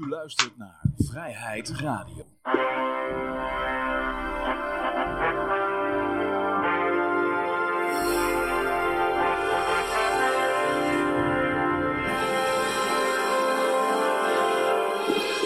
U 0.00 0.08
luistert 0.08 0.56
naar 0.56 0.80
Vrijheid 0.96 1.68
Radio. 1.68 2.24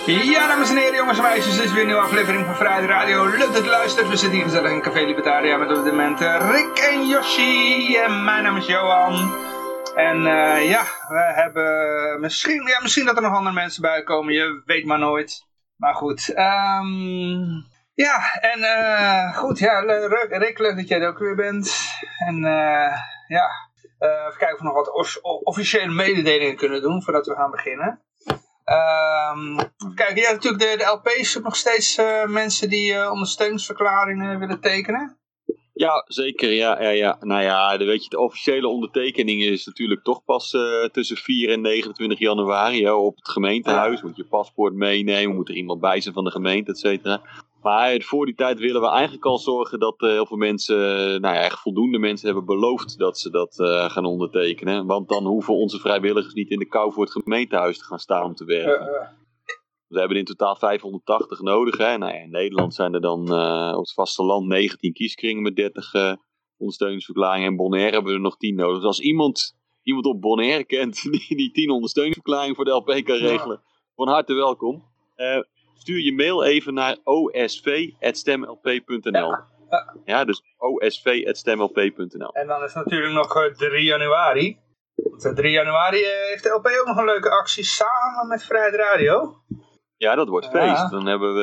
Ja, 0.07 0.47
dames 0.47 0.71
en 0.71 0.77
heren, 0.77 0.95
jongens 0.95 1.19
en 1.19 1.25
meisjes, 1.25 1.57
dit 1.57 1.65
is 1.65 1.73
weer 1.73 1.81
een 1.81 1.87
nieuwe 1.87 2.03
aflevering 2.03 2.45
van 2.45 2.57
Vrijheid 2.57 2.89
Radio. 2.89 3.27
Leuk 3.27 3.53
dat 3.53 3.65
je 3.65 3.71
luistert. 3.71 4.09
We 4.09 4.17
zitten 4.17 4.39
hier 4.39 4.47
gezellig 4.47 4.71
in 4.71 4.83
Café 4.83 5.01
Libertaria 5.01 5.57
met 5.57 5.79
op 5.79 5.85
dit 5.85 5.93
moment 5.93 6.21
eh, 6.21 6.51
Rick 6.51 6.79
en 6.79 7.07
Yoshi. 7.07 7.97
En 7.97 8.25
mijn 8.25 8.43
naam 8.43 8.57
is 8.57 8.67
Johan. 8.67 9.48
En 9.99 10.27
eh, 10.27 10.71
ja, 10.71 10.83
we 11.09 11.33
hebben 11.35 12.21
misschien, 12.21 12.67
ja, 12.67 12.81
misschien 12.81 13.07
dat 13.07 13.17
er 13.17 13.23
nog 13.23 13.35
andere 13.35 13.55
mensen 13.55 13.83
bij 13.83 14.03
komen. 14.03 14.35
Je 14.35 14.63
weet 14.65 14.85
maar 14.85 14.99
nooit. 14.99 15.47
Maar 15.77 15.95
goed, 15.95 16.29
ehm, 16.29 17.47
ja, 17.95 18.41
en 18.41 18.63
eh, 18.63 19.37
goed, 19.37 19.59
ja, 19.59 19.81
le- 19.85 20.29
Rick, 20.29 20.59
leuk 20.59 20.77
dat 20.77 20.89
jij 20.89 21.01
er 21.01 21.09
ook 21.09 21.19
weer 21.19 21.35
bent. 21.35 21.77
En 22.27 22.35
eh, 22.45 22.99
ja, 23.29 23.51
even 23.99 24.39
kijken 24.39 24.53
of 24.53 24.59
we 24.59 24.65
nog 24.65 24.75
wat 24.75 25.21
officiële 25.43 25.93
mededelingen 25.93 26.57
kunnen 26.57 26.83
doen 26.83 27.03
voordat 27.03 27.27
we 27.27 27.35
gaan 27.35 27.51
beginnen. 27.51 28.03
Ehm, 28.65 29.53
even 29.59 29.95
kijken, 29.95 30.33
natuurlijk 30.33 30.79
de, 30.79 30.85
LP's 30.85 31.33
zoekt 31.33 31.45
nog 31.45 31.57
steeds 31.57 32.01
mensen 32.27 32.69
die 32.69 33.11
ondersteuningsverklaringen 33.11 34.39
willen 34.39 34.61
tekenen. 34.61 35.18
Ja, 35.79 36.05
zeker. 36.09 36.53
Ja, 36.53 36.83
ja, 36.83 36.89
ja. 36.89 37.17
Nou 37.21 37.43
ja, 37.43 37.77
de, 37.77 37.85
weet 37.85 38.05
je, 38.05 38.11
de 38.11 38.19
officiële 38.19 38.69
ondertekening 38.69 39.43
is 39.43 39.67
natuurlijk 39.67 40.03
toch 40.03 40.25
pas 40.25 40.55
eh, 40.55 40.85
tussen 40.93 41.17
4 41.17 41.51
en 41.51 41.61
29 41.61 42.19
januari 42.19 42.85
hè, 42.85 42.93
op 42.93 43.17
het 43.17 43.29
gemeentehuis. 43.29 44.03
Moet 44.03 44.17
je 44.17 44.25
paspoort 44.25 44.75
meenemen, 44.75 45.37
moet 45.37 45.49
er 45.49 45.55
iemand 45.55 45.81
bij 45.81 46.01
zijn 46.01 46.15
van 46.15 46.25
de 46.25 46.31
gemeente, 46.31 46.71
et 46.71 46.79
cetera. 46.79 47.23
Maar 47.63 47.91
eh, 47.91 48.01
voor 48.01 48.27
die 48.27 48.35
tijd 48.35 48.59
willen 48.59 48.81
we 48.81 48.89
eigenlijk 48.89 49.25
al 49.25 49.39
zorgen 49.39 49.79
dat 49.79 50.03
eh, 50.03 50.09
heel 50.09 50.27
veel 50.27 50.37
mensen, 50.37 50.77
nou 51.21 51.35
ja, 51.35 51.41
echt 51.41 51.61
voldoende 51.61 51.99
mensen 51.99 52.27
hebben 52.27 52.45
beloofd 52.45 52.99
dat 52.99 53.19
ze 53.19 53.31
dat 53.31 53.55
gaan 53.93 54.05
ondertekenen. 54.05 54.87
Want 54.87 55.09
dan 55.09 55.27
hoeven 55.27 55.55
onze 55.55 55.79
vrijwilligers 55.79 56.35
niet 56.35 56.51
in 56.51 56.59
de 56.59 56.69
kou 56.69 56.93
voor 56.93 57.05
het 57.05 57.13
gemeentehuis 57.23 57.79
te 57.79 57.85
gaan 57.85 57.99
staan 57.99 58.25
om 58.25 58.35
te 58.35 58.45
werken. 58.45 59.17
We 59.89 59.99
hebben 59.99 60.17
in 60.17 60.25
totaal 60.25 60.57
580 60.57 61.41
nodig. 61.41 61.77
Hè? 61.77 61.99
Nou 61.99 62.13
ja, 62.13 62.19
in 62.19 62.31
Nederland 62.31 62.75
zijn 62.75 62.95
er 62.95 63.01
dan 63.01 63.33
eh, 63.35 63.73
op 63.73 63.79
het 63.81 63.93
vasteland 63.93 64.47
19 64.47 64.93
kieskringen 64.93 65.43
met 65.43 65.57
30 65.57 65.95
eh, 65.95 66.13
ondersteuningsverklaringen. 66.57 67.47
En 67.49 67.57
Bonaire 67.57 67.91
hebben 67.93 68.11
we 68.11 68.17
er 68.17 68.23
nog 68.25 68.37
10 68.37 68.55
nodig. 68.55 68.77
Dus 68.77 68.85
als 68.87 69.01
iemand, 69.01 69.57
iemand 69.83 70.07
op 70.07 70.21
Bonaire 70.21 70.65
kent 70.65 71.03
die 71.13 71.37
die 71.37 71.51
10 71.51 71.71
ondersteuningsverklaringen 71.71 72.55
voor 72.57 72.65
de 72.65 72.71
LP 72.71 72.87
kan 73.05 73.19
Ja. 73.19 73.27
regelen, 73.27 73.63
van 73.95 74.09
harte 74.09 74.35
welkom. 74.35 74.85
Eh, 75.15 75.39
stuur 75.75 76.01
je 76.05 76.15
mail 76.15 76.45
even 76.45 76.75
naar 76.75 76.97
osv.stemlp.nl. 77.05 79.11
Ja. 79.11 79.47
Ja, 80.05 80.25
dus 80.25 80.43
osv.stemlp.nl. 80.57 82.33
En 82.33 82.47
dan 82.47 82.63
is 82.63 82.75
natuurlijk 82.75 83.13
nog 83.13 83.37
eh, 83.37 83.55
3 83.55 83.85
januari. 83.85 84.59
Want, 84.95 85.25
eh, 85.25 85.33
3 85.33 85.53
januari 85.53 85.99
heeft 86.29 86.43
de 86.43 86.51
LP 86.51 86.67
ook 86.67 86.87
nog 86.87 86.97
een 86.97 87.05
leuke 87.05 87.31
actie 87.31 87.65
samen 87.65 88.29
met 88.29 88.45
Vrijheid 88.45 88.75
Radio. 88.75 89.37
Ja, 89.99 90.15
dat 90.15 90.29
wordt 90.29 90.49
Ja. 90.53 90.53
feest. 90.53 90.91
Dan 90.91 91.07
hebben 91.07 91.35
we 91.35 91.41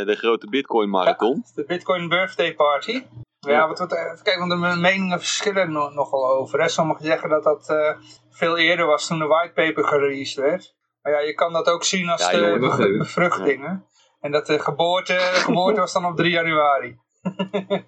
eh, 0.00 0.06
de 0.06 0.16
grote 0.16 0.46
Bitcoin 0.46 0.88
Marathon. 0.90 1.44
De 1.54 1.64
Bitcoin 1.64 2.08
Birthday 2.08 2.54
Party. 2.54 3.02
Ja, 3.40 3.68
wat, 3.68 3.78
wat, 3.78 3.92
even 3.92 4.22
kijken, 4.22 4.48
want 4.48 4.62
de 4.62 4.80
meningen 4.80 5.18
verschillen 5.18 5.72
no- 5.72 5.88
nogal 5.90 6.30
over. 6.30 6.60
Hè. 6.60 6.68
Sommigen 6.68 7.04
zeggen 7.04 7.28
dat 7.28 7.44
dat 7.44 7.68
eh, 7.70 7.94
veel 8.30 8.56
eerder 8.56 8.86
was 8.86 9.06
toen 9.06 9.18
de 9.18 9.26
whitepaper 9.26 9.84
gereleased 9.84 10.34
werd. 10.44 10.74
Maar 11.02 11.12
ja, 11.12 11.18
je 11.18 11.34
kan 11.34 11.52
dat 11.52 11.68
ook 11.68 11.84
zien 11.84 12.08
als 12.08 12.20
Ja, 12.20 12.30
de 12.30 12.36
jongen, 12.36 12.60
be-. 12.60 13.80
En 14.20 14.30
dat 14.32 14.46
de 14.46 14.58
geboorte, 14.58 15.12
de 15.12 15.20
geboorte 15.20 15.80
was 15.80 15.92
dan 15.92 16.04
op 16.06 16.16
3 16.16 16.30
januari. 16.30 16.96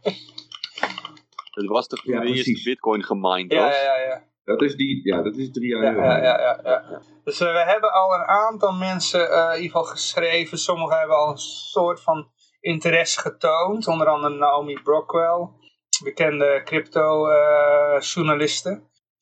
Dat 1.54 1.66
was 1.68 1.86
toch 1.86 2.00
toen 2.00 2.14
Ja, 2.14 2.20
de 2.20 2.26
eerste. 2.26 2.60
Bitcoin 2.64 3.04
gemined 3.04 3.52
was? 3.52 3.82
ja, 3.82 3.82
ja. 3.82 3.96
ja. 4.08 4.22
Dat 4.44 4.62
is 4.62 4.76
die, 4.76 5.00
ja, 5.08 5.22
dat 5.22 5.36
is 5.36 5.50
drie 5.50 5.76
Ja, 5.76 5.82
januari. 5.82 6.22
ja, 6.22 6.40
ja, 6.40 6.60
ja, 6.64 6.84
ja. 6.90 7.00
Dus 7.24 7.40
eh, 7.40 7.52
we 7.52 7.58
hebben 7.58 7.92
al 7.92 8.14
een 8.14 8.24
aantal 8.26 8.72
mensen 8.72 9.30
eh, 9.30 9.36
in 9.38 9.54
ieder 9.62 9.70
geval 9.70 9.84
geschreven. 9.84 10.58
Sommigen 10.58 10.98
hebben 10.98 11.16
al 11.16 11.30
een 11.30 11.38
soort 11.70 12.02
van 12.02 12.30
interesse 12.60 13.20
getoond. 13.20 13.86
Onder 13.86 14.06
andere 14.06 14.34
Naomi 14.34 14.80
Brockwell, 14.82 15.48
bekende 16.04 16.60
crypto-journaliste. 16.64 18.70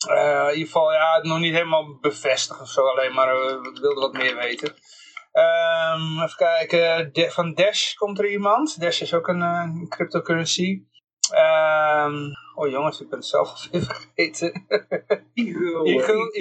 Eh, 0.08 0.42
in 0.46 0.52
ieder 0.52 0.66
geval, 0.66 0.92
ja, 0.92 1.18
nog 1.22 1.38
niet 1.38 1.52
helemaal 1.52 1.98
bevestigd 2.00 2.60
of 2.60 2.68
zo, 2.68 2.86
alleen 2.86 3.14
maar 3.14 3.34
we 3.34 3.78
wilden 3.80 4.02
wat 4.02 4.12
meer 4.12 4.36
weten. 4.36 4.74
Ehm, 5.32 6.22
even 6.22 6.36
kijken, 6.36 7.12
De- 7.12 7.30
van 7.30 7.54
Dash 7.54 7.94
komt 7.94 8.18
er 8.18 8.30
iemand. 8.30 8.80
Dash 8.80 9.00
is 9.00 9.14
ook 9.14 9.28
een 9.28 9.86
cryptocurrency. 9.88 10.82
Ehm, 11.30 12.16
oh 12.54 12.68
jongens, 12.68 13.00
ik 13.00 13.08
ben 13.08 13.18
het 13.18 13.28
zelf 13.28 13.48
al 13.48 13.56
weer 13.70 13.82
vergeten. 13.94 14.66
Ook 15.76 15.86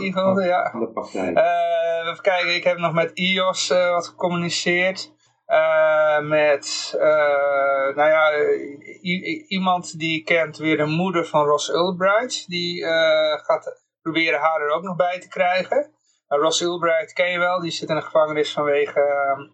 Eagle, 0.00 0.44
ja. 0.44 0.70
Van 0.70 0.80
de 0.80 0.88
partij. 0.88 1.32
Eh, 1.32 2.10
even 2.10 2.22
kijken, 2.22 2.54
ik 2.54 2.64
heb 2.64 2.78
nog 2.78 2.92
met 2.92 3.10
iOS 3.14 3.70
eh, 3.70 3.90
wat 3.90 4.06
gecommuniceerd. 4.06 5.12
Eh, 5.46 6.20
met, 6.20 6.94
eh, 6.98 7.94
nou 7.96 8.08
ja, 8.08 8.30
iemand 9.48 9.98
die 9.98 10.22
kent 10.22 10.56
weer 10.56 10.76
de 10.76 10.86
moeder 10.86 11.26
van 11.26 11.44
Ross 11.44 11.68
Ulbright. 11.68 12.48
Die 12.48 12.84
eh, 12.84 13.44
gaat 13.44 13.82
proberen 14.02 14.40
haar 14.40 14.60
er 14.60 14.70
ook 14.70 14.82
nog 14.82 14.96
bij 14.96 15.20
te 15.20 15.28
krijgen. 15.28 15.90
Nou, 16.28 16.42
Ross 16.42 16.60
Ulbright 16.60 17.12
ken 17.12 17.30
je 17.30 17.38
wel, 17.38 17.60
die 17.60 17.70
zit 17.70 17.88
in 17.88 17.94
de 17.94 18.02
gevangenis 18.02 18.52
vanwege, 18.52 19.00
eh, 19.00 19.48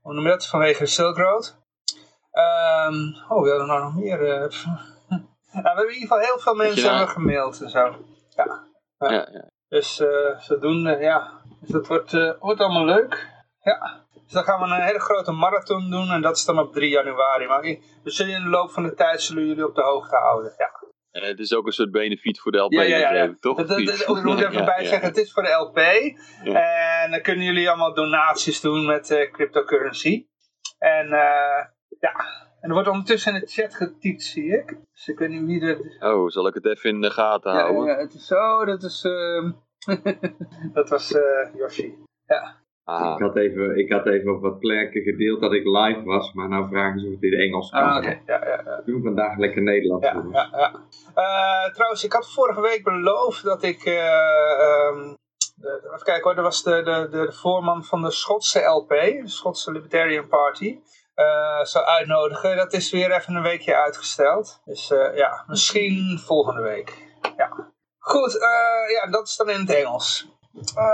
hoe 0.00 0.14
noem 0.14 0.24
je 0.24 0.30
dat, 0.30 0.46
vanwege 0.46 0.86
Silk 0.86 1.16
Road. 1.16 1.63
Ehm, 2.34 2.94
oh, 3.28 3.42
we 3.42 3.48
hadden 3.48 3.66
nou 3.66 3.82
nog 3.82 3.94
meer. 3.94 4.20
eh, 4.32 4.40
nou, 5.08 5.20
we 5.52 5.60
hebben 5.62 5.84
in 5.88 5.92
ieder 5.94 6.08
geval 6.08 6.18
heel 6.18 6.38
veel 6.38 6.54
mensen 6.54 6.88
hebben 6.90 7.08
gemaild 7.08 7.60
en 7.60 7.70
zo. 7.70 7.96
Ja. 8.36 8.62
Ja, 8.98 9.10
ja. 9.12 9.50
Dus 9.68 10.00
eh, 10.00 10.38
zodoende, 10.38 10.96
ja. 10.96 11.30
Dus 11.60 11.68
dat 11.70 11.86
wordt, 11.86 12.14
eh, 12.14 12.32
wordt 12.40 12.60
allemaal 12.60 12.84
leuk. 12.84 13.28
Ja. 13.62 14.02
Dus 14.24 14.32
dan 14.32 14.44
gaan 14.44 14.60
we 14.60 14.66
een 14.74 14.82
hele 14.82 14.98
grote 15.00 15.32
marathon 15.32 15.90
doen. 15.90 16.10
En 16.10 16.22
dat 16.22 16.36
is 16.36 16.44
dan 16.44 16.58
op 16.58 16.72
3 16.72 16.88
januari. 16.90 17.46
Maar 17.46 17.60
we 17.60 18.10
zullen 18.10 18.34
in 18.34 18.42
de 18.42 18.48
loop 18.48 18.70
van 18.70 18.82
de 18.82 18.94
tijd 18.94 19.22
zullen 19.22 19.46
jullie 19.46 19.66
op 19.66 19.74
de 19.74 19.82
hoogte 19.82 20.16
houden. 20.16 20.54
Ja, 20.56 21.20
het 21.26 21.38
is 21.38 21.54
ook 21.54 21.66
een 21.66 21.72
soort 21.72 21.90
benefiet 21.90 22.40
voor 22.40 22.52
de 22.52 22.58
LP, 22.58 22.72
ja, 22.72 22.82
ja. 22.82 23.12
ja, 23.12 23.34
toch? 23.40 23.56
Dat, 23.56 23.68
dat, 23.68 23.86
dat- 23.86 24.16
ik 24.16 24.22
moet 24.24 24.40
even 24.40 24.64
bij 24.74 24.84
zeggen, 24.84 25.08
het 25.08 25.16
is 25.16 25.32
voor 25.32 25.42
de 25.42 25.50
LP. 25.52 25.78
En 26.56 27.10
dan 27.10 27.20
kunnen 27.22 27.44
jullie 27.44 27.68
allemaal 27.68 27.94
donaties 27.94 28.60
doen 28.60 28.86
met 28.86 29.28
cryptocurrency. 29.32 30.26
En 30.78 31.12
eh, 31.12 31.64
ja, 32.00 32.14
en 32.60 32.68
er 32.68 32.72
wordt 32.74 32.88
ondertussen 32.88 33.34
in 33.34 33.40
de 33.40 33.46
chat 33.46 33.74
getypt, 33.74 34.22
zie 34.22 34.58
ik. 34.58 34.76
Dus 34.92 35.08
ik 35.08 35.18
weet 35.18 35.28
niet 35.28 35.44
wie 35.44 35.60
er... 35.60 35.96
Oh, 36.14 36.28
zal 36.28 36.46
ik 36.46 36.54
het 36.54 36.66
even 36.66 36.90
in 36.90 37.00
de 37.00 37.10
gaten 37.10 37.52
Ja, 37.52 37.58
houden? 37.60 37.86
ja, 37.86 37.96
het 38.00 38.14
is 38.14 38.26
zo, 38.26 38.64
dat 38.64 38.82
is... 38.82 39.04
ehm, 39.04 39.50
dat 40.78 40.88
was 40.88 41.12
eh 41.14 41.54
Yoshi. 41.56 41.94
Ja. 42.26 42.62
Aha. 42.84 43.14
Ik 43.14 43.20
had, 43.20 43.36
even, 43.36 43.78
ik 43.78 43.92
had 43.92 44.06
even 44.06 44.32
op 44.34 44.42
wat 44.42 44.58
plekken 44.58 45.02
gedeeld 45.02 45.40
dat 45.40 45.52
ik 45.52 45.64
live 45.64 46.02
was, 46.02 46.32
maar 46.32 46.48
nou 46.48 46.68
vragen 46.68 47.00
ze 47.00 47.06
of 47.06 47.12
het 47.12 47.22
in 47.22 47.32
Engels 47.40 47.70
kan. 47.70 47.82
Ah. 47.82 48.02
Ja, 48.04 48.20
ja, 48.26 48.62
ja. 48.64 48.82
Doen 48.84 49.02
vandaag 49.02 49.38
lekker 49.38 49.62
Nederlands. 49.62 50.06
Ja, 50.06 50.24
ja, 50.32 50.48
ja. 50.52 50.72
Eh, 51.14 51.72
trouwens, 51.72 52.04
ik 52.04 52.12
had 52.12 52.32
vorige 52.32 52.60
week 52.60 52.84
beloofd 52.84 53.44
dat 53.44 53.62
ik. 53.62 53.84
eh, 53.84 53.96
ehm, 54.60 55.14
de, 55.54 55.80
even 55.94 56.04
kijken 56.04 56.22
hoor, 56.24 56.34
dat 56.34 56.44
was 56.44 56.62
de, 56.62 56.82
de, 56.82 57.08
de, 57.10 57.26
de 57.26 57.32
voorman 57.32 57.84
van 57.84 58.02
de 58.02 58.10
Schotse 58.10 58.60
LP, 58.64 58.88
de 58.88 59.22
Schotse 59.24 59.72
Libertarian 59.72 60.28
Party. 60.28 60.78
Eh, 61.14 61.64
zou 61.64 61.84
uitnodigen. 61.84 62.56
Dat 62.56 62.72
is 62.72 62.90
weer 62.90 63.12
even 63.12 63.34
een 63.34 63.42
weekje 63.42 63.76
uitgesteld. 63.76 64.60
Dus 64.64 64.90
eh, 64.90 65.16
ja, 65.16 65.44
misschien 65.46 66.18
volgende 66.24 66.62
week. 66.62 67.12
Ja. 67.36 67.72
Goed, 67.98 68.38
eh, 68.38 68.94
ja, 68.94 69.10
dat 69.10 69.26
is 69.26 69.36
dan 69.36 69.50
in 69.50 69.60
het 69.60 69.74
Engels. 69.74 70.32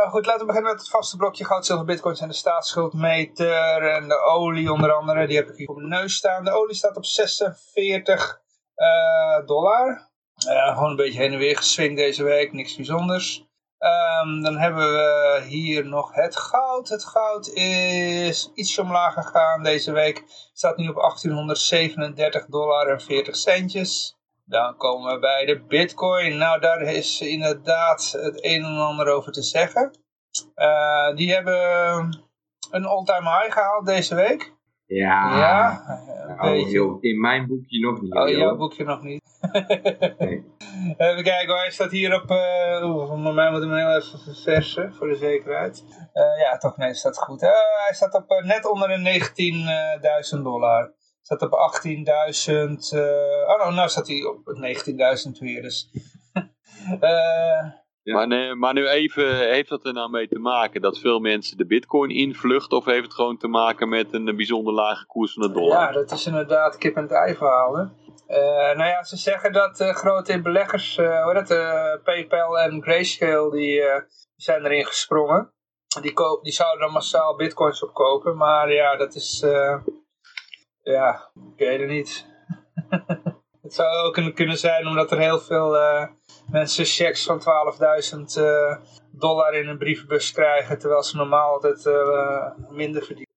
Goed, 0.09 0.26
laten 0.26 0.41
we 0.41 0.47
beginnen 0.47 0.70
met 0.70 0.80
het 0.80 0.91
vaste 0.91 1.16
blokje 1.16 1.44
goud, 1.44 1.66
zilver, 1.66 1.86
bitcoins 1.86 2.20
en 2.20 2.28
de 2.28 2.34
staatsschuldmeter 2.34 3.83
en 3.83 4.09
de 4.09 4.21
olie 4.21 4.72
onder 4.72 4.92
andere. 4.92 5.27
Die 5.27 5.36
heb 5.36 5.48
ik 5.48 5.56
hier 5.56 5.68
op 5.68 5.77
mijn 5.77 5.89
neus 5.89 6.15
staan. 6.15 6.45
De 6.45 6.50
olie 6.50 6.74
staat 6.74 6.97
op 6.97 7.04
46 7.04 8.41
eh, 8.80 9.47
dollar. 9.47 10.09
Gewoon 10.47 10.91
een 10.91 10.97
beetje 10.97 11.21
heen 11.21 11.33
en 11.33 11.39
weer 11.39 11.56
geswingd 11.56 11.97
deze 11.97 12.24
week, 12.24 12.53
niks 12.53 12.77
bijzonders. 12.77 13.49
Ehm, 13.80 14.41
dan 14.42 14.56
hebben 14.59 14.92
we 14.92 15.42
hier 15.48 15.86
nog 15.86 16.15
het 16.15 16.36
goud. 16.36 16.88
Het 16.88 17.04
goud 17.04 17.48
is 17.48 18.50
ietsje 18.54 18.80
omlaag 18.82 19.15
gegaan 19.15 19.62
deze 19.62 19.92
week. 19.92 20.24
Staat 20.53 20.77
nu 20.77 20.88
op 20.88 20.97
1837 20.97 22.47
dollar 22.47 22.86
en 22.88 23.00
40 23.00 23.36
centjes. 23.36 24.16
Dan 24.44 24.77
komen 24.77 25.12
we 25.15 25.18
bij 25.18 25.44
de 25.44 25.60
bitcoin. 25.68 26.36
Nou, 26.36 26.60
daar 26.60 26.82
is 26.82 27.21
inderdaad 27.21 28.16
het 28.21 28.44
een 28.44 28.65
en 28.65 28.77
ander 28.77 29.09
over 29.09 29.32
te 29.32 29.42
zeggen. 29.42 29.91
Eh, 30.54 31.15
die 31.15 31.33
hebben 31.33 31.59
een 32.71 32.84
all-time 32.84 33.28
high 33.38 33.53
gehaald 33.53 33.86
deze 33.86 34.15
week. 34.15 34.53
Ja. 34.86 35.38
Ja, 35.38 35.84
een 36.28 36.36
Nou, 36.36 36.50
beetje. 36.50 36.71
joh, 36.71 36.98
in 37.00 37.21
mijn 37.21 37.47
boekje 37.47 37.80
nog 37.80 38.00
niet. 38.00 38.15
Oh, 38.15 38.28
joh. 38.28 38.38
jouw 38.38 38.56
boekje 38.56 38.84
nog 38.84 39.03
niet. 39.03 39.20
Even 40.97 41.22
kijken 41.22 41.48
hoor, 41.48 41.59
hij 41.59 41.71
staat 41.71 41.91
hier 41.91 42.15
op, 42.22 42.31
uh, 42.31 42.91
oeh, 42.91 43.09
voor 43.09 43.34
mij 43.34 43.51
moet 43.51 43.63
ik 43.63 43.69
hem 43.69 43.78
heel 43.78 43.97
even 43.97 44.19
verversen, 44.19 44.95
voor 44.95 45.09
de 45.09 45.15
zekerheid. 45.15 45.84
Eh, 46.13 46.41
ja, 46.41 46.57
toch 46.57 46.77
nee, 46.77 46.95
staat 46.95 47.19
goed. 47.19 47.42
Eh, 47.42 47.51
hij 47.87 47.95
staat 47.95 48.15
op 48.15 48.42
net 48.45 48.66
onder 48.66 48.89
de 48.89 48.98
19.000 50.37 50.42
dollar. 50.42 50.95
Staat 51.22 51.42
op 51.42 51.53
18.000, 51.53 52.98
oh 53.48 53.59
nou, 53.59 53.75
nou 53.75 53.89
staat 53.89 54.09
hij 54.09 54.25
op 54.25 54.41
19.000 55.27 55.39
weer, 55.39 55.63
dus... 55.63 55.91
Ja. 58.03 58.16
Maar, 58.16 58.27
nee, 58.27 58.54
maar 58.54 58.75
nu 58.75 58.89
even, 58.89 59.36
heeft 59.36 59.69
dat 59.69 59.86
er 59.86 59.93
nou 59.93 60.10
mee 60.10 60.28
te 60.28 60.39
maken 60.39 60.81
dat 60.81 60.98
veel 60.98 61.19
mensen 61.19 61.57
de 61.57 61.66
bitcoin 61.66 62.10
invluchten 62.10 62.77
of 62.77 62.84
heeft 62.84 63.04
het 63.04 63.15
gewoon 63.15 63.36
te 63.36 63.48
maken 63.48 63.89
met 63.89 64.13
een 64.13 64.36
bijzonder 64.36 64.72
lage 64.72 65.07
koers 65.07 65.33
van 65.33 65.43
de 65.43 65.53
dollar? 65.53 65.81
Ja, 65.81 65.93
dat 65.93 66.10
is 66.10 66.27
inderdaad 66.27 66.78
kip 66.78 66.97
en 66.97 67.03
het 67.03 67.13
ei 67.13 67.34
verhaal. 67.34 67.75
Hè? 67.75 67.84
Uh, 68.30 68.36
nou 68.77 68.84
ja, 68.84 69.03
ze 69.03 69.16
zeggen 69.16 69.53
dat 69.53 69.80
uh, 69.80 69.94
grote 69.94 70.41
beleggers, 70.41 70.97
uh, 70.97 71.24
hoe 71.24 71.34
dat, 71.34 71.48
PayPal 72.04 72.59
en 72.59 72.82
Grayscale, 72.82 73.50
die 73.50 73.82
zijn 74.36 74.65
erin 74.65 74.86
gesprongen. 74.86 75.53
Die, 76.00 76.12
koop, 76.12 76.44
die 76.44 76.53
zouden 76.53 76.80
dan 76.80 76.92
massaal 76.92 77.36
bitcoins 77.36 77.82
opkopen, 77.82 78.36
maar 78.36 78.72
ja, 78.72 78.97
dat 78.97 79.15
is, 79.15 79.44
ja, 80.82 81.30
ik 81.34 81.59
weet 81.59 81.80
het 81.80 81.88
niet. 81.88 82.27
het 83.62 83.74
zou 83.74 83.97
ook 83.97 84.34
kunnen 84.34 84.59
zijn 84.59 84.86
omdat 84.86 85.10
er 85.10 85.18
heel 85.18 85.41
veel 85.41 85.76
mensen 86.50 86.84
checks 86.84 87.24
van 87.24 87.41
12.000 87.41 88.84
dollar 89.10 89.54
in 89.54 89.68
een 89.68 89.78
brievenbus 89.78 90.33
krijgen, 90.33 90.78
terwijl 90.78 91.03
ze 91.03 91.16
normaal 91.16 91.53
altijd 91.53 91.84
minder 92.68 93.03
verdienen. 93.03 93.34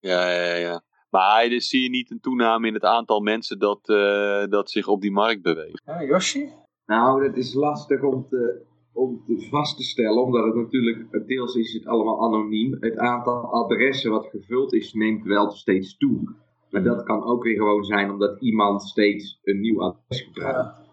Ja, 0.00 0.30
ja, 0.30 0.54
ja. 0.54 0.85
Maar 1.16 1.48
dus 1.48 1.68
zie 1.68 1.82
je 1.82 1.88
niet 1.88 2.10
een 2.10 2.20
toename 2.20 2.66
in 2.66 2.74
het 2.74 2.84
aantal 2.84 3.20
mensen 3.20 3.58
dat, 3.58 3.88
uh, 3.88 4.44
dat 4.46 4.70
zich 4.70 4.88
op 4.88 5.00
die 5.00 5.12
markt 5.12 5.42
beweegt. 5.42 5.82
Ja, 5.84 6.04
Yoshi? 6.04 6.48
Nou, 6.86 7.26
dat 7.26 7.36
is 7.36 7.54
lastig 7.54 8.02
om 8.02 8.26
te, 8.26 8.62
om 8.92 9.22
te 9.26 9.46
vast 9.50 9.76
te 9.76 9.82
stellen, 9.82 10.22
omdat 10.22 10.44
het 10.44 10.54
natuurlijk, 10.54 11.26
deels 11.26 11.54
is 11.54 11.72
het 11.72 11.86
allemaal 11.86 12.22
anoniem. 12.22 12.76
Het 12.80 12.96
aantal 12.96 13.52
adressen 13.52 14.10
wat 14.10 14.26
gevuld 14.26 14.72
is, 14.72 14.92
neemt 14.92 15.24
wel 15.24 15.50
steeds 15.50 15.96
toe. 15.96 16.34
Maar 16.70 16.82
dat 16.82 17.02
kan 17.02 17.24
ook 17.24 17.42
weer 17.42 17.56
gewoon 17.56 17.84
zijn 17.84 18.10
omdat 18.10 18.40
iemand 18.40 18.82
steeds 18.82 19.40
een 19.42 19.60
nieuw 19.60 19.82
adres 19.82 20.22
gebruikt. 20.22 20.84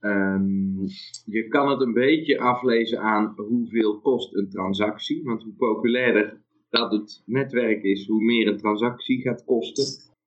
Um, 0.00 0.84
je 1.24 1.48
kan 1.48 1.68
het 1.68 1.80
een 1.80 1.92
beetje 1.92 2.40
aflezen 2.40 3.00
aan 3.00 3.34
hoeveel 3.36 4.00
kost 4.00 4.34
een 4.34 4.48
transactie. 4.48 5.22
Want 5.24 5.42
hoe 5.42 5.52
populairder 5.52 6.44
dat 6.68 6.92
het 6.92 7.22
netwerk 7.26 7.82
is, 7.82 8.06
hoe 8.06 8.22
meer 8.22 8.48
een 8.48 8.58
transactie 8.58 9.20
gaat 9.20 9.44
kosten. 9.44 9.84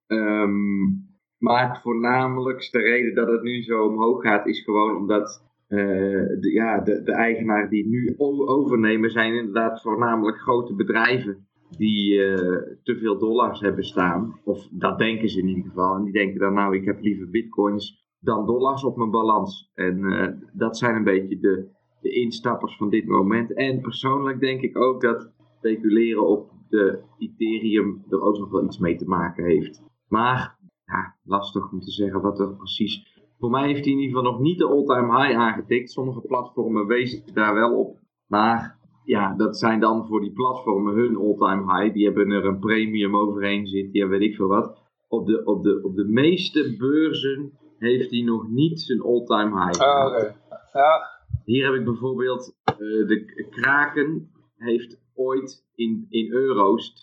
Um, 0.07 1.07
maar 1.37 1.79
voornamelijk 1.83 2.69
de 2.71 2.79
reden 2.79 3.15
dat 3.15 3.27
het 3.27 3.41
nu 3.41 3.63
zo 3.63 3.85
omhoog 3.85 4.21
gaat, 4.21 4.47
is 4.47 4.63
gewoon 4.63 4.95
omdat 4.95 5.47
uh, 5.67 5.79
de, 6.39 6.51
ja, 6.53 6.79
de, 6.79 7.03
de 7.03 7.11
eigenaren 7.11 7.69
die 7.69 7.87
nu 7.87 8.13
overnemen 8.17 9.09
zijn 9.09 9.33
inderdaad 9.33 9.81
voornamelijk 9.81 10.37
grote 10.37 10.75
bedrijven 10.75 11.47
die 11.77 12.13
uh, 12.13 12.35
te 12.83 12.97
veel 12.99 13.17
dollars 13.17 13.59
hebben 13.59 13.83
staan. 13.83 14.39
Of 14.43 14.67
dat 14.71 14.97
denken 14.97 15.29
ze 15.29 15.39
in 15.39 15.47
ieder 15.47 15.63
geval. 15.63 15.95
En 15.95 16.03
die 16.03 16.13
denken 16.13 16.39
dan 16.39 16.53
nou, 16.53 16.75
ik 16.75 16.85
heb 16.85 17.01
liever 17.01 17.29
bitcoins 17.29 18.07
dan 18.19 18.45
dollars 18.45 18.83
op 18.83 18.97
mijn 18.97 19.11
balans. 19.11 19.71
En 19.73 19.97
uh, 19.97 20.27
dat 20.53 20.77
zijn 20.77 20.95
een 20.95 21.03
beetje 21.03 21.39
de, 21.39 21.69
de 22.01 22.09
instappers 22.09 22.77
van 22.77 22.89
dit 22.89 23.05
moment. 23.05 23.53
En 23.53 23.81
persoonlijk 23.81 24.39
denk 24.39 24.61
ik 24.61 24.77
ook 24.77 25.01
dat 25.01 25.31
speculeren 25.59 26.27
op 26.27 26.51
de 26.69 26.99
Ethereum 27.17 28.03
er 28.09 28.21
ook 28.21 28.37
nog 28.37 28.49
wel 28.49 28.63
iets 28.63 28.77
mee 28.77 28.95
te 28.95 29.07
maken 29.07 29.45
heeft. 29.45 29.81
Maar, 30.07 30.57
ja, 30.85 31.15
lastig 31.23 31.71
om 31.71 31.79
te 31.79 31.91
zeggen 31.91 32.21
wat 32.21 32.39
er 32.39 32.55
precies... 32.55 33.17
Voor 33.39 33.49
mij 33.49 33.67
heeft 33.67 33.83
hij 33.83 33.93
in 33.93 33.99
ieder 33.99 34.15
geval 34.15 34.31
nog 34.31 34.41
niet 34.41 34.57
de 34.57 34.67
all-time 34.67 35.21
high 35.21 35.37
aangetikt. 35.37 35.91
Sommige 35.91 36.21
platformen 36.21 36.87
wezen 36.87 37.33
daar 37.33 37.53
wel 37.53 37.77
op. 37.77 37.97
Maar 38.27 38.77
ja, 39.03 39.35
dat 39.35 39.57
zijn 39.57 39.79
dan 39.79 40.07
voor 40.07 40.21
die 40.21 40.33
platformen 40.33 40.93
hun 40.93 41.17
all-time 41.17 41.73
high. 41.73 41.93
Die 41.93 42.05
hebben 42.05 42.31
er 42.31 42.45
een 42.45 42.59
premium 42.59 43.15
overheen 43.15 43.67
zitten, 43.67 43.91
die 43.91 44.05
weet 44.05 44.21
ik 44.21 44.35
veel 44.35 44.47
wat. 44.47 44.77
Op 45.07 45.25
de, 45.27 45.45
op 45.45 45.63
de, 45.63 45.79
op 45.83 45.95
de 45.95 46.05
meeste 46.05 46.75
beurzen 46.77 47.51
heeft 47.77 48.11
hij 48.11 48.21
nog 48.21 48.49
niet 48.49 48.81
zijn 48.81 49.01
all-time 49.01 49.65
high. 49.65 49.81
Ah, 49.81 50.07
oké. 50.07 50.35
Ja. 50.73 51.19
Hier 51.45 51.65
heb 51.65 51.73
ik 51.73 51.85
bijvoorbeeld 51.85 52.55
uh, 52.65 52.77
de 53.07 53.47
Kraken 53.49 54.31
heeft 54.57 54.99
ooit 55.19 55.65
in, 55.75 56.05
in 56.09 56.31
euro's 56.31 56.93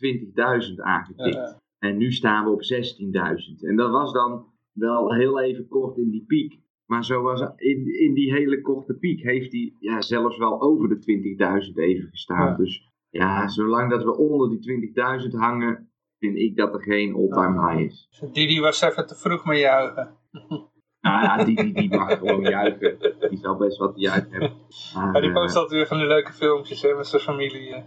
20.000 0.70 0.74
aangetikt. 0.76 1.64
En 1.78 1.96
nu 1.96 2.12
staan 2.12 2.44
we 2.44 2.50
op 2.50 2.62
16.000. 2.62 3.60
En 3.60 3.76
dat 3.76 3.90
was 3.90 4.12
dan 4.12 4.46
wel 4.72 5.14
heel 5.14 5.40
even 5.40 5.68
kort 5.68 5.96
in 5.96 6.10
die 6.10 6.24
piek. 6.26 6.60
Maar 6.86 7.04
zo 7.04 7.22
was 7.22 7.40
in, 7.56 8.00
in 8.00 8.14
die 8.14 8.32
hele 8.32 8.60
korte 8.60 8.94
piek 8.94 9.22
heeft 9.22 9.52
hij 9.52 9.74
ja, 9.78 10.00
zelfs 10.00 10.38
wel 10.38 10.60
over 10.60 10.88
de 10.88 11.66
20.000 11.68 11.74
even 11.74 12.08
gestaan. 12.08 12.56
Dus 12.56 12.90
ja, 13.10 13.48
zolang 13.48 13.90
dat 13.90 14.04
we 14.04 14.16
onder 14.16 14.48
die 14.48 14.92
20.000 15.22 15.30
hangen, 15.30 15.90
vind 16.18 16.36
ik 16.36 16.56
dat 16.56 16.74
er 16.74 16.82
geen 16.82 17.14
all-time 17.14 17.68
high 17.68 17.84
is. 17.84 18.08
Didi 18.32 18.60
was 18.60 18.80
even 18.80 19.06
te 19.06 19.14
vroeg 19.14 19.44
met 19.44 19.58
juichen. 19.58 20.16
Nou 21.06 21.22
ja, 21.22 21.44
die, 21.44 21.56
die, 21.56 21.72
die 21.72 21.88
mag 21.98 22.18
gewoon 22.18 22.42
juichen. 22.42 22.96
Die 23.28 23.38
zal 23.38 23.56
best 23.56 23.78
wat 23.78 23.92
juichen 23.96 24.30
hebben. 24.30 24.52
Maar, 24.94 25.14
ja, 25.14 25.20
die 25.20 25.32
post 25.32 25.56
altijd 25.56 25.72
weer 25.72 25.86
van 25.86 25.98
die 25.98 26.06
leuke 26.06 26.32
filmpjes 26.32 26.82
hè, 26.82 26.94
met 26.94 27.06
zijn 27.06 27.22
familie. 27.22 27.84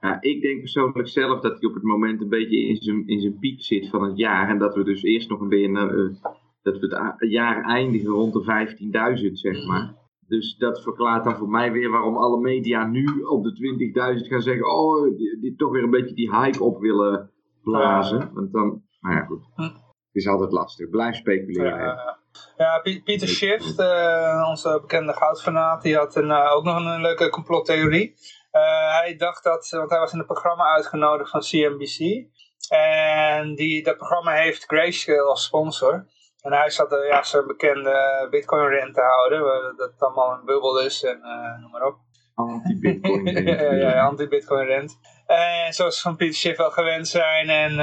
Ja, 0.00 0.20
ik 0.20 0.42
denk 0.42 0.58
persoonlijk 0.58 1.08
zelf 1.08 1.40
dat 1.40 1.60
hij 1.60 1.68
op 1.68 1.74
het 1.74 1.82
moment 1.82 2.20
een 2.20 2.28
beetje 2.28 2.66
in 2.66 2.76
zijn, 2.76 3.06
in 3.06 3.20
zijn 3.20 3.38
piek 3.38 3.62
zit 3.62 3.88
van 3.88 4.02
het 4.02 4.18
jaar. 4.18 4.48
En 4.48 4.58
dat 4.58 4.74
we 4.74 4.84
dus 4.84 5.02
eerst 5.02 5.28
nog 5.28 5.40
een 5.40 5.48
beetje, 5.48 5.68
uh, 5.68 6.30
dat 6.62 6.78
we 6.78 7.14
het 7.16 7.30
jaar 7.30 7.64
eindigen 7.64 8.10
rond 8.10 8.32
de 8.32 9.24
15.000 9.26 9.32
zeg 9.32 9.66
maar. 9.66 9.94
Dus 10.26 10.56
dat 10.56 10.82
verklaart 10.82 11.24
dan 11.24 11.36
voor 11.36 11.48
mij 11.48 11.72
weer 11.72 11.90
waarom 11.90 12.16
alle 12.16 12.40
media 12.40 12.86
nu 12.86 13.22
op 13.22 13.44
de 13.44 14.16
20.000 14.20 14.28
gaan 14.28 14.42
zeggen, 14.42 14.74
oh, 14.74 15.16
die, 15.16 15.40
die, 15.40 15.56
toch 15.56 15.72
weer 15.72 15.82
een 15.82 15.90
beetje 15.90 16.14
die 16.14 16.36
hype 16.36 16.62
op 16.62 16.80
willen 16.80 17.30
blazen. 17.62 18.30
Want 18.34 18.52
dan, 18.52 18.82
nou 19.00 19.14
ja 19.14 19.24
goed, 19.24 19.42
hm. 19.54 19.62
het 19.62 19.72
is 20.12 20.28
altijd 20.28 20.52
lastig. 20.52 20.90
Blijf 20.90 21.16
speculeren. 21.16 21.78
Ja, 21.78 22.20
ja, 22.56 22.78
Pieter 22.78 23.28
Schiff, 23.28 23.78
uh, 23.78 24.46
onze 24.48 24.78
bekende 24.80 25.12
goudfanaat, 25.12 25.82
die 25.82 25.96
had 25.96 26.16
een, 26.16 26.30
uh, 26.30 26.52
ook 26.52 26.64
nog 26.64 26.76
een, 26.76 27.00
leuke 27.00 27.28
complottheorie. 27.28 28.14
Uh, 28.52 28.98
hij 28.98 29.16
dacht 29.16 29.44
dat, 29.44 29.68
want 29.70 29.90
hij 29.90 29.98
was 29.98 30.12
in 30.12 30.18
het 30.18 30.26
programma 30.26 30.64
uitgenodigd 30.64 31.30
van 31.30 31.40
CNBC. 31.40 32.26
En 32.68 33.54
die, 33.54 33.82
dat 33.82 33.96
programma 33.96 34.32
heeft 34.32 34.64
Grayscale 34.64 35.28
als 35.28 35.44
sponsor. 35.44 36.06
En 36.40 36.52
hij 36.52 36.70
zat 36.70 36.90
ja, 37.08 37.22
zijn 37.22 37.46
bekende 37.46 38.26
bitcoin 38.30 38.68
rent 38.68 38.94
te 38.94 39.00
houden, 39.00 39.40
dat 39.76 39.90
het 39.90 40.02
allemaal 40.02 40.32
een 40.32 40.44
bubbel 40.44 40.80
is 40.80 41.04
en 41.04 41.20
noem 41.60 41.70
maar 41.70 41.86
op. 41.86 41.96
Anti-bitcoin 42.34 43.26
ja, 43.46 43.72
ja, 43.72 44.04
anti-bitcoin 44.04 44.66
rent. 44.66 44.98
En 45.26 45.72
zoals 45.72 46.00
van 46.00 46.16
Pieter 46.16 46.36
Schiff 46.36 46.58
wel 46.58 46.70
gewend 46.70 47.08
zijn. 47.08 47.48
En 47.48 47.78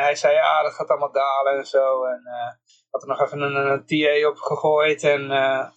hij 0.00 0.14
zei, 0.14 0.34
ja, 0.34 0.62
dat 0.62 0.72
gaat 0.72 0.88
allemaal 0.88 1.12
dalen 1.12 1.58
en 1.58 1.66
zo. 1.66 2.04
En 2.04 2.22
had 2.90 3.02
er 3.02 3.08
nog 3.08 3.20
even 3.20 3.40
een, 3.40 3.70
een 3.70 3.84
TA 3.84 4.28
op 4.28 4.36
gegooid. 4.36 5.02
En, 5.02 5.22
uh, 5.22 5.68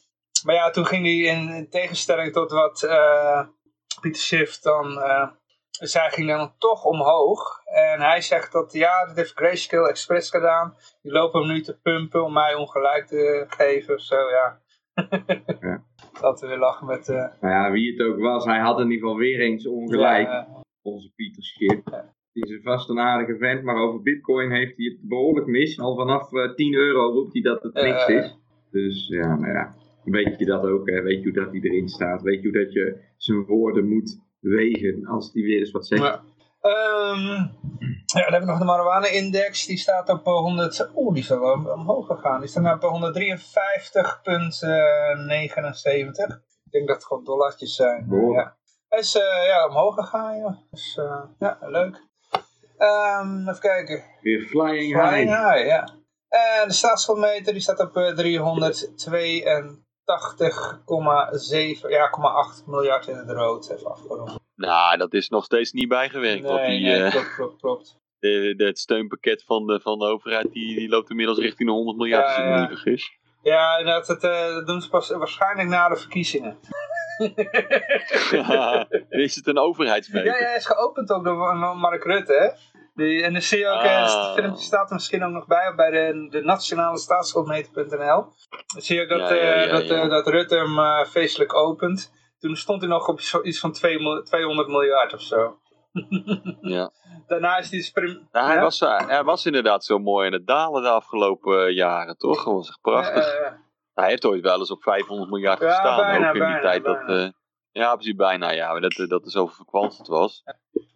maar 0.46 0.55
ja, 0.55 0.70
toen 0.70 0.86
ging 0.86 1.05
hij 1.05 1.36
in, 1.36 1.70
tegenstelling 1.70 2.34
tot 2.34 2.51
wat 2.51 2.84
uh, 2.84 3.46
Pieter 4.01 4.22
Schiff 4.22 4.60
dan 4.60 4.91
uh, 4.91 5.27
zei, 5.70 6.10
ging 6.10 6.27
dan 6.27 6.53
toch 6.58 6.84
omhoog. 6.84 7.62
En 7.65 8.01
hij 8.01 8.22
zegt 8.22 8.51
dat 8.51 8.74
ja, 8.74 9.05
dat 9.05 9.15
heeft 9.15 9.34
Grayscale 9.34 9.89
Express 9.89 10.29
gedaan. 10.29 10.75
Die 11.01 11.12
lopen 11.12 11.39
hem 11.39 11.50
nu 11.50 11.62
te 11.62 11.79
pumpen 11.79 12.24
om 12.24 12.34
mij 12.34 12.55
ongelijk 12.55 13.08
te 13.08 13.46
geven 13.48 13.93
of 13.93 14.01
zo, 14.01 14.29
ja. 14.29 14.62
ja. 15.60 15.84
Dat 16.22 16.41
we 16.41 16.48
weer 16.48 16.58
lachen 16.58 16.88
met... 16.88 17.10
Uh... 17.10 17.15
Nou 17.15 17.53
ja, 17.53 17.72
wie 17.72 17.91
het 17.91 18.08
ook 18.08 18.20
was, 18.20 18.46
hij 18.46 18.60
had 18.60 18.79
in 18.79 18.91
ieder 18.91 19.00
geval 19.00 19.17
weer 19.17 19.39
eens 19.39 19.67
ongelijk. 19.67 20.27
Ja, 20.27 20.48
onze 20.82 21.12
Pieter 21.15 21.43
Schiff. 21.43 21.82
Die 22.34 22.56
is 22.56 22.62
vast 22.63 22.90
een 22.90 23.00
aardige 23.00 23.38
vent, 23.38 23.63
maar 23.63 23.75
over 23.75 24.02
bitcoin 24.02 24.52
heeft 24.52 24.78
hij 24.78 24.86
het 24.86 24.98
behoorlijk 25.02 25.48
mis. 25.48 25.80
Al 25.80 25.96
vanaf 25.96 26.32
uh, 26.32 26.44
eh, 26.44 26.56
10 26.56 26.74
euro 26.74 27.12
roept 27.12 27.34
hij 27.34 27.42
dat 27.42 27.63
het 27.63 27.74
niks 27.74 28.08
is. 28.08 28.38
Dus 28.72 29.08
ja, 29.08 29.36
nou 29.36 29.54
ja, 29.54 29.75
weet 30.04 30.40
je 30.40 30.46
dat 30.46 30.63
ook, 30.63 30.90
hè? 30.90 31.02
weet 31.02 31.18
je 31.18 31.24
hoe 31.24 31.44
dat 31.44 31.52
hij 31.52 31.60
erin 31.62 31.88
staat. 31.88 32.22
Weet 32.22 32.42
je 32.42 32.50
hoe 32.50 32.63
dat 32.63 32.74
je 32.74 32.98
zijn 33.18 33.46
woorden 33.46 33.88
moet 33.88 34.20
wegen 34.40 35.06
als 35.06 35.34
hij 35.34 35.42
weer 35.44 35.60
eens 35.60 35.72
wat 35.72 35.88
zegt. 35.88 36.02
Ja. 36.02 36.24
Um, 36.66 37.52
ja, 38.06 38.22
dan 38.22 38.32
hebben 38.32 38.40
we 38.40 38.46
nog 38.46 38.60
de 38.60 38.66
marijuana-index. 38.66 39.66
Die 39.66 39.78
staat 39.78 40.10
op 40.10 40.25
100... 40.25 40.80
Eh, 40.80 40.98
oeh, 40.98 41.13
die 41.13 41.24
is 41.24 41.30
wel 41.30 41.72
omhoog 41.74 42.08
gegaan. 42.08 42.40
Die 42.40 42.50
staat 42.50 42.84
op 42.84 42.90
153,79. 42.92 42.92
Ik 46.66 46.72
denk 46.72 46.88
dat 46.88 46.96
het 46.96 47.06
gewoon 47.06 47.24
dollartjes 47.24 47.75
zijn. 47.75 48.08
Ja. 48.10 48.56
Hij 48.90 49.00
is 49.00 49.16
uh, 49.16 49.48
ja, 49.48 49.68
omhoog 49.68 49.96
gegaan, 49.96 50.38
joh. 50.38 50.58
Dus 50.72 50.98
uh, 51.00 51.24
ja, 51.40 51.58
leuk. 51.62 52.12
Um, 52.84 53.50
even 53.50 53.60
kijken. 53.60 54.04
Weer 54.22 54.42
flying, 54.42 54.94
flying 54.94 55.30
high. 55.30 55.54
high. 55.54 55.66
ja. 55.66 56.02
En 56.30 56.68
de 56.68 56.74
staatsschuldmeter 56.74 57.54
die 57.54 57.62
staat 57.62 57.80
op 57.80 57.92
382,7 57.94 57.94
eh, 61.54 61.75
ja, 61.90 62.10
8 62.10 62.68
miljard 62.68 63.08
in 63.08 63.16
het 63.16 63.30
rood. 63.30 63.70
Even 63.70 63.92
afgerond. 63.92 64.40
Nou, 64.56 64.98
dat 64.98 65.13
is 65.13 65.30
nog 65.30 65.44
steeds 65.44 65.72
niet 65.72 65.88
bijgewerkt. 65.88 66.44
Nee, 66.44 66.68
die, 66.68 66.86
nee, 66.86 67.00
uh, 67.00 67.12
klopt, 67.12 67.36
klopt, 67.36 67.62
klopt. 67.62 67.96
De, 68.24 68.54
de, 68.58 68.66
het 68.66 68.80
steunpakket 68.80 69.44
van 69.44 69.68
de, 69.68 69.80
van 69.80 70.00
de 70.00 70.06
overheid 70.06 70.52
die, 70.52 70.75
die 70.75 70.90
loopt 70.90 71.10
inmiddels 71.10 71.38
richting 71.38 71.70
de 71.70 71.75
100 71.75 71.98
miljard, 71.98 72.25
als 72.25 72.38
ik 72.38 72.44
me 72.44 72.60
niet 72.60 72.68
vergis. 72.68 73.18
Ja, 73.42 73.84
dat, 73.84 74.08
het, 74.08 74.24
eh, 74.24 74.54
dat 74.54 74.68
doen 74.68 74.82
ze 74.82 74.90
pas 74.90 75.10
waarschijnlijk 75.10 75.70
na 75.70 75.90
de 75.90 75.96
verkiezingen. 75.96 76.58
is 79.10 79.36
het 79.36 79.48
een 79.48 79.58
overheidsmeter? 79.58 80.32
Ja, 80.32 80.38
ja, 80.38 80.46
hij 80.46 80.56
is 80.56 80.66
geopend 80.66 81.12
ook 81.12 81.24
door 81.24 81.56
Mark 81.56 82.04
Rutte, 82.04 82.34
hè? 82.34 82.73
Die, 82.94 83.24
en 83.24 83.34
dan 83.34 83.42
zie 83.42 83.60
je 83.60 83.68
ook, 83.68 83.82
het 83.84 84.34
filmpje 84.36 84.64
staat 84.64 84.88
er 84.90 84.96
misschien 84.96 85.24
ook 85.24 85.32
nog 85.32 85.48
bij, 85.48 85.74
bij 85.76 85.90
de, 85.92 86.28
de 86.30 86.42
nationale 86.42 86.98
staatsschuldmeter.nl. 86.98 88.26
Dan 88.74 88.82
zie 88.82 88.96
je 88.96 89.02
ook 89.02 89.10
dat, 89.10 89.20
Ja, 89.30 89.36
ja, 89.36 89.54
eh, 89.54 89.72
dat, 89.72 89.82
eh, 89.82 90.10
dat 90.10 90.28
Rutte 90.28 90.56
hem 90.56 90.80
eh, 90.80 91.06
feestelijk 91.06 91.56
opent. 91.56 92.12
Toen 92.40 92.56
stond 92.56 92.82
hij 92.82 92.90
nog 92.90 93.08
op 93.08 93.20
iets 93.44 93.60
van 93.60 93.72
2 93.72 94.00
mil- 94.00 94.24
200 94.24 94.68
miljard 94.68 95.14
of 95.14 95.22
zo. 95.22 95.58
Ja. 96.62 96.92
Daarna 97.28 97.58
is 97.58 97.70
hij 97.70 97.80
dus 97.80 97.92
prim- 97.92 98.28
Ja, 98.32 98.46
hij, 98.46 98.56
Ja? 98.56 98.62
Was, 98.62 98.80
hij 98.80 99.24
was 99.24 99.46
inderdaad 99.46 99.86
zo 99.86 100.00
mooi 100.00 100.28
in 100.28 100.34
het 100.34 100.48
dalen 100.48 100.82
de 100.82 100.90
afgelopen 100.90 101.74
jaren, 101.74 102.18
toch? 102.18 102.44
Dat 102.44 102.54
was 102.54 102.68
echt 102.68 102.82
prachtig. 102.82 103.34
Hij 103.94 104.10
heeft 104.10 104.26
ooit 104.26 104.42
wel 104.42 104.60
eens 104.60 104.72
op 104.72 104.82
500 104.84 105.30
miljard 105.30 105.60
Ja, 105.60 105.68
gestaan, 105.70 105.98
bijna, 105.98 106.30
ook 106.30 106.36
in 106.36 106.42
die 106.42 106.50
bijna, 106.50 106.60
tijd. 106.62 106.84
Dat, 106.84 107.06
bijna. 107.06 107.34
Ja, 107.74 107.94
precies 107.96 108.15
bijna, 108.15 108.51
ja. 108.51 108.72
Maar 108.72 108.82
dat, 108.82 109.00
eh, 109.00 109.08
dat 109.08 109.25
er 109.25 109.32
zoveel 109.32 109.56
verkwanseld 109.56 110.08
was. 110.08 110.44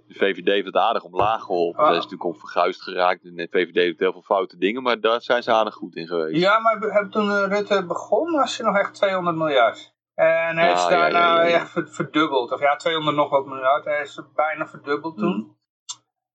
De 0.07 0.13
VVD 0.13 0.45
heeft 0.47 0.65
het 0.65 0.75
aardig 0.75 1.03
omlaag 1.03 1.41
geholpen. 1.43 1.79
Ah. 1.79 1.85
Dat 1.87 1.95
is 1.97 2.03
natuurlijk 2.03 2.29
onverguisd 2.33 2.81
geraakt. 2.83 3.23
En 3.23 3.35
de 3.35 3.47
VVD 3.51 3.85
doet 3.87 3.99
heel 3.99 4.11
veel 4.11 4.21
foute 4.21 4.57
dingen, 4.57 4.83
maar 4.83 4.99
daar 4.99 5.21
zijn 5.21 5.43
ze 5.43 5.51
aardig 5.51 5.73
goed 5.73 5.95
in 5.95 6.07
geweest. 6.07 6.41
ja, 6.41 6.59
maar 6.59 6.79
heb- 6.79 7.11
toen 7.11 7.31
eh, 7.31 7.45
Rutte 7.47 7.85
begon 7.85 8.31
was 8.31 8.57
hij 8.57 8.65
nog 8.67 8.77
echt 8.77 8.93
200 8.93 9.37
miljard. 9.37 9.95
En 10.13 10.57
hij 10.57 10.71
is 10.71 10.87
daarna 10.87 11.07
ja, 11.41 11.43
ja. 11.45 11.55
echt 11.55 11.69
ver- 11.69 11.87
verdubbeld. 11.89 12.51
Of 12.51 12.59
ja, 12.59 12.75
200 12.75 13.17
nog 13.17 13.29
wat 13.29 13.45
miljard. 13.45 13.85
Hij 13.85 14.01
is 14.01 14.21
bijna 14.35 14.67
verdubbeld 14.67 15.17
toen. 15.17 15.55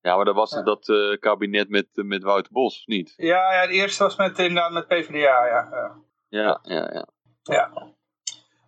Ja, 0.01 0.17
maar 0.17 0.25
dat 0.25 0.35
was 0.35 0.51
het 0.51 0.65
dat 0.65 0.89
eh, 0.89 1.19
kabinet 1.19 1.69
met, 1.69 1.89
met 1.93 2.23
Wouter 2.23 2.53
Bos, 2.53 2.79
of 2.79 2.87
niet? 2.87 3.15
Ja, 3.17 3.53
ja, 3.53 3.67
de 3.67 3.73
eerste 3.73 4.03
was 4.03 4.17
met, 4.17 4.39
inderdaad 4.39 4.73
met 4.73 4.87
PvdA, 4.87 5.47
ja. 5.47 5.69
ja. 5.71 5.97
Ja, 6.29 6.59
ja, 6.63 6.91
ja. 7.43 7.71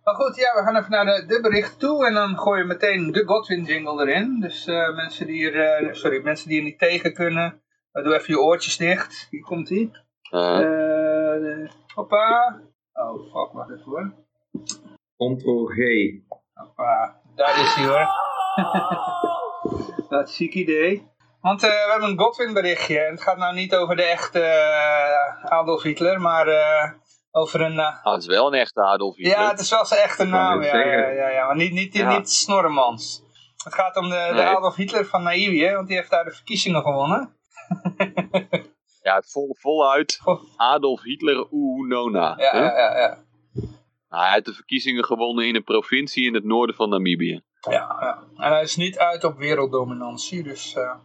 Maar 0.05 0.15
goed, 0.15 0.35
ja, 0.35 0.53
we 0.55 0.61
gaan 0.63 0.75
even 0.77 0.91
naar 0.91 1.05
de, 1.05 1.25
de 1.27 1.39
bericht 1.41 1.79
toe 1.79 2.05
en 2.07 2.13
dan 2.13 2.37
gooi 2.39 2.59
je 2.59 2.65
meteen 2.67 3.11
de 3.11 3.25
Godwin 3.25 3.63
jingle 3.63 4.07
erin. 4.07 4.39
Dus 4.39 4.65
eh, 4.67 4.95
mensen 4.95 5.27
die 5.27 5.51
er, 5.51 5.85
eh, 5.85 5.93
sorry, 5.93 6.21
mensen 6.23 6.49
die 6.49 6.57
er 6.57 6.63
niet 6.63 6.79
tegen 6.79 7.13
kunnen, 7.13 7.61
eh, 7.91 8.03
doe 8.03 8.13
even 8.13 8.33
je 8.33 8.39
oortjes 8.41 8.77
dicht. 8.77 9.27
Hier 9.29 9.41
komt 9.43 9.69
ie. 9.69 9.91
Eh, 10.29 10.59
Eh, 10.59 11.41
de- 11.41 11.69
hoppa. 11.93 12.59
Oh, 12.93 13.21
fuck, 13.21 13.51
wacht 13.53 13.69
even 13.71 13.83
hoor. 13.85 14.13
Ctrl 15.17 15.65
G. 15.65 15.77
Hoppa, 16.53 17.21
daar 17.35 17.59
is 17.61 17.73
hij 17.73 17.85
hoor. 17.85 18.07
Dat 20.09 20.27
is 20.29 20.35
ziek 20.35 20.53
idee. 20.53 21.07
Want 21.41 21.63
eh, 21.63 21.69
we 21.69 21.91
hebben 21.91 22.09
een 22.09 22.19
Godwin 22.19 22.53
berichtje. 22.53 22.99
En 22.99 23.11
het 23.11 23.21
gaat 23.21 23.37
nou 23.37 23.55
niet 23.55 23.75
over 23.75 23.95
de 23.95 24.03
echte 24.03 24.39
eh, 24.41 25.45
Adolf 25.45 25.81
Hitler, 25.81 26.21
maar 26.21 26.47
eh, 26.47 26.91
over 27.35 27.61
een... 27.61 27.79
eh, 27.79 28.03
ah, 28.05 28.13
het 28.13 28.21
is 28.21 28.27
wel 28.27 28.47
een 28.47 28.59
echte 28.59 28.81
Adolf 28.81 29.15
Hitler. 29.15 29.37
Ja, 29.37 29.49
het 29.49 29.59
is 29.59 29.69
wel 29.69 29.85
zijn 29.85 30.01
echte 30.01 30.23
naam. 30.25 30.63
Ja, 30.63 30.77
ja, 30.77 31.09
ja, 31.09 31.27
ja, 31.29 31.45
maar 31.45 31.55
niet, 31.55 31.71
niet, 31.71 31.93
Ja. 31.93 32.17
niet 32.17 32.29
Snorremans. 32.31 33.23
Het 33.63 33.73
gaat 33.73 33.95
om 33.97 34.09
de, 34.09 34.25
de 34.29 34.33
Nee. 34.33 34.45
Adolf 34.45 34.75
Hitler 34.75 35.05
van 35.05 35.23
Nairobi, 35.23 35.73
want 35.75 35.87
die 35.87 35.95
heeft 35.97 36.09
daar 36.09 36.23
de 36.23 36.31
verkiezingen 36.31 36.81
gewonnen. 36.81 37.35
Ja, 39.01 39.21
vol, 39.25 39.55
voluit. 39.59 40.19
Adolf 40.55 41.01
Hitler 41.01 41.47
Oenona. 41.51 42.33
Ja, 42.37 42.51
hè? 42.51 42.59
ja, 42.59 42.77
ja. 42.77 42.97
ja. 42.97 43.17
Nou, 44.09 44.23
hij 44.23 44.33
heeft 44.33 44.45
de 44.45 44.53
verkiezingen 44.53 45.03
gewonnen 45.05 45.47
in 45.47 45.55
een 45.55 45.63
provincie 45.63 46.25
in 46.25 46.33
het 46.33 46.43
noorden 46.43 46.75
van 46.75 46.89
Namibië. 46.89 47.41
ja, 47.69 47.97
ja. 47.99 48.23
En 48.37 48.51
hij 48.51 48.61
is 48.61 48.75
niet 48.75 48.97
uit 48.99 49.23
op 49.23 49.37
werelddominantie, 49.37 50.43
dus... 50.43 50.75
eh 50.75 50.95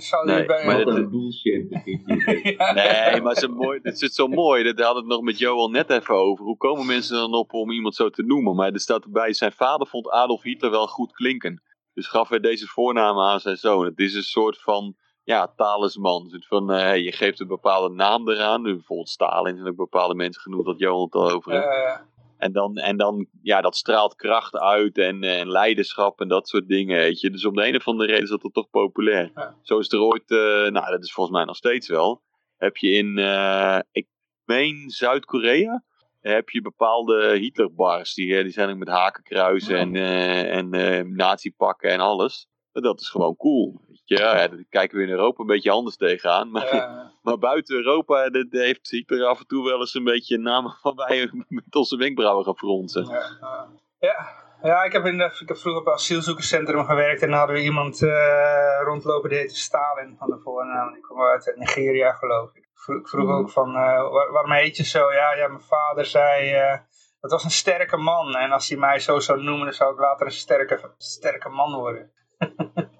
zou 0.00 0.26
Nee, 0.26 0.44
bij... 0.44 0.66
maar 0.66 0.86
een 0.86 1.10
bullshit. 1.10 1.70
Nee, 2.74 3.20
maar 3.22 3.34
zo 3.34 3.48
mooi, 3.48 3.78
het 3.82 4.02
is 4.02 4.14
zo 4.14 4.26
mooi. 4.26 4.62
Dat 4.62 4.78
hadden 4.78 5.02
we 5.02 5.08
het 5.08 5.16
nog 5.16 5.22
met 5.22 5.38
Johan 5.38 5.70
net 5.70 5.90
even 5.90 6.14
over. 6.14 6.44
Hoe 6.44 6.56
komen 6.56 6.86
mensen 6.86 7.16
dan 7.16 7.34
op 7.34 7.52
om 7.52 7.70
iemand 7.70 7.94
zo 7.94 8.10
te 8.10 8.22
noemen? 8.22 8.54
Maar 8.54 8.72
er 8.72 8.80
staat 8.80 9.04
erbij, 9.04 9.32
zijn 9.32 9.52
vader 9.52 9.86
vond 9.86 10.10
Adolf 10.10 10.42
Hitler 10.42 10.70
wel 10.70 10.86
goed 10.86 11.12
klinken. 11.12 11.62
Dus 11.94 12.06
gaf 12.06 12.28
hij 12.28 12.40
deze 12.40 12.66
voornaam 12.66 13.18
aan 13.18 13.40
zijn 13.40 13.56
zoon. 13.56 13.84
Het 13.84 13.98
is 13.98 14.14
een 14.14 14.22
soort 14.22 14.60
van, 14.62 14.96
ja, 15.24 15.52
talisman. 15.56 16.28
Soort 16.28 16.46
van, 16.46 16.72
eh, 16.72 17.04
je 17.04 17.12
geeft 17.12 17.40
een 17.40 17.46
bepaalde 17.46 17.94
naam 17.94 18.28
eraan. 18.28 18.62
Nu 18.62 18.72
Bijvoorbeeld 18.72 19.08
Stalin 19.08 19.56
zijn 19.56 19.68
ook 19.68 19.76
bepaalde 19.76 20.14
mensen 20.14 20.42
genoemd, 20.42 20.64
dat 20.64 20.78
Johan 20.78 21.02
het 21.02 21.14
al 21.14 21.30
over 21.30 21.52
heeft. 21.52 22.06
En 22.38 22.52
dan, 22.52 22.76
en 22.76 22.96
dan, 22.96 23.26
ja, 23.42 23.60
dat 23.60 23.76
straalt 23.76 24.14
kracht 24.14 24.56
uit 24.56 24.98
en, 24.98 25.22
eh, 25.22 25.40
en 25.40 25.50
leiderschap 25.50 26.20
en 26.20 26.28
dat 26.28 26.48
soort 26.48 26.68
dingen, 26.68 26.96
weet 26.98 27.20
je. 27.20 27.30
Dus 27.30 27.44
om 27.44 27.54
de 27.54 27.66
een 27.68 27.76
of 27.76 27.86
andere 27.88 28.08
reden 28.08 28.24
is 28.24 28.30
dat 28.30 28.52
toch 28.52 28.70
populair. 28.70 29.30
Ja. 29.34 29.54
Zo 29.62 29.78
is 29.78 29.92
er 29.92 30.00
ooit, 30.00 30.30
eh, 30.30 30.38
nou, 30.70 30.90
dat 30.90 31.02
is 31.04 31.12
volgens 31.12 31.36
mij 31.36 31.44
nog 31.44 31.56
steeds 31.56 31.88
wel. 31.88 32.22
Heb 32.56 32.76
je 32.76 32.90
in, 32.90 33.18
eh, 33.18 33.78
ik 33.90 34.06
meen 34.44 34.90
Zuid-Korea, 34.90 35.84
heb 36.20 36.48
je 36.48 36.62
bepaalde 36.62 37.36
Hitlerbars. 37.38 38.14
Die, 38.14 38.42
die 38.42 38.52
zijn 38.52 38.70
ook 38.70 38.76
met 38.76 38.88
hakenkruisen 38.88 39.92
Ja. 39.92 40.50
en, 40.50 40.74
eh 40.74 40.96
en 40.96 41.16
nazi-pakken 41.16 41.90
en 41.90 42.00
alles. 42.00 42.46
Dat 42.72 43.00
is 43.00 43.08
gewoon 43.08 43.36
cool. 43.36 43.80
Ja, 44.16 44.32
daar 44.48 44.64
kijken 44.68 44.96
we 44.98 45.04
in 45.04 45.10
Europa 45.10 45.40
een 45.40 45.46
beetje 45.46 45.70
anders 45.70 45.96
tegenaan. 45.96 46.50
Maar, 46.50 46.66
eh, 46.66 47.04
maar 47.22 47.38
buiten 47.38 47.76
Europa 47.76 48.28
dat 48.30 48.46
heeft 48.50 48.90
Hitler 48.90 49.24
af 49.26 49.38
en 49.38 49.46
toe 49.46 49.64
wel 49.64 49.78
eens 49.80 49.94
een 49.94 50.04
beetje 50.04 50.38
namen 50.38 50.76
waarbij 50.82 51.28
we 51.32 51.44
met 51.48 51.74
onze 51.74 51.96
wenkbrauwen 51.96 52.44
gaan 52.44 52.56
fronsen. 52.56 53.04
ja, 53.06 53.20
eh. 53.40 53.62
ja. 53.98 54.46
Ja, 54.62 54.82
ik 54.82 54.92
heb, 54.92 55.04
in 55.06 55.18
de, 55.18 55.24
ik 55.40 55.48
heb 55.48 55.56
vroeger 55.56 55.80
op 55.80 55.86
een 55.86 55.92
asielzoekerscentrum 55.92 56.84
gewerkt 56.84 57.22
en 57.22 57.28
dan 57.28 57.38
hadden 57.38 57.56
we 57.56 57.62
iemand 57.62 58.02
eh, 58.02 58.80
rondlopen 58.84 59.28
die 59.30 59.38
heette 59.38 59.56
Stalin 59.56 60.16
van 60.18 60.30
de 60.30 60.38
voornaam. 60.38 60.92
Die 60.92 61.02
kwam 61.02 61.20
uit 61.20 61.52
Nigeria 61.56 62.12
geloof 62.12 62.50
ik. 62.50 62.56
Ik 62.56 62.68
vroeg, 62.84 63.08
vroeg 63.08 63.30
ook 63.30 63.50
van, 63.50 63.68
eh, 63.68 64.10
waar- 64.10 64.32
waarom 64.32 64.52
heet 64.52 64.76
je 64.76 64.84
zo? 64.84 65.12
Ja, 65.12 65.34
ja 65.34 65.48
mijn 65.48 65.60
vader 65.60 66.04
zei, 66.06 66.52
eh, 66.52 66.78
dat 67.20 67.30
was 67.30 67.44
een 67.44 67.50
sterke 67.50 67.96
man. 67.96 68.34
En 68.36 68.50
als 68.52 68.68
hij 68.68 68.78
mij 68.78 68.98
zo 68.98 69.18
zou 69.18 69.42
noemen, 69.42 69.64
dan 69.64 69.74
zou 69.74 69.92
ik 69.92 70.00
later 70.00 70.26
een 70.26 70.32
sterke, 70.32 70.94
sterke 70.96 71.48
man 71.48 71.74
worden. 71.74 72.10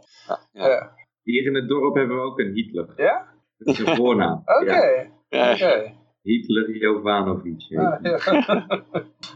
Ja. 0.53 0.69
Ja. 0.69 0.93
Hier 1.29 1.47
in 1.47 1.55
het 1.55 1.69
dorp 1.69 1.95
hebben 1.95 2.17
we 2.17 2.23
ook 2.23 2.39
een 2.39 2.53
Hitler. 2.53 2.89
Ja? 2.97 3.27
Dat 3.59 3.75
is 3.75 3.87
een 3.87 3.97
voornaam. 3.97 4.43
Oké. 4.45 4.73
Ja, 4.73 5.07
Ja, 5.29 5.53
Oké. 5.53 5.95
Hitler 6.23 6.77
Jovanovic. 6.77 7.79
Ah, 7.79 8.03
ja. 8.03 8.19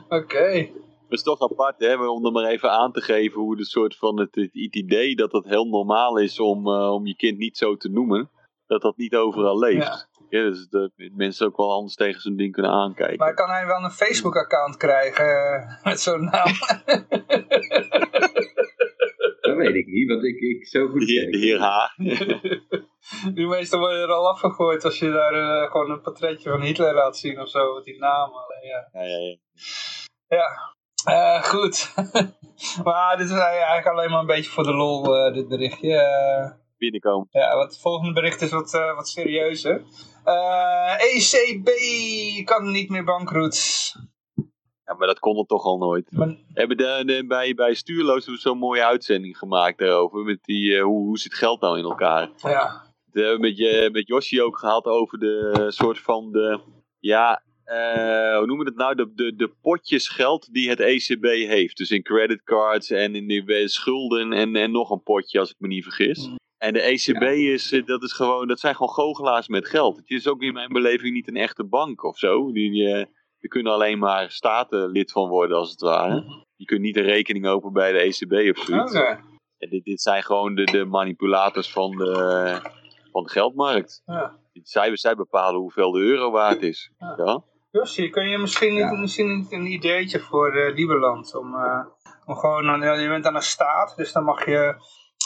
Oké. 0.18 0.46
Het 0.48 1.20
is 1.20 1.22
toch 1.22 1.40
apart, 1.40 1.74
hè, 1.78 2.08
om 2.08 2.26
er 2.26 2.32
maar 2.32 2.44
even 2.44 2.70
aan 2.70 2.92
te 2.92 3.00
geven 3.00 3.40
hoe 3.40 3.56
de 3.56 3.64
soort 3.64 3.96
van 3.96 4.20
het, 4.20 4.34
het 4.34 4.74
idee 4.74 5.14
dat 5.14 5.32
het 5.32 5.44
heel 5.44 5.64
normaal 5.64 6.18
is 6.18 6.40
om, 6.40 6.66
eh, 6.66 6.92
om 6.92 7.06
je 7.06 7.16
kind 7.16 7.38
niet 7.38 7.56
zo 7.56 7.76
te 7.76 7.88
noemen, 7.88 8.30
dat 8.66 8.82
dat 8.82 8.96
niet 8.96 9.14
overal 9.14 9.58
leeft. 9.58 10.08
Ja. 10.28 10.42
dus 10.42 10.68
dat 10.68 10.90
mensen 10.96 11.46
ook 11.46 11.56
wel 11.56 11.72
anders 11.72 11.94
tegen 11.94 12.20
zo'n 12.20 12.36
ding 12.36 12.52
kunnen 12.52 12.72
aankijken. 12.72 13.18
Maar 13.18 13.34
kan 13.34 13.50
hij 13.50 13.66
wel 13.66 13.84
een 13.84 13.90
Facebook-account 13.90 14.76
krijgen 14.76 15.24
eh, 15.24 15.84
met 15.84 16.00
zo'n 16.00 16.24
naam? 16.24 16.52
Dat 19.64 19.72
weet 19.72 19.86
ik 19.86 19.92
niet, 19.92 20.08
want 20.08 20.24
ik, 20.24 20.40
ik 20.40 20.66
zo 20.66 20.88
goed 20.88 21.00
de 21.00 21.12
heer, 21.12 21.30
ken 21.30 21.40
heer 21.40 21.90
niet. 21.96 23.34
Die 23.34 23.46
H. 23.46 23.48
meestal 23.48 23.78
worden 23.78 24.02
er 24.02 24.12
al 24.12 24.28
afgegooid 24.28 24.84
als 24.84 24.98
je 24.98 25.10
daar 25.10 25.34
eh, 25.34 25.70
gewoon 25.70 25.90
een 25.90 26.00
portretje 26.00 26.50
van 26.50 26.60
Hitler 26.60 26.94
laat 26.94 27.16
zien 27.16 27.40
of 27.40 27.48
zo, 27.48 27.74
met 27.74 27.84
die 27.84 27.98
naam. 27.98 28.30
alleen, 28.30 28.68
Ja, 28.68 28.88
Ja, 28.92 29.06
ja, 29.08 29.18
ja. 29.18 29.36
ja. 30.28 30.70
Eh, 31.04 31.42
goed. 31.42 31.94
maar 32.84 33.16
dit 33.16 33.30
is 33.30 33.36
eigenlijk 33.36 33.86
alleen 33.86 34.10
maar 34.10 34.20
een 34.20 34.26
beetje 34.26 34.50
voor 34.50 34.64
de 34.64 34.74
lol, 34.74 35.16
eh, 35.16 35.34
dit 35.34 35.48
berichtje. 35.48 35.96
Eh, 35.96 36.50
Binnenkomen. 36.82 37.26
ja, 37.30 37.56
wat, 37.56 37.72
het 37.72 37.80
volgende 37.80 38.12
bericht 38.12 38.40
is 38.40 38.50
wat, 38.50 38.74
eh, 38.74 38.94
wat 38.94 39.08
serieuzer. 39.08 39.82
Eh, 40.24 40.94
ECB 41.00 41.68
kan 42.44 42.70
niet 42.70 42.88
meer 42.88 43.04
bankroet. 43.04 43.92
Ja, 44.84 44.94
maar 44.94 45.06
dat 45.06 45.18
kon 45.18 45.38
er 45.38 45.46
toch 45.46 45.64
al 45.64 45.78
nooit. 45.78 46.12
Maar, 46.12 46.28
We 46.28 46.36
hebben 46.54 46.76
de, 46.76 47.02
de- 47.06 47.26
bij, 47.26 47.54
bij 47.54 47.74
Stuurloos 47.74 48.16
hebben 48.24 48.34
we 48.34 48.40
zo'n 48.40 48.58
mooie 48.58 48.84
uitzending 48.84 49.38
gemaakt 49.38 49.78
daarover. 49.78 50.24
Met 50.24 50.38
die, 50.44 50.76
eh, 50.76 50.82
hoe, 50.82 51.06
hoe 51.06 51.18
zit 51.18 51.34
geld 51.34 51.60
nou 51.60 51.78
in 51.78 51.84
elkaar? 51.84 52.30
ja. 52.36 52.90
We 53.12 53.20
hebben 53.20 53.40
met, 53.40 53.56
je, 53.56 53.88
met 53.92 54.06
Yoshi 54.06 54.42
ook 54.42 54.58
gehad 54.58 54.84
over 54.86 55.18
de 55.18 55.64
soort 55.68 55.98
van 55.98 56.32
de, 56.32 56.60
ja, 56.98 57.42
eh, 57.64 58.36
hoe 58.36 58.46
noemen 58.46 58.64
we 58.64 58.70
het 58.70 58.76
nou? 58.80 58.94
De, 58.94 59.12
de, 59.14 59.34
de 59.36 59.48
potjes 59.62 60.08
geld 60.08 60.52
die 60.52 60.68
het 60.68 60.80
ECB 60.80 61.24
heeft. 61.24 61.76
Dus 61.76 61.90
in 61.90 62.02
creditcards 62.02 62.90
en 62.90 63.14
in 63.14 63.26
die 63.26 63.44
eh, 63.54 63.66
schulden 63.66 64.32
en, 64.32 64.56
en 64.56 64.70
nog 64.70 64.90
een 64.90 65.02
potje 65.02 65.38
als 65.38 65.50
ik 65.50 65.56
me 65.58 65.66
niet 65.68 65.82
vergis. 65.82 66.28
Mm. 66.28 66.40
En 66.58 66.72
de 66.72 66.80
ECB 66.80 67.22
is, 67.22 67.82
dat 67.84 68.02
is 68.02 68.12
gewoon, 68.12 68.48
dat 68.48 68.60
zijn 68.60 68.74
gewoon 68.74 68.92
goochelaars 68.92 69.48
met 69.48 69.68
geld. 69.68 69.96
Het 69.96 70.10
is 70.10 70.26
ook 70.28 70.42
in 70.42 70.52
mijn 70.52 70.72
beleving 70.72 71.14
niet 71.14 71.28
een 71.28 71.36
echte 71.36 71.64
bank 71.64 72.04
of 72.04 72.18
zo. 72.18 72.52
Die, 72.52 72.70
die, 72.70 73.06
die 73.42 73.50
kunnen 73.50 73.72
alleen 73.72 73.98
maar 73.98 74.30
staten 74.30 74.90
lid 74.90 75.12
van 75.12 75.28
worden 75.28 75.56
als 75.56 75.70
het 75.70 75.80
ware. 75.80 76.44
Die 76.56 76.66
kunnen 76.66 76.84
niet 76.84 76.96
een 76.96 77.02
rekening 77.02 77.46
openen 77.46 77.72
bij 77.72 77.92
de 77.92 77.98
ECB 77.98 78.56
of 78.58 78.64
zoiets. 78.64 78.94
En 79.58 79.68
dit, 79.70 79.84
dit 79.84 80.00
zijn 80.00 80.22
gewoon 80.22 80.54
de, 80.54 80.64
de 80.64 80.84
manipulators 80.84 81.72
van 81.72 81.90
de, 81.90 82.60
van 83.12 83.22
de 83.22 83.30
geldmarkt. 83.30 84.02
Ja. 84.06 84.38
Zij, 84.62 84.96
zij 84.96 85.14
bepalen 85.14 85.60
hoeveel 85.60 85.90
de 85.92 86.00
euro 86.00 86.30
waard 86.30 86.62
is. 86.62 86.90
Ja. 86.98 87.14
Ja? 87.16 87.42
Josje, 87.70 88.08
kun 88.10 88.28
je 88.28 88.38
misschien, 88.38 88.74
Ja. 88.74 88.92
misschien 88.92 89.36
niet 89.36 89.52
een 89.52 89.66
ideetje 89.66 90.20
voor 90.20 90.56
eh 90.56 90.74
Lieberland 90.74 91.34
om, 91.36 91.54
eh, 91.54 91.84
om 92.26 92.36
gewoon, 92.36 92.68
aan- 92.68 92.80
ja, 92.80 92.92
je 92.94 93.08
bent 93.08 93.26
aan 93.26 93.34
een 93.34 93.42
staat, 93.42 93.96
dus 93.96 94.12
dan 94.12 94.24
mag 94.24 94.46
je 94.46 94.74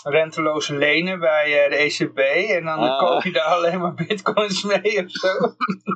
renteloos 0.05 0.69
lenen 0.69 1.19
bij 1.21 1.65
eh, 1.65 1.71
de 1.71 1.76
ECB. 1.76 2.19
En 2.50 2.65
dan 2.65 2.79
Ah. 2.79 2.99
koop 2.99 3.23
je 3.23 3.33
daar 3.33 3.45
alleen 3.45 3.81
maar 3.81 3.95
bitcoins 3.95 4.65
mee 4.65 5.05
of 5.05 5.11
zo. 5.11 5.29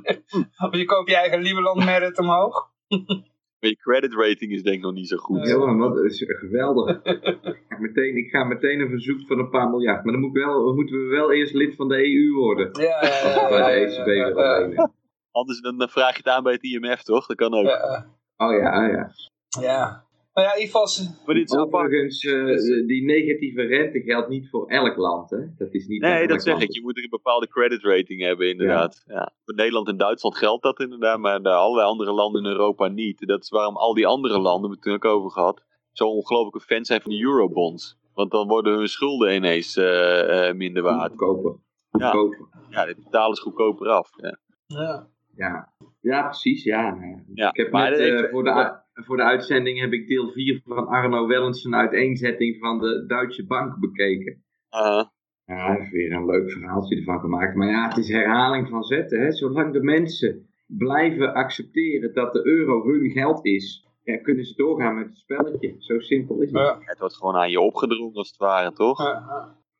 of 0.66 0.76
je 0.76 0.84
koopt 0.84 1.10
je 1.10 1.16
eigen 1.16 1.40
Lieberland 1.42 1.84
Merit 1.84 2.18
omhoog. 2.18 2.68
Maar 3.60 3.70
je 3.70 3.76
credit 3.76 4.14
rating 4.14 4.52
is 4.52 4.62
denk 4.62 4.76
ik 4.76 4.82
nog 4.82 4.92
niet 4.92 5.08
zo 5.08 5.16
goed. 5.16 5.46
Ja, 5.48 5.56
man, 5.56 5.78
wat 5.78 5.98
is 6.04 6.24
geweldig. 6.26 7.02
Ik 7.02 7.64
ga, 7.68 7.78
meteen, 7.78 8.16
ik 8.16 8.30
ga 8.30 8.44
meteen 8.44 8.80
een 8.80 8.88
verzoek 8.90 9.26
van 9.26 9.38
een 9.38 9.50
paar 9.50 9.68
miljard. 9.70 10.04
Maar 10.04 10.12
dan 10.12 10.20
moet 10.22 10.36
ik 10.36 10.42
wel, 10.44 10.74
moeten 10.74 10.96
we 10.96 11.06
wel 11.06 11.32
eerst 11.32 11.54
lid 11.54 11.76
van 11.76 11.88
de 11.88 11.94
EU 11.96 12.32
worden. 12.34 12.70
Ja, 12.72 13.04
ja, 13.04 13.08
ja, 13.08 13.34
Als 13.34 13.42
we 13.42 13.48
bij 13.48 13.78
de 13.78 13.96
ECB 13.96 14.06
ja, 14.36 14.58
lenen. 14.58 14.92
Anders 15.30 15.60
dan 15.60 15.88
vraag 15.88 16.10
je 16.10 16.16
het 16.24 16.28
aan 16.28 16.42
bij 16.42 16.52
het 16.52 16.62
IMF, 16.62 17.02
toch? 17.02 17.26
Dat 17.26 17.36
kan 17.36 17.54
ook. 17.54 17.66
ja, 17.66 18.06
Oh 18.36 18.52
ja, 18.52 18.84
oh 18.86 18.92
ja. 18.92 19.10
ja. 19.60 20.04
Nou 20.40 20.52
ja, 20.52 20.54
in 20.54 20.60
ieder 20.60 20.72
geval... 20.72 20.88
ze- 20.88 21.22
Maar 21.26 21.34
dit 21.34 21.50
is. 21.50 21.56
Overigens, 21.58 22.24
eh, 22.24 22.86
die 22.86 23.04
negatieve 23.04 23.62
rente 23.62 24.00
geldt 24.00 24.28
niet 24.28 24.48
voor 24.50 24.68
elk 24.68 24.96
land. 24.96 25.30
Hè? 25.30 25.38
Dat 25.56 25.74
is 25.74 25.86
niet 25.86 26.00
Nee, 26.02 26.26
dat 26.26 26.42
zeg 26.42 26.52
land. 26.52 26.64
ik. 26.68 26.72
Je 26.74 26.80
moet 26.82 26.96
er 26.96 27.02
een 27.02 27.10
bepaalde 27.10 27.48
credit 27.48 27.82
rating 27.82 28.20
hebben, 28.20 28.48
inderdaad. 28.50 29.02
Ja. 29.06 29.32
Voor 29.44 29.54
Nederland 29.54 29.88
en 29.88 29.96
Duitsland 29.96 30.36
geldt 30.36 30.62
dat 30.62 30.80
inderdaad, 30.80 31.18
maar 31.18 31.40
bij 31.40 31.52
allerlei 31.52 31.88
andere 31.88 32.12
landen 32.12 32.44
in 32.44 32.50
Europa 32.50 32.88
niet. 32.88 33.26
Dat 33.26 33.42
is 33.42 33.48
waarom 33.48 33.76
al 33.76 33.94
die 33.94 34.06
andere 34.06 34.38
landen, 34.38 34.70
we 34.70 34.76
hebben 34.76 34.92
het 34.92 35.02
toen 35.02 35.10
ook 35.12 35.16
over 35.18 35.30
gehad, 35.30 35.64
zo 35.92 36.04
ongelooflijke 36.04 36.60
fan 36.74 36.84
zijn 36.84 37.00
van 37.00 37.10
de 37.12 37.22
eurobonds. 37.22 37.98
Want 38.14 38.30
dan 38.30 38.48
worden 38.48 38.76
hun 38.76 38.88
schulden 38.88 39.34
ineens 39.34 39.76
eh, 39.76 40.48
eh, 40.48 40.54
minder 40.56 40.82
waard. 40.82 41.10
Goedkoper. 41.10 41.56
Ja. 41.90 42.10
Goedkoper. 42.10 42.46
Ja, 42.70 42.86
de 42.86 42.94
betalen 43.04 43.32
is 43.32 43.40
goedkoper 43.40 43.88
af. 43.88 44.10
Ja. 44.16 44.38
Ja. 44.66 45.08
Ja. 45.36 45.72
ja, 46.00 46.22
precies. 46.22 46.64
Ja, 46.64 46.94
nou 46.94 47.22
ja. 47.34 47.48
Ik 47.48 47.56
heb 47.56 47.70
maar 47.70 47.90
net, 47.90 48.28
voor, 48.30 48.44
de, 48.44 48.78
voor 49.04 49.16
de 49.16 49.22
uitzending 49.22 49.80
heb 49.80 49.92
ik 49.92 50.08
deel 50.08 50.30
4 50.30 50.60
van 50.64 50.86
Arno 50.86 51.26
Wellens 51.26 51.64
een 51.64 51.74
uiteenzetting 51.74 52.56
van 52.58 52.78
de 52.78 53.04
Duitse 53.06 53.46
Bank 53.46 53.78
bekeken. 53.78 54.44
Uh, 54.74 55.02
Ja, 55.44 55.66
hij 55.66 55.76
heeft 55.78 55.90
weer 55.90 56.12
een 56.12 56.26
leuk 56.26 56.50
verhaaltje 56.50 56.96
ervan 56.96 57.20
gemaakt. 57.20 57.54
Maar 57.54 57.68
ja, 57.68 57.88
het 57.88 57.96
is 57.96 58.08
herhaling 58.08 58.68
van 58.68 58.82
zetten. 58.82 59.20
Hè? 59.20 59.32
Zolang 59.32 59.72
de 59.72 59.82
mensen 59.82 60.48
blijven 60.66 61.34
accepteren 61.34 62.14
dat 62.14 62.32
de 62.32 62.46
euro 62.46 62.84
hun 62.84 63.10
geld 63.10 63.46
is, 63.46 63.86
ja, 64.04 64.16
kunnen 64.16 64.44
ze 64.44 64.54
doorgaan 64.54 64.94
met 64.94 65.06
het 65.06 65.16
spelletje. 65.18 65.74
Zo 65.78 65.98
simpel 65.98 66.40
is 66.40 66.50
het. 66.50 66.60
Ja. 66.60 66.78
het 66.80 66.98
wordt 66.98 67.16
gewoon 67.16 67.36
aan 67.36 67.50
je 67.50 67.60
opgedrongen 67.60 68.14
als 68.14 68.28
het 68.28 68.36
ware, 68.36 68.72
toch? 68.72 68.98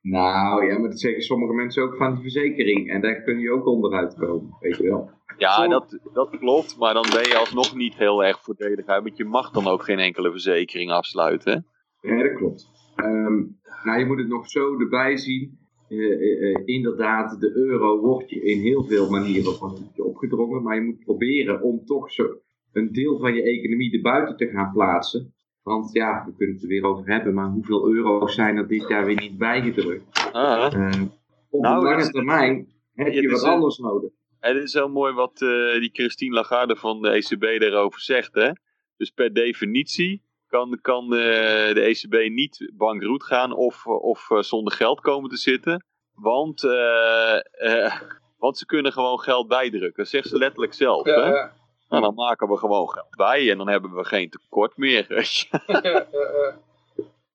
Nou 0.03 0.67
ja, 0.67 0.79
maar 0.79 0.89
dat 0.89 1.01
zeggen 1.01 1.23
sommige 1.23 1.53
mensen 1.53 1.83
ook 1.83 1.97
van 1.97 2.13
die 2.13 2.23
verzekering. 2.23 2.91
En 2.91 3.01
daar 3.01 3.23
kun 3.23 3.39
je 3.39 3.53
ook 3.53 3.67
onderuit 3.67 4.15
komen, 4.15 4.57
weet 4.61 4.77
je 4.77 4.83
wel. 4.83 5.11
Ja, 5.39 5.69
dat, 5.69 5.99
dat 6.13 6.39
klopt, 6.39 6.79
maar 6.79 6.95
dan 6.95 7.07
ben 7.13 7.29
je 7.29 7.37
alsnog 7.37 7.75
niet 7.75 7.95
heel 7.95 8.25
erg 8.25 8.41
voordelig 8.43 8.87
uit, 8.87 9.03
want 9.03 9.17
je 9.17 9.25
mag 9.25 9.51
dan 9.51 9.67
ook 9.67 9.83
geen 9.83 9.99
enkele 9.99 10.31
verzekering 10.31 10.91
afsluiten. 10.91 11.67
hè? 12.01 12.09
Ja, 12.15 12.23
dat 12.23 12.37
klopt. 12.37 12.71
Ehm, 12.97 13.43
nou, 13.85 13.99
je 13.99 14.07
moet 14.07 14.19
het 14.19 14.29
nog 14.29 14.49
zo 14.49 14.81
erbij 14.81 15.17
zien. 15.17 15.59
Eh, 15.89 15.99
eh, 15.99 16.55
eh, 16.55 16.63
inderdaad, 16.65 17.41
de 17.41 17.53
euro 17.55 18.01
wordt 18.01 18.31
je 18.31 18.43
in 18.43 18.61
heel 18.61 18.85
veel 18.85 19.11
manieren 19.11 19.55
van 19.55 19.91
je 19.95 20.05
opgedrongen. 20.05 20.63
Maar 20.63 20.75
je 20.75 20.83
moet 20.83 21.05
proberen 21.05 21.63
om 21.63 21.85
toch 21.85 22.13
zo 22.13 22.25
een 22.73 22.93
deel 22.93 23.19
van 23.19 23.35
je 23.35 23.43
economie 23.43 23.93
erbuiten 23.93 24.37
te 24.37 24.47
gaan 24.47 24.73
plaatsen. 24.73 25.35
Want 25.71 25.93
ja, 25.93 26.25
we 26.27 26.35
kunnen 26.37 26.55
het 26.55 26.63
er 26.65 26.69
weer 26.69 26.85
over 26.85 27.07
hebben. 27.07 27.35
Maar 27.35 27.49
hoeveel 27.49 27.89
euro's 27.89 28.35
zijn 28.35 28.57
er 28.57 28.69
dit 28.69 28.89
jaar 28.89 29.05
weer 29.05 29.21
niet 29.21 29.39
bijgedrukt? 29.39 30.31
Ah, 30.33 30.75
Eh, 30.75 31.03
op 31.51 31.63
Nou, 31.63 31.81
de 31.81 31.87
lange 31.87 32.11
termijn 32.11 32.69
heb 32.95 33.13
je 33.13 33.31
wat 33.31 33.43
eh, 33.43 33.51
anders 33.51 33.79
nodig. 33.79 34.11
Het 34.41 34.57
is 34.57 34.73
heel 34.73 34.89
mooi 34.89 35.13
wat 35.13 35.43
eh, 35.43 35.81
die 35.81 35.91
Christine 35.93 36.35
Lagarde 36.35 36.77
van 36.77 37.03
de 37.03 37.09
ECB 37.11 37.61
daarover 37.61 38.01
zegt. 38.01 38.35
Hè? 38.35 38.51
Dus 38.97 39.11
per 39.11 39.33
definitie 39.33 40.23
kan, 40.49 40.79
kan 40.83 41.05
eh, 41.05 41.75
de 41.75 41.81
ECB 41.81 42.31
niet 42.33 42.71
bankroet 42.77 43.23
gaan 43.23 43.53
of, 43.53 43.87
of 43.87 44.29
zonder 44.41 44.73
geld 44.73 45.01
komen 45.01 45.31
te 45.31 45.37
zitten. 45.37 45.85
Want, 46.15 46.65
eh, 46.65 47.37
eh, 47.37 48.01
want 48.39 48.59
ze 48.59 48.67
kunnen 48.67 48.93
gewoon 48.93 49.21
geld 49.21 49.49
bijdrukken. 49.49 50.03
Dat 50.03 50.09
zegt 50.09 50.29
ze 50.29 50.39
letterlijk 50.39 50.75
zelf. 50.75 51.07
Ja, 51.07 51.23
hè? 51.23 51.29
ja. 51.29 51.53
Nou, 51.91 52.03
dan 52.03 52.15
maken 52.15 52.49
we 52.49 52.57
gewoon 52.57 52.91
geld 52.91 53.17
bij 53.17 53.51
en 53.51 53.59
dan 53.59 53.69
hebben 53.69 53.95
we 53.95 54.05
geen 54.05 54.31
tekort 54.31 54.77
meer. 54.77 55.07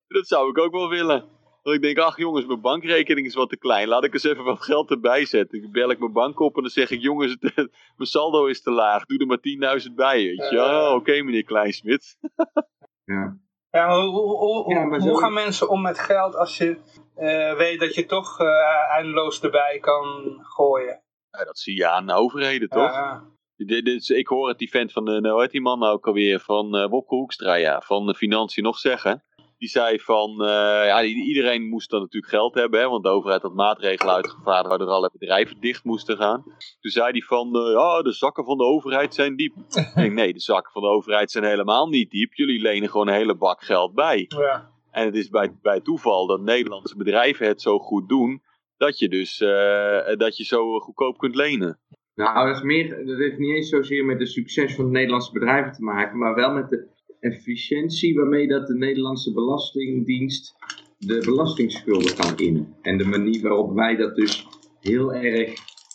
Dat 0.07 0.27
zou 0.27 0.50
ik 0.50 0.57
ook 0.57 0.71
wel 0.71 0.89
willen. 0.89 1.25
Want 1.63 1.75
ik 1.75 1.81
denk, 1.81 1.97
ach 1.97 2.17
jongens, 2.17 2.45
mijn 2.45 2.62
bankrekening 2.62 3.27
is 3.27 3.33
wat 3.33 3.50
te 3.50 3.57
klein. 3.57 3.88
Laat 3.88 4.03
ik 4.03 4.13
eens 4.13 4.24
even 4.24 4.43
wat 4.43 4.63
geld 4.63 4.89
erbij 4.91 5.25
zetten. 5.25 5.62
Dan 5.62 5.71
bel 5.71 5.89
ik 5.89 6.00
mijn 6.00 6.12
bank 6.12 6.39
op 6.39 6.55
en 6.55 6.62
dan 6.62 6.71
zeg 6.71 6.89
ik, 6.91 7.01
jongens, 7.01 7.31
het, 7.39 7.53
mijn 7.55 7.70
saldo 8.09 8.46
is 8.46 8.61
te 8.61 8.72
laag. 8.72 9.05
Doe 9.05 9.20
er 9.20 9.25
maar 9.25 9.79
10.000 9.87 9.94
bij. 9.96 10.24
Weet 10.24 10.50
je? 10.50 10.55
Ja, 10.55 10.96
oké 10.96 11.22
meneer 11.22 11.44
Kleinsmit. 11.44 12.18
Ja. 13.05 13.37
Ja, 13.70 13.87
maar 13.87 13.96
hoe, 14.00 14.09
hoe, 14.09 14.37
hoe, 14.37 14.74
Ja, 14.74 14.85
maar 14.85 15.00
hoe 15.00 15.09
zo- 15.09 15.15
gaan 15.15 15.33
mensen 15.33 15.70
om 15.70 15.81
met 15.81 16.00
geld 16.00 16.35
als 16.35 16.57
je 16.57 16.77
eh, 17.15 17.57
weet 17.57 17.79
dat 17.79 17.96
je 17.96 18.05
toch 18.05 18.39
eh, 18.39 18.48
eindeloos 18.96 19.41
erbij 19.41 19.77
kan 19.81 20.37
gooien? 20.41 21.01
Ja, 21.31 21.46
dat 21.46 21.57
zie 21.59 21.75
je 21.75 21.87
aan 21.87 22.05
de 22.07 22.13
overheden, 22.13 22.70
toch? 22.70 23.22
Is, 23.57 24.09
ik 24.09 24.27
hoor 24.27 24.48
het 24.48 24.57
die 24.57 24.70
vent 24.70 24.91
van, 24.91 25.05
de, 25.05 25.11
nou 25.11 25.33
hoe 25.33 25.41
heet 25.41 25.51
die 25.51 25.61
man 25.61 25.79
nou 25.79 25.94
ook 25.94 26.07
alweer, 26.07 26.39
van 26.39 26.75
eh 26.75 26.89
Wopke 26.89 27.15
Hoekstra, 27.15 27.53
ja, 27.53 27.81
van 27.81 28.05
de 28.05 28.15
Financiën 28.15 28.63
nog 28.63 28.77
zeggen. 28.77 29.24
Die 29.57 29.70
zei 29.70 30.00
van, 30.00 30.31
eh, 30.41 30.85
ja, 30.85 31.03
iedereen 31.03 31.70
moest 31.70 31.89
dan 31.89 32.01
natuurlijk 32.01 32.33
geld 32.33 32.53
hebben, 32.53 32.79
hè, 32.79 32.89
want 32.89 33.03
de 33.03 33.09
overheid 33.09 33.41
had 33.41 33.53
maatregelen 33.53 34.13
uitgevaardigd 34.13 34.68
waardoor 34.68 34.87
alle 34.87 35.09
bedrijven 35.13 35.59
dicht 35.59 35.83
moesten 35.83 36.18
gaan. 36.18 36.44
Toen 36.79 36.91
zei 36.91 37.11
hij 37.11 37.22
van, 37.22 37.55
eh, 37.55 37.72
ja, 37.72 38.01
de 38.01 38.11
zakken 38.11 38.46
van 38.46 38.57
de 38.57 38.63
overheid 38.63 39.13
zijn 39.13 39.35
diep. 39.35 39.55
ik 39.70 39.91
denk, 39.96 40.13
nee, 40.13 40.33
de 40.33 40.39
zakken 40.39 40.72
van 40.72 40.81
de 40.81 40.87
overheid 40.87 41.31
zijn 41.31 41.44
helemaal 41.44 41.87
niet 41.87 42.11
diep. 42.11 42.33
Jullie 42.33 42.61
lenen 42.61 42.89
gewoon 42.89 43.07
een 43.07 43.13
hele 43.13 43.35
bak 43.35 43.63
geld 43.63 43.94
bij. 43.94 44.25
ja. 44.27 44.74
En 44.91 45.05
het 45.05 45.15
is 45.15 45.29
bij, 45.29 45.57
bij 45.61 45.79
toeval 45.79 46.27
dat 46.27 46.41
Nederlandse 46.41 46.98
bedrijven 46.98 47.48
het 47.48 47.61
zo 47.61 47.79
goed 47.79 48.09
doen, 48.09 48.41
dat 48.77 49.00
je 49.00 49.09
dus 49.09 49.41
eh, 49.41 50.18
dat 50.18 50.37
je 50.37 50.44
zo 50.44 50.79
goedkoop 50.79 51.18
kunt 51.18 51.35
lenen. 51.35 51.79
Nou, 52.16 52.48
dat, 52.48 52.56
is 52.56 52.64
meer, 52.64 53.06
dat 53.06 53.18
heeft 53.18 53.38
niet 53.38 53.56
eens 53.56 53.70
zozeer 53.70 54.06
met 54.06 54.20
het 54.20 54.30
succes 54.30 54.75
van 54.75 54.86
de 54.86 54.92
Nederlandse 54.92 55.32
bedrijven 55.32 55.72
te 55.72 55.84
maken, 55.84 56.18
maar 56.18 56.36
wel 56.36 56.54
met 56.54 56.70
de 56.70 56.88
efficiëntie 57.20 58.16
waarmee 58.16 58.48
dat 58.48 58.68
de 58.68 58.75
Nederlandse 58.75 59.34
Belastingdienst 59.34 60.56
de 60.98 61.18
belastingsschulden 61.25 62.16
kan 62.16 62.38
innen. 62.38 62.75
En 62.82 62.98
de 62.98 63.06
manier 63.06 63.42
waarop 63.42 63.74
wij 63.74 63.96
dat 63.96 64.16
dus 64.16 64.48
heel 64.80 65.14
erg 65.14 65.54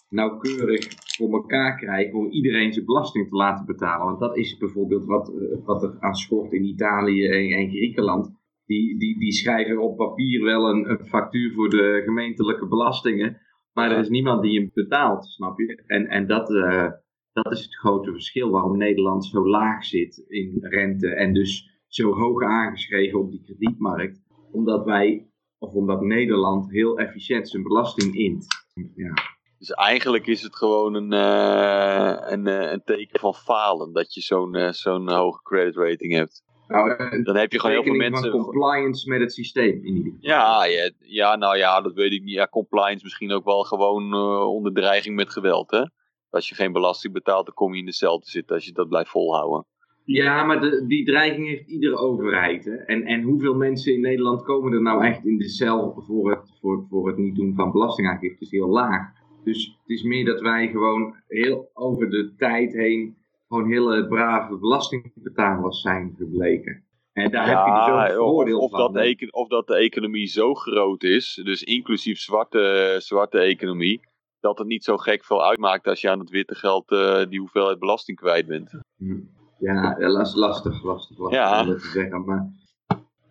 nauwkeurig 0.09 0.89
voor 1.17 1.33
elkaar 1.33 1.77
krijgen 1.77 2.19
om 2.19 2.31
iedereen 2.31 2.73
zijn 2.73 2.85
belasting 2.85 3.29
te 3.29 3.37
laten 3.37 3.67
betalen. 3.67 4.07
Want 4.07 4.21
dat 4.21 4.37
is 4.37 4.57
bijvoorbeeld 4.57 5.05
wat, 5.05 5.29
eh, 5.29 5.65
wat 5.65 5.83
er 5.83 5.97
aan 6.01 6.15
schort 6.15 6.53
in 6.53 6.65
Italië 6.65 7.27
en, 7.27 7.59
en 7.59 7.69
Griekenland. 7.69 8.39
Die, 8.67 8.99
die, 8.99 9.19
die 9.19 9.33
schrijven 9.33 9.79
op 9.79 9.97
papier 9.97 10.45
wel 10.45 10.69
een, 10.69 10.91
een 10.91 11.07
factuur 11.07 11.53
voor 11.53 11.69
de 11.71 12.03
gemeentelijke 12.05 12.67
belastingen. 12.67 13.41
Maar 13.81 13.91
er 13.91 13.99
is 13.99 14.09
niemand 14.09 14.43
die 14.43 14.61
hem 14.61 14.71
betaalt, 14.75 15.27
snap 15.27 15.59
je? 15.59 15.83
En, 15.87 16.07
en 16.07 16.27
dat, 16.27 16.55
eh, 16.55 16.91
dat 17.33 17.53
is 17.53 17.63
het 17.63 17.77
grote 17.77 18.13
verschil 18.13 18.51
waarom 18.51 18.77
Nederland 18.77 19.25
zo 19.25 19.49
laag 19.49 19.85
zit 19.85 20.25
in 20.29 20.59
rente 20.61 21.15
en 21.15 21.35
dus 21.35 21.83
zo 21.87 22.13
hoog 22.13 22.43
aangeschreven 22.43 23.19
op 23.19 23.31
die 23.31 23.43
kredietmarkt. 23.45 24.21
Omdat 24.53 24.85
wij, 24.85 25.31
of 25.59 25.73
omdat 25.73 26.01
Nederland 26.01 26.71
heel 26.71 26.99
efficiënt 26.99 27.49
zijn 27.49 27.63
belasting 27.63 28.15
int. 28.15 28.47
Ja. 28.95 29.13
Dus 29.59 29.71
eigenlijk 29.71 30.27
is 30.27 30.43
het 30.43 30.57
gewoon 30.57 30.95
een, 30.95 31.13
eh, 31.13 32.33
een, 32.33 32.47
eh, 32.47 32.73
een 32.73 32.83
teken 32.85 33.21
van 33.21 33.35
falen 33.35 33.93
dat 33.93 34.15
je 34.15 34.21
zo'n 34.21 34.73
zo'n 34.73 35.11
hoge 35.11 35.43
credit 35.43 35.77
rating 35.77 36.13
hebt. 36.13 36.43
Nou, 36.71 36.95
een 36.99 37.25
Dan 37.25 37.37
heb 37.37 37.53
je 37.53 37.61
gewoon 37.61 37.75
heel 37.75 37.85
veel 37.85 37.95
mensen. 37.95 38.31
van 38.31 38.41
compliance 38.41 39.09
met 39.09 39.21
het 39.21 39.33
systeem 39.33 39.85
in 39.85 39.97
ieder 39.97 40.13
geval. 40.13 40.31
Ja, 40.31 40.65
ja, 40.65 40.91
ja, 40.99 41.37
nou 41.37 41.57
ja, 41.57 41.81
dat 41.81 41.95
weet 41.95 42.13
ik 42.13 42.23
niet. 42.23 42.35
Ja, 42.35 42.47
compliance 42.47 43.05
misschien 43.05 43.33
ook 43.33 43.45
wel 43.45 43.63
gewoon 43.63 44.13
eh, 44.13 44.49
onder 44.49 44.73
dreiging 44.73 45.17
met 45.17 45.31
geweld, 45.31 45.71
hè? 45.71 45.85
Als 46.31 46.49
je 46.49 46.55
geen 46.55 46.73
belasting 46.73 47.13
betaalt, 47.13 47.47
dan 47.47 47.55
kom 47.55 47.73
je 47.75 47.81
in 47.81 47.87
de 47.87 47.93
cel 47.93 48.19
te 48.19 48.31
zitten 48.31 48.55
als 48.55 48.65
je 48.65 48.73
dat 48.73 48.89
blijft 48.89 49.11
volhouden. 49.11 49.67
Ja, 50.05 50.45
maar 50.45 50.61
de, 50.61 50.85
die 50.87 51.05
dreiging 51.05 51.49
heeft 51.49 51.69
iedere 51.69 51.97
overheid. 51.97 52.65
Hè? 52.65 52.75
En, 52.75 53.03
en 53.03 53.23
hoeveel 53.23 53.55
mensen 53.55 53.95
in 53.95 54.01
Nederland 54.01 54.43
komen 54.43 54.73
er 54.73 54.83
nou 54.83 55.05
echt 55.05 55.25
in 55.25 55.39
de 55.39 55.49
cel 55.49 56.03
voor 56.07 56.31
het, 56.31 56.59
voor, 56.61 56.87
voor 56.89 57.09
het 57.09 57.17
niet 57.17 57.37
doen 57.37 57.55
van 57.55 57.73
belastingaangifte? 57.73 58.45
is 58.45 58.51
heel 58.51 58.69
laag. 58.69 59.13
Dus 59.45 59.79
het 59.81 59.91
is 59.91 60.03
meer 60.03 60.25
dat 60.25 60.41
wij 60.41 60.69
gewoon 60.69 61.15
heel 61.29 61.71
over 61.75 62.11
de 62.11 62.35
tijd 62.37 62.73
heen 62.73 63.17
gewoon 63.51 63.71
hele 63.71 64.07
brave 64.07 64.57
belastingbetalers 64.59 65.81
zijn 65.81 66.15
gebleken. 66.19 66.85
En 67.13 67.31
daar 67.31 67.47
heb 67.49 67.67
je 67.67 68.07
dus 68.07 68.17
ook 68.17 68.23
of, 68.23 68.31
voordeel 68.31 68.59
of, 68.59 68.71
van. 68.71 68.93
dat 68.93 68.93
de 68.93 69.29
of 69.31 69.49
dat 69.49 69.67
de 69.67 69.75
economie 69.77 70.27
zo 70.27 70.55
groot 70.55 71.03
is, 71.03 71.41
dus 71.45 71.63
inclusief 71.63 72.19
zwarte, 72.19 72.97
zwarte 72.99 73.39
economie, 73.39 74.01
dat 74.41 74.59
het 74.59 74.67
niet 74.67 74.85
zo 74.85 74.97
gek 74.97 75.25
veel 75.25 75.45
uitmaakt 75.49 75.87
als 75.87 76.01
je 76.01 76.11
aan 76.11 76.19
het 76.19 76.31
witte 76.31 76.55
geld 76.55 76.91
eh, 76.91 77.27
die 77.29 77.39
hoeveelheid 77.39 77.79
belasting 77.79 78.19
kwijt 78.19 78.47
bent. 78.47 78.71
Hm. 78.97 79.21
Ja, 79.59 79.97
ja, 79.99 80.09
las- 80.09 80.35
lastig, 80.35 80.83
lastig, 80.83 81.19
lastig 81.19 81.39
Ja. 81.39 81.61
om 81.61 81.67
dat 81.67 81.81
te 81.81 81.87
zeggen. 81.89 82.25
Maar 82.25 82.51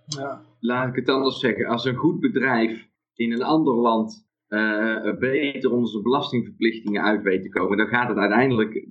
ja. 0.05 0.41
laat 0.59 0.87
ik 0.87 0.95
het 0.95 1.09
anders 1.09 1.39
zeggen. 1.39 1.65
Als 1.65 1.85
een 1.85 1.95
goed 1.95 2.19
bedrijf 2.19 2.87
in 3.15 3.31
een 3.31 3.43
ander 3.43 3.73
land 3.73 4.27
eh, 4.49 5.17
beter 5.17 5.71
onze 5.71 6.01
belastingverplichtingen 6.01 7.03
uit 7.03 7.23
weet 7.23 7.41
te 7.41 7.49
komen, 7.49 7.77
dan 7.77 7.87
gaat 7.87 8.07
het 8.07 8.17
uiteindelijk 8.17 8.87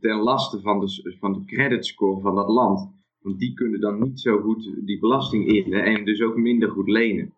ten 0.00 0.16
laste 0.16 0.60
van 0.60 0.80
de, 0.80 1.16
van 1.20 1.32
de 1.32 1.44
creditscore 1.44 2.20
van 2.20 2.34
dat 2.34 2.48
land. 2.48 2.90
Want 3.20 3.38
die 3.38 3.54
kunnen 3.54 3.80
dan 3.80 4.02
niet 4.02 4.20
zo 4.20 4.40
goed 4.40 4.86
die 4.86 4.98
belasting 4.98 5.46
innen 5.46 5.84
en 5.84 6.04
dus 6.04 6.22
ook 6.22 6.36
minder 6.36 6.70
goed 6.70 6.88
lenen. 6.88 7.34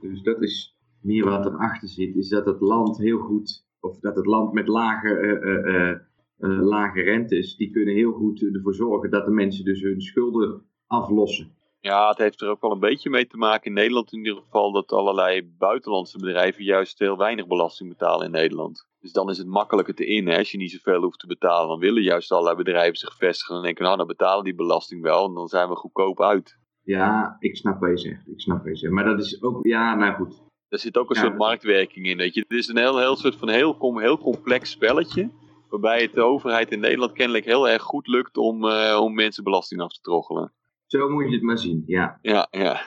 Dus 0.00 0.22
dat 0.22 0.42
is 0.42 0.76
meer 1.00 1.24
wat 1.24 1.46
erachter 1.46 1.88
zit, 1.88 2.16
is 2.16 2.28
dat 2.28 2.46
het 2.46 2.60
land 2.60 2.98
heel 2.98 3.18
goed, 3.18 3.66
of 3.80 3.98
dat 3.98 4.16
het 4.16 4.26
land 4.26 4.52
met 4.52 4.68
lage, 4.68 5.08
uh, 5.08 5.74
uh, 5.74 5.96
uh, 6.38 6.66
lage 6.66 7.00
rentes, 7.00 7.56
die 7.56 7.70
kunnen 7.70 7.94
heel 7.94 8.12
goed 8.12 8.42
ervoor 8.42 8.74
zorgen 8.74 9.10
dat 9.10 9.24
de 9.24 9.30
mensen 9.30 9.64
dus 9.64 9.82
hun 9.82 10.00
schulden 10.00 10.62
aflossen. 10.86 11.50
Ja, 11.84 12.08
het 12.08 12.18
heeft 12.18 12.40
er 12.40 12.48
ook 12.48 12.60
wel 12.60 12.72
een 12.72 12.78
beetje 12.78 13.10
mee 13.10 13.26
te 13.26 13.36
maken 13.36 13.66
in 13.66 13.72
Nederland 13.72 14.12
in 14.12 14.18
ieder 14.18 14.42
geval 14.42 14.72
dat 14.72 14.92
allerlei 14.92 15.52
buitenlandse 15.58 16.18
bedrijven 16.18 16.64
juist 16.64 16.98
heel 16.98 17.16
weinig 17.16 17.46
belasting 17.46 17.88
betalen 17.88 18.26
in 18.26 18.32
Nederland. 18.32 18.86
Dus 19.00 19.12
dan 19.12 19.30
is 19.30 19.38
het 19.38 19.46
makkelijker 19.46 19.94
te 19.94 20.06
in. 20.06 20.28
Hè? 20.28 20.38
Als 20.38 20.50
je 20.50 20.58
niet 20.58 20.70
zoveel 20.70 21.02
hoeft 21.02 21.18
te 21.18 21.26
betalen, 21.26 21.68
dan 21.68 21.78
willen 21.78 22.02
juist 22.02 22.32
allerlei 22.32 22.56
bedrijven 22.56 22.96
zich 22.96 23.16
vestigen. 23.16 23.54
Dan 23.54 23.64
denken 23.64 23.84
nou, 23.84 23.96
dan 23.96 24.06
betalen 24.06 24.44
die 24.44 24.54
belasting 24.54 25.02
wel 25.02 25.26
en 25.26 25.34
dan 25.34 25.48
zijn 25.48 25.68
we 25.68 25.74
goedkoop 25.74 26.20
uit. 26.20 26.58
Ja, 26.82 27.36
ik 27.38 27.56
snap 27.56 27.80
wat 27.80 27.90
je 27.90 28.08
zegt. 28.08 28.28
Ik 28.28 28.40
snap 28.40 28.58
wat 28.58 28.72
je 28.72 28.76
zegt. 28.76 28.92
Maar 28.92 29.04
dat 29.04 29.18
is 29.18 29.42
ook, 29.42 29.66
ja, 29.66 29.94
nou 29.94 30.14
goed. 30.14 30.42
Er 30.68 30.78
zit 30.78 30.96
ook 30.96 31.10
een 31.10 31.16
Ja, 31.16 31.22
soort 31.22 31.36
marktwerking 31.36 32.06
in. 32.06 32.16
Weet 32.16 32.34
je. 32.34 32.40
Het 32.40 32.58
is 32.58 32.68
een 32.68 32.76
heel, 32.76 32.98
heel 32.98 33.16
soort 33.16 33.36
van 33.36 33.48
heel, 33.48 33.98
heel 33.98 34.18
complex 34.18 34.70
spelletje. 34.70 35.30
Waarbij 35.68 36.02
het 36.02 36.12
de 36.12 36.22
overheid 36.22 36.72
in 36.72 36.80
Nederland 36.80 37.12
kennelijk 37.12 37.44
heel 37.44 37.68
erg 37.68 37.82
goed 37.82 38.06
lukt 38.06 38.36
om, 38.36 38.64
eh, 38.68 38.98
om 39.00 39.14
mensen 39.14 39.44
belasting 39.44 39.80
af 39.80 39.92
te 39.92 40.00
troggelen. 40.00 40.52
Zo 40.92 41.08
moet 41.08 41.28
je 41.28 41.34
het 41.34 41.42
maar 41.42 41.58
zien, 41.58 41.82
ja. 41.86 42.18
Ja, 42.22 42.46
ja. 42.50 42.80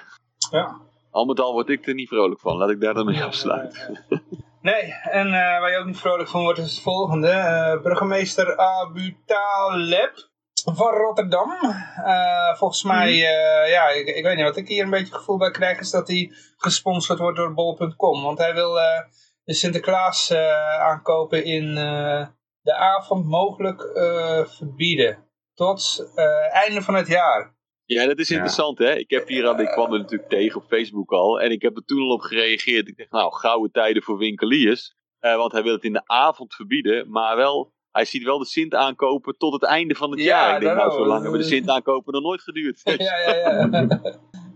Ja. 0.52 0.82
Al 1.12 1.26
met 1.26 1.40
al 1.40 1.54
word 1.54 1.70
ik 1.70 1.88
er 1.88 1.94
niet 1.94 2.08
vrolijk 2.08 2.40
van. 2.40 2.58
Laat 2.58 2.70
ik 2.70 2.82
daar 2.82 2.94
dan 2.94 3.06
mee 3.06 3.24
afsluiten. 3.24 4.00
Nee, 4.62 4.94
en 4.94 5.26
eh, 5.28 5.60
waar 5.60 5.72
je 5.72 5.78
ook 5.78 5.86
niet 5.86 6.00
vrolijk 6.00 6.30
van 6.30 6.42
wordt 6.42 6.60
is 6.60 6.72
het 6.72 6.82
volgende. 6.82 7.30
Eh, 7.30 7.82
burgemeester 7.82 8.58
Abu 8.58 9.18
Taleb 9.26 10.14
van 10.76 10.94
Rotterdam. 10.94 11.52
Eh, 12.06 12.56
volgens 12.56 12.84
mij, 12.84 13.10
eh, 13.10 13.72
ja, 13.72 13.90
ik, 13.90 14.08
ik 14.08 14.24
weet 14.24 14.36
niet, 14.36 14.46
wat 14.46 14.58
ik 14.58 14.68
hier 14.68 14.84
een 14.84 14.90
beetje 14.90 15.06
het 15.06 15.16
gevoel 15.16 15.38
bij 15.38 15.52
krijg 15.52 15.80
is 15.80 15.92
dat 15.92 16.08
hij 16.08 16.32
gesponsord 16.58 17.20
wordt 17.20 17.38
door 17.38 17.54
bol.com. 17.54 18.24
Want 18.24 18.38
hij 18.38 18.54
wil 18.54 18.80
eh, 18.80 19.02
de 19.44 19.54
Sinterklaas 19.54 20.30
eh, 20.30 20.80
aankopen 20.82 21.46
in 21.46 21.78
eh, 21.78 22.28
de 22.62 22.76
avond 22.76 23.26
mogelijk 23.26 23.82
eh, 23.82 24.46
verbieden. 24.46 25.30
Tot 25.54 26.12
eh, 26.16 26.54
einde 26.54 26.82
van 26.82 26.96
het 26.96 27.08
jaar. 27.08 27.55
Ja, 27.86 28.06
dat 28.06 28.20
is 28.20 28.28
Ja. 28.28 28.36
interessant 28.36 28.78
hè. 28.78 28.94
Ik, 28.96 29.10
heb 29.10 29.28
hier, 29.28 29.48
aan- 29.48 29.60
ik 29.60 29.68
kwam 29.68 29.94
er 29.94 30.00
natuurlijk 30.00 30.30
tegen 30.30 30.62
op 30.62 30.68
Facebook 30.68 31.12
al. 31.12 31.42
En 31.42 31.52
ik 31.52 31.62
heb 31.62 31.76
er 31.76 31.86
toen 31.86 32.02
al 32.02 32.10
op 32.10 32.22
gereageerd. 32.22 32.88
Ik 32.88 32.98
dacht, 32.98 33.12
nou, 33.12 33.34
gouden 33.34 33.72
tijden 33.72 34.04
voor 34.04 34.18
winkeliers. 34.18 34.94
Eh, 35.20 35.36
want 35.36 35.52
hij 35.52 35.64
wil 35.64 35.74
het 35.74 35.84
in 35.84 35.94
de 35.94 36.02
avond 36.06 36.56
verbieden. 36.56 37.10
Maar 37.12 37.36
wel, 37.36 37.74
hij 37.92 38.06
ziet 38.06 38.24
wel 38.24 38.38
de 38.38 38.46
Sint 38.46 38.74
aankopen 38.76 39.38
tot 39.38 39.54
het 39.54 39.64
einde 39.64 39.96
van 39.96 40.12
het 40.12 40.20
Ja, 40.20 40.26
jaar. 40.26 40.54
Ik 40.56 40.62
denk, 40.62 40.76
nou, 40.76 40.78
daarom. 40.88 41.04
zo 41.04 41.10
lang 41.10 41.22
hebben 41.22 41.40
de 41.40 41.46
Sint 41.46 41.70
aankopen 41.70 42.14
nog 42.14 42.22
nooit 42.24 42.42
geduurd. 42.42 42.82
ja, 42.84 42.94
ja, 43.20 43.36
ja. 43.36 43.70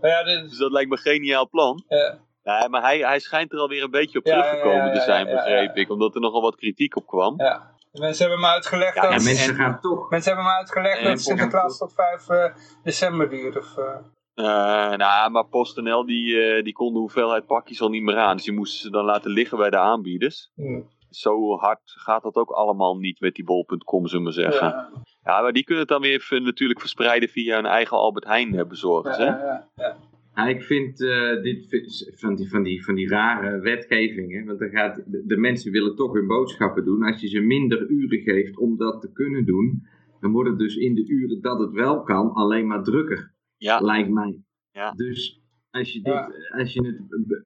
ja, 0.10 0.22
dit, 0.24 0.48
Dus 0.48 0.58
dat 0.58 0.70
lijkt 0.72 0.88
me 0.90 0.96
een 0.96 1.02
geniaal 1.02 1.48
plan. 1.48 1.84
ja. 1.88 2.28
Nee, 2.42 2.68
maar 2.68 2.82
hij, 2.82 2.98
hij 2.98 3.18
schijnt 3.20 3.52
er 3.52 3.58
alweer 3.58 3.82
een 3.82 3.90
beetje 3.90 4.18
op 4.18 4.26
Ja, 4.26 4.36
ja, 4.36 4.42
teruggekomen 4.42 4.86
ja, 4.86 4.92
te 4.92 4.98
ja, 4.98 5.04
zijn, 5.04 5.26
ja, 5.26 5.30
ja, 5.30 5.36
begreep 5.36 5.74
ja. 5.76 5.82
ik. 5.82 5.90
Omdat 5.90 6.14
er 6.14 6.20
nogal 6.20 6.42
wat 6.42 6.56
kritiek 6.56 6.96
op 6.96 7.06
kwam. 7.06 7.34
Ja. 7.36 7.74
Mensen 7.92 8.24
hebben 8.26 8.40
me 8.40 8.52
uitgelegd 8.52 8.94
Ja, 8.94 9.02
dat... 9.02 9.10
En- 9.12 9.24
mensen 9.24 9.50
en- 9.50 9.56
gaan 9.60 9.80
toch... 9.80 10.10
Mensen 10.10 10.32
hebben 10.34 10.50
me 10.52 10.56
uitgelegd 10.58 11.04
dat 11.04 11.20
Sinterklaas 11.20 11.78
tot 11.78 11.92
5 11.94 12.28
eh, 12.28 12.54
december 12.82 13.28
duurt. 13.28 13.56
Of, 13.56 13.76
eh, 13.76 13.96
Eh, 14.34 14.96
nou, 14.96 15.30
maar 15.30 15.44
PostNL 15.46 16.06
die, 16.06 16.40
eh, 16.42 16.64
die 16.64 16.72
kon 16.72 16.92
de 16.92 16.98
hoeveelheid 16.98 17.46
pakjes 17.46 17.80
al 17.80 17.88
niet 17.88 18.02
meer 18.02 18.16
aan. 18.18 18.36
Dus 18.36 18.44
die 18.44 18.54
moesten 18.54 18.80
ze 18.80 18.90
dan 18.90 19.04
laten 19.04 19.30
liggen 19.30 19.58
bij 19.58 19.70
de 19.70 19.78
aanbieders. 19.78 20.50
hm. 20.54 20.80
Zo 21.10 21.56
hard 21.58 21.80
gaat 21.84 22.22
dat 22.22 22.34
ook 22.34 22.50
allemaal 22.50 22.96
niet 22.96 23.20
met 23.20 23.34
die 23.34 23.44
bol.com, 23.44 24.06
zullen 24.06 24.24
we 24.26 24.32
zeggen. 24.32 24.66
Ja. 24.68 24.90
ja, 25.22 25.40
maar 25.42 25.52
die 25.52 25.64
kunnen 25.64 25.82
het 25.84 25.92
dan 25.92 26.00
weer 26.00 26.12
even 26.14 26.42
natuurlijk 26.42 26.80
verspreiden 26.80 27.28
via 27.28 27.54
hun 27.54 27.66
eigen 27.66 27.96
Albert 27.96 28.24
Heijn 28.24 28.68
bezorgers. 28.68 29.16
ja, 29.16 29.24
hè? 29.24 29.82
ja, 29.84 29.96
ja. 30.34 30.42
Ja, 30.42 30.48
ik 30.48 30.62
vind 30.62 31.00
eh, 31.02 31.42
dit 31.42 31.66
van 32.14 32.34
die, 32.34 32.48
van, 32.48 32.62
die, 32.62 32.84
van 32.84 32.94
die 32.94 33.08
rare 33.08 33.60
wetgevingen, 33.60 34.46
want 34.46 34.58
dan 34.58 34.70
gaat, 34.70 35.02
de, 35.06 35.36
mensen 35.36 35.72
willen 35.72 35.96
toch 35.96 36.12
hun 36.12 36.26
boodschappen 36.26 36.84
doen. 36.84 37.02
Als 37.02 37.20
je 37.20 37.28
ze 37.28 37.40
minder 37.40 37.88
uren 37.88 38.20
geeft 38.20 38.58
om 38.58 38.76
dat 38.76 39.00
te 39.00 39.12
kunnen 39.12 39.44
doen, 39.44 39.82
dan 40.20 40.32
wordt 40.32 40.50
het 40.50 40.58
dus 40.58 40.76
in 40.76 40.94
de 40.94 41.06
uren 41.08 41.40
dat 41.40 41.60
het 41.60 41.72
wel 41.72 42.02
kan 42.02 42.32
alleen 42.32 42.66
maar 42.66 42.82
drukker, 42.82 43.32
Ja, 43.56 43.80
lijkt 43.80 44.10
mij. 44.10 44.42
Ja. 44.72 44.92
Dus 44.92 45.42
als 45.70 45.92
je, 45.92 46.02
dit, 46.02 46.12
Ja. 46.12 46.32
als 46.58 46.72
je 46.72 46.82
het 46.82 47.44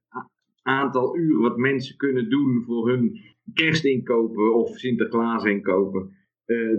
aantal 0.61 1.17
uren 1.17 1.41
wat 1.41 1.57
mensen 1.57 1.97
kunnen 1.97 2.29
doen 2.29 2.63
voor 2.63 2.89
hun 2.89 3.19
kerstinkopen 3.53 4.55
of 4.55 4.77
Sinterklaas 4.77 5.43
inkopen, 5.43 6.15
eh, 6.45 6.77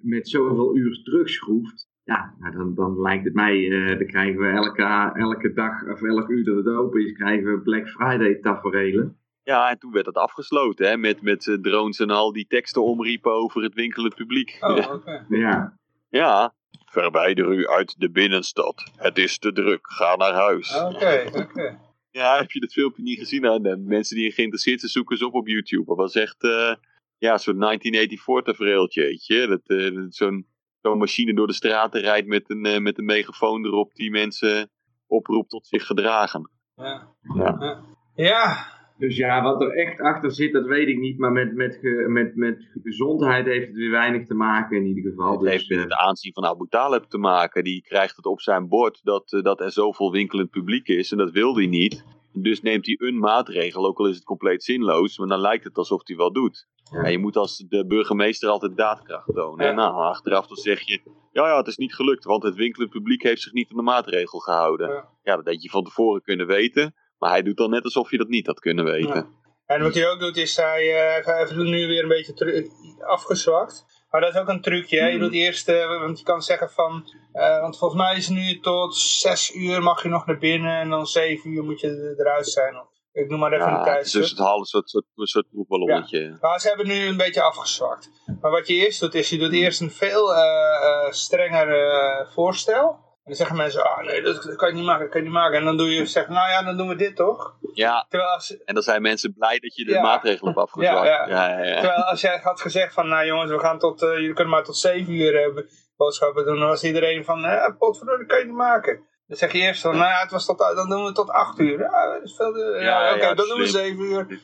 met 0.00 0.28
zoveel 0.28 0.76
uur 0.76 1.02
terugschroeft, 1.02 1.87
ja, 2.08 2.34
nou 2.38 2.56
dan, 2.56 2.74
dan 2.74 3.00
lijkt 3.00 3.24
het 3.24 3.34
mij, 3.34 3.70
eh, 3.70 3.98
dan 3.98 4.06
krijgen 4.06 4.40
we 4.40 4.48
elke, 4.48 5.12
elke 5.14 5.52
dag 5.52 5.82
of 5.88 6.02
elk 6.02 6.28
uur 6.28 6.44
dat 6.44 6.56
het 6.56 6.66
open 6.66 7.04
is, 7.06 7.12
krijgen 7.12 7.44
we 7.44 7.60
Black 7.60 7.88
Friday 7.88 8.34
taferelen. 8.34 9.16
ja, 9.42 9.70
en 9.70 9.78
toen 9.78 9.92
werd 9.92 10.04
dat 10.04 10.14
afgesloten 10.16 10.88
hè, 10.88 10.96
met, 10.96 11.22
met 11.22 11.46
eh, 11.46 11.54
drones 11.54 11.98
en 12.00 12.10
al 12.10 12.32
die 12.32 12.46
teksten 12.46 12.82
omriepen 12.84 13.32
over 13.32 13.62
het 13.62 13.74
winkelend 13.74 14.14
publiek. 14.14 14.56
Oh, 14.60 14.90
oké. 14.94 15.26
Ja, 15.28 15.78
Ja, 16.10 16.54
verwijder 16.90 17.52
u 17.52 17.66
uit 17.66 17.94
de 18.00 18.10
binnenstad. 18.10 18.90
Het 18.96 19.18
is 19.18 19.38
te 19.38 19.52
druk, 19.52 19.86
ga 19.92 20.16
naar 20.16 20.34
huis. 20.34 20.80
Oké, 20.80 21.30
oké. 21.34 21.78
Ja, 22.10 22.36
heb 22.36 22.50
je 22.50 22.60
dat 22.60 22.72
filmpje 22.72 23.02
niet 23.02 23.18
gezien? 23.18 23.42
Nou, 23.42 23.62
de 23.62 23.76
mensen 23.76 24.16
die 24.16 24.32
geïnteresseerd 24.32 24.80
zijn, 24.80 24.92
zoeken 24.92 25.16
ze 25.16 25.26
op 25.26 25.34
op 25.34 25.48
YouTube. 25.48 25.84
Dat 25.84 25.96
was 25.96 26.14
echt, 26.14 26.42
eh, 26.42 26.74
ja, 27.18 27.38
zo'n 27.38 27.58
1984 27.58 28.44
tafereeltje, 28.44 29.02
weet 29.02 29.26
je. 29.26 29.46
Dat, 29.46 29.78
eh, 29.78 29.94
dat 29.94 30.14
zo'n 30.14 30.46
zo'n 30.82 30.98
machine 30.98 31.34
door 31.34 31.46
de 31.46 31.52
straten 31.52 32.00
rijdt 32.00 32.26
met 32.26 32.50
een, 32.50 32.64
eh, 32.64 32.78
met 32.80 32.98
een 32.98 33.04
megafoon 33.04 33.64
erop 33.64 33.94
die 33.94 34.10
mensen 34.10 34.70
oproept 35.06 35.50
tot 35.50 35.66
zich 35.66 35.86
gedragen. 35.86 36.50
Ja. 36.74 37.14
Ja. 37.34 37.56
Ja. 37.60 37.84
ja, 38.14 38.66
dus 38.98 39.16
ja, 39.16 39.42
wat 39.42 39.60
er 39.62 39.70
echt 39.76 40.00
achter 40.00 40.32
zit, 40.32 40.52
dat 40.52 40.66
weet 40.66 40.88
ik 40.88 40.98
niet, 40.98 41.18
maar 41.18 41.32
met, 41.32 41.54
met, 41.54 41.78
ge- 41.80 42.06
met, 42.08 42.36
met 42.36 42.70
gezondheid 42.82 43.46
heeft 43.46 43.66
het 43.66 43.76
weer 43.76 43.90
weinig 43.90 44.26
te 44.26 44.34
maken 44.34 44.76
in 44.76 44.86
ieder 44.86 45.10
geval. 45.10 45.30
Het 45.32 45.40
Dus, 45.40 45.50
heeft 45.50 45.68
met 45.68 45.78
eh, 45.78 45.84
het 45.84 45.92
aanzien 45.92 46.32
van 46.32 46.44
Abu 46.44 46.66
Talib 46.68 47.04
te 47.04 47.18
maken. 47.18 47.64
Die 47.64 47.82
krijgt 47.82 48.16
het 48.16 48.26
op 48.26 48.40
zijn 48.40 48.68
bord 48.68 49.00
dat, 49.04 49.32
eh, 49.32 49.42
dat 49.42 49.60
er 49.60 49.70
zoveel 49.72 50.12
winkelend 50.12 50.50
publiek 50.50 50.88
is. 50.88 51.12
En 51.12 51.18
dat 51.18 51.30
wil 51.30 51.56
hij 51.56 51.66
niet. 51.66 52.04
Dus 52.32 52.60
neemt 52.60 52.86
hij 52.86 52.96
een 52.98 53.18
maatregel, 53.18 53.86
ook 53.86 53.98
al 53.98 54.08
is 54.08 54.14
het 54.14 54.24
compleet 54.24 54.64
zinloos. 54.64 55.18
Maar 55.18 55.28
dan 55.28 55.40
lijkt 55.40 55.64
het 55.64 55.76
alsof 55.76 56.00
hij 56.04 56.16
wel 56.16 56.32
doet. 56.32 56.66
Ja. 56.90 57.02
Ja, 57.02 57.08
je 57.08 57.18
moet 57.18 57.36
als 57.36 57.64
de 57.68 57.86
burgemeester 57.86 58.48
altijd 58.48 58.76
daadkracht 58.76 59.34
tonen. 59.34 59.64
Ja. 59.64 59.70
En 59.70 59.76
nou, 59.76 59.94
achteraf 59.94 60.46
dan 60.46 60.56
zeg 60.56 60.80
je... 60.80 61.00
Ja, 61.32 61.46
ja, 61.48 61.56
het 61.56 61.66
is 61.66 61.76
niet 61.76 61.94
gelukt, 61.94 62.24
want 62.24 62.42
het 62.42 62.54
winkelend 62.54 62.90
publiek 62.90 63.22
heeft 63.22 63.42
zich 63.42 63.52
niet 63.52 63.70
aan 63.70 63.76
de 63.76 63.82
maatregel 63.82 64.38
gehouden. 64.38 64.88
Ja. 64.88 65.08
Ja, 65.22 65.36
dat 65.36 65.46
had 65.46 65.62
je 65.62 65.70
van 65.70 65.84
tevoren 65.84 66.22
kunnen 66.22 66.46
weten. 66.46 66.94
Maar 67.18 67.30
hij 67.30 67.42
doet 67.42 67.56
dan 67.56 67.70
net 67.70 67.84
alsof 67.84 68.10
je 68.10 68.18
dat 68.18 68.28
niet 68.28 68.46
had 68.46 68.60
kunnen 68.60 68.84
weten. 68.84 69.14
Ja. 69.14 69.28
En 69.66 69.82
wat 69.82 69.94
hij 69.94 70.10
ook 70.10 70.20
doet 70.20 70.36
is, 70.36 70.56
hij, 70.56 70.82
eh, 70.82 71.24
hij 71.24 71.38
heeft 71.38 71.50
het 71.50 71.58
nu 71.58 71.86
weer 71.86 72.02
een 72.02 72.08
beetje 72.08 72.70
afgezwakt. 73.06 73.84
Maar 74.10 74.20
dat 74.20 74.34
is 74.34 74.40
ook 74.40 74.48
een 74.48 74.60
trucje. 74.62 75.00
Hè? 75.00 75.06
Je 75.06 75.18
doet 75.18 75.32
eerst, 75.32 75.68
eh, 75.68 76.00
want 76.00 76.18
je 76.18 76.24
kan 76.24 76.42
zeggen 76.42 76.70
van, 76.70 77.12
eh, 77.32 77.60
want 77.60 77.78
volgens 77.78 78.00
mij 78.02 78.16
is 78.16 78.26
het 78.28 78.36
nu 78.36 78.60
tot 78.60 78.96
zes 78.96 79.54
uur 79.54 79.82
mag 79.82 80.02
je 80.02 80.08
nog 80.08 80.26
naar 80.26 80.38
binnen 80.38 80.78
en 80.80 80.88
dan 80.90 81.06
zeven 81.06 81.50
uur 81.50 81.64
moet 81.64 81.80
je 81.80 81.88
er- 81.88 82.20
eruit 82.26 82.48
zijn. 82.48 82.86
Ik 83.12 83.28
noem 83.28 83.38
maar 83.38 83.52
even 83.52 83.66
Ja, 83.66 83.78
een 83.78 83.84
tijdstip. 83.84 84.20
dus 84.20 84.30
het 84.30 84.38
halve 84.38 84.64
soort, 84.66 84.90
soort, 84.90 85.04
soort 85.14 85.48
proefballonnetje. 85.50 86.36
Maar 86.40 86.60
ze 86.60 86.68
hebben 86.68 86.86
nu 86.86 87.06
een 87.06 87.16
beetje 87.16 87.42
afgezwakt. 87.42 88.10
Maar 88.40 88.50
wat 88.50 88.66
je 88.66 88.74
eerst 88.74 89.00
doet, 89.00 89.14
is 89.14 89.28
je 89.30 89.38
doet 89.38 89.52
eerst 89.52 89.80
een 89.80 89.90
veel 89.90 90.34
eh, 90.34 91.10
strenger 91.10 92.28
voorstel. 92.32 93.06
Dan 93.28 93.36
zeggen 93.36 93.56
mensen, 93.56 93.82
ah 93.84 94.04
nee, 94.04 94.22
dat, 94.22 94.56
kan 94.56 94.68
je 94.68 94.74
niet 94.74 94.84
maken, 94.84 95.02
dat 95.02 95.10
kan 95.10 95.20
je 95.20 95.26
niet 95.26 95.36
maken. 95.36 95.58
En 95.58 95.64
dan 95.64 95.76
doe 95.76 95.90
je 95.94 96.06
zeggen, 96.06 96.34
nou 96.34 96.48
ja, 96.50 96.62
dan 96.62 96.76
doen 96.76 96.88
we 96.88 96.94
dit 96.96 97.16
toch? 97.16 97.54
Ja, 97.72 98.06
Terwijl 98.08 98.30
als, 98.30 98.56
en 98.64 98.74
dan 98.74 98.82
zijn 98.82 99.02
mensen 99.02 99.34
blij 99.34 99.58
dat 99.58 99.74
je 99.76 99.84
de 99.84 99.90
Ja. 99.92 100.02
maatregelen 100.02 100.46
hebt 100.54 100.58
afgezwakt. 100.66 101.06
Ja, 101.06 101.26
Ja, 101.28 101.56
terwijl 101.80 102.02
als 102.02 102.20
jij 102.20 102.40
had 102.42 102.60
gezegd 102.60 102.92
van, 102.94 103.08
nou 103.08 103.26
jongens, 103.26 103.50
we 103.50 103.58
gaan 103.58 103.78
tot, 103.78 104.02
eh, 104.02 104.08
jullie 104.12 104.32
kunnen 104.34 104.52
maar 104.54 104.64
tot 104.64 104.76
zeven 104.76 105.12
uur 105.12 105.40
hebben 105.42 105.68
boodschappen 105.96 106.44
doen. 106.44 106.58
Dan 106.58 106.68
was 106.68 106.84
iedereen 106.84 107.24
van, 107.24 107.44
eh, 107.44 107.76
potverdorie, 107.78 108.20
dat 108.20 108.28
kan 108.28 108.38
je 108.38 108.44
niet 108.44 108.54
maken. 108.54 109.00
Dan 109.26 109.36
zeg 109.36 109.52
je 109.52 109.58
eerst 109.58 109.80
van, 109.82 109.96
nou 109.96 110.10
ja, 110.10 110.20
het 110.20 110.30
was 110.30 110.46
tot, 110.46 110.58
dan 110.58 110.88
doen 110.88 111.04
we 111.04 111.12
tot 111.12 111.30
acht 111.30 111.58
uur. 111.58 111.78
Ja, 111.80 112.12
dat 112.12 112.22
is 112.22 112.34
veel 112.36 112.52
te- 112.52 112.78
ja, 112.80 113.06
Ja, 113.08 113.14
oké, 113.14 113.34
dan 113.34 113.48
doen 113.48 113.58
we 113.58 113.66
slim. 113.66 113.84
zeven 113.84 114.04
uur. 114.04 114.40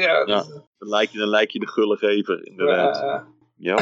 ja, 0.00 0.18
is- 0.36 0.48
Dan 0.78 0.88
lijk 0.88 1.10
je, 1.10 1.18
dan 1.18 1.28
lijk 1.28 1.50
je 1.50 1.58
de 1.58 1.68
gullegever, 1.68 2.46
inderdaad. 2.46 3.24
ja, 3.56 3.78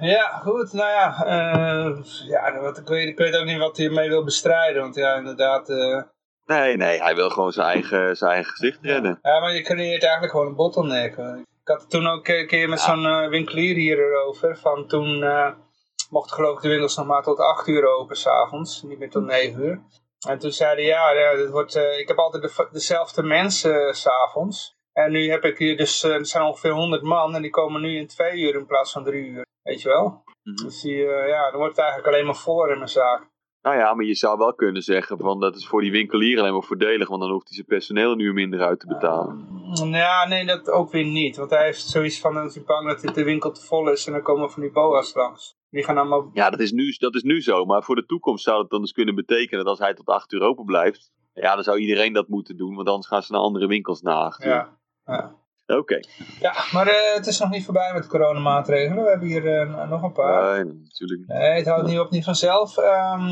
Ja. 0.00 0.06
Ja, 0.08 0.28
goed. 0.44 0.72
Nou 0.72 0.90
ja, 0.90 1.24
eh, 1.24 1.98
ja 2.28 2.60
wat, 2.60 2.78
ik, 2.78 2.88
weet, 2.88 3.08
ik 3.08 3.18
weet 3.18 3.36
ook 3.36 3.44
niet 3.44 3.58
wat 3.58 3.76
hij 3.76 3.86
ermee 3.86 4.08
wil 4.08 4.24
bestrijden. 4.24 4.82
Want 4.82 4.94
ja, 4.94 5.14
inderdaad. 5.14 5.68
eh, 5.68 6.02
Nee, 6.46 6.76
nee, 6.76 7.02
hij 7.02 7.14
wil 7.14 7.30
gewoon 7.30 7.52
zijn 7.52 7.66
eigen, 7.66 8.16
zijn 8.16 8.32
eigen 8.32 8.52
gezicht 8.52 8.78
redden. 8.82 9.18
ja, 9.22 9.40
maar 9.40 9.54
je 9.54 9.62
creëert 9.62 10.02
eigenlijk 10.02 10.32
gewoon 10.32 10.46
een 10.46 10.54
bottleneck. 10.54 11.12
Ik 11.16 11.74
had 11.74 11.80
het 11.80 11.90
toen 11.90 12.06
ook 12.06 12.28
een 12.28 12.46
keer 12.46 12.68
met 12.68 12.78
Ja. 12.78 12.84
zo'n 12.84 13.06
eh, 13.06 13.28
winkelier 13.28 13.74
hier 13.74 13.98
erover. 13.98 14.56
Van 14.56 14.86
toen 14.86 15.22
eh, 15.22 15.50
mochten 16.10 16.36
geloof 16.36 16.56
ik 16.56 16.62
de 16.62 16.68
winkels 16.68 16.96
nog 16.96 17.06
maar 17.06 17.22
tot 17.22 17.38
8 17.38 17.66
uur 17.68 17.86
open 17.86 18.16
s'avonds. 18.16 18.82
Niet 18.82 18.98
meer 18.98 19.10
tot 19.10 19.24
9 19.24 19.62
uur. 19.62 19.80
En 20.28 20.38
toen 20.38 20.52
zeiden 20.52 20.84
ja, 20.84 21.10
ja 21.12 21.34
dit 21.36 21.50
wordt, 21.50 21.74
ik 21.76 22.08
heb 22.08 22.18
altijd 22.18 22.42
de, 22.42 22.68
dezelfde 22.72 23.22
mensen 23.22 23.94
s 23.94 24.00
s'avonds. 24.00 24.76
En 24.92 25.10
nu 25.12 25.30
heb 25.30 25.44
ik 25.44 25.58
hier 25.58 25.76
dus, 25.76 26.02
er 26.02 26.26
zijn 26.26 26.44
ongeveer 26.44 26.72
100 26.72 27.02
man. 27.02 27.34
En 27.34 27.42
die 27.42 27.50
komen 27.50 27.80
nu 27.80 27.96
in 27.96 28.06
2 28.06 28.32
uur 28.40 28.54
in 28.54 28.66
plaats 28.66 28.92
van 28.92 29.04
3 29.04 29.26
uur. 29.26 29.46
Weet 29.68 29.82
je 29.82 29.88
wel? 29.88 30.22
Mhm. 30.42 30.64
Dus 30.64 30.80
die, 30.80 31.06
eh, 31.06 31.28
ja, 31.28 31.50
dan 31.50 31.58
wordt 31.58 31.76
het 31.76 31.84
eigenlijk 31.84 32.14
alleen 32.14 32.26
maar 32.26 32.36
voor 32.36 32.70
in 32.70 32.76
mijn 32.76 32.88
zaak. 32.88 33.28
Nou 33.62 33.76
ja, 33.76 33.94
maar 33.94 34.04
je 34.04 34.14
zou 34.14 34.38
wel 34.38 34.54
kunnen 34.54 34.82
zeggen 34.82 35.18
van 35.18 35.40
dat 35.40 35.56
is 35.56 35.66
voor 35.66 35.80
die 35.80 35.90
winkelier 35.90 36.38
alleen 36.38 36.52
maar 36.52 36.62
voordelig, 36.62 37.08
want 37.08 37.20
dan 37.20 37.30
hoeft 37.30 37.46
hij 37.48 37.54
zijn 37.54 37.66
personeel 37.66 38.14
nu 38.14 38.32
minder 38.32 38.60
uit 38.60 38.80
te 38.80 38.86
betalen. 38.86 39.46
Mm, 39.48 39.94
Ja, 39.94 40.28
nee, 40.28 40.46
dat 40.46 40.70
ook 40.70 40.90
weer 40.90 41.04
niet. 41.04 41.36
Want 41.36 41.50
hij 41.50 41.64
heeft 41.64 41.80
zoiets 41.80 42.20
van, 42.20 42.34
dat 42.34 42.54
hij 42.54 42.62
bang 42.62 42.88
dat 42.88 43.14
de 43.14 43.24
winkel 43.24 43.52
te 43.52 43.60
vol 43.60 43.90
is 43.90 44.06
en 44.06 44.12
dan 44.12 44.22
komen 44.22 44.50
van 44.50 44.62
die 44.62 44.72
boa's 44.72 45.14
langs. 45.14 45.56
Die 45.70 45.84
gaan 45.84 45.98
allemaal... 45.98 46.30
Ja, 46.32 46.50
dat 46.50 46.60
is, 46.60 46.72
nu, 46.72 46.94
dat 46.98 47.14
is 47.14 47.22
nu 47.22 47.40
zo, 47.42 47.64
maar 47.64 47.82
voor 47.82 47.94
de 47.94 48.06
toekomst 48.06 48.44
zou 48.44 48.60
het 48.60 48.70
dan 48.70 48.80
dus 48.80 48.92
kunnen 48.92 49.14
betekenen 49.14 49.64
dat 49.64 49.68
als 49.68 49.78
hij 49.78 49.94
tot 49.94 50.06
8 50.06 50.32
uur 50.32 50.42
open 50.42 50.64
blijft, 50.64 51.12
ja, 51.32 51.54
dan 51.54 51.64
zou 51.64 51.78
iedereen 51.78 52.12
dat 52.12 52.28
moeten 52.28 52.56
doen, 52.56 52.74
want 52.74 52.88
anders 52.88 53.06
gaan 53.06 53.22
ze 53.22 53.32
naar 53.32 53.40
andere 53.40 53.66
winkels 53.66 54.02
na 54.02 54.14
acht 54.14 54.44
uur. 54.44 54.50
Ja, 54.50 54.78
ja. 55.04 55.36
Oké, 55.76 56.00
ja 56.40 56.52
maar 56.72 56.86
eh, 56.86 57.14
het 57.14 57.26
is 57.26 57.38
nog 57.38 57.50
niet 57.50 57.64
voorbij 57.64 57.92
met 57.94 58.02
de 58.02 58.08
coronamaatregelen. 58.08 59.04
We 59.04 59.10
hebben 59.10 59.28
hier 59.28 59.46
eh, 59.46 59.90
nog 59.90 60.02
een 60.02 60.12
paar. 60.12 60.54
nee, 60.64 60.74
natuurlijk 60.74 61.20
niet. 61.20 61.28
Nee, 61.28 61.56
het 61.56 61.66
houdt 61.66 61.88
niet 61.88 61.98
op, 61.98 62.10
niet 62.10 62.24
vanzelf. 62.24 62.76
Ehm, 62.78 63.26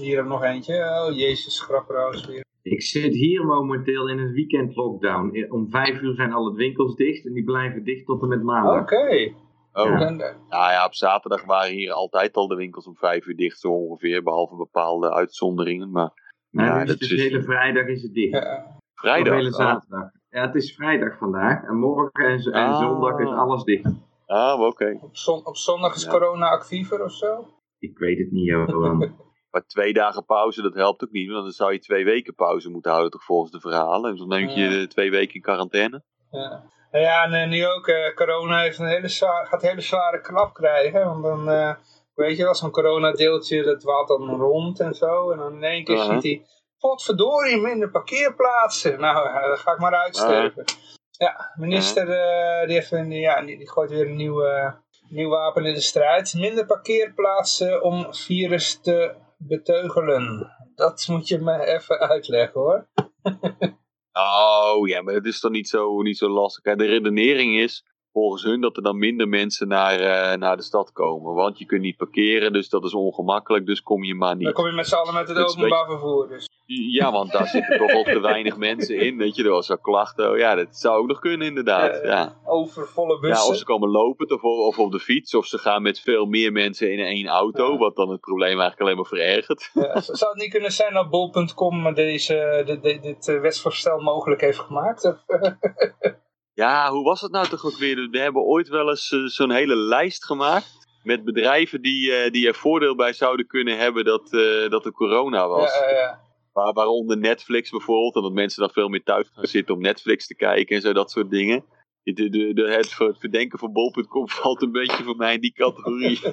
hier 0.00 0.14
hebben 0.14 0.32
we 0.32 0.38
nog 0.38 0.42
eentje. 0.44 0.74
Oh, 1.08 1.16
jezus, 1.16 1.60
grapperoos 1.60 2.26
weer. 2.26 2.44
Ik 2.62 2.82
zit 2.82 3.14
hier 3.14 3.44
momenteel 3.44 4.08
in 4.08 4.18
een 4.18 4.32
weekend 4.32 4.76
lockdown. 4.76 5.46
Om 5.50 5.70
vijf 5.70 6.00
uur 6.00 6.14
zijn 6.14 6.32
alle 6.32 6.54
winkels 6.54 6.94
dicht 6.96 7.26
en 7.26 7.32
die 7.32 7.44
blijven 7.44 7.84
dicht 7.84 8.06
tot 8.06 8.22
en 8.22 8.28
met 8.28 8.42
maandag. 8.42 8.80
Oké. 8.82 9.32
Oh, 9.72 9.98
Ja. 9.98 10.10
Nou 10.10 10.34
ja, 10.50 10.84
op 10.84 10.94
zaterdag 10.94 11.44
waren 11.44 11.72
hier 11.74 11.92
altijd 11.92 12.36
al 12.36 12.48
de 12.48 12.54
winkels 12.54 12.86
om 12.86 12.96
5 12.96 13.26
uur 13.26 13.36
dicht, 13.36 13.60
zo 13.60 13.68
ongeveer, 13.68 14.22
behalve 14.22 14.56
bepaalde 14.56 15.12
uitzonderingen. 15.12 15.90
Maar 15.90 16.10
Maar 16.50 16.66
ja, 16.66 16.74
nu 16.76 16.82
is 16.82 16.88
dat 16.88 16.98
dus 16.98 17.10
is 17.10 17.16
de 17.16 17.22
hele 17.22 17.42
vrijdag 17.42 17.86
is 17.86 18.02
het 18.02 18.14
dicht. 18.14 18.32
ja, 18.32 18.64
Of 18.68 19.00
vrijdag. 19.00 19.34
hele 19.34 19.48
ah. 19.48 19.54
zaterdag. 19.54 20.10
Ja, 20.36 20.42
het 20.42 20.54
is 20.54 20.74
vrijdag 20.74 21.18
vandaag. 21.18 21.62
En 21.64 21.76
morgen 21.76 22.24
en, 22.24 22.52
Ah. 22.52 22.78
zondag 22.80 23.18
is 23.18 23.28
alles 23.28 23.64
dicht. 23.64 23.90
Ah, 24.26 24.60
oké. 24.60 24.98
op, 25.02 25.16
zon, 25.16 25.46
op 25.46 25.56
zondag 25.56 25.94
is 25.94 26.04
Ja. 26.04 26.10
corona 26.10 26.48
actiever 26.48 27.04
of 27.04 27.12
zo? 27.12 27.48
Ik 27.78 27.98
weet 27.98 28.18
het 28.18 28.30
niet, 28.30 28.44
Johan. 28.44 28.98
Maar 29.50 29.66
twee 29.66 29.92
dagen 29.92 30.24
pauze, 30.24 30.62
dat 30.62 30.74
helpt 30.74 31.04
ook 31.04 31.10
niet. 31.10 31.30
Want 31.30 31.42
dan 31.42 31.52
zou 31.52 31.72
je 31.72 31.78
twee 31.78 32.04
weken 32.04 32.34
pauze 32.34 32.70
moeten 32.70 32.90
houden, 32.90 33.12
toch 33.12 33.24
volgens 33.24 33.50
de 33.52 33.60
verhalen. 33.60 34.10
En 34.10 34.16
dan 34.16 34.28
neem 34.28 34.48
je 34.48 34.60
Ja. 34.68 34.80
eh, 34.80 34.86
twee 34.86 35.10
weken 35.10 35.34
in 35.34 35.40
quarantaine. 35.40 36.02
Ja. 36.30 36.62
Nou 36.90 37.04
ja, 37.04 37.24
en 37.24 37.32
eh, 37.32 37.48
nu 37.48 37.66
ook, 37.66 37.86
eh, 37.88 38.14
corona 38.14 38.60
heeft 38.60 38.78
een 38.78 38.86
hele 38.86 39.08
zwaar, 39.08 39.46
gaat 39.46 39.62
een 39.62 39.68
hele 39.68 39.80
zware 39.80 40.20
klap 40.20 40.54
krijgen. 40.54 41.04
Want 41.04 41.22
dan, 41.22 41.48
eh, 41.50 41.74
weet 42.14 42.36
je 42.36 42.42
wel, 42.42 42.54
zo'n 42.54 42.70
coronadeeltje, 42.70 43.62
dat 43.62 43.80
dwaalt 43.80 44.08
dan 44.08 44.28
rond 44.30 44.80
en 44.80 44.94
zo. 44.94 45.30
En 45.30 45.38
dan 45.38 45.54
in 45.54 45.62
één 45.62 45.84
keer 45.84 45.96
Ja. 45.96 46.20
ziet 46.20 46.22
hij, 46.22 46.46
potverdorie, 46.86 47.60
minder 47.60 47.90
parkeerplaatsen. 47.90 49.00
Nou, 49.00 49.28
eh, 49.28 49.48
dan 49.48 49.56
ga 49.56 49.72
ik 49.72 49.78
maar 49.78 49.94
uitsterven. 49.94 50.64
Ja, 51.10 51.52
minister, 51.58 52.08
eh, 52.10 52.66
die, 52.66 52.74
heeft 52.74 52.92
een, 52.92 53.10
ja, 53.10 53.42
die, 53.42 53.58
die 53.58 53.70
gooit 53.70 53.90
weer 53.90 54.06
een 54.06 54.16
nieuw, 54.16 54.42
eh, 54.42 54.72
nieuw 55.08 55.28
wapen 55.28 55.64
in 55.64 55.74
de 55.74 55.80
strijd. 55.80 56.34
Minder 56.34 56.66
parkeerplaatsen 56.66 57.82
om 57.82 58.14
virus 58.14 58.80
te 58.80 59.14
beteugelen. 59.38 60.50
Dat 60.74 61.06
moet 61.08 61.28
je 61.28 61.38
me 61.38 61.64
even 61.66 61.98
uitleggen 61.98 62.60
hoor. 62.60 62.88
Oh 64.18 64.88
ja, 64.88 65.02
maar 65.02 65.14
dat 65.14 65.24
is 65.24 65.40
toch 65.40 65.50
niet 65.50 65.68
zo, 65.68 66.02
niet 66.02 66.18
zo 66.18 66.28
lastig. 66.28 66.64
Hè? 66.64 66.76
De 66.76 66.86
redenering 66.86 67.56
is 67.56 67.84
volgens 68.16 68.42
hun 68.42 68.60
dat 68.60 68.76
er 68.76 68.82
dan 68.82 68.98
minder 68.98 69.28
mensen 69.28 69.68
naar, 69.68 70.00
eh, 70.00 70.36
naar 70.38 70.56
de 70.56 70.62
stad 70.62 70.92
komen. 70.92 71.34
Want 71.34 71.58
je 71.58 71.64
kunt 71.66 71.80
niet 71.82 71.96
parkeren, 71.96 72.52
dus 72.52 72.68
dat 72.68 72.84
is 72.84 72.94
ongemakkelijk, 72.94 73.66
dus 73.66 73.82
kom 73.82 74.04
je 74.04 74.14
maar 74.14 74.28
Dan 74.34 74.38
niet. 74.38 74.52
kom 74.52 74.66
je 74.66 74.72
met 74.72 74.86
z'n 74.88 74.94
allen 74.94 75.14
met 75.14 75.28
het 75.28 75.36
Dat 75.36 75.56
openbaar 75.56 75.86
vervoer. 75.86 76.28
Dus. 76.28 76.48
Ja, 76.66 77.12
want 77.12 77.32
daar 77.32 77.46
zitten 77.46 77.78
toch 77.78 77.92
al 77.92 78.02
te 78.02 78.20
weinig 78.20 78.56
mensen 78.68 78.98
in. 79.00 79.16
Weet 79.16 79.36
je, 79.36 79.44
er 79.44 79.50
was 79.50 79.70
al 79.70 79.78
klachten. 79.78 80.30
Oh, 80.30 80.38
ja, 80.38 80.54
dat 80.54 80.76
zou 80.76 80.98
ook 81.00 81.06
nog 81.06 81.18
kunnen 81.18 81.46
inderdaad. 81.46 81.94
Eh, 82.00 82.04
Ja. 82.10 82.36
Overvolle 82.44 83.14
Ja, 83.14 83.20
bussen. 83.20 83.48
of 83.50 83.56
ze 83.56 83.64
komen 83.64 83.90
lopend 83.90 84.32
of, 84.32 84.42
of 84.42 84.78
op 84.78 84.92
de 84.92 85.00
fiets, 85.00 85.34
of 85.34 85.46
ze 85.46 85.58
gaan 85.58 85.82
met 85.82 86.00
veel 86.00 86.24
meer 86.26 86.52
mensen 86.52 86.92
in 86.92 86.98
één 86.98 87.26
auto, 87.26 87.72
Ja. 87.72 87.78
wat 87.78 87.96
dan 87.96 88.08
het 88.10 88.20
probleem 88.20 88.48
eigenlijk 88.60 88.80
alleen 88.80 88.96
maar 88.96 89.04
verergert. 89.06 89.70
Ja, 89.74 90.00
zou 90.00 90.30
het 90.32 90.40
niet 90.42 90.50
kunnen 90.50 90.72
zijn 90.72 90.92
dat 90.94 91.10
bol.com 91.10 91.94
deze, 91.94 92.62
dit, 92.66 92.82
dit, 92.82 93.02
dit 93.02 93.28
eh, 93.28 93.40
wetsvoorstel 93.40 93.98
mogelijk 94.00 94.40
heeft 94.40 94.58
gemaakt? 94.58 95.02
Ja, 96.56 96.90
hoe 96.90 97.04
was 97.04 97.20
het 97.20 97.32
nou 97.32 97.48
toch 97.48 97.64
ook 97.64 97.78
weer? 97.78 98.08
We 98.10 98.18
hebben 98.18 98.42
ooit 98.42 98.68
wel 98.68 98.88
eens 98.88 99.12
eh, 99.12 99.24
zo'n 99.24 99.50
hele 99.50 99.76
lijst 99.76 100.24
gemaakt 100.24 100.86
met 101.02 101.24
bedrijven 101.24 101.82
die, 101.82 102.12
eh, 102.12 102.30
die 102.32 102.46
er 102.46 102.54
voordeel 102.54 102.94
bij 102.94 103.12
zouden 103.12 103.46
kunnen 103.46 103.78
hebben 103.78 104.04
dat, 104.04 104.32
eh, 104.32 104.70
dat 104.70 104.84
er 104.86 104.92
corona 104.92 105.48
was. 105.48 105.78
ja, 105.78 105.88
ja, 105.90 105.96
ja. 105.96 106.20
Waar, 106.52 106.72
waaronder 106.72 107.18
Netflix 107.18 107.70
bijvoorbeeld, 107.70 108.14
en 108.16 108.22
dat 108.22 108.32
mensen 108.32 108.60
dan 108.60 108.70
veel 108.70 108.88
meer 108.88 109.02
thuis 109.02 109.30
gaan 109.32 109.46
zitten 109.46 109.74
om 109.74 109.80
Netflix 109.80 110.26
te 110.26 110.34
kijken 110.34 110.76
en 110.76 110.82
zo, 110.82 110.92
dat 110.92 111.10
soort 111.10 111.30
dingen. 111.30 111.64
De, 112.02 112.12
de, 112.12 112.52
de, 112.54 112.70
het 112.70 112.88
ver- 112.88 113.06
het 113.06 113.18
verdenken 113.18 113.58
van 113.58 113.72
bol.com 113.72 114.28
valt 114.42 114.62
een 114.62 114.72
beetje 114.72 115.02
voor 115.02 115.16
mij 115.16 115.34
in 115.34 115.40
die 115.40 115.52
categorie. 115.52 116.20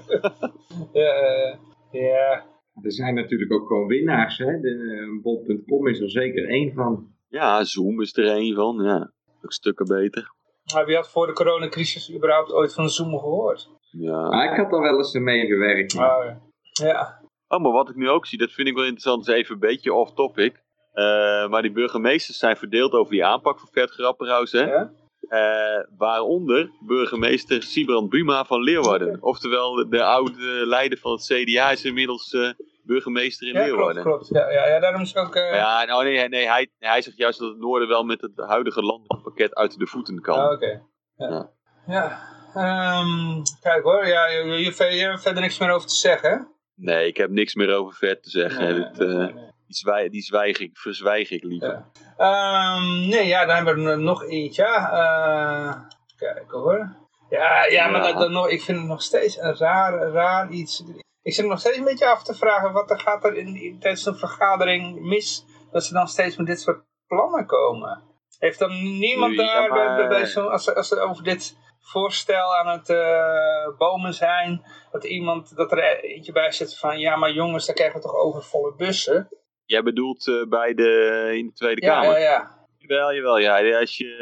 ja, 0.93 1.13
eh, 1.13 1.57
ja. 1.91 2.45
er 2.81 2.91
zijn 2.91 3.15
natuurlijk 3.15 3.53
ook 3.53 3.67
gewoon 3.67 3.87
winnaars. 3.87 4.37
Hè? 4.37 4.59
De, 4.59 5.19
Bol.com 5.21 5.87
is 5.87 5.99
er 5.99 6.09
zeker 6.09 6.49
één 6.49 6.73
van. 6.73 7.07
Ja, 7.29 7.63
Zoom 7.63 8.01
is 8.01 8.17
er 8.17 8.25
een 8.25 8.53
van. 8.53 8.83
Ja, 8.83 9.11
stukken 9.51 9.85
beter. 9.85 10.31
Maar 10.73 10.85
wie 10.85 10.95
had 10.95 11.09
voor 11.09 11.27
de 11.27 11.33
coronacrisis 11.33 12.13
überhaupt 12.13 12.51
ooit 12.51 12.73
van 12.73 12.89
Zoom 12.89 13.19
gehoord? 13.19 13.69
Ja. 13.91 14.29
Maar 14.29 14.51
ik 14.51 14.57
had 14.57 14.71
er 14.71 14.81
wel 14.81 14.97
eens 14.97 15.13
mee 15.13 15.45
gewerkt. 15.45 15.95
Oh, 15.95 15.99
ja. 15.99 16.41
ja. 16.85 17.21
Oh, 17.47 17.61
maar 17.61 17.71
wat 17.71 17.89
ik 17.89 17.95
nu 17.95 18.09
ook 18.09 18.25
zie, 18.25 18.37
dat 18.37 18.51
vind 18.51 18.67
ik 18.67 18.73
wel 18.73 18.83
interessant, 18.83 19.27
is 19.27 19.33
even 19.33 19.53
een 19.53 19.59
beetje 19.59 19.93
off-topic. 19.93 20.61
Eh, 20.91 21.49
maar 21.49 21.61
die 21.61 21.71
burgemeesters 21.71 22.37
zijn 22.37 22.57
verdeeld 22.57 22.93
over 22.93 23.11
die 23.11 23.25
aanpak 23.25 23.59
van 23.59 23.69
Vert 23.71 23.91
Grapperhaus, 23.91 24.51
hè? 24.51 24.63
Ja? 24.63 24.91
Eh, 25.27 25.83
waaronder 25.97 26.71
burgemeester 26.87 27.63
Sibrand 27.63 28.09
Buma 28.09 28.45
van 28.45 28.61
Leeuwarden. 28.61 29.17
Oftewel, 29.21 29.73
de, 29.73 29.87
de 29.87 30.03
oude 30.03 30.65
leider 30.65 30.97
van 30.97 31.11
het 31.11 31.25
CDA 31.25 31.71
is 31.71 31.85
inmiddels 31.85 32.33
eh, 32.33 32.49
burgemeester 32.83 33.47
in 33.47 33.53
Ja, 33.53 33.59
klopt, 33.59 33.75
Leeuwarden. 33.75 34.03
klopt. 34.03 34.27
Ja, 34.27 34.49
ja, 34.51 34.67
ja, 34.67 34.79
daarom 34.79 35.01
is 35.01 35.15
ook... 35.15 35.35
eh, 35.35 35.53
Ja, 35.53 35.83
nou, 35.85 36.03
nee, 36.03 36.27
nee 36.29 36.47
hij, 36.47 36.69
hij 36.79 37.01
zegt 37.01 37.17
juist 37.17 37.39
dat 37.39 37.49
het 37.49 37.57
noorden 37.59 37.87
wel 37.87 38.03
met 38.03 38.21
het 38.21 38.31
huidige 38.35 38.81
landbouwpakket 38.81 39.55
uit 39.55 39.79
de 39.79 39.87
voeten 39.87 40.21
kan. 40.21 40.39
Ah, 40.39 40.51
Oké. 40.51 40.81
Ja. 41.15 41.27
Ja. 41.29 41.49
ja. 41.87 42.31
Ehm, 42.53 43.41
kijk 43.61 43.83
hoor, 43.83 44.07
ja, 44.07 44.27
je, 44.27 44.43
je, 44.43 44.57
je, 44.57 44.85
je 44.95 45.03
hebt 45.03 45.21
verder 45.21 45.41
niks 45.41 45.57
meer 45.59 45.71
over 45.71 45.87
te 45.87 45.95
zeggen? 45.95 46.47
Nee, 46.75 47.07
ik 47.07 47.17
heb 47.17 47.29
niks 47.29 47.55
meer 47.55 47.73
over 47.75 47.93
Vert 47.93 48.23
te 48.23 48.29
zeggen. 48.29 48.63
Nee, 48.63 48.73
Dit, 48.73 48.97
nee, 48.97 49.07
eh, 49.07 49.13
nee, 49.15 49.33
nee. 49.33 49.51
die 49.67 49.75
zwijg, 49.75 50.11
die 50.11 50.21
zwijg 50.21 50.57
ik, 50.59 50.77
verzwijg 50.77 51.31
ik 51.31 51.43
liever. 51.43 51.85
Ja. 52.17 52.75
Ehm, 52.75 53.09
nee, 53.09 53.27
ja, 53.27 53.45
dan 53.45 53.55
hebben 53.55 53.83
we 53.83 53.89
er 53.89 53.99
nog 53.99 54.23
eentje. 54.23 54.63
Eh 54.65 55.73
kijk 56.17 56.51
hoor. 56.51 56.95
Ja, 57.29 57.65
ja 57.65 57.87
maar. 57.87 58.01
Dat, 58.01 58.17
dat 58.19 58.29
nog, 58.29 58.49
ik 58.49 58.61
vind 58.61 58.77
het 58.77 58.87
nog 58.87 59.01
steeds 59.01 59.37
een 59.41 59.57
raar, 59.57 60.11
raar 60.11 60.49
iets. 60.49 60.83
Ik 61.23 61.33
zit 61.33 61.45
nog 61.45 61.59
steeds 61.59 61.77
een 61.77 61.83
beetje 61.83 62.07
af 62.07 62.23
te 62.23 62.33
vragen 62.35 62.71
wat 62.73 62.89
er 62.91 62.99
gaat 62.99 63.23
er 63.25 63.35
in, 63.37 63.55
in, 63.55 63.79
tijdens 63.79 64.05
een 64.05 64.15
vergadering 64.15 64.99
mis. 65.01 65.45
Dat 65.71 65.83
ze 65.85 65.93
dan 65.93 66.07
steeds 66.07 66.37
met 66.37 66.47
dit 66.47 66.59
soort 66.61 66.83
plannen 67.07 67.45
komen. 67.45 68.01
Heeft 68.39 68.59
dan 68.59 68.97
niemand 68.99 69.35
Ja, 69.35 69.43
daar 69.45 69.69
bij, 69.69 69.85
maar- 69.85 69.95
bij, 69.95 70.07
bij 70.07 70.25
zo'n- 70.25 70.49
als, 70.49 70.63
ze- 70.63 70.75
als 70.75 70.87
ze 70.87 70.99
over 70.99 71.23
dit 71.23 71.57
voorstel 71.79 72.55
aan 72.55 72.67
het 72.67 72.89
eh, 72.89 73.77
bomen 73.77 74.13
zijn, 74.13 74.63
dat, 74.91 75.03
iemand, 75.03 75.55
dat 75.55 75.71
er 75.71 75.79
eentje 76.03 76.31
bij 76.31 76.51
zit 76.51 76.77
van, 76.77 76.99
ja 76.99 77.15
maar 77.15 77.31
jongens, 77.31 77.65
daar 77.65 77.75
krijgen 77.75 77.95
we 77.97 78.05
toch 78.05 78.15
overvolle 78.15 78.75
bussen. 78.75 79.29
Jij 79.65 79.83
bedoelt 79.83 80.27
eh, 80.27 80.43
bij 80.49 80.73
de, 80.73 81.29
in 81.37 81.45
de 81.45 81.53
Tweede 81.53 81.81
Ja, 81.85 81.93
Kamer? 82.01 82.19
ja, 82.19 82.29
ja. 82.29 82.61
Jawel, 82.77 83.13
jawel. 83.13 83.37
Ja, 83.37 83.79
als 83.79 83.97
je, 83.97 84.17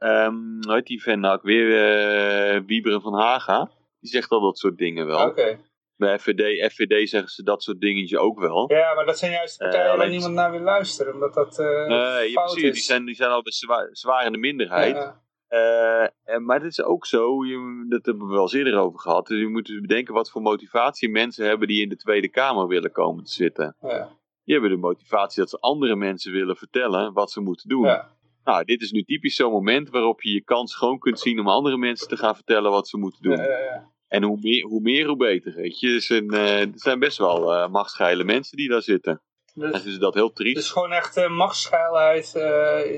eh 0.00 0.08
ehm, 0.24 0.34
hoe 0.60 0.74
heet 0.74 0.86
die 0.86 1.02
vent 1.02 1.20
nou 1.20 1.38
weer, 1.42 2.64
Wieberen 2.64 3.00
van 3.00 3.14
Haga, 3.20 3.70
die 4.00 4.10
zegt 4.10 4.30
al 4.30 4.40
dat 4.40 4.58
soort 4.58 4.78
dingen 4.78 5.06
wel. 5.06 5.26
Oké. 5.26 5.58
Bij 5.96 6.18
FVD, 6.18 6.72
FVD 6.72 7.08
zeggen 7.08 7.30
ze 7.30 7.42
dat 7.42 7.62
soort 7.62 7.80
dingetjes 7.80 8.18
ook 8.18 8.40
wel. 8.40 8.72
Ja, 8.72 8.94
maar 8.94 9.06
dat 9.06 9.18
zijn 9.18 9.32
juist 9.32 9.58
de 9.58 9.64
partijen 9.64 9.84
Eh, 9.86 9.90
waar 9.92 10.00
alleen- 10.00 10.10
niemand 10.12 10.34
naar 10.34 10.50
wil 10.50 10.60
luisteren, 10.60 11.14
omdat 11.14 11.34
dat 11.34 11.58
eh 11.58 11.66
Nee, 11.86 12.28
ja, 12.30 12.32
fout 12.32 12.50
precies. 12.52 12.62
is. 12.68 12.72
Die 12.74 12.82
zijn, 12.82 13.04
die 13.04 13.14
zijn 13.14 13.30
al 13.30 13.40
zwaar, 13.44 13.88
zwaar 13.92 14.26
in 14.26 14.32
de 14.32 14.38
minderheid. 14.38 14.96
Ja, 14.96 15.20
Eh, 15.48 16.08
en, 16.24 16.44
maar 16.44 16.56
het 16.62 16.70
is 16.78 16.82
ook 16.82 17.06
zo, 17.06 17.44
je, 17.44 17.86
dat 17.88 18.06
hebben 18.06 18.26
we 18.26 18.32
wel 18.32 18.42
eens 18.42 18.52
eerder 18.52 18.78
over 18.78 19.00
gehad. 19.00 19.26
Dus 19.26 19.38
je 19.40 19.48
moet 19.48 19.66
dus 19.66 19.80
bedenken 19.80 20.14
wat 20.14 20.30
voor 20.30 20.42
motivatie 20.42 21.08
mensen 21.08 21.46
hebben 21.46 21.68
die 21.68 21.82
in 21.82 21.88
de 21.88 21.96
Tweede 21.96 22.28
Kamer 22.28 22.66
willen 22.66 22.92
komen 22.92 23.24
te 23.24 23.32
zitten. 23.32 23.76
ja, 23.80 24.08
Die 24.44 24.54
hebben 24.54 24.70
de 24.70 24.76
motivatie 24.76 25.40
dat 25.40 25.50
ze 25.50 25.58
andere 25.60 25.96
mensen 25.96 26.32
willen 26.32 26.56
vertellen 26.56 27.12
wat 27.12 27.30
ze 27.30 27.40
moeten 27.40 27.68
doen. 27.68 27.84
ja. 27.86 28.10
Nou, 28.44 28.64
dit 28.64 28.82
is 28.82 28.90
nu 28.92 29.02
typisch 29.02 29.34
zo'n 29.34 29.52
moment 29.52 29.90
waarop 29.90 30.22
je 30.22 30.30
je 30.32 30.42
kans 30.44 30.74
gewoon 30.76 30.98
kunt 30.98 31.18
zien 31.20 31.40
om 31.40 31.48
andere 31.48 31.76
mensen 31.76 32.08
te 32.08 32.16
gaan 32.16 32.34
vertellen 32.34 32.70
wat 32.70 32.88
ze 32.88 32.96
moeten 32.98 33.22
doen. 33.22 33.36
Ja, 33.36 33.42
ja, 33.44 33.58
ja. 33.58 33.91
En 34.12 34.22
hoe 34.22 34.38
meer, 34.40 34.64
hoe 34.64 34.80
meer, 34.80 35.06
hoe 35.06 35.16
beter. 35.16 35.54
Weet 35.54 35.80
je. 35.80 35.88
Het 35.88 36.02
zijn, 36.02 36.30
eh, 36.30 36.58
het 36.58 36.80
zijn 36.80 36.98
best 36.98 37.18
wel 37.18 37.54
eh 37.54 37.68
machtsgeile 37.68 38.24
mensen 38.24 38.56
die 38.56 38.68
daar 38.68 38.82
zitten. 38.82 39.22
En 39.54 39.70
Dus, 39.72 39.84
is 39.84 39.98
dat 39.98 40.14
heel 40.14 40.32
triest. 40.32 40.56
dus 40.56 40.70
gewoon 40.70 40.92
echt 40.92 41.16
uh, 41.16 41.28
machtsgeilheid 41.36 42.34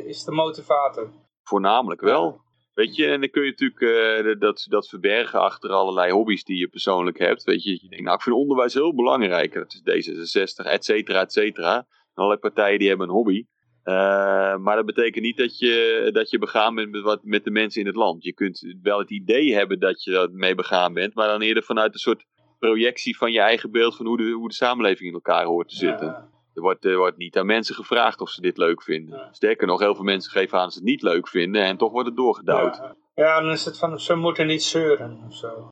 is 0.07 0.25
de 0.25 0.33
motivator. 0.33 1.11
Voornamelijk 1.43 2.01
wel. 2.01 2.41
Weet 2.75 2.97
je, 2.97 3.07
en 3.07 3.21
dan 3.21 3.31
kun 3.31 3.45
je 3.45 3.55
natuurlijk 3.59 4.41
dat, 4.41 4.67
dat 4.69 4.89
verbergen 4.89 5.41
achter 5.41 5.71
allerlei 5.71 6.13
hobby's 6.13 6.45
die 6.45 6.59
je 6.59 6.69
persoonlijk 6.69 7.19
hebt. 7.19 7.45
Weet 7.45 7.63
je, 7.63 7.71
je 7.71 7.89
denkt, 7.89 8.05
nou, 8.05 8.17
ik 8.17 8.23
vind 8.23 8.37
onderwijs 8.37 8.75
heel 8.75 8.95
belangrijk. 8.95 9.53
Dat 9.53 9.81
is 9.85 10.09
D66, 10.09 10.67
et 10.67 10.85
cetera, 10.85 11.21
et 11.21 11.33
cetera. 11.33 11.77
En 11.77 11.87
allerlei 12.15 12.41
partijen 12.41 12.79
die 12.79 12.89
hebben 12.89 13.09
een 13.09 13.15
hobby. 13.15 13.45
Eh, 13.85 14.57
maar 14.57 14.77
dat 14.77 14.87
betekent 14.87 15.25
niet 15.25 15.37
dat 15.37 15.59
je, 15.59 16.09
dat 16.13 16.31
je 16.31 16.39
begaan 16.39 16.75
bent 16.75 16.91
met, 16.91 17.03
wat, 17.03 17.21
met 17.23 17.45
de 17.45 17.51
mensen 17.51 17.81
in 17.81 17.87
het 17.87 17.97
land. 17.97 18.25
Je 18.25 18.33
kunt 18.33 18.75
wel 18.83 18.99
het 18.99 19.11
idee 19.11 19.55
hebben 19.55 19.79
dat 19.81 20.03
je 20.05 20.29
mee 20.33 20.55
begaan 20.55 20.93
bent, 20.93 21.15
maar 21.15 21.29
dan 21.29 21.41
eerder 21.41 21.63
vanuit 21.63 21.93
een 21.93 21.99
soort 21.99 22.25
projectie 22.59 23.17
van 23.17 23.33
je 23.33 23.41
eigen 23.41 23.71
beeld 23.71 23.97
van 23.97 24.07
hoe 24.07 24.17
de, 24.17 24.31
hoe 24.31 24.49
de 24.49 24.55
samenleving 24.55 25.09
in 25.09 25.15
elkaar 25.15 25.45
hoort 25.45 25.69
te 25.69 25.77
zitten. 25.77 26.07
Ja. 26.07 26.29
Er 26.55 26.63
wordt, 26.63 26.85
er 26.85 26.97
wordt 26.97 27.17
niet 27.17 27.37
aan 27.37 27.47
mensen 27.47 27.75
gevraagd 27.75 28.21
of 28.21 28.31
ze 28.31 28.41
dit 28.41 28.57
leuk 28.57 28.83
vinden. 28.83 29.19
Ja. 29.19 29.29
Sterker 29.33 29.67
nog, 29.67 29.81
heel 29.81 29.95
veel 29.95 30.05
mensen 30.05 30.31
geven 30.31 30.59
aan 30.59 30.65
dat 30.65 30.73
ze 30.73 30.79
het 30.79 30.89
niet 30.89 31.03
leuk 31.03 31.29
vinden 31.29 31.63
en 31.63 31.77
toch 31.77 31.93
wordt 31.93 32.09
het 32.09 32.17
doorgedouwd. 32.17 32.77
Ja, 32.77 32.95
Ja. 33.15 33.25
ja, 33.25 33.41
dan 33.41 33.51
is 33.51 33.65
het 33.65 33.79
van, 33.79 34.01
ze 34.01 34.15
moeten 34.15 34.47
niet 34.47 34.63
zeuren 34.63 35.23
of 35.27 35.35
zo. 35.35 35.69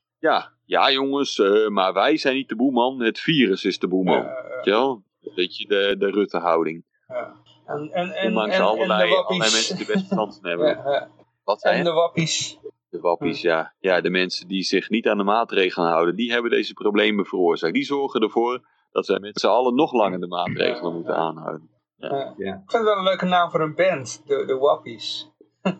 ja, 0.65 0.91
jongens, 0.91 1.39
eh, 1.39 1.67
maar 1.67 1.93
wij 1.93 2.17
zijn 2.17 2.35
niet 2.35 2.49
de 2.49 2.55
boeman, 2.55 3.01
het 3.01 3.19
virus 3.19 3.65
is 3.65 3.79
de 3.79 3.87
boeman. 3.87 4.23
Ja, 4.23 4.43
Weet 4.55 4.65
je 4.65 4.71
wel? 4.71 5.03
Een 5.21 5.31
beetje 5.35 5.67
de, 5.67 5.95
de 5.97 6.11
Rutte-houding. 6.11 6.85
ja. 7.07 7.41
En, 7.65 7.89
en, 7.91 8.11
en, 8.11 8.27
Ondanks 8.27 8.55
en, 8.55 8.61
allerlei, 8.61 8.87
de 8.87 9.15
allerlei 9.15 9.15
wappies. 9.15 9.37
mensen 9.37 9.77
die 9.77 9.85
de 9.85 9.93
beste 9.93 10.15
kansen 10.15 10.47
hebben. 10.47 10.83
Wat 11.43 11.61
zei 11.61 11.77
En 11.77 11.83
de 11.83 11.91
wappies. 11.91 12.59
De 12.89 12.99
wappies, 12.99 13.41
ja. 13.41 13.73
Ja, 13.79 14.01
de 14.01 14.09
mensen 14.09 14.47
die 14.47 14.63
zich 14.63 14.89
niet 14.89 15.07
aan 15.07 15.17
de 15.17 15.23
maatregelen 15.23 15.87
houden, 15.89 16.15
die 16.15 16.31
hebben 16.31 16.51
deze 16.51 16.73
problemen 16.73 17.25
veroorzaakt. 17.25 17.73
Die 17.73 17.83
zorgen 17.83 18.21
ervoor 18.21 18.61
dat 18.91 19.07
wij 19.07 19.19
met 19.19 19.39
z'n 19.39 19.47
allen 19.47 19.75
nog 19.75 19.93
langer 19.93 20.19
de 20.19 20.27
maatregelen 20.27 20.93
moeten 20.93 21.15
aanhouden. 21.15 21.69
Ja. 21.97 22.33
Ja. 22.37 22.53
Ik 22.53 22.71
vind 22.71 22.71
het 22.71 22.83
wel 22.83 22.97
een 22.97 23.03
leuke 23.03 23.25
naam 23.25 23.49
voor 23.49 23.61
een 23.61 23.75
band, 23.75 24.21
de, 24.25 24.45
de 24.45 24.57
Wappies. 24.57 25.31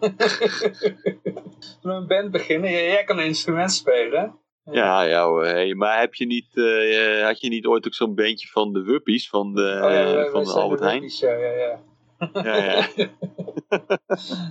Zullen 1.82 1.82
we 1.82 1.90
een 1.90 2.08
band 2.08 2.32
beginnen? 2.32 2.72
Jij, 2.72 2.88
jij 2.88 3.04
kan 3.04 3.18
een 3.18 3.26
instrument 3.26 3.72
spelen. 3.72 4.40
Ja, 4.72 5.02
ja 5.02 5.24
hoor. 5.26 5.46
Hey, 5.46 5.74
maar 5.74 6.00
heb 6.00 6.14
je 6.14 6.26
niet, 6.26 6.58
eh, 6.58 7.26
had 7.26 7.42
je 7.42 7.50
niet 7.50 7.66
ooit 7.66 7.86
ook 7.88 7.94
zo'n 7.94 8.16
bandje 8.16 8.48
van 8.48 8.74
de 8.74 8.84
Wuppies 8.84 9.30
van 9.30 9.54
de, 9.54 9.62
Oh 9.62 9.92
ja, 9.92 10.04
wij- 10.04 10.14
wij 10.14 10.30
van 10.32 10.44
de 10.44 10.52
Albert 10.52 10.80
de 10.82 10.86
Heijn? 10.86 11.04
Ja, 11.04 11.32
ja, 11.34 11.52
ja. 11.52 11.80
Ja, 12.44 12.56
ja. 12.56 12.86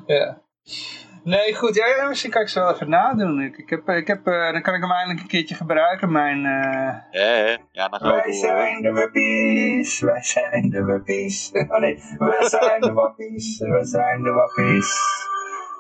ja. 0.17 0.41
Nee, 1.25 1.55
goed. 1.55 1.75
Ja, 1.75 1.87
ja, 1.87 2.09
misschien 2.09 2.31
kan 2.31 2.43
ik 2.43 2.49
ze 2.49 2.61
wel 2.61 2.73
even 2.73 2.89
nadoen. 2.89 3.41
Ik, 3.43 3.57
ik 3.57 3.71
heb, 3.71 3.89
ik 3.89 4.07
heb, 4.07 4.27
eh, 4.27 4.53
dan 4.53 4.63
kan 4.63 4.75
ik 4.75 4.81
hem 4.81 4.91
eindelijk 4.91 5.21
een 5.21 5.27
keertje 5.29 5.55
gebruiken, 5.55 6.13
mijn... 6.13 6.37
eh, 6.45 6.95
Ja, 7.11 7.59
ja, 7.73 7.89
dan 7.89 8.01
gaan 8.01 8.09
we 8.09 8.15
Wij 8.15 8.23
door. 8.25 8.35
zijn 8.35 8.83
de 8.83 8.93
wappies, 8.93 10.01
wij 10.01 10.23
zijn 10.23 10.71
de 10.71 10.85
wappies. 10.85 11.51
Oh 11.73 11.79
nee, 11.79 11.99
wij 12.19 12.45
zijn 12.49 12.81
de 12.81 12.93
wappies, 12.93 13.59
wij 13.59 13.85
zijn 13.85 14.23
de 14.23 14.31
wappies. 14.31 14.95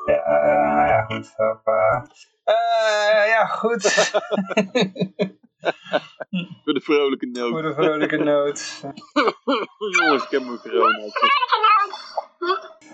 Ja, 0.07 0.15
eh, 0.15 0.89
ja 0.89 1.03
goed. 1.03 1.33
Hoppa. 1.37 2.07
Eh, 2.45 3.29
ja, 3.29 3.47
goed. 3.47 3.83
Voor 6.65 6.75
de 6.75 6.81
vrolijke 6.81 7.27
noot. 7.27 7.51
Voor 7.51 7.63
de 7.63 7.73
vrolijke 7.75 8.17
noot. 8.17 8.83
Jongens, 10.01 10.25
ik 10.25 10.31
heb 10.31 10.43
mijn 10.43 10.59
corona. 10.59 10.99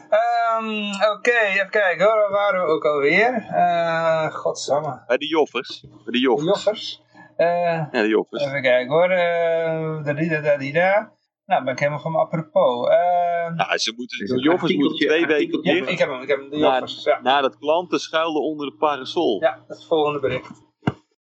Ehm, 0.09 1.11
Oké, 1.17 1.31
even 1.39 1.71
kijken 1.71 2.07
hoor. 2.07 2.17
Waar 2.17 2.31
waren 2.31 2.65
we 2.67 2.73
ook 2.73 2.85
alweer? 2.85 3.47
Eh 3.51 4.35
godsamme. 4.35 5.03
Bij 5.07 5.17
de 5.17 5.27
joffers. 5.27 5.81
Bij 6.05 6.13
de 6.13 6.19
joffers. 6.19 6.49
Joffers. 6.65 7.03
Eh, 7.37 7.47
Ja, 7.47 7.89
de 7.91 8.09
joffers. 8.09 8.45
even 8.45 8.63
kijken 8.63 8.93
hoor. 8.93 9.09
Da 9.09 10.13
da 10.13 10.41
da 10.41 10.57
da 10.57 10.73
da. 10.73 11.13
Nou, 11.49 11.65
ben 11.65 11.73
ik 11.73 11.79
helemaal 11.79 12.01
van 12.01 12.13
me 12.13 12.19
apropos. 12.19 12.89
Eh, 12.89 12.97
Ja, 13.57 13.79
ze 13.79 13.93
moeten, 13.97 14.27
de 14.27 14.41
joffers 14.43 14.75
moeten 14.75 14.91
artikeltje- 14.91 15.07
twee 15.07 15.27
weken 15.27 15.61
ja, 15.63 15.73
dicht. 15.73 15.91
ik 15.91 15.99
heb 15.99 16.09
hem, 16.09 16.21
ik 16.23 16.29
heb 16.29 16.39
hem. 16.41 16.51
De 16.51 16.57
Na- 16.57 16.79
Joffers, 16.79 17.05
ja. 17.05 17.21
Nadat 17.23 17.59
klanten 17.59 17.99
schuilden 18.01 18.43
onder 18.43 18.67
de 18.71 18.77
parasol. 18.77 19.41
Ja, 19.43 19.53
dat 19.55 19.63
is 19.69 19.77
het 19.77 19.87
volgende 19.87 20.21
bericht. 20.21 20.63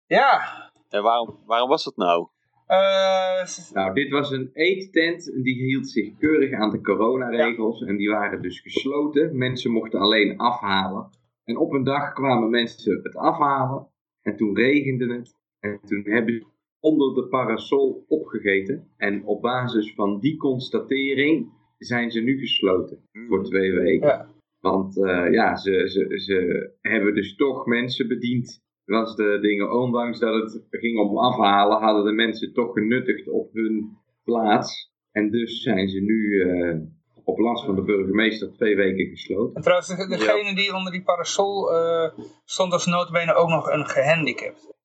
Ja. 0.07 0.41
En 0.89 1.03
waarom, 1.03 1.39
waarom 1.47 1.69
was 1.69 1.85
dat 1.85 1.97
nou? 1.97 2.29
eh, 2.67 3.45
Nou, 3.73 3.95
dit 3.95 4.11
was 4.11 4.31
een 4.31 4.51
eettent 4.53 5.25
die 5.43 5.55
hield 5.65 5.89
zich 5.89 6.17
keurig 6.19 6.53
aan 6.53 6.71
de 6.71 6.81
coronaregels 6.81 7.81
en 7.83 7.97
die 7.97 8.11
waren 8.11 8.43
dus 8.43 8.61
gesloten. 8.61 9.37
Mensen 9.39 9.71
mochten 9.71 10.01
alleen 10.01 10.39
afhalen. 10.39 11.11
En 11.45 11.57
op 11.57 11.73
een 11.73 11.85
dag 11.85 12.13
kwamen 12.13 12.51
mensen 12.51 13.01
het 13.03 13.17
afhalen 13.17 13.89
en 14.23 14.37
toen 14.37 14.57
regende 14.57 15.15
het. 15.15 15.35
En 15.61 15.81
toen 15.87 16.03
hebben 16.05 16.35
ze 16.35 16.47
onder 16.81 17.15
de 17.15 17.29
parasol 17.29 18.05
opgegeten. 18.09 18.89
En 18.97 19.25
op 19.25 19.43
basis 19.43 19.95
van 19.95 20.21
die 20.21 20.37
constatering 20.37 21.53
zijn 21.79 22.11
ze 22.11 22.21
nu 22.21 22.39
gesloten 22.39 22.99
voor 23.29 23.45
twee 23.45 23.73
weken. 23.73 24.09
ja. 24.09 24.29
Want 24.61 25.05
eh, 25.05 25.33
ja, 25.33 25.57
ze, 25.57 25.89
ze, 25.89 26.19
ze 26.19 26.71
hebben 26.81 27.15
dus 27.15 27.37
toch 27.37 27.67
mensen 27.67 28.09
bediend. 28.09 28.61
Was 28.85 29.17
de 29.17 29.39
dingen, 29.41 29.73
ondanks 29.73 30.19
dat 30.19 30.35
het 30.53 30.67
ging 30.71 30.99
om 30.99 31.19
afhalen, 31.19 31.79
hadden 31.81 32.05
de 32.05 32.13
mensen 32.13 32.53
toch 32.53 32.73
genuttigd 32.73 33.29
op 33.29 33.53
hun 33.53 33.97
plaats. 34.25 34.91
En 35.13 35.31
dus 35.31 35.63
zijn 35.63 35.89
ze 35.89 36.01
nu 36.01 36.41
eh, 36.41 36.79
op 37.25 37.39
last 37.39 37.65
van 37.65 37.75
de 37.75 37.83
burgemeester 37.83 38.53
twee 38.53 38.77
weken 38.77 39.07
gesloten. 39.07 39.55
En 39.55 39.63
trouwens, 39.63 39.89
de- 39.89 40.07
degene 40.09 40.55
die 40.55 40.75
onder 40.75 40.93
die 40.93 41.03
parasol 41.03 41.73
eh, 41.73 42.19
stond 42.45 42.73
als 42.73 42.87
notabene 42.87 43.35
ook 43.35 43.49
nog 43.49 43.71
een 43.71 43.87
gehandicapt. 43.87 44.79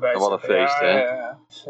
Bij 0.00 0.14
Wat 0.14 0.32
een 0.32 0.38
feest, 0.38 0.80
ja, 0.80 0.86
hè? 0.86 1.02
Ja, 1.02 1.14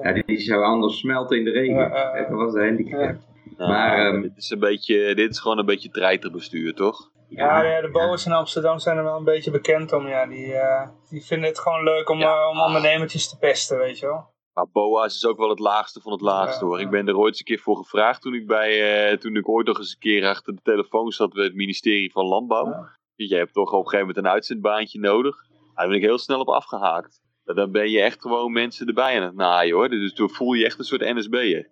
ja. 0.02 0.12
Ja, 0.12 0.22
die 0.26 0.38
zou 0.40 0.62
anders 0.62 0.98
smelten 0.98 1.38
in 1.38 1.44
de 1.44 1.50
regen. 1.50 1.90
Dat 2.28 2.38
was 2.38 2.52
de 2.52 2.60
handicap. 2.64 3.16
Nou, 3.56 3.70
Maar, 3.70 3.98
ehm, 3.98 4.20
dit, 4.22 4.36
is 4.36 4.50
een 4.50 4.58
beetje, 4.58 5.14
dit 5.14 5.30
is 5.30 5.38
gewoon 5.38 5.58
een 5.58 5.66
beetje 5.66 5.90
treiterbestuur, 5.90 6.74
toch? 6.74 7.10
Ja, 7.28 7.62
ja, 7.62 7.80
de 7.80 7.90
boa's 7.90 8.26
in 8.26 8.32
Amsterdam 8.32 8.78
zijn 8.78 8.96
er 8.96 9.04
wel 9.04 9.16
een 9.16 9.24
beetje 9.24 9.50
bekend 9.50 9.92
om. 9.92 10.08
Ja. 10.08 10.26
Die, 10.26 10.52
eh, 10.54 10.88
die 11.10 11.24
vinden 11.24 11.48
het 11.48 11.58
gewoon 11.58 11.82
leuk 11.84 12.08
om, 12.08 12.18
Ja. 12.18 12.40
eh, 12.42 12.48
om 12.48 12.60
ondernemertjes 12.60 13.28
te 13.28 13.38
pesten, 13.38 13.78
weet 13.78 13.98
je 13.98 14.06
wel. 14.06 14.34
Maar 14.54 14.66
BOA's 14.72 15.14
is 15.14 15.26
ook 15.26 15.38
wel 15.38 15.48
het 15.48 15.58
laagste 15.58 16.00
van 16.00 16.12
het 16.12 16.20
laagste 16.20 16.64
Ja, 16.64 16.70
hoor. 16.70 16.78
ja. 16.78 16.84
Ik 16.84 16.90
ben 16.90 17.08
er 17.08 17.16
ooit 17.16 17.28
eens 17.28 17.38
een 17.38 17.44
keer 17.44 17.58
voor 17.58 17.76
gevraagd 17.76 18.22
toen 18.22 18.34
ik, 18.34 18.46
bij, 18.46 19.08
eh, 19.10 19.16
toen 19.16 19.36
ik 19.36 19.48
ooit 19.48 19.66
nog 19.66 19.78
eens 19.78 19.92
een 19.92 19.98
keer 19.98 20.26
achter 20.28 20.54
de 20.54 20.60
telefoon 20.62 21.10
zat 21.10 21.32
bij 21.32 21.44
het 21.44 21.54
ministerie 21.54 22.12
van 22.12 22.24
Landbouw. 22.26 22.66
Ja. 22.66 22.88
Je 23.14 23.34
hebt 23.36 23.52
toch 23.52 23.72
op 23.72 23.78
een 23.78 23.88
gegeven 23.90 24.06
moment 24.06 24.16
een 24.24 24.32
uitzendbaantje 24.32 25.00
nodig. 25.00 25.36
Daar 25.74 25.86
ben 25.86 25.96
ik 25.96 26.02
heel 26.02 26.18
snel 26.18 26.40
op 26.40 26.48
afgehaakt. 26.48 27.20
Dan 27.54 27.72
ben 27.72 27.90
je 27.90 28.00
echt 28.00 28.20
gewoon 28.20 28.52
mensen 28.52 28.86
erbij 28.86 29.16
aan 29.16 29.26
het 29.26 29.34
naaien 29.34 29.74
hoor. 29.74 29.88
Dus 29.88 30.12
toen 30.12 30.30
voel 30.30 30.52
je 30.52 30.64
echt 30.64 30.78
een 30.78 30.84
soort 30.84 31.14
NSB'er. 31.14 31.68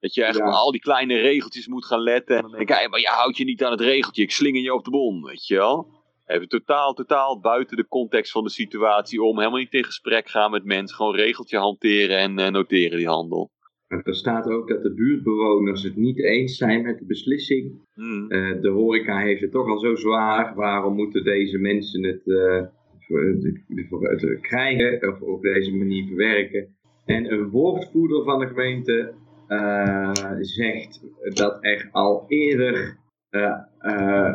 Dat 0.00 0.14
je 0.14 0.24
echt 0.24 0.36
Ja. 0.36 0.44
al 0.44 0.70
die 0.70 0.80
kleine 0.80 1.18
regeltjes 1.20 1.66
moet 1.66 1.84
gaan 1.84 2.00
letten. 2.00 2.36
En 2.36 2.42
dan 2.42 2.50
denk 2.50 2.62
ik, 2.62 2.68
hey, 2.76 2.88
maar 2.88 3.00
je 3.00 3.06
houdt 3.06 3.36
je 3.36 3.44
niet 3.44 3.64
aan 3.64 3.70
het 3.70 3.80
regeltje. 3.80 4.22
Ik 4.22 4.30
slinger 4.30 4.62
je 4.62 4.74
op 4.74 4.84
de 4.84 4.90
bon, 4.90 5.22
weet 5.22 5.46
je 5.46 5.54
wel. 5.56 5.88
Even 6.26 6.48
totaal, 6.48 6.92
totaal 6.94 7.40
buiten 7.40 7.76
de 7.76 7.88
context 7.88 8.32
van 8.32 8.44
de 8.44 8.50
situatie 8.50 9.22
om. 9.22 9.38
Helemaal 9.38 9.58
niet 9.58 9.72
in 9.74 9.84
gesprek 9.84 10.28
gaan 10.28 10.50
met 10.50 10.64
mensen. 10.64 10.96
Gewoon 10.96 11.14
regeltje 11.14 11.58
hanteren 11.58 12.18
en 12.18 12.38
eh, 12.38 12.50
noteren 12.50 12.98
die 12.98 13.06
handel. 13.08 13.50
Er 13.88 14.14
staat 14.14 14.46
ook 14.46 14.68
dat 14.68 14.82
de 14.82 14.94
buurtbewoners 14.94 15.82
het 15.82 15.96
niet 15.96 16.18
eens 16.22 16.56
zijn 16.56 16.82
met 16.82 16.98
de 16.98 17.04
beslissing. 17.04 17.80
Hmm. 17.94 18.30
Eh, 18.30 18.60
de 18.60 18.68
horeca 18.68 19.18
heeft 19.18 19.40
het 19.40 19.50
toch 19.52 19.68
al 19.68 19.78
zo 19.78 19.94
zwaar. 19.94 20.54
Waarom 20.54 20.94
moeten 20.94 21.24
deze 21.24 21.58
mensen 21.58 22.02
het, 22.04 22.28
eh, 22.28 22.62
voor 23.88 24.10
het 24.10 24.40
krijgen 24.40 25.08
of 25.08 25.20
op 25.20 25.42
deze 25.42 25.76
manier 25.76 26.06
verwerken? 26.06 26.76
En 27.04 27.32
een 27.32 27.50
woordvoerder 27.50 28.24
van 28.24 28.38
de 28.38 28.46
gemeente 28.46 29.12
eh, 29.48 30.12
zegt 30.40 31.00
dat 31.34 31.58
er 31.60 31.88
al 31.92 32.24
eerder 32.28 33.00
eh, 33.32 33.58
eh, 33.78 34.34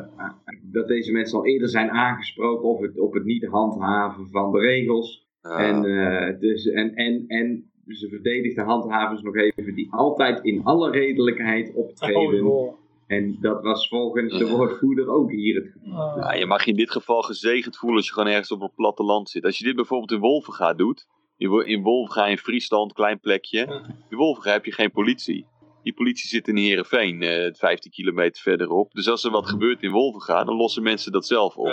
dat 0.62 0.88
deze 0.88 1.12
mensen 1.12 1.38
al 1.38 1.46
eerder 1.46 1.70
zijn 1.70 1.90
aangesproken 1.90 2.70
op 2.70 2.82
het, 2.82 3.00
op 3.00 3.14
het 3.14 3.24
niet 3.24 3.46
handhaven 3.46 4.28
van 4.32 4.52
de 4.52 4.60
regels. 4.60 5.28
En, 5.42 5.86
eh, 5.86 6.40
dus, 6.40 6.68
en, 6.68 6.96
en, 6.96 7.24
en 7.28 7.72
ze 7.88 8.10
verdedigt 8.10 8.56
de 8.56 8.62
handhavers 8.62 9.22
nog 9.22 9.36
even 9.36 9.76
die 9.76 9.88
altijd 9.92 10.44
in 10.44 10.64
alle 10.64 10.92
redelijkheid 10.92 11.74
optreden. 11.74 12.46
Oh, 12.46 12.74
En 13.08 13.38
dat 13.42 13.62
was 13.64 13.88
volgens 13.88 14.38
de 14.38 14.48
woordvoerder 14.50 15.08
ook 15.10 15.32
hier 15.32 15.56
het 15.56 15.72
geval. 15.74 16.16
joh. 16.16 16.24
Ja, 16.24 16.34
je 16.34 16.46
mag 16.46 16.64
je 16.66 16.72
in 16.72 16.78
dit 16.78 16.92
geval 16.92 17.22
gezegend 17.22 17.78
voelen 17.78 17.98
als 17.98 18.08
je 18.08 18.14
gewoon 18.14 18.30
ergens 18.30 18.52
op 18.52 18.62
een 18.62 18.72
platteland 18.76 19.30
zit. 19.30 19.46
Als 19.46 19.58
je 19.58 19.64
dit 19.64 19.76
bijvoorbeeld 19.76 20.12
in 20.12 20.20
Wolvenga 20.20 20.74
doet. 20.74 21.08
In 21.38 21.50
Wo- 21.50 21.60
In 21.60 21.82
Wolvenga 21.84 22.28
in 22.28 22.38
Friesland, 22.38 22.94
klein 22.94 23.20
plekje. 23.20 23.82
In 24.10 24.18
Wolvenga 24.18 24.52
heb 24.52 24.66
je 24.66 24.72
geen 24.74 24.92
politie. 24.92 25.46
Die 25.84 25.94
politie 25.94 26.30
zit 26.30 26.48
in 26.48 26.58
Heerenveen, 26.58 27.22
eh 27.22 27.54
15 27.54 27.92
kilometer 27.92 28.42
verderop. 28.42 28.92
Dus 28.92 29.10
als 29.10 29.24
er 29.24 29.32
wat 29.32 29.48
gebeurt 29.50 29.82
in 29.82 29.92
Wolvenga, 29.92 30.44
dan 30.44 30.56
lossen 30.56 30.84
mensen 30.84 31.12
dat 31.12 31.26
zelf 31.26 31.58
op. 31.58 31.68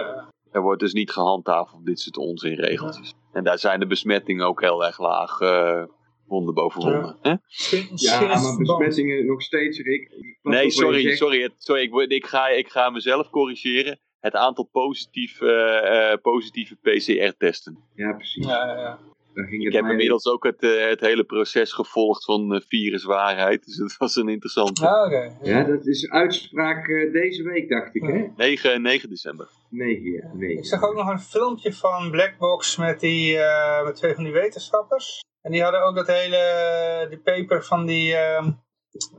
Er 0.52 0.62
wordt 0.62 0.80
dus 0.80 0.92
niet 0.92 1.10
gehandhaafd 1.10 1.72
op 1.74 1.84
dit 1.84 2.00
soort 2.00 2.16
onzinregeltjes. 2.16 3.14
En 3.32 3.44
daar 3.44 3.58
zijn 3.58 3.80
de 3.80 3.86
besmettingen 3.86 4.46
ook 4.46 4.60
heel 4.60 4.84
erg 4.84 4.98
laag. 4.98 5.40
eh 5.40 5.82
wonder 6.26 6.54
boven 6.54 7.16
misschien 7.46 7.88
Ja, 7.94 8.34
is 8.34 8.42
maar 8.42 8.56
besmettingen 8.56 9.26
nog 9.26 9.42
steeds, 9.42 9.78
Rick. 9.80 10.10
Nee, 10.42 10.70
sorry, 10.70 11.16
sorry, 11.16 11.42
het- 11.42 11.54
sorry 11.58 11.90
ik, 12.08 12.26
ga, 12.26 12.48
ik 12.48 12.68
ga 12.68 12.90
mezelf 12.90 13.30
corrigeren. 13.30 13.98
Het 14.20 14.34
aantal 14.34 14.64
positief, 14.72 15.40
eh, 15.40 16.10
eh, 16.12 16.18
positieve 16.22 16.76
PCR-testen. 16.76 17.78
Ja, 17.94 18.12
precies. 18.12 18.46
Ja, 18.46 18.66
ja, 18.66 18.80
ja. 18.80 18.98
Dan 19.34 19.44
ging 19.44 19.58
Ik 19.60 19.64
het 19.64 19.74
heb 19.74 19.82
mij- 19.82 19.90
inmiddels 19.92 20.26
ook 20.26 20.44
het, 20.44 20.62
eh, 20.62 20.86
het 20.88 21.00
hele 21.00 21.24
proces 21.24 21.72
gevolgd 21.72 22.24
van 22.24 22.54
eh, 22.54 22.60
viruswaarheid. 22.68 23.64
Dus 23.64 23.76
het 23.76 23.96
was 23.96 24.16
een 24.16 24.28
interessante. 24.28 24.88
Ah, 24.88 25.06
oké. 25.06 25.36
Ja, 25.42 25.64
dat 25.64 25.86
is 25.86 26.10
uitspraak 26.10 26.88
eh, 26.88 27.12
deze 27.12 27.42
week, 27.42 27.68
dacht 27.68 27.94
ik, 27.94 28.02
hè? 28.02 28.26
9, 28.36 28.82
9 28.82 29.08
december. 29.08 29.48
9, 29.70 30.10
ja. 30.10 30.30
9. 30.34 30.58
Ik 30.58 30.64
zag 30.64 30.82
ook 30.82 30.94
nog 30.94 31.08
een 31.08 31.20
filmpje 31.20 31.72
van 31.72 32.10
Blackbox 32.10 32.76
met, 32.76 33.00
die, 33.00 33.38
eh, 33.38 33.84
met 33.84 33.94
twee 33.96 34.14
van 34.14 34.24
die 34.24 34.32
wetenschappers. 34.32 35.22
En 35.44 35.52
die 35.52 35.62
hadden 35.62 35.82
ook 35.82 35.94
dat 35.94 36.06
hele 36.06 37.06
die 37.08 37.18
paper 37.20 37.64
van 37.64 37.86
die, 37.86 38.14
ehm, 38.14 38.50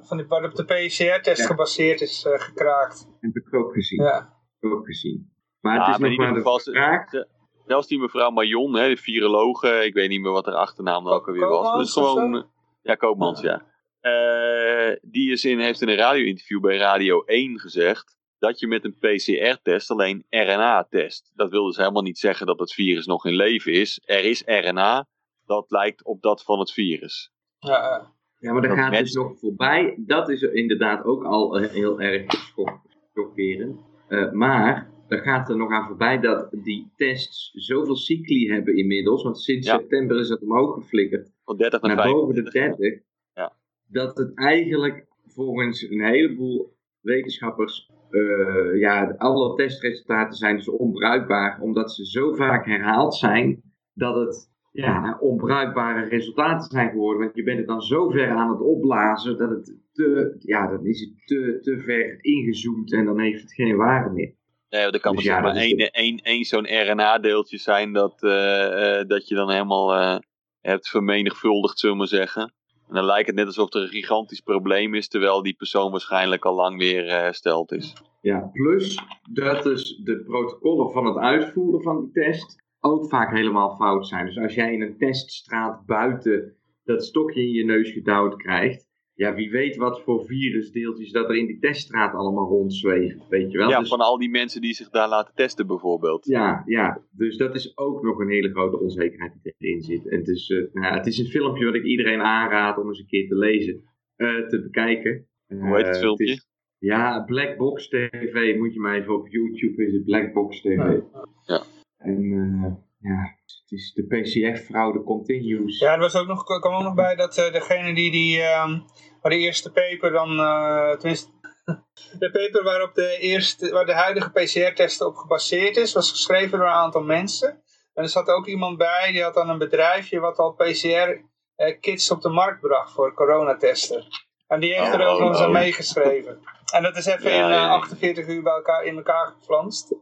van 0.01 0.17
die 0.17 0.25
waarop 0.27 0.55
de 0.55 0.63
PCR-test 0.63 1.41
Ja. 1.41 1.45
gebaseerd 1.45 2.01
is 2.01 2.25
eh, 2.25 2.39
gekraakt. 2.39 3.07
Heb 3.19 3.35
ik 3.35 3.53
ook 3.53 3.73
gezien. 3.73 4.03
Ja. 4.03 4.13
Heb 4.59 4.71
ik 4.71 4.77
ook 4.77 4.85
gezien. 4.85 5.33
Maar 5.59 5.75
Ja, 5.75 5.85
het 5.85 5.93
is 5.93 5.99
maar 6.01 6.09
nog 6.09 6.17
maar 6.19 6.33
de 6.33 6.71
vraag. 6.71 7.09
ze, 7.09 7.27
Zelfs 7.65 7.87
die 7.87 7.99
mevrouw 7.99 8.29
Marion, 8.29 8.75
hè, 8.75 8.87
de 8.87 8.97
virologe, 8.97 9.85
ik 9.85 9.93
weet 9.93 10.09
niet 10.09 10.21
meer 10.21 10.31
wat 10.31 10.45
haar 10.45 10.55
achternaam 10.55 11.03
dan 11.03 11.13
ook 11.13 11.27
alweer 11.27 11.47
was. 11.47 11.93
Gewoon, 11.93 12.35
eh, 12.35 12.43
ja, 12.81 12.95
Koopmans, 12.95 13.41
ja. 13.41 13.65
Eh, 13.99 14.95
die 15.01 15.31
is 15.31 15.45
in, 15.45 15.59
heeft 15.59 15.81
in 15.81 15.89
een 15.89 15.95
radio-interview 15.97 16.61
bij 16.61 16.77
Radio 16.77 17.23
1 17.25 17.59
gezegd 17.59 18.15
dat 18.39 18.59
je 18.59 18.67
met 18.67 18.83
een 18.83 18.97
PCR-test 18.99 19.91
alleen 19.91 20.25
RNA 20.29 20.83
test. 20.89 21.31
Dat 21.35 21.49
wil 21.49 21.65
dus 21.65 21.77
helemaal 21.77 22.01
niet 22.01 22.17
zeggen 22.19 22.45
dat 22.45 22.59
het 22.59 22.73
virus 22.73 23.05
nog 23.05 23.25
in 23.25 23.35
leven 23.35 23.71
is. 23.71 24.01
Er 24.05 24.23
is 24.23 24.43
RNA, 24.45 25.07
dat 25.45 25.71
lijkt 25.71 26.03
op 26.03 26.21
dat 26.21 26.43
van 26.43 26.59
het 26.59 26.71
virus. 26.71 27.31
Ja, 27.59 28.13
ja. 28.39 28.51
Maar 28.53 28.61
dat 28.61 28.71
Dat 28.71 28.79
gaat 28.79 28.97
dus 28.97 29.13
nog 29.13 29.39
voorbij. 29.39 29.95
Dat 29.97 30.29
is 30.29 30.41
inderdaad 30.41 31.03
ook 31.05 31.23
al 31.23 31.59
eh, 31.59 31.69
heel 31.69 32.01
erg 32.01 32.31
schok- 32.31 32.81
schokkerend. 33.11 33.79
Eh, 34.07 34.31
maar 34.31 34.89
er 35.07 35.17
gaat 35.17 35.49
er 35.49 35.57
nog 35.57 35.71
aan 35.71 35.87
voorbij 35.87 36.19
dat 36.19 36.47
die 36.51 36.91
tests 36.95 37.51
zoveel 37.53 37.95
cycli 37.95 38.51
hebben 38.51 38.77
inmiddels. 38.77 39.23
Want 39.23 39.39
sinds 39.41 39.67
Ja. 39.67 39.77
september 39.77 40.19
is 40.19 40.27
dat 40.27 40.41
omhoog 40.41 40.73
geflikkerd. 40.73 41.31
Van 41.45 41.57
30 41.57 41.81
naar, 41.81 41.95
Naar 41.95 42.11
boven 42.11 42.35
de 42.35 42.41
25. 42.51 42.77
30. 42.79 43.03
Ja. 43.33 43.53
Dat 43.87 44.17
het 44.17 44.31
eigenlijk 44.37 45.07
volgens 45.27 45.81
een 45.81 46.05
heleboel 46.05 46.73
wetenschappers. 47.01 47.89
eh, 48.09 48.79
ja, 48.79 49.15
alle 49.17 49.55
testresultaten 49.55 50.37
zijn 50.37 50.55
dus 50.55 50.69
onbruikbaar. 50.69 51.61
Omdat 51.61 51.91
ze 51.91 52.05
zo 52.05 52.33
vaak 52.33 52.65
herhaald 52.65 53.15
zijn. 53.15 53.61
Dat 53.93 54.15
het 54.15 54.49
ja, 54.75 55.17
onbruikbare 55.19 56.09
resultaten 56.09 56.71
zijn 56.71 56.89
geworden. 56.89 57.21
Want 57.21 57.35
je 57.35 57.43
bent 57.43 57.57
het 57.57 57.67
dan 57.67 57.81
zo 57.81 58.09
ver 58.09 58.29
aan 58.29 58.49
het 58.49 58.61
opblazen. 58.61 59.37
Dat 59.37 59.49
het 59.49 59.75
te, 59.93 60.35
ja, 60.39 60.67
dan 60.67 60.85
is 60.85 60.99
het 60.99 61.27
te, 61.27 61.59
te 61.61 61.79
ver 61.79 62.17
ingezoomd. 62.21 62.93
En 62.93 63.05
dan 63.05 63.19
heeft 63.19 63.41
het 63.41 63.53
geen 63.53 63.75
waarde 63.75 64.09
meer. 64.09 64.33
Nee, 64.69 64.91
er 64.91 64.99
kan 64.99 65.15
Dus 65.15 65.23
ja, 65.23 65.39
maar 65.39 65.55
één, 65.55 65.77
één, 65.77 66.17
één 66.17 66.43
zo'n 66.43 66.67
RNA-deeltje 66.67 67.57
zijn 67.57 67.93
dat, 67.93 68.23
eh, 68.23 68.99
eh, 68.99 69.07
dat 69.07 69.27
je 69.27 69.35
dan 69.35 69.51
helemaal 69.51 69.95
eh, 69.95 70.17
hebt 70.61 70.89
vermenigvuldigd, 70.89 71.79
zullen 71.79 71.95
we 71.95 72.01
maar 72.01 72.11
zeggen. 72.11 72.53
En 72.87 72.95
dan 72.95 73.05
lijkt 73.05 73.27
het 73.27 73.35
net 73.35 73.45
alsof 73.45 73.73
er 73.73 73.81
een 73.81 73.87
gigantisch 73.87 74.41
probleem 74.41 74.93
is, 74.93 75.07
terwijl 75.07 75.43
die 75.43 75.55
persoon 75.55 75.91
waarschijnlijk 75.91 76.45
al 76.45 76.55
lang 76.55 76.77
weer 76.77 77.09
hersteld 77.09 77.71
is. 77.71 77.93
Ja, 78.21 78.49
plus 78.53 78.99
dat 79.33 79.63
dus 79.63 80.01
de 80.03 80.23
protocollen 80.23 80.91
van 80.91 81.05
het 81.05 81.17
uitvoeren 81.17 81.81
van 81.81 81.99
die 81.99 82.23
test 82.23 82.63
ook 82.85 83.07
vaak 83.09 83.31
helemaal 83.35 83.75
fout 83.75 84.07
zijn. 84.07 84.25
Dus 84.25 84.37
als 84.39 84.53
jij 84.55 84.73
in 84.73 84.81
een 84.81 84.97
teststraat 84.97 85.85
buiten 85.85 86.55
dat 86.83 87.03
stokje 87.05 87.41
in 87.41 87.51
je 87.51 87.65
neus 87.65 87.91
gedouwd 87.91 88.35
krijgt, 88.35 88.85
ja, 89.13 89.33
wie 89.33 89.51
weet 89.51 89.75
wat 89.75 90.01
voor 90.01 90.25
virusdeeltjes 90.25 91.11
dat 91.11 91.29
er 91.29 91.35
in 91.35 91.45
die 91.45 91.59
teststraat 91.59 92.13
allemaal 92.13 92.47
rondzweven, 92.47 93.21
weet 93.29 93.51
je 93.51 93.57
wel. 93.57 93.69
ja, 93.69 93.79
Dus- 93.79 93.89
van 93.89 93.99
al 93.99 94.17
die 94.17 94.29
mensen 94.29 94.61
die 94.61 94.73
zich 94.73 94.89
daar 94.89 95.09
laten 95.09 95.33
testen 95.35 95.67
bijvoorbeeld. 95.67 96.25
ja, 96.25 96.63
ja, 96.65 97.01
dus 97.11 97.37
dat 97.37 97.55
is 97.55 97.77
ook 97.77 98.03
nog 98.03 98.19
een 98.19 98.29
hele 98.29 98.49
grote 98.51 98.79
onzekerheid 98.79 99.33
die 99.43 99.53
erin 99.57 99.81
zit. 99.81 100.07
En 100.09 100.17
het 100.17 100.27
is, 100.27 100.49
eh, 100.49 100.57
nou 100.73 100.87
ja, 100.87 100.93
het 100.97 101.05
is 101.07 101.17
een 101.17 101.25
filmpje 101.25 101.65
wat 101.65 101.75
ik 101.75 101.83
iedereen 101.83 102.21
aanraad 102.21 102.77
om 102.77 102.87
eens 102.87 102.99
een 102.99 103.07
keer 103.07 103.27
te 103.27 103.35
lezen, 103.37 103.83
eh, 104.15 104.47
te 104.47 104.61
bekijken. 104.61 105.27
Hoe 105.47 105.75
heet 105.75 105.85
het 105.85 105.95
Eh, 105.95 106.01
filmpje? 106.01 106.25
is- 106.25 106.47
ja, 106.77 107.23
Black 107.23 107.57
Box 107.57 107.87
TV, 107.87 108.55
moet 108.57 108.73
je 108.73 108.79
maar 108.79 108.95
even 108.95 109.13
op 109.15 109.27
YouTube 109.27 109.85
is 109.85 109.93
het 109.93 110.03
Black 110.05 110.33
Box 110.33 110.61
TV. 110.61 110.99
Ja. 111.45 111.63
En 112.05 112.21
eh, 112.21 113.09
ja, 113.09 113.37
het 113.45 113.71
is 113.71 113.93
de 113.93 114.03
PCF-fraude 114.03 115.03
continues. 115.03 115.79
Ja, 115.79 115.93
er 115.93 115.99
was 115.99 116.15
ook 116.15 116.27
nog, 116.27 116.43
kwam 116.43 116.73
ook 116.73 116.83
nog 116.83 116.93
bij 116.93 117.15
dat 117.15 117.37
eh, 117.37 117.51
degene 117.51 117.93
die, 117.93 118.11
die 118.11 118.41
ehm, 118.41 118.79
waar 119.21 119.31
de 119.31 119.37
eerste 119.37 119.71
paper 119.71 120.11
dan, 120.11 120.39
eh, 120.39 120.91
tenminste, 120.91 121.31
de 122.19 122.31
paper 122.31 122.63
waarop 122.63 122.93
de, 122.93 123.17
eerste, 123.19 123.71
waar 123.71 123.85
de 123.85 123.93
huidige 123.93 124.31
PCR-testen 124.31 125.07
op 125.07 125.15
gebaseerd 125.15 125.77
is, 125.77 125.93
was 125.93 126.11
geschreven 126.11 126.57
door 126.57 126.67
een 126.67 126.73
aantal 126.73 127.03
mensen. 127.03 127.49
En 127.93 128.03
er 128.03 128.09
zat 128.09 128.27
ook 128.27 128.47
iemand 128.47 128.77
bij, 128.77 129.11
die 129.11 129.23
had 129.23 129.33
dan 129.33 129.49
een 129.49 129.57
bedrijfje 129.57 130.19
wat 130.19 130.37
al 130.37 130.53
PCR-kits 130.53 132.11
op 132.11 132.21
de 132.21 132.29
markt 132.29 132.61
bracht 132.61 132.91
voor 132.91 133.13
coronatesten. 133.13 134.03
En 134.47 134.59
die 134.59 134.73
heeft 134.73 134.93
er 134.93 134.99
Oh, 134.99 135.13
ook 135.13 135.19
nog 135.19 135.29
eens 135.29 135.39
aan 135.39 135.47
oh. 135.47 135.53
meegeschreven. 135.53 136.39
En 136.73 136.83
dat 136.83 136.97
is 136.97 137.05
even 137.05 137.31
Ja, 137.31 137.37
in 137.37 137.43
eh, 137.43 137.49
ja, 137.49 137.63
ja. 137.63 137.69
48 137.69 138.27
uur 138.27 138.43
bij 138.43 138.53
elkaar, 138.53 138.83
in 138.83 138.95
elkaar 138.95 139.27
geflanst. 139.27 139.95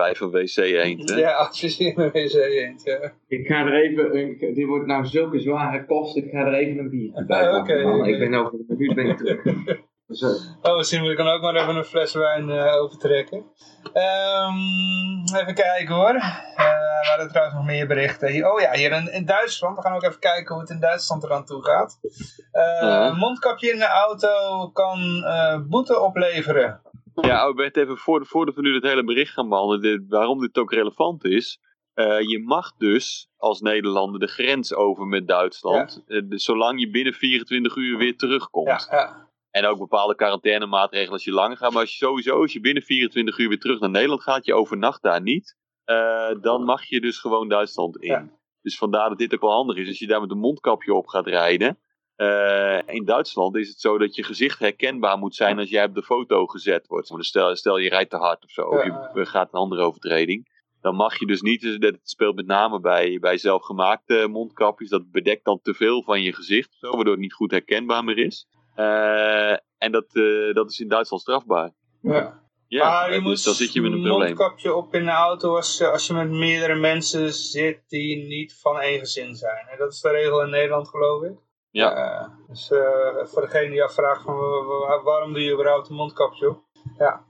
Bij 0.00 0.14
van 0.14 0.30
WC 0.30 0.56
Eend. 0.56 1.10
hè? 1.10 1.16
Ja, 1.16 1.32
als 1.32 1.60
je 1.60 1.68
ziet 1.68 1.98
een 1.98 2.10
wc 2.10 2.32
eend, 2.34 2.82
ja. 2.84 3.12
Ik 3.28 3.46
ga 3.46 3.66
er 3.66 3.74
even, 3.74 4.16
een, 4.18 4.54
dit 4.54 4.66
wordt 4.66 4.86
nou 4.86 5.06
zulke 5.06 5.40
zware 5.40 5.84
kost, 5.86 6.16
ik 6.16 6.30
ga 6.30 6.38
er 6.38 6.54
even 6.54 6.78
een 6.78 6.90
biertje 6.90 7.24
bij 7.24 7.48
Ah. 7.50 7.68
Ik 8.08 8.18
ben 8.18 8.34
over 8.34 8.52
een 8.54 8.64
minuut 8.68 8.94
ben 8.94 9.06
ik 9.06 9.16
terug. 9.16 9.42
Zo. 10.10 10.26
Oh, 10.62 10.76
misschien 10.76 11.00
moet 11.00 11.10
ik 11.10 11.16
dan 11.16 11.28
ook 11.28 11.40
maar 11.42 11.54
even 11.54 11.76
een 11.76 11.84
fles 11.84 12.14
wijn 12.14 12.50
eh, 12.50 12.74
overtrekken. 12.82 13.44
Ehm, 13.92 15.36
even 15.40 15.54
kijken 15.54 15.94
hoor. 15.94 16.14
Eh, 16.14 17.00
we 17.00 17.06
hadden 17.08 17.28
trouwens 17.28 17.56
nog 17.56 17.66
meer 17.66 17.86
berichten. 17.86 18.28
Hier, 18.30 18.52
oh 18.52 18.60
ja, 18.60 18.72
hier 18.72 18.92
in, 18.92 19.12
in 19.12 19.24
Duitsland. 19.24 19.76
We 19.76 19.82
gaan 19.82 19.94
ook 19.94 20.02
even 20.04 20.18
kijken 20.18 20.52
hoe 20.54 20.62
het 20.62 20.70
in 20.72 20.80
Duitsland 20.80 21.24
eraan 21.24 21.44
toe 21.44 21.62
gaat. 21.64 21.98
Eh, 22.52 22.62
Ja. 22.80 23.12
Mondkapje 23.12 23.70
in 23.72 23.78
de 23.78 23.86
auto 23.88 24.68
kan 24.72 25.24
eh, 25.24 25.58
boete 25.68 26.00
opleveren. 26.00 26.80
Ja, 27.26 27.48
oh, 27.48 27.54
Bert, 27.54 27.76
even 27.76 27.96
voor, 27.96 28.26
voordat 28.26 28.54
we 28.54 28.60
nu 28.60 28.74
het 28.74 28.84
hele 28.84 29.04
bericht 29.04 29.32
gaan 29.32 29.48
behandelen, 29.48 30.06
waarom 30.08 30.40
dit 30.40 30.58
ook 30.58 30.72
relevant 30.72 31.24
is. 31.24 31.58
Eh, 31.94 32.20
je 32.20 32.42
mag 32.44 32.76
dus 32.76 33.28
als 33.36 33.60
Nederlander 33.60 34.20
de 34.20 34.26
grens 34.26 34.74
over 34.74 35.06
met 35.06 35.28
Duitsland, 35.28 36.02
eh, 36.06 36.20
dus 36.24 36.44
zolang 36.44 36.80
je 36.80 36.90
binnen 36.90 37.12
24 37.12 37.76
uur 37.76 37.98
weer 37.98 38.16
terugkomt. 38.16 38.86
Ja, 38.90 38.98
ja. 38.98 39.28
En 39.50 39.66
ook 39.66 39.78
bepaalde 39.78 40.14
quarantainemaatregelen 40.14 41.12
als 41.12 41.24
je 41.24 41.32
langer 41.32 41.56
gaat. 41.56 41.72
Maar 41.72 41.80
als 41.80 41.90
je 41.90 42.04
sowieso, 42.04 42.40
als 42.40 42.52
je 42.52 42.60
binnen 42.60 42.82
24 42.82 43.38
uur 43.38 43.48
weer 43.48 43.58
terug 43.58 43.80
naar 43.80 43.90
Nederland 43.90 44.22
gaat, 44.22 44.46
je 44.46 44.54
overnacht 44.54 45.02
daar 45.02 45.22
niet, 45.22 45.56
eh, 45.84 46.30
dan 46.40 46.64
mag 46.64 46.84
je 46.84 47.00
dus 47.00 47.18
gewoon 47.18 47.48
Duitsland 47.48 47.96
in. 48.02 48.30
Dus 48.62 48.78
vandaar 48.78 49.08
dat 49.08 49.18
dit 49.18 49.34
ook 49.34 49.40
wel 49.40 49.50
handig 49.50 49.76
is. 49.76 49.88
Als 49.88 49.98
je 49.98 50.06
daar 50.06 50.20
met 50.20 50.30
een 50.30 50.38
mondkapje 50.38 50.94
op 50.94 51.06
gaat 51.06 51.26
rijden. 51.26 51.78
Eh, 52.20 52.94
in 52.94 53.04
Duitsland 53.04 53.56
is 53.56 53.68
het 53.68 53.80
zo 53.80 53.98
dat 53.98 54.14
je 54.14 54.22
gezicht 54.22 54.58
herkenbaar 54.58 55.18
moet 55.18 55.34
zijn 55.34 55.58
als 55.58 55.70
jij 55.70 55.84
op 55.84 55.94
de 55.94 56.02
foto 56.02 56.46
gezet 56.46 56.86
wordt. 56.86 57.16
Dus 57.16 57.28
stel, 57.28 57.56
stel 57.56 57.76
je 57.76 57.88
rijdt 57.88 58.10
te 58.10 58.16
hard 58.16 58.44
of 58.44 58.50
zo, 58.50 58.62
of 58.62 58.84
je 59.14 59.26
gaat 59.26 59.52
een 59.52 59.58
andere 59.58 59.82
overtreding. 59.82 60.48
Dan 60.80 60.94
mag 60.94 61.18
je 61.18 61.26
dus 61.26 61.40
niet, 61.40 61.80
dat 61.80 61.98
speelt 62.02 62.34
met 62.34 62.46
name 62.46 62.80
bij, 62.80 63.18
bij 63.18 63.38
zelfgemaakte 63.38 64.26
mondkapjes, 64.30 64.88
dat 64.88 65.10
bedekt 65.10 65.44
dan 65.44 65.60
te 65.62 65.74
veel 65.74 66.02
van 66.02 66.22
je 66.22 66.34
gezicht, 66.34 66.76
zo, 66.80 66.90
waardoor 66.90 67.12
het 67.12 67.22
niet 67.22 67.32
goed 67.32 67.50
herkenbaar 67.50 68.04
meer 68.04 68.18
is. 68.18 68.46
Eh, 68.74 69.52
en 69.78 69.92
dat, 69.92 70.14
eh, 70.14 70.54
dat 70.54 70.70
is 70.70 70.80
in 70.80 70.88
Duitsland 70.88 71.22
strafbaar. 71.22 71.70
ja. 72.02 72.38
Ja, 72.66 72.90
maar 72.90 73.08
je 73.08 73.14
dus 73.14 73.22
moet 73.22 73.44
dan 73.44 73.54
zit 73.54 73.72
je 73.72 73.80
met 73.80 73.92
een 73.92 74.02
probleem. 74.02 74.36
mondkapje 74.36 74.74
op 74.74 74.94
in 74.94 75.04
de 75.04 75.10
auto 75.10 75.56
als, 75.56 75.82
als 75.82 76.06
je 76.06 76.12
met 76.14 76.30
meerdere 76.30 76.74
mensen 76.74 77.32
zit 77.32 77.82
die 77.88 78.26
niet 78.26 78.58
van 78.60 78.80
één 78.80 78.98
gezin 78.98 79.34
zijn. 79.34 79.66
En 79.66 79.78
dat 79.78 79.92
is 79.92 80.00
de 80.00 80.10
regel 80.10 80.42
in 80.42 80.50
Nederland 80.50 80.88
geloof 80.88 81.22
ik. 81.22 81.38
Ja. 81.70 81.94
Eh, 81.94 82.28
dus 82.48 82.70
eh, 82.70 83.24
voor 83.24 83.42
degene 83.42 83.70
die 83.70 83.82
afvraagt 83.82 84.22
van 84.22 84.36
wa- 84.36 84.64
wa- 84.64 85.02
waarom 85.02 85.32
doe 85.32 85.42
je 85.42 85.52
überhaupt 85.52 85.88
een 85.88 85.94
mondkapje 85.96 86.48
op? 86.48 86.62
Ja, 86.98 87.24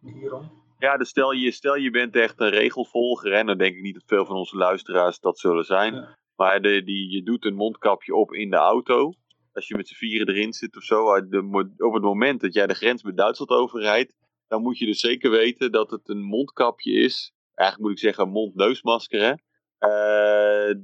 hierom. 0.00 0.50
Ja, 0.78 0.96
dus 0.96 1.08
stel 1.08 1.32
je, 1.32 1.50
stel 1.50 1.74
je 1.76 1.90
bent 1.90 2.16
echt 2.16 2.40
een 2.40 2.50
regelvolger, 2.50 3.32
en 3.32 3.46
dan 3.46 3.58
denk 3.58 3.74
ik 3.76 3.82
niet 3.82 3.94
dat 3.94 4.02
veel 4.06 4.24
van 4.26 4.36
onze 4.36 4.56
luisteraars 4.56 5.20
dat 5.20 5.38
zullen 5.38 5.64
zijn. 5.64 5.94
Ja. 5.94 6.16
Maar 6.36 6.60
de, 6.62 6.82
die, 6.82 7.10
je 7.10 7.22
doet 7.22 7.44
een 7.44 7.54
mondkapje 7.54 8.14
op 8.14 8.32
in 8.32 8.50
de 8.50 8.56
auto. 8.56 9.12
Als 9.52 9.68
je 9.68 9.76
met 9.76 9.88
z'n 9.88 9.94
vieren 9.94 10.28
erin 10.34 10.52
zit 10.52 10.76
of 10.76 10.82
zo. 10.82 11.12
uit 11.12 11.30
de 11.30 11.68
op 11.78 11.92
het 11.92 12.02
moment 12.02 12.40
dat 12.40 12.54
jij 12.54 12.66
de 12.66 12.74
grens 12.74 13.02
met 13.02 13.16
Duitsland 13.16 13.50
overrijdt, 13.50 14.14
dan 14.48 14.62
moet 14.62 14.78
je 14.78 14.86
dus 14.86 15.00
zeker 15.00 15.30
weten 15.30 15.72
dat 15.72 15.90
het 15.90 16.08
een 16.08 16.22
mondkapje 16.22 16.92
is. 16.92 17.32
Eigenlijk 17.54 17.88
moet 17.88 17.98
ik 17.98 18.04
zeggen 18.04 18.24
een 18.24 18.30
mond-neusmasker, 18.32 19.20
hè. 19.20 19.32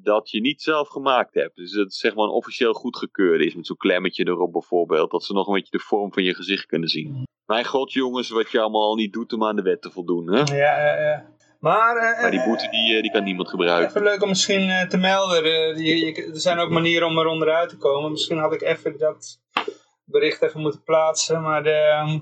Dat 0.03 0.31
je 0.31 0.41
niet 0.41 0.63
zelf 0.63 0.89
gemaakt 0.89 1.35
hebt. 1.35 1.57
Dus 1.57 1.73
dat 1.73 1.85
het 1.85 1.95
zeg 1.95 2.15
maar 2.15 2.25
een 2.25 2.31
officieel 2.31 2.73
goedgekeurd 2.73 3.41
is. 3.41 3.55
Met 3.55 3.67
zo'n 3.67 3.77
klemmetje 3.77 4.27
erop 4.27 4.53
bijvoorbeeld. 4.53 5.11
Dat 5.11 5.25
ze 5.25 5.33
nog 5.33 5.47
een 5.47 5.55
beetje 5.55 5.77
de 5.79 5.85
vorm 5.85 6.13
van 6.13 6.23
je 6.23 6.35
gezicht 6.35 6.67
kunnen 6.67 6.89
zien. 6.89 7.27
Mijn 7.47 7.65
god 7.65 7.93
jongens, 7.93 8.29
wat 8.31 8.51
je 8.51 8.61
allemaal 8.61 8.83
al 8.83 8.95
niet 8.95 9.13
doet 9.13 9.33
om 9.33 9.45
aan 9.45 9.57
de 9.57 9.63
wet 9.63 9.83
te 9.83 9.91
voldoen. 9.91 10.33
Hè? 10.33 10.39
Ja, 10.57 10.79
ja, 10.87 11.01
ja. 11.01 11.31
Maar, 11.61 11.97
eh, 11.97 12.23
Maar 12.23 12.31
die 12.31 12.43
boete 12.45 12.69
die, 12.71 12.97
eh, 12.97 13.03
die 13.03 13.11
kan 13.11 13.25
niemand 13.25 13.49
gebruiken. 13.49 13.89
even 13.89 14.03
leuk 14.03 14.23
om 14.23 14.29
misschien 14.29 14.69
eh, 14.69 14.87
te 14.89 14.97
melden. 14.97 15.45
eh, 15.45 15.77
je, 15.77 15.97
je- 16.07 16.31
er 16.33 16.41
zijn 16.41 16.59
ook 16.59 16.71
manieren 16.71 17.09
om 17.09 17.19
er 17.19 17.27
onderuit 17.27 17.69
te 17.69 17.77
komen. 17.77 18.11
Misschien 18.11 18.39
had 18.39 18.53
ik 18.53 18.63
even 18.63 18.99
dat 18.99 19.41
bericht 20.05 20.43
even 20.43 20.61
moeten 20.61 20.83
plaatsen. 20.83 21.43
Maar 21.43 21.63
de, 21.63 21.71
ehm, 21.71 22.09
eh, 22.09 22.21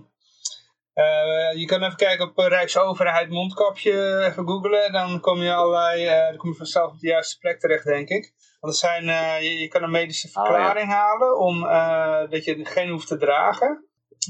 je 1.56 1.64
kan 1.66 1.82
even 1.82 1.96
kijken 1.96 2.28
op 2.28 2.38
eh, 2.38 2.46
Rijksoverheid 2.46 3.30
mondkapje, 3.30 4.24
even 4.24 4.48
googlen. 4.48 4.92
Dan 4.92 5.20
kom 5.20 5.42
je 5.42 5.54
allerlei, 5.54 6.06
eh, 6.06 6.28
dan 6.28 6.36
kom 6.36 6.50
je 6.50 6.56
vanzelf 6.56 6.92
op 6.92 6.98
de 6.98 7.06
juiste 7.06 7.38
plek 7.38 7.60
terecht, 7.60 7.84
denk 7.84 8.08
ik. 8.08 8.32
Want 8.60 8.72
er 8.72 8.78
zijn, 8.78 9.08
eh, 9.08 9.42
je, 9.42 9.58
je 9.58 9.68
kan 9.68 9.82
een 9.82 9.90
medische 9.90 10.26
Oh, 10.26 10.34
ja. 10.34 10.40
verklaring 10.42 10.88
halen 10.88 11.38
om 11.38 11.60
dat 12.30 12.44
je 12.44 12.64
geen 12.64 12.90
hoeft 12.90 13.08
te 13.08 13.16
dragen. 13.16 13.84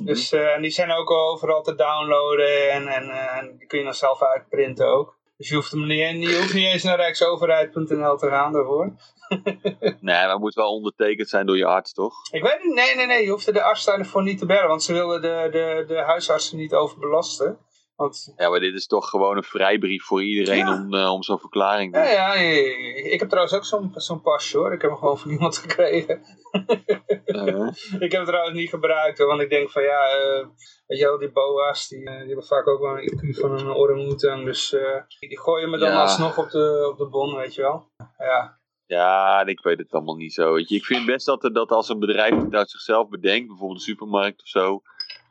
Dus, 0.04 0.32
uh, 0.32 0.54
en 0.54 0.62
die 0.62 0.70
zijn 0.70 0.90
ook 0.90 1.10
overal 1.10 1.62
te 1.62 1.74
downloaden 1.74 2.70
en, 2.70 2.86
en, 2.88 3.10
en 3.10 3.56
die 3.58 3.66
kun 3.66 3.78
je 3.78 3.84
dan 3.84 3.94
zelf 3.94 4.22
uitprinten 4.22 4.86
ook. 4.86 5.19
Dus 5.41 5.49
je 5.49 5.55
hoeft, 5.55 5.70
hem 5.70 5.86
niet, 5.86 6.28
je 6.28 6.36
hoeft 6.36 6.55
niet 6.55 6.66
eens 6.66 6.82
naar 6.82 6.97
rijksoverheid.nl 6.97 8.16
te 8.16 8.28
gaan 8.28 8.53
daarvoor. 8.53 8.93
nee, 10.01 10.01
maar 10.01 10.30
het 10.30 10.38
moet 10.38 10.55
wel 10.55 10.74
ondertekend 10.74 11.28
zijn 11.28 11.47
door 11.47 11.57
je 11.57 11.64
arts, 11.66 11.93
toch? 11.93 12.14
Ik 12.30 12.43
weet 12.43 12.62
niet, 12.62 12.74
nee, 12.74 12.97
nee, 12.97 13.07
nee, 13.07 13.22
je 13.22 13.30
hoeft 13.30 13.53
de 13.55 13.62
arts 13.62 13.84
daarvoor 13.84 14.22
niet 14.22 14.38
te 14.38 14.47
bellen, 14.47 14.68
want 14.68 14.82
ze 14.82 14.93
willen 14.93 15.22
de, 15.22 15.49
de, 15.51 15.84
de 15.86 15.99
huisartsen 16.01 16.57
niet 16.57 16.74
overbelasten. 16.74 17.59
Want, 18.01 18.32
Ja, 18.36 18.48
maar 18.51 18.61
dit 18.61 18.74
is 18.74 18.86
toch 18.86 19.09
gewoon 19.09 19.36
een 19.36 19.42
vrijbrief 19.42 20.05
voor 20.05 20.22
iedereen 20.22 20.59
Ja. 20.66 20.74
om, 20.74 20.94
eh, 20.94 21.12
om 21.12 21.22
zo'n 21.22 21.38
verklaring 21.38 21.92
te 21.92 21.98
ja, 21.98 22.05
doen. 22.34 22.42
ja, 22.42 23.11
ik 23.12 23.20
heb 23.20 23.28
trouwens 23.28 23.57
ook 23.57 23.64
zo'n 23.64 23.90
zo'n 23.94 24.20
pasje 24.20 24.59
hoor. 24.59 24.72
Ik 24.72 24.80
heb 24.80 24.90
hem 24.90 24.98
gewoon 24.98 25.18
van 25.18 25.30
iemand 25.30 25.59
gekregen. 25.64 26.20
Ik 27.98 28.11
heb 28.12 28.20
het 28.20 28.26
trouwens 28.26 28.55
niet 28.57 28.68
gebruikt, 28.68 29.18
hoor, 29.18 29.26
want 29.26 29.40
ik 29.40 29.51
denk 29.51 29.70
van 29.70 29.82
ja, 29.82 30.05
eh, 30.11 30.46
weet 30.86 30.98
je 30.98 31.05
wel, 31.05 31.18
die 31.18 31.32
boa's, 31.32 31.88
die, 31.88 32.05
eh, 32.05 32.18
die 32.18 32.26
hebben 32.26 32.46
vaak 32.46 32.68
ook 32.68 32.80
wel 32.80 32.98
een 32.98 33.12
IQ 33.12 33.38
van 33.40 33.59
een 33.59 33.74
orang-oetan, 33.74 34.44
dus 34.44 34.70
die 35.18 35.40
gooien 35.40 35.70
me 35.70 35.78
dan 35.78 35.92
alsnog 35.92 36.38
op 36.38 36.51
de, 36.51 36.88
op 36.92 36.98
de 36.98 37.09
bon, 37.09 37.36
weet 37.36 37.55
je 37.55 37.62
wel. 37.62 37.90
Ja, 38.18 38.59
ja, 38.86 39.46
ik 39.46 39.61
weet 39.62 39.78
het 39.78 39.92
allemaal 39.92 40.16
niet 40.16 40.32
zo. 40.32 40.53
Weet 40.53 40.68
je. 40.68 40.74
Ik 40.76 40.84
vind 40.84 41.07
best 41.07 41.26
dat, 41.26 41.44
er, 41.44 41.53
dat 41.53 41.70
als 41.70 41.88
een 41.88 41.98
bedrijf 41.98 42.34
uit 42.51 42.70
zichzelf 42.70 43.09
bedenkt, 43.09 43.46
bijvoorbeeld 43.48 43.78
een 43.78 43.84
supermarkt 43.86 44.40
of 44.42 44.48
zo, 44.48 44.82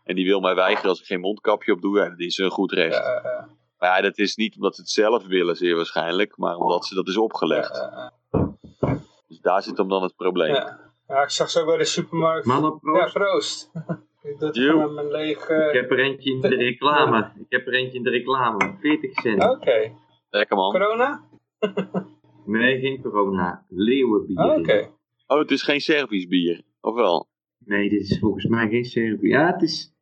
en 0.09 0.15
die 0.15 0.25
wil 0.25 0.39
mij 0.39 0.55
weigeren 0.55 0.89
als 0.89 0.99
ik 0.99 1.05
geen 1.05 1.19
mondkapje 1.19 1.71
op 1.73 1.81
doe, 1.81 1.97
ja, 1.97 2.09
dat 2.09 2.19
is 2.19 2.37
een 2.37 2.49
goed 2.49 2.71
recht. 2.71 2.97
ja, 2.97 3.03
ja, 3.23 3.29
ja, 3.29 3.49
Maar 3.77 3.95
ja, 3.95 4.01
dat 4.01 4.17
is 4.17 4.35
niet 4.35 4.55
omdat 4.55 4.75
ze 4.75 4.81
het 4.81 4.89
zelf 4.89 5.25
willen, 5.27 5.55
zeer 5.55 5.75
waarschijnlijk, 5.75 6.37
maar 6.37 6.55
omdat 6.55 6.85
ze 6.85 6.95
dat 6.95 7.07
is 7.07 7.17
opgelegd. 7.17 7.75
ja, 7.75 8.13
ja, 8.31 8.97
Dus 9.27 9.39
daar 9.41 9.61
zit 9.63 9.77
hem 9.77 9.87
dan 9.89 10.03
het 10.03 10.15
probleem. 10.15 10.53
ja. 10.53 10.87
Ja, 11.07 11.21
ik 11.23 11.29
zag 11.29 11.49
ze 11.49 11.59
ook 11.59 11.65
bij 11.65 11.77
de 11.77 11.85
supermarkt. 11.85 12.45
Mannen, 12.45 12.79
Ja, 12.81 13.09
proost. 13.13 13.71
proost. 14.39 14.55
met 14.75 14.91
mijn 14.93 15.11
leeg... 15.11 15.47
eh, 15.49 15.67
Ik 15.67 15.73
heb 15.73 15.91
er 15.91 15.99
eentje 15.99 16.31
in 16.31 16.41
de 16.41 16.47
reclame. 16.47 17.31
Ik 17.39 17.45
heb 17.49 17.67
er 17.67 17.73
eentje 17.73 17.97
in 17.97 18.03
de 18.03 18.09
reclame. 18.09 18.75
40 18.79 19.13
cent. 19.13 19.43
Oké. 19.49 19.91
Lekker 20.29 20.55
man. 20.57 20.71
Corona? 20.71 21.23
Nee, 22.45 22.79
geen 22.79 23.01
corona. 23.01 23.65
Leeuwenbier. 23.69 24.43
Oké. 24.59 24.89
Oh, 25.27 25.39
het 25.39 25.51
is 25.51 25.63
geen 25.63 25.81
Servisch 25.81 26.27
bier, 26.27 26.61
of 26.81 26.95
wel? 26.95 27.27
Nee, 27.65 27.89
dit 27.89 28.01
is 28.01 28.19
volgens 28.19 28.45
mij 28.45 28.67
geen 28.69 28.85
Servië. 28.85 29.27
Ja, 29.29 29.45
het 29.51 29.61
is... 29.61 29.93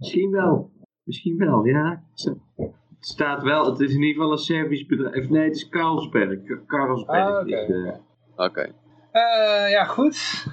Misschien 0.00 0.30
wel. 0.30 0.70
Misschien 1.04 1.36
wel, 1.38 1.64
ja. 1.64 2.02
Het 2.14 3.08
staat 3.08 3.42
wel, 3.42 3.70
het 3.70 3.80
is 3.80 3.94
in 3.94 4.00
ieder 4.02 4.14
geval 4.14 4.32
een 4.32 4.38
Servisch 4.38 4.86
bedrijf. 4.86 5.28
Nee, 5.28 5.44
het 5.44 5.56
is 5.56 5.68
Carlsberg. 5.68 6.38
Carlsberg 6.66 7.26
Ah, 7.26 7.40
oké. 7.40 8.00
Oké. 8.36 8.74
Eh, 9.10 9.70
ja, 9.70 9.84
goed. 9.84 10.46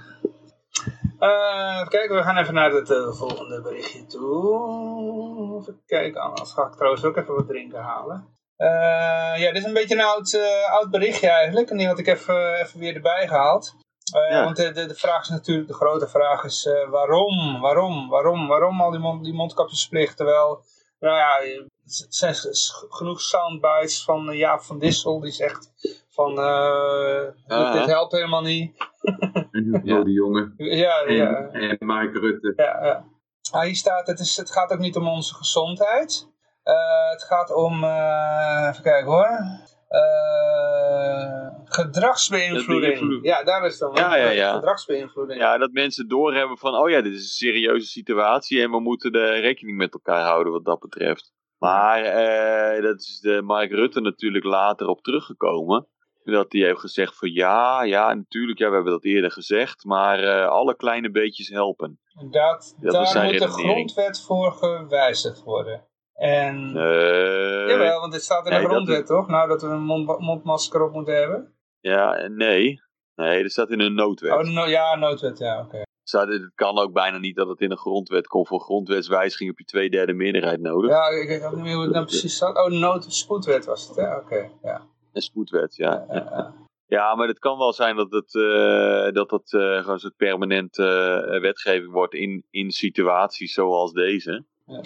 Eh, 1.19 1.75
even 1.75 1.89
kijken, 1.89 2.15
we 2.15 2.23
gaan 2.23 2.37
even 2.37 2.53
naar 2.53 2.71
het 2.71 2.89
eh, 2.89 3.11
volgende 3.11 3.61
berichtje 3.61 4.05
toe. 4.05 5.57
Even 5.59 5.81
kijken, 5.85 6.21
anders 6.21 6.51
ga 6.51 6.65
ik 6.65 6.73
trouwens 6.73 7.03
ook 7.03 7.17
even 7.17 7.35
wat 7.35 7.47
drinken 7.47 7.81
halen. 7.81 8.27
Eh, 8.55 9.41
ja, 9.41 9.51
dit 9.51 9.55
is 9.55 9.63
een 9.63 9.73
beetje 9.73 9.95
een 9.95 10.01
oud, 10.01 10.33
eh, 10.33 10.73
oud 10.73 10.91
berichtje 10.91 11.29
eigenlijk. 11.29 11.69
En 11.69 11.77
die 11.77 11.87
had 11.87 11.99
ik 11.99 12.07
even, 12.07 12.53
even 12.53 12.79
weer 12.79 12.95
erbij 12.95 13.27
gehaald. 13.27 13.75
Eh, 14.13 14.29
Ja. 14.31 14.43
Want 14.43 14.55
de, 14.55 14.71
de, 14.71 14.85
de 14.85 14.95
vraag 14.95 15.21
is 15.21 15.29
natuurlijk, 15.29 15.67
de 15.67 15.73
grote 15.73 16.07
vraag 16.07 16.43
is 16.43 16.65
eh, 16.65 16.89
waarom, 16.89 17.59
waarom, 17.59 18.09
waarom, 18.09 18.47
waarom 18.47 18.81
al 18.81 18.91
die, 18.91 18.99
mond, 18.99 19.23
die 19.23 19.33
mondkapjesplicht? 19.33 20.17
Terwijl, 20.17 20.63
nou 20.99 21.17
ja, 21.17 21.61
het 21.83 22.05
zijn 22.09 22.35
genoeg 22.89 23.21
soundbites 23.21 24.03
van 24.03 24.29
eh, 24.29 24.37
Jaap 24.37 24.61
van 24.61 24.79
Dissel. 24.79 25.19
Die 25.19 25.31
zegt 25.31 25.71
van, 26.09 26.37
eh, 26.39 27.21
Ah. 27.47 27.73
dit 27.73 27.85
helpt 27.85 28.11
helemaal 28.11 28.41
niet. 28.41 28.75
En 29.01 29.49
Hugo 29.51 29.79
Ja. 29.97 30.03
de 30.03 30.11
Jonge. 30.11 30.53
Ja, 30.57 31.03
ja. 31.07 31.47
en 31.51 31.77
Mark 31.79 32.13
Rutte. 32.15 32.53
Ja, 32.55 32.85
ja. 32.85 33.03
Ah, 33.51 33.61
hier 33.61 33.75
staat, 33.75 34.07
het, 34.07 34.19
is, 34.19 34.37
het 34.37 34.51
gaat 34.51 34.71
ook 34.71 34.79
niet 34.79 34.95
om 34.95 35.07
onze 35.07 35.33
gezondheid. 35.35 36.27
Eh, 36.63 37.09
het 37.09 37.23
gaat 37.23 37.53
om, 37.53 37.83
eh, 37.83 38.67
even 38.71 38.83
kijken 38.83 39.11
hoor, 39.11 39.29
Eh, 39.87 41.47
gedragsbeïnvloeding. 41.63 42.93
Beïnvloeding. 42.93 43.25
Ja, 43.25 43.43
daar 43.43 43.65
is 43.65 43.77
dan. 43.77 43.91
Ja, 43.93 44.15
ja, 44.15 44.29
ja. 44.29 44.53
Gedragsbeïnvloeding. 44.53 45.39
Ja, 45.39 45.57
dat 45.57 45.71
mensen 45.71 46.07
doorhebben 46.07 46.57
van, 46.57 46.75
oh 46.75 46.89
ja, 46.89 47.01
dit 47.01 47.13
is 47.13 47.19
een 47.19 47.49
serieuze 47.49 47.87
situatie 47.87 48.61
en 48.61 48.71
we 48.71 48.79
moeten 48.79 49.11
er 49.11 49.39
rekening 49.39 49.77
met 49.77 49.93
elkaar 49.93 50.23
houden 50.23 50.53
wat 50.53 50.65
dat 50.65 50.79
betreft. 50.79 51.33
Maar 51.57 52.03
eh, 52.03 52.83
dat 52.83 52.99
is 52.99 53.19
de 53.19 53.41
Mark 53.41 53.71
Rutte 53.71 54.01
natuurlijk 54.01 54.43
later 54.43 54.87
op 54.87 55.01
teruggekomen. 55.01 55.87
Dat 56.23 56.51
hij 56.51 56.61
heeft 56.61 56.79
gezegd 56.79 57.17
van 57.17 57.31
ja, 57.31 57.83
ja, 57.83 58.13
natuurlijk, 58.13 58.59
ja, 58.59 58.69
we 58.69 58.75
hebben 58.75 58.91
dat 58.91 59.03
eerder 59.03 59.31
gezegd, 59.31 59.83
maar 59.83 60.19
eh, 60.19 60.47
alle 60.47 60.75
kleine 60.75 61.11
beetjes 61.11 61.49
helpen. 61.49 61.99
Dat 62.31 62.73
was 62.79 63.13
daar 63.13 63.23
moet 63.23 63.39
de 63.39 63.47
grondwet 63.47 64.21
voor 64.21 64.51
gewijzigd 64.51 65.43
worden. 65.43 65.87
En, 66.17 66.67
Eh, 66.75 67.67
jawel, 67.69 67.99
want 67.99 68.11
dit 68.13 68.21
staat 68.23 68.45
in 68.45 68.51
de 68.51 68.57
nee, 68.57 68.65
grondwet 68.67 69.01
is- 69.01 69.07
toch? 69.07 69.27
Nou, 69.27 69.47
dat 69.47 69.61
we 69.61 69.67
een 69.67 69.83
mond, 69.83 70.19
mondmasker 70.19 70.83
op 70.83 70.91
moeten 70.93 71.15
hebben. 71.15 71.53
ja, 71.79 72.27
nee. 72.27 72.81
Nee, 73.15 73.41
dat 73.41 73.51
staat 73.51 73.69
in 73.69 73.79
een 73.79 73.93
noodwet. 73.93 74.31
Oh, 74.31 74.43
no, 74.53 74.65
ja, 74.65 74.95
noodwet, 74.95 75.37
ja, 75.37 75.61
oké. 75.61 75.81
Staat, 76.03 76.27
het 76.27 76.51
kan 76.55 76.77
ook 76.77 76.93
bijna 76.93 77.17
niet 77.17 77.35
dat 77.35 77.47
het 77.47 77.59
in 77.61 77.71
een 77.71 77.77
grondwet 77.77 78.27
komt. 78.27 78.47
Voor 78.47 78.59
grondwetswijziging 78.59 79.49
heb 79.49 79.57
je 79.57 79.63
twee 79.65 79.89
derde 79.89 80.13
meerderheid 80.13 80.59
nodig. 80.61 80.89
Ja, 80.91 81.07
ik 81.07 81.27
weet 81.27 81.43
ook 81.43 81.53
niet 81.55 81.63
meer 81.63 81.73
hoe 81.73 81.83
het 81.83 81.93
nou 81.93 82.05
precies 82.05 82.35
staat. 82.35 82.57
Oh, 82.57 82.71
nood, 82.71 83.13
spoedwet 83.13 83.65
was 83.65 83.87
het, 83.87 83.95
hè? 83.95 84.15
Oké, 84.15 84.49
ja. 84.63 84.81
Een 85.13 85.21
spoedwet, 85.21 85.75
ja. 85.75 86.05
Ja, 86.09 86.15
ja. 86.15 86.53
Ja, 86.85 87.15
maar 87.15 87.27
het 87.27 87.39
kan 87.39 87.57
wel 87.57 87.73
zijn 87.73 87.95
dat 87.95 88.11
het, 88.11 88.35
eh, 88.35 89.11
dat 89.13 89.31
het 89.31 89.53
eh, 89.53 89.77
gewoon 89.77 89.93
een 89.93 89.99
soort 89.99 90.15
permanente 90.15 90.83
eh, 91.31 91.41
wetgeving 91.41 91.91
wordt 91.91 92.13
in, 92.13 92.45
in 92.49 92.71
situaties 92.71 93.53
zoals 93.53 93.91
deze. 93.93 94.45
Ja. 94.65 94.81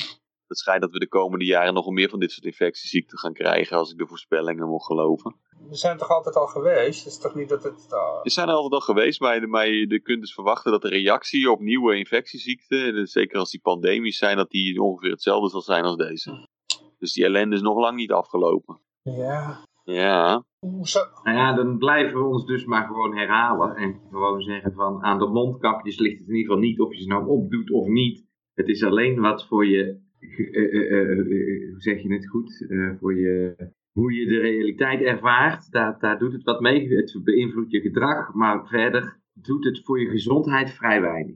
Het 0.52 0.60
schijnt 0.60 0.82
dat 0.82 0.92
we 0.92 1.00
de 1.00 1.08
komende 1.08 1.46
jaren 1.46 1.74
nog 1.74 1.90
meer 1.90 2.10
van 2.10 2.20
dit 2.20 2.32
soort 2.32 2.46
infectieziekten 2.46 3.18
gaan 3.18 3.34
krijgen, 3.34 3.78
als 3.78 3.92
ik 3.92 3.98
de 3.98 4.08
voorspellingen 4.08 4.68
mocht 4.68 4.86
geloven. 4.86 5.36
We 5.70 5.76
zijn 5.76 5.98
toch 5.98 6.10
altijd 6.10 6.36
al 6.36 6.48
geweest? 6.48 7.04
Het 7.04 7.14
is 7.14 7.20
toch 7.20 7.36
niet 7.36 7.50
dat 7.50 7.64
het... 7.64 7.88
uh, 7.92 8.20
Er 8.24 8.32
zijn 8.32 8.48
er 8.48 8.54
altijd 8.54 8.74
al 8.74 8.80
geweest, 8.80 9.20
maar, 9.20 9.50
maar 9.50 9.68
je 9.68 10.00
kunt 10.00 10.22
dus 10.22 10.34
verwachten 10.34 10.72
dat 10.72 10.82
de 10.82 10.88
reactie 10.88 11.52
op 11.52 11.60
nieuwe 11.60 11.98
infectieziekten, 11.98 12.94
dus 12.94 13.12
zeker 13.12 13.40
als 13.40 13.52
die 13.52 13.60
pandemisch 13.62 14.18
zijn, 14.18 14.38
dat 14.38 14.50
die 14.50 14.82
ongeveer 14.82 15.12
hetzelfde 15.12 15.50
zal 15.50 15.62
zijn 15.62 15.84
als 15.84 15.96
deze. 15.96 16.48
Dus 17.00 17.14
die 17.14 17.26
ellende 17.26 17.56
is 17.56 17.62
nog 17.62 17.78
lang 17.78 17.96
niet 17.96 18.12
afgelopen. 18.12 18.80
Ja. 19.04 19.66
Ja? 19.84 20.44
Nou 21.24 21.38
ja, 21.38 21.54
dan 21.54 21.78
blijven 21.78 22.20
we 22.20 22.26
ons 22.26 22.46
dus 22.46 22.66
maar 22.66 22.86
gewoon 22.86 23.18
herhalen. 23.18 23.76
En 23.76 24.02
gewoon 24.10 24.42
zeggen 24.42 24.74
van 24.74 25.04
aan 25.04 25.20
de 25.20 25.28
mondkapjes 25.28 25.98
ligt 25.98 26.20
het 26.20 26.28
in 26.28 26.36
ieder 26.36 26.52
geval 26.54 26.68
niet 26.68 26.80
of 26.80 26.94
je 26.94 27.02
ze 27.02 27.08
nou 27.08 27.28
opdoet 27.28 27.72
of 27.72 27.88
niet. 27.88 28.26
Het 28.54 28.68
is 28.68 28.84
alleen 28.84 29.20
wat 29.20 29.48
voor 29.48 29.66
je, 29.66 30.10
hoe 31.72 31.76
zeg 31.78 32.02
je 32.02 32.14
het 32.14 32.28
goed, 32.28 32.66
Eh, 32.70 32.92
voor 33.00 33.16
je, 33.20 33.56
hoe 33.92 34.14
je 34.14 34.26
de 34.26 34.40
realiteit 34.40 35.02
ervaart. 35.02 35.72
Daar, 35.72 36.18
doet 36.20 36.34
het 36.34 36.44
wat 36.44 36.60
mee. 36.62 36.96
Het 36.96 37.20
beïnvloedt 37.24 37.72
je 37.72 37.82
gedrag, 37.82 38.34
maar 38.34 38.68
verder 38.68 39.20
doet 39.34 39.64
het 39.64 39.82
voor 39.84 40.00
je 40.00 40.10
gezondheid 40.10 40.72
vrij 40.72 41.02
weinig. 41.02 41.36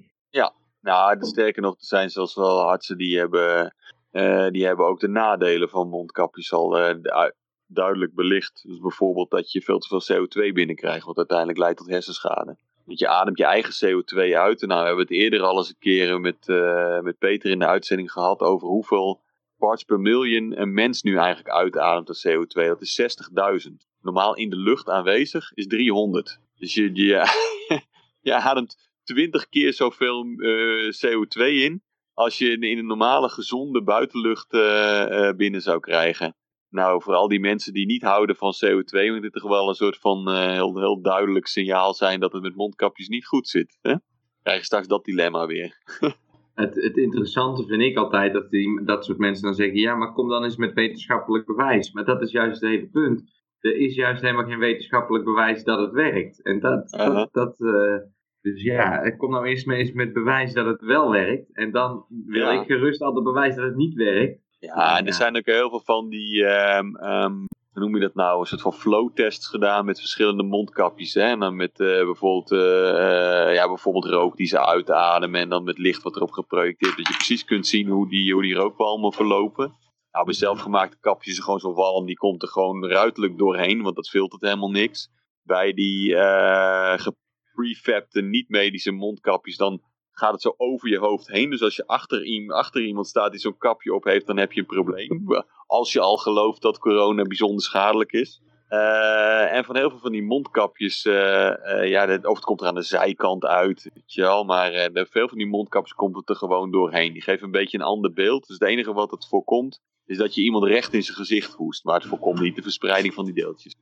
Nou, 0.82 1.18
sterker 1.26 1.62
nog, 1.62 1.74
er 1.74 1.86
zijn 1.86 2.10
zelfs 2.10 2.36
wel 2.36 2.70
artsen 2.70 2.98
die 2.98 3.18
hebben, 3.18 3.76
eh, 4.12 4.50
die 4.50 4.66
hebben 4.66 4.86
ook 4.86 5.00
de 5.00 5.08
nadelen 5.08 5.70
van 5.70 5.90
mondkapjes 5.90 6.54
al 6.54 6.78
eh, 6.80 6.96
du- 7.02 7.32
duidelijk 7.68 8.14
belicht. 8.14 8.64
Dus 8.68 8.80
bijvoorbeeld 8.80 9.32
dat 9.32 9.52
je 9.52 9.62
veel 9.62 9.80
te 9.80 9.88
veel 9.88 10.26
CO2 10.26 10.52
binnenkrijgt, 10.54 11.06
wat 11.06 11.18
uiteindelijk 11.18 11.58
leidt 11.58 11.78
tot 11.78 11.90
hersenschade. 11.90 12.58
Want 12.86 13.00
je 13.00 13.08
ademt 13.08 13.38
je 13.38 13.46
eigen 13.46 13.74
CO2 13.74 14.36
uit. 14.36 14.62
En 14.62 14.68
nou 14.68 14.82
we 14.82 14.88
hebben 14.88 15.06
het 15.06 15.14
eerder 15.14 15.42
al 15.42 15.58
eens 15.58 15.70
een 15.70 15.76
keer 15.80 16.20
met, 16.20 16.50
eh, 16.50 17.00
met 17.00 17.18
Peter 17.18 17.50
in 17.52 17.60
de 17.60 17.68
uitzending 17.68 18.12
gehad 18.12 18.40
over 18.40 18.68
hoeveel 18.68 19.24
parts 19.58 19.84
per 19.84 20.00
million 20.00 20.62
een 20.62 20.74
mens 20.74 21.02
nu 21.02 21.18
eigenlijk 21.18 21.50
uitademt 21.50 22.10
aan 22.10 22.32
CO2. 22.32 22.68
Dat 22.68 22.82
is 22.82 22.94
60.000. 22.94 23.88
Normaal 24.02 24.36
in 24.36 24.50
de 24.50 24.56
lucht 24.56 24.90
aanwezig 24.90 25.52
is 25.54 25.68
300. 25.68 26.40
Dus 26.56 26.74
je, 26.74 26.90
je, 26.94 27.26
je 28.28 28.34
ademt 28.34 28.78
20 29.04 29.50
keer 29.50 29.74
zoveel 29.74 30.26
eh, 30.26 30.92
CO2 31.06 31.42
in 31.42 31.84
als 32.14 32.38
je 32.38 32.60
in 32.60 32.78
een 32.78 32.86
normale 32.86 33.30
gezonde 33.30 33.84
buitenlucht 33.84 34.54
eh, 34.54 35.32
binnen 35.32 35.62
zou 35.62 35.80
krijgen. 35.80 36.36
Nou, 36.76 37.02
voor 37.02 37.14
al 37.14 37.28
die 37.28 37.40
mensen 37.40 37.74
die 37.74 37.86
niet 37.86 38.02
houden 38.02 38.36
van 38.36 38.54
CO2, 38.66 39.12
moet 39.12 39.22
dit 39.22 39.34
toch 39.34 39.50
wel 39.50 39.68
een 39.68 39.76
soort 39.76 39.98
van 39.98 40.28
eh, 40.28 40.52
heel, 40.52 40.80
heel 40.80 41.02
duidelijk 41.02 41.48
signaal 41.48 41.94
zijn 41.94 42.20
dat 42.20 42.34
het 42.34 42.42
met 42.42 42.56
mondkapjes 42.56 43.08
niet 43.08 43.26
goed 43.26 43.48
zit. 43.48 43.78
Hè? 43.82 43.96
Krijg 44.42 44.60
je 44.60 44.66
straks 44.66 44.88
dat 44.88 45.06
dilemma 45.06 45.46
weer. 45.46 45.78
Het, 46.56 46.76
het 46.76 46.98
interessante 46.98 47.66
vind 47.66 47.82
ik 47.82 47.98
altijd 47.98 48.34
dat 48.34 48.50
die, 48.50 48.84
dat 48.84 49.06
soort 49.06 49.18
mensen 49.18 49.44
dan 49.44 49.54
zeggen: 49.56 49.80
ja, 49.80 49.96
maar 49.96 50.14
kom 50.14 50.30
dan 50.30 50.44
eens 50.44 50.56
met 50.58 50.74
wetenschappelijk 50.74 51.46
bewijs. 51.46 51.92
Maar 51.92 52.06
dat 52.06 52.22
is 52.22 52.32
juist 52.32 52.62
het 52.62 52.70
hele 52.70 52.88
punt. 52.88 53.24
Er 53.60 53.76
is 53.76 53.96
juist 53.96 54.22
helemaal 54.22 54.46
geen 54.46 54.60
wetenschappelijk 54.60 55.26
bewijs 55.26 55.64
dat 55.64 55.80
het 55.80 55.92
werkt. 55.92 56.42
En 56.42 56.60
dat, 56.60 56.90
dat, 56.90 57.30
dat 57.34 57.60
eh, 57.60 57.98
dus 58.42 58.62
ja, 58.62 59.10
kom 59.10 59.32
nou 59.32 59.46
eerst 59.46 59.66
maar 59.66 59.76
eens 59.76 59.92
met 59.92 60.14
bewijs 60.14 60.54
dat 60.54 60.66
het 60.66 60.82
wel 60.82 61.12
werkt. 61.12 61.54
En 61.54 61.72
dan 61.72 62.06
wil 62.26 62.52
Ja. 62.52 62.62
ik 62.62 62.68
gerust 62.68 63.02
al 63.02 63.14
de 63.14 63.22
bewijs 63.22 63.56
dat 63.56 63.66
het 63.66 63.76
niet 63.76 63.94
werkt. 63.94 64.45
Ja, 64.66 64.98
en 64.98 65.02
er 65.06 65.12
Ja. 65.12 65.18
zijn 65.18 65.38
ook 65.38 65.46
heel 65.46 65.70
veel 65.70 65.82
van 65.86 66.10
die, 66.10 66.46
ehm, 66.46 66.96
ehm, 66.96 67.34
hoe 67.72 67.84
noem 67.84 67.96
je 67.96 68.02
dat 68.02 68.14
nou, 68.16 68.40
een 68.40 68.46
soort 68.46 68.62
van 68.62 68.74
flow-tests 68.74 69.48
gedaan 69.48 69.86
met 69.86 70.00
verschillende 70.00 70.44
mondkapjes. 70.44 71.14
Hè? 71.14 71.22
En 71.22 71.40
dan 71.40 71.56
met 71.56 71.80
eh, 71.80 71.88
bijvoorbeeld, 71.88 72.52
eh, 72.52 73.54
ja, 73.54 73.68
bijvoorbeeld 73.68 74.06
rook 74.06 74.38
die 74.38 74.48
ze 74.48 74.66
uitademen 74.66 75.40
en 75.42 75.50
dan 75.50 75.64
met 75.64 75.78
licht 75.78 76.04
wat 76.04 76.16
erop 76.16 76.32
geprojecteerd. 76.32 76.98
Dat 76.98 77.08
je 77.08 77.14
precies 77.14 77.46
kunt 77.46 77.68
zien 77.68 77.88
hoe 77.88 78.10
die, 78.10 78.34
hoe 78.34 78.42
die 78.42 78.56
rookwalmen 78.56 79.14
verlopen. 79.14 79.74
Nou, 80.12 80.26
bij 80.26 80.36
zelfgemaakte 80.36 80.98
kapjes 81.00 81.34
is 81.38 81.44
gewoon 81.44 81.60
zo'n 81.60 81.74
walm, 81.74 82.06
die 82.06 82.16
komt 82.18 82.42
er 82.42 82.48
gewoon 82.48 82.86
ruiterlijk 82.86 83.38
doorheen, 83.38 83.82
want 83.82 83.96
dat 83.96 84.10
filtert 84.10 84.42
helemaal 84.42 84.72
niks. 84.72 85.10
Bij 85.44 85.74
die 85.74 86.16
eh 86.16 86.94
geprefabte 86.98 88.22
niet-medische 88.22 88.92
mondkapjes, 88.92 89.58
dan 89.58 89.82
gaat 90.20 90.32
het 90.32 90.42
zo 90.42 90.54
over 90.58 90.90
je 90.90 90.98
hoofd 90.98 91.28
heen. 91.28 91.50
Dus 91.50 91.62
als 91.62 91.76
je 91.76 91.88
achter, 91.88 92.48
achter 92.48 92.82
iemand 92.82 93.08
staat 93.08 93.32
die 93.32 93.40
zo'n 93.40 93.58
kapje 93.58 93.94
op 93.94 94.04
heeft, 94.04 94.28
dan 94.28 94.38
heb 94.38 94.52
je 94.52 94.60
een 94.60 94.66
probleem. 94.66 95.24
Als 95.68 95.94
je 95.94 96.00
al 96.00 96.18
gelooft 96.18 96.62
dat 96.62 96.80
corona 96.80 97.24
bijzonder 97.24 97.64
schadelijk 97.64 98.12
is. 98.12 98.42
Uh, 98.70 99.54
en 99.54 99.66
van 99.66 99.76
heel 99.76 99.90
veel 99.90 100.00
van 100.00 100.12
die 100.12 100.24
mondkapjes, 100.24 101.06
uh, 101.06 101.14
uh, 101.14 101.90
ja, 101.90 102.06
de, 102.06 102.20
of 102.30 102.36
het 102.36 102.46
komt 102.46 102.62
er 102.62 102.68
aan 102.68 102.76
de 102.76 102.82
zijkant 102.82 103.46
uit, 103.46 103.90
weet 103.94 104.14
je 104.14 104.22
wel. 104.22 104.44
Maar 104.44 104.90
veel 104.94 105.28
van 105.28 105.38
die 105.38 105.48
mondkapjes 105.48 105.94
komt 105.94 106.16
het 106.16 106.30
er 106.30 106.36
gewoon 106.36 106.72
doorheen. 106.72 107.14
Die 107.14 107.22
geven 107.22 107.46
een 107.46 107.52
beetje 107.52 107.78
een 107.78 107.84
ander 107.84 108.14
beeld. 108.14 108.48
Dus 108.48 108.58
het 108.60 108.68
enige 108.70 108.94
wat 108.94 109.12
het 109.12 109.28
voorkomt, 109.28 109.82
is 110.06 110.18
dat 110.18 110.36
je 110.36 110.42
iemand 110.42 110.64
recht 110.64 110.94
in 110.94 111.04
zijn 111.04 111.18
gezicht 111.18 111.54
hoest. 111.54 111.84
Maar 111.84 111.96
het 111.96 112.06
voorkomt 112.06 112.40
niet 112.40 112.56
de 112.56 112.62
verspreiding 112.62 113.14
van 113.14 113.26
die 113.26 113.34
deeltjes. 113.34 113.76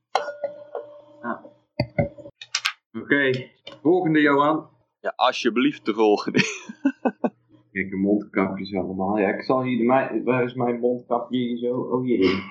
Ah. 1.21 1.43
Oké, 2.93 3.49
volgende 3.81 4.21
Johan. 4.21 4.72
Ja, 5.03 5.13
alsjeblieft 5.15 5.85
de 5.85 5.93
volgende. 5.93 6.39
Kijk, 7.71 7.89
de 7.89 7.95
mondkapjes 7.95 8.75
allemaal. 8.75 9.17
Ja, 9.17 9.29
ik 9.29 9.43
zal 9.43 9.63
hier, 9.63 9.77
de, 9.77 9.83
mijn, 9.83 10.23
waar 10.23 10.43
is 10.43 10.53
mijn 10.53 10.79
mondkapje 10.79 11.37
hier 11.37 11.57
zo? 11.57 11.79
Oh, 11.79 12.03
hierin. 12.03 12.43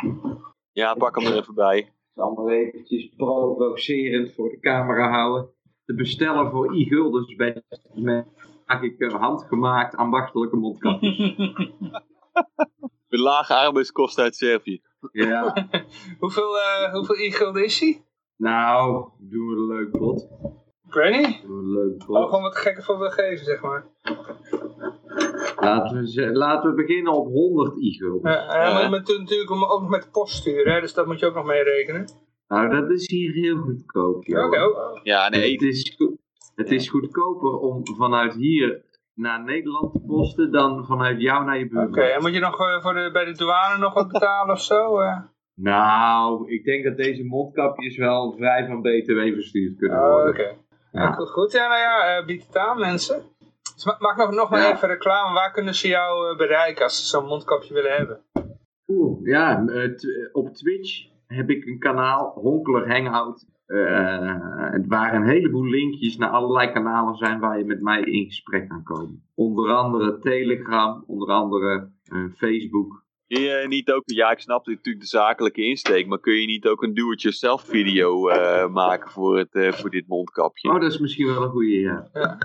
Ja, 0.73 0.95
pak 0.95 1.21
hem 1.21 1.33
er 1.33 1.39
even 1.39 1.55
bij. 1.55 1.79
Ik 1.79 1.93
zal 2.15 2.33
maar 2.33 2.53
eventjes 2.53 3.09
provocerend 3.17 4.35
voor 4.35 4.49
de 4.49 4.61
camera 4.61 5.11
houden. 5.11 5.51
Te 5.85 5.95
bestellen 5.95 6.51
voor 6.51 6.75
i-guldens 6.75 7.35
bij 7.35 7.63
maak 8.67 8.83
ik 8.83 9.01
een 9.01 9.17
handgemaakt 9.17 9.97
ambachtelijke 9.97 10.57
mondkapjes. 10.57 11.19
Met 13.09 13.21
lage 13.21 13.55
arbeidskosten 13.55 14.25
uit 14.25 14.37
Servië. 14.37 14.83
Ja. 15.13 15.69
hoeveel 16.21 16.57
uh, 16.57 16.93
hoeveel 16.93 17.19
i-gulden 17.19 17.65
is 17.65 17.81
hij? 17.81 18.05
Nou, 18.37 19.09
doen 19.19 19.47
we 19.47 19.57
een 19.57 19.67
leuk 19.67 19.91
bod. 19.91 20.29
Ik 20.93 21.03
weet 21.03 21.27
niet. 21.27 21.43
Leuk 21.49 22.07
bod. 22.07 22.17
Oh, 22.17 22.25
gewoon 22.25 22.43
wat 22.43 22.57
gekker 22.57 22.83
voor 22.83 22.99
wil 22.99 23.11
geven, 23.11 23.45
zeg 23.45 23.63
maar. 23.63 23.85
Laten 25.57 26.03
we, 26.03 26.31
laten 26.33 26.71
we 26.71 26.77
beginnen 26.77 27.13
op 27.13 27.27
100 27.27 27.77
i-gulden. 27.77 28.33
Ja, 28.33 28.49
en 28.49 28.85
uh, 28.85 28.91
met, 28.91 29.09
natuurlijk 29.19 29.51
ook 29.51 29.59
nog 29.59 29.89
met 29.89 30.09
post 30.13 30.35
sturen, 30.35 30.73
hè, 30.73 30.81
dus 30.81 30.95
dat 30.95 31.07
moet 31.07 31.19
je 31.21 31.27
ook 31.27 31.35
nog 31.35 31.45
mee 31.45 31.63
rekenen. 31.63 32.09
Nou, 32.49 32.69
dat 32.69 32.91
is 32.91 33.11
hier 33.11 33.33
heel 33.33 33.57
goedkoop. 33.57 34.17
Oké, 34.17 34.45
okay, 34.45 34.65
oh. 34.65 35.01
Ja, 35.03 35.29
nee. 35.29 35.53
Het 35.53 35.63
is, 35.63 35.99
het 36.55 36.71
is 36.71 36.89
goedkoper 36.89 37.59
om 37.59 37.87
vanuit 37.97 38.35
hier 38.35 38.85
naar 39.15 39.45
Nederland 39.45 39.93
te 39.93 40.01
posten 40.07 40.53
dan 40.53 40.87
vanuit 40.87 41.21
jou 41.21 41.45
naar 41.45 41.59
je 41.59 41.69
buurt. 41.69 41.89
Oké, 41.89 42.03
en 42.03 42.21
moet 42.21 42.35
je 42.35 42.41
nog 42.41 42.61
uh, 42.61 42.83
voor 42.83 42.95
de, 42.95 43.11
bij 43.13 43.25
de 43.25 43.33
douane 43.33 43.79
nog 43.79 43.95
wat 43.95 44.09
betalen 44.09 44.55
of 44.55 44.61
zo? 44.61 45.01
Uh? 45.01 45.19
Nou, 45.55 46.53
ik 46.53 46.65
denk 46.65 46.85
dat 46.85 46.97
deze 46.97 47.25
mondkapjes 47.25 47.97
wel 47.97 48.33
vrij 48.37 48.67
van 48.67 48.83
BTW 48.83 49.35
verstuurd 49.35 49.77
kunnen 49.77 49.99
worden. 49.99 50.23
Oh, 50.23 50.29
Oké. 50.29 50.41
Okay. 50.41 50.57
Ja. 50.93 51.03
Ja, 51.03 51.13
goed, 51.13 51.53
ja, 51.53 51.69
nou 51.69 51.81
ja, 51.81 52.19
uh, 52.19 52.27
bied 52.27 52.47
het 52.47 52.57
aan 52.57 52.79
mensen. 52.79 53.23
Dus 53.75 53.85
maak 53.99 54.17
nog, 54.17 54.31
nog 54.31 54.51
maar 54.51 54.61
ja. 54.61 54.73
even 54.73 54.89
reclame. 54.89 55.35
Waar 55.35 55.53
kunnen 55.53 55.75
ze 55.75 55.89
jou 55.89 56.37
bereiken 56.37 56.85
als 56.85 57.01
ze 57.01 57.07
zo'n 57.07 57.27
mondkapje 57.27 57.75
willen 57.75 57.97
hebben? 57.97 58.21
Oeh, 58.87 59.27
ja, 59.27 59.65
op 60.33 60.55
Twitch 60.55 61.07
heb 61.27 61.51
ik 61.51 61.67
een 61.67 61.79
kanaal, 61.79 62.33
Honkler 62.35 62.93
Hangout. 62.93 63.51
Uh, 63.67 64.37
waar 64.87 65.15
een 65.15 65.29
heleboel 65.29 65.65
linkjes 65.65 66.17
naar 66.17 66.31
allerlei 66.31 66.73
kanalen 66.73 67.17
zijn 67.17 67.41
waar 67.41 67.59
je 67.59 67.65
met 67.65 67.83
mij 67.83 68.01
in 68.01 68.25
gesprek 68.25 68.69
kan 68.69 68.83
komen. 68.83 69.23
Onder 69.35 69.73
andere 69.73 70.19
Telegram, 70.19 71.05
onder 71.07 71.29
andere 71.29 71.91
uh, 72.13 72.25
Facebook. 72.37 73.02
Kun 73.33 73.41
je 73.41 73.65
niet 73.69 73.93
ook, 73.93 74.03
ja 74.05 74.31
ik 74.31 74.39
snap 74.39 74.67
natuurlijk 74.67 75.01
de 75.01 75.07
zakelijke 75.07 75.63
insteek, 75.63 76.07
maar 76.07 76.21
kun 76.21 76.35
je 76.35 76.47
niet 76.47 76.67
ook 76.67 76.83
een 76.83 76.95
do-it-yourself 76.95 77.63
video 77.63 78.31
uh, 78.31 78.69
maken 78.69 79.11
voor, 79.11 79.39
het, 79.39 79.77
voor 79.77 79.91
dit 79.91 80.07
mondkapje? 80.07 80.69
Oh, 80.69 80.81
dat 80.81 80.93
is 80.93 80.99
misschien 80.99 81.27
wel 81.27 81.43
een 81.43 81.51
goede, 81.51 81.81
ja. 81.81 82.09
ja. 82.13 82.39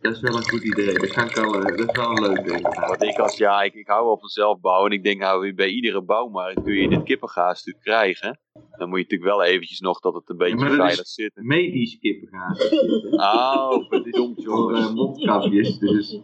Dat 0.00 0.12
is 0.12 0.20
wel 0.20 0.36
een 0.36 0.48
goed 0.48 0.64
idee. 0.64 0.98
Dat, 0.98 1.12
kan 1.12 1.26
ik 1.26 1.34
wel, 1.34 1.52
dat 1.52 1.78
is 1.78 1.96
wel 1.96 2.10
een 2.10 2.22
leuk 2.22 2.44
ding. 2.44 2.86
Want 2.86 3.02
ik 3.02 3.18
als, 3.18 3.36
ja, 3.36 3.62
ik, 3.62 3.74
ik 3.74 3.86
hou 3.86 4.06
wel 4.06 4.18
van 4.18 4.28
zelf 4.28 4.60
bouwen. 4.60 4.90
En 4.90 4.96
ik 4.96 5.04
denk, 5.04 5.20
nou, 5.20 5.54
bij 5.54 5.68
iedere 5.68 6.02
bouwmarkt 6.02 6.62
kun 6.62 6.74
je 6.74 6.88
dit 6.88 7.02
kippengaas 7.02 7.64
natuurlijk 7.64 7.84
krijgen. 7.84 8.40
Dan 8.52 8.88
moet 8.88 8.98
je 8.98 9.02
natuurlijk 9.02 9.30
wel 9.30 9.42
eventjes 9.42 9.80
nog 9.80 10.00
dat 10.00 10.14
het 10.14 10.28
een 10.28 10.36
beetje 10.36 10.68
ja, 10.68 10.74
veilig 10.74 11.06
zit. 11.06 11.32
medisch 11.34 11.98
kippengaas. 11.98 12.70
oh, 13.10 13.92
is 14.04 14.18
om 14.18 14.34
Voor 14.36 14.72
uh, 14.72 14.94
mondkapjes, 14.94 15.78
dus... 15.78 16.20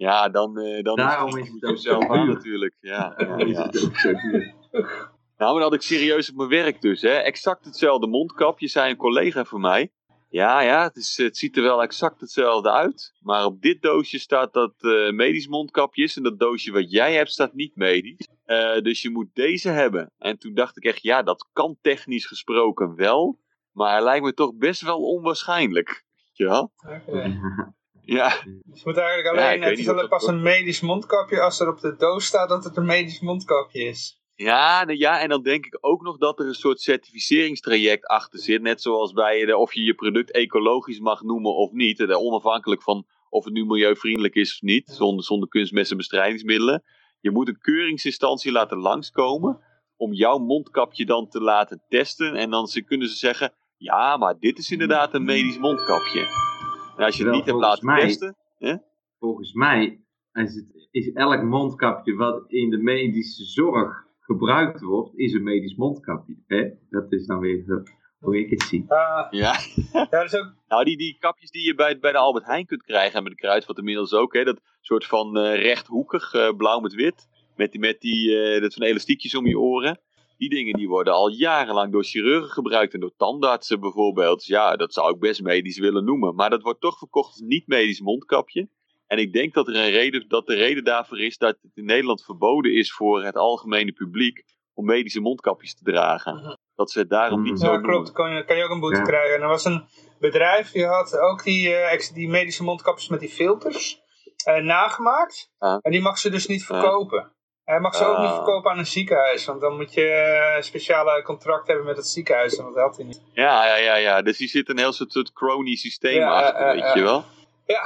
Ja, 0.00 0.28
dan, 0.28 0.58
uh, 0.58 0.82
dan 0.82 0.96
Daarom 0.96 1.38
is 1.38 1.48
het 1.48 1.64
ook 1.64 1.78
zelf 1.78 2.08
aan 2.08 2.28
natuurlijk. 2.28 2.74
Ja, 2.80 3.14
ja, 3.18 3.38
ja. 3.38 3.44
Is 3.44 3.56
het 3.56 3.84
ook 3.84 3.96
zo 3.96 4.12
duur. 4.12 4.54
Nou, 4.70 5.52
maar 5.52 5.52
dat 5.52 5.62
had 5.62 5.74
ik 5.74 5.82
serieus 5.82 6.30
op 6.30 6.36
mijn 6.36 6.48
werk 6.48 6.80
dus. 6.80 7.02
Hè. 7.02 7.08
Exact 7.08 7.64
hetzelfde 7.64 8.06
mondkapje, 8.06 8.68
zei 8.68 8.90
een 8.90 8.96
collega 8.96 9.44
van 9.44 9.60
mij. 9.60 9.92
Ja, 10.28 10.60
ja, 10.60 10.82
het, 10.82 10.96
is, 10.96 11.16
het 11.16 11.36
ziet 11.36 11.56
er 11.56 11.62
wel 11.62 11.82
exact 11.82 12.20
hetzelfde 12.20 12.70
uit. 12.70 13.12
Maar 13.20 13.44
op 13.44 13.62
dit 13.62 13.82
doosje 13.82 14.18
staat 14.18 14.52
dat 14.52 14.74
uh, 14.80 15.10
medisch 15.12 15.48
mondkapje 15.48 16.02
is. 16.02 16.16
En 16.16 16.22
dat 16.22 16.38
doosje 16.38 16.72
wat 16.72 16.90
jij 16.90 17.14
hebt 17.14 17.30
staat 17.30 17.54
niet 17.54 17.76
medisch. 17.76 18.28
Uh, 18.46 18.80
dus 18.80 19.02
je 19.02 19.10
moet 19.10 19.34
deze 19.34 19.68
hebben. 19.68 20.12
En 20.18 20.38
toen 20.38 20.54
dacht 20.54 20.76
ik 20.76 20.84
echt, 20.84 21.02
ja, 21.02 21.22
dat 21.22 21.48
kan 21.52 21.76
technisch 21.80 22.26
gesproken 22.26 22.94
wel. 22.94 23.38
Maar 23.72 23.92
hij 23.92 24.02
lijkt 24.02 24.24
me 24.24 24.34
toch 24.34 24.54
best 24.54 24.80
wel 24.80 24.98
onwaarschijnlijk. 24.98 26.04
Ja. 26.32 26.70
Okay. 26.86 27.40
Ja. 28.14 28.28
Dus 28.44 28.82
je 28.82 28.82
moet 28.84 28.96
eigenlijk 28.96 29.28
alleen, 29.28 29.60
ja, 29.60 29.68
het 29.68 29.78
is 29.78 29.88
alleen 29.88 30.08
pas 30.08 30.26
een 30.26 30.42
medisch 30.42 30.80
mondkapje 30.80 31.40
als 31.40 31.60
er 31.60 31.68
op 31.68 31.80
de 31.80 31.96
doos 31.96 32.24
staat 32.24 32.48
dat 32.48 32.64
het 32.64 32.76
een 32.76 32.86
medisch 32.86 33.20
mondkapje 33.20 33.84
is. 33.84 34.20
Ja, 34.34 34.84
nou 34.84 34.98
ja, 34.98 35.20
en 35.20 35.28
dan 35.28 35.42
denk 35.42 35.66
ik 35.66 35.78
ook 35.80 36.02
nog 36.02 36.18
dat 36.18 36.38
er 36.40 36.46
een 36.46 36.54
soort 36.54 36.80
certificeringstraject 36.80 38.06
achter 38.06 38.38
zit. 38.38 38.62
Net 38.62 38.82
zoals 38.82 39.12
bij 39.12 39.44
de, 39.44 39.56
of 39.56 39.74
je 39.74 39.82
je 39.82 39.94
product 39.94 40.32
ecologisch 40.32 41.00
mag 41.00 41.22
noemen 41.22 41.54
of 41.54 41.72
niet. 41.72 42.12
Onafhankelijk 42.12 42.82
van 42.82 43.06
of 43.28 43.44
het 43.44 43.52
nu 43.52 43.64
milieuvriendelijk 43.64 44.34
is 44.34 44.54
of 44.54 44.62
niet. 44.62 44.90
Zonder, 44.90 45.24
zonder 45.24 45.48
kunstmest 45.48 45.90
en 45.90 45.96
bestrijdingsmiddelen. 45.96 46.82
Je 47.20 47.30
moet 47.30 47.48
een 47.48 47.60
keuringsinstantie 47.60 48.52
laten 48.52 48.78
langskomen. 48.78 49.60
Om 49.96 50.12
jouw 50.12 50.38
mondkapje 50.38 51.04
dan 51.04 51.28
te 51.28 51.40
laten 51.40 51.82
testen. 51.88 52.34
En 52.34 52.50
dan 52.50 52.68
kunnen 52.86 53.08
ze 53.08 53.16
zeggen: 53.16 53.52
ja, 53.76 54.16
maar 54.16 54.38
dit 54.38 54.58
is 54.58 54.70
inderdaad 54.70 55.14
een 55.14 55.24
medisch 55.24 55.58
mondkapje. 55.58 56.58
En 56.96 57.04
als 57.04 57.16
je 57.16 57.24
het 57.24 57.34
niet 57.34 57.46
hebt 57.46 57.58
laten 57.58 57.86
mij, 57.86 58.00
testen. 58.00 58.36
Hè? 58.58 58.74
Volgens 59.18 59.52
mij 59.52 60.00
is, 60.32 60.54
het, 60.54 60.88
is 60.90 61.12
elk 61.12 61.42
mondkapje 61.42 62.14
wat 62.14 62.44
in 62.46 62.70
de 62.70 62.78
medische 62.78 63.44
zorg 63.44 64.04
gebruikt 64.20 64.80
wordt, 64.80 65.18
is 65.18 65.32
een 65.32 65.42
medisch 65.42 65.74
mondkapje. 65.74 66.36
Hè? 66.46 66.70
Dat 66.90 67.12
is 67.12 67.26
dan 67.26 67.38
weer 67.38 67.64
zo, 67.66 67.82
hoe 68.18 68.38
ik 68.38 68.50
het 68.50 68.62
zie. 68.62 68.80
Uh, 68.82 69.26
ja. 69.30 69.54
ja 69.92 70.06
dat 70.10 70.24
is 70.24 70.34
ook... 70.34 70.54
Nou, 70.68 70.84
die, 70.84 70.96
die 70.96 71.16
kapjes 71.18 71.50
die 71.50 71.66
je 71.66 71.74
bij, 71.74 71.98
bij 71.98 72.12
de 72.12 72.18
Albert 72.18 72.46
Heijn 72.46 72.66
kunt 72.66 72.82
krijgen, 72.82 73.16
en 73.16 73.22
met 73.22 73.32
de 73.32 73.38
kruidvat 73.38 73.78
inmiddels 73.78 74.12
ook, 74.12 74.34
hè? 74.34 74.44
dat 74.44 74.60
soort 74.80 75.06
van 75.06 75.38
uh, 75.38 75.54
rechthoekig, 75.54 76.34
uh, 76.34 76.56
blauw 76.56 76.80
met 76.80 76.94
wit, 76.94 77.28
met, 77.56 77.72
die, 77.72 77.80
met 77.80 78.00
die, 78.00 78.30
uh, 78.30 78.60
dat 78.60 78.74
van 78.74 78.86
elastiekjes 78.86 79.34
om 79.34 79.46
je 79.46 79.58
oren. 79.58 80.00
Die 80.40 80.48
dingen 80.48 80.74
die 80.74 80.88
worden 80.88 81.12
al 81.12 81.28
jarenlang 81.28 81.92
door 81.92 82.04
chirurgen 82.04 82.50
gebruikt 82.50 82.94
en 82.94 83.00
door 83.00 83.16
tandartsen 83.16 83.80
bijvoorbeeld. 83.80 84.44
Ja, 84.44 84.76
dat 84.76 84.92
zou 84.92 85.14
ik 85.14 85.20
best 85.20 85.42
medisch 85.42 85.78
willen 85.78 86.04
noemen. 86.04 86.34
Maar 86.34 86.50
dat 86.50 86.62
wordt 86.62 86.80
toch 86.80 86.98
verkocht 86.98 87.28
als 87.28 87.40
niet-medisch 87.40 88.00
mondkapje. 88.00 88.68
En 89.06 89.18
ik 89.18 89.32
denk 89.32 89.54
dat, 89.54 89.68
er 89.68 89.74
een 89.74 89.90
reden, 89.90 90.28
dat 90.28 90.46
de 90.46 90.54
reden 90.54 90.84
daarvoor 90.84 91.20
is 91.20 91.38
dat 91.38 91.58
het 91.62 91.76
in 91.76 91.84
Nederland 91.84 92.24
verboden 92.24 92.74
is 92.74 92.92
voor 92.92 93.24
het 93.24 93.36
algemene 93.36 93.92
publiek 93.92 94.44
om 94.74 94.84
medische 94.84 95.20
mondkapjes 95.20 95.74
te 95.74 95.84
dragen. 95.84 96.34
Mhm. 96.36 96.54
Dat 96.74 96.90
ze 96.90 96.98
het 96.98 97.10
daarom 97.10 97.42
niet 97.42 97.60
zo 97.60 97.72
Ja, 97.72 97.80
klopt. 97.80 98.12
Kan 98.12 98.34
je, 98.34 98.44
kan 98.44 98.56
je 98.56 98.64
ook 98.64 98.70
een 98.70 98.80
boete 98.80 98.96
ja. 98.96 99.02
krijgen. 99.02 99.36
En 99.36 99.42
er 99.42 99.48
was 99.48 99.64
een 99.64 99.84
bedrijf 100.18 100.70
die 100.70 100.86
had 100.86 101.18
ook 101.18 101.44
die, 101.44 101.68
uh, 101.68 102.14
die 102.14 102.28
medische 102.28 102.62
mondkapjes 102.62 103.08
met 103.08 103.20
die 103.20 103.28
filters 103.28 104.00
uh, 104.48 104.56
nagemaakt. 104.56 105.50
Ah. 105.58 105.78
En 105.80 105.90
die 105.90 106.00
mag 106.00 106.18
ze 106.18 106.30
dus 106.30 106.46
niet 106.46 106.64
verkopen. 106.64 107.32
Hij 107.70 107.80
mag 107.80 107.94
ze 107.94 108.04
ook 108.04 108.18
niet 108.18 108.26
Ah. 108.26 108.34
verkopen 108.34 108.70
aan 108.70 108.78
een 108.78 108.86
ziekenhuis, 108.86 109.44
want 109.44 109.60
dan 109.60 109.76
moet 109.76 109.94
je 109.94 110.52
een 110.56 110.64
speciale 110.64 111.22
contract 111.22 111.66
hebben 111.66 111.86
met 111.86 111.96
het 111.96 112.06
ziekenhuis 112.06 112.56
en 112.56 112.64
dat 112.64 112.74
helpt 112.74 112.96
hij 112.96 113.06
niet. 113.06 113.22
Ja, 113.32 113.66
ja, 113.66 113.76
ja, 113.76 113.94
ja. 113.96 114.22
Dus 114.22 114.38
hier 114.38 114.48
zit 114.48 114.68
een 114.68 114.78
heel 114.78 114.92
soort, 114.92 115.32
crony 115.32 115.76
systeem 115.76 116.22
achter, 116.22 116.54
eh, 116.66 116.72
weet 116.72 116.82
eh, 116.82 116.94
je 116.94 117.02
wel. 117.02 117.24
Ja, 117.66 117.82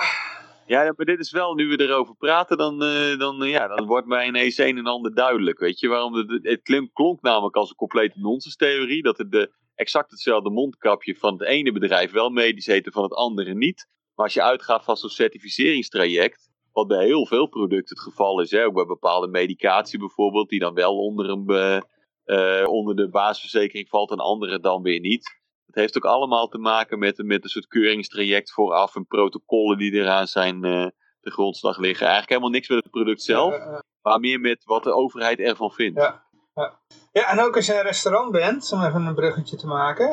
Ja, 0.66 0.92
maar 0.96 1.06
dit 1.06 1.18
is 1.18 1.30
wel, 1.30 1.54
nu 1.54 1.68
we 1.68 1.80
erover 1.82 2.14
praten, 2.14 2.56
dan, 2.56 2.82
eh, 2.82 3.18
dan, 3.18 3.42
eh, 3.42 3.50
ja, 3.50 3.68
dan 3.68 3.86
wordt 3.86 4.06
mij 4.06 4.26
ineens 4.26 4.58
een 4.58 4.78
en 4.78 4.86
ander 4.86 5.14
duidelijk. 5.14 5.58
Weet 5.58 5.80
je 5.80 5.88
waarom? 5.88 6.14
Het, 6.14 6.38
het 6.42 6.62
klonk, 6.62 6.90
klonk 6.92 7.22
namelijk 7.22 7.56
als 7.56 7.70
een 7.70 7.76
complete 7.76 8.18
nonsenstheorie. 8.18 9.02
Dat 9.02 9.18
het 9.18 9.30
de, 9.32 9.50
exact 9.74 10.10
hetzelfde 10.10 10.50
mondkapje 10.50 11.16
van 11.16 11.32
het 11.32 11.42
ene 11.42 11.72
bedrijf 11.72 12.10
wel 12.12 12.30
medisch 12.30 12.66
heet 12.66 12.86
en 12.86 12.92
van 12.92 13.02
het 13.02 13.14
andere 13.14 13.54
niet. 13.54 13.86
Maar 14.14 14.24
als 14.24 14.34
je 14.34 14.42
uitgaat 14.42 14.84
van 14.84 14.96
zo'n 14.96 15.10
certificeringstraject, 15.10 16.50
wat 16.74 16.86
bij 16.86 17.04
heel 17.04 17.26
veel 17.26 17.46
producten 17.46 17.96
het 17.96 18.04
geval 18.04 18.40
is, 18.40 18.50
hè, 18.50 18.64
ook 18.64 18.74
bij 18.74 18.84
bepaalde 18.84 19.28
medicatie 19.28 19.98
bijvoorbeeld, 19.98 20.48
die 20.48 20.58
dan 20.58 20.74
wel 20.74 20.98
onder, 20.98 21.28
een, 21.28 21.46
eh, 21.46 22.60
eh, 22.60 22.68
onder 22.68 22.96
de 22.96 23.08
basisverzekering 23.08 23.88
valt 23.88 24.10
en 24.10 24.18
andere 24.18 24.60
dan 24.60 24.82
weer 24.82 25.00
niet. 25.00 25.42
Het 25.66 25.74
heeft 25.74 25.96
ook 25.96 26.04
allemaal 26.04 26.48
te 26.48 26.58
maken 26.58 26.98
met, 26.98 27.22
met 27.22 27.44
een 27.44 27.50
soort 27.50 27.66
keuringstraject 27.66 28.52
vooraf 28.52 28.96
en 28.96 29.06
protocollen 29.06 29.78
die 29.78 29.92
eraan 29.92 30.26
zijn 30.26 30.64
uh, 30.64 30.86
de 31.20 31.30
grondslag 31.30 31.78
liggen. 31.78 32.06
Eigenlijk 32.06 32.28
helemaal 32.28 32.50
niks 32.50 32.68
met 32.68 32.82
het 32.82 32.90
product 32.90 33.22
zelf, 33.22 33.54
Ja, 33.54 33.82
maar 34.02 34.20
meer 34.20 34.40
met 34.40 34.64
wat 34.64 34.82
de 34.82 34.92
overheid 34.92 35.38
ervan 35.38 35.70
vindt. 35.70 36.00
Ja. 36.00 36.22
Ja. 36.54 36.80
ja, 37.12 37.30
en 37.30 37.40
ook 37.40 37.56
als 37.56 37.66
je 37.66 37.74
een 37.74 37.82
restaurant 37.82 38.30
bent, 38.30 38.72
om 38.72 38.82
even 38.82 39.06
een 39.06 39.14
bruggetje 39.14 39.56
te 39.56 39.66
maken, 39.66 40.08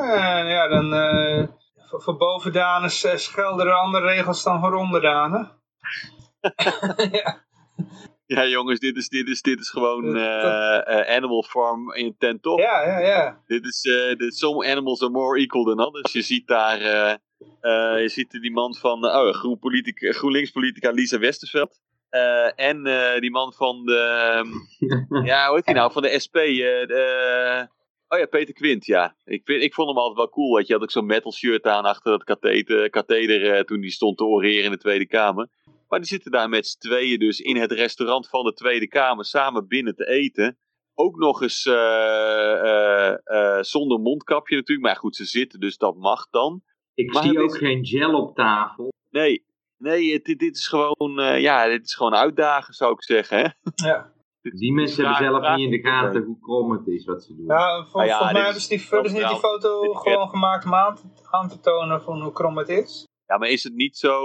ja, 0.48 0.68
dan 0.68 0.90
voor, 1.88 2.02
voor 2.02 2.16
bovendanen 2.16 2.90
er 3.58 3.72
andere 3.72 4.06
regels 4.06 4.42
dan 4.42 4.60
voor 4.60 4.74
onderdanen. 4.74 5.50
ja. 7.22 7.44
Ja, 8.26 8.46
jongens, 8.46 8.80
dit 8.80 8.96
is, 8.96 9.08
dit 9.08 9.28
is, 9.28 9.42
dit 9.42 9.60
is 9.60 9.70
gewoon 9.70 10.16
eh, 10.16 11.00
eh, 11.00 11.16
Animal 11.16 11.42
Farm 11.42 11.92
in 11.92 12.14
ten 12.18 12.40
top. 12.40 12.58
ja, 12.58 12.86
ja, 12.86 12.98
ja. 12.98 13.40
Dit 13.46 13.64
is, 13.64 13.84
eh 13.84 14.16
dit, 14.16 14.36
some 14.36 14.66
animals 14.66 15.02
are 15.02 15.10
more 15.10 15.38
equal 15.38 15.64
than 15.64 15.86
others. 15.86 16.12
Je 16.12 16.22
ziet 16.22 16.46
daar, 16.46 16.80
je 18.00 18.08
ziet 18.08 18.30
die 18.30 18.52
man 18.52 18.74
van, 18.74 19.04
oh, 19.04 19.32
Groen 19.32 19.58
politica, 19.58 20.12
GroenLinks 20.12 20.50
politica 20.50 20.90
Lisa 20.90 21.18
Westerveld. 21.18 21.80
En 22.56 22.82
die 23.20 23.30
man 23.30 23.52
van 23.52 23.84
de, 23.84 24.02
ja, 25.24 25.46
hoe 25.46 25.56
heet 25.56 25.64
die 25.64 25.74
nou, 25.74 25.92
van 25.92 26.02
de 26.02 26.18
SP. 26.24 26.34
de, 26.34 27.68
oh 28.08 28.18
ja, 28.18 28.26
Peter 28.26 28.54
Quint, 28.54 28.86
ja. 28.86 29.16
Ik, 29.24 29.42
vind, 29.44 29.62
ik 29.62 29.74
vond 29.74 29.88
hem 29.88 29.98
altijd 29.98 30.16
wel 30.16 30.28
cool, 30.28 30.56
weet 30.56 30.66
je. 30.66 30.72
Had 30.72 30.82
ook 30.82 30.90
zo'n 30.90 31.06
metal 31.06 31.32
shirt 31.32 31.66
aan 31.66 31.84
achter 31.84 32.10
dat 32.10 32.24
katheder, 32.24 32.90
katheder 32.90 33.64
toen 33.64 33.80
die 33.80 33.90
stond 33.90 34.16
te 34.16 34.24
oreren 34.24 34.64
in 34.64 34.70
de 34.70 34.78
Tweede 34.78 35.06
Kamer. 35.06 35.48
Maar 35.92 36.00
die 36.00 36.10
zitten 36.10 36.30
daar 36.30 36.48
met 36.48 36.66
z'n 36.66 36.78
tweeën 36.78 37.18
dus 37.18 37.40
in 37.40 37.56
het 37.56 37.72
restaurant 37.72 38.28
van 38.28 38.44
de 38.44 38.52
Tweede 38.52 38.88
Kamer 38.88 39.24
samen 39.24 39.68
binnen 39.68 39.94
te 39.94 40.06
eten. 40.06 40.58
Ook 40.94 41.16
nog 41.16 41.42
eens 41.42 41.66
eh, 41.66 41.74
eh, 41.74 43.16
eh, 43.24 43.62
zonder 43.62 43.98
mondkapje 44.00 44.56
natuurlijk. 44.56 44.86
Maar 44.86 44.96
goed, 44.96 45.16
ze 45.16 45.24
zitten, 45.24 45.60
dus 45.60 45.76
dat 45.76 45.96
mag 45.96 46.28
dan. 46.30 46.62
Ik 46.94 47.12
Maar 47.12 47.22
zie 47.22 47.40
ook 47.40 47.50
is- 47.52 47.58
geen 47.58 47.86
gel 47.86 48.14
op 48.20 48.34
tafel. 48.34 48.92
Nee, 49.10 49.46
nee 49.76 50.22
dit, 50.22 50.38
dit 50.38 50.56
is 50.56 50.68
gewoon, 50.68 51.20
eh, 51.20 51.40
ja, 51.40 51.66
dit 51.66 51.84
is 51.84 51.94
gewoon 51.94 52.14
uitdagen 52.14 52.74
zou 52.74 52.92
ik 52.92 53.02
zeggen. 53.02 53.38
Hè? 53.38 53.48
ja. 53.88 54.12
Die 54.60 54.72
mensen 54.72 55.04
hebben 55.04 55.24
zelf 55.24 55.38
vraag 55.42 55.56
niet 55.56 55.64
in 55.64 55.82
de 55.82 55.88
gaten 55.88 56.22
hoe 56.22 56.38
krom 56.40 56.70
het 56.70 56.86
is 56.86 57.04
wat 57.04 57.24
ze 57.24 57.36
doen. 57.36 57.46
Ja, 57.46 57.86
vol- 57.86 58.02
ja, 58.02 58.16
volgens 58.18 58.32
mij 58.32 58.40
is 58.40 58.46
hebben 58.46 58.62
ze 58.62 58.68
die, 58.68 59.02
dus 59.02 59.12
niet 59.12 59.28
die 59.28 59.38
foto 59.38 59.80
Dit 59.80 59.96
gewoon 59.96 60.28
gemaakt 60.28 60.64
om 60.64 60.74
aan 60.74 60.94
te, 60.94 61.02
aan 61.30 61.48
te 61.48 61.60
tonen 61.60 62.02
van 62.02 62.22
hoe 62.22 62.32
krom 62.32 62.56
het 62.56 62.68
is. 62.68 63.06
Ja, 63.32 63.38
maar 63.38 63.48
is 63.48 63.62
het 63.62 63.74
niet 63.74 63.96
zo, 63.96 64.22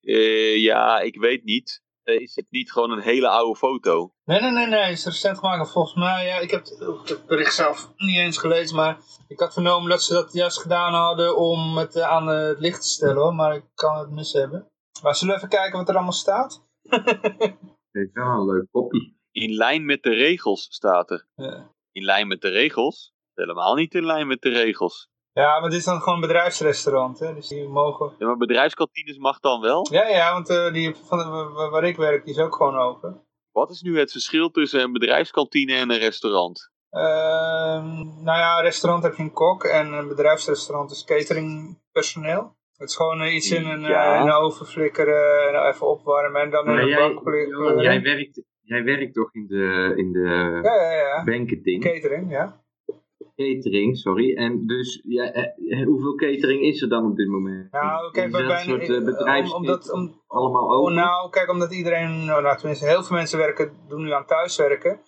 eh, 0.00 0.56
ja, 0.62 1.00
ik 1.00 1.16
weet 1.20 1.44
niet. 1.44 1.82
Eh, 2.02 2.20
is 2.20 2.34
het 2.34 2.46
niet 2.50 2.72
gewoon 2.72 2.90
een 2.90 3.00
hele 3.02 3.28
oude 3.28 3.58
foto? 3.58 4.10
Nee, 4.24 4.40
nee, 4.40 4.50
nee, 4.50 4.66
nee, 4.66 4.90
is 4.92 5.04
recent 5.04 5.38
gemaakt. 5.38 5.72
Volgens 5.72 5.94
mij, 5.94 6.26
ja, 6.26 6.38
ik 6.38 6.50
heb, 6.50 6.64
het- 6.66 7.26
bericht 7.26 7.54
zelf 7.54 7.92
niet 7.96 8.16
eens 8.16 8.38
gelezen, 8.38 8.76
maar 8.76 8.98
ik 9.28 9.40
had 9.40 9.52
vernomen 9.52 9.90
dat 9.90 10.02
ze 10.02 10.12
dat 10.12 10.32
juist 10.32 10.58
gedaan 10.60 10.92
hadden 10.94 11.36
om 11.36 11.76
het 11.76 11.96
eh, 11.96 12.08
aan 12.08 12.26
het 12.26 12.60
licht 12.60 12.82
te 12.82 12.88
stellen, 12.88 13.16
hoor. 13.16 13.34
maar 13.34 13.54
ik 13.54 13.64
kan 13.74 13.98
het 13.98 14.10
mis 14.10 14.32
hebben. 14.32 14.68
Maar 15.02 15.14
zullen 15.14 15.32
we 15.34 15.38
even 15.40 15.58
kijken 15.58 15.78
wat 15.78 15.88
er 15.88 15.94
allemaal 15.94 16.12
staat? 16.12 16.64
Heeft 17.90 18.12
wel 18.12 18.26
een 18.26 18.44
leuk 18.46 18.66
kopie. 18.70 19.16
In 19.30 19.54
lijn 19.54 19.84
met 19.84 20.02
de 20.02 20.14
regels 20.14 20.66
staat 20.70 21.10
er. 21.10 21.26
Ja. 21.34 21.70
In 21.92 22.04
lijn 22.04 22.28
met 22.28 22.40
de 22.40 22.48
regels? 22.48 23.12
Helemaal 23.34 23.74
niet 23.74 23.94
in 23.94 24.04
lijn 24.06 24.26
met 24.26 24.42
de 24.42 24.48
regels. 24.48 25.08
Ja, 25.34 25.60
maar 25.60 25.70
dit 25.70 25.78
is 25.78 25.84
dan 25.84 26.00
gewoon 26.00 26.14
een 26.14 26.20
bedrijfsrestaurant, 26.28 27.18
hè, 27.18 27.34
dus 27.34 27.48
die 27.48 27.68
mogen... 27.68 28.12
Ja, 28.18 28.26
maar 28.26 28.36
bedrijfskantines 28.36 29.16
mag 29.18 29.38
dan 29.40 29.60
wel? 29.60 29.86
Ja, 29.90 30.08
ja, 30.08 30.32
want 30.32 30.48
eh, 30.50 30.72
die 30.72 30.94
van 30.94 31.18
de, 31.18 31.68
waar 31.70 31.84
ik 31.84 31.96
werk, 31.96 32.24
die 32.24 32.34
is 32.34 32.40
ook 32.40 32.54
gewoon 32.54 32.76
open. 32.76 33.22
Wat 33.52 33.70
is 33.70 33.80
nu 33.82 33.98
het 33.98 34.10
verschil 34.12 34.50
tussen 34.50 34.80
een 34.80 34.92
bedrijfskantine 34.92 35.74
en 35.74 35.90
een 35.90 35.98
restaurant? 35.98 36.70
Ehm, 36.90 37.86
nou 38.24 38.38
ja, 38.38 38.56
een 38.58 38.64
restaurant 38.64 39.02
heb 39.02 39.14
je 39.14 39.22
een 39.22 39.32
kok 39.32 39.64
en 39.64 39.92
een 39.92 40.08
bedrijfsrestaurant 40.08 40.90
is 40.90 41.04
cateringpersoneel. 41.04 42.56
Het 42.76 42.88
is 42.88 42.96
gewoon 42.96 43.20
eh, 43.20 43.34
iets 43.34 43.50
in 43.50 43.66
een, 43.66 43.80
Ja. 43.80 44.14
eh, 44.14 44.20
in 44.20 44.26
een 44.26 44.32
oven 44.32 44.66
flikkeren 44.66 45.48
en 45.48 45.68
even 45.68 45.86
opwarmen 45.86 46.40
en 46.40 46.50
dan 46.50 46.68
in 46.68 46.78
een 46.78 46.86
jij, 46.88 46.98
bank 46.98 47.22
Johan, 47.48 47.78
jij, 47.82 48.02
werkt, 48.02 48.42
jij 48.62 48.84
werkt 48.84 49.14
toch 49.14 49.34
in 49.34 49.46
de, 49.46 49.92
in 49.96 50.12
de 50.12 50.60
Ja, 50.62 50.74
ja, 50.74 50.90
ja. 50.90 51.24
banketing? 51.24 51.82
Catering, 51.82 52.30
ja. 52.30 52.63
Catering, 53.36 53.96
sorry. 53.96 54.36
En 54.36 54.66
dus, 54.66 55.02
ja, 55.04 55.32
eh, 55.32 55.86
hoeveel 55.86 56.14
catering 56.14 56.62
is 56.62 56.82
er 56.82 56.88
dan 56.88 57.04
op 57.04 57.16
dit 57.16 57.28
moment? 57.28 57.72
Nou, 57.72 58.10
kijk, 58.10 58.30
bij, 58.30 58.40
dat 58.40 58.50
bij 58.50 58.58
een 58.60 58.68
soort 58.68 58.88
eh, 58.88 58.96
om, 58.96 59.04
bedrijfs 59.04 59.52
omdat, 59.52 59.92
om, 59.92 60.22
allemaal 60.26 60.72
open? 60.72 60.94
nou, 60.94 61.30
kijk, 61.30 61.50
omdat 61.50 61.74
iedereen, 61.74 62.24
nou, 62.24 62.42
nou, 62.42 62.56
tenminste 62.56 62.86
heel 62.86 63.02
veel 63.02 63.16
mensen 63.16 63.38
werken, 63.38 63.72
doen 63.88 64.02
nu 64.02 64.12
aan 64.12 64.26
thuiswerken. 64.26 65.00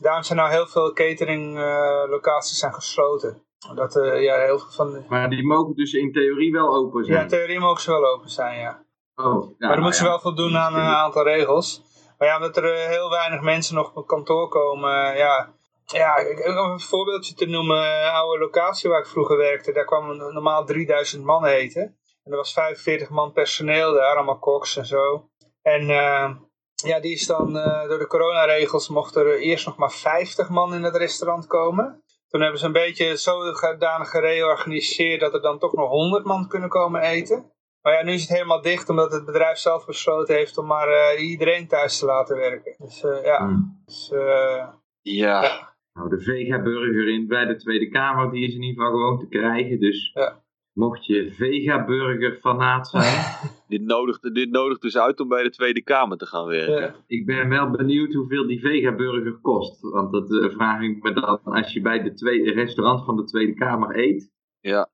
Daarom 0.00 0.22
zijn 0.22 0.38
nou 0.38 0.50
heel 0.50 0.66
veel 0.66 0.92
catering 0.92 1.58
eh, 1.58 2.04
locaties 2.08 2.58
zijn 2.58 2.74
gesloten. 2.74 3.42
Dat, 3.74 3.96
eh, 3.96 4.22
ja, 4.22 4.38
heel 4.38 4.58
veel 4.58 4.70
van 4.70 4.90
de, 4.90 5.02
Maar 5.08 5.30
die 5.30 5.46
mogen 5.46 5.74
dus 5.74 5.92
in 5.92 6.12
theorie 6.12 6.52
wel 6.52 6.74
open 6.74 7.00
ja, 7.00 7.06
zijn. 7.06 7.22
in 7.22 7.28
theorie 7.28 7.60
mogen 7.60 7.82
ze 7.82 7.90
wel 7.90 8.06
open 8.06 8.30
zijn, 8.30 8.60
ja. 8.60 8.84
oh, 9.14 9.24
ja, 9.24 9.30
maar 9.30 9.44
dan 9.58 9.68
nou 9.68 9.80
moeten 9.80 9.98
ze 9.98 10.04
ja. 10.04 10.10
wel 10.10 10.20
voldoen 10.20 10.56
aan 10.56 10.74
een 10.74 10.80
aantal 10.80 11.24
regels. 11.24 11.82
Maar 12.18 12.28
ja, 12.28 12.36
omdat 12.36 12.56
er 12.56 12.74
eh, 12.74 12.88
heel 12.88 13.10
weinig 13.10 13.40
mensen 13.40 13.74
nog 13.74 13.94
op 13.94 14.06
kantoor 14.06 14.48
komen, 14.48 15.10
eh, 15.10 15.18
ja. 15.18 15.52
Ja, 15.86 16.24
om 16.64 16.70
een 16.70 16.80
voorbeeldje 16.80 17.34
te 17.34 17.46
noemen, 17.46 18.02
eh, 18.02 18.14
oude 18.14 18.38
locatie 18.38 18.90
waar 18.90 19.00
ik 19.00 19.06
vroeger 19.06 19.36
werkte, 19.36 19.72
daar 19.72 19.84
kwam 19.84 20.16
normaal 20.16 20.64
3000 20.64 21.24
man 21.24 21.44
eten. 21.44 21.82
En 22.24 22.30
er 22.32 22.36
was 22.36 22.52
45 22.52 23.08
man 23.10 23.32
personeel 23.32 23.92
daar, 23.92 24.14
allemaal 24.14 24.38
koks 24.38 24.76
en 24.76 24.86
zo. 24.86 25.28
En 25.62 25.80
eh, 25.90 26.30
ja, 26.74 27.00
die 27.00 27.12
is 27.12 27.26
dan, 27.26 27.58
eh, 27.58 27.88
door 27.88 27.98
de 27.98 28.06
coronaregels 28.06 28.88
mocht 28.88 29.16
er 29.16 29.38
eerst 29.38 29.66
nog 29.66 29.76
maar 29.76 29.92
50 29.92 30.48
man 30.48 30.74
in 30.74 30.82
het 30.82 30.96
restaurant 30.96 31.46
komen. 31.46 32.02
Toen 32.28 32.40
hebben 32.40 32.60
ze 32.60 32.66
een 32.66 32.72
beetje 32.72 33.16
zodanig 33.16 34.10
gereorganiseerd 34.10 35.20
dat 35.20 35.34
er 35.34 35.42
dan 35.42 35.58
toch 35.58 35.72
nog 35.72 35.88
100 35.88 36.24
man 36.24 36.48
kunnen 36.48 36.68
komen 36.68 37.00
eten. 37.00 37.52
Maar 37.82 37.92
ja, 37.92 38.02
nu 38.02 38.12
is 38.12 38.20
het 38.20 38.30
helemaal 38.30 38.60
dicht 38.60 38.88
omdat 38.88 39.12
het 39.12 39.24
bedrijf 39.24 39.58
zelf 39.58 39.86
besloten 39.86 40.34
heeft 40.34 40.58
om 40.58 40.66
maar 40.66 41.16
iedereen 41.16 41.68
thuis 41.68 41.98
te 41.98 42.06
laten 42.06 42.36
werken. 42.36 42.74
Dus 42.78 43.00
ja, 43.22 43.38
Hm. 43.38 43.56
dus, 43.84 44.10
eh, 44.12 44.66
Ja, 45.02 45.73
Nou, 45.94 46.08
de 46.08 46.20
Vega-burger 46.20 47.08
in 47.08 47.26
bij 47.26 47.46
de 47.46 47.56
Tweede 47.56 47.88
Kamer, 47.88 48.30
die 48.32 48.46
is 48.46 48.54
in 48.54 48.62
ieder 48.62 48.84
geval 48.84 48.98
gewoon 48.98 49.18
te 49.18 49.28
krijgen. 49.28 49.80
Dus 49.80 50.10
Ja. 50.14 50.42
mocht 50.72 51.06
je 51.06 51.30
Vega-burger 51.32 52.36
fanaat 52.40 52.88
zijn, 52.88 53.24
dit 53.68 53.82
nodigt, 53.82 54.34
dit 54.34 54.50
nodigt 54.50 54.82
dus 54.82 54.96
uit 54.98 55.20
om 55.20 55.28
bij 55.28 55.42
de 55.42 55.50
Tweede 55.50 55.82
Kamer 55.82 56.16
te 56.16 56.26
gaan 56.26 56.46
werken. 56.46 56.80
ja. 56.80 56.94
ik 57.06 57.26
ben 57.26 57.48
wel 57.48 57.70
benieuwd 57.70 58.12
hoeveel 58.12 58.46
die 58.46 58.60
Vega-burger 58.60 59.38
kost. 59.40 59.80
Want 59.80 60.12
dat 60.12 60.32
eh, 60.42 60.50
vraag 60.50 60.82
ik 60.82 61.02
me 61.02 61.12
dan, 61.12 61.40
als 61.44 61.72
je 61.72 61.80
bij 61.80 62.02
de 62.02 62.12
tweede, 62.14 62.52
restaurant 62.52 63.04
van 63.04 63.16
de 63.16 63.24
Tweede 63.24 63.54
Kamer 63.54 63.98
eet, 63.98 64.30
Ja. 64.60 64.90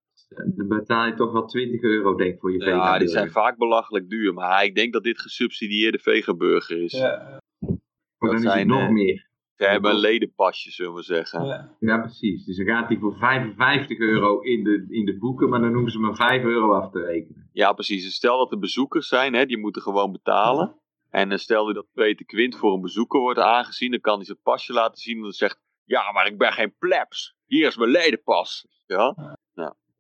dan 0.55 0.69
betaal 0.69 1.07
je 1.07 1.15
toch 1.15 1.33
wel 1.33 1.47
20 1.47 1.83
euro 1.83 2.15
denk 2.15 2.35
ik 2.35 2.41
voor 2.41 2.53
je 2.53 2.59
Ja, 2.59 2.65
Vega-burger. 2.65 2.99
die 2.99 3.09
zijn 3.09 3.31
vaak 3.31 3.59
belachelijk 3.59 4.09
duur. 4.09 4.35
Maar 4.35 4.65
ik 4.65 4.75
denk 4.75 4.93
dat 4.93 5.03
dit 5.03 5.21
gesubsidieerde 5.21 5.99
vegaburger 5.99 6.83
is. 6.83 6.93
Ja, 6.93 7.41
Maar 7.59 7.69
dan 7.69 7.79
dat 8.19 8.33
is 8.35 8.43
het 8.45 8.53
zijn, 8.53 8.67
nog 8.67 8.81
eh, 8.81 8.91
meer. 8.91 9.29
Ze 9.61 9.67
hebben 9.67 9.91
een 9.91 9.99
ledenpasje, 9.99 10.71
zullen 10.71 10.95
we 10.95 11.03
zeggen. 11.03 11.45
ja. 11.45 11.77
Ja, 11.81 11.99
precies. 11.99 12.45
Dus 12.45 12.57
dan 12.57 12.67
gaat 12.67 12.89
hij 12.89 12.99
voor 12.99 13.17
55 13.17 13.99
euro 13.99 14.41
in 14.41 14.65
de, 14.65 14.87
in 14.89 15.05
de 15.05 15.19
boeken, 15.19 15.49
maar 15.49 15.61
dan 15.61 15.73
hoeven 15.73 15.93
ze 15.93 15.99
maar 15.99 16.15
5 16.15 16.43
euro 16.43 16.73
af 16.73 16.91
te 16.91 17.01
rekenen. 17.05 17.49
Ja, 17.53 17.73
precies. 17.73 18.05
Dus 18.05 18.15
Stel 18.15 18.39
dat 18.39 18.53
er 18.53 18.59
bezoekers 18.59 19.09
zijn, 19.09 19.35
hè, 19.35 19.47
die 19.47 19.59
moeten 19.59 19.83
gewoon 19.83 20.13
betalen. 20.13 20.81
En 21.11 21.33
eh, 21.33 21.39
stel 21.39 21.73
dat 21.73 21.87
Peter 21.93 22.27
Quint 22.27 22.57
voor 22.57 22.75
een 22.75 22.81
bezoeker 22.81 23.21
wordt 23.21 23.39
aangezien, 23.39 23.91
dan 23.91 24.01
kan 24.01 24.17
hij 24.17 24.25
zijn 24.25 24.41
pasje 24.43 24.73
laten 24.73 24.99
zien. 24.99 25.17
En 25.17 25.23
dan 25.23 25.33
zegt, 25.33 25.61
ja, 25.85 26.13
maar 26.13 26.27
ik 26.27 26.39
ben 26.39 26.53
geen 26.53 26.75
plebs. 26.79 27.37
Hier 27.47 27.67
is 27.67 27.77
mijn 27.77 27.91
ledenpas. 27.91 28.67
Ja, 28.87 29.37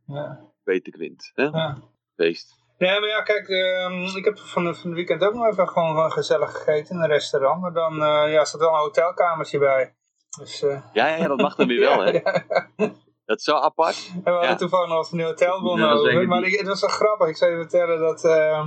ja, 0.07 0.41
Peter 0.63 0.93
Quint. 0.93 1.31
Hè? 1.35 1.45
ja. 1.45 1.83
Feest. 2.17 2.60
Nee, 2.81 3.01
maar 3.01 3.09
ja, 3.09 3.22
kijk, 3.22 3.49
ehm, 3.49 4.16
ik 4.16 4.24
heb 4.24 4.39
van, 4.39 4.66
het 4.66 4.83
weekend 4.83 5.24
ook 5.24 5.35
nog 5.35 5.47
even 5.47 5.68
gewoon, 5.68 6.12
gezellig 6.12 6.53
gegeten 6.53 6.95
in 6.97 7.03
een 7.03 7.09
restaurant. 7.09 7.61
Maar 7.61 7.72
dan 7.72 8.03
eh, 8.03 8.33
ja, 8.33 8.45
staat 8.45 8.61
wel 8.61 8.72
een 8.72 8.78
hotelkamertje 8.78 9.59
bij. 9.59 9.95
Dus, 10.39 10.62
eh, 10.62 10.83
Ja, 10.93 11.07
ja, 11.07 11.16
ja, 11.16 11.28
dat 11.28 11.41
mag 11.41 11.55
dan 11.55 11.66
weer 11.66 11.81
wel, 11.81 11.99
hè. 12.05 12.11
ja, 12.11 12.45
ja. 12.76 12.93
Dat 13.24 13.39
is 13.39 13.45
zo 13.45 13.55
apart. 13.57 14.11
En 14.14 14.33
we 14.33 14.39
hadden 14.39 14.57
toevallig 14.57 14.89
nog 14.89 15.11
hotelbonnen 15.26 15.87
Ja, 15.89 15.93
over. 15.95 16.28
Maar 16.28 16.43
ik- 16.43 16.59
het 16.59 16.66
was 16.68 16.81
wel 16.81 16.91
grappig. 16.91 17.28
Ik 17.28 17.37
zou 17.37 17.51
je 17.51 17.57
vertellen 17.57 17.99
dat... 18.01 18.24
eh, 18.24 18.59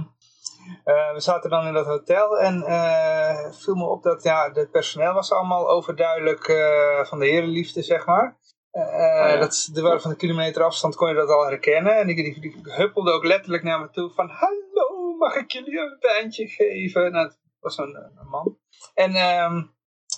eh, 0.83 1.13
we 1.13 1.19
zaten 1.19 1.49
dan 1.49 1.67
in 1.67 1.73
dat 1.73 1.85
hotel 1.85 2.39
en 2.39 2.63
eh 2.63 3.51
viel 3.51 3.75
me 3.75 3.85
op 3.85 4.03
dat 4.03 4.23
ja, 4.23 4.49
het 4.53 4.71
personeel 4.71 5.13
was 5.13 5.31
allemaal 5.31 5.69
overduidelijk 5.69 6.47
eh, 6.47 7.05
van 7.05 7.19
de 7.19 7.25
herenliefde, 7.27 7.81
zeg 7.81 8.05
maar. 8.05 8.37
Eh, 8.73 8.83
ja. 8.83 9.37
dat, 9.37 9.69
waren 9.73 10.01
van 10.01 10.11
een 10.11 10.17
kilometer 10.17 10.63
afstand 10.63 10.95
kon 10.95 11.09
je 11.09 11.15
dat 11.15 11.29
al 11.29 11.45
herkennen. 11.45 11.97
En 11.97 12.07
die, 12.07 12.39
die, 12.41 12.59
huppelde 12.63 13.11
ook 13.11 13.23
letterlijk 13.25 13.63
naar 13.63 13.79
me 13.79 13.89
toe 13.89 14.11
van... 14.11 14.29
Hallo, 14.29 15.15
mag 15.17 15.35
ik 15.35 15.51
jullie 15.51 15.79
een 15.79 15.97
wijntje 15.99 16.47
geven? 16.47 17.11
Nou, 17.11 17.25
het 17.27 17.37
was 17.59 17.77
een, 17.77 17.95
een 17.95 18.27
man. 18.29 18.57
En 18.93 19.15
ehm, 19.15 19.63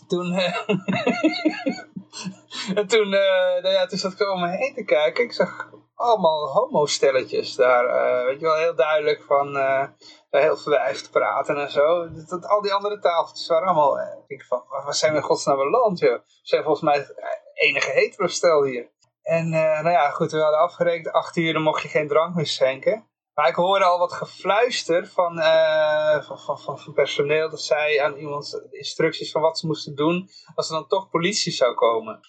toen... 0.07 0.33
eh, 0.33 0.69
en 2.79 2.87
toen, 2.87 3.13
eh, 3.13 3.61
nou 3.61 3.69
ja, 3.69 3.85
toen 3.85 3.97
zat 3.97 4.11
ik 4.11 4.29
om 4.31 4.39
me 4.41 4.47
heen 4.57 4.73
te 4.73 4.83
kijken. 4.83 5.23
Ik 5.23 5.33
zag 5.33 5.69
allemaal 5.95 6.47
homostelletjes 6.47 7.55
daar. 7.55 7.85
eh, 7.85 8.25
weet 8.25 8.39
je 8.39 8.45
wel, 8.45 8.55
heel 8.57 8.75
duidelijk 8.75 9.23
van 9.23 9.57
eh, 9.57 9.87
heel 10.29 10.57
verwijfd 10.57 11.11
praten 11.11 11.57
en 11.57 11.71
zo. 11.71 12.11
Dat, 12.13 12.29
dat- 12.29 12.45
al 12.47 12.61
die 12.61 12.73
andere 12.73 12.99
tafeltjes 12.99 13.47
waren 13.47 13.67
allemaal... 13.67 13.99
eh, 13.99 14.17
ik 14.27 14.43
van, 14.45 14.63
waar 14.69 14.93
zijn 14.93 15.11
we 15.11 15.17
in 15.17 15.23
godsnaam 15.23 15.57
beland, 15.57 15.99
joh? 15.99 16.19
Zijn 16.41 16.63
volgens 16.63 16.83
mij 16.83 17.05
enige 17.55 17.91
hetero-stel 17.91 18.63
hier. 18.63 18.93
En 19.21 19.53
eh, 19.53 19.81
nou 19.81 19.89
ja, 19.89 20.09
goed, 20.09 20.31
we 20.31 20.41
hadden 20.41 20.59
afgerekend. 20.59 21.11
Acht 21.11 21.35
uur 21.35 21.53
dan 21.53 21.61
mocht 21.61 21.81
je 21.81 21.87
geen 21.87 22.07
drank 22.07 22.35
meer 22.35 22.47
schenken. 22.47 23.07
Maar 23.33 23.47
ik 23.47 23.55
hoorde 23.55 23.85
al 23.85 23.99
wat 23.99 24.13
gefluister 24.13 25.07
van, 25.07 25.39
eh, 25.39 26.21
van, 26.23 26.39
van, 26.39 26.59
van, 26.59 26.79
van 26.79 26.93
personeel. 26.93 27.49
Dat 27.49 27.61
zij 27.61 28.01
aan 28.03 28.15
iemand 28.15 28.67
instructies 28.71 29.31
van 29.31 29.41
wat 29.41 29.59
ze 29.59 29.65
moesten 29.65 29.95
doen. 29.95 30.29
Als 30.55 30.69
er 30.69 30.75
dan 30.75 30.87
toch 30.87 31.09
politie 31.09 31.51
zou 31.51 31.73
komen. 31.73 32.19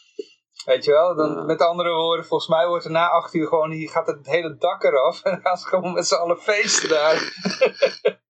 Weet 0.64 0.84
je 0.84 0.90
wel? 0.90 1.14
Dan, 1.14 1.30
Ja. 1.30 1.42
Met 1.42 1.62
andere 1.62 1.92
woorden, 1.94 2.26
volgens 2.26 2.50
mij 2.50 2.66
wordt 2.66 2.84
er 2.84 2.90
na 2.90 3.08
acht 3.08 3.34
uur 3.34 3.46
gewoon... 3.48 3.70
Hier 3.70 3.90
gaat 3.90 4.06
het 4.06 4.26
hele 4.26 4.56
dak 4.56 4.84
eraf. 4.84 5.22
En 5.24 5.30
dan 5.30 5.40
gaan 5.40 5.56
ze 5.56 5.66
gewoon 5.66 5.92
met 5.92 6.06
z'n 6.06 6.14
allen 6.14 6.38
feesten 6.38 6.88
daar. 6.88 7.14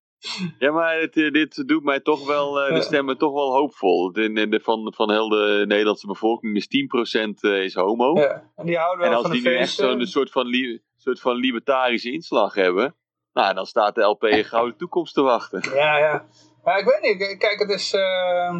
Ja, 0.58 0.70
maar 0.72 0.98
het, 1.00 1.16
eh, 1.16 1.30
dit 1.30 1.68
doet 1.68 1.84
mij 1.84 2.00
toch 2.00 2.26
wel, 2.26 2.60
eh, 2.60 2.74
de 2.74 2.82
stemmen 2.82 3.18
toch 3.18 3.32
wel 3.32 3.52
hoopvol. 3.52 4.12
De, 4.12 4.32
de, 4.32 4.48
de- 4.48 4.60
van, 4.60 4.92
van 4.96 5.10
heel 5.10 5.28
de 5.28 5.64
Nederlandse 5.68 6.06
bevolking 6.06 6.56
is 6.56 6.66
10% 6.66 7.40
eh, 7.40 7.62
is 7.64 7.74
homo. 7.74 8.20
Ja. 8.20 8.50
En 8.56 8.66
die 8.66 8.76
houden 8.76 9.04
en 9.04 9.10
wel 9.10 9.18
als 9.18 9.26
van 9.26 9.36
de 9.36 9.42
die 9.42 9.50
nu 9.52 9.56
echt 9.56 9.74
zo'n 9.74 10.06
soort 10.06 10.30
van, 10.30 10.46
li- 10.46 10.80
soort 10.96 11.20
van 11.20 11.36
libertarische 11.36 12.12
inslag 12.12 12.54
hebben, 12.54 12.94
nou, 13.32 13.54
dan 13.54 13.66
staat 13.66 13.94
de 13.94 14.02
LP 14.02 14.22
een 14.22 14.44
gouden 14.44 14.76
toekomst 14.76 15.14
te 15.14 15.22
wachten. 15.22 15.62
Ja, 15.74 15.98
ja. 15.98 16.26
Ja, 16.64 16.76
ik 16.76 16.84
weet 16.84 17.00
niet. 17.18 17.36
Kijk, 17.38 17.58
het 17.58 17.70
is... 17.70 17.92
eh, 17.94 18.56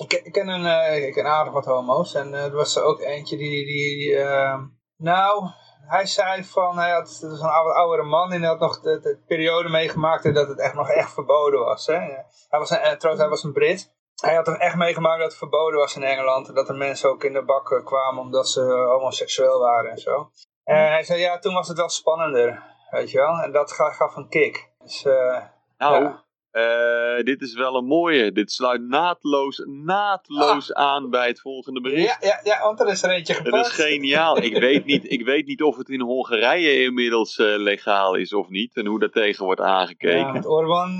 ik, 0.00 0.08
ken- 0.08 0.24
ik 0.24 0.32
ken 0.32 0.48
een, 0.48 1.02
ik 1.06 1.12
ken 1.12 1.26
aardig 1.26 1.52
wat 1.52 1.64
homo's. 1.64 2.14
En 2.14 2.32
er 2.34 2.50
was 2.52 2.76
er 2.76 2.82
ook 2.82 3.00
eentje 3.00 3.36
die... 3.36 3.64
die 3.66 4.16
eh, 4.16 4.58
nou, 4.96 5.44
hij 5.90 6.06
zei 6.06 6.44
van... 6.44 6.78
Hij 6.78 6.90
had, 6.90 7.08
het 7.20 7.30
was 7.30 7.40
een 7.40 7.48
oude, 7.48 7.74
oudere 7.74 8.02
man. 8.02 8.32
En 8.32 8.40
hij 8.40 8.48
had 8.48 8.58
nog 8.60 8.80
de, 8.80 9.00
de 9.00 9.18
periode 9.26 9.68
meegemaakt 9.68 10.34
dat 10.34 10.48
het 10.48 10.58
echt 10.60 10.74
nog 10.74 10.90
echt 10.90 11.12
verboden 11.12 11.60
was. 11.60 11.86
Hè. 11.86 11.94
Hij 12.48 12.58
was 12.58 12.70
een, 12.70 12.78
eh, 12.78 12.92
trouwens, 12.92 13.20
hij 13.24 13.28
was 13.28 13.44
een 13.44 13.52
Brit. 13.52 13.92
Hij 14.20 14.34
had 14.34 14.46
er 14.48 14.58
echt 14.58 14.74
meegemaakt 14.76 15.18
dat 15.18 15.28
het 15.28 15.38
verboden 15.38 15.78
was 15.78 15.96
in 15.96 16.02
Engeland. 16.02 16.48
En 16.48 16.54
dat 16.54 16.68
er 16.68 16.74
mensen 16.74 17.10
ook 17.10 17.24
in 17.24 17.32
de 17.32 17.44
bak 17.44 17.70
eh, 17.72 17.84
kwamen 17.84 18.22
omdat 18.22 18.48
ze 18.48 18.60
homoseksueel 18.62 19.58
waren 19.60 19.90
en 19.90 19.98
zo. 19.98 20.30
En 20.64 20.76
hij 20.86 21.02
zei, 21.04 21.20
ja, 21.20 21.38
toen 21.38 21.54
was 21.54 21.68
het 21.68 21.76
wel 21.76 21.88
spannender. 21.88 22.62
Weet 22.90 23.10
je 23.10 23.18
wel? 23.18 23.38
En 23.38 23.52
dat 23.52 23.72
ga- 23.72 23.90
gaf 23.90 24.16
een 24.16 24.28
kick. 24.28 24.70
Dus... 24.78 25.04
eh, 25.04 25.38
Nou, 25.78 26.02
Ja. 26.02 26.24
Eh, 26.50 27.24
dit 27.24 27.40
is 27.40 27.54
wel 27.54 27.76
een 27.76 27.84
mooie. 27.84 28.32
Dit 28.32 28.52
sluit 28.52 28.82
naadloos, 28.82 29.62
naadloos 29.66 30.72
aan 30.74 31.10
bij 31.10 31.26
het 31.26 31.40
volgende 31.40 31.80
bericht. 31.80 32.22
Ja, 32.22 32.28
ja, 32.28 32.40
ja, 32.54 32.62
want 32.62 32.80
er 32.80 32.88
is 32.88 33.02
er 33.02 33.10
eentje 33.10 33.32
Het 33.34 33.42
gepakt. 33.44 33.66
is 33.66 33.72
geniaal. 33.72 34.42
Ik 34.42 34.58
weet, 34.68 34.84
niet, 34.84 35.10
ik 35.12 35.24
weet 35.24 35.46
niet 35.46 35.62
of 35.62 35.76
het 35.76 35.88
in 35.88 36.00
Hongarije 36.00 36.82
inmiddels 36.82 37.38
eh, 37.38 37.46
legaal 37.56 38.14
is 38.14 38.32
of 38.32 38.48
niet. 38.48 38.76
En 38.76 38.86
hoe 38.86 38.98
daar 38.98 39.10
tegen 39.10 39.44
wordt 39.44 39.60
aangekeken. 39.60 40.34
Ja, 40.34 40.48
Orban. 40.48 40.90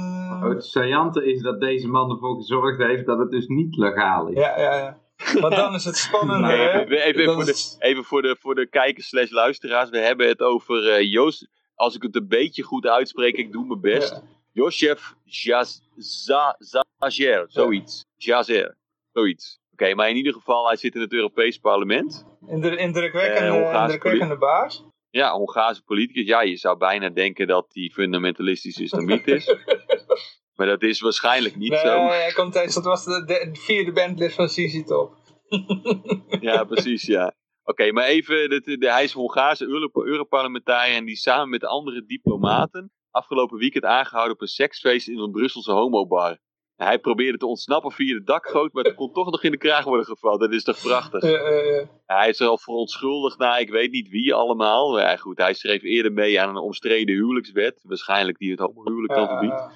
Het 0.51 0.65
saillante 0.65 1.25
is 1.33 1.43
dat 1.43 1.61
deze 1.61 1.89
man 1.89 2.11
ervoor 2.11 2.37
gezorgd 2.37 2.79
heeft 2.79 3.07
dat 3.07 3.19
het 3.19 3.31
dus 3.31 3.47
niet 3.47 3.77
legaal 3.77 4.29
is. 4.29 4.39
Ja, 4.39 4.59
ja, 4.61 4.75
ja. 4.77 4.99
Want 5.41 5.55
dan 5.55 5.75
is 5.75 5.85
het 5.85 5.97
spannender, 5.97 6.51
Nee, 6.51 6.67
hè? 6.69 6.81
even, 6.81 6.99
even, 7.05 7.25
Dat 7.25 7.35
voor 7.35 7.45
de, 7.45 7.77
even 7.79 8.05
voor 8.05 8.23
de, 8.23 8.37
voor 8.41 8.55
de 8.55 8.67
kijkers 8.69 9.09
slash 9.09 9.31
luisteraars. 9.31 9.91
We 9.91 9.99
hebben 9.99 10.29
het 10.29 10.43
over 10.43 10.89
eh 10.93 11.11
Joost. 11.11 11.49
Als 11.75 11.95
ik 11.95 12.03
het 12.03 12.17
een 12.17 12.29
beetje 12.29 12.63
goed 12.63 12.87
uitspreek, 12.87 13.37
ik 13.37 13.53
doe 13.53 13.67
mijn 13.67 13.81
best. 13.81 14.11
Ja. 14.11 14.23
Josef 14.53 15.15
Jaz- 15.25 15.81
Za- 15.97 16.57
Zager, 16.59 17.45
zoiets. 17.49 18.05
Jazer, 18.17 18.77
zoiets. 19.13 19.59
Oké, 19.73 19.95
maar 19.95 20.09
in 20.09 20.17
ieder 20.17 20.33
geval, 20.33 20.67
hij 20.67 20.77
zit 20.77 20.95
in 20.95 21.01
het 21.01 21.13
Europees 21.13 21.59
Parlement. 21.59 22.27
Indru- 22.47 22.77
Indrukwekkende, 22.77 23.51
Hongaarse 23.51 23.95
indrukwekkende 23.95 24.37
baas. 24.39 24.85
Ja, 25.11 25.33
Hongaarse 25.33 25.83
politicus. 25.83 26.27
Ja, 26.27 26.41
je 26.43 26.57
zou 26.57 26.77
bijna 26.79 27.09
denken 27.09 27.47
dat 27.47 27.67
hij 27.73 27.91
fundamentalistisch 27.95 28.79
islamiet 28.79 29.27
is. 29.27 29.55
maar 30.57 30.67
dat 30.67 30.83
is 30.83 31.01
waarschijnlijk 31.01 31.57
niet 31.57 31.71
nee, 31.71 31.81
zo. 31.81 32.07
hij 32.07 32.33
komt 32.33 32.55
eens, 32.55 32.75
dat 32.75 32.85
was 32.85 33.05
de, 33.05 33.25
de 33.25 33.49
vierde 33.53 33.93
bandlid 33.93 34.33
van 34.35 34.47
CC 34.47 34.87
Top. 34.87 35.15
Ja, 36.41 36.65
precies, 36.65 37.07
ja. 37.07 37.35
Oké, 37.65 37.93
maar 37.93 38.05
even, 38.05 38.51
de, 38.51 38.77
de, 38.79 38.91
hij 38.91 39.05
is 39.05 39.13
Hongaarse 39.13 39.65
Euro- 39.67 40.05
Europarlementariër 40.05 40.97
en 40.97 41.05
die 41.05 41.17
samen 41.17 41.49
met 41.49 41.65
andere 41.65 42.05
diplomaten 42.05 42.93
afgelopen 43.11 43.59
weekend 43.59 43.85
aangehouden 43.85 44.35
op 44.35 44.41
een 44.41 44.47
seksfeest 44.49 45.09
in 45.09 45.19
een 45.19 45.31
Brusselse 45.31 45.73
homobar. 45.73 46.39
En 46.77 46.87
hij 46.87 46.99
probeerde 46.99 47.39
te 47.39 47.47
ontsnappen 47.47 47.93
via 47.93 48.15
de 48.15 48.23
dakgoot, 48.25 48.73
maar 48.73 48.85
het 48.85 48.95
kon 48.95 49.13
toch 49.13 49.31
nog 49.31 49.43
in 49.43 49.51
de 49.51 49.57
kraag 49.57 49.85
worden 49.85 50.07
gevallen. 50.07 50.39
Dat 50.39 50.53
is 50.53 50.65
toch 50.65 50.81
prachtig? 50.81 51.23
Eh, 51.23 51.79
eh, 51.81 51.87
Hij 52.07 52.29
is 52.29 52.41
er 52.41 52.49
al 52.49 52.59
verontschuldigd 52.59 53.39
naar, 53.39 53.61
ik 53.61 53.71
weet 53.71 53.91
niet 53.91 54.09
wie 54.09 54.35
allemaal. 54.35 54.93
Maar 54.93 55.03
ja, 55.03 55.17
goed, 55.17 55.39
hij 55.39 55.55
schreef 55.55 55.83
eerder 55.83 56.13
mee 56.13 56.41
aan 56.41 56.49
een 56.49 56.57
omstreden 56.63 57.15
huwelijkswet. 57.15 57.81
Waarschijnlijk 57.83 58.39
die 58.39 58.51
het 58.51 58.61
homohuwelijk 58.61 59.13
dan 59.15 59.23
ja, 59.23 59.29
verbiedt. 59.29 59.53
ja. 59.61 59.73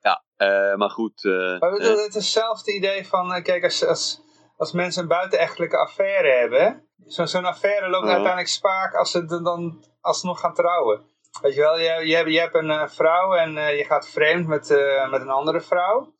Ja, 0.00 0.22
eh, 0.70 0.76
maar 0.76 0.90
goed. 0.90 1.24
eh, 1.24 1.58
Maar 1.58 1.70
het, 1.70 1.80
eh, 1.82 1.88
het 1.88 1.98
is 2.08 2.14
hetzelfde 2.14 2.74
idee 2.74 3.06
van, 3.06 3.32
eh, 3.32 3.42
kijk, 3.42 3.64
als, 3.64 3.84
als, 3.86 4.20
als 4.56 4.72
mensen 4.72 5.02
een 5.02 5.08
buitenechtelijke 5.08 5.76
affaire 5.78 6.28
hebben, 6.38 6.88
zo- 7.06 7.26
zo'n 7.26 7.44
affaire 7.44 7.88
loopt 7.90 8.06
uiteindelijk 8.06 8.48
spaak 8.48 8.94
als 8.94 9.10
ze 9.10 9.24
dan- 9.24 9.44
dan 9.44 9.84
alsnog 10.00 10.40
gaan 10.40 10.54
trouwen. 10.54 11.02
Weet 11.42 11.54
je 11.54 11.60
wel, 11.60 11.78
je, 11.78 12.06
je, 12.06 12.14
hebt, 12.14 12.30
je 12.30 12.38
hebt 12.38 12.54
een 12.54 12.70
eh, 12.70 12.88
vrouw 12.88 13.34
en 13.34 13.56
eh, 13.56 13.78
je 13.78 13.84
gaat 13.84 14.08
vreemd 14.08 14.46
met, 14.46 14.70
eh, 14.70 15.10
met 15.10 15.20
een 15.20 15.30
andere 15.30 15.60
vrouw. 15.60 16.16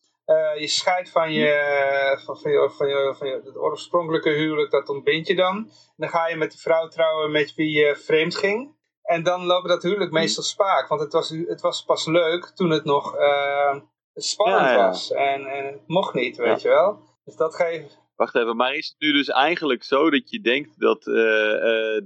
Je 0.58 0.68
scheidt 0.68 1.10
van 1.10 1.32
je, 1.32 2.20
van, 2.24 2.38
van, 2.38 2.50
je, 2.50 2.70
van, 2.76 2.88
je, 2.88 3.14
van 3.18 3.28
je, 3.28 3.40
het 3.44 3.56
oorspronkelijke 3.56 4.30
huwelijk, 4.30 4.70
dat 4.70 4.88
ontbind 4.88 5.26
je 5.26 5.34
dan. 5.34 5.56
En 5.56 5.94
dan 5.96 6.08
ga 6.08 6.28
je 6.28 6.36
met 6.36 6.52
de 6.52 6.58
vrouw 6.58 6.88
trouwen 6.88 7.30
met 7.30 7.54
wie 7.54 7.70
je 7.70 7.96
vreemd 7.96 8.36
ging. 8.36 8.76
En 9.02 9.22
dan 9.22 9.44
loopt 9.44 9.68
dat 9.68 9.82
huwelijk 9.82 10.10
meestal 10.10 10.42
spaak. 10.42 10.88
Want 10.88 11.00
het 11.00 11.12
was, 11.12 11.28
het 11.28 11.60
was 11.60 11.84
pas 11.84 12.06
leuk 12.06 12.44
toen 12.54 12.70
het 12.70 12.84
nog 12.84 13.14
spannend 14.14 14.64
Ja, 14.64 14.72
ja. 14.72 14.86
was. 14.86 15.12
En, 15.12 15.46
en 15.46 15.64
het 15.64 15.82
mocht 15.86 16.14
niet, 16.14 16.36
weet 16.36 16.62
je 16.62 16.68
wel. 16.68 17.00
Dus 17.24 17.36
dat 17.36 17.54
geeft... 17.54 17.98
Wacht 18.16 18.34
even, 18.34 18.56
maar 18.56 18.74
is 18.74 18.88
het 18.88 18.96
nu 18.98 19.12
dus 19.12 19.28
eigenlijk 19.28 19.82
zo 19.84 20.10
dat 20.10 20.30
je 20.30 20.40
denkt 20.40 20.80
dat, 20.80 21.04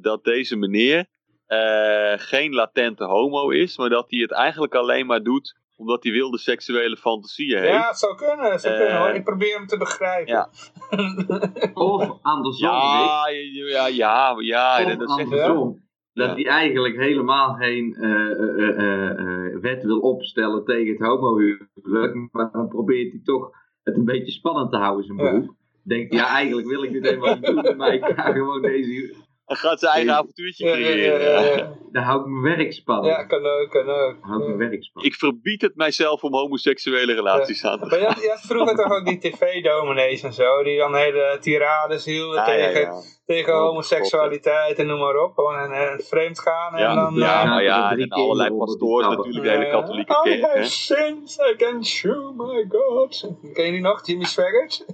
dat 0.03 0.25
deze 0.25 0.57
meneer 0.57 1.07
eh, 1.47 2.13
geen 2.17 2.53
latente 2.55 3.05
homo 3.05 3.49
is, 3.51 3.79
maar 3.79 3.89
dat 3.89 4.11
hij 4.11 4.21
het 4.21 4.33
eigenlijk 4.33 4.75
alleen 4.75 5.07
maar 5.07 5.23
doet 5.23 5.61
omdat 5.77 6.03
hij 6.03 6.13
wilde 6.13 6.39
seksuele 6.39 6.97
fantasieën 6.97 7.59
heeft? 7.59 7.73
Ja, 7.73 7.87
het 7.89 7.99
zou 7.99 8.15
kunnen, 8.17 8.51
het 8.51 8.61
zou 8.61 8.75
Eh, 8.75 8.81
kunnen 8.81 8.99
hoor. 8.99 9.09
Ik 9.15 9.25
probeer 9.25 9.57
hem 9.57 9.67
te 9.67 9.77
begrijpen. 9.77 10.33
ja. 10.35 10.49
Of 11.75 12.19
andersom. 12.23 12.69
Ja, 12.69 13.29
ja, 13.69 13.87
ja, 13.87 14.35
ja, 14.39 14.79
Of 14.83 14.85
dat, 14.89 14.99
dat 14.99 15.09
andersom. 15.09 15.81
Dat 16.13 16.29
Ja. 16.29 16.35
hij 16.35 16.47
eigenlijk 16.47 16.97
helemaal 16.97 17.55
geen 17.55 17.95
eh, 17.95 18.31
eh, 18.31 18.79
eh, 18.79 19.11
eh, 19.11 19.61
wet 19.61 19.83
wil 19.83 19.99
opstellen 19.99 20.65
tegen 20.65 20.93
het 20.93 21.01
homohuwelijk. 21.07 22.29
Maar 22.33 22.51
dan 22.53 22.69
probeert 22.69 23.13
hij 23.13 23.21
toch 23.25 23.51
het 23.83 23.97
een 23.97 24.05
beetje 24.05 24.33
spannend 24.33 24.71
te 24.71 24.77
houden, 24.77 25.05
zijn 25.05 25.19
Ja. 25.19 25.25
beroep. 25.31 25.55
Denkt, 25.85 26.13
ja, 26.13 26.27
eigenlijk 26.27 26.69
wil 26.69 26.83
ik 26.83 26.93
dit 26.93 27.05
helemaal 27.07 27.35
niet 27.35 27.45
doen, 27.65 27.77
maar 27.77 27.95
ik 27.95 28.05
ga 28.05 28.33
gewoon 28.33 28.63
deze... 28.63 29.15
Hij 29.45 29.57
gaat 29.57 29.79
zijn 29.81 29.93
eigen 29.93 30.15
avontuurtje 30.15 30.67
Ja, 30.67 30.75
ja, 30.75 30.79
ja, 30.79 30.93
creëren. 30.93 31.21
ja, 31.21 31.57
ja. 31.57 31.73
Dan 31.93 32.03
hou 32.03 32.21
ik 32.21 32.27
mijn 32.27 32.57
werk 32.57 32.73
spannend. 32.73 33.07
Ja, 33.17 33.25
kan 33.25 33.47
ook, 33.47 33.71
kan 33.71 33.89
ook. 33.91 34.17
Hou 34.21 34.41
ik 34.41 34.47
mijn 34.47 34.71
werk 34.71 34.83
spannend. 34.85 35.13
Ik 35.13 35.19
verbied 35.19 35.63
het 35.63 35.77
mijzelf 35.77 36.23
om 36.23 36.35
homoseksuele 36.35 37.13
relaties 37.15 37.65
aan 37.65 37.79
te 37.81 37.87
Maar 37.87 37.99
je 37.99 38.05
had, 38.07 38.23
je 38.23 38.29
had 38.29 38.41
vroeger 38.41 38.77
toch 38.77 38.93
ook 38.93 39.05
die 39.07 39.19
tv-dominees 39.19 40.23
en 40.23 40.33
zo, 40.33 40.63
die 40.63 40.79
dan 40.79 40.95
hele 40.95 41.37
tirades 41.41 42.05
hielden 42.05 42.37
ja, 42.39 42.45
tegen, 42.45 42.81
ja. 42.81 43.01
tegen 43.25 43.55
homoseksualiteit 43.55 44.79
en 44.79 44.87
noem 44.87 44.99
maar 44.99 45.17
op. 45.17 45.35
Gewoon 45.35 45.57
en, 45.59 45.73
en 45.73 46.05
vreemd 46.05 46.41
gaan 46.41 46.75
en 46.75 46.81
Ja, 46.83 46.95
dan... 46.95 47.15
ja, 47.15 47.43
eh, 47.43 47.49
maar 47.51 47.63
ja, 47.63 47.97
en 47.97 48.09
allerlei 48.11 48.57
pastoors 48.57 49.07
natuurlijk, 49.09 49.45
de 49.45 49.51
hele 49.51 49.65
eh, 49.65 49.73
katholieke 49.73 50.13
I 50.25 50.31
kerk. 50.31 50.43
have 50.43 50.59
Hè? 50.59 50.65
sins 50.65 51.41
against 51.41 52.01
you, 52.01 52.35
my 52.37 52.67
God. 52.69 53.31
Ken 53.53 53.65
je 53.65 53.71
die 53.71 53.81
nog, 53.81 54.07
Jimmy 54.07 54.25
Swaggart? 54.25 54.85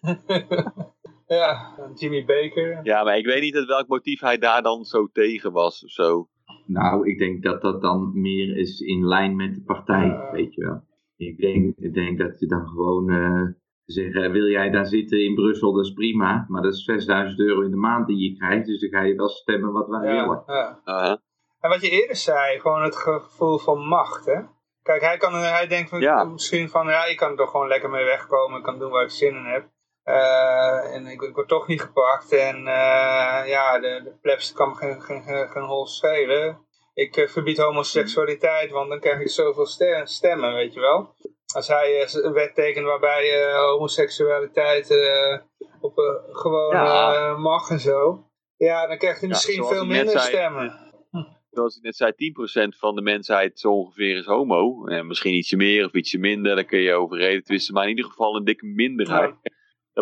ja, 1.36 1.74
Jimmy 1.94 2.24
Baker. 2.24 2.80
Ja, 2.82 3.04
maar 3.04 3.16
ik 3.16 3.26
weet 3.26 3.40
niet 3.40 3.56
uit 3.56 3.66
welk 3.66 3.88
motief 3.88 4.20
hij 4.20 4.38
daar 4.38 4.62
dan 4.62 4.84
zo 4.84 5.06
tegen 5.12 5.52
was 5.52 5.84
of 5.84 5.90
zo. 5.90 6.28
Nou, 6.66 7.08
ik 7.10 7.18
denk 7.18 7.42
dat 7.42 7.62
dat 7.62 7.80
dan 7.82 8.10
meer 8.20 8.56
is 8.56 8.80
in 8.80 9.06
lijn 9.06 9.36
met 9.36 9.54
de 9.54 9.62
partij, 9.62 10.28
weet 10.32 10.54
je 10.54 10.64
wel. 10.64 10.82
Ik 11.16 11.38
denk, 11.38 11.76
ik 11.78 11.94
denk 11.94 12.18
dat 12.18 12.40
je 12.40 12.46
dan 12.46 12.66
gewoon 12.68 13.10
eh 13.10 13.42
zeggen, 13.84 14.32
wil 14.32 14.46
jij 14.46 14.70
daar 14.70 14.86
zitten 14.86 15.24
in 15.24 15.34
Brussel, 15.34 15.72
dat 15.72 15.84
is 15.84 15.92
prima. 15.92 16.44
Maar 16.48 16.62
dat 16.62 16.72
is 16.72 16.84
6000 16.84 17.40
euro 17.40 17.60
in 17.60 17.70
de 17.70 17.76
maand 17.76 18.06
die 18.06 18.30
je 18.30 18.36
krijgt, 18.38 18.66
dus 18.66 18.80
dan 18.80 18.90
ga 18.90 19.02
je 19.02 19.14
wel 19.14 19.28
stemmen 19.28 19.72
wat 19.72 19.88
wij 19.88 20.00
willen. 20.00 20.42
Ja. 20.46 21.18
En 21.60 21.68
wat 21.70 21.80
je 21.80 21.90
eerder 21.90 22.16
zei, 22.16 22.60
gewoon 22.60 22.82
het 22.82 22.96
gevoel 22.96 23.58
van 23.58 23.78
macht, 23.86 24.26
hè. 24.26 24.40
Kijk, 24.82 25.00
hij, 25.02 25.16
kan, 25.16 25.32
hij 25.34 25.66
denkt 25.66 25.88
van- 25.90 26.00
Ja. 26.00 26.24
misschien 26.24 26.68
van, 26.68 26.86
ja, 26.86 27.04
ik 27.04 27.16
kan 27.16 27.30
er 27.30 27.36
toch 27.36 27.50
gewoon 27.50 27.68
lekker 27.68 27.90
mee 27.90 28.04
wegkomen. 28.04 28.58
Ik 28.58 28.64
kan 28.64 28.78
doen 28.78 28.90
waar 28.90 29.02
ik 29.04 29.10
zin 29.10 29.34
in 29.36 29.44
heb. 29.44 29.68
Eh, 30.04 30.94
en 30.94 31.06
ik, 31.06 31.22
ik 31.22 31.34
word 31.34 31.48
toch 31.48 31.66
niet 31.66 31.80
gepakt. 31.80 32.32
En 32.32 32.56
eh, 32.56 33.48
ja, 33.48 33.78
de, 33.78 34.00
de 34.04 34.14
plebs 34.22 34.52
kan 34.52 34.68
me 34.68 34.74
geen, 34.74 35.02
geen, 35.02 35.22
geen, 35.22 35.48
geen 35.48 35.62
hol 35.62 35.86
schelen. 35.86 36.58
Ik 36.94 37.16
eh, 37.16 37.28
verbied 37.28 37.58
homoseksualiteit, 37.58 38.70
want 38.70 38.88
dan 38.88 39.00
krijg 39.00 39.20
ik 39.20 39.28
zoveel 39.28 39.66
ste- 39.66 40.00
stemmen, 40.04 40.54
weet 40.54 40.74
je 40.74 40.80
wel. 40.80 41.14
Als 41.54 41.68
hij 41.68 42.08
een 42.12 42.32
wet 42.32 42.54
tekent 42.54 42.86
waarbij 42.86 43.52
homoseksualiteit 43.54 44.94
op, 45.80 45.92
gewoon 46.30 46.74
Ja. 46.74 47.36
mag 47.36 47.70
en 47.70 47.80
zo. 47.80 48.24
Ja, 48.56 48.86
dan 48.86 48.98
krijgt 48.98 49.20
hij 49.20 49.28
misschien 49.28 49.64
veel 49.64 49.86
minder 49.86 50.18
zei, 50.18 50.24
stemmen. 50.32 50.88
Zoals 51.50 51.76
ik 51.76 51.82
net 51.82 51.96
zei, 51.96 52.12
10% 52.12 52.76
van 52.78 52.94
de 52.94 53.02
mensheid 53.02 53.58
zo 53.58 53.72
ongeveer 53.72 54.16
is 54.16 54.26
homo. 54.26 54.86
En 54.86 55.06
misschien 55.06 55.34
ietsje 55.34 55.56
meer 55.56 55.84
of 55.84 55.92
ietsje 55.92 56.18
minder, 56.18 56.54
daar 56.54 56.64
kun 56.64 56.78
je 56.80 56.92
over 56.94 57.16
reden 57.18 57.44
twisten. 57.44 57.74
Maar 57.74 57.82
in 57.82 57.88
ieder 57.88 58.04
geval 58.04 58.36
een 58.36 58.44
dikke 58.44 58.66
minderheid. 58.66 59.34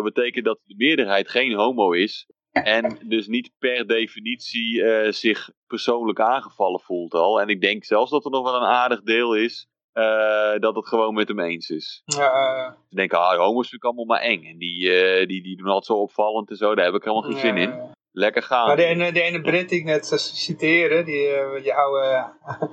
Dat 0.03 0.13
betekent 0.13 0.45
dat 0.45 0.59
de 0.63 0.75
meerderheid 0.77 1.29
geen 1.29 1.53
homo 1.53 1.91
is. 1.91 2.27
En 2.51 2.97
dus 3.03 3.27
niet 3.27 3.51
per 3.59 3.87
definitie 3.87 4.83
eh, 4.83 5.11
zich 5.11 5.49
persoonlijk 5.67 6.19
aangevallen 6.19 6.79
voelt 6.79 7.13
al. 7.13 7.41
En 7.41 7.47
ik 7.47 7.61
denk 7.61 7.83
zelfs 7.83 8.11
dat 8.11 8.25
er 8.25 8.31
nog 8.31 8.43
wel 8.43 8.55
een 8.55 8.67
aardig 8.67 9.01
deel 9.01 9.35
is 9.35 9.67
eh, 9.93 10.59
dat 10.59 10.75
het 10.75 10.87
gewoon 10.87 11.13
met 11.13 11.27
hem 11.27 11.39
eens 11.39 11.69
is. 11.69 12.01
Ja, 12.05 12.31
eh, 12.31 12.71
Ze 12.89 12.95
denken, 12.95 13.19
ah, 13.19 13.37
homo's 13.37 13.69
vind 13.69 13.83
ik 13.83 13.87
allemaal 13.87 14.05
maar 14.05 14.21
eng. 14.21 14.45
En 14.45 14.57
die, 14.57 14.91
eh, 14.91 15.27
die, 15.27 15.43
die 15.43 15.57
doen 15.57 15.67
altijd 15.67 15.85
zo 15.85 15.93
opvallend 15.93 16.49
en 16.49 16.55
zo. 16.55 16.75
Daar 16.75 16.85
heb 16.85 16.93
ik 16.93 17.03
helemaal 17.03 17.31
geen 17.31 17.39
zin 17.39 17.57
in. 17.57 17.69
ja. 17.69 17.97
Lekker 18.11 18.43
gaan. 18.43 18.67
Maar 18.67 18.75
de 18.75 18.83
ene, 18.83 19.11
de 19.11 19.21
ene 19.21 19.41
Brit 19.41 19.69
die 19.69 19.79
ik 19.79 19.85
net 19.85 20.05
citeerde, 20.19 21.03
die, 21.03 21.27
eh, 21.27 21.61
die 21.63 21.73
oude 21.73 22.25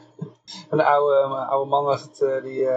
Een 0.71 0.81
oude, 0.81 1.37
oude 1.37 1.71
man 1.71 1.85
was 1.85 2.03
het, 2.03 2.23
eh, 2.23 2.43
die... 2.43 2.69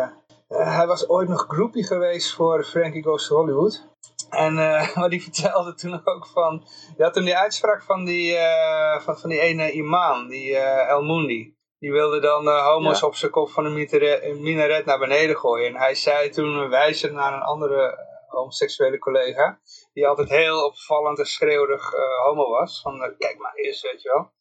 hij 0.48 0.88
was 0.88 1.10
ooit 1.10 1.30
nog 1.30 1.46
groepie 1.48 1.86
geweest 1.86 2.34
voor 2.34 2.64
Frankie 2.64 3.04
Goes 3.04 3.28
to 3.28 3.36
Hollywood. 3.36 3.88
En 4.30 4.60
eh, 4.60 4.96
maar 4.96 5.10
die 5.10 5.24
vertelde 5.24 5.74
toen 5.74 6.02
ook 6.04 6.28
van... 6.28 6.68
Je 6.98 7.04
had 7.04 7.14
toen 7.14 7.24
die 7.26 7.38
uitspraak 7.38 7.84
van 7.84 8.06
die, 8.06 8.36
eh, 8.36 9.02
van, 9.02 9.18
van 9.20 9.30
die 9.30 9.40
ene 9.40 9.72
imam, 9.72 10.28
die 10.28 10.56
eh, 10.56 10.90
El 10.90 11.02
Mundi. 11.02 11.58
Die 11.80 11.92
wilde 11.92 12.20
dan 12.20 12.48
eh, 12.48 12.66
homo's 12.66 13.00
Ja. 13.00 13.08
op 13.08 13.16
zijn 13.16 13.32
kop 13.32 13.50
van 13.50 13.66
een 13.66 13.74
minare- 13.74 14.24
een 14.26 14.42
minaret 14.42 14.86
naar 14.86 15.00
beneden 15.00 15.38
gooien. 15.38 15.68
En 15.68 15.76
hij 15.76 15.96
zei 15.96 16.30
toen, 16.30 16.70
wijzend 16.70 17.14
naar 17.14 17.34
een 17.34 17.42
andere 17.42 18.08
homoseksuele 18.28 18.98
collega... 18.98 19.60
die 19.94 20.08
altijd 20.08 20.30
heel 20.30 20.66
opvallend 20.66 21.20
en 21.20 21.26
schreeuwig 21.26 21.92
homo 22.26 22.50
was. 22.50 22.82
Van, 22.82 23.16
kijk 23.18 23.38
maar 23.38 23.54
eens, 23.54 23.82
weet 23.82 24.02
je 24.02 24.10
wel. 24.10 24.32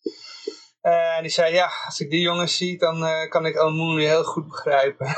En 0.81 1.23
die 1.23 1.31
zei, 1.31 1.55
ja, 1.55 1.71
als 1.87 2.01
ik 2.01 2.11
die 2.11 2.21
jongens 2.21 2.57
zie, 2.57 2.79
dan 2.79 3.29
kan 3.29 3.47
ik 3.47 3.55
El 3.55 3.71
Mundi 3.71 4.05
heel 4.07 4.25
goed 4.25 4.49
begrijpen. 4.49 5.07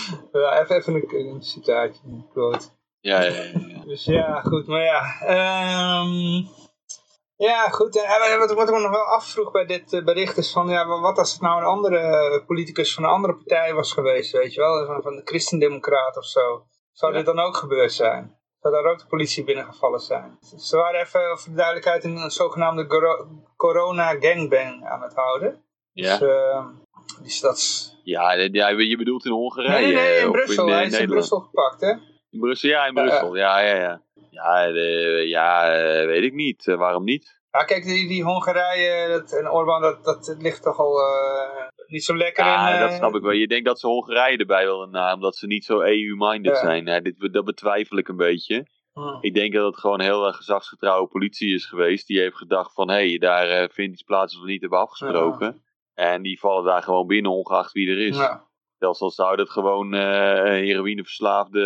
ja, 0.32 0.60
even, 0.60 0.76
even 0.76 0.94
een, 0.94 1.14
een 1.34 1.42
citaatje, 1.42 2.00
een 2.04 2.28
quote. 2.32 2.66
Ja, 3.00 3.22
ja, 3.22 3.42
ja. 3.42 3.84
Dus 3.84 4.04
ja, 4.04 4.40
goed, 4.40 4.66
maar 4.66 4.82
ja. 4.82 5.20
ehm, 5.20 6.44
ja, 7.36 7.68
goed. 7.68 7.96
En, 8.02 8.38
wat, 8.38 8.52
wat 8.52 8.68
ik 8.68 8.74
me 8.74 8.80
nog 8.80 8.90
wel 8.90 9.04
afvroeg 9.04 9.50
bij 9.50 9.64
dit 9.66 9.92
eh, 9.92 10.04
bericht 10.04 10.36
is 10.36 10.52
van, 10.52 10.68
ja, 10.68 10.86
wat 10.86 11.18
als 11.18 11.32
het 11.32 11.40
nou 11.40 11.58
een 11.60 11.66
andere 11.66 12.42
politicus 12.46 12.94
van 12.94 13.04
een 13.04 13.10
andere 13.10 13.34
partij 13.34 13.74
was 13.74 13.92
geweest, 13.92 14.32
weet 14.32 14.54
je 14.54 14.60
wel, 14.60 14.86
van, 14.86 15.02
van 15.02 15.16
de 15.16 15.22
Christendemocraat 15.24 16.16
of 16.16 16.24
zo. 16.24 16.66
Zou 16.92 17.12
Ja. 17.12 17.18
dit 17.18 17.26
dan 17.26 17.38
ook 17.38 17.56
gebeurd 17.56 17.92
zijn? 17.92 18.40
Zou 18.60 18.74
daar 18.74 18.92
ook 18.92 18.98
de 18.98 19.06
politie 19.06 19.44
binnengevallen 19.44 20.00
zijn? 20.00 20.38
Ze 20.58 20.76
waren 20.76 21.00
even, 21.00 21.38
voor 21.38 21.50
de 21.50 21.56
duidelijkheid, 21.56 22.04
een, 22.04 22.16
een 22.16 22.30
zogenaamde 22.30 22.86
corona 23.56 24.16
gangbang 24.20 24.88
aan 24.88 25.02
het 25.02 25.14
houden. 25.14 25.64
Ja. 25.92 26.18
Dus, 26.18 26.28
ehm, 26.28 26.66
die 27.22 27.30
stads... 27.30 27.90
Ja, 28.04 28.32
ja, 28.32 28.68
je 28.68 28.96
bedoelt 28.96 29.24
in 29.24 29.32
Hongarije. 29.32 29.84
Nee, 29.86 29.94
nee, 29.94 30.02
nee, 30.10 30.20
in 30.20 30.26
of 30.28 30.32
Brussel. 30.32 30.66
eh, 30.68 30.74
Hij 30.74 30.86
is 30.86 30.98
in. 30.98 31.06
Brussel 31.08 31.40
gepakt, 31.40 31.80
hè? 31.80 31.90
In 32.30 32.40
Brussel, 32.40 32.68
ja, 32.68 32.86
in 32.86 32.94
Ja, 32.94 33.02
Brussel. 33.02 33.36
Ja, 33.36 33.60
ja, 33.60 33.74
ja. 33.76 34.02
Ja, 34.30 34.66
eh, 34.66 35.28
ja 35.28 35.72
eh, 35.74 36.06
weet 36.06 36.22
ik 36.22 36.32
niet. 36.32 36.66
Eh, 36.68 36.76
waarom 36.76 37.04
niet? 37.04 37.40
Ja, 37.50 37.64
kijk, 37.64 37.84
die, 37.84 38.08
die 38.08 38.22
Hongarije 38.24 39.08
dat, 39.08 39.32
en 39.32 39.50
Orbán, 39.50 39.80
dat, 39.82 40.04
dat 40.04 40.36
ligt 40.38 40.62
toch 40.62 40.78
al 40.78 40.98
eh, 41.00 41.66
niet 41.86 42.04
zo 42.04 42.16
lekker 42.16 42.44
Ja, 42.44 42.68
in... 42.68 42.74
eh, 42.74 42.80
dat 42.80 42.92
snap 42.92 43.14
ik 43.14 43.22
wel. 43.22 43.30
Je 43.32 43.46
denkt 43.48 43.66
dat 43.66 43.80
ze 43.80 43.86
Hongarije 43.86 44.36
erbij 44.36 44.64
willen 44.64 44.90
na, 44.90 45.14
omdat 45.14 45.36
ze 45.36 45.46
niet 45.46 45.64
zo 45.64 45.80
EU-minded 45.80 46.52
Ja. 46.54 46.60
zijn. 46.60 46.84
Ja, 46.86 47.00
dit, 47.00 47.32
dat 47.32 47.44
betwijfel 47.44 47.96
ik 47.98 48.08
een 48.08 48.16
beetje. 48.16 48.66
hm. 48.92 49.00
Ik 49.20 49.34
denk 49.34 49.52
dat 49.54 49.66
het 49.66 49.78
gewoon 49.80 49.98
een 50.00 50.06
heel 50.06 50.26
erg 50.26 50.36
gezagsgetrouwe 50.36 51.08
politie 51.08 51.54
is 51.54 51.66
geweest. 51.66 52.06
Die 52.06 52.18
heeft 52.20 52.36
gedacht 52.36 52.74
van, 52.74 52.90
hé, 52.90 53.08
hey, 53.08 53.18
daar 53.18 53.48
eh, 53.48 53.68
vindt 53.70 53.92
iets 53.92 54.02
plaats 54.02 54.40
we 54.40 54.46
niet 54.46 54.60
hebben 54.60 54.78
afgesproken. 54.78 55.62
En 56.02 56.22
die 56.22 56.40
vallen 56.40 56.64
daar 56.64 56.82
gewoon 56.82 57.06
binnen, 57.06 57.30
ongeacht 57.32 57.72
wie 57.72 57.90
er 57.90 58.06
is. 58.06 58.16
Ja. 58.16 58.46
Zelfs 58.78 59.00
al 59.00 59.10
zou 59.10 59.36
dat 59.36 59.50
gewoon 59.50 59.94
eh 59.94 60.42
heroïneverslaafde 60.44 61.64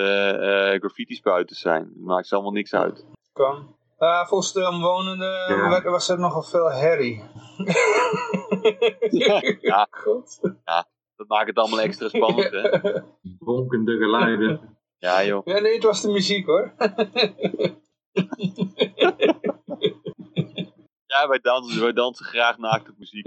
eh 0.72 0.78
graffiti-spuiters 0.80 1.61
zijn. 1.61 1.93
Maakt 1.97 2.26
ze 2.26 2.34
allemaal 2.34 2.53
niks 2.53 2.74
uit. 2.74 3.07
kan. 3.32 3.74
Eh, 3.99 4.26
volgens 4.26 4.53
de 4.53 4.68
omwonenden 4.68 5.57
Ja. 5.57 5.82
was 5.82 6.09
er 6.09 6.18
nogal 6.18 6.43
veel 6.43 6.70
herrie. 6.70 7.22
Ja. 9.61 9.87
God. 10.05 10.39
Dat 11.16 11.28
maakt 11.28 11.47
het 11.47 11.59
allemaal 11.59 11.80
extra 11.80 12.09
spannend, 12.09 12.51
hè? 12.51 12.93
Bonkende 13.45 13.97
geluiden. 13.97 14.61
Ja, 14.99 15.24
joh. 15.24 15.41
Ja, 15.45 15.61
nee, 15.61 15.74
het 15.74 15.82
was 15.82 16.03
de 16.03 16.11
muziek 16.11 16.47
hoor. 16.47 16.74
Ja, 21.17 21.29
wij 21.29 21.39
dansen, 21.43 21.83
wij 21.83 21.93
dansen 21.93 22.25
graag 22.27 22.59
naakt 22.59 22.89
op 22.89 22.99
muziek. 22.99 23.27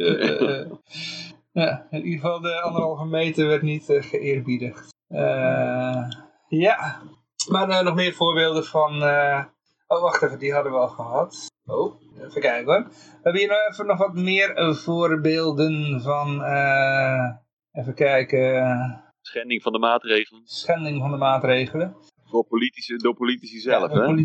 Ja, 1.51 1.87
in 1.89 2.03
ieder 2.05 2.19
geval 2.19 2.41
de 2.41 2.61
anderhalve 2.61 3.05
meter 3.05 3.47
werd 3.47 3.61
niet 3.61 3.89
eh, 3.89 4.03
geëerbiedigd. 4.03 4.87
Eh, 5.07 6.03
ja, 6.47 7.01
maar 7.49 7.69
eh, 7.69 7.81
nog 7.81 7.95
meer 7.95 8.13
voorbeelden 8.13 8.65
van... 8.65 9.03
eh, 9.03 9.43
Oh, 9.87 10.01
wacht 10.01 10.21
even, 10.21 10.39
die 10.39 10.53
hadden 10.53 10.71
we 10.71 10.77
al 10.77 10.87
gehad. 10.87 11.47
Oh, 11.65 12.01
even 12.27 12.41
kijken 12.41 12.65
hoor. 12.73 12.83
We 12.89 13.19
hebben 13.21 13.41
hier 13.41 13.49
nog 13.49 13.67
even 13.71 13.85
nog 13.85 13.97
wat 13.97 14.13
meer 14.13 14.75
voorbeelden 14.75 16.01
van... 16.01 16.43
eh, 16.43 17.29
even 17.71 17.93
kijken... 17.93 19.03
Schending 19.21 19.61
van 19.61 19.71
de 19.71 19.79
maatregelen. 19.79 20.41
Schending 20.45 20.99
van 21.01 21.11
de 21.11 21.17
maatregelen. 21.17 21.95
Door 22.31 22.45
politici, 22.45 22.95
door 22.95 23.15
politici 23.15 23.59
zelf, 23.59 23.91
Ja, 23.91 23.99
de 23.99 24.07
hè? 24.07 24.15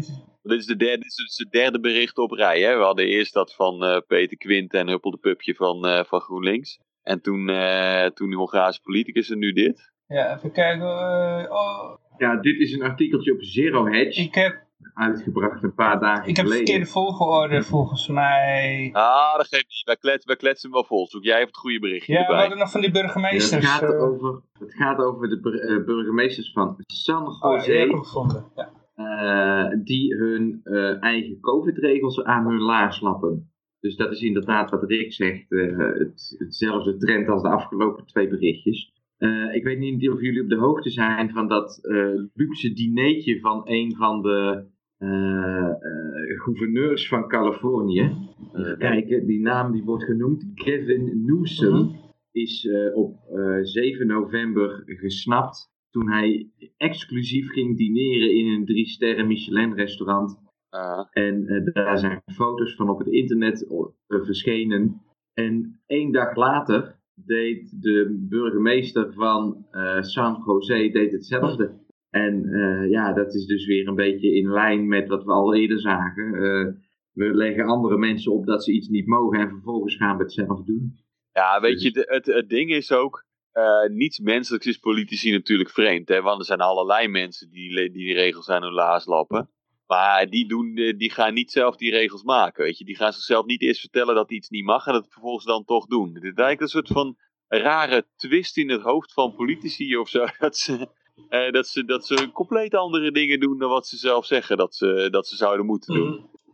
Dit 0.42 0.58
is, 0.58 0.66
de 0.66 0.76
derde, 0.76 0.96
dit 0.96 1.06
is 1.06 1.14
dus 1.14 1.36
het 1.38 1.50
derde 1.52 1.80
bericht 1.80 2.18
op 2.18 2.30
rij. 2.30 2.60
Hè? 2.60 2.76
We 2.76 2.82
hadden 2.82 3.06
eerst 3.06 3.32
dat 3.34 3.54
van 3.54 3.84
eh, 3.84 3.98
Peter 4.06 4.36
Quint 4.36 4.72
en 4.72 4.88
Huppel 4.88 5.10
de 5.10 5.16
Pupje 5.16 5.54
van, 5.54 5.86
eh, 5.86 6.04
van 6.04 6.20
GroenLinks. 6.20 6.78
En 7.02 7.20
toen, 7.20 7.48
eh 7.48 8.06
toen 8.06 8.28
die 8.28 8.36
Hongaarse 8.38 8.80
politicus 8.80 9.30
en 9.30 9.38
nu 9.38 9.52
dit. 9.52 9.92
Ja, 10.06 10.36
even 10.36 10.52
kijken. 10.52 10.86
eh, 10.86 11.50
oh, 11.50 11.96
Ja, 12.18 12.36
dit 12.36 12.58
is 12.60 12.72
een 12.72 12.82
artikeltje 12.82 13.32
op 13.32 13.42
Zero 13.42 13.86
Hedge, 13.86 14.20
ik 14.22 14.34
heb, 14.34 14.62
uitgebracht 14.94 15.62
een 15.62 15.74
paar 15.74 16.00
dagen 16.00 16.28
ik 16.28 16.36
heb 16.36 16.44
geleden. 16.46 16.66
verkeerde 16.66 16.90
volgorde 16.90 17.62
volgens 17.62 18.08
mij. 18.08 18.90
Ah, 18.92 19.36
dat 19.36 19.46
geeft 19.48 19.68
niet. 19.68 19.82
Wij 19.84 19.96
kletsen, 19.96 20.26
wij 20.26 20.36
kletsen 20.36 20.70
hem 20.70 20.78
wel 20.78 20.84
vol. 20.88 21.06
Zoek 21.08 21.24
jij 21.24 21.34
even 21.36 21.46
het 21.46 21.56
goede 21.56 21.78
berichtje 21.78 22.12
Ja, 22.12 22.26
we 22.26 22.34
hadden 22.34 22.58
nog 22.58 22.70
van 22.70 22.80
die 22.80 22.92
Ja, 22.94 23.00
burgemeesters. 23.00 23.50
het, 23.50 23.64
gaat 23.80 23.92
eh, 23.92 24.02
over, 24.02 24.40
het 24.58 24.74
gaat 24.74 24.98
over 24.98 25.28
de 25.28 25.40
bur- 25.40 25.60
eh, 25.60 25.84
burgemeesters 25.84 26.52
van 26.52 26.74
San 26.86 27.26
oh, 27.26 27.40
ja, 27.40 27.56
Jose, 27.56 27.72
hem 27.72 28.04
gevonden. 28.04 28.44
Ja. 28.56 28.70
eh, 28.94 29.78
die 29.84 30.14
hun 30.14 30.60
eh, 30.64 31.02
eigen 31.02 31.40
COVID-regels 31.40 32.22
aan 32.24 32.46
hun 32.46 32.60
laars 32.60 33.00
lappen. 33.00 33.48
Dus 33.80 33.96
dat 33.96 34.12
is 34.12 34.20
inderdaad 34.20 34.70
wat 34.70 34.82
Rick 34.82 35.12
zegt, 35.12 35.52
eh, 35.52 35.78
het, 35.78 36.34
hetzelfde 36.38 36.96
trend 36.96 37.28
als 37.28 37.42
de 37.42 37.48
afgelopen 37.48 38.06
twee 38.06 38.28
berichtjes. 38.28 38.92
Eh, 39.16 39.54
ik 39.54 39.64
weet 39.64 39.78
niet 39.78 40.10
of 40.10 40.20
jullie 40.20 40.42
op 40.42 40.48
de 40.48 40.56
hoogte 40.58 40.90
zijn 40.90 41.30
van 41.30 41.48
dat 41.48 41.78
eh, 41.82 41.96
luxe 42.34 42.72
dineetje 42.72 43.40
van 43.40 43.60
een 43.64 43.94
van 43.96 44.22
de 44.22 44.64
gouverneurs 46.38 47.08
van 47.08 47.28
Californië. 47.28 48.16
Even 48.54 48.78
kijken, 48.78 49.26
die 49.26 49.40
naam 49.40 49.72
die 49.72 49.84
wordt 49.84 50.04
genoemd, 50.04 50.46
Gavin 50.54 51.24
Newsom, 51.24 51.74
Mhm. 51.86 51.96
is 52.32 52.66
eh, 52.66 52.96
op 52.96 53.16
eh, 53.32 53.58
7 53.62 54.06
november 54.06 54.82
gesnapt 54.86 55.72
toen 55.90 56.10
hij 56.10 56.50
exclusief 56.76 57.50
ging 57.50 57.76
dineren 57.76 58.34
in 58.34 58.46
een 58.46 58.64
drie 58.64 58.86
sterren 58.86 59.26
Michelin 59.26 59.74
restaurant. 59.74 60.38
Ah, 60.70 61.06
En 61.10 61.46
eh, 61.46 61.74
daar 61.74 61.98
zijn 61.98 62.22
foto's 62.32 62.74
van 62.74 62.88
op 62.88 62.98
het 62.98 63.08
internet 63.08 63.66
eh, 63.68 63.84
verschenen. 64.24 65.00
En 65.34 65.80
één 65.86 66.12
dag 66.12 66.36
later 66.36 66.96
deed 67.14 67.82
de 67.82 68.26
burgemeester 68.28 69.12
van 69.12 69.66
eh, 69.70 70.00
San 70.02 70.42
Jose 70.46 70.90
deed 70.92 71.12
hetzelfde. 71.12 71.72
En 72.14 72.44
eh, 72.52 72.90
ja, 72.90 73.12
dat 73.12 73.34
is 73.34 73.46
dus 73.46 73.66
weer 73.66 73.88
een 73.88 73.94
beetje 73.94 74.34
in 74.34 74.50
lijn 74.50 74.88
met 74.88 75.08
wat 75.08 75.24
we 75.24 75.32
al 75.32 75.54
eerder 75.54 75.80
zagen. 75.80 76.34
Eh, 76.34 76.72
we 77.12 77.34
leggen 77.34 77.64
andere 77.64 77.98
mensen 77.98 78.32
op 78.32 78.46
dat 78.46 78.64
ze 78.64 78.72
iets 78.72 78.88
niet 78.88 79.06
mogen 79.06 79.40
en 79.40 79.48
vervolgens 79.48 79.96
gaan 79.96 80.16
we 80.16 80.22
het 80.22 80.32
zelf 80.32 80.64
doen. 80.64 80.96
Ja, 81.32 81.60
weet 81.60 81.82
je, 81.82 81.90
de- 81.90 82.06
het, 82.08 82.26
het 82.26 82.48
ding 82.48 82.70
is 82.70 82.92
ook, 82.92 83.24
eh, 83.52 83.88
niets 83.88 84.18
menselijks 84.18 84.66
is 84.66 84.78
politici 84.78 85.30
natuurlijk 85.32 85.70
vreemd. 85.70 86.08
Hè? 86.08 86.22
Want 86.22 86.38
er 86.38 86.44
zijn 86.44 86.60
allerlei 86.60 87.08
mensen 87.08 87.50
die 87.50 87.76
die, 87.76 87.90
die 87.90 88.14
regels 88.14 88.48
aan 88.48 88.62
hun 88.62 88.72
laars 88.72 89.06
lappen. 89.06 89.50
Maar 89.86 90.26
die, 90.26 90.48
doen, 90.48 90.74
die 90.74 91.10
gaan 91.10 91.34
niet 91.34 91.50
zelf 91.50 91.76
die 91.76 91.90
regels 91.90 92.22
maken, 92.22 92.64
weet 92.64 92.78
je. 92.78 92.84
Die 92.84 92.96
gaan 92.96 93.12
zichzelf 93.12 93.46
niet 93.46 93.62
eerst 93.62 93.80
vertellen 93.80 94.14
dat 94.14 94.30
iets 94.30 94.48
niet 94.48 94.64
mag 94.64 94.86
en 94.86 94.92
dat 94.92 95.08
vervolgens 95.10 95.44
dan 95.44 95.64
toch 95.64 95.86
doen. 95.86 96.12
Dit 96.12 96.22
is 96.22 96.22
eigenlijk 96.22 96.60
een 96.60 96.68
soort 96.68 96.88
van 96.88 97.16
rare 97.48 98.06
twist 98.16 98.56
in 98.56 98.70
het 98.70 98.82
hoofd 98.82 99.12
van 99.12 99.34
politici 99.34 99.96
of 99.96 100.08
zo. 100.08 100.26
Dat 100.38 100.56
ze, 100.56 100.88
eh, 101.28 101.50
dat 101.52 101.66
ze, 101.66 101.84
dat 101.84 102.06
ze 102.06 102.30
compleet 102.32 102.74
andere 102.74 103.10
dingen 103.12 103.40
doen 103.40 103.58
dan 103.58 103.68
wat 103.70 103.86
ze 103.86 103.96
zelf 103.96 104.26
zeggen 104.26 104.56
dat 104.56 104.74
ze, 104.74 105.08
dat 105.10 105.26
ze 105.26 105.36
zouden 105.36 105.66
moeten 105.66 105.94
doen. 105.94 106.08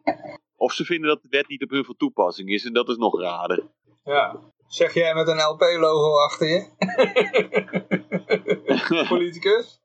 Mhm. 0.05 0.17
Of 0.57 0.73
ze 0.73 0.85
vinden 0.85 1.09
dat 1.09 1.23
de 1.23 1.29
wet 1.31 1.49
niet 1.49 1.63
op 1.63 1.71
hun 1.71 1.85
van 1.85 1.97
toepassing 1.97 2.49
is 2.51 2.65
en 2.65 2.73
dat 2.73 2.89
is 2.89 2.97
nog 2.97 3.21
raarder. 3.21 3.63
ja. 4.05 4.37
Zeg 4.69 4.95
jij 4.95 5.15
met 5.15 5.29
een 5.29 5.39
LP-logo 5.43 6.17
achter 6.25 6.47
je? 6.49 6.67
Politicus? 9.09 9.81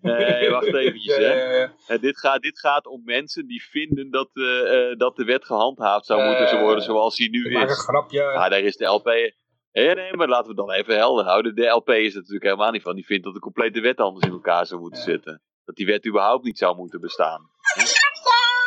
Nee, 0.00 0.50
wacht 0.50 0.74
eventjes, 0.74 1.16
Ja, 1.16 1.22
hè. 1.22 1.32
ja, 1.44 1.52
ja. 1.58 1.72
Eh, 1.86 2.00
dit, 2.00 2.18
gaat, 2.18 2.42
dit 2.42 2.58
gaat 2.58 2.86
om 2.86 3.02
mensen 3.04 3.46
die 3.46 3.62
vinden 3.70 4.10
dat, 4.10 4.28
eh, 4.32 4.96
dat 4.98 5.16
de 5.16 5.24
wet 5.24 5.44
gehandhaafd 5.44 6.06
zou 6.06 6.20
Ja, 6.20 6.26
moeten 6.26 6.44
ja, 6.46 6.52
ja. 6.52 6.60
worden 6.62 6.84
zoals 6.84 7.16
die 7.16 7.30
nu 7.30 7.44
Ik 7.46 7.52
maak 7.52 7.62
een 7.62 7.68
is. 7.68 7.78
grapje. 7.78 8.18
Ja, 8.18 8.48
daar 8.48 8.60
is 8.60 8.76
de 8.76 8.84
LP. 8.84 9.08
Nee, 9.76 9.94
nee, 9.94 10.16
maar 10.16 10.28
laten 10.28 10.54
we 10.54 10.60
het 10.60 10.68
dan 10.68 10.76
even 10.76 10.96
helder 10.96 11.24
houden. 11.24 11.54
De 11.54 11.66
LP 11.66 11.88
is 11.88 12.10
er 12.10 12.16
natuurlijk 12.16 12.44
helemaal 12.44 12.70
niet 12.70 12.82
van. 12.82 12.94
Die 12.94 13.06
vindt 13.06 13.24
dat 13.24 13.34
de 13.34 13.40
complete 13.40 13.80
wet 13.80 14.00
anders 14.00 14.26
in 14.26 14.32
elkaar 14.32 14.66
zou 14.66 14.80
moeten 14.80 15.02
zitten. 15.02 15.42
Dat 15.64 15.76
die 15.76 15.86
wet 15.86 16.06
überhaupt 16.06 16.44
niet 16.44 16.58
zou 16.58 16.76
moeten 16.76 17.00
bestaan. 17.00 17.50
Hè? 17.60 17.84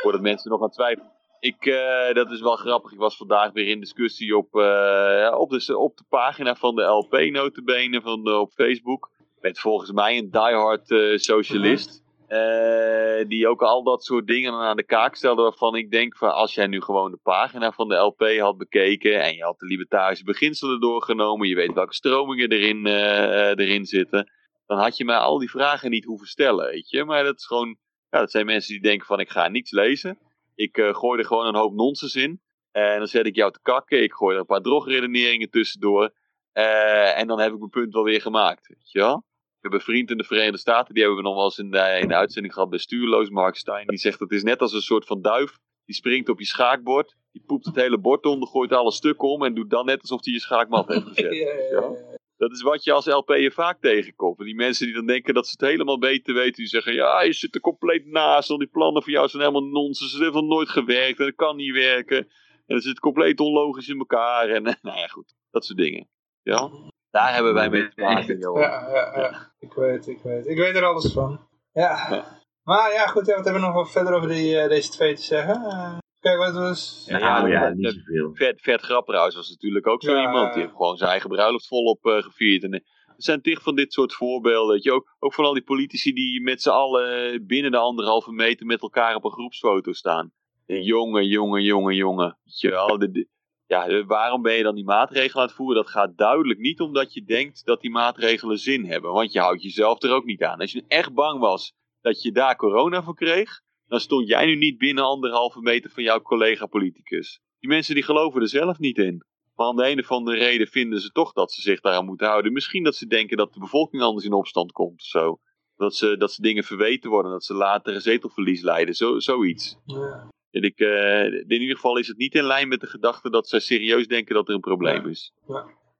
Voordat 0.01 0.21
mensen 0.21 0.51
nog 0.51 0.61
aan 0.61 0.69
twijfelen. 0.69 1.11
Ik, 1.39 1.65
eh, 1.65 2.13
dat 2.13 2.31
is 2.31 2.41
wel 2.41 2.55
grappig. 2.55 2.91
Ik 2.91 2.97
was 2.97 3.17
vandaag 3.17 3.51
weer 3.51 3.67
in 3.67 3.79
discussie 3.79 4.37
op, 4.37 4.55
eh, 4.55 5.35
op, 5.37 5.49
de, 5.49 5.77
op 5.77 5.97
de 5.97 6.03
pagina 6.09 6.55
van 6.55 6.75
de 6.75 6.83
LP 6.83 7.11
notabene 7.31 8.01
van 8.01 8.33
op 8.33 8.51
Facebook. 8.51 9.09
Met 9.39 9.59
volgens 9.59 9.91
mij 9.91 10.17
een 10.17 10.31
diehard 10.31 10.91
eh, 10.91 11.17
socialist. 11.17 12.03
Eh, 12.29 13.27
die 13.27 13.47
ook 13.47 13.61
al 13.61 13.83
dat 13.83 14.03
soort 14.03 14.27
dingen 14.27 14.53
aan 14.53 14.75
de 14.75 14.83
kaak 14.83 15.15
stelde. 15.15 15.41
Waarvan 15.41 15.75
ik 15.75 15.91
denk 15.91 16.17
van 16.17 16.33
als 16.33 16.53
jij 16.53 16.67
nu 16.67 16.81
gewoon 16.81 17.11
de 17.11 17.19
pagina 17.23 17.71
van 17.71 17.87
de 17.87 17.95
LP 17.95 18.37
had 18.39 18.57
bekeken. 18.57 19.21
En 19.21 19.35
je 19.35 19.43
had 19.43 19.59
de 19.59 19.65
libertarische 19.65 20.23
beginselen 20.23 20.79
doorgenomen. 20.79 21.47
Je 21.47 21.55
weet 21.55 21.73
welke 21.73 21.93
stromingen 21.93 22.49
erin, 22.49 22.85
eh, 22.85 23.51
eh, 23.51 23.57
erin 23.57 23.85
zitten. 23.85 24.31
Dan 24.65 24.77
had 24.77 24.97
je 24.97 25.05
mij 25.05 25.17
al 25.17 25.37
die 25.37 25.49
vragen 25.49 25.89
niet 25.89 26.05
hoeven 26.05 26.27
stellen. 26.27 26.65
Weet 26.65 26.89
je? 26.89 27.03
Maar 27.03 27.23
dat 27.23 27.37
is 27.37 27.45
gewoon. 27.45 27.77
Ja, 28.09 28.19
dat 28.19 28.31
zijn 28.31 28.45
mensen 28.45 28.73
die 28.73 28.81
denken 28.81 29.05
van 29.07 29.19
ik 29.19 29.29
ga 29.29 29.47
niets 29.47 29.71
lezen. 29.71 30.17
Ik 30.55 30.77
eh, 30.77 30.95
gooi 30.95 31.19
er 31.19 31.25
gewoon 31.25 31.45
een 31.45 31.55
hoop 31.55 31.73
nonsens 31.73 32.15
in. 32.15 32.41
En 32.71 32.97
dan 32.97 33.07
zet 33.07 33.25
ik 33.25 33.35
jou 33.35 33.51
te 33.51 33.59
kakken. 33.61 34.03
Ik 34.03 34.13
gooi 34.13 34.33
er 34.33 34.39
een 34.39 34.45
paar 34.45 34.61
drogredeneringen 34.61 35.49
tussendoor. 35.49 36.13
En 36.53 37.27
dan 37.27 37.39
heb 37.39 37.51
ik 37.51 37.57
mijn 37.59 37.69
punt 37.69 37.93
wel 37.93 38.03
weer 38.03 38.21
gemaakt. 38.21 38.67
Weet 38.67 38.91
je 38.91 38.99
wel? 38.99 39.23
We 39.61 39.67
hebben 39.67 39.79
een 39.79 39.93
vriend 39.93 40.11
in 40.11 40.17
de 40.17 40.23
Verenigde 40.23 40.57
Staten. 40.57 40.93
Die 40.93 41.03
hebben 41.03 41.21
we 41.21 41.27
nog 41.27 41.35
wel 41.35 41.45
eens 41.45 41.57
in 41.57 41.71
de, 41.71 41.97
in 42.01 42.07
de 42.07 42.15
uitzending 42.15 42.53
gehad 42.53 42.69
bij 42.69 42.79
Stuurloos. 42.79 43.29
Mark 43.29 43.55
Stein. 43.55 43.87
Die 43.87 43.97
zegt 43.97 44.19
het 44.19 44.31
is 44.31 44.43
net 44.43 44.61
als 44.61 44.73
een 44.73 44.81
soort 44.81 45.05
van 45.05 45.21
duif. 45.21 45.57
Die 45.85 45.95
springt 45.95 46.29
op 46.29 46.39
je 46.39 46.45
schaakbord. 46.45 47.15
Die 47.31 47.43
poept 47.45 47.65
het 47.65 47.75
hele 47.75 47.97
bord 47.97 48.25
onder. 48.25 48.47
Gooit 48.47 48.73
alle 48.73 48.91
stukken 48.91 49.27
om. 49.27 49.43
En 49.43 49.53
doet 49.53 49.69
dan 49.69 49.85
net 49.85 50.01
alsof 50.01 50.23
hij 50.23 50.33
je 50.33 50.39
schaakmat 50.39 50.87
heeft 50.87 51.07
gezet. 51.13 51.33
Ja. 51.71 51.91
Dat 52.37 52.51
is 52.51 52.61
wat 52.61 52.83
je 52.83 52.91
als 52.91 53.05
LP'er 53.05 53.51
vaak 53.51 53.81
tegenkomt. 53.81 54.39
En 54.39 54.45
die 54.45 54.55
mensen 54.55 54.85
die 54.85 54.95
dan 54.95 55.05
denken 55.05 55.33
dat 55.33 55.47
ze 55.47 55.55
het 55.57 55.69
helemaal 55.69 55.99
beter 55.99 56.33
weten. 56.33 56.55
Die 56.55 56.67
zeggen, 56.67 56.93
ja, 56.93 57.21
je 57.21 57.33
zit 57.33 57.55
er 57.55 57.61
compleet 57.61 58.05
naast. 58.05 58.49
Al 58.49 58.57
die 58.57 58.67
plannen 58.67 59.03
voor 59.03 59.11
jou 59.11 59.27
zijn 59.27 59.41
helemaal 59.41 59.69
nonsens. 59.69 60.11
Het 60.11 60.21
heeft 60.21 60.33
nog 60.33 60.43
nooit 60.43 60.69
gewerkt 60.69 61.19
en 61.19 61.25
het 61.25 61.35
kan 61.35 61.55
niet 61.55 61.73
werken. 61.73 62.17
En 62.65 62.75
het 62.75 62.83
zit 62.83 62.99
compleet 62.99 63.39
onlogisch 63.39 63.89
in 63.89 63.97
elkaar. 63.97 64.49
En 64.49 64.63
nou 64.81 64.97
ja, 64.97 65.07
goed. 65.07 65.35
Dat 65.51 65.65
soort 65.65 65.77
dingen. 65.77 66.07
Ja? 66.43 66.69
Daar 67.11 67.33
hebben 67.33 67.53
wij 67.53 67.69
mee 67.69 67.89
te 67.89 68.01
maken, 68.01 68.37
Johan. 68.39 68.61
Ja, 68.61 68.89
ja, 68.93 69.19
ja. 69.21 69.51
Ik 69.59 69.73
weet, 69.73 70.07
ik 70.07 70.19
weet. 70.23 70.47
Ik 70.47 70.57
weet 70.57 70.75
er 70.75 70.85
alles 70.85 71.13
van. 71.13 71.47
Ja. 71.73 72.25
Maar 72.63 72.93
ja, 72.93 73.07
goed, 73.07 73.25
ja, 73.25 73.35
wat 73.35 73.43
hebben 73.43 73.61
we 73.61 73.67
nog 73.67 73.75
wat 73.75 73.91
verder 73.91 74.13
over 74.13 74.27
die, 74.29 74.57
eh, 74.59 74.69
deze 74.69 74.89
twee 74.89 75.13
te 75.15 75.21
zeggen? 75.21 75.55
Eh, 75.63 75.97
kijk, 76.19 76.37
wat 76.37 76.53
was... 76.53 77.03
Ja, 77.07 77.47
Ja, 77.47 77.69
niet 77.69 77.93
zoveel. 78.05 78.29
Vet, 78.33 78.61
Vet 78.61 78.81
Grapperhaus 78.81 79.35
was 79.35 79.49
natuurlijk 79.49 79.87
ook 79.87 80.03
zo 80.03 80.11
Ja. 80.15 80.21
iemand. 80.21 80.53
Die 80.53 80.61
heeft 80.61 80.75
gewoon 80.75 80.97
zijn 80.97 81.09
eigen 81.09 81.29
bruiloft 81.29 81.67
volop 81.67 82.05
eh, 82.05 82.17
gevierd. 82.21 82.63
En, 82.63 82.73
er 82.73 82.83
zijn 83.25 83.41
tig 83.41 83.61
van 83.61 83.75
dit 83.75 83.93
soort 83.93 84.13
voorbeelden. 84.13 84.73
Weet 84.73 84.83
je, 84.83 84.91
ook, 84.93 85.15
ook 85.19 85.33
van 85.33 85.45
al 85.45 85.53
die 85.53 85.63
politici 85.63 86.13
die 86.13 86.41
met 86.41 86.61
z'n 86.61 86.69
allen 86.69 87.45
binnen 87.47 87.71
de 87.71 87.77
anderhalve 87.77 88.31
meter 88.31 88.65
met 88.65 88.81
elkaar 88.81 89.15
op 89.15 89.23
een 89.23 89.31
groepsfoto 89.31 89.91
staan. 89.93 90.31
En 90.65 90.83
jongen, 90.83 91.25
jongen, 91.25 91.61
jongen, 91.63 91.95
jongen. 91.95 92.37
Weet 92.43 92.59
je 92.59 92.69
wel, 92.69 92.97
de- 92.99 93.11
de- 93.11 93.27
ja, 93.69 94.05
waarom 94.05 94.41
ben 94.41 94.53
je 94.53 94.63
dan 94.63 94.75
die 94.75 94.83
maatregelen 94.83 95.41
aan 95.41 95.47
het 95.47 95.55
voeren? 95.55 95.75
Dat 95.75 95.91
gaat 95.91 96.17
duidelijk 96.17 96.59
niet 96.59 96.79
omdat 96.79 97.13
je 97.13 97.23
denkt 97.23 97.65
dat 97.65 97.81
die 97.81 97.91
maatregelen 97.91 98.57
zin 98.57 98.85
hebben. 98.85 99.11
Want 99.11 99.31
je 99.31 99.39
houdt 99.39 99.63
jezelf 99.63 100.03
er 100.03 100.11
ook 100.11 100.25
niet 100.25 100.43
aan. 100.43 100.59
Als 100.59 100.71
je 100.71 100.83
echt 100.87 101.13
bang 101.13 101.39
was 101.39 101.73
dat 102.01 102.21
je 102.21 102.31
daar 102.31 102.55
corona 102.55 103.03
voor 103.03 103.15
kreeg, 103.15 103.61
dan 103.87 103.99
stond 103.99 104.27
jij 104.27 104.45
nu 104.45 104.55
niet 104.55 104.77
binnen 104.77 105.03
anderhalve 105.03 105.61
meter 105.61 105.89
van 105.89 106.03
jouw 106.03 106.21
collega-politicus. 106.21 107.39
Die 107.59 107.69
mensen 107.69 107.93
die 107.95 108.03
geloven 108.03 108.41
er 108.41 108.47
zelf 108.47 108.79
niet 108.79 108.97
in. 108.97 109.25
Maar 109.55 109.67
om 109.67 109.75
de 109.75 109.89
een 109.89 109.99
of 109.99 110.11
andere 110.11 110.37
reden 110.37 110.67
vinden 110.67 111.01
ze 111.01 111.11
toch 111.11 111.33
dat 111.33 111.51
ze 111.51 111.61
zich 111.61 111.79
daaraan 111.79 112.05
moeten 112.05 112.27
houden. 112.27 112.53
Misschien 112.53 112.83
dat 112.83 112.95
ze 112.95 113.07
denken 113.07 113.37
dat 113.37 113.53
de 113.53 113.59
bevolking 113.59 114.01
anders 114.01 114.25
in 114.25 114.33
opstand 114.33 114.71
komt 114.71 114.99
of 114.99 115.07
zo. 115.07 115.39
Dat 115.75 115.95
ze, 115.95 116.17
dat 116.17 116.31
ze 116.31 116.41
dingen 116.41 116.63
verweten 116.63 117.09
worden, 117.09 117.31
dat 117.31 117.43
ze 117.43 117.53
later 117.53 117.95
een 117.95 118.01
zetelverlies 118.01 118.61
leiden, 118.61 118.95
zo, 118.95 119.19
zoiets. 119.19 119.77
Ja. 119.85 120.29
En 120.51 120.61
ik, 120.61 120.79
eh, 120.79 121.23
in 121.25 121.61
ieder 121.61 121.75
geval 121.75 121.97
is 121.97 122.07
het 122.07 122.17
niet 122.17 122.33
in 122.35 122.43
lijn 122.43 122.67
met 122.67 122.79
de 122.79 122.87
gedachte 122.87 123.29
dat 123.29 123.47
zij 123.47 123.59
serieus 123.59 124.07
denken 124.07 124.35
dat 124.35 124.47
er 124.47 124.53
een 124.53 124.59
probleem 124.59 125.07
is. 125.07 125.33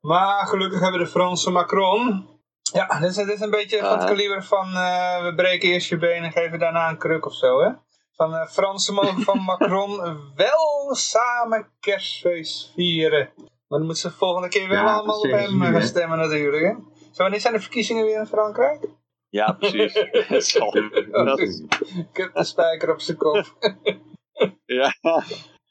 Maar 0.01 0.47
gelukkig 0.47 0.79
hebben 0.79 0.99
we 0.99 1.05
de 1.05 1.11
Franse 1.11 1.49
Macron. 1.51 2.27
Ja, 2.73 2.99
dit 2.99 3.09
is, 3.09 3.15
dit 3.15 3.27
is 3.29 3.39
een 3.39 3.49
beetje 3.49 3.79
van 3.79 3.91
het 3.91 4.01
Ah. 4.01 4.07
kaliber 4.07 4.43
van 4.43 4.73
eh, 4.73 5.23
we 5.23 5.33
breken 5.35 5.69
eerst 5.69 5.89
je 5.89 5.97
been 5.97 6.23
en 6.23 6.31
geven 6.31 6.59
daarna 6.59 6.89
een 6.89 6.97
kruk 6.97 7.25
of 7.25 7.33
zo, 7.35 7.59
hè? 7.61 7.69
Van 8.11 8.33
eh 8.35 8.47
Fransen 8.47 8.93
mogen 8.93 9.21
van 9.29 9.39
Macron 9.39 9.97
wel 10.35 10.89
samen 10.95 11.67
kerstfeest 11.79 12.71
vieren. 12.73 13.29
Maar 13.37 13.79
dan 13.79 13.81
moeten 13.87 14.11
ze 14.11 14.17
volgende 14.17 14.47
keer 14.47 14.67
wel 14.67 14.77
Ja, 14.83 14.93
allemaal 14.95 15.19
op 15.19 15.25
ze 15.25 15.35
hem 15.35 15.61
gaan 15.61 15.81
stemmen 15.81 16.17
natuurlijk, 16.17 16.63
hè? 16.63 16.73
Zo, 17.11 17.21
wanneer 17.23 17.39
zijn 17.39 17.53
de 17.53 17.59
verkiezingen 17.59 18.05
weer 18.05 18.19
in 18.19 18.25
Frankrijk? 18.25 18.87
Ja, 19.29 19.51
precies. 19.51 19.93
Dat 21.11 21.39
is- 21.39 21.59
Ik 21.97 22.07
heb 22.17 22.33
de 22.33 22.43
spijker 22.43 22.91
op 22.91 22.99
zijn 23.01 23.17
kop. 23.17 23.45
Ja, 24.73 24.93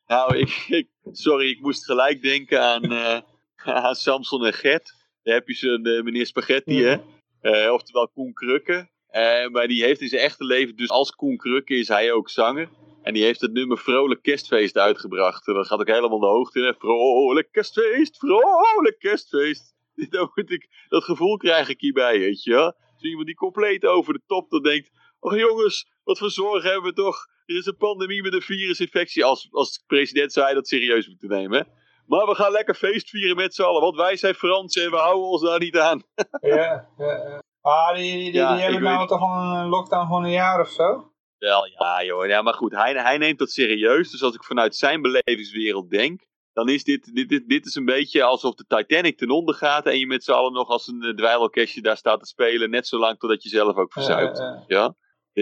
nou, 0.07 0.37
ik, 0.37 0.65
ik- 0.69 0.89
sorry, 1.13 1.49
ik 1.51 1.61
moest 1.61 1.85
gelijk 1.85 2.23
denken 2.23 2.63
aan, 2.63 2.93
eh, 2.93 3.21
aan 3.85 3.95
Samson 3.95 4.47
en 4.47 4.53
Gert. 4.53 4.95
Daar 5.23 5.35
heb 5.35 5.49
je 5.49 5.55
zo'n 5.55 5.85
eh, 5.87 6.03
meneer 6.03 6.27
Spaghetti, 6.27 6.83
hè? 6.83 6.97
Eh, 7.41 7.73
oftewel 7.73 8.09
Koen 8.09 8.33
Krukke. 8.33 8.89
Eh, 9.09 9.49
maar 9.49 9.67
die 9.69 9.85
heeft 9.85 10.01
in 10.01 10.09
zijn 10.09 10.23
echte 10.23 10.45
leven, 10.45 10.77
dus 10.77 10.89
als 10.89 11.11
Koen 11.11 11.37
Krukke 11.37 11.75
is 11.75 11.89
hij 11.89 12.13
ook 12.13 12.31
zanger. 12.31 12.69
En 13.03 13.15
die 13.15 13.23
heeft 13.25 13.41
het 13.41 13.53
nummer 13.53 13.79
Vrolijk 13.79 14.23
Kerstfeest 14.23 14.77
uitgebracht. 14.79 15.47
En 15.47 15.55
dat 15.55 15.67
gaat 15.67 15.81
ook 15.81 15.87
helemaal 15.87 16.19
de 16.21 16.27
hoogte 16.27 16.59
in. 16.59 16.65
hè. 16.65 16.75
Vrolijk 16.75 17.49
Kerstfeest, 17.53 18.17
vrolijk 18.19 18.99
Kerstfeest. 18.99 19.77
Dat, 20.11 20.31
moet 20.37 20.51
ik, 20.51 20.69
dat 20.89 21.05
gevoel 21.05 21.37
krijg 21.37 21.69
ik 21.69 21.81
hierbij, 21.81 22.19
weet 22.19 22.43
je 22.43 22.51
wel. 22.51 22.73
Zo 22.97 23.07
iemand 23.07 23.27
die 23.27 23.35
compleet 23.35 23.85
over 23.85 24.13
de 24.13 24.23
top 24.27 24.51
dan 24.51 24.63
denkt... 24.63 24.91
Och 25.21 25.37
jongens, 25.37 25.89
wat 26.05 26.19
voor 26.19 26.31
zorgen 26.31 26.71
hebben 26.71 26.91
we 26.91 26.97
toch? 26.97 27.27
Er 27.49 27.57
is 27.57 27.67
een 27.67 27.77
pandemie 27.77 28.23
met 28.23 28.33
een 28.33 28.43
virusinfectie. 28.43 29.25
Als, 29.25 29.49
als 29.51 29.73
de 29.73 29.83
president 29.87 30.33
zou 30.33 30.47
hij 30.47 30.55
dat 30.55 30.69
serieus 30.69 31.09
moeten 31.09 31.29
nemen. 31.29 31.69
Maar 32.07 32.27
we 32.27 32.35
gaan 32.35 32.53
lekker 32.53 32.75
feest 32.75 33.09
vieren 33.11 33.37
met 33.37 33.55
z'n 33.55 33.63
allen. 33.63 33.81
Want 33.83 33.97
wij 33.97 34.17
zijn 34.17 34.35
Fransen 34.35 34.85
en 34.85 34.91
we 34.91 34.97
houden 34.97 35.25
ons 35.29 35.43
daar 35.43 35.59
niet 35.59 35.79
aan. 35.79 36.03
ja, 36.41 36.89
ja, 36.99 37.07
ja. 37.07 37.43
Ah, 37.61 37.95
die, 37.95 38.13
die, 38.13 38.23
die, 38.23 38.33
Ja, 38.33 38.53
die 38.53 38.63
hebben 38.63 38.83
nou 38.83 38.99
weet- 38.99 39.09
toch 39.09 39.21
een 39.21 39.69
lockdown 39.69 40.09
van 40.09 40.25
een 40.25 40.31
jaar 40.31 40.61
of 40.61 40.69
zo? 40.69 41.13
Wel, 41.39 41.67
ja 41.79 42.05
joh. 42.05 42.27
Ja, 42.27 42.43
maar 42.43 42.55
goed, 42.55 42.73
hij, 42.73 42.93
hij 42.95 43.19
neemt 43.19 43.39
dat 43.39 43.51
serieus. 43.51 44.11
Dus 44.11 44.23
als 44.23 44.35
ik 44.35 44.45
vanuit 44.45 44.77
zijn 44.77 45.03
belevingswereld 45.03 45.91
denk... 45.91 46.27
Dan 46.53 46.69
is 46.69 46.85
dit, 46.85 47.15
dit, 47.15 47.29
dit, 47.29 47.49
dit 47.49 47.67
is 47.67 47.75
een 47.75 47.85
beetje 47.85 48.23
alsof 48.23 48.55
de 48.55 48.65
Titanic 48.67 49.19
ten 49.19 49.31
onder 49.31 49.55
gaat. 49.55 49.87
En 49.87 49.99
je 49.99 50.07
met 50.07 50.25
z'n 50.25 50.31
allen 50.33 50.53
nog 50.53 50.69
als 50.69 50.87
een 50.87 51.03
eh, 51.03 51.15
dweilorkestje 51.15 51.83
daar 51.83 51.97
staat 51.97 52.21
te 52.21 52.27
spelen. 52.27 52.71
Net 52.71 52.87
zolang 52.87 53.19
totdat 53.19 53.43
je 53.43 53.49
zelf 53.49 53.77
ook 53.77 53.93
verzuipt. 53.93 54.39
Eh, 54.39 54.47
eh, 54.47 54.63
Ja? 54.67 54.95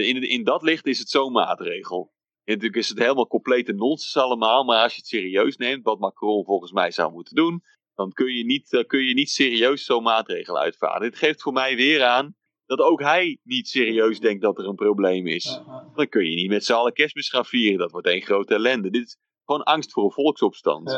In, 0.04 0.28
in 0.28 0.44
dat 0.44 0.62
licht 0.62 0.86
is 0.86 0.98
het 0.98 1.08
zo'n 1.08 1.32
maatregel. 1.32 2.12
En 2.44 2.52
natuurlijk 2.52 2.82
is 2.82 2.88
het 2.88 2.98
helemaal 2.98 3.26
complete 3.26 3.72
nonsens 3.72 4.16
allemaal. 4.16 4.64
Maar 4.64 4.82
als 4.82 4.92
je 4.92 4.98
het 4.98 5.08
serieus 5.08 5.56
neemt, 5.56 5.84
wat 5.84 5.98
Macron 5.98 6.44
volgens 6.44 6.72
mij 6.72 6.90
zou 6.90 7.12
moeten 7.12 7.36
doen. 7.36 7.62
Dan 7.94 8.12
kun 8.12 8.34
je 8.34 8.44
niet, 8.44 8.72
eh, 8.72 8.84
kun 8.86 9.04
je 9.04 9.14
niet 9.14 9.30
serieus 9.30 9.84
zo'n 9.84 10.02
maatregel 10.02 10.58
uitvaardigen. 10.58 11.10
Dit 11.10 11.18
geeft 11.18 11.42
voor 11.42 11.52
mij 11.52 11.76
weer 11.76 12.04
aan 12.04 12.36
dat 12.66 12.78
ook 12.78 13.00
hij 13.00 13.38
niet 13.42 13.68
serieus 13.68 14.20
denkt 14.20 14.42
dat 14.42 14.58
er 14.58 14.66
een 14.66 14.74
probleem 14.74 15.26
is. 15.26 15.60
Dan 15.94 16.08
kun 16.08 16.30
je 16.30 16.34
niet 16.34 16.50
met 16.50 16.64
z'n 16.64 16.72
allen 16.72 16.92
kerstmis 16.92 17.28
gaan 17.28 17.44
vieren. 17.44 17.78
Dat 17.78 17.90
wordt 17.90 18.06
één 18.06 18.22
grote 18.22 18.54
ellende. 18.54 18.90
Dit 18.90 19.06
is 19.06 19.18
gewoon 19.44 19.62
angst 19.62 19.92
voor 19.92 20.04
een 20.04 20.10
volksopstand. 20.10 20.90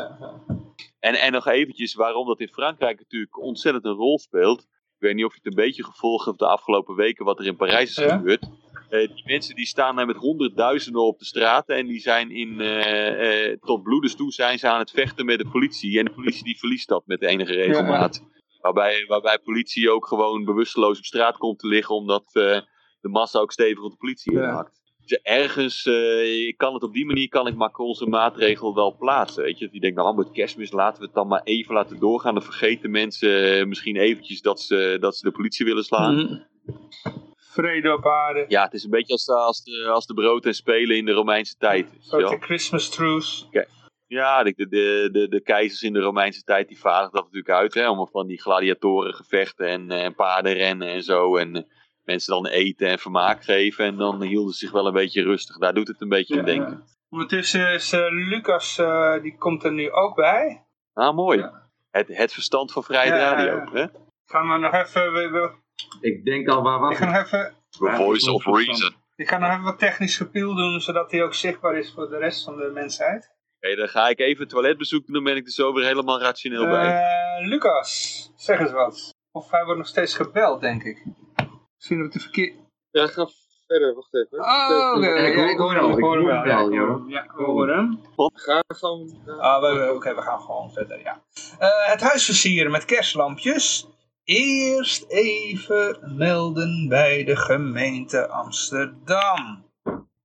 En, 0.99 1.15
en 1.15 1.31
nog 1.31 1.47
eventjes 1.47 1.93
waarom 1.93 2.27
dat 2.27 2.39
in 2.39 2.47
Frankrijk 2.47 2.99
natuurlijk 2.99 3.39
ontzettend 3.39 3.85
een 3.85 3.93
rol 3.93 4.19
speelt. 4.19 4.61
Ik 4.61 5.05
weet 5.05 5.15
niet 5.15 5.25
of 5.25 5.33
je 5.33 5.39
het 5.43 5.53
een 5.53 5.63
beetje 5.63 5.83
gevolgd 5.83 6.25
hebt 6.25 6.39
de 6.39 6.47
afgelopen 6.47 6.95
weken 6.95 7.25
wat 7.25 7.39
er 7.39 7.45
in 7.45 7.55
Parijs 7.55 7.97
is 7.97 8.11
gebeurd. 8.11 8.49
Die 8.89 9.23
mensen 9.25 9.55
die 9.55 9.65
staan 9.65 9.95
daar 9.95 10.05
met 10.05 10.15
honderdduizenden 10.15 11.01
op 11.01 11.19
de 11.19 11.25
straten 11.25 11.75
en 11.75 11.87
die 11.87 11.99
zijn 11.99 12.31
in, 12.31 12.61
eh, 12.61 13.51
eh, 13.51 13.57
tot 13.59 13.83
bloedens 13.83 14.15
toe 14.15 14.31
zijn 14.31 14.59
ze 14.59 14.67
aan 14.67 14.79
het 14.79 14.91
vechten 14.91 15.25
met 15.25 15.37
de 15.37 15.47
politie. 15.47 15.99
En 15.99 16.05
de 16.05 16.11
politie 16.11 16.43
die 16.43 16.57
verliest 16.57 16.87
dat 16.87 17.03
met 17.05 17.21
enige 17.21 17.53
regelmaat. 17.53 18.23
Waarbij, 18.61 19.05
waarbij 19.07 19.39
politie 19.39 19.91
ook 19.91 20.07
gewoon 20.07 20.45
bewusteloos 20.45 20.97
op 20.97 21.05
straat 21.05 21.37
komt 21.37 21.59
te 21.59 21.67
liggen 21.67 21.95
omdat 21.95 22.23
eh, 22.25 22.59
de 23.01 23.09
massa 23.09 23.39
ook 23.39 23.51
stevig 23.51 23.83
op 23.83 23.91
de 23.91 23.97
politie 23.97 24.33
Ja. 24.33 24.43
inhakt. 24.43 24.77
Dus 25.05 25.19
ergens 25.21 25.85
eh, 25.85 26.47
ik 26.47 26.57
kan 26.57 26.73
het 26.73 26.83
op 26.83 26.93
die 26.93 27.05
manier 27.05 27.29
kan 27.29 27.47
ik 27.47 27.55
Macron 27.55 27.93
zijn 27.95 28.09
maatregel 28.09 28.75
wel 28.75 28.95
plaatsen. 28.97 29.43
Weet 29.43 29.59
je, 29.59 29.69
die 29.69 29.81
denkt, 29.81 29.97
nou 29.97 30.15
met 30.15 30.31
kerstmis 30.31 30.71
laten 30.71 30.99
we 30.99 31.05
het 31.05 31.15
dan 31.15 31.27
maar 31.27 31.41
even 31.43 31.73
laten 31.73 31.99
doorgaan. 31.99 32.33
Dan 32.33 32.43
vergeten 32.43 32.91
mensen 32.91 33.59
eh, 33.59 33.65
misschien 33.65 33.95
eventjes 33.95 34.41
dat 34.41 34.61
ze, 34.61 34.97
dat 34.99 35.17
ze 35.17 35.23
de 35.23 35.31
politie 35.31 35.65
willen 35.65 35.83
slaan. 35.83 36.15
Mhm. 36.15 36.37
Vrede 37.61 37.93
op 37.93 38.05
aarde. 38.07 38.45
Ja, 38.47 38.63
het 38.63 38.73
is 38.73 38.83
een 38.83 38.89
beetje 38.89 39.13
als 39.13 39.25
de, 39.25 39.33
als 39.35 39.63
de, 39.63 39.87
als 39.89 40.05
de 40.05 40.13
brood 40.13 40.45
en 40.45 40.53
spelen 40.53 40.97
in 40.97 41.05
de 41.05 41.11
Romeinse 41.11 41.55
tijd. 41.57 41.87
wel. 42.09 42.29
de 42.29 42.37
Christmas 42.39 42.89
truce. 42.89 43.45
Ja, 44.07 44.43
de, 44.43 44.53
de, 44.55 45.09
de, 45.11 45.27
de 45.27 45.41
keizers 45.41 45.81
in 45.81 45.93
de 45.93 45.99
Romeinse 45.99 46.43
tijd 46.43 46.67
die 46.67 46.79
vaardigden 46.79 47.11
dat 47.21 47.23
natuurlijk 47.23 47.53
uit. 47.53 47.73
Hè, 47.73 47.89
om 47.89 48.07
van 48.07 48.27
die 48.27 48.41
gladiatoren 48.41 49.13
gevechten 49.13 49.67
en, 49.67 49.91
eh, 49.91 50.15
paardenrennen 50.15 50.87
en 50.87 51.03
zo. 51.03 51.37
En 51.37 51.55
eh, 51.55 51.63
mensen 52.03 52.33
dan 52.33 52.47
eten 52.47 52.87
en 52.87 52.99
vermaak 52.99 53.43
geven. 53.43 53.85
En 53.85 53.95
dan 53.97 54.21
hielden 54.21 54.53
ze 54.53 54.57
zich 54.59 54.71
wel 54.71 54.87
een 54.87 54.93
beetje 54.93 55.23
rustig. 55.23 55.57
Daar 55.57 55.73
doet 55.73 55.87
het 55.87 56.01
een 56.01 56.09
beetje 56.09 56.33
aan 56.33 56.39
Ja, 56.39 56.45
denken. 56.45 56.83
Ondertussen 57.09 57.73
is 57.73 57.91
eh, 57.91 58.05
Lucas, 58.09 58.77
eh, 58.77 59.21
die 59.21 59.37
komt 59.37 59.63
er 59.63 59.71
nu 59.71 59.91
ook 59.91 60.15
bij. 60.15 60.65
Ah, 60.93 61.15
mooi. 61.15 61.37
Ja. 61.39 61.69
Het, 61.91 62.07
het 62.07 62.33
verstand 62.33 62.71
van 62.71 62.83
Vrije 62.83 63.09
Radio. 63.09 63.69
Hè? 63.73 63.85
Gaan 64.25 64.49
we 64.49 64.57
nog 64.57 64.73
even... 64.73 65.13
we- 65.13 65.29
we- 65.29 65.67
Ik 66.01 66.25
denk 66.25 66.47
al, 66.47 66.61
waar 66.61 66.79
was 66.79 66.91
Ik 66.91 66.97
ga 66.97 67.05
nog 67.11 67.25
even... 67.25 67.53
The 67.69 67.93
voice 67.95 68.31
of 68.31 68.45
reason. 68.45 68.95
Ik 69.15 69.27
ga 69.29 69.37
nog 69.37 69.49
even 69.51 69.63
wat 69.63 69.79
technisch 69.79 70.17
gepiel 70.17 70.55
doen, 70.55 70.81
zodat 70.81 71.11
hij 71.11 71.23
ook 71.23 71.33
zichtbaar 71.33 71.77
is 71.77 71.91
voor 71.93 72.09
de 72.09 72.17
rest 72.17 72.43
van 72.43 72.57
de 72.57 72.71
mensheid. 72.73 73.31
Oké, 73.61 73.75
dan 73.75 73.87
ga 73.87 74.07
ik 74.09 74.19
even 74.19 74.39
het 74.41 74.49
toiletbezoek 74.49 75.05
doen. 75.05 75.13
Dan 75.15 75.23
ben 75.23 75.35
ik 75.35 75.45
er 75.45 75.51
zo 75.51 75.73
weer 75.73 75.85
helemaal 75.85 76.19
rationeel 76.21 76.67
bij. 76.67 77.01
Eh, 77.39 77.47
Lucas, 77.47 78.31
zeg 78.35 78.59
eens 78.59 78.71
wat. 78.71 79.13
Of 79.31 79.51
hij 79.51 79.63
wordt 79.63 79.77
nog 79.77 79.87
steeds 79.87 80.15
gebeld, 80.15 80.61
denk 80.61 80.83
ik. 80.83 81.05
Misschien 81.75 82.05
op 82.05 82.11
de 82.11 82.19
verkeer... 82.19 82.53
Ja, 82.91 83.07
ga 83.07 83.27
verder, 83.67 83.95
wacht 83.95 84.13
even. 84.13 84.39
Oh, 84.39 84.93
oké, 84.95 85.07
ik 85.07 85.35
ja, 85.35 85.41
hoor 85.41 85.49
ik 85.49 85.57
hoor 85.57 85.69
hem 85.73 85.77
hem, 85.79 85.87
wel, 85.87 85.97
ik 85.97 86.03
hoor 86.03 86.15
hem 86.15 86.25
wel. 86.25 87.03
Ja, 87.07 87.25
we 87.35 87.43
horen 87.43 87.75
hem. 87.77 87.99
Ga 88.33 88.63
gewoon... 88.67 89.21
Ah, 89.39 89.61
we- 89.61 89.97
we 90.15 90.21
gaan 90.21 90.39
gewoon 90.39 90.71
verder, 90.71 90.99
ja. 90.99 91.23
Eh, 91.59 91.69
het 91.91 92.01
huis 92.01 92.25
versieren 92.25 92.71
met 92.71 92.85
kerstlampjes. 92.85 93.87
Eerst 94.33 95.05
even 95.07 96.13
melden 96.17 96.87
bij 96.87 97.23
de 97.23 97.35
gemeente 97.35 98.27
Amsterdam. 98.27 99.65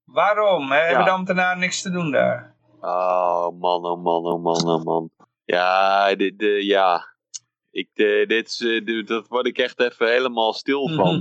Waarom? 0.04 0.70
Hè? 0.70 0.78
Hebben 0.78 1.04
de 1.04 1.10
ambtenaren 1.10 1.58
niks 1.58 1.82
te 1.82 1.90
doen 1.90 2.10
daar? 2.10 2.54
Oh 2.80 3.60
man, 3.60 3.84
oh 3.84 4.02
man, 4.02 4.24
oh 4.24 4.42
man, 4.42 4.64
oh 4.66 4.84
man. 4.84 5.10
Ja, 5.44 6.14
dit, 6.14 6.38
de, 6.38 6.64
ja. 6.64 7.04
Ik, 7.70 7.88
dit, 7.94 8.46
is, 8.48 8.60
eh, 8.60 9.06
dat 9.06 9.28
word 9.28 9.46
ik 9.46 9.58
echt 9.58 9.80
even 9.80 10.08
helemaal 10.08 10.52
stil 10.52 10.88
van. 10.88 11.20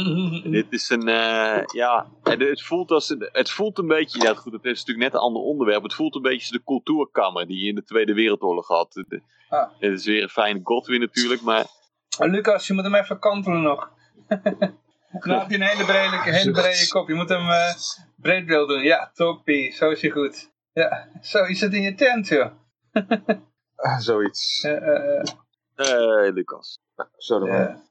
Dit 0.50 0.66
is 0.72 0.90
een, 0.90 1.08
eh, 1.08 1.64
ja, 1.72 2.06
het 2.22 2.62
voelt, 2.62 2.90
als, 2.90 3.08
een- 3.10 3.28
het 3.32 3.50
voelt 3.50 3.78
een 3.78 3.86
beetje, 3.86 4.22
ja 4.22 4.34
goed, 4.34 4.52
het 4.52 4.64
is 4.64 4.78
natuurlijk 4.78 4.98
net 4.98 5.14
een 5.14 5.26
ander 5.26 5.42
onderwerp. 5.42 5.82
Het 5.82 5.94
voelt 5.94 6.14
een 6.14 6.22
beetje 6.22 6.38
als 6.40 6.50
de 6.50 6.64
cultuurkamer 6.64 7.46
die 7.46 7.62
je 7.62 7.68
in 7.68 7.74
de 7.74 7.84
Tweede 7.84 8.14
Wereldoorlog 8.14 8.68
had. 8.68 9.04
Ah. 9.48 9.70
Het 9.78 9.92
is 9.92 10.04
weer 10.06 10.22
een 10.22 10.28
fijne 10.28 10.60
Godwin 10.62 11.00
natuurlijk, 11.00 11.42
maar 11.42 11.64
Lucas, 12.18 12.66
je 12.66 12.72
moet 12.74 12.84
hem 12.84 12.94
even 12.94 13.18
kantelen 13.18 13.62
nog. 13.62 13.90
Dan 15.24 15.38
heb 15.38 15.50
je 15.50 15.54
een 15.54 15.62
hele 15.62 15.84
brede, 15.84 16.16
hele 16.22 16.50
brede 16.50 16.88
kop. 16.88 17.08
Je 17.08 17.14
moet 17.14 17.28
hem 17.28 17.50
eh 17.50 17.74
breed 18.16 18.46
wil 18.46 18.66
doen. 18.66 18.82
Ja, 18.82 19.10
toppie. 19.14 19.72
Zo 19.72 19.90
is 19.90 20.00
hij 20.02 20.10
goed. 20.10 20.50
Ja, 20.72 21.08
zo 21.22 21.44
is 21.44 21.60
het 21.60 21.72
in 21.74 21.82
je 21.82 21.94
tent, 21.94 22.28
joh. 22.28 22.50
ah, 23.76 23.98
zoiets. 23.98 24.62
Eh, 24.64 24.76
eh, 24.76 25.22
eh, 25.74 26.26
eh 26.26 26.34
Lucas. 26.34 26.78
Zo 27.16 27.38
dan 27.38 27.48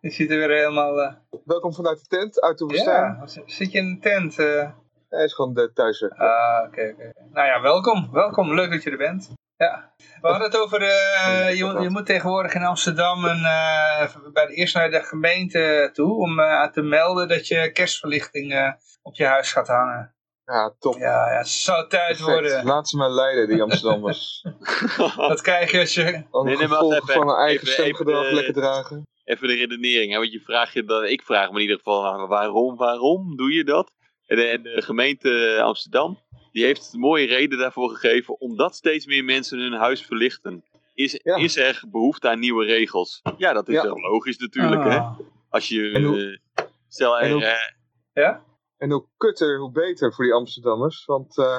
je 0.00 0.10
ziet 0.10 0.30
er 0.30 0.38
weer 0.38 0.50
helemaal... 0.50 1.00
eh, 1.02 1.12
Welkom 1.44 1.74
vanuit 1.74 1.98
de 2.00 2.06
tent, 2.16 2.40
uit 2.40 2.58
de 2.58 2.64
woestijn. 2.64 3.16
ja, 3.20 3.26
zit 3.46 3.72
je 3.72 3.78
in 3.78 3.84
een 3.86 4.00
tent? 4.00 4.38
eh? 4.38 4.70
Hij 5.08 5.24
is 5.24 5.34
gewoon 5.34 5.54
de 5.54 5.70
thuis. 5.72 6.10
Ah, 6.10 6.64
oké, 6.66 6.90
oké. 6.94 7.12
Nou 7.32 7.46
ja, 7.46 7.60
welkom. 7.60 8.12
Welkom. 8.12 8.54
Leuk 8.54 8.70
dat 8.70 8.82
je 8.82 8.90
er 8.90 8.96
bent. 8.96 9.30
Ja. 9.58 9.92
We 10.20 10.28
hadden 10.28 10.46
het 10.46 10.56
over, 10.56 10.82
eh, 10.82 11.56
je, 11.56 11.64
moet- 11.64 11.82
je 11.82 11.90
moet 11.90 12.06
tegenwoordig 12.06 12.54
in 12.54 12.62
Amsterdam 12.62 13.24
een, 13.24 13.44
eh, 13.44 14.16
bij 14.32 14.46
de, 14.46 14.54
eerst 14.54 14.74
naar 14.74 14.90
de 14.90 15.02
gemeente 15.02 15.90
toe 15.92 16.14
om 16.14 16.40
eh, 16.40 16.66
te 16.66 16.82
melden 16.82 17.28
dat 17.28 17.48
je 17.48 17.72
kerstverlichting 17.72 18.52
eh, 18.52 18.72
op 19.02 19.14
je 19.14 19.24
huis 19.24 19.52
gaat 19.52 19.68
hangen. 19.68 20.14
Ja, 20.44 20.74
top. 20.78 20.96
Ja, 20.98 21.30
ja 21.30 21.36
het 21.38 21.48
zou 21.48 21.88
tijd 21.88 22.16
Perfect. 22.16 22.28
worden. 22.28 22.64
Laat 22.64 22.88
ze 22.88 22.96
maar 22.96 23.10
leiden, 23.10 23.48
die 23.48 23.62
Amsterdammers. 23.62 24.44
Dat 25.16 25.40
krijg 25.40 25.70
je 25.70 25.78
als 25.80 25.94
je... 25.94 26.02
Nee, 26.02 26.56
nee, 26.56 26.68
van 26.68 27.28
een 27.28 27.36
eigen 27.46 27.66
stemgedrag 27.66 28.30
lekker 28.30 28.54
dragen. 28.54 29.02
Even 29.24 29.48
de 29.48 29.54
redenering, 29.54 30.12
hè? 30.12 30.18
want 30.18 30.32
je 30.32 30.40
vraagt 30.40 30.72
je 30.72 30.84
dan, 30.84 31.04
ik 31.04 31.22
vraag 31.22 31.48
me 31.48 31.54
in 31.54 31.60
ieder 31.60 31.76
geval, 31.76 32.06
ah, 32.06 32.28
waarom, 32.28 32.76
waarom 32.76 33.36
doe 33.36 33.52
je 33.52 33.64
dat? 33.64 33.92
En 34.26 34.36
de, 34.36 34.44
en 34.44 34.62
de 34.62 34.82
gemeente 34.82 35.60
Amsterdam, 35.62 36.18
die 36.58 36.66
heeft 36.66 36.90
een 36.92 37.00
mooie 37.00 37.26
reden 37.26 37.58
daarvoor 37.58 37.90
gegeven, 37.90 38.40
omdat 38.40 38.74
steeds 38.74 39.06
meer 39.06 39.24
mensen 39.24 39.58
hun 39.58 39.72
huis 39.72 40.02
verlichten. 40.06 40.64
Is, 40.94 41.20
Ja. 41.22 41.36
is 41.36 41.56
er 41.56 41.82
behoefte 41.90 42.28
aan 42.28 42.38
nieuwe 42.38 42.64
regels? 42.64 43.20
Ja, 43.36 43.52
dat 43.52 43.68
is 43.68 43.74
Ja. 43.74 43.82
wel 43.82 43.98
logisch 44.00 44.38
natuurlijk, 44.38 44.82
hè? 44.84 44.96
Ah. 44.98 45.18
Als 45.48 45.68
je, 45.68 45.90
En 45.90 46.02
hoe- 46.04 46.38
eh, 46.54 46.64
stel 46.88 47.18
en 47.18 47.26
er, 47.26 47.32
hoe- 47.32 47.44
eh, 47.44 47.72
Ja? 48.12 48.44
En 48.78 48.90
hoe 48.90 49.06
kutter, 49.16 49.58
hoe 49.58 49.72
beter 49.72 50.14
voor 50.14 50.24
die 50.24 50.34
Amsterdammers. 50.34 51.04
Want 51.04 51.38
eh, 51.38 51.56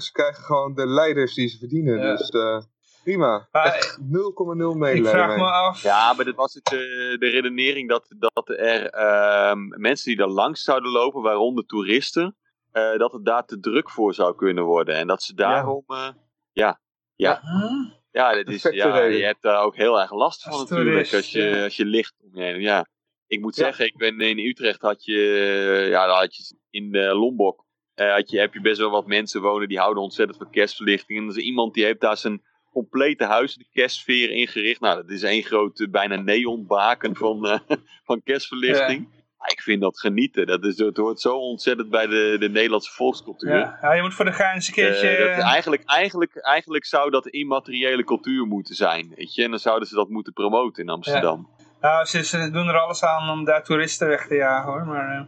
ze 0.00 0.12
krijgen 0.12 0.44
gewoon 0.44 0.74
de 0.74 0.86
leiders 0.86 1.34
die 1.34 1.48
ze 1.48 1.58
verdienen. 1.58 1.98
Ja. 1.98 2.16
Dus 2.16 2.28
eh, 2.28 2.60
prima. 3.02 3.48
Maar 3.52 3.64
Echt 3.74 3.98
0,0 4.00 4.86
Ik 4.96 5.06
vraag 5.06 5.36
me 5.36 5.44
af... 5.50 5.82
Ja, 5.82 6.12
maar 6.12 6.24
dat 6.24 6.34
was 6.34 6.54
het, 6.54 6.72
eh, 6.72 6.78
de 7.18 7.28
redenering 7.30 7.88
dat, 7.88 8.06
dat 8.18 8.48
er 8.48 8.90
ehm, 8.90 9.58
mensen 9.80 10.10
die 10.16 10.24
er 10.24 10.30
langs 10.30 10.62
zouden 10.62 10.90
lopen, 10.90 11.22
waaronder 11.22 11.66
toeristen, 11.66 12.36
eh, 12.76 12.98
dat 12.98 13.12
het 13.12 13.24
daar 13.24 13.44
te 13.44 13.60
druk 13.60 13.90
voor 13.90 14.14
zou 14.14 14.34
kunnen 14.36 14.64
worden. 14.64 14.94
En 14.94 15.06
dat 15.06 15.22
ze 15.22 15.34
daarom, 15.34 15.84
eh, 15.86 16.08
ja, 16.52 16.80
ja, 17.14 17.42
ja, 18.10 18.34
dat 18.34 18.48
is, 18.48 18.62
ja 18.62 19.02
je 19.04 19.24
hebt 19.24 19.42
daar 19.42 19.62
ook 19.62 19.76
heel 19.76 20.00
erg 20.00 20.12
last 20.12 20.42
van 20.42 20.52
Als 20.52 20.60
natuurlijk, 20.60 20.90
toerist, 20.90 21.14
als 21.14 21.32
je, 21.32 21.42
ja. 21.42 21.64
als 21.64 21.76
je 21.76 21.84
licht 21.84 22.14
om 22.22 22.30
je 22.32 22.42
heen. 22.42 22.60
Ja, 22.60 22.86
ik 23.26 23.40
moet 23.40 23.56
Ja. 23.56 23.64
zeggen, 23.64 23.86
ik 23.86 23.96
ben 23.96 24.20
in 24.20 24.38
Utrecht 24.38 24.80
had 24.80 25.04
je, 25.04 25.18
ja, 25.90 26.08
had 26.08 26.36
je 26.36 26.56
in 26.70 26.94
eh, 26.94 27.18
Lombok, 27.18 27.64
had 27.94 28.30
je, 28.30 28.38
heb 28.38 28.54
je 28.54 28.60
best 28.60 28.78
wel 28.78 28.90
wat 28.90 29.06
mensen 29.06 29.40
wonen 29.40 29.68
die 29.68 29.78
houden 29.78 30.02
ontzettend 30.02 30.38
van 30.38 30.50
kerstverlichting. 30.50 31.18
En 31.18 31.24
er 31.24 31.36
is 31.36 31.44
iemand 31.44 31.74
die 31.74 31.84
heeft 31.84 32.00
daar 32.00 32.16
zijn 32.16 32.42
complete 32.70 33.24
huis, 33.24 33.54
de 33.54 33.66
kerstsfeer 33.72 34.30
ingericht. 34.30 34.80
Nou, 34.80 34.96
dat 34.96 35.10
is 35.10 35.22
één 35.22 35.42
grote, 35.42 35.88
bijna 35.90 36.16
neonbaken 36.16 37.16
van, 37.16 37.46
eh, 37.46 37.58
van 38.08 38.22
kerstverlichting. 38.22 39.15
Ja, 39.38 39.46
ik 39.46 39.60
vind 39.60 39.80
dat 39.80 40.00
genieten. 40.00 40.46
Dat 40.46 40.64
is, 40.64 40.78
het 40.78 40.96
hoort 40.96 41.20
zo 41.20 41.36
ontzettend 41.36 41.90
bij 41.90 42.06
de, 42.06 42.36
de 42.38 42.48
Nederlandse 42.48 42.92
volkscultuur. 42.92 43.58
Ja. 43.58 43.78
ja, 43.82 43.92
je 43.92 44.02
moet 44.02 44.14
voor 44.14 44.24
de 44.24 44.32
gein 44.32 44.54
eens 44.54 44.68
een 44.68 44.74
Eh, 44.74 44.84
keertje... 44.84 45.16
dat, 45.18 45.28
eigenlijk, 45.44 45.82
eigenlijk, 45.84 46.36
eigenlijk 46.36 46.84
zou 46.84 47.10
dat 47.10 47.26
immateriële 47.26 48.04
cultuur 48.04 48.46
moeten 48.46 48.74
zijn. 48.74 49.12
Weet 49.16 49.34
je? 49.34 49.42
En 49.44 49.50
dan 49.50 49.58
zouden 49.58 49.88
ze 49.88 49.94
dat 49.94 50.08
moeten 50.08 50.32
promoten 50.32 50.82
in 50.82 50.88
Amsterdam. 50.90 51.48
Nou, 51.80 52.04
ze, 52.04 52.24
ze 52.24 52.50
doen 52.50 52.68
er 52.68 52.78
alles 52.78 53.04
aan 53.04 53.30
om 53.30 53.44
daar 53.44 53.62
toeristen 53.64 54.08
weg 54.08 54.26
te 54.26 54.34
jagen 54.34 54.72
hoor. 54.72 54.86
Maar, 54.86 55.16
eh, 55.16 55.22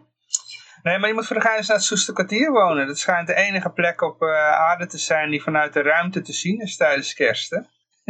Nee, 0.83 0.99
maar 0.99 1.09
je 1.09 1.15
moet 1.15 1.27
voor 1.27 1.37
de 1.37 1.43
gein 1.43 1.57
eens 1.57 1.69
naar 1.69 1.77
het 1.77 1.87
Soesterkwartier 1.87 2.53
wonen. 2.53 2.87
Dat 2.87 2.99
schijnt 2.99 3.27
de 3.27 3.35
enige 3.35 3.71
plek 3.71 4.03
op 4.03 4.23
eh, 4.23 4.29
aarde 4.51 4.87
te 4.87 4.99
zijn 4.99 5.31
die 5.31 5.43
vanuit 5.43 5.73
de 5.73 5.83
ruimte 5.83 6.21
te 6.21 6.33
zien 6.33 6.61
is 6.61 6.77
tijdens 6.77 7.15
kerst. 7.15 7.51
Hè? 7.51 7.59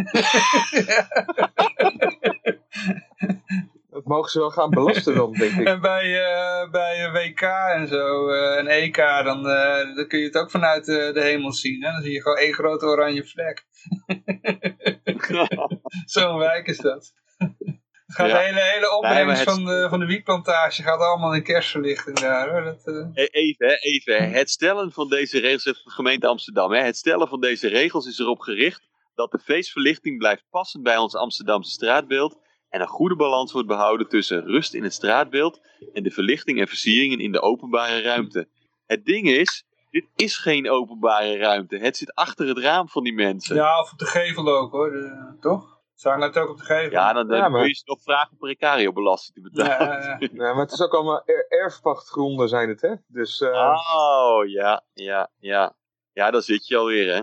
Dat 3.90 4.04
mogen 4.04 4.30
ze 4.30 4.38
wel 4.38 4.50
gaan 4.50 4.70
belasten 4.70 5.14
dan, 5.14 5.32
denk 5.32 5.52
ik. 5.52 5.66
En 5.72 5.80
bij, 5.80 6.24
eh, 6.24 6.70
bij 6.70 7.04
een 7.04 7.12
WK 7.12 7.40
en 7.74 7.86
zo, 7.88 8.28
eh, 8.28 8.58
een 8.58 8.66
EK, 8.66 8.96
dan, 9.24 9.48
eh, 9.48 9.94
dan 9.96 10.06
kun 10.08 10.18
je 10.18 10.24
het 10.24 10.36
ook 10.36 10.50
vanuit 10.50 10.88
eh, 10.88 11.12
de 11.12 11.20
hemel 11.22 11.52
zien. 11.52 11.82
Hè? 11.84 11.92
Dan 11.92 12.02
zie 12.02 12.12
je 12.12 12.22
gewoon 12.22 12.36
één 12.38 12.52
grote 12.54 12.86
oranje 12.86 13.24
vlek. 13.26 13.64
Zo'n 16.04 16.38
wijk 16.38 16.66
is 16.66 16.78
dat. 16.78 17.12
Het 17.38 18.16
gaat 18.16 18.28
Ja. 18.28 18.38
de 18.38 18.44
hele, 18.44 18.60
hele 18.60 18.96
opbrengst 18.96 19.40
het- 19.44 19.50
van, 19.50 19.64
de, 19.64 19.86
van 19.90 19.98
de 20.00 20.06
wietplantage 20.06 20.82
gaat 20.82 21.00
allemaal 21.00 21.34
in 21.34 21.42
kerstverlichting 21.42 22.18
daar. 22.18 22.50
Hoor. 22.50 22.64
Dat, 22.64 22.86
eh, 22.86 23.22
E- 23.24 23.28
Even, 23.30 23.66
hè, 23.66 23.74
even. 23.74 24.30
Het 24.30 24.50
stellen 24.50 24.92
van 24.92 25.08
deze 25.08 25.38
regels, 25.40 25.62
zegt 25.62 25.84
de 25.84 25.90
gemeente 25.90 26.26
Amsterdam, 26.26 26.72
hè, 26.72 26.82
het 26.82 26.96
stellen 26.96 27.28
van 27.28 27.40
deze 27.40 27.68
regels 27.68 28.06
is 28.06 28.18
erop 28.18 28.38
gericht 28.40 28.88
dat 29.14 29.30
de 29.30 29.38
feestverlichting 29.38 30.18
blijft 30.18 30.44
passen 30.50 30.82
bij 30.82 30.96
ons 30.96 31.14
Amsterdamse 31.14 31.70
straatbeeld 31.70 32.38
en 32.68 32.80
een 32.80 32.86
goede 32.86 33.16
balans 33.16 33.52
wordt 33.52 33.68
behouden 33.68 34.08
tussen 34.08 34.44
rust 34.44 34.74
in 34.74 34.82
het 34.82 34.92
straatbeeld 34.92 35.60
en 35.92 36.02
de 36.02 36.10
verlichting 36.10 36.60
en 36.60 36.68
versieringen 36.68 37.18
in 37.18 37.32
de 37.32 37.40
openbare 37.40 38.00
ruimte. 38.02 38.48
Het 38.86 39.04
ding 39.04 39.28
is, 39.28 39.64
dit 39.90 40.06
is 40.16 40.36
geen 40.36 40.70
openbare 40.70 41.36
ruimte. 41.36 41.76
Het 41.76 41.96
zit 41.96 42.14
achter 42.14 42.46
het 42.48 42.58
raam 42.58 42.88
van 42.88 43.02
die 43.04 43.14
mensen. 43.14 43.56
Ja, 43.56 43.62
ja, 43.64 43.80
of 43.80 43.92
op 43.92 43.98
de 43.98 44.04
gevel 44.06 44.48
ook 44.56 44.72
hoor, 44.72 44.90
de- 44.90 45.36
toch? 45.40 45.76
Ze 45.94 46.08
hangen 46.08 46.26
het 46.26 46.38
ook 46.38 46.48
op 46.48 46.58
de 46.58 46.64
gevel. 46.64 46.90
dan, 47.14 47.28
dan 47.28 47.36
Ja, 47.36 47.48
maar- 47.48 47.60
kun 47.60 47.68
je 47.68 47.74
ze 47.74 47.82
nog 47.84 48.02
vragen 48.02 48.30
om 48.30 48.38
precario 48.38 48.92
belasting 48.92 49.34
te 49.34 49.50
betalen. 49.50 49.86
Ja, 49.86 50.02
ja, 50.02 50.16
ja. 50.20 50.28
Ja, 50.44 50.52
maar 50.52 50.62
het 50.64 50.72
is 50.72 50.82
ook 50.82 50.94
allemaal 50.94 51.22
er- 51.24 51.46
erfpachtgronden 51.48 52.48
zijn 52.48 52.68
het, 52.68 52.80
hè? 52.80 52.94
Dus 53.06 53.40
eh, 53.40 53.78
Oh, 53.96 54.46
ja, 54.46 54.84
ja, 54.92 55.30
ja. 55.38 55.76
Ja, 56.12 56.30
daar 56.30 56.42
zit 56.42 56.66
je 56.66 56.76
alweer, 56.76 57.14
hè. 57.14 57.22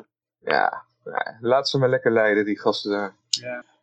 ja, 0.52 0.86
ja, 1.04 1.38
laat 1.42 1.70
ze 1.70 1.78
maar 1.78 1.90
lekker 1.90 2.12
leiden, 2.12 2.46
die 2.46 2.60
gasten 2.60 2.92
daar. 2.92 3.16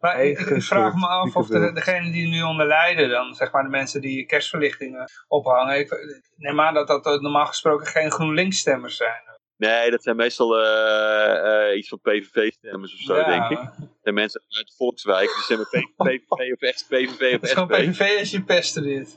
Maar 0.01 0.25
ik, 0.25 0.39
vraag 0.63 0.95
me 0.95 1.07
af 1.07 1.37
of 1.37 1.47
de, 1.47 1.73
degene 1.73 2.11
die 2.11 2.29
nu 2.29 2.43
onder 2.43 2.67
lijden, 2.67 3.09
dan 3.09 3.35
zeg 3.35 3.53
maar 3.53 3.63
de 3.63 3.69
mensen 3.69 4.01
die 4.01 4.27
kerstverlichtingen 4.27 5.11
ophangen. 5.29 5.79
Ik 5.79 6.21
neem 6.37 6.61
aan 6.61 6.75
dat 6.75 6.87
dat 6.87 7.21
normaal 7.21 7.47
gesproken 7.47 7.87
geen 7.87 8.11
GroenLinks-stemmers 8.11 8.97
zijn. 8.97 9.31
Nee, 9.57 9.91
dat 9.91 10.03
zijn 10.03 10.17
meestal 10.17 10.59
eh, 10.61 11.69
eh, 11.71 11.77
iets 11.79 11.89
van 11.89 12.01
PVV-stemmers 12.01 12.95
of 12.95 13.01
zo, 13.01 13.17
Ja, 13.17 13.25
denk 13.25 13.51
ik. 13.51 13.57
Dat 13.79 13.89
zijn 14.03 14.15
mensen 14.15 14.43
uit 14.49 14.67
de 14.67 14.75
Volkswijk, 14.77 15.27
die 15.35 15.43
stemmen 15.43 15.67
PVV 15.97 16.53
of 16.55 16.61
echt 16.61 16.87
PVV 16.89 17.31
Het 17.33 17.43
is 17.43 17.55
of 17.55 17.59
gewoon 17.59 17.93
SP. 17.95 17.99
PVV 17.99 18.19
als 18.19 18.31
je 18.31 18.43
pesten 18.43 18.83
dit. 18.83 19.17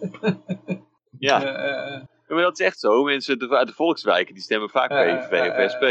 Ja, 1.19 1.41
Eh, 1.43 1.49
eh, 1.69 1.93
eh. 1.95 2.01
maar 2.27 2.41
dat 2.43 2.59
is 2.59 2.65
echt 2.65 2.79
zo. 2.79 3.03
Mensen 3.03 3.39
uit 3.39 3.49
de- 3.49 3.65
de 3.65 3.73
Volkswijken, 3.73 4.33
die 4.33 4.43
stemmen 4.43 4.69
vaak 4.69 4.91
Ja, 4.91 5.17
PVV 5.17 5.31
ja, 5.31 5.43
ja, 5.45 5.65
of 5.65 5.71
SP. 5.73 5.83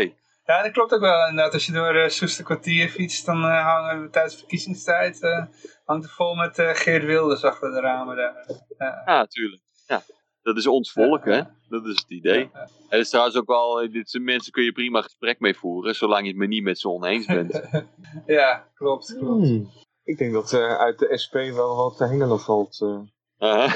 Ja, 0.45 0.63
dat 0.63 0.73
klopt 0.73 0.93
ook 0.93 1.01
wel 1.01 1.29
inderdaad. 1.29 1.53
Als 1.53 1.67
je 1.67 1.73
door 1.73 1.95
uh, 1.95 2.09
Soester 2.09 2.45
kwartier 2.45 2.89
fietst, 2.89 3.27
dan 3.27 3.45
eh, 3.45 3.65
hangen 3.65 4.11
tijdens 4.11 4.37
verkiezingstijd 4.37 5.23
eh, 5.23 5.45
hangt 5.85 6.05
het 6.05 6.13
vol 6.15 6.35
met 6.35 6.59
eh, 6.59 6.71
Geert 6.75 7.05
Wilders 7.05 7.45
achter 7.45 7.71
de 7.71 7.81
ramen 7.81 8.17
daar. 8.17 8.47
Ja, 8.79 9.03
natuurlijk. 9.07 9.63
Ja. 9.87 10.03
Dat 10.43 10.57
is 10.57 10.67
ons 10.67 10.93
volk, 10.93 11.25
hè. 11.25 11.43
Dat 11.69 11.87
is 11.87 11.99
het 11.99 12.11
idee. 12.11 12.51
Ja, 12.53 12.69
En 12.89 12.99
is 12.99 13.09
trouwens 13.09 13.37
ook 13.37 13.47
wel, 13.47 13.91
dit 13.91 14.11
zijn 14.11 14.25
mensen 14.25 14.53
kun 14.53 14.65
je 14.65 14.73
prima 14.73 15.03
gesprek 15.03 15.41
mee 15.41 15.57
voeren, 15.57 15.95
zolang 15.95 16.23
je 16.23 16.29
het 16.29 16.37
me 16.37 16.47
niet 16.47 16.63
met 16.63 16.79
ze 16.79 16.89
oneens 16.89 17.27
bent. 17.27 17.63
ja, 18.27 18.69
klopt. 18.75 19.17
klopt. 19.19 19.47
Hmm. 19.47 19.71
Ik 20.05 20.19
denk 20.19 20.33
dat 20.33 20.53
eh, 20.53 20.77
uit 20.77 20.99
de 20.99 21.19
SP 21.23 21.33
wel 21.35 21.77
wat 21.77 21.97
te 21.97 22.05
hengelen 22.05 22.41
valt. 22.41 22.81
Er 23.39 23.73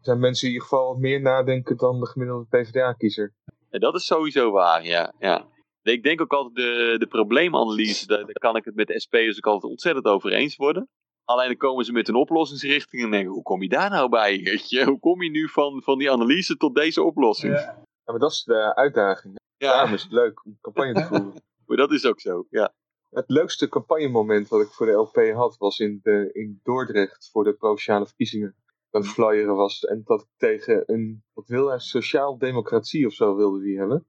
zijn 0.00 0.18
mensen 0.18 0.46
die 0.46 0.48
in 0.48 0.52
ieder 0.52 0.62
geval 0.68 0.86
wat 0.86 0.98
meer 0.98 1.20
nadenken 1.20 1.76
dan 1.76 2.00
de 2.00 2.06
gemiddelde 2.06 2.46
PvdA-kiezer. 2.48 3.34
En 3.74 3.80
dat 3.80 3.94
is 3.94 4.06
sowieso 4.06 4.50
waar, 4.50 4.84
ja. 4.84 5.12
ja. 5.18 5.46
Ik 5.82 6.02
denk 6.02 6.20
ook 6.20 6.32
altijd 6.32 6.54
de, 6.54 6.94
de 6.98 7.06
probleemanalyse, 7.06 8.06
daar, 8.06 8.18
daar 8.18 8.32
kan 8.32 8.56
ik 8.56 8.64
het 8.64 8.74
met 8.74 8.86
de 8.86 9.00
SP'ers 9.00 9.36
ook 9.36 9.46
altijd 9.46 9.72
ontzettend 9.72 10.06
over 10.06 10.32
eens 10.32 10.56
worden. 10.56 10.88
Alleen 11.24 11.46
dan 11.46 11.56
komen 11.56 11.84
ze 11.84 11.92
met 11.92 12.08
een 12.08 12.14
oplossingsrichting 12.14 13.02
en 13.02 13.10
denken, 13.10 13.32
hoe 13.32 13.42
kom 13.42 13.62
je 13.62 13.68
daar 13.68 13.90
nou 13.90 14.08
bij? 14.08 14.40
Weet 14.42 14.70
je? 14.70 14.84
Hoe 14.84 14.98
kom 14.98 15.22
je 15.22 15.30
nu 15.30 15.48
van, 15.48 15.82
van 15.82 15.98
die 15.98 16.10
analyse 16.10 16.56
tot 16.56 16.74
deze 16.74 17.02
oplossing? 17.02 17.54
Ja, 17.54 17.60
Ja. 17.60 17.66
Ja, 18.04 18.12
maar 18.12 18.18
dat 18.18 18.30
is 18.30 18.42
de 18.42 18.74
uitdaging. 18.74 19.38
Daarom 19.56 19.94
is 19.94 20.02
het 20.02 20.12
leuk 20.12 20.44
om 20.44 20.58
campagne 20.60 20.92
te 20.92 21.02
voeren. 21.02 21.32
maar 21.66 21.76
dat 21.76 21.92
is 21.92 22.06
ook 22.06 22.20
zo, 22.20 22.46
ja. 22.50 22.72
Het 23.10 23.28
leukste 23.28 23.68
campagnemoment 23.68 24.48
wat 24.48 24.60
ik 24.60 24.68
voor 24.68 24.86
de 24.86 24.92
LP 24.92 25.32
had, 25.34 25.56
was 25.56 25.78
in, 25.78 26.00
de, 26.02 26.30
in 26.32 26.60
Dordrecht 26.62 27.30
voor 27.32 27.44
de 27.44 27.54
provinciale 27.54 28.06
verkiezingen. 28.06 28.54
Dat 28.94 29.06
flyeren 29.06 29.54
was 29.54 29.84
en 29.84 30.02
dat 30.04 30.20
ik 30.20 30.28
tegen 30.36 30.82
een, 30.86 31.24
wat 31.32 31.46
wil 31.46 31.68
hij, 31.68 31.78
sociaal-democratie 31.78 33.06
of 33.06 33.12
zo 33.12 33.36
wilde 33.36 33.60
die 33.60 33.78
hebben. 33.78 34.06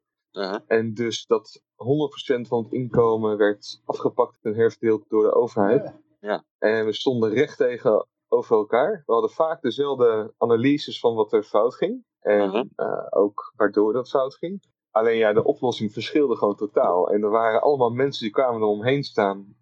En 0.67 0.93
dus 0.93 1.25
dat 1.25 1.61
100% 2.41 2.47
van 2.47 2.63
het 2.63 2.71
inkomen 2.71 3.37
werd 3.37 3.81
afgepakt 3.85 4.39
en 4.41 4.55
herverdeeld 4.55 5.09
door 5.09 5.23
de 5.23 5.33
overheid. 5.33 5.93
Ja. 6.19 6.43
En 6.57 6.85
we 6.85 6.93
stonden 6.93 7.33
recht 7.33 7.57
tegenover 7.57 8.05
elkaar. 8.55 9.03
We 9.05 9.13
hadden 9.13 9.31
vaak 9.31 9.61
dezelfde 9.61 10.33
analyses 10.37 10.99
van 10.99 11.15
wat 11.15 11.33
er 11.33 11.43
fout 11.43 11.75
ging. 11.75 12.03
En 12.19 12.71
eh, 12.75 13.07
ook 13.09 13.53
waardoor 13.55 13.93
dat 13.93 14.09
fout 14.09 14.35
ging. 14.35 14.63
Alleen 14.91 15.17
ja, 15.17 15.33
de 15.33 15.43
oplossing 15.43 15.93
verschilde 15.93 16.35
gewoon 16.35 16.55
totaal. 16.55 17.09
En 17.09 17.23
er 17.23 17.29
waren 17.29 17.61
allemaal 17.61 17.89
mensen 17.89 18.23
die 18.23 18.33
kwamen 18.33 18.61
eromheen 18.61 19.03
staan. 19.03 19.55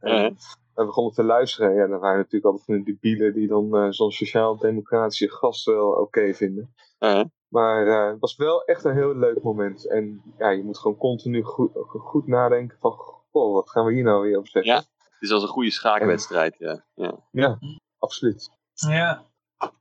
We 0.75 0.85
begonnen 0.85 1.13
te 1.13 1.23
luisteren. 1.23 1.73
Ja, 1.73 1.81
er 1.81 1.99
waren 1.99 2.17
natuurlijk 2.17 2.45
altijd 2.45 2.65
van 2.65 2.75
die 2.75 2.83
debielen 2.83 3.33
die 3.33 3.47
dan 3.47 3.77
eh, 3.77 3.87
zo'n 3.89 4.11
sociaal-democratische 4.11 5.31
gast 5.31 5.65
wel 5.65 5.91
oké 5.91 6.33
vinden. 6.33 6.73
Uh-huh. 6.99 7.25
Maar 7.47 7.87
eh, 7.87 8.11
het 8.11 8.19
was 8.19 8.35
wel 8.35 8.63
echt 8.63 8.83
een 8.83 8.93
heel 8.93 9.15
leuk 9.15 9.43
moment. 9.43 9.89
En 9.89 10.21
ja, 10.37 10.49
je 10.49 10.63
moet 10.63 10.77
gewoon 10.77 10.97
continu 10.97 11.43
goed, 11.43 11.71
goed 11.83 12.27
nadenken 12.27 12.77
van... 12.79 12.91
Goh, 13.31 13.53
wat 13.53 13.69
gaan 13.69 13.85
we 13.85 13.93
hier 13.93 14.03
nou 14.03 14.21
weer 14.21 14.37
op 14.37 14.47
zeggen? 14.47 14.73
Ja. 14.73 14.77
Het 14.77 15.21
is 15.21 15.31
als 15.31 15.43
een 15.43 15.49
goede 15.49 15.71
schaakwedstrijd, 15.71 16.55
ja. 16.57 16.85
ja. 16.93 17.19
Ja, 17.31 17.59
absoluut. 17.97 18.51
Ja. 18.73 19.25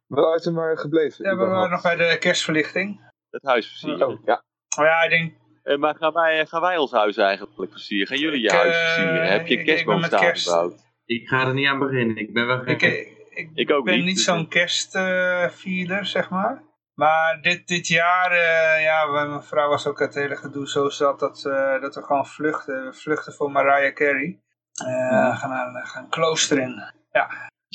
Waar 0.07 0.41
zijn 0.41 0.55
we 0.55 0.61
maar 0.61 0.79
gebleven? 0.79 1.25
ja, 1.25 1.37
we 1.37 1.45
waren 1.45 1.71
nog 1.71 1.83
bij 1.83 1.97
de 1.97 2.17
kerstverlichting. 2.19 3.11
Het 3.31 3.43
huis 3.43 3.67
versieren. 3.67 4.09
Oh, 4.09 4.25
ja. 4.25 4.45
Oh 4.79 4.85
ja, 4.85 5.03
ik 5.03 5.11
denk... 5.11 5.42
Eh, 5.63 5.77
maar 5.77 5.95
gaan 5.95 6.13
wij, 6.13 6.47
gaan 6.47 6.61
wij 6.61 6.77
ons 6.77 6.93
huis 6.93 7.17
eigenlijk 7.17 7.71
versieren? 7.73 8.07
Gaan 8.07 8.19
jullie 8.19 8.41
je 8.41 8.47
Ik, 8.49 8.53
huis 8.55 8.75
eh, 8.77 8.83
versieren? 8.85 9.27
Heb 9.27 9.47
je 9.47 9.55
een 9.55 9.61
ik 9.61 9.67
ben 9.67 9.75
met 9.75 9.85
kerstboom 9.85 10.03
staan 10.05 10.21
kerst- 10.21 10.49
gebouwd? 10.49 10.81
Ik 11.05 11.29
ga 11.29 11.47
er 11.47 11.55
niet 11.55 11.67
aan 11.67 11.79
beginnen. 11.79 12.17
Ik 12.17 12.33
ben 12.33 12.47
wel 12.47 12.59
geen... 12.59 12.75
Ik, 12.75 12.83
ik, 13.31 13.51
Ik 13.55 13.71
ook 13.71 13.85
ben 13.85 13.95
niet, 13.97 14.05
niet 14.05 14.15
dus- 14.15 14.25
zo'n 14.25 14.49
kerstvierder, 14.49 16.07
zeg 16.07 16.31
maar. 16.31 16.63
Maar 16.95 17.39
dit, 17.43 17.69
dit 17.69 17.87
jaar, 17.87 18.31
eh, 18.31 18.83
ja, 18.83 19.07
mijn 19.07 19.43
vrouw 19.43 19.69
was 19.69 19.87
ook 19.87 19.99
het 19.99 20.15
hele 20.15 20.37
gedoe 20.37 20.69
zo 20.69 20.89
zat 20.89 21.19
dat, 21.21 21.45
eh, 21.45 21.81
dat 21.81 21.95
we 21.95 22.03
gewoon 22.03 22.27
vluchten. 22.27 22.85
We 22.85 22.93
vluchten 22.93 23.33
voor 23.33 23.51
Mariah 23.51 23.95
Carey. 23.95 24.41
Eh, 24.87 25.39
gaan, 25.39 25.51
naar, 25.51 25.87
gaan 25.87 26.09
klooster 26.09 26.59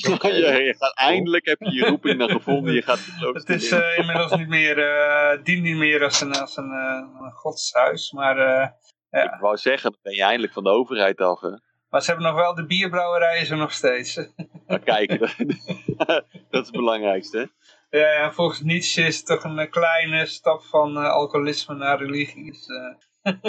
je, 0.02 0.10
je 0.64 0.74
gaat, 0.78 0.94
eindelijk 0.94 1.46
heb 1.46 1.60
je 1.60 1.72
je 1.72 1.86
roeping 1.86 2.18
dan 2.18 2.30
gevonden. 2.30 2.74
Je 2.74 2.82
gaat 2.82 2.98
het 2.98 3.34
Het 3.34 3.48
is 3.48 3.70
eh, 3.70 3.98
inmiddels 3.98 4.36
niet 4.36 4.48
meer, 4.48 4.78
eh 4.78 5.44
dient 5.44 5.62
niet 5.62 5.76
meer 5.76 6.04
als 6.04 6.20
een, 6.20 6.34
als 6.34 6.56
een, 6.56 6.70
eh, 6.70 7.24
een 7.24 7.32
godshuis. 7.32 8.12
Maar, 8.12 8.38
eh, 9.10 9.24
Ik 9.24 9.40
wou 9.40 9.56
zeggen, 9.56 9.90
dan 9.90 10.00
ben 10.02 10.14
je 10.14 10.22
eindelijk 10.22 10.52
van 10.52 10.64
de 10.64 10.70
overheid 10.70 11.20
af. 11.20 11.40
Hè? 11.40 11.50
maar 11.88 12.02
ze 12.02 12.10
hebben 12.10 12.26
nog 12.26 12.36
wel, 12.36 12.54
de 12.54 12.66
bierbrouwerij 12.66 13.40
is 13.40 13.50
er 13.50 13.56
nog 13.56 13.72
steeds. 13.72 14.28
Maar 14.66 14.80
kijk, 14.80 15.18
dat, 15.18 15.34
dat 16.50 16.62
is 16.62 16.66
het 16.66 16.70
belangrijkste. 16.70 17.50
Ja, 17.90 18.12
ja, 18.12 18.32
volgens 18.32 18.60
Nietzsche 18.60 19.02
is 19.02 19.16
het 19.16 19.26
toch 19.26 19.44
een 19.44 19.70
kleine 19.70 20.26
stap 20.26 20.62
van 20.62 20.96
alcoholisme 20.96 21.74
naar 21.74 21.98
religie. 21.98 22.52
Dus, 22.52 22.66
eh. 22.66 22.94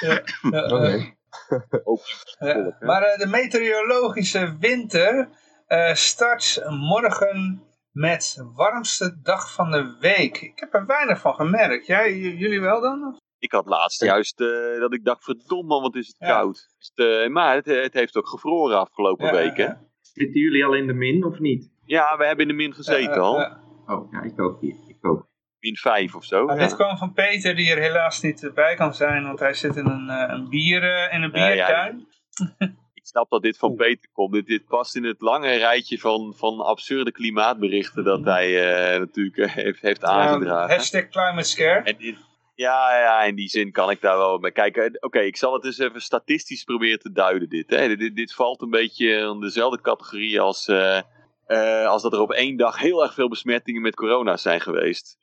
ja, 0.00 0.22
ja. 0.50 0.62
Ook 0.62 1.18
ja. 2.38 2.46
hè? 2.78 2.86
Maar 2.86 3.02
eh, 3.02 3.18
de 3.18 3.26
meteorologische 3.26 4.56
winter 4.58 5.28
eh, 5.66 5.94
start 5.94 6.62
morgen 6.68 7.62
met 7.92 8.42
warmste 8.54 9.20
dag 9.22 9.52
van 9.52 9.70
de 9.70 9.96
week. 10.00 10.40
Ik 10.40 10.58
heb 10.58 10.74
er 10.74 10.86
weinig 10.86 11.20
van 11.20 11.34
gemerkt. 11.34 11.86
Jij, 11.86 12.16
jullie 12.18 12.60
wel 12.60 12.80
dan? 12.80 13.18
Ik 13.38 13.52
had 13.52 13.66
laatst 13.66 14.02
juist 14.02 14.40
eh, 14.40 14.80
dat 14.80 14.94
ik 14.94 15.04
dacht, 15.04 15.24
verdomme, 15.24 15.80
wat 15.80 15.94
is 15.94 16.06
het 16.06 16.16
Ja. 16.18 16.26
koud. 16.28 16.68
Eh, 16.94 17.28
maar 17.28 17.54
het, 17.54 17.66
het 17.66 17.94
heeft 17.94 18.16
ook 18.16 18.28
gevroren 18.28 18.78
afgelopen 18.78 19.26
Ja, 19.26 19.32
weken. 19.32 19.64
ja, 19.64 19.80
Zitten 20.00 20.40
jullie 20.40 20.64
al 20.64 20.74
in 20.74 20.86
de 20.86 20.92
min 20.92 21.24
of 21.24 21.38
niet? 21.38 21.70
Ja, 21.84 22.16
we 22.16 22.24
hebben 22.26 22.42
in 22.48 22.56
de 22.56 22.62
min 22.62 22.74
gezeten 22.74 23.20
al. 23.20 23.34
Oh, 23.86 24.12
ja, 24.12 24.22
ik 24.22 24.40
ook 24.40 24.60
hier. 24.60 24.76
Min 25.60 25.76
5 25.76 26.14
of 26.14 26.24
zo. 26.24 26.44
Maar 26.44 26.56
Ja. 26.56 26.62
dit 26.66 26.74
kwam 26.74 26.96
van 26.96 27.12
Peter, 27.12 27.54
die 27.56 27.70
er 27.70 27.78
helaas 27.78 28.20
niet 28.20 28.50
bij 28.54 28.74
kan 28.74 28.94
zijn, 28.94 29.24
want 29.24 29.38
hij 29.40 29.54
zit 29.54 29.76
in 29.76 29.86
een, 29.86 30.08
eh, 30.08 30.34
een, 30.34 30.48
bier, 30.48 30.82
eh, 30.82 31.14
in 31.14 31.22
een 31.22 31.30
Ja, 31.32 31.48
ja. 31.48 31.54
biertuin. 31.54 32.06
Ik 32.94 33.06
snap 33.06 33.30
dat 33.30 33.42
dit 33.42 33.58
van 33.58 33.74
Peter 33.74 34.10
komt. 34.12 34.32
Dit, 34.32 34.46
dit 34.46 34.66
past 34.66 34.96
in 34.96 35.04
het 35.04 35.20
lange 35.20 35.56
rijtje 35.56 35.98
van, 35.98 36.34
van 36.36 36.60
absurde 36.60 37.12
klimaatberichten 37.12 38.04
dat 38.04 38.24
hij 38.24 38.70
eh, 38.92 38.98
natuurlijk 38.98 39.36
eh, 39.36 39.54
heeft, 39.54 39.80
heeft 39.80 40.04
aangedragen. 40.04 40.76
Hashtag 40.76 41.08
climate 41.08 41.48
scare. 41.48 41.82
En 41.84 41.96
dit- 41.98 42.28
ja, 42.54 42.98
ja, 42.98 43.22
in 43.22 43.34
die 43.34 43.48
zin 43.48 43.72
kan 43.72 43.90
ik 43.90 44.00
daar 44.00 44.16
wel 44.16 44.38
bij 44.40 44.52
kijken. 44.52 44.96
Oké, 45.02 45.18
ik 45.20 45.36
zal 45.36 45.52
het 45.52 45.64
eens 45.64 45.78
even 45.78 46.00
statistisch 46.02 46.64
proberen 46.64 46.98
te 46.98 47.12
duiden. 47.12 47.48
Dit, 47.48 47.70
hè. 47.70 47.96
dit, 47.96 48.16
dit 48.16 48.34
valt 48.34 48.62
een 48.62 48.70
beetje 48.70 49.08
in 49.08 49.40
dezelfde 49.40 49.80
categorie 49.80 50.40
als, 50.40 50.68
eh, 50.68 51.00
eh, 51.50 51.86
als 51.86 52.02
dat 52.02 52.12
er 52.12 52.20
op 52.20 52.32
één 52.32 52.56
dag 52.56 52.78
heel 52.78 53.02
erg 53.02 53.14
veel 53.14 53.28
besmettingen 53.28 53.82
met 53.82 53.94
corona 53.94 54.36
zijn 54.36 54.60
geweest. 54.60 55.18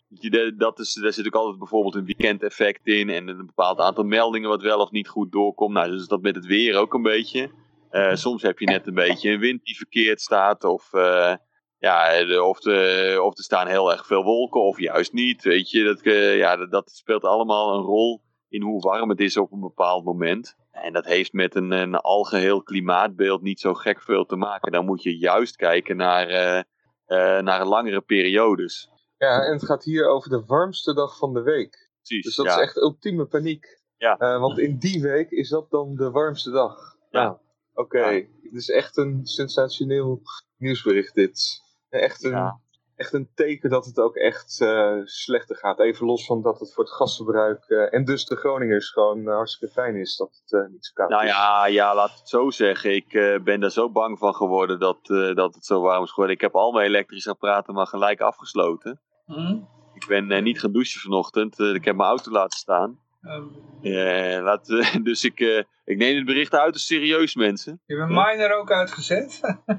Dat 0.58 0.80
is, 0.80 0.94
daar 0.94 1.14
zit 1.14 1.26
ook 1.26 1.36
altijd 1.36 1.58
bijvoorbeeld 1.58 1.96
een 1.96 2.06
weekendeffect 2.06 2.88
in 2.88 3.10
en 3.10 3.28
een 3.28 3.46
bepaald 3.46 3.80
aantal 3.80 4.04
meldingen 4.04 4.50
wat 4.50 4.62
wel 4.62 4.80
of 4.80 4.92
niet 4.92 5.08
goed 5.08 5.32
doorkomt. 5.32 5.74
Nou, 5.74 5.90
dus 5.90 6.08
dat 6.08 6.22
met 6.22 6.36
het 6.36 6.46
weer 6.46 6.78
ook 6.78 6.94
een 6.94 7.02
beetje. 7.02 7.50
Eh, 7.90 8.16
soms 8.16 8.42
heb 8.42 8.60
je 8.60 8.66
net 8.66 8.88
een 8.88 8.94
beetje 8.94 9.30
een 9.30 9.40
wind 9.40 9.64
die 9.64 9.78
verkeerd 9.78 10.22
staat 10.22 10.64
of... 10.64 10.94
eh, 10.94 11.36
ja, 11.80 12.22
of, 12.42 12.60
de, 12.60 13.20
of 13.24 13.38
er 13.38 13.44
staan 13.44 13.68
heel 13.68 13.92
erg 13.92 14.06
veel 14.06 14.24
wolken 14.24 14.62
of 14.62 14.80
juist 14.80 15.14
niet. 15.14 15.44
Weet 15.44 15.70
je, 15.70 15.84
dat, 15.84 16.00
ja, 16.38 16.66
dat 16.66 16.90
speelt 16.90 17.24
allemaal 17.24 17.74
een 17.74 17.84
rol 17.84 18.22
in 18.50 18.62
hoe 18.62 18.82
warm 18.82 19.10
het 19.10 19.20
is 19.20 19.38
op 19.38 19.52
een 19.52 19.60
bepaald 19.60 20.04
moment. 20.04 20.56
En 20.82 20.94
dat 20.94 21.06
heeft 21.06 21.34
met 21.34 21.56
een, 21.56 21.72
een 21.72 21.96
algeheel 21.96 22.64
klimaatbeeld 22.64 23.42
niet 23.42 23.60
zo 23.60 23.74
gek 23.74 24.02
veel 24.02 24.26
te 24.26 24.36
maken. 24.36 24.72
Dan 24.72 24.86
moet 24.86 25.04
je 25.04 25.18
juist 25.18 25.56
kijken 25.56 25.98
naar, 25.98 26.28
eh, 26.28 26.58
eh, 27.06 27.44
naar 27.44 27.66
langere 27.66 28.02
periodes. 28.02 28.90
Ja, 29.18 29.46
en 29.46 29.52
het 29.52 29.66
gaat 29.66 29.84
hier 29.84 30.08
over 30.08 30.30
de 30.30 30.44
warmste 30.46 30.94
dag 30.94 31.18
van 31.18 31.34
de 31.34 31.42
week. 31.42 31.92
Precies. 32.02 32.24
Dus 32.24 32.36
dat 32.36 32.46
ja. 32.46 32.56
is 32.56 32.62
echt 32.62 32.78
ultieme 32.78 33.26
paniek. 33.26 33.82
Ja. 33.98 34.18
Eh, 34.18 34.40
want 34.40 34.60
in 34.60 34.78
die 34.78 35.02
week 35.02 35.30
is 35.32 35.50
dat 35.50 35.70
dan 35.70 35.96
de 35.96 36.12
warmste 36.12 36.52
dag. 36.52 36.98
Ja. 37.10 37.24
Nou, 37.24 37.38
oké. 37.74 38.06
Ja. 38.06 38.26
Het 38.42 38.54
is 38.54 38.70
echt 38.70 38.98
een 38.98 39.26
sensationeel 39.26 40.22
nieuwsbericht 40.58 41.16
dit. 41.16 41.62
Echt 41.90 42.24
een, 42.24 42.32
Ja. 42.32 42.60
Echt 42.98 43.14
een 43.14 43.30
teken 43.36 43.70
dat 43.70 43.86
het 43.86 44.00
ook 44.00 44.16
echt 44.16 44.62
eh, 44.62 44.96
slechter 45.04 45.56
gaat. 45.56 45.80
Even 45.80 46.06
los 46.06 46.26
van 46.26 46.42
dat 46.42 46.60
het 46.60 46.74
voor 46.74 46.84
het 46.84 46.94
gasverbruik 46.94 47.64
eh, 47.68 47.94
en 47.94 48.06
dus 48.06 48.26
de 48.26 48.36
Groningers 48.36 48.90
gewoon 48.90 49.28
eh, 49.28 49.34
hartstikke 49.36 49.74
fijn 49.74 49.96
is 49.96 50.16
dat 50.18 50.42
het 50.44 50.54
eh, 50.62 50.72
niet 50.72 50.86
zo 50.86 50.92
koud 50.94 51.10
Nou 51.10 51.24
is. 51.24 51.30
ja, 51.30 51.66
ja, 51.68 51.96
laat 51.96 52.20
het 52.20 52.30
zo 52.30 52.50
zeggen. 52.50 52.96
Ik 52.96 53.14
eh, 53.14 53.40
ben 53.44 53.60
daar 53.60 53.72
zo 53.72 53.90
bang 53.92 54.18
van 54.20 54.36
geworden 54.36 54.80
dat, 54.80 55.00
eh, 55.04 55.36
dat 55.36 55.56
het 55.56 55.66
zo 55.66 55.82
warm 55.82 56.04
is 56.04 56.10
geworden. 56.10 56.36
Ik 56.36 56.42
heb 56.42 56.56
al 56.56 56.72
mijn 56.72 56.86
elektrische 56.88 57.30
apparaten 57.30 57.74
maar 57.74 57.88
gelijk 57.88 58.22
afgesloten. 58.22 59.00
Hm? 59.26 59.58
Ik 59.94 60.06
ben 60.08 60.32
eh, 60.32 60.42
niet 60.44 60.60
gaan 60.60 60.72
douchen 60.72 61.02
vanochtend. 61.02 61.60
Eh, 61.60 61.74
ik 61.74 61.86
heb 61.86 61.96
mijn 61.96 62.10
auto 62.10 62.32
laten 62.32 62.60
staan. 62.60 63.00
Ehm, 63.22 63.44
Eh, 63.82 64.44
laat, 64.44 64.66
dus 65.04 65.24
ik, 65.24 65.40
eh, 65.40 65.58
ik 65.86 65.98
neem 65.98 66.16
het 66.16 66.26
bericht 66.26 66.54
uit 66.56 66.74
als 66.74 66.86
serieus, 66.86 67.36
mensen. 67.36 67.82
je 67.86 67.96
hebt 67.96 68.10
een 68.10 68.16
miner 68.16 68.58
ook 68.58 68.72
uitgezet. 68.72 69.40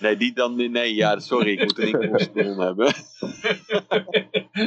Nee, 0.00 0.16
die 0.16 0.32
dan. 0.34 0.70
Nee, 0.70 0.94
ja, 0.94 1.18
sorry, 1.18 1.50
ik 1.52 1.60
moet 1.60 1.78
een 1.82 1.86
inkomstenbron 2.00 2.60
hebben. 2.60 2.92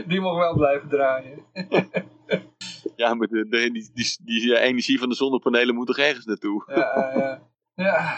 Die 0.07 0.21
mag 0.21 0.37
wel 0.37 0.55
blijven 0.55 0.89
draaien. 0.89 1.39
Ja, 2.95 3.13
maar 3.13 3.27
de, 3.27 3.47
de- 3.49 3.71
die, 3.71 3.89
die, 3.93 4.17
die 4.23 4.59
energie 4.59 4.99
van 4.99 5.09
de 5.09 5.15
zonnepanelen 5.15 5.75
moet 5.75 5.87
toch 5.87 5.97
ergens 5.97 6.25
naartoe? 6.25 6.63
Ja, 6.67 7.11
ja. 7.15 7.41
ja. 7.75 8.17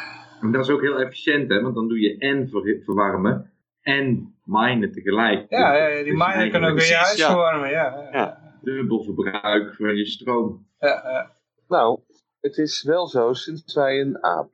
Dat 0.52 0.62
is 0.66 0.70
ook 0.70 0.82
heel 0.82 1.00
efficiënt, 1.00 1.50
hè? 1.50 1.62
Want 1.62 1.76
dan 1.76 1.88
doe 1.88 2.00
je 2.00 2.18
en 2.18 2.50
ver- 2.50 2.82
verwarmen 2.84 3.52
en 3.82 4.36
minen 4.44 4.92
tegelijk. 4.92 5.46
Ja, 5.50 5.72
Dus 5.88 5.98
ja, 5.98 6.04
die 6.04 6.14
miner 6.14 6.50
kan 6.50 6.64
ook 6.66 6.78
weer 6.78 6.88
je 6.88 6.96
huis 6.96 7.18
ja. 7.18 7.28
verwarmen. 7.28 7.70
Ja, 7.70 8.10
ja. 8.12 8.43
Ja. 8.64 8.72
dubbel 8.72 9.04
verbruik 9.04 9.76
van 9.76 9.96
je 9.96 10.06
stroom. 10.06 10.68
ja, 10.80 10.88
ja. 10.88 11.36
Nou, 11.68 12.00
het 12.40 12.58
is 12.58 12.84
wel 12.84 13.08
zo, 13.08 13.34
sinds 13.34 13.74
wij 13.74 14.02
een 14.02 14.26
A++ 14.26 14.50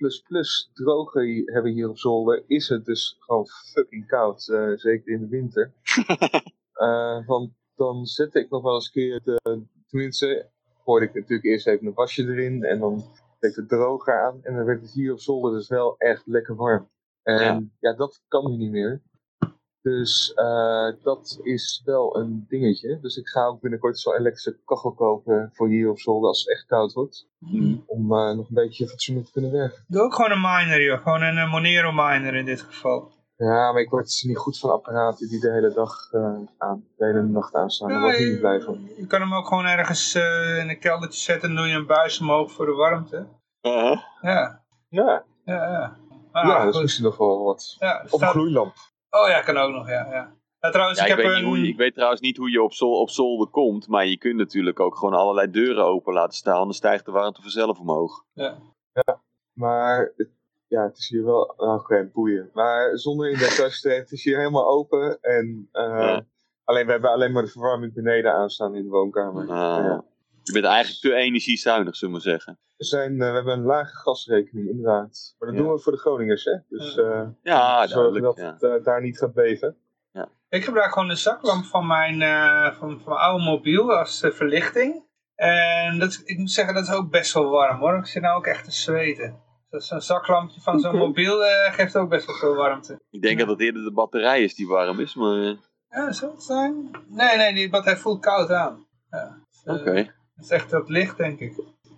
droger 0.74 1.42
hebben 1.46 1.72
hier 1.72 1.90
op 1.90 1.98
zolder, 1.98 2.44
is 2.48 2.70
het 2.70 2.86
dus 2.86 3.16
gewoon 3.20 3.48
fucking 3.48 4.08
koud, 4.08 4.48
eh, 4.48 4.72
zeker 4.76 5.14
in 5.14 5.20
de 5.20 5.28
winter. 5.28 5.72
Eh, 6.80 7.28
want 7.28 7.52
dan 7.76 8.06
zette 8.06 8.40
ik 8.40 8.50
nog 8.50 8.64
wel 8.64 8.74
eens 8.74 8.86
een 8.86 8.92
keer, 8.92 9.22
de, 9.24 9.62
tenminste, 9.88 10.50
hoorde 10.84 11.06
ik 11.06 11.14
natuurlijk 11.14 11.44
eerst 11.44 11.68
even 11.68 11.88
een 11.88 11.94
wasje 11.94 12.24
erin 12.24 12.64
en 12.64 12.80
dan 12.80 13.04
deed 13.40 13.50
ik 13.50 13.56
de 13.56 13.66
droger 13.66 14.22
aan 14.26 14.40
en 14.44 14.56
dan 14.56 14.66
werd 14.66 14.82
het 14.82 14.92
hier 14.92 15.12
op 15.12 15.20
zolder 15.20 15.52
dus 15.52 15.68
wel 15.68 15.98
echt 15.98 16.28
lekker 16.28 16.56
warm. 16.56 16.90
En 17.24 17.74
ja, 17.80 17.94
dat 17.94 18.24
kan 18.28 18.52
nu 18.52 18.58
niet 18.58 18.72
meer. 18.72 19.02
Dus 19.82 20.34
eh, 20.34 20.88
dat 21.04 21.40
is 21.44 21.82
wel 21.86 22.18
een 22.18 22.46
dingetje. 22.48 23.00
Dus 23.02 23.18
ik 23.18 23.28
ga 23.28 23.46
ook 23.46 23.62
binnenkort 23.62 24.00
zo'n 24.00 24.16
elektrische 24.16 24.60
kachel 24.66 24.94
kopen 24.94 25.50
voor 25.54 25.68
hier 25.68 25.90
op 25.90 26.00
zolder 26.00 26.28
als 26.28 26.40
het 26.40 26.50
echt 26.50 26.66
koud 26.66 26.94
wordt. 26.94 27.28
Hmm. 27.40 27.84
Om 27.88 28.14
eh, 28.14 28.36
nog 28.36 28.48
een 28.48 28.54
beetje 28.56 28.88
fatsoenlijk 28.88 29.28
te 29.28 29.34
kunnen 29.34 29.52
werken. 29.52 29.84
Doe 29.88 30.02
ook 30.02 30.14
gewoon 30.14 30.32
een 30.32 30.42
miner, 30.42 30.84
joh. 30.84 31.02
Gewoon 31.04 31.22
een 31.22 31.38
eh, 31.38 31.52
Monero 31.52 31.92
miner 31.92 32.36
in 32.36 32.46
dit 32.46 32.62
geval. 32.62 33.12
Ja, 33.36 33.72
maar 33.72 33.82
ik 33.82 33.90
word 33.90 34.04
dus 34.06 34.22
niet 34.22 34.38
goed 34.38 34.60
van 34.60 34.70
apparaten 34.72 35.30
die 35.30 35.40
de 35.40 35.52
hele 35.52 35.74
dag 35.74 36.12
eh, 36.12 36.36
aan, 36.58 36.84
de 36.98 37.06
hele 37.06 37.22
nacht 37.22 37.56
aanstaan. 37.56 37.90
Daar 37.90 38.02
word 38.02 38.14
ik 38.14 38.20
je, 38.20 38.30
niet 38.30 38.40
blij 38.40 38.62
van. 38.62 38.90
je 38.98 39.08
kan 39.08 39.22
hem 39.22 39.34
ook 39.34 39.48
gewoon 39.48 39.66
ergens 39.66 40.14
eh, 40.16 40.58
in 40.60 40.70
een 40.70 40.80
keldertje 40.80 41.20
zetten 41.20 41.50
en 41.50 41.56
doe 41.56 41.68
je 41.68 41.76
een 41.76 41.86
buis 41.86 42.20
omhoog 42.20 42.52
voor 42.52 42.66
de 42.66 42.72
warmte. 42.72 43.26
Uh-huh. 43.62 44.00
Ja, 44.22 44.64
Ja, 44.90 45.24
ja, 45.46 45.72
ja. 45.72 45.98
Ah, 46.32 46.48
ja 46.48 46.66
dat 46.66 46.74
is 46.76 46.82
misschien 46.82 47.04
nog 47.06 47.18
wel 47.18 47.44
wat. 47.44 47.76
Ja, 47.80 47.96
Of 48.06 48.12
een 48.12 48.18
staat- 48.18 48.32
gloeilamp. 48.32 48.74
Oh 49.10 49.28
ja, 49.28 49.42
kan 49.42 49.58
ook 49.58 49.72
nog, 49.72 49.88
ja. 49.90 50.08
ja. 50.12 50.38
Ja, 50.60 50.70
trouwens, 50.70 51.00
Ja, 51.00 51.06
ik 51.06 51.12
ik, 51.12 51.18
heb 51.18 51.26
weet 51.26 51.44
een... 51.44 51.62
je- 51.62 51.68
ik 51.68 51.78
weet 51.78 51.94
trouwens 51.94 52.22
niet 52.22 52.38
hoe 52.38 52.52
je 52.52 52.62
op, 52.64 52.74
zol, 52.74 53.00
op 53.00 53.10
zolder 53.10 53.48
komt, 53.48 53.88
maar 53.88 54.06
je 54.06 54.18
kunt 54.18 54.36
natuurlijk 54.38 54.80
ook 54.80 54.96
gewoon 54.98 55.14
allerlei 55.14 55.52
deuren 55.52 55.86
open 55.86 56.14
laten 56.14 56.38
staan, 56.38 56.64
dan 56.64 56.74
stijgt 56.74 57.06
de 57.06 57.12
warmte 57.12 57.42
vanzelf 57.42 57.80
omhoog. 57.80 58.24
Maar 59.54 60.12
het, 60.16 60.30
ja, 60.68 60.84
het 60.84 60.98
is 60.98 61.10
hier 61.10 61.24
wel... 61.24 61.58
ah, 61.58 61.74
Oké, 61.74 62.10
boeien. 62.14 62.50
Maar 62.54 62.98
zonder 62.98 63.30
in 63.32 63.38
details 63.38 63.80
te 63.82 63.90
het 63.90 64.12
is 64.12 64.24
hier 64.24 64.38
helemaal 64.38 64.68
open. 64.68 65.18
En 65.22 65.70
eh, 65.72 65.84
Ja. 65.84 66.26
alleen, 66.64 66.86
we 66.86 66.92
hebben 66.92 67.12
alleen 67.12 67.32
maar 67.32 67.44
de 67.44 67.50
verwarming 67.50 67.94
beneden 67.94 68.34
aanstaan 68.34 68.76
in 68.76 68.84
de 68.84 68.90
woonkamer. 68.90 69.42
Ah. 69.42 69.48
Ja. 69.86 70.04
Je 70.54 70.62
bent 70.62 70.74
eigenlijk 70.74 71.02
te 71.02 71.14
energiezuinig, 71.14 71.96
zullen 71.96 72.16
we 72.16 72.22
maar 72.22 72.32
zeggen. 72.34 72.60
We, 72.78 72.86
zijn, 72.86 73.12
eh, 73.12 73.18
we 73.30 73.36
hebben 73.36 73.54
een 73.54 73.64
lage 73.66 73.96
gasrekening, 73.96 74.70
inderdaad. 74.70 75.36
Maar 75.40 75.50
dat 75.50 75.58
Ja. 75.58 75.64
doen 75.64 75.74
we 75.74 75.80
voor 75.80 75.92
de 75.92 75.98
Groningers, 75.98 76.44
hè? 76.44 76.58
Dus 76.70 76.98
eh 76.98 77.28
Ja, 77.42 77.88
zorgen 77.88 78.14
duidelijk. 78.14 78.26
dat 78.26 78.38
Ja. 78.38 78.54
het 78.54 78.64
eh, 78.80 78.84
daar 78.86 79.02
niet 79.02 79.18
gaat 79.18 79.34
beven. 79.34 79.78
Ik 80.50 80.64
gebruik 80.64 80.92
gewoon 80.94 81.08
de 81.08 81.16
zaklamp 81.16 81.66
van 81.66 81.88
mijn, 81.88 82.22
eh, 82.22 82.66
van, 82.66 83.00
van 83.02 83.02
mijn 83.06 83.20
oude 83.20 83.44
mobiel 83.44 83.94
als 83.98 84.20
verlichting. 84.32 85.04
En 85.36 86.00
dat, 86.00 86.22
ik 86.26 86.38
moet 86.38 86.52
zeggen, 86.52 86.74
dat 86.74 86.84
is 86.84 86.92
ook 86.94 87.10
best 87.12 87.34
wel 87.34 87.50
warm 87.50 87.80
hoor. 87.80 87.98
Ik 87.98 88.06
zit 88.06 88.22
nou 88.22 88.38
ook 88.38 88.46
echt 88.46 88.64
te 88.66 88.72
zweten. 88.72 89.40
Dus 89.70 89.88
Zo'n 89.88 90.02
zaklampje 90.02 90.62
van 90.62 90.80
zo'n 90.80 90.96
mobiel 90.98 91.46
eh, 91.46 91.74
geeft 91.74 91.96
ook 91.98 92.10
best 92.10 92.26
wel 92.26 92.36
veel 92.36 92.56
warmte. 92.56 93.00
Ik 93.10 93.22
denk 93.22 93.40
dat 93.40 93.48
het 93.48 93.62
eerder 93.62 93.84
de 93.84 93.92
batterij 93.92 94.44
is 94.44 94.56
die 94.56 94.68
warm 94.68 95.00
is, 95.00 95.16
maar 95.16 95.42
eh, 95.42 95.56
Ja, 95.90 96.12
zou 96.12 96.32
het 96.32 96.44
zijn? 96.44 96.92
Nee, 97.08 97.38
nee, 97.38 97.54
die 97.54 97.70
batterij 97.70 97.98
voelt 97.98 98.22
koud 98.22 98.52
aan. 98.52 98.88
Ja, 99.10 99.38
dus, 99.64 99.80
oké. 99.80 100.14
Het 100.40 100.48
is 100.48 100.50
echt 100.54 100.70
dat 100.70 100.90
licht, 100.90 101.18
denk 101.18 101.40
ik. 101.40 101.54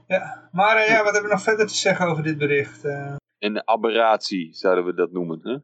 Ja, 0.08 0.50
maar 0.52 0.78
eh, 0.78 0.88
ja, 0.88 1.04
wat 1.04 1.12
hebben 1.14 1.30
we 1.30 1.36
nog 1.36 1.44
verder 1.44 1.68
te 1.68 1.74
zeggen 1.76 2.08
over 2.08 2.24
dit 2.24 2.38
bericht? 2.38 2.86
Eh, 2.86 3.16
Een 3.40 3.68
aberratie 3.68 4.54
zouden 4.54 4.86
we 4.86 4.94
dat 4.94 5.12
noemen, 5.12 5.40
hè? 5.44 5.58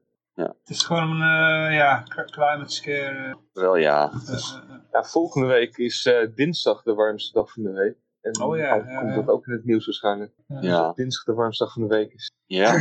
het 0.45 0.69
is 0.69 0.83
gewoon 0.83 1.21
een, 1.21 1.67
eh, 1.69 1.75
ja, 1.75 2.03
climate 2.07 2.73
scare. 2.73 3.37
Wel 3.53 3.75
ja. 3.75 4.11
eh. 4.27 4.59
Ja, 4.91 5.03
volgende 5.03 5.47
week 5.47 5.77
is 5.77 6.05
eh, 6.05 6.27
dinsdag 6.35 6.81
de 6.83 6.93
warmste 6.93 7.33
dag 7.33 7.51
van 7.51 7.63
de 7.63 7.71
week. 7.71 7.97
En 8.21 8.41
Oh 8.41 8.57
ja, 8.57 8.77
dan 8.77 8.87
ja, 8.87 8.99
komt 8.99 9.09
ja. 9.09 9.15
dat 9.15 9.27
ook 9.27 9.47
in 9.47 9.53
het 9.53 9.65
nieuws 9.65 9.85
waarschijnlijk. 9.85 10.33
Ja. 10.47 10.81
Dat 10.81 10.95
dinsdag 10.95 11.23
de 11.25 11.33
warmste 11.33 11.63
dag 11.63 11.73
van 11.73 11.81
de 11.81 11.95
week 11.95 12.13
is. 12.13 12.31
Ja. 12.45 12.73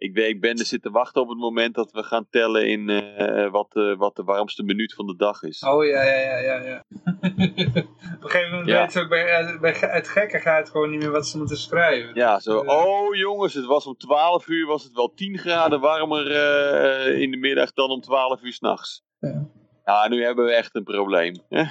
Ik 0.00 0.14
ben, 0.14 0.28
ik 0.28 0.40
ben 0.40 0.58
er 0.58 0.64
zitten 0.64 0.92
wachten 0.92 1.22
op 1.22 1.28
het 1.28 1.38
moment 1.38 1.74
dat 1.74 1.90
we 1.92 2.02
gaan 2.02 2.26
tellen 2.30 2.68
in 2.68 2.88
eh, 2.88 3.50
wat, 3.50 3.72
de, 3.72 3.94
wat 3.98 4.16
de 4.16 4.22
warmste 4.22 4.62
minuut 4.62 4.94
van 4.94 5.06
de 5.06 5.16
dag 5.16 5.42
is. 5.42 5.62
Oh 5.62 5.84
ja, 5.84 6.02
ja, 6.02 6.16
ja, 6.18 6.36
ja. 6.38 6.54
ja. 6.64 6.84
Op 8.16 8.24
een 8.24 8.30
gegeven 8.30 8.50
moment 8.50 8.68
Ja. 8.68 8.76
weten 8.78 8.92
ze 8.92 9.00
ook 9.00 9.08
bij, 9.08 9.26
eh, 9.26 9.60
bij 9.60 9.76
het 9.80 10.08
gekkigheid 10.08 10.70
gewoon 10.70 10.90
niet 10.90 11.00
meer 11.00 11.10
wat 11.10 11.26
ze 11.26 11.38
moeten 11.38 11.56
schrijven. 11.56 12.14
Ja, 12.14 12.38
zo. 12.40 12.58
Oh 12.58 13.14
jongens, 13.14 13.54
het 13.54 13.64
was 13.64 13.86
om 13.86 13.96
12 13.96 14.48
uur 14.48 14.66
was 14.66 14.84
het 14.84 14.92
wel 14.94 15.12
10 15.14 15.38
graden 15.38 15.80
warmer 15.80 16.30
eh, 16.30 17.20
in 17.20 17.30
de 17.30 17.36
middag 17.36 17.72
dan 17.72 17.90
om 17.90 18.00
12 18.00 18.42
uur 18.42 18.52
s'nachts. 18.52 19.02
Ja. 19.18 19.46
Ja, 19.84 20.08
nu 20.08 20.24
hebben 20.24 20.44
we 20.44 20.52
echt 20.52 20.74
een 20.74 20.84
probleem. 20.84 21.34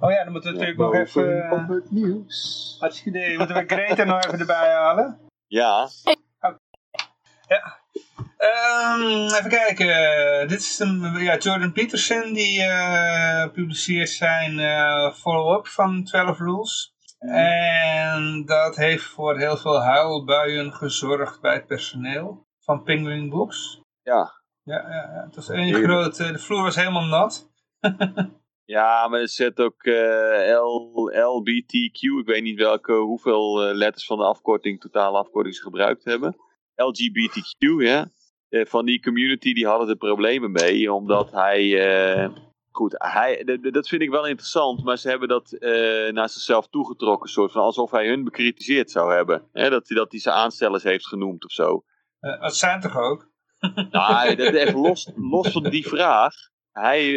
Oh 0.00 0.10
ja, 0.10 0.24
dan 0.24 0.32
moeten 0.32 0.52
we 0.52 0.58
natuurlijk 0.58 0.92
nog 0.92 0.94
even... 0.94 1.44
eh, 1.44 1.52
op 1.52 1.68
het 1.68 1.90
nieuws. 1.90 2.76
Hartstikke 2.80 3.18
idee. 3.18 3.38
Moeten 3.38 3.56
we 3.56 3.64
Greta 3.66 4.04
nog 4.04 4.24
even 4.24 4.38
erbij 4.38 4.72
halen? 4.72 5.18
Ja, 5.46 5.88
Ehm, 8.38 9.34
even 9.34 9.48
kijken. 9.50 10.48
Dit 10.48 10.60
is 10.60 10.78
een, 10.78 11.00
ja, 11.18 11.36
Jordan 11.36 11.72
Peterson 11.72 12.32
die 12.32 12.62
eh, 12.62 13.50
publiceert 13.52 14.08
zijn 14.08 14.58
eh, 14.58 15.12
follow-up 15.12 15.66
van 15.66 16.04
12 16.04 16.38
Rules. 16.38 16.94
En 17.18 18.44
dat 18.46 18.76
heeft 18.76 19.04
voor 19.04 19.38
heel 19.38 19.56
veel 19.56 19.82
huilbuien 19.82 20.72
gezorgd 20.72 21.40
bij 21.40 21.54
het 21.54 21.66
personeel 21.66 22.46
van 22.60 22.82
Penguin 22.82 23.28
Books. 23.28 23.80
ja. 24.02 24.36
Ja, 24.62 24.88
ja, 24.88 25.10
ja. 25.14 25.24
het 25.24 25.34
was 25.34 25.48
één 25.48 25.74
grote... 25.74 26.32
De 26.32 26.38
vloer 26.38 26.62
was 26.62 26.76
helemaal 26.76 27.04
nat. 27.04 27.50
Ja, 28.64 29.08
maar 29.08 29.20
er 29.20 29.28
zit 29.28 29.60
ook 29.60 29.82
eh, 29.82 30.58
L, 30.60 31.10
LBTQ. 31.12 32.00
Ik 32.18 32.26
weet 32.26 32.42
niet 32.42 32.58
welke, 32.58 32.92
hoeveel 32.92 33.58
letters 33.58 34.06
van 34.06 34.18
de 34.18 34.24
afkorting, 34.24 34.80
totale 34.80 35.18
afkorting 35.18 35.54
ze 35.54 35.62
gebruikt 35.62 36.04
hebben. 36.04 36.36
LGBTQ, 36.82 37.82
ja. 37.82 38.08
Eh, 38.48 38.66
van 38.66 38.84
die 38.84 39.02
community, 39.02 39.52
die 39.52 39.66
hadden 39.66 39.88
er 39.88 39.96
problemen 39.96 40.52
mee. 40.52 40.92
Omdat 40.92 41.30
hij... 41.32 41.88
eh, 42.22 42.28
goed, 42.70 42.94
hij, 42.98 43.58
dat 43.60 43.88
vind 43.88 44.02
ik 44.02 44.10
wel 44.10 44.26
interessant. 44.26 44.84
Maar 44.84 44.98
ze 44.98 45.08
hebben 45.08 45.28
dat 45.28 45.52
eh, 45.52 46.12
naar 46.12 46.28
zichzelf 46.28 46.68
toegetrokken. 46.68 47.30
Soort 47.30 47.52
van 47.52 47.62
alsof 47.62 47.90
hij 47.90 48.08
hun 48.08 48.24
bekritiseerd 48.24 48.90
zou 48.90 49.14
hebben. 49.14 49.48
Hè, 49.52 49.70
dat, 49.70 49.88
hij, 49.88 49.96
dat 49.96 50.10
hij 50.10 50.20
ze 50.20 50.30
aanstellers 50.30 50.82
heeft 50.82 51.06
genoemd 51.06 51.44
of 51.44 51.50
zo. 51.50 51.84
Eh, 52.20 52.40
dat 52.40 52.56
zijn 52.56 52.80
toch 52.80 52.96
ook? 52.96 53.26
Nou, 53.90 54.34
dat, 54.34 54.54
even 54.54 54.80
los, 54.80 55.10
los 55.14 55.48
van 55.52 55.62
die 55.62 55.88
vraag. 55.88 56.34
Hij, 56.72 57.10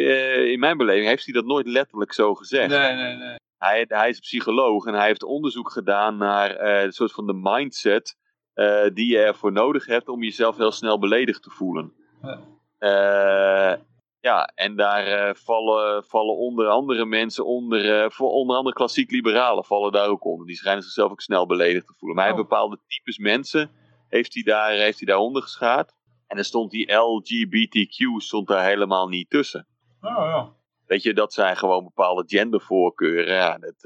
in 0.52 0.60
mijn 0.60 0.78
beleving 0.78 1.08
heeft 1.08 1.26
hij 1.26 1.34
dat 1.34 1.46
nooit 1.46 1.68
letterlijk 1.68 2.14
zo 2.14 2.36
gezegd. 2.36 2.70
Nee, 2.70 2.96
nee, 2.96 3.16
nee. 3.16 3.36
Hij, 3.58 3.86
hij 3.88 4.10
is 4.10 4.20
psycholoog 4.20 4.86
en 4.86 4.94
hij 4.94 5.08
heeft 5.08 5.24
onderzoek 5.24 5.72
gedaan 5.72 6.18
naar 6.18 6.60
een 6.84 6.92
soort 6.92 7.12
van 7.12 7.26
de 7.28 7.34
mindset 7.34 8.16
eh, 8.54 8.86
die 8.94 9.12
je 9.12 9.18
ervoor 9.18 9.52
nodig 9.52 9.86
hebt 9.86 10.10
om 10.10 10.24
jezelf 10.24 10.58
heel 10.58 10.72
snel 10.72 11.00
beledigd 11.00 11.44
te 11.44 11.50
voelen. 11.50 11.94
Ja. 12.22 12.40
Eh, 12.78 13.80
ja, 14.20 14.46
en 14.56 14.76
daar 14.76 15.06
eh, 15.06 15.34
vallen, 15.34 16.04
vallen 16.04 16.38
onder 16.38 16.68
andere 16.68 17.06
mensen 17.06 17.46
onder, 17.46 18.12
voor 18.12 18.30
onder 18.30 18.56
andere 18.56 18.76
klassiek 18.76 19.12
liberalen 19.12 19.64
vallen 19.64 19.92
daar 19.92 20.08
ook 20.08 20.26
onder. 20.26 20.48
Die 20.48 20.56
schijnen 20.56 20.84
zichzelf 20.84 21.12
ook 21.12 21.22
snel 21.22 21.46
beledigd 21.46 21.88
te 21.88 21.94
voelen. 21.98 22.18
Maar 22.18 22.28
hij 22.28 22.36
Oh. 22.36 22.42
bepaalde 22.42 22.80
types 22.88 23.18
mensen, 23.18 23.72
heeft 24.10 24.34
hij, 24.34 24.44
daar, 24.44 24.72
heeft 24.72 24.98
hij 24.98 25.08
daaronder 25.08 25.42
geschaard. 25.42 25.94
En 26.28 26.36
dan 26.36 26.46
stond 26.46 26.72
die 26.72 26.94
LGBTQ 26.94 28.22
stond 28.22 28.48
daar 28.48 28.66
helemaal 28.66 29.08
niet 29.08 29.30
tussen. 29.30 29.68
Oh, 30.02 30.12
ja. 30.12 30.54
Weet 30.86 31.04
je, 31.04 31.14
dat 31.14 31.34
zijn 31.34 31.58
gewoon 31.58 31.84
bepaalde 31.84 32.24
gendervoorkeuren. 32.28 33.34
Ja, 33.34 33.58
het, 33.60 33.84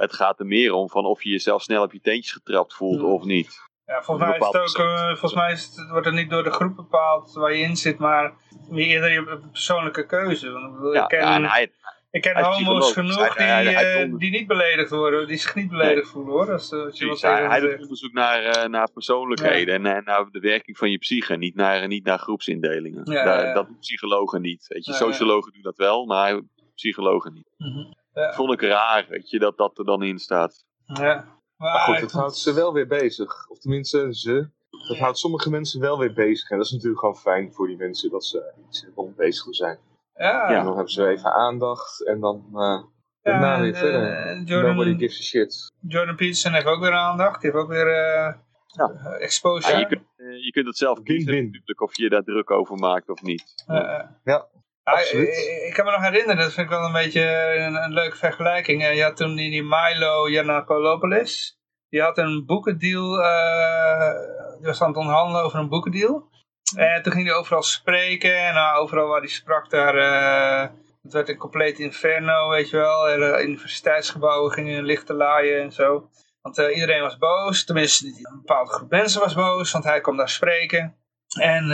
het 0.00 0.14
gaat 0.14 0.38
er 0.40 0.46
meer 0.46 0.72
om 0.72 0.88
van 0.88 1.04
of 1.04 1.22
je 1.22 1.30
jezelf 1.30 1.62
snel 1.62 1.82
op 1.82 1.92
je 1.92 2.00
teentjes 2.00 2.32
getrapt 2.32 2.74
voelt 2.74 3.00
Ja. 3.00 3.06
of 3.06 3.24
niet. 3.24 3.68
Ja, 3.86 4.02
volgens 4.02 4.28
mij 4.28 4.38
is 4.38 4.46
het 4.46 4.56
ook, 4.56 4.86
eh, 4.86 5.08
volgens 5.08 5.34
mij 5.34 5.52
is 5.52 5.64
het, 5.64 5.90
wordt 5.90 6.06
het 6.06 6.14
niet 6.14 6.30
door 6.30 6.42
de 6.42 6.50
groep 6.50 6.76
bepaald 6.76 7.32
waar 7.32 7.54
je 7.54 7.62
in 7.62 7.76
zit, 7.76 7.98
maar 7.98 8.32
meer 8.68 8.86
eerder 8.86 9.10
je 9.12 9.40
persoonlijke 9.50 10.06
keuze. 10.06 10.50
Want 10.50 10.66
ik, 10.66 10.72
bedoel, 10.72 10.94
Ja, 10.94 11.02
ik 11.02 11.08
ken, 11.08 11.20
ja, 11.20 11.34
en 11.34 11.44
hij, 11.44 11.72
ik 12.10 12.20
ken 12.22 12.44
homo's 12.44 12.92
genoeg 12.92 13.36
die, 13.36 13.46
hij 13.46 14.02
eh, 14.02 14.12
die 14.18 14.30
niet 14.30 14.46
beledigd 14.46 14.90
worden, 14.90 15.26
die 15.26 15.36
zich 15.36 15.54
niet 15.54 15.68
beledigd 15.68 16.08
voelen 16.08 16.32
hoor. 16.32 16.52
Als, 16.52 16.72
eh, 16.72 16.80
als 16.84 16.98
je 16.98 17.06
wat 17.06 17.20
hij, 17.20 17.60
doet 17.60 17.80
onderzoek 17.80 18.12
naar, 18.12 18.70
naar 18.70 18.90
persoonlijkheden 18.92 19.74
en, 19.74 19.96
en 19.96 20.04
naar 20.04 20.28
de 20.30 20.40
werking 20.40 20.78
van 20.78 20.90
je 20.90 20.98
psyche, 20.98 21.36
niet 21.36 21.54
naar, 21.54 21.86
niet 21.86 22.04
naar 22.04 22.18
groepsindelingen. 22.18 23.04
Daar-. 23.04 23.54
Dat 23.54 23.66
doen 23.66 23.78
psychologen 23.78 24.40
niet. 24.40 24.66
Weet 24.68 24.84
je, 24.84 24.92
sociologen 24.92 25.52
doen 25.52 25.62
dat 25.62 25.76
wel, 25.76 26.06
maar 26.06 26.40
psychologen 26.74 27.32
niet. 27.32 27.50
Mhm. 27.56 27.84
Ja. 28.14 28.32
Vond 28.32 28.52
ik 28.52 28.60
raar, 28.60 29.06
weet 29.08 29.30
je, 29.30 29.38
dat 29.38 29.56
dat 29.56 29.78
er 29.78 29.84
dan 29.84 30.02
in 30.02 30.18
staat. 30.18 30.64
Ja. 30.84 30.94
Maar, 31.04 31.24
Maar 31.56 31.80
goed, 31.80 31.98
vond- 31.98 32.12
houdt 32.12 32.36
ze 32.36 32.52
wel 32.54 32.72
weer 32.72 32.86
bezig. 32.86 33.48
Of 33.48 33.58
tenminste, 33.58 34.14
ze. 34.14 34.48
Dat 34.88 34.98
houdt 34.98 35.18
sommige 35.18 35.50
mensen 35.50 35.80
wel 35.80 35.98
weer 35.98 36.12
bezig. 36.12 36.50
En 36.50 36.56
dat 36.56 36.66
is 36.66 36.72
natuurlijk 36.72 37.00
gewoon 37.00 37.16
fijn 37.16 37.52
voor 37.52 37.66
die 37.66 37.76
mensen 37.76 38.10
dat 38.10 38.24
ze 38.24 38.52
iets 38.68 38.80
hebben 38.82 39.04
om 39.04 39.14
bezig 39.16 39.44
te 39.44 39.54
zijn. 39.54 39.78
ja, 40.14 40.46
En 40.48 40.54
ja. 40.54 40.62
dan 40.62 40.74
hebben 40.74 40.92
ze 40.92 41.06
even 41.08 41.32
aandacht 41.32 42.06
en 42.06 42.20
dan 42.20 42.44
uh, 42.52 42.82
daarna 43.22 43.60
weer 43.60 43.72
en, 43.74 43.78
verder. 43.78 44.12
eh, 44.12 44.46
Jordan, 44.46 44.70
Nobody 44.76 44.98
gives 44.98 45.18
a 45.18 45.22
shit. 45.22 45.72
Jordan 45.80 46.16
Peterson 46.16 46.52
heeft 46.52 46.66
ook 46.66 46.80
weer 46.80 46.92
aandacht, 46.94 47.40
die 47.40 47.50
heeft 47.50 47.62
ook 47.62 47.70
weer 47.70 47.86
eh 47.86 48.34
Ja. 48.66 48.90
eh, 48.90 49.22
exposure. 49.22 49.72
Ja, 49.72 49.78
je, 49.78 49.86
kunt, 49.86 50.02
eh, 50.16 50.44
je 50.44 50.50
kunt 50.50 50.66
het 50.66 50.76
zelf 50.76 51.02
kiezen 51.02 51.44
natuurlijk 51.44 51.80
of 51.80 51.96
je 51.96 52.08
daar 52.08 52.22
druk 52.22 52.50
over 52.50 52.76
maakt 52.78 53.08
of 53.08 53.22
niet. 53.22 53.64
Eh, 53.66 53.76
eh. 53.76 54.04
Ja, 54.24 54.46
absoluut. 54.92 55.28
Ik, 55.66 55.72
kan 55.74 55.84
me 55.84 55.90
nog 55.90 56.02
herinneren, 56.02 56.36
dat 56.36 56.52
vind 56.52 56.70
ik 56.70 56.76
wel 56.76 56.84
een 56.84 56.92
beetje 56.92 57.54
een, 57.56 57.74
een 57.74 57.92
leuke 57.92 58.16
vergelijking. 58.16 58.82
Eh, 58.82 58.96
Je 58.96 59.02
had 59.02 59.16
toen 59.16 59.36
die, 59.36 59.62
Milo 59.62 60.28
Yiannopoulos, 60.28 61.58
die 61.88 62.02
had 62.02 62.18
een 62.18 62.44
boekendeal, 62.46 63.22
eh, 63.22 64.14
die 64.56 64.66
was 64.66 64.82
aan 64.82 64.88
het 64.88 64.96
onderhandelen 64.96 65.42
over 65.42 65.58
een 65.58 65.68
boekendeal. 65.68 66.28
En 66.76 67.02
toen 67.02 67.12
ging 67.12 67.26
hij 67.26 67.36
overal 67.36 67.62
spreken 67.62 68.38
en 68.38 68.54
nou, 68.54 68.78
overal 68.78 69.08
waar 69.08 69.20
hij 69.20 69.28
sprak 69.28 69.70
daar, 69.70 69.94
eh, 69.94 70.70
het 71.02 71.12
werd 71.12 71.28
een 71.28 71.36
compleet 71.36 71.78
inferno, 71.78 72.48
weet 72.48 72.70
je 72.70 72.76
wel. 72.76 73.08
En, 73.08 73.48
universiteitsgebouwen 73.48 74.52
gingen 74.52 74.76
in 74.76 74.84
lichte 74.84 75.14
laaien 75.14 75.62
en 75.62 75.72
zo. 75.72 76.08
Want 76.42 76.58
iedereen 76.58 77.02
was 77.02 77.18
boos, 77.18 77.64
tenminste 77.64 78.06
een 78.06 78.40
bepaalde 78.44 78.70
groep 78.70 78.90
mensen 78.90 79.20
was 79.20 79.34
boos, 79.34 79.72
want 79.72 79.84
hij 79.84 80.00
kwam 80.00 80.16
daar 80.16 80.28
spreken. 80.28 80.96
En 81.40 81.66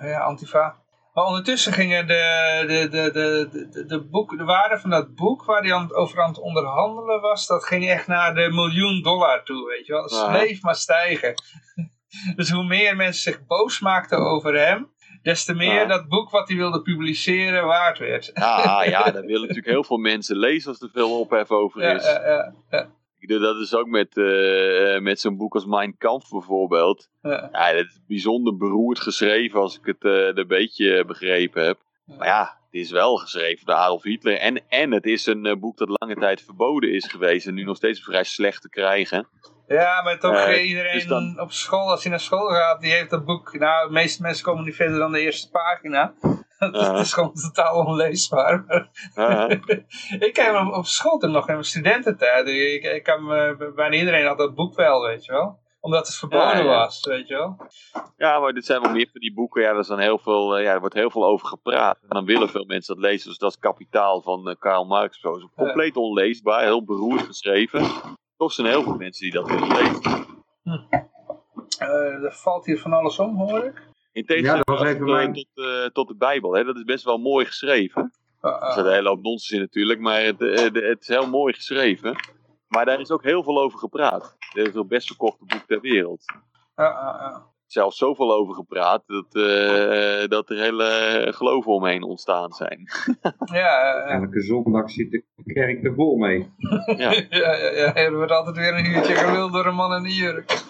ja, 0.00 0.20
Antifa. 0.20 0.79
Maar 1.20 1.28
ondertussen 1.28 1.72
gingen 1.72 2.06
de, 2.06 2.64
de, 2.66 2.88
de, 2.88 3.10
de, 3.10 3.48
de, 3.70 3.84
de, 3.86 4.00
boek, 4.00 4.38
de 4.38 4.44
waarde 4.44 4.78
van 4.78 4.90
dat 4.90 5.14
boek 5.14 5.44
waar 5.44 5.62
hij 5.62 5.74
aan 5.74 5.82
het, 5.82 5.94
over 5.94 6.22
aan 6.22 6.28
het 6.28 6.40
onderhandelen 6.40 7.20
was, 7.20 7.46
dat 7.46 7.64
ging 7.64 7.88
echt 7.88 8.06
naar 8.06 8.34
de 8.34 8.50
miljoen 8.50 9.02
dollar 9.02 9.44
toe, 9.44 9.68
weet 9.68 9.86
je 9.86 9.92
wel. 9.92 10.02
Het 10.02 10.28
bleef 10.28 10.62
maar 10.62 10.74
stijgen. 10.74 11.34
dus 12.36 12.50
hoe 12.50 12.64
meer 12.64 12.96
mensen 12.96 13.22
zich 13.22 13.46
boos 13.46 13.80
maakten 13.80 14.18
over 14.18 14.54
hem, 14.54 14.90
des 15.22 15.44
te 15.44 15.54
meer 15.54 15.74
Ja. 15.74 15.86
dat 15.86 16.08
boek 16.08 16.30
wat 16.30 16.48
hij 16.48 16.56
wilde 16.56 16.82
publiceren 16.82 17.66
waard 17.66 17.98
werd. 17.98 18.30
Ja, 18.34 18.82
ja, 18.84 19.10
daar 19.10 19.24
willen 19.24 19.40
natuurlijk 19.40 19.66
heel 19.66 19.84
veel 19.84 19.98
mensen 19.98 20.36
lezen 20.36 20.70
als 20.70 20.80
er 20.80 20.90
veel 20.92 21.20
ophef 21.20 21.50
over 21.50 21.82
is. 21.82 22.04
ja, 22.04 22.26
ja, 22.26 22.54
ja, 22.70 22.88
Ik 23.20 23.28
Dat 23.28 23.56
is 23.56 23.74
ook 23.74 23.86
met, 23.86 24.16
eh, 24.16 24.98
met 25.00 25.20
zo'n 25.20 25.36
boek 25.36 25.54
als 25.54 25.66
Mein 25.66 25.96
Kampf 25.98 26.28
bijvoorbeeld. 26.30 27.08
ja. 27.22 27.48
Ja, 27.52 27.72
dat 27.72 27.84
is 27.84 28.00
bijzonder 28.06 28.56
beroerd 28.56 29.00
geschreven 29.00 29.60
als 29.60 29.78
ik 29.78 29.84
het 29.86 30.04
eh, 30.04 30.26
een 30.34 30.46
beetje 30.46 31.04
begrepen 31.04 31.64
heb. 31.64 31.78
Maar 32.18 32.26
ja, 32.26 32.40
het 32.42 32.80
is 32.80 32.90
wel 32.90 33.16
geschreven 33.16 33.66
door 33.66 33.74
Adolf 33.74 34.02
Hitler. 34.02 34.38
En, 34.38 34.62
en 34.68 34.90
het 34.92 35.04
is 35.06 35.26
een 35.26 35.46
eh, 35.46 35.56
boek 35.56 35.76
dat 35.76 35.88
lange 36.00 36.14
tijd 36.14 36.42
verboden 36.42 36.92
is 36.92 37.06
geweest 37.06 37.46
en 37.46 37.54
nu 37.54 37.64
nog 37.64 37.76
steeds 37.76 38.02
vrij 38.02 38.24
slecht 38.24 38.62
te 38.62 38.68
krijgen. 38.68 39.28
Ja, 39.66 40.02
maar 40.02 40.18
toch 40.18 40.34
Eh, 40.34 40.54
eh, 40.54 40.68
iedereen 40.68 40.92
dus 40.92 41.06
dan- 41.06 41.40
op 41.40 41.52
school, 41.52 41.90
als 41.90 42.02
hij 42.02 42.10
naar 42.10 42.20
school 42.20 42.48
gaat, 42.48 42.80
die 42.80 42.92
heeft 42.92 43.10
dat 43.10 43.24
boek. 43.24 43.58
Nou, 43.58 43.86
de 43.86 43.92
meeste 43.92 44.22
mensen 44.22 44.44
komen 44.44 44.64
niet 44.64 44.74
verder 44.74 44.98
dan 44.98 45.12
de 45.12 45.20
eerste 45.20 45.50
pagina. 45.50 46.14
dat 46.72 46.98
is 46.98 47.12
gewoon 47.12 47.34
totaal 47.34 47.84
onleesbaar. 47.84 48.64
Ik 50.18 50.36
heb 50.36 50.54
hem 50.54 50.72
op 50.72 50.86
school 50.86 51.18
toen 51.18 51.30
nog 51.30 51.48
in 51.48 51.52
mijn 51.52 51.64
studententijd. 51.64 52.46
Ik, 52.46 52.82
ik 52.82 53.02
kan 53.02 53.24
me, 53.24 53.72
bijna 53.76 53.96
iedereen 53.96 54.26
had 54.26 54.38
dat 54.38 54.54
boek 54.54 54.74
wel, 54.74 55.02
weet 55.02 55.24
je 55.24 55.32
wel. 55.32 55.58
Omdat 55.80 56.06
het 56.06 56.16
verboden 56.16 56.48
Ja, 56.48 56.56
ja. 56.56 56.64
was, 56.64 57.06
weet 57.06 57.28
je 57.28 57.34
wel. 57.34 57.56
ja, 58.16 58.38
maar 58.40 58.52
dit 58.52 58.66
zijn 58.66 58.82
wel 58.82 58.90
meer 58.90 59.08
van 59.12 59.20
die 59.20 59.34
boeken. 59.34 59.62
Ja, 59.62 59.68
er, 59.68 59.86
dan 59.86 59.98
heel 59.98 60.18
veel, 60.18 60.56
eh, 60.56 60.64
ja, 60.64 60.72
er 60.72 60.80
wordt 60.80 60.94
heel 60.94 61.10
veel 61.10 61.24
over 61.24 61.46
gepraat. 61.46 61.98
En 62.02 62.08
dan 62.08 62.24
willen 62.24 62.48
veel 62.48 62.64
mensen 62.64 62.94
dat 62.94 63.04
lezen. 63.04 63.28
Dus 63.28 63.38
dat 63.38 63.50
is 63.50 63.58
Kapitaal 63.58 64.22
van 64.22 64.48
eh, 64.48 64.56
Karl 64.58 64.84
Marx. 64.84 65.20
Zo. 65.20 65.36
Is 65.36 65.46
compleet 65.56 65.96
onleesbaar, 65.96 66.62
heel 66.62 66.84
beroerd 66.84 67.22
geschreven. 67.22 67.86
Toch 68.36 68.52
zijn 68.52 68.66
heel 68.66 68.82
veel 68.82 68.96
mensen 68.96 69.30
die 69.30 69.40
dat 69.40 69.48
willen 69.48 69.68
lezen. 69.68 70.26
Eh, 71.78 72.24
er 72.24 72.32
valt 72.32 72.66
hier 72.66 72.78
van 72.78 72.92
alles 72.92 73.18
om, 73.18 73.36
hoor 73.36 73.64
ik. 73.64 73.88
In 74.12 74.24
tegenstelling 74.26 74.64
Ja, 74.68 74.74
dat 74.74 74.96
tot, 74.96 75.06
mijn- 75.06 75.32
tot, 75.32 75.46
eh, 75.54 75.84
tot 75.84 76.08
de 76.08 76.14
Bijbel. 76.16 76.52
Hè? 76.54 76.64
Dat 76.64 76.76
is 76.76 76.84
best 76.84 77.04
wel 77.04 77.18
mooi 77.18 77.46
geschreven. 77.46 78.12
Uh, 78.42 78.50
Er 78.50 78.72
staat 78.72 78.84
een 78.84 78.92
hele 78.92 79.08
hoop 79.08 79.22
nonsens 79.22 79.50
in 79.50 79.60
natuurlijk, 79.60 80.00
maar 80.00 80.22
het, 80.22 80.40
eh, 80.42 80.82
het 80.88 81.00
is 81.00 81.08
heel 81.08 81.28
mooi 81.28 81.54
geschreven. 81.54 82.16
Maar 82.68 82.84
daar 82.84 83.00
is 83.00 83.10
ook 83.10 83.22
heel 83.22 83.42
veel 83.42 83.60
over 83.60 83.78
gepraat. 83.78 84.36
Dit 84.54 84.66
is 84.68 84.74
het 84.74 84.88
best 84.88 85.06
verkochte 85.06 85.44
boek 85.44 85.62
ter 85.66 85.80
wereld. 85.80 86.24
Uh, 87.76 87.82
uh, 87.82 87.82
uh. 87.82 87.90
Zelfs 87.90 87.96
zoveel 87.96 88.34
over 88.34 88.54
gepraat 88.54 89.02
dat, 89.06 89.34
eh, 89.34 90.28
dat 90.28 90.50
er 90.50 90.56
hele 90.56 91.26
geloven 91.30 91.72
omheen 91.72 92.02
ontstaan 92.02 92.52
zijn. 92.52 92.88
Ja, 93.52 94.04
eh, 94.04 94.14
Elke 94.14 94.40
zondag 94.40 94.90
zit 94.90 95.10
de 95.10 95.24
kerk 95.44 95.84
er 95.84 95.94
vol 95.94 96.16
mee. 96.16 96.52
Ja. 96.86 97.10
ja, 97.40 97.54
ja, 97.54 97.70
ja, 97.70 97.94
er 97.94 98.14
wordt 98.14 98.32
altijd 98.32 98.56
weer 98.56 98.74
een 98.74 98.86
uurtje 98.86 99.14
gelul 99.14 99.50
door 99.50 99.66
een 99.66 99.74
man 99.74 99.92
in 99.92 100.04
een 100.04 100.14
jurk. 100.14 100.62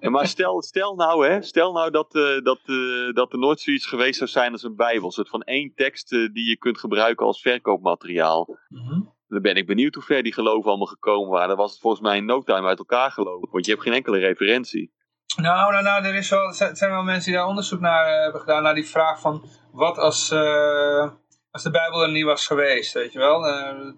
Ja, 0.00 0.10
maar 0.10 0.26
stel, 0.26 0.62
stel 0.62 0.94
nou, 0.94 1.26
hè, 1.26 1.42
stel 1.42 1.72
nou 1.72 1.90
dat, 1.90 2.14
eh, 2.14 2.42
dat, 2.42 2.60
eh, 2.64 3.12
dat 3.14 3.32
er 3.32 3.38
nooit 3.38 3.60
zoiets 3.60 3.86
geweest 3.86 4.18
zou 4.18 4.30
zijn 4.30 4.52
als 4.52 4.62
een 4.62 4.76
Bijbel. 4.76 5.06
Een 5.06 5.12
soort 5.12 5.28
van 5.28 5.42
één 5.42 5.72
tekst 5.74 6.08
die 6.08 6.48
je 6.48 6.56
kunt 6.56 6.78
gebruiken 6.78 7.26
als 7.26 7.40
verkoopmateriaal. 7.40 8.58
Mhm. 8.68 9.00
Dan 9.28 9.42
ben 9.42 9.56
ik 9.56 9.66
benieuwd 9.66 9.94
hoe 9.94 10.02
ver 10.02 10.22
die 10.22 10.32
geloven 10.32 10.68
allemaal 10.68 10.86
gekomen 10.86 11.30
waren. 11.30 11.48
Dan 11.48 11.56
was 11.56 11.70
het 11.70 11.80
volgens 11.80 12.02
mij 12.02 12.16
in 12.16 12.24
no 12.24 12.42
time 12.42 12.66
uit 12.66 12.78
elkaar 12.78 13.10
gelopen. 13.10 13.48
Want 13.50 13.64
je 13.64 13.70
hebt 13.70 13.82
geen 13.82 13.92
enkele 13.92 14.18
referentie. 14.18 14.92
Nou, 15.40 15.72
nou, 15.72 15.82
nou, 15.82 16.04
er 16.04 16.14
is 16.14 16.30
wel, 16.30 16.52
zijn- 16.52 16.90
wel 16.90 17.02
mensen 17.02 17.30
die 17.30 17.40
daar 17.40 17.48
onderzoek 17.48 17.80
naar 17.80 18.06
eh, 18.06 18.22
hebben 18.22 18.40
gedaan, 18.40 18.62
naar 18.62 18.74
die 18.74 18.88
vraag 18.88 19.20
van, 19.20 19.48
wat 19.72 19.98
als, 19.98 20.30
eh, 20.30 21.10
als 21.50 21.62
de 21.62 21.70
Bijbel 21.70 22.02
er 22.02 22.10
niet 22.10 22.24
was 22.24 22.46
geweest, 22.46 22.92
weet 22.92 23.12
je 23.12 23.18
wel? 23.18 23.44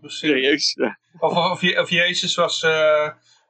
Serieus? 0.02 0.74
Ja. 0.74 0.98
of, 1.19 1.51
of, 1.51 1.60
Je- 1.60 1.81
of 1.81 1.90
Jezus 1.90 2.35
was 2.35 2.60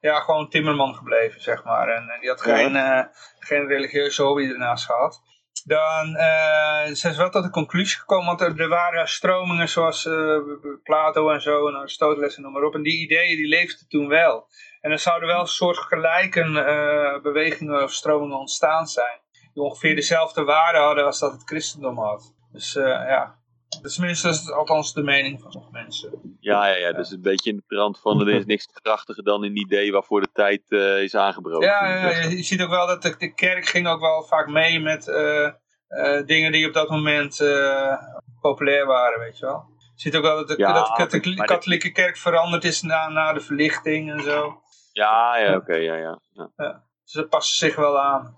ja, 0.00 0.20
gewoon 0.20 0.48
timmerman 0.48 0.94
gebleven, 0.94 1.40
zeg 1.40 1.64
maar, 1.64 1.88
en, 1.88 2.08
en 2.08 2.20
die 2.20 2.28
had 2.28 2.44
Ja. 2.44 2.56
geen, 2.56 3.08
geen 3.38 3.66
religieuze 3.66 4.22
hobby 4.22 4.42
ernaast 4.42 4.84
gehad. 4.84 5.20
Dan 5.64 6.06
zijn 6.96 7.12
ze 7.14 7.16
wel 7.16 7.30
tot 7.30 7.42
de 7.42 7.50
conclusie 7.50 7.98
gekomen, 7.98 8.26
want 8.26 8.40
er, 8.40 8.60
er 8.60 8.68
waren 8.68 9.08
stromingen 9.08 9.68
zoals 9.68 10.08
Plato 10.82 11.30
en 11.30 11.40
zo, 11.40 11.68
en 11.68 11.74
Aristoteles 11.76 12.36
en 12.36 12.42
noem 12.42 12.52
maar 12.52 12.62
op, 12.62 12.74
en 12.74 12.82
die 12.82 13.00
ideeën 13.00 13.36
die 13.36 13.48
leefden 13.48 13.88
toen 13.88 14.08
wel. 14.08 14.48
En 14.82 14.90
er 14.90 14.98
zouden 14.98 15.28
wel 15.28 15.46
soortgelijke 15.46 16.40
eh 16.40 17.22
bewegingen 17.22 17.82
of 17.82 17.92
stromingen 17.92 18.38
ontstaan 18.38 18.86
zijn. 18.86 19.20
Die 19.54 19.62
ongeveer 19.62 19.94
dezelfde 19.94 20.44
waarde 20.44 20.78
hadden 20.78 21.04
als 21.04 21.18
dat 21.18 21.32
het 21.32 21.42
christendom 21.44 21.98
had. 21.98 22.34
Dus 22.52 22.76
eh, 22.76 22.84
ja, 22.84 23.38
dat 23.82 23.98
is 23.98 24.50
althans 24.50 24.92
de 24.92 25.02
mening 25.02 25.40
van 25.40 25.52
sommige 25.52 25.72
mensen. 25.72 26.36
Ja, 26.40 26.66
ja, 26.66 26.76
ja, 26.76 26.92
dus 26.92 27.10
een 27.10 27.22
beetje 27.22 27.50
in 27.50 27.56
de 27.56 27.62
trant 27.66 28.00
van 28.00 28.20
er 28.20 28.34
is 28.34 28.44
niks 28.44 28.68
krachtiger 28.82 29.24
dan 29.24 29.42
een 29.44 29.56
idee 29.56 29.92
waarvoor 29.92 30.20
de 30.20 30.32
tijd 30.32 30.62
eh, 30.68 31.02
is 31.02 31.14
aangebroken. 31.14 31.68
Ja, 31.68 32.10
ja, 32.10 32.28
je, 32.28 32.42
ziet 32.42 32.62
ook 32.62 32.70
wel 32.70 32.86
dat 32.86 33.02
de, 33.02 33.14
de 33.18 33.34
kerk 33.34 33.66
ging 33.66 33.88
ook 33.88 34.00
wel 34.00 34.22
vaak 34.22 34.48
mee 34.48 34.80
met 34.80 35.04
dingen 36.26 36.52
die 36.52 36.66
op 36.66 36.72
dat 36.72 36.88
moment 36.88 37.36
populair 38.40 38.86
waren, 38.86 39.20
weet 39.20 39.38
je 39.38 39.46
wel. 39.46 39.70
Je 39.94 40.00
ziet 40.00 40.16
ook 40.16 40.22
wel 40.22 40.36
dat 40.36 40.48
de, 40.48 40.54
Ja, 40.56 40.72
dat 40.72 40.86
de 41.24 41.34
katholieke 41.44 41.92
kerk 41.92 42.16
veranderd 42.16 42.64
is 42.64 42.82
na, 42.82 43.08
na 43.08 43.32
de 43.32 43.40
verlichting 43.40 44.12
en 44.12 44.22
zo. 44.22 44.61
Ja, 44.92 45.36
ja, 45.38 45.56
oké, 45.56 45.74
ja, 45.74 45.94
ja, 45.96 46.20
ja. 46.32 46.82
Dat 47.12 47.28
past 47.28 47.56
zich 47.56 47.76
wel 47.76 47.98
aan. 48.00 48.36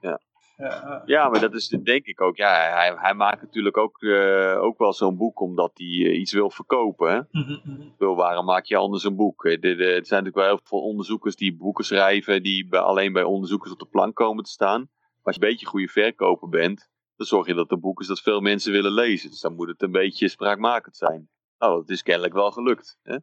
Ja. 0.00 0.20
Ja, 0.56 1.02
ja. 1.06 1.28
Maar 1.28 1.40
dat 1.40 1.54
is 1.54 1.68
denk 1.68 2.04
ik 2.06 2.20
ook. 2.20 2.36
Ja, 2.36 2.50
hij, 2.50 2.94
hij 2.96 3.14
maakt 3.14 3.42
natuurlijk 3.42 3.76
ook, 3.76 4.02
eh, 4.02 4.58
ook 4.62 4.78
wel 4.78 4.92
zo'n 4.92 5.16
boek 5.16 5.40
omdat 5.40 5.70
hij 5.74 5.86
eh, 5.86 6.20
iets 6.20 6.32
wil 6.32 6.50
verkopen. 6.50 7.12
Hè? 7.12 7.40
Mhm, 7.40 7.58
mhm. 7.64 8.14
Waarom 8.14 8.44
maak 8.44 8.64
je 8.64 8.76
anders 8.76 9.04
een 9.04 9.16
boek? 9.16 9.44
Eh, 9.44 9.60
de- 9.60 9.74
de- 9.74 9.84
Er 9.84 10.06
zijn 10.06 10.24
natuurlijk 10.24 10.34
wel 10.36 10.44
heel 10.46 10.60
veel 10.62 10.80
onderzoekers 10.82 11.36
die 11.36 11.56
boeken 11.56 11.84
schrijven, 11.84 12.42
die 12.42 12.68
bij, 12.68 12.80
alleen 12.80 13.12
bij 13.12 13.22
onderzoekers 13.22 13.72
op 13.72 13.78
de 13.78 13.86
plank 13.86 14.14
komen 14.14 14.44
te 14.44 14.50
staan. 14.50 14.80
Maar 14.80 15.20
als 15.22 15.34
je 15.36 15.42
een 15.42 15.48
beetje 15.48 15.64
een 15.66 15.72
goede 15.72 15.88
verkoper 15.88 16.48
bent, 16.48 16.88
dan 17.16 17.26
zorg 17.26 17.46
je 17.46 17.52
dat 17.54 17.62
het 17.62 17.72
een 17.72 17.80
boek 17.80 18.00
is 18.00 18.06
dat 18.06 18.20
veel 18.20 18.40
mensen 18.40 18.72
willen 18.72 18.92
lezen. 18.92 19.30
Dus 19.30 19.40
dan 19.40 19.54
moet 19.54 19.68
het 19.68 19.82
een 19.82 19.90
beetje 19.92 20.28
spraakmakend 20.28 20.96
zijn. 20.96 21.28
Nou, 21.58 21.80
het 21.80 21.88
is 21.88 22.02
kennelijk 22.02 22.34
wel 22.34 22.50
gelukt. 22.50 22.98
Hè? 23.02 23.16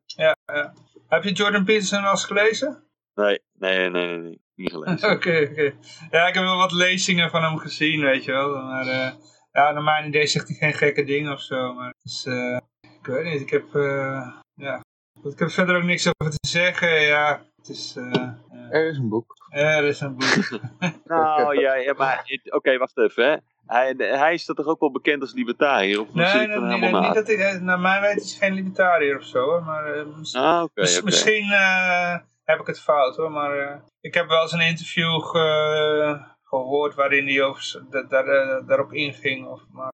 Heb 1.08 1.24
je 1.24 1.32
Jordan 1.32 1.64
Peterson 1.66 2.02
wel 2.02 2.12
eens 2.12 2.26
gelezen? 2.26 2.84
Nee, 3.14 3.40
nee, 3.54 3.90
nee, 3.90 3.90
nee, 3.90 4.18
nee, 4.18 4.42
niet 4.56 4.72
gelezen. 4.72 5.10
Oké, 5.16 5.48
oké. 5.52 5.74
Ja, 6.12 6.28
ik 6.28 6.34
heb 6.34 6.44
wel 6.44 6.58
wat 6.58 6.72
lezingen 6.72 7.30
van 7.30 7.44
hem 7.44 7.58
gezien, 7.58 8.02
weet 8.02 8.24
je 8.24 8.32
wel. 8.32 8.64
Maar 8.64 8.88
eh, 8.88 9.12
ja, 9.52 9.72
naar 9.72 9.84
mijn 9.84 10.08
idee 10.08 10.28
zegt 10.28 10.48
hij 10.48 10.58
geen 10.58 10.74
gekke 10.74 11.04
dingen 11.04 11.32
of 11.32 11.42
zo. 11.42 11.74
Maar 11.74 11.88
het 11.88 12.04
is, 12.04 12.26
eh, 12.26 12.58
ik 12.82 13.06
weet 13.06 13.26
niet, 13.26 13.42
ik 13.42 13.50
heb, 13.50 13.76
eh, 13.76 14.32
ja. 14.56 14.84
Ik 15.24 15.40
heb 15.40 15.50
verder 15.52 15.76
ook 15.78 15.84
niks 15.84 16.08
over 16.08 16.34
te 16.40 16.48
zeggen. 16.48 17.02
Ja, 17.02 17.46
het 17.56 17.70
is, 17.70 17.96
eh, 17.96 18.12
ja. 18.14 18.38
Er 18.70 18.90
is 18.90 18.98
een 18.98 19.10
boek. 19.10 19.34
er 19.50 19.84
is 19.84 20.00
een 20.00 20.16
boek. 20.18 20.60
Nou 21.06 21.60
ja, 21.60 21.74
ja 21.76 21.94
maar 21.94 22.22
het- 22.26 22.52
oké, 22.54 22.78
wacht 22.78 22.98
even. 22.98 23.26
Hè. 23.32 23.38
Hij, 23.68 23.94
hij 23.98 24.34
is 24.34 24.46
toch 24.46 24.66
ook 24.66 24.80
wel 24.80 24.92
bekend 24.92 25.22
als 25.22 25.34
libertariër? 25.34 26.00
Of 26.02 26.14
Nee, 26.14 26.26
nee, 26.48 26.48
nee, 26.48 26.80
helemaal 26.80 27.02
niet 27.02 27.14
dat 27.14 27.30
ik, 27.30 27.62
naar 27.62 27.80
mijn 27.80 28.02
weten 28.02 28.22
is 28.24 28.30
hij 28.38 28.48
geen 28.48 28.58
libertariër 28.58 29.18
of 29.18 29.24
zo. 29.24 29.62
Maar 29.62 30.06
Ah, 30.32 30.64
oké. 30.64 31.02
misschien 31.04 31.52
eh, 31.52 32.18
heb 32.44 32.60
ik 32.60 32.68
het 32.68 32.80
fout 32.82 33.16
hoor. 33.16 33.32
Maar 33.32 33.58
eh, 33.60 33.76
ik 34.00 34.14
heb 34.14 34.28
wel 34.28 34.42
eens 34.42 34.52
een 34.52 34.60
interview 34.60 35.22
ge- 35.22 36.20
gehoord 36.44 36.96
waarin 36.96 37.28
hij 37.28 37.44
over, 37.44 37.84
daar, 38.10 38.26
daarop 38.66 38.94
inging. 38.94 39.48
Of, 39.48 39.62
maar, 39.72 39.92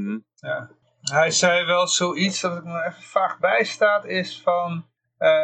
Mhm. 0.00 0.18
ja. 0.34 0.70
Hij 1.00 1.30
zei 1.30 1.64
wel 1.66 1.86
zoiets 1.86 2.40
dat 2.40 2.56
ik 2.56 2.64
me 2.64 2.84
even 2.86 3.02
vaag 3.02 3.38
bijstaat 3.38 4.04
is 4.04 4.40
van 4.42 4.86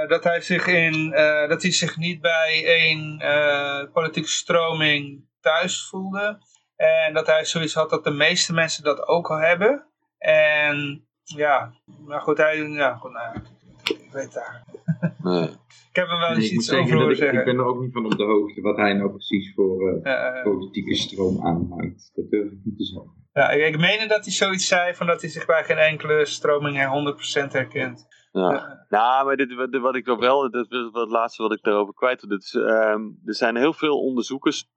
dat 0.09 0.25
hij 0.25 0.41
zich 0.41 0.67
in 0.67 1.11
dat 1.49 1.63
hij 1.63 1.71
zich 1.71 1.97
niet 1.97 2.21
bij 2.21 2.63
één 2.67 3.19
eh, 3.21 3.93
politieke 3.93 4.29
stroming 4.29 5.25
thuis 5.41 5.89
voelde. 5.89 6.39
En 6.81 7.15
dat 7.15 7.27
hij 7.27 7.45
zoiets 7.45 7.75
had 7.75 7.91
dat 7.91 8.05
de 8.05 8.11
meeste 8.11 8.53
mensen 8.53 8.85
dat 8.85 9.07
ook 9.09 9.31
al 9.31 9.39
hebben. 9.39 9.87
En 10.19 11.05
ja, 11.23 11.73
maar 12.07 12.21
goed, 12.21 12.37
hij, 12.37 12.59
ja, 12.59 12.95
goed, 12.95 13.13
nou, 13.13 13.35
ja, 13.35 13.43
ik, 13.85 14.13
weet 14.13 14.33
daar. 14.33 14.65
Nee. 15.23 15.49
Ik 15.91 15.97
heb 15.97 16.09
hem 16.09 16.19
wel 16.19 16.35
eens 16.35 16.51
iets 16.51 16.67
zeggen 16.67 16.97
over 16.97 16.99
dat 16.99 17.01
horen 17.01 17.17
ik, 17.17 17.23
ik 17.23 17.25
zeggen. 17.25 17.45
ben 17.45 17.65
er 17.65 17.71
ook 17.71 17.81
niet 17.81 17.93
van 17.93 18.05
op 18.05 18.17
de 18.17 18.25
hoogte 18.25 18.61
wat 18.61 18.77
hij 18.77 18.93
nou 18.93 19.11
precies 19.11 19.55
voor 19.55 20.01
eh, 20.03 20.43
politieke 20.43 20.95
stroom 20.95 21.47
aanhangt. 21.47 22.11
Dat 22.15 22.31
durf 22.31 22.53
ik 22.53 22.59
niet 22.65 22.77
te 22.77 22.85
zeggen. 22.85 23.13
ja, 23.33 23.51
ik, 23.51 23.75
ik 23.75 23.81
meen 23.81 24.09
dat 24.09 24.25
hij 24.25 24.33
zoiets 24.33 24.67
zei 24.67 24.95
van 24.95 25.07
dat 25.07 25.21
hij 25.21 25.31
zich 25.31 25.47
bij 25.47 25.65
geen 25.65 25.79
enkele 25.79 26.25
stroming 26.25 26.77
her- 26.77 27.49
100% 27.49 27.53
herkent. 27.53 28.07
Ja. 28.33 28.85
Nou, 28.89 29.27
maar 29.27 29.37
dit, 29.37 29.55
wat, 29.55 29.79
wat 29.81 29.97
ik 29.97 30.07
nog 30.07 30.19
wel, 30.19 30.51
dat 30.51 30.67
is 30.71 30.79
het 30.93 31.11
laatste 31.11 31.43
wat 31.43 31.53
ik 31.53 31.63
daarover 31.63 31.95
kwijt 31.95 32.21
wil. 32.21 32.31
Dit 32.31 32.43
is, 32.43 32.55
ehm, 32.55 33.03
er 33.25 33.35
zijn 33.35 33.57
heel 33.57 33.73
veel 33.73 34.01
onderzoekers 34.01 34.69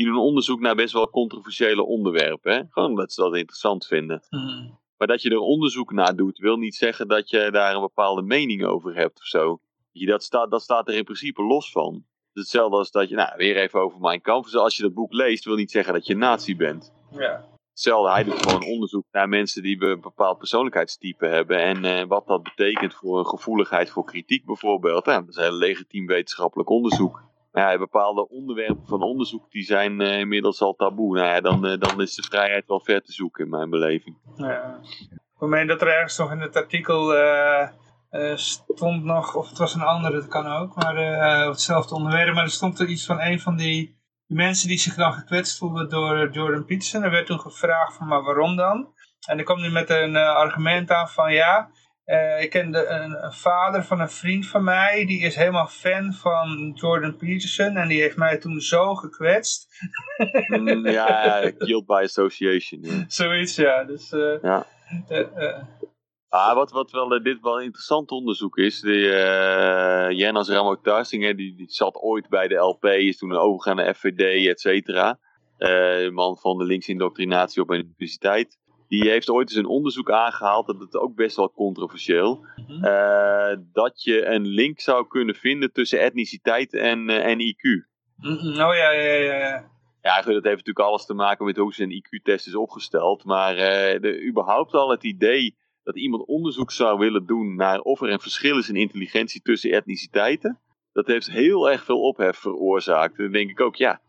die 0.00 0.08
doen 0.08 0.18
onderzoek 0.18 0.60
naar 0.60 0.74
best 0.74 0.92
wel 0.92 1.10
controversiële 1.10 1.84
onderwerpen. 1.84 2.52
Hè? 2.52 2.62
Gewoon 2.70 2.88
omdat 2.88 3.12
ze 3.12 3.20
dat 3.20 3.36
interessant 3.36 3.86
vinden. 3.86 4.22
hmm. 4.28 4.78
Maar 4.96 5.08
dat 5.08 5.22
je 5.22 5.30
er 5.30 5.38
onderzoek 5.38 5.92
naar 5.92 6.16
doet, 6.16 6.38
wil 6.38 6.56
niet 6.56 6.74
zeggen 6.74 7.08
dat 7.08 7.30
je 7.30 7.50
daar 7.50 7.74
een 7.74 7.80
bepaalde 7.80 8.22
mening 8.22 8.64
over 8.64 8.94
hebt 8.94 9.18
of 9.18 9.26
zo. 9.26 9.60
Je, 9.90 10.06
dat, 10.06 10.22
staat, 10.22 10.50
dat 10.50 10.62
staat 10.62 10.88
er 10.88 10.94
in 10.94 11.04
principe 11.04 11.42
los 11.42 11.70
van. 11.72 11.94
Het 11.94 12.36
is 12.36 12.42
hetzelfde 12.42 12.76
als 12.76 12.90
dat 12.90 13.08
je, 13.08 13.14
nou, 13.14 13.36
weer 13.36 13.56
even 13.56 13.80
over 13.80 14.00
mijn 14.00 14.20
kamp. 14.20 14.44
Dus 14.44 14.56
als 14.56 14.76
je 14.76 14.82
dat 14.82 14.94
boek 14.94 15.12
leest, 15.12 15.44
wil 15.44 15.56
niet 15.56 15.70
zeggen 15.70 15.92
dat 15.92 16.06
je 16.06 16.16
nazi 16.16 16.56
bent. 16.56 16.92
Ja. 17.10 17.48
hetzelfde. 17.70 18.10
Hij 18.10 18.24
doet 18.24 18.42
gewoon 18.42 18.64
onderzoek 18.64 19.04
naar 19.10 19.28
mensen 19.28 19.62
die 19.62 19.82
een 19.82 20.00
bepaald 20.00 20.38
persoonlijkheidstype 20.38 21.26
hebben. 21.26 21.58
En 21.58 21.84
eh, 21.84 22.06
wat 22.06 22.26
dat 22.26 22.42
betekent 22.42 22.94
voor 22.94 23.18
een 23.18 23.26
gevoeligheid 23.26 23.90
voor 23.90 24.04
kritiek 24.04 24.44
bijvoorbeeld. 24.44 25.06
Ja, 25.06 25.20
dat 25.20 25.28
is 25.28 25.36
een 25.36 25.54
legitiem 25.54 26.06
wetenschappelijk 26.06 26.70
onderzoek. 26.70 27.29
Ja, 27.52 27.78
bepaalde 27.78 28.28
onderwerpen 28.28 28.86
van 28.86 29.02
onderzoek 29.02 29.50
die 29.50 29.62
zijn 29.62 30.00
eh, 30.00 30.18
inmiddels 30.18 30.60
al 30.60 30.74
taboe. 30.74 31.14
Nou 31.14 31.26
ja, 31.26 31.40
dan, 31.40 31.66
eh, 31.66 31.78
dan 31.78 32.00
is 32.00 32.14
de 32.14 32.22
vrijheid 32.22 32.66
wel 32.66 32.80
ver 32.80 33.02
te 33.02 33.12
zoeken 33.12 33.44
in 33.44 33.50
mijn 33.50 33.70
beleving. 33.70 34.16
Ja. 34.36 34.80
Ik 35.40 35.48
meen 35.48 35.66
dat 35.66 35.80
er 35.80 35.88
ergens 35.88 36.18
nog 36.18 36.32
in 36.32 36.40
het 36.40 36.56
artikel 36.56 37.14
eh, 37.14 37.68
stond 38.34 39.04
nog, 39.04 39.34
of 39.34 39.48
het 39.48 39.58
was 39.58 39.74
een 39.74 39.82
andere, 39.82 40.14
dat 40.14 40.28
kan 40.28 40.46
ook, 40.46 40.74
maar 40.74 40.96
hetzelfde 41.46 41.94
onderwerp, 41.94 42.34
maar 42.34 42.44
er 42.44 42.50
stond 42.50 42.78
er 42.78 42.86
iets 42.86 43.06
van 43.06 43.20
een 43.20 43.40
van 43.40 43.56
die, 43.56 43.98
die 44.26 44.36
mensen 44.36 44.68
die 44.68 44.78
zich 44.78 44.94
dan 44.94 45.12
gekwetst 45.12 45.58
voelden 45.58 45.88
door 45.88 46.30
Jordan 46.30 46.64
Peterson. 46.64 47.02
Er 47.02 47.10
werd 47.10 47.26
toen 47.26 47.40
gevraagd 47.40 47.96
van, 47.96 48.06
maar 48.06 48.22
waarom 48.22 48.56
dan? 48.56 48.94
En 49.28 49.38
ik 49.38 49.44
kwam 49.44 49.60
nu 49.60 49.70
met 49.70 49.90
een 49.90 50.16
argument 50.16 50.90
aan 50.90 51.08
van, 51.08 51.32
ja, 51.32 51.70
eh, 52.10 52.42
ik 52.42 52.50
ken 52.50 52.70
de, 52.70 52.86
een, 52.86 53.24
een 53.24 53.32
vader 53.32 53.84
van 53.84 54.00
een 54.00 54.10
vriend 54.10 54.46
van 54.46 54.64
mij, 54.64 55.04
die 55.06 55.20
is 55.20 55.34
helemaal 55.34 55.66
fan 55.66 56.12
van 56.12 56.72
Jordan 56.74 57.16
Peterson 57.16 57.76
en 57.76 57.88
die 57.88 58.00
heeft 58.00 58.16
mij 58.16 58.38
toen 58.38 58.60
zo 58.60 58.94
gekwetst. 58.94 59.68
Mm, 60.46 60.88
ja, 60.88 61.40
guilt 61.58 61.86
by 61.86 62.00
association. 62.04 62.80
ja. 62.82 63.04
Zoiets, 63.08 63.56
ja. 63.56 63.84
Dus, 63.84 64.12
eh, 64.12 64.42
Ja. 64.42 64.66
eh, 65.08 65.58
Ah, 66.28 66.54
wat, 66.54 66.70
wat 66.70 66.90
wel, 66.90 67.22
dit 67.22 67.38
wel 67.40 67.58
een 67.58 67.64
interessant 67.64 68.10
onderzoek 68.10 68.56
is. 68.56 68.82
Eh 68.82 70.10
Jennas 70.10 70.48
Ramo-Tarsing, 70.48 71.36
die, 71.36 71.56
die 71.56 71.70
zat 71.70 71.96
ooit 71.96 72.28
bij 72.28 72.48
de 72.48 72.54
LP, 72.54 72.84
is 72.84 73.18
toen 73.18 73.32
overgegaan 73.36 73.76
naar 73.76 73.94
FVD, 73.94 74.46
et 74.48 74.60
cetera. 74.60 75.18
Man 76.10 76.36
van 76.38 76.58
de 76.58 76.64
linksindoctrinatie 76.64 77.62
op 77.62 77.70
een 77.70 77.78
universiteit. 77.78 78.58
Die 78.90 79.10
heeft 79.10 79.30
ooit 79.30 79.48
eens 79.48 79.58
een 79.58 79.66
onderzoek 79.66 80.10
aangehaald, 80.10 80.66
dat 80.66 80.80
het 80.80 80.96
ook 80.96 81.14
best 81.14 81.36
wel 81.36 81.52
controversieel. 81.52 82.46
Mhm. 82.56 82.84
eh, 82.84 83.56
dat 83.72 84.02
je 84.02 84.26
een 84.26 84.46
link 84.46 84.80
zou 84.80 85.06
kunnen 85.06 85.34
vinden 85.34 85.72
tussen 85.72 86.00
etniciteit 86.00 86.74
en, 86.74 87.08
eh, 87.08 87.30
en 87.30 87.38
IQ. 87.40 87.62
mm, 88.16 88.30
mm, 88.30 88.50
oh 88.50 88.74
ja, 88.74 88.90
ja, 88.90 89.12
ja, 89.12 89.34
ja. 89.36 89.70
Ja, 90.02 90.14
dat 90.16 90.26
heeft 90.26 90.44
natuurlijk 90.44 90.78
alles 90.78 91.06
te 91.06 91.14
maken 91.14 91.44
met 91.44 91.56
hoe 91.56 91.74
zijn 91.74 91.90
IQ-test 91.90 92.46
is 92.46 92.54
opgesteld. 92.54 93.24
Maar 93.24 93.56
eh, 93.56 94.00
de, 94.00 94.26
überhaupt 94.28 94.74
al 94.74 94.90
het 94.90 95.04
idee 95.04 95.56
dat 95.82 95.96
iemand 95.96 96.26
onderzoek 96.26 96.70
zou 96.70 96.98
willen 96.98 97.26
doen 97.26 97.56
naar 97.56 97.80
of 97.80 98.00
er 98.00 98.10
een 98.10 98.20
verschil 98.20 98.58
is 98.58 98.68
in 98.68 98.76
intelligentie 98.76 99.42
tussen 99.42 99.70
etniciteiten. 99.70 100.60
Dat 100.92 101.06
heeft 101.06 101.30
heel 101.30 101.70
erg 101.70 101.84
veel 101.84 102.00
ophef 102.00 102.36
veroorzaakt. 102.36 103.16
En 103.16 103.22
dan 103.22 103.32
denk 103.32 103.50
ik 103.50 103.60
ook, 103.60 103.76
ja, 103.76 104.00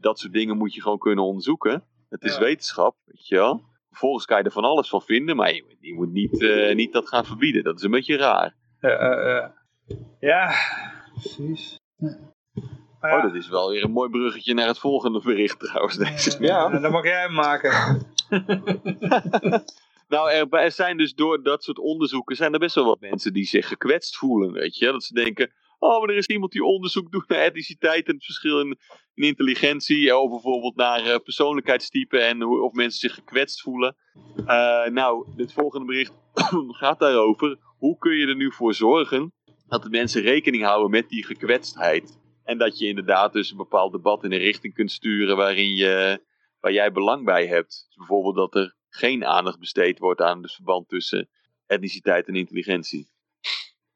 dat 0.00 0.18
soort 0.18 0.32
dingen 0.32 0.56
moet 0.56 0.74
je 0.74 0.82
gewoon 0.82 0.98
kunnen 0.98 1.24
onderzoeken. 1.24 1.84
Het 2.08 2.22
is 2.24 2.34
Ja. 2.34 2.40
wetenschap, 2.40 2.96
weet 3.04 3.28
je 3.28 3.36
wel. 3.36 3.70
Vervolgens 3.92 4.24
kan 4.24 4.38
je 4.38 4.44
er 4.44 4.50
van 4.50 4.64
alles 4.64 4.88
van 4.88 5.02
vinden, 5.02 5.36
maar 5.36 5.54
je, 5.54 5.76
je 5.80 5.94
moet 5.94 6.12
niet, 6.12 6.42
eh, 6.42 6.74
niet 6.74 6.92
dat 6.92 7.08
gaan 7.08 7.24
verbieden. 7.24 7.64
Dat 7.64 7.76
is 7.76 7.82
een 7.82 7.90
beetje 7.90 8.16
raar. 8.16 8.54
Ja, 8.80 8.88
eh, 8.88 9.36
eh. 9.36 9.50
ja 10.20 10.52
precies. 11.14 11.80
Oh, 13.00 13.22
dat 13.22 13.34
is 13.34 13.48
wel 13.48 13.70
weer 13.70 13.84
een 13.84 13.90
mooi 13.90 14.10
bruggetje 14.10 14.54
naar 14.54 14.66
het 14.66 14.78
volgende 14.78 15.20
bericht 15.20 15.58
trouwens. 15.58 15.96
Deze. 15.96 16.42
Ja. 16.42 16.72
eh, 16.72 16.82
dan 16.82 16.92
mag 16.92 17.04
jij 17.04 17.20
hem 17.20 17.32
maken. 17.32 17.72
Nou, 20.08 20.30
er, 20.30 20.48
er 20.50 20.72
zijn 20.72 20.96
dus 20.96 21.14
door 21.14 21.42
dat 21.42 21.64
soort 21.64 21.78
onderzoeken 21.78 22.36
zijn 22.36 22.52
er 22.52 22.58
best 22.58 22.74
wel 22.74 22.84
wat 22.84 23.00
mensen 23.00 23.32
die 23.32 23.44
zich 23.44 23.68
gekwetst 23.68 24.16
voelen, 24.16 24.52
weet 24.52 24.76
je. 24.76 24.86
Dat 24.86 25.04
ze 25.04 25.14
denken, 25.14 25.52
oh, 25.82 26.00
maar 26.00 26.08
er 26.08 26.16
is 26.16 26.26
iemand 26.26 26.52
die 26.52 26.64
onderzoek 26.64 27.12
doet 27.12 27.28
naar 27.28 27.38
etniciteit 27.38 28.06
en 28.06 28.14
het 28.14 28.24
verschil 28.24 28.60
in, 28.60 28.78
in 29.14 29.24
intelligentie. 29.24 30.16
Of 30.16 30.30
bijvoorbeeld 30.30 30.76
naar 30.76 31.04
eh, 31.04 31.18
persoonlijkheidstypen 31.24 32.26
en 32.26 32.42
hoe, 32.42 32.62
of 32.62 32.72
mensen 32.72 33.00
zich 33.00 33.14
gekwetst 33.14 33.60
voelen. 33.60 33.96
Eh, 34.46 34.86
nou, 34.86 35.26
dit 35.36 35.52
volgende 35.52 35.86
bericht 35.86 36.12
gaat 36.80 36.98
daarover. 36.98 37.58
Hoe 37.78 37.98
kun 37.98 38.16
je 38.16 38.26
er 38.26 38.36
nu 38.36 38.52
voor 38.52 38.74
zorgen 38.74 39.32
dat 39.66 39.82
de 39.82 39.90
mensen 39.90 40.22
rekening 40.22 40.64
houden 40.64 40.90
met 40.90 41.08
die 41.08 41.24
gekwetstheid? 41.24 42.20
En 42.44 42.58
dat 42.58 42.78
je 42.78 42.86
inderdaad 42.86 43.32
dus 43.32 43.50
een 43.50 43.56
bepaald 43.56 43.92
debat 43.92 44.24
in 44.24 44.32
een 44.32 44.38
richting 44.38 44.74
kunt 44.74 44.90
sturen 44.90 45.36
waarin 45.36 45.74
je, 45.74 46.22
waar 46.60 46.72
jij 46.72 46.92
belang 46.92 47.24
bij 47.24 47.46
hebt. 47.46 47.84
Dus 47.86 47.96
bijvoorbeeld 47.96 48.36
dat 48.36 48.54
er 48.54 48.74
geen 48.88 49.24
aandacht 49.24 49.58
besteed 49.58 49.98
wordt 49.98 50.20
aan 50.20 50.42
het 50.42 50.52
verband 50.52 50.88
tussen 50.88 51.28
etniciteit 51.66 52.28
en 52.28 52.34
intelligentie. 52.34 53.11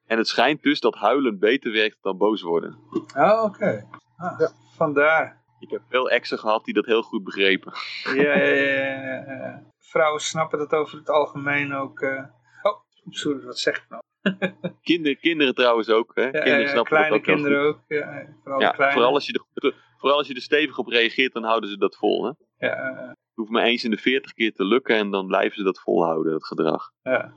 En 0.07 0.19
het 0.19 0.29
schijnt 0.29 0.63
dus 0.63 0.81
dat 0.81 0.95
huilen 0.95 1.39
beter 1.39 1.73
werkt 1.73 1.99
dan 2.01 2.17
boos 2.19 2.43
worden. 2.43 2.79
Oh, 3.17 3.43
oké. 3.45 3.89
Ah, 4.17 4.39
Ja. 4.39 4.51
Vandaar. 4.77 5.45
Ik 5.59 5.71
heb 5.71 5.83
veel 5.89 6.11
exen 6.11 6.39
gehad 6.39 6.65
die 6.65 6.75
dat 6.75 6.87
heel 6.87 7.03
goed 7.03 7.25
begrepen. 7.25 7.73
Ja, 8.15 8.23
ja, 8.23 8.35
ja, 8.35 9.03
ja, 9.03 9.25
ja. 9.27 9.63
Vrouwen 9.79 10.21
snappen 10.21 10.59
dat 10.59 10.73
over 10.73 10.99
het 10.99 11.11
algemeen 11.11 11.75
ook. 11.75 12.01
eh. 12.01 12.25
Oh, 12.63 12.79
sorry, 13.09 13.45
wat 13.45 13.59
zeg 13.59 13.77
ik 13.77 13.87
nou? 13.89 14.03
Kinderen, 14.83 15.19
kinderen 15.19 15.55
trouwens 15.55 15.89
ook. 15.89 16.11
Hè? 16.15 16.23
Ja, 16.23 16.31
kinderen 16.31 16.59
ja, 16.59 16.65
ja, 16.65 16.69
snappen 16.71 16.97
kleine 16.97 17.11
dat 17.11 17.19
ook 17.19 17.35
kinderen 17.35 17.67
ook. 17.67 17.81
Ja, 17.89 18.27
vooral 18.43 18.61
Ja, 18.61 18.75
vooral, 18.93 19.15
als 19.15 19.27
je 19.27 19.33
er, 19.55 19.75
vooral 19.99 20.19
als 20.19 20.27
je 20.29 20.35
er 20.35 20.41
stevig 20.41 20.79
op 20.79 20.87
reageert, 20.87 21.33
dan 21.33 21.45
houden 21.45 21.71
ze 21.71 21.77
dat 21.79 21.97
vol. 21.97 22.25
Hè? 22.25 22.31
Ja, 22.67 22.93
Het 23.09 23.35
hoeft 23.35 23.51
maar 23.51 23.63
eens 23.65 23.85
in 23.85 23.91
de 23.91 23.97
veertig 23.99 24.33
keer 24.33 24.53
te 24.53 24.65
lukken 24.65 24.97
en 24.97 25.11
dan 25.11 25.27
blijven 25.27 25.57
ze 25.57 25.63
dat 25.63 25.81
volhouden, 25.81 26.33
dat 26.33 26.45
gedrag. 26.47 26.91
ja. 27.03 27.33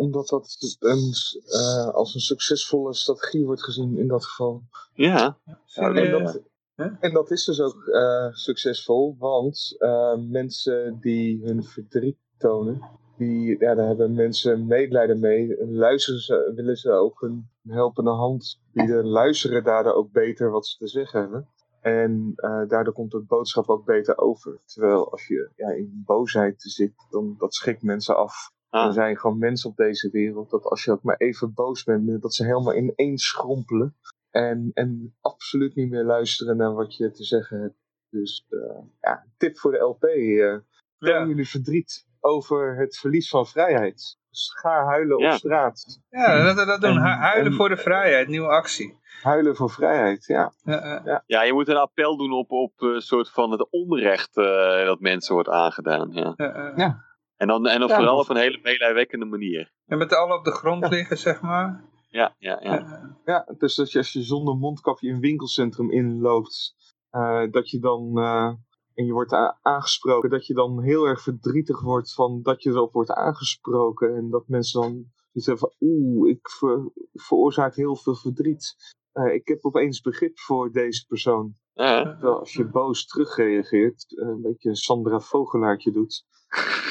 Omdat 0.00 0.28
dat 0.28 0.76
een, 0.78 1.12
eh, 1.46 1.88
als 1.94 2.14
een 2.14 2.20
succesvolle 2.20 2.94
strategie 2.94 3.44
wordt 3.44 3.62
gezien 3.62 3.96
in 3.96 4.08
dat 4.08 4.24
geval. 4.24 4.62
Ja, 4.94 5.38
Vind 5.66 5.96
en, 5.96 6.10
dat, 6.10 6.40
Hè? 6.74 6.88
en 7.00 7.12
dat 7.12 7.30
is 7.30 7.44
dus 7.44 7.60
ook 7.60 7.86
eh, 7.86 8.32
succesvol, 8.32 9.16
want 9.18 9.74
eh, 9.78 10.16
mensen 10.16 10.98
die 11.00 11.40
hun 11.44 11.64
verdriet 11.64 12.18
tonen, 12.38 12.80
die, 13.16 13.58
ja, 13.58 13.74
daar 13.74 13.86
hebben 13.86 14.14
mensen 14.14 14.66
medelijden 14.66 15.20
mee. 15.20 15.56
En 15.56 15.74
luisteren 15.74 16.20
ze, 16.20 16.52
willen 16.54 16.76
ze 16.76 16.90
ook 16.90 17.22
een 17.22 17.48
helpende 17.68 18.10
hand 18.10 18.60
bieden, 18.72 19.06
luisteren 19.06 19.64
daardoor 19.64 19.92
ook 19.92 20.12
beter 20.12 20.50
wat 20.50 20.66
ze 20.66 20.76
te 20.76 20.86
zeggen 20.86 21.20
hebben. 21.20 21.48
En 21.80 22.32
eh, 22.36 22.68
daardoor 22.68 22.92
komt 22.92 23.10
de 23.10 23.20
boodschap 23.20 23.68
ook 23.68 23.84
beter 23.84 24.18
over. 24.18 24.60
Terwijl 24.64 25.10
als 25.10 25.26
je 25.26 25.50
ja, 25.56 25.68
in 25.68 26.02
boosheid 26.06 26.62
zit, 26.62 26.92
dan 27.10 27.34
dat 27.38 27.54
schrikt 27.54 27.82
mensen 27.82 28.16
af. 28.16 28.50
Ah. 28.70 28.86
Er 28.86 28.92
zijn 28.92 29.16
gewoon 29.18 29.38
mensen 29.38 29.70
op 29.70 29.76
deze 29.76 30.10
wereld 30.10 30.50
dat 30.50 30.64
als 30.64 30.84
je 30.84 30.90
ook 30.90 31.02
maar 31.02 31.16
even 31.16 31.54
boos 31.54 31.84
bent, 31.84 32.22
dat 32.22 32.34
ze 32.34 32.44
helemaal 32.44 32.74
ineens 32.74 33.26
schrompelen. 33.28 33.96
En, 34.30 34.70
en 34.74 35.16
absoluut 35.20 35.74
niet 35.74 35.90
meer 35.90 36.04
luisteren 36.04 36.56
naar 36.56 36.74
wat 36.74 36.96
je 36.96 37.10
te 37.10 37.24
zeggen 37.24 37.60
hebt. 37.60 37.78
Dus 38.10 38.46
eh, 38.48 38.82
ja, 39.00 39.26
tip 39.36 39.58
voor 39.58 39.70
de 39.72 39.78
LP. 39.78 40.02
eh 40.04 40.58
toon 40.98 41.20
Ja. 41.20 41.26
jullie 41.26 41.48
verdriet 41.48 42.06
over 42.20 42.76
het 42.76 42.96
verlies 42.98 43.28
van 43.28 43.46
vrijheid. 43.46 44.18
Dus 44.30 44.52
ga 44.60 44.84
huilen 44.84 45.18
Ja. 45.18 45.32
op 45.32 45.38
straat. 45.38 46.00
Ja, 46.08 46.54
dat, 46.54 46.66
dat 46.66 46.80
doen. 46.80 46.90
En- 46.90 47.02
Hu- 47.02 47.08
Huilen 47.08 47.50
en- 47.50 47.56
voor 47.56 47.68
de 47.68 47.76
vrijheid, 47.76 48.28
nieuwe 48.28 48.48
actie. 48.48 48.98
Huilen 49.22 49.56
voor 49.56 49.70
vrijheid, 49.70 50.24
ja. 50.26 50.52
Ja, 50.62 51.04
eh, 51.04 51.18
ja, 51.26 51.42
je 51.42 51.52
moet 51.52 51.68
een 51.68 51.76
appel 51.76 52.16
doen 52.16 52.32
op, 52.32 52.50
op 52.50 52.80
een 52.82 53.00
soort 53.00 53.30
van 53.30 53.50
het 53.50 53.70
onrecht 53.70 54.36
eh, 54.36 54.84
dat 54.84 55.00
mensen 55.00 55.34
wordt 55.34 55.48
aangedaan. 55.48 56.10
Ja. 56.12 57.08
En 57.40 57.46
dan, 57.46 57.66
en 57.66 57.80
dan 57.80 57.88
Ja, 57.88 57.94
vooral 57.96 58.18
op 58.18 58.28
een 58.28 58.36
hele 58.36 58.60
meelijwekkende 58.62 59.24
manier. 59.24 59.72
En 59.86 59.98
met 59.98 60.12
alle 60.12 60.38
op 60.38 60.44
de 60.44 60.50
grond 60.50 60.88
liggen, 60.88 61.18
zeg 61.18 61.40
maar. 61.42 61.84
Ja, 62.08 62.34
ja, 62.38 62.58
ja. 62.62 62.74
Ja, 62.74 62.78
eh. 62.78 63.04
Ja, 63.24 63.54
dus 63.58 63.74
dat 63.74 63.92
je 63.92 63.98
als 63.98 64.12
je 64.12 64.22
zonder 64.22 64.54
mondkapje 64.56 65.10
een 65.10 65.20
winkelcentrum 65.20 65.90
inloopt, 65.90 66.74
eh, 67.10 67.42
dat 67.50 67.70
je 67.70 67.78
dan, 67.78 68.18
eh, 68.18 68.52
en 68.94 69.04
je 69.06 69.12
wordt 69.12 69.32
aangesproken, 69.62 70.30
dat 70.30 70.46
je 70.46 70.54
dan 70.54 70.82
heel 70.82 71.04
erg 71.04 71.22
verdrietig 71.22 71.80
wordt 71.80 72.14
van 72.14 72.42
dat 72.42 72.62
je 72.62 72.70
erop 72.70 72.92
wordt 72.92 73.10
aangesproken. 73.10 74.16
En 74.16 74.30
dat 74.30 74.48
mensen 74.48 74.80
dan 74.80 75.04
hebben 75.32 75.58
van, 75.58 75.74
oeh, 75.80 76.30
ik 76.30 76.48
ver- 76.50 76.90
veroorzaak 77.12 77.74
heel 77.74 77.96
veel 77.96 78.14
verdriet. 78.14 78.74
Eh, 79.12 79.34
ik 79.34 79.48
heb 79.48 79.64
opeens 79.64 80.00
begrip 80.00 80.38
voor 80.38 80.72
deze 80.72 81.06
persoon. 81.06 81.54
Ja, 81.72 82.02
Terwijl 82.02 82.38
als 82.38 82.52
je 82.52 82.64
boos 82.68 83.06
terugreageert, 83.06 84.18
eh, 84.18 84.28
een 84.28 84.42
beetje 84.42 84.68
een 84.68 84.76
Sandra 84.76 85.20
Vogelaartje 85.20 85.92
doet, 85.92 86.24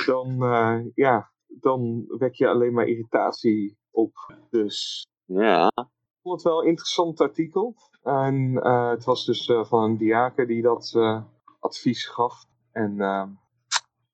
dan, 0.06 0.44
eh, 0.44 0.80
ja, 0.96 1.32
dan 1.48 2.06
wek 2.08 2.34
je 2.34 2.48
alleen 2.48 2.74
maar 2.74 2.88
irritatie 2.88 3.78
op. 3.92 4.34
Dus 4.50 5.08
ja. 5.26 5.72
ik 5.76 6.22
vond 6.22 6.36
het 6.36 6.52
wel 6.52 6.62
een 6.62 6.68
interessant 6.68 7.22
artikel. 7.22 7.76
En 8.04 8.60
eh, 8.64 8.90
het 8.90 9.04
was 9.04 9.26
dus 9.26 9.48
eh, 9.48 9.66
van 9.66 9.84
een 9.84 9.98
diaken 9.98 10.48
die 10.48 10.62
dat 10.62 10.94
eh, 10.96 11.22
advies 11.60 12.06
gaf. 12.06 12.46
En 12.72 13.02
eh, 13.02 13.24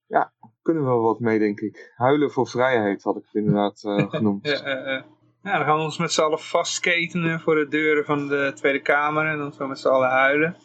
ja, 0.08 0.34
kunnen 0.62 0.84
we 0.84 0.90
wel 0.90 1.02
wat 1.02 1.20
mee, 1.20 1.40
denk 1.40 1.60
ik. 1.60 1.94
Huilen 1.96 2.32
voor 2.32 2.48
vrijheid 2.48 3.04
had 3.04 3.16
ik 3.16 3.24
het 3.24 3.34
inderdaad 3.34 3.84
eh, 3.84 4.10
genoemd. 4.16 4.48
Ja, 4.48 5.04
ja, 5.44 5.58
dan 5.58 5.66
gaan 5.66 5.78
we 5.78 5.84
ons 5.84 5.98
met 5.98 6.12
z'n 6.12 6.22
allen 6.22 6.40
vastketenen 6.40 7.40
voor 7.40 7.56
de 7.56 7.68
deuren 7.68 8.06
van 8.06 8.28
de 8.28 8.52
Tweede 8.56 8.82
Kamer. 8.82 9.28
En 9.28 9.38
dan 9.38 9.54
zo 9.54 9.68
met 9.68 9.80
z'n 9.80 9.88
allen 9.88 10.10
huilen. 10.10 10.56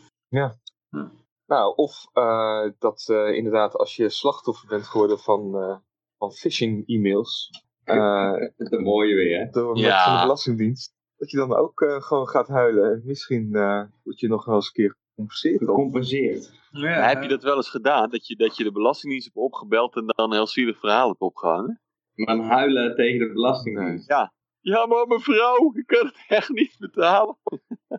Nou, 1.51 1.75
of 1.77 2.07
eh, 2.13 2.65
dat 2.79 3.09
eh, 3.09 3.35
inderdaad 3.37 3.75
als 3.77 3.97
je 3.97 4.09
slachtoffer 4.09 4.69
bent 4.69 4.87
geworden 4.87 5.19
van, 5.19 5.57
eh, 5.57 5.77
van 6.19 6.33
phishing-e-mails 6.33 7.51
eh, 7.85 8.33
De 8.71 8.79
mooie 8.81 9.15
weer, 9.15 9.39
hè? 9.39 9.51
door 9.51 9.77
Ja. 9.77 10.05
van 10.05 10.15
de 10.15 10.21
Belastingdienst, 10.21 10.95
dat 11.17 11.31
je 11.31 11.37
dan 11.37 11.55
ook 11.57 11.81
eh, 11.81 12.03
gewoon 12.03 12.29
gaat 12.29 12.49
huilen. 12.49 12.93
En 12.93 13.03
misschien 13.05 13.55
eh 13.55 13.83
word 14.03 14.21
je 14.21 14.29
nog 14.29 14.45
wel 14.45 14.55
eens 14.55 14.67
een 14.67 14.73
keer 14.73 14.97
gecompenseerd. 15.09 15.59
Gecompenseerd. 15.59 16.53
Ja, 16.71 17.09
heb 17.09 17.23
je 17.23 17.29
dat 17.29 17.43
wel 17.43 17.57
eens 17.57 17.71
gedaan? 17.71 18.11
Dat 18.11 18.27
je, 18.27 18.37
dat 18.37 18.57
je 18.57 18.65
de 18.65 18.73
Belastingdienst 18.73 19.27
hebt 19.27 19.45
opgebeld 19.47 19.97
en 19.97 20.05
dan 20.07 20.27
een 20.31 20.37
heel 20.37 20.47
zielig 20.47 20.79
verhaal 20.79 21.09
hebt 21.09 21.21
opgehangen? 21.21 21.81
Maar 22.15 22.39
huilen 22.41 22.95
tegen 22.95 23.19
de 23.27 23.33
belastingdienst. 23.33 24.09
Ja. 24.09 24.33
Ja, 24.61 24.87
maar 24.87 25.07
mevrouw, 25.07 25.73
ik 25.75 25.87
kan 25.87 26.07
het 26.07 26.25
echt 26.29 26.49
niet 26.49 26.77
betalen. 26.79 27.37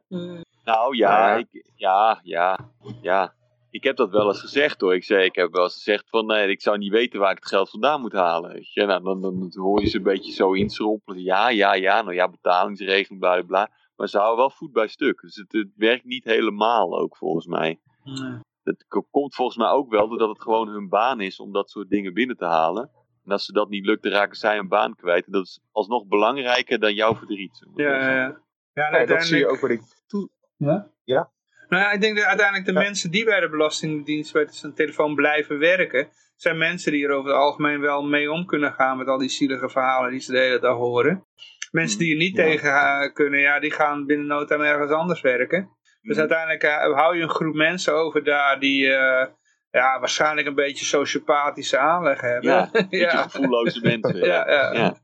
Nou 0.64 0.96
ja, 0.96 1.30
Ja. 1.30 1.36
ik, 1.36 1.72
ja, 1.76 2.20
ja, 2.24 2.60
ja. 3.02 3.34
Ik 3.72 3.84
heb 3.84 3.96
dat 3.96 4.10
wel 4.10 4.28
eens 4.28 4.40
gezegd 4.40 4.82
hoor. 4.82 4.96
Ik, 4.96 5.04
zei, 5.04 5.24
ik 5.26 5.36
heb 5.36 5.52
wel 5.52 5.64
eens 5.64 5.74
gezegd 5.74 6.10
van 6.10 6.26
nee, 6.26 6.48
ik 6.48 6.62
zou 6.62 6.78
niet 6.78 6.92
weten 6.92 7.20
waar 7.20 7.32
ik 7.32 7.38
het 7.38 7.48
geld 7.48 7.70
vandaan 7.70 8.02
moet 8.02 8.14
halen. 8.14 8.52
Weet 8.54 8.74
je? 8.74 8.86
Nou, 8.86 9.04
dan, 9.04 9.22
dan, 9.22 9.40
dan 9.40 9.52
hoor 9.64 9.82
je 9.82 9.88
ze 9.88 9.98
een 9.98 10.04
beetje 10.04 10.32
zo 10.32 10.52
inschrompelen. 10.54 11.24
Ja, 11.24 11.50
ja, 11.50 11.74
ja, 11.74 12.02
nou 12.02 12.14
ja, 12.16 12.30
betalingsregeling, 12.30 13.20
bla 13.20 13.42
bla. 13.42 13.70
Maar 13.96 14.08
ze 14.08 14.18
houden 14.18 14.38
wel 14.38 14.50
voet 14.50 14.72
bij 14.72 14.88
stuk. 14.88 15.22
Dus 15.22 15.36
het, 15.36 15.52
het 15.52 15.70
werkt 15.76 16.06
niet 16.06 16.24
helemaal 16.24 17.00
ook 17.00 17.18
volgens 17.18 17.46
mij. 17.46 17.80
Nee. 18.04 18.40
Dat 18.64 18.86
k- 18.88 19.04
komt 19.12 19.36
volgens 19.36 19.58
mij 19.58 19.70
ook 19.70 19.90
wel 19.90 20.08
doordat 20.08 20.30
het 20.30 20.42
gewoon 20.42 20.68
hun 20.68 20.90
baan 20.90 21.22
is 21.22 21.40
om 21.40 21.52
dat 21.52 21.70
soort 21.70 21.90
dingen 21.90 22.14
binnen 22.14 22.38
te 22.38 22.46
halen. 22.46 22.90
En 23.26 23.32
als 23.32 23.46
ze 23.46 23.54
dat 23.54 23.70
niet 23.70 23.86
lukt, 23.86 24.04
dan 24.04 24.12
raken 24.12 24.38
zij 24.38 24.58
een 24.58 24.68
baan 24.68 24.96
kwijt. 24.96 25.26
En 25.26 25.32
dat 25.32 25.44
is 25.46 25.60
alsnog 25.72 26.06
belangrijker 26.08 26.80
dan 26.80 26.94
jouw 26.94 27.16
verdriet. 27.16 27.66
Ja, 27.76 27.90
ja, 27.98 28.16
ja. 28.16 28.42
ja 28.74 28.90
Nee, 28.90 29.06
dat 29.06 29.24
zie 29.24 29.38
je 29.38 29.48
ook 29.48 29.60
bij 29.60 29.70
die 29.70 29.82
toe... 30.08 30.30
Ja? 30.58 30.92
Ja. 31.04 31.32
Nou 31.72 31.84
ja, 31.84 31.92
ik 31.92 32.02
denk 32.02 32.16
dat 32.16 32.26
uiteindelijk 32.26 32.66
de 32.68 32.74
mensen 32.74 33.12
die 33.12 33.26
bij 33.26 33.40
de 33.40 33.50
Belastingdienst 33.50 34.34
bij 34.34 34.48
zijn 34.50 34.74
telefoon 34.74 35.16
blijven 35.16 35.60
werken, 35.60 36.10
zijn 36.36 36.58
mensen 36.58 36.92
die 36.92 37.06
er 37.06 37.12
over 37.14 37.30
het 37.30 37.40
algemeen 37.40 37.80
wel 37.82 38.04
mee 38.04 38.32
om 38.32 38.46
kunnen 38.46 38.74
gaan 38.74 38.98
met 38.98 39.08
al 39.08 39.18
die 39.18 39.30
zielige 39.30 39.70
verhalen 39.70 40.12
die 40.12 40.20
ze 40.20 40.32
de 40.32 40.38
hele 40.40 40.60
dag 40.60 40.76
horen. 40.76 41.26
Mensen 41.72 42.00
die 42.00 42.12
er 42.12 42.18
niet 42.18 42.36
Ja. 42.36 42.44
tegen 42.44 43.14
kunnen, 43.14 43.40
ja, 43.40 43.60
die 43.60 43.72
gaan 43.72 44.06
binnen 44.06 44.28
no 44.28 44.46
time 44.46 44.66
ergens 44.66 44.92
anders 44.92 45.22
werken. 45.22 45.70
Dus 46.02 46.12
Mhm. 46.12 46.20
uiteindelijk 46.20 46.64
eh, 46.64 46.94
hou 46.98 47.16
je 47.18 47.24
een 47.24 47.30
groep 47.30 47.56
mensen 47.56 47.94
over 47.94 48.24
daar 48.24 48.60
die 48.60 48.94
eh, 48.94 49.28
ja, 49.70 50.00
waarschijnlijk 50.00 50.48
een 50.48 50.56
beetje 50.56 50.86
sociopathische 50.86 51.78
aanleg 51.78 52.22
hebben. 52.22 52.50
Ja, 52.52 52.62
een 52.72 52.88
beetje 52.90 52.98
ja. 52.98 53.22
gevoelloze 53.22 53.82
mensen. 53.82 54.16
Ja, 54.18 54.50
ja. 54.52 54.74
ja. 54.74 54.96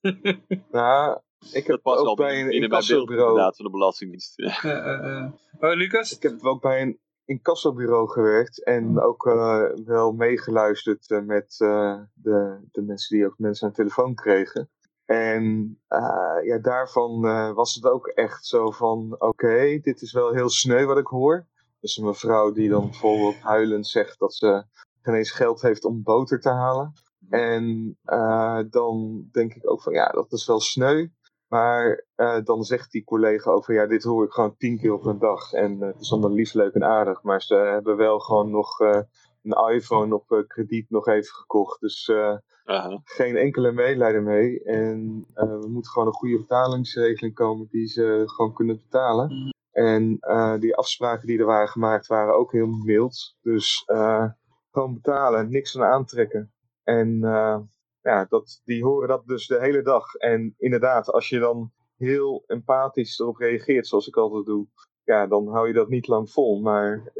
Nou, 0.70 1.20
ik 1.52 1.66
heb 1.66 1.80
ook 1.82 2.16
bij 2.16 2.40
een 2.40 2.50
incassobureau... 2.50 3.28
inderdaad 3.28 3.56
van 3.56 3.64
de 3.64 3.70
Belastingdienst. 3.70 4.32
Ja. 4.36 4.62
Eh, 4.62 4.70
eh, 4.70 5.16
eh. 5.16 5.32
Oh, 5.60 5.74
Lucas? 5.74 6.16
Ik 6.16 6.22
heb 6.22 6.44
ook 6.44 6.62
bij 6.62 6.82
een 6.82 6.98
incassobureau 7.24 8.08
gewerkt 8.08 8.64
en 8.64 9.00
ook 9.00 9.26
eh, 9.26 9.62
wel 9.84 10.12
meegeluisterd 10.12 11.22
met 11.26 11.54
eh, 11.58 12.00
de, 12.14 12.58
de 12.72 12.82
mensen 12.82 13.16
die 13.16 13.26
ook 13.26 13.38
mensen 13.38 13.66
aan 13.66 13.72
de 13.72 13.76
telefoon 13.76 14.14
kregen. 14.14 14.70
En 15.04 15.78
eh, 15.86 16.44
ja, 16.44 16.58
daarvan 16.58 17.26
eh, 17.26 17.54
was 17.54 17.74
het 17.74 17.84
ook 17.84 18.06
echt 18.06 18.46
zo 18.46 18.70
van, 18.70 19.14
oké, 19.18 19.78
dit 19.82 20.02
is 20.02 20.12
wel 20.12 20.32
heel 20.32 20.48
sneu 20.48 20.84
wat 20.84 20.98
ik 20.98 21.06
hoor. 21.06 21.46
Dus 21.80 21.96
een 21.96 22.04
mevrouw 22.04 22.52
die 22.52 22.68
dan 22.68 22.84
bijvoorbeeld 22.84 23.40
huilend 23.40 23.86
zegt 23.86 24.18
dat 24.18 24.34
ze 24.34 24.64
geen 25.02 25.14
eens 25.14 25.30
geld 25.30 25.62
heeft 25.62 25.84
om 25.84 26.02
boter 26.02 26.40
te 26.40 26.50
halen. 26.50 26.92
En 27.28 27.96
eh, 28.02 28.60
dan 28.70 29.24
denk 29.32 29.54
ik 29.54 29.70
ook 29.70 29.82
van, 29.82 29.92
ja, 29.92 30.08
dat 30.08 30.32
is 30.32 30.46
wel 30.46 30.60
sneu. 30.60 31.06
Maar 31.54 32.04
eh, 32.14 32.44
dan 32.44 32.64
zegt 32.64 32.90
die 32.90 33.04
collega 33.04 33.50
over, 33.50 33.74
ja, 33.74 33.86
dit 33.86 34.02
hoor 34.02 34.24
ik 34.24 34.32
gewoon 34.32 34.56
tien 34.56 34.78
keer 34.78 34.92
op 34.92 35.04
een 35.04 35.18
dag. 35.18 35.52
En 35.52 35.82
eh, 35.82 35.86
het 35.86 36.00
is 36.00 36.12
allemaal 36.12 36.32
lief, 36.32 36.54
leuk 36.54 36.74
en 36.74 36.84
aardig. 36.84 37.22
Maar 37.22 37.42
ze 37.42 37.54
hebben 37.54 37.96
wel 37.96 38.18
gewoon 38.18 38.50
nog 38.50 38.80
eh, 38.80 39.00
een 39.42 39.74
iPhone 39.74 40.14
op 40.14 40.32
eh, 40.32 40.46
krediet 40.46 40.90
nog 40.90 41.08
even 41.08 41.34
gekocht. 41.34 41.80
Dus 41.80 42.08
eh, 42.08 42.36
Aha. 42.64 43.00
geen 43.04 43.36
enkele 43.36 43.72
medelijden 43.72 44.22
mee. 44.22 44.62
En 44.64 45.26
eh 45.34 45.58
we 45.58 45.68
moeten 45.68 45.90
gewoon 45.90 46.08
een 46.08 46.14
goede 46.14 46.38
betalingsregeling 46.38 47.34
komen 47.34 47.68
die 47.70 47.86
ze 47.86 48.22
gewoon 48.26 48.52
kunnen 48.52 48.76
betalen. 48.76 49.26
Mhm. 49.26 49.50
En 49.70 50.16
eh, 50.20 50.58
die 50.58 50.76
afspraken 50.76 51.26
die 51.26 51.38
er 51.38 51.46
waren 51.46 51.68
gemaakt 51.68 52.06
waren 52.06 52.36
ook 52.36 52.52
heel 52.52 52.66
mild. 52.66 53.36
Dus 53.42 53.82
eh, 53.86 54.26
gewoon 54.70 54.94
betalen, 54.94 55.50
niks 55.50 55.78
aan 55.78 55.92
aantrekken. 55.92 56.52
En 56.82 57.24
eh, 57.24 57.58
ja, 58.04 58.24
dat, 58.28 58.60
die 58.64 58.82
horen 58.84 59.08
dat 59.08 59.26
dus 59.26 59.46
de 59.46 59.60
hele 59.60 59.82
dag. 59.82 60.14
En 60.14 60.54
inderdaad, 60.58 61.10
als 61.10 61.28
je 61.28 61.38
dan 61.38 61.72
heel 61.96 62.44
empathisch 62.46 63.18
erop 63.18 63.36
reageert, 63.36 63.86
zoals 63.86 64.06
ik 64.08 64.16
altijd 64.16 64.44
doe, 64.44 64.66
ja, 65.04 65.26
dan 65.26 65.48
hou 65.48 65.66
je 65.66 65.72
dat 65.72 65.88
niet 65.88 66.06
lang 66.06 66.30
vol. 66.30 66.60
Maar 66.60 67.12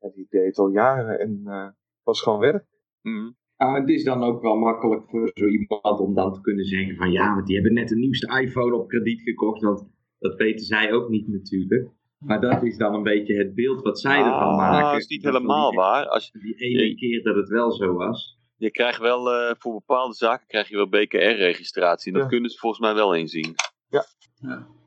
eh, 0.00 0.14
die 0.14 0.26
deed 0.30 0.46
het 0.46 0.58
al 0.58 0.68
jaren 0.68 1.18
en 1.18 1.40
eh 1.44 1.68
was 2.02 2.22
gewoon 2.22 2.38
werk. 2.38 2.66
Mhm. 3.02 3.30
Ah, 3.56 3.74
het 3.74 3.88
is 3.88 4.04
dan 4.04 4.22
ook 4.24 4.42
wel 4.42 4.56
makkelijk 4.56 5.08
voor 5.10 5.30
zo 5.34 5.46
iemand 5.46 6.00
om 6.00 6.14
dan 6.14 6.32
te 6.32 6.40
kunnen 6.40 6.64
zeggen 6.64 6.96
van 6.96 7.10
ja, 7.12 7.34
want 7.34 7.46
die 7.46 7.54
hebben 7.54 7.74
net 7.74 7.88
de 7.88 7.96
nieuwste 7.96 8.40
iPhone 8.40 8.74
op 8.76 8.88
krediet 8.88 9.20
gekocht, 9.20 9.62
want 9.62 9.88
dat 10.18 10.36
weten 10.36 10.66
zij 10.66 10.92
ook 10.92 11.08
niet 11.08 11.28
natuurlijk. 11.28 11.90
Maar 12.18 12.40
dat 12.40 12.62
is 12.62 12.76
dan 12.76 12.94
een 12.94 13.02
beetje 13.02 13.34
het 13.36 13.54
beeld 13.54 13.82
wat 13.82 14.00
zij 14.00 14.18
ervan 14.18 14.32
Ah, 14.32 14.56
maken. 14.56 14.90
dat 14.90 15.00
is 15.00 15.06
niet 15.06 15.22
helemaal 15.22 15.70
die, 15.70 15.78
waar. 15.78 16.06
Als, 16.06 16.30
Die 16.32 16.54
ene 16.54 16.94
keer 16.94 17.22
dat 17.22 17.36
het 17.36 17.48
wel 17.48 17.72
zo 17.72 17.92
was. 17.92 18.38
Je 18.56 18.70
krijgt 18.70 19.00
wel, 19.00 19.32
eh, 19.32 19.54
voor 19.58 19.72
bepaalde 19.72 20.14
zaken 20.14 20.46
krijg 20.46 20.68
je 20.68 20.76
wel 20.76 20.88
BKR-registratie. 20.88 22.06
En 22.06 22.12
dat 22.12 22.22
Ja. 22.22 22.28
kunnen 22.28 22.50
ze 22.50 22.58
volgens 22.58 22.80
mij 22.82 22.94
wel 22.94 23.14
inzien. 23.14 23.54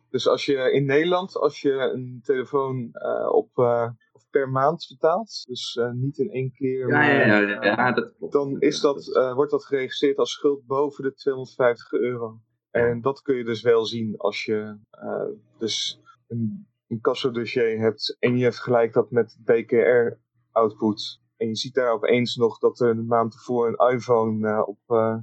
Dus 0.10 0.28
als 0.28 0.46
je 0.46 0.72
in 0.72 0.86
Nederland, 0.86 1.36
als 1.36 1.62
je 1.62 1.72
een 1.72 2.20
telefoon 2.24 2.90
eh, 2.94 3.30
op, 3.32 3.58
eh, 3.58 3.90
of 4.12 4.30
per 4.30 4.50
maand 4.50 4.86
betaalt, 4.90 5.44
dus 5.48 5.76
eh, 5.76 5.91
niet 5.91 6.18
in 6.18 6.30
één 6.32 6.52
keer, 6.52 6.88
Ja, 6.88 6.98
maar, 6.98 7.28
ja, 7.28 7.38
ja, 7.40 7.64
ja, 7.66 7.91
dat 7.91 8.14
klopt. 8.18 8.34
dan 8.34 8.60
is 8.60 8.80
dat, 8.80 9.16
eh, 9.16 9.34
wordt 9.34 9.52
dat 9.52 9.66
geregistreerd 9.66 10.18
als 10.18 10.32
schuld 10.32 10.66
boven 10.66 11.04
de 11.04 11.14
250 11.14 11.91
euro. 11.91 12.40
En 12.72 13.02
dat 13.02 13.22
kun 13.22 13.36
je 13.36 13.44
dus 13.44 13.62
wel 13.62 13.86
zien 13.86 14.18
als 14.18 14.46
je 14.46 14.78
eh, 14.90 15.26
dus 15.58 16.00
een 16.28 16.68
incassodossier 16.88 17.80
hebt 17.80 18.16
en 18.20 18.38
je 18.38 18.52
vergelijkt 18.52 18.94
dat 18.94 19.12
met 19.12 19.38
BKR-output. 19.46 21.20
En 21.40 21.48
je 21.48 21.56
ziet 21.56 21.74
daar 21.74 21.94
opeens 21.94 22.36
nog 22.36 22.57
dat 22.57 22.80
er 22.80 22.90
een 22.90 23.06
maand 23.06 23.34
ervoor 23.34 23.68
een 23.68 23.95
iPhone 23.95 24.48
eh, 24.48 24.68
op 24.68 24.80
uh, 24.88 25.18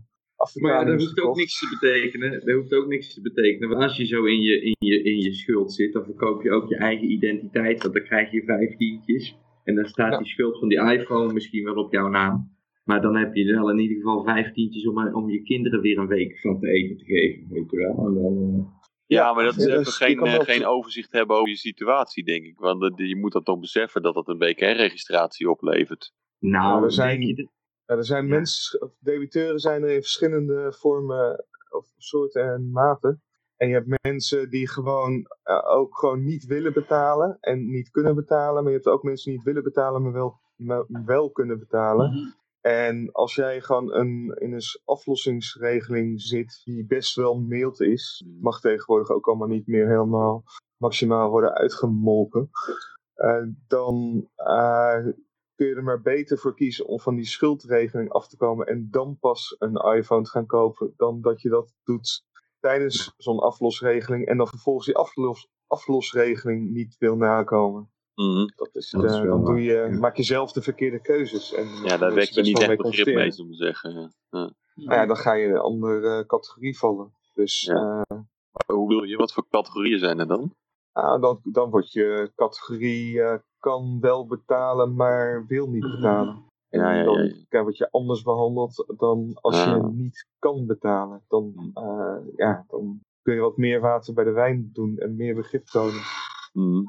Maar 0.61 0.73
ja, 0.73 0.85
dat 0.85 1.01
hoeft 1.01 1.21
ook 1.21 1.37
niks 1.37 1.59
te 1.59 1.77
betekenen. 1.81 2.31
Dat 2.45 2.55
hoeft 2.55 2.75
ook 2.75 2.87
niks 2.87 3.15
te 3.15 3.21
betekenen. 3.21 3.69
Want 3.69 3.83
als 3.83 3.97
je 3.97 4.07
zo 4.07 4.25
in 4.25 4.41
je, 4.41 4.61
in, 4.61 4.77
je, 4.79 5.03
in 5.03 5.19
je 5.21 5.35
schuld 5.35 5.73
zit, 5.73 5.93
dan 5.93 6.05
verkoop 6.05 6.43
je 6.43 6.51
ook 6.51 6.69
je 6.69 6.77
eigen 6.77 7.11
identiteit. 7.11 7.83
Want 7.83 7.95
dan 7.95 8.03
krijg 8.05 8.31
je 8.31 8.45
vijftientjes. 8.45 9.37
En 9.65 9.75
dan 9.75 9.85
staat 9.85 10.13
Ja. 10.13 10.19
die 10.19 10.27
schuld 10.27 10.59
van 10.59 10.69
die 10.69 10.93
iPhone 10.93 11.33
misschien 11.33 11.65
wel 11.65 11.75
op 11.75 11.93
jouw 11.93 12.09
naam. 12.09 12.55
Maar 12.85 13.01
dan 13.03 13.17
heb 13.17 13.35
je 13.35 13.55
wel 13.55 13.71
in 13.71 13.79
ieder 13.79 13.97
geval 13.97 14.25
vijftientjes 14.25 14.87
om, 14.87 15.15
om 15.15 15.31
je 15.31 15.43
kinderen 15.43 15.81
weer 15.81 15.99
een 15.99 16.07
week 16.07 16.41
van 16.41 16.61
te 16.61 16.69
eten 16.69 16.97
te 16.97 17.05
geven. 17.05 17.47
Weet 17.51 17.71
je 17.71 17.77
wel. 17.77 18.07
En 18.07 18.15
dan, 18.15 18.37
eh, 18.37 18.76
Ja, 19.07 19.33
maar 19.33 19.45
dat 19.45 19.57
is 19.57 19.65
Ja, 19.65 19.71
even 19.71 19.85
dus 19.85 19.97
geen, 19.97 20.19
eh, 20.21 20.41
geen 20.41 20.67
overzicht 20.67 21.13
hebben 21.13 21.37
over 21.37 21.49
je 21.49 21.57
situatie, 21.57 22.25
denk 22.25 22.45
ik. 22.45 22.59
Want 22.59 22.83
eh, 22.83 23.09
je 23.09 23.17
moet 23.17 23.33
dat 23.33 23.45
toch 23.45 23.59
beseffen 23.61 24.03
dat 24.03 24.15
dat 24.15 24.29
een 24.29 24.39
BKR-registratie 24.39 25.51
oplevert. 25.51 26.13
nou, 26.39 26.85
er 26.85 26.93
zijn- 26.93 27.51
er 27.85 28.05
zijn 28.05 28.25
Ja. 28.27 28.31
mensen, 28.31 28.83
of 28.83 28.91
debiteuren 29.01 29.59
zijn 29.59 29.83
er 29.83 29.89
in 29.91 30.03
verschillende 30.03 30.73
vormen 30.79 31.45
of 31.71 31.87
soorten 31.97 32.53
en 32.53 32.71
maten. 32.71 33.23
En 33.57 33.69
je 33.69 33.75
hebt 33.75 33.99
mensen 34.03 34.51
die 34.51 34.69
gewoon 34.69 35.27
eh, 35.43 35.71
ook 35.77 35.99
gewoon 35.99 36.25
niet 36.25 36.45
willen 36.47 36.73
betalen 36.73 37.37
en 37.41 37.71
niet 37.71 37.91
kunnen 37.91 38.15
betalen. 38.15 38.63
Maar 38.63 38.73
je 38.73 38.79
hebt 38.79 38.89
ook 38.89 39.03
mensen 39.03 39.25
die 39.31 39.37
niet 39.37 39.47
willen 39.47 39.63
betalen, 39.63 40.03
maar 40.03 40.13
wel, 40.13 40.41
maar 40.57 40.85
wel 41.05 41.31
kunnen 41.31 41.59
betalen. 41.59 42.11
Mhm. 42.11 42.31
En 42.67 43.13
als 43.13 43.35
jij 43.35 43.61
gewoon 43.61 43.95
een, 43.95 44.37
in 44.39 44.53
een 44.53 44.63
aflossingsregeling 44.85 46.21
zit 46.21 46.61
die 46.65 46.87
best 46.87 47.15
wel 47.15 47.39
mild 47.41 47.81
is, 47.81 48.25
Mhm. 48.27 48.41
mag 48.41 48.61
tegenwoordig 48.61 49.11
ook 49.11 49.27
allemaal 49.27 49.49
niet 49.49 49.67
meer 49.67 49.89
helemaal 49.89 50.45
maximaal 50.77 51.31
worden 51.31 51.53
uitgemolken, 51.55 52.51
eh, 53.15 53.43
dan 53.67 54.29
eh, 54.35 55.05
kun 55.55 55.67
je 55.67 55.75
er 55.75 55.83
maar 55.83 56.01
beter 56.01 56.39
voor 56.39 56.55
kiezen 56.55 56.87
om 56.87 57.01
van 57.01 57.15
die 57.17 57.27
schuldregeling 57.27 58.11
af 58.11 58.29
te 58.29 58.37
komen 58.37 58.67
en 58.67 58.89
dan 58.91 59.19
pas 59.19 59.57
een 59.59 59.77
iPhone 59.97 60.23
te 60.23 60.31
gaan 60.31 60.47
kopen, 60.47 60.93
dan 60.97 61.21
dat 61.21 61.41
je 61.41 61.49
dat 61.49 61.75
doet 61.85 62.25
tijdens 62.61 63.15
zo'n 63.17 63.39
aflosregeling 63.39 64.27
en 64.27 64.37
dan 64.37 64.49
vervolgens 64.49 64.87
die 64.87 64.97
aflos, 64.97 65.49
aflosregeling 65.67 66.71
niet 66.71 66.97
wil 66.99 67.17
nakomen. 67.17 67.91
Mhm. 68.17 68.47
Dat 68.57 68.69
is, 68.73 68.91
Dat 68.91 69.05
is 69.05 69.11
eh, 69.17 69.23
dan 69.23 69.45
doe 69.45 69.63
je, 69.63 69.73
ja. 69.73 69.99
maak 69.99 70.17
je 70.17 70.23
zelf 70.23 70.53
de 70.53 70.63
verkeerde 70.63 71.01
keuzes. 71.01 71.53
En 71.55 71.67
Ja, 71.85 71.97
daar 71.97 72.15
wek 72.15 72.29
je 72.29 72.43
niet 72.43 72.59
echt 72.61 72.77
begrip 72.77 73.07
mee, 73.07 73.15
mee. 73.15 73.31
zullen 73.31 73.51
we 73.51 73.57
zeggen. 73.57 73.93
Ja. 73.95 74.11
Ja. 74.31 74.53
Nou 74.75 75.01
ja, 75.01 75.07
dan 75.07 75.17
ga 75.17 75.33
je 75.33 75.45
in 75.47 75.51
een 75.55 75.61
andere 75.61 76.27
categorie 76.27 76.79
vallen. 76.79 77.13
Dus 77.35 77.63
Ja. 77.63 78.05
eh, 78.09 78.19
Hoe 78.67 78.89
wil 78.89 79.03
je, 79.03 79.17
wat 79.17 79.33
voor 79.33 79.47
categorieën 79.51 79.99
zijn 79.99 80.19
er 80.19 80.27
dan? 80.27 80.55
ah, 80.93 81.21
dan, 81.23 81.41
dan 81.43 81.71
wordt 81.71 81.93
je 81.93 82.33
categorie 82.35 83.23
eh, 83.23 83.39
kan 83.59 84.01
wel 84.01 84.27
betalen, 84.27 84.95
maar 84.95 85.45
wil 85.47 85.69
niet 85.69 85.91
betalen. 85.91 86.45
En 86.69 86.81
Ja, 86.81 86.93
ja, 86.93 86.99
ja, 86.99 87.05
dan 87.05 87.33
ja. 87.49 87.63
word 87.63 87.77
je 87.77 87.91
anders 87.91 88.23
behandeld 88.23 88.95
dan 88.97 89.39
als 89.41 89.65
je 89.65 89.71
Ah. 89.71 89.87
niet 89.93 90.27
kan 90.39 90.67
betalen. 90.67 91.23
Dan, 91.29 91.71
eh, 91.75 92.17
ja, 92.37 92.65
dan 92.69 93.01
kun 93.23 93.35
je 93.35 93.41
wat 93.41 93.57
meer 93.57 93.81
water 93.81 94.15
bij 94.15 94.25
de 94.25 94.31
wijn 94.31 94.71
doen 94.73 94.99
en 94.99 95.17
meer 95.17 95.35
begrip 95.35 95.67
tonen. 95.67 96.03
Mhm. 96.53 96.83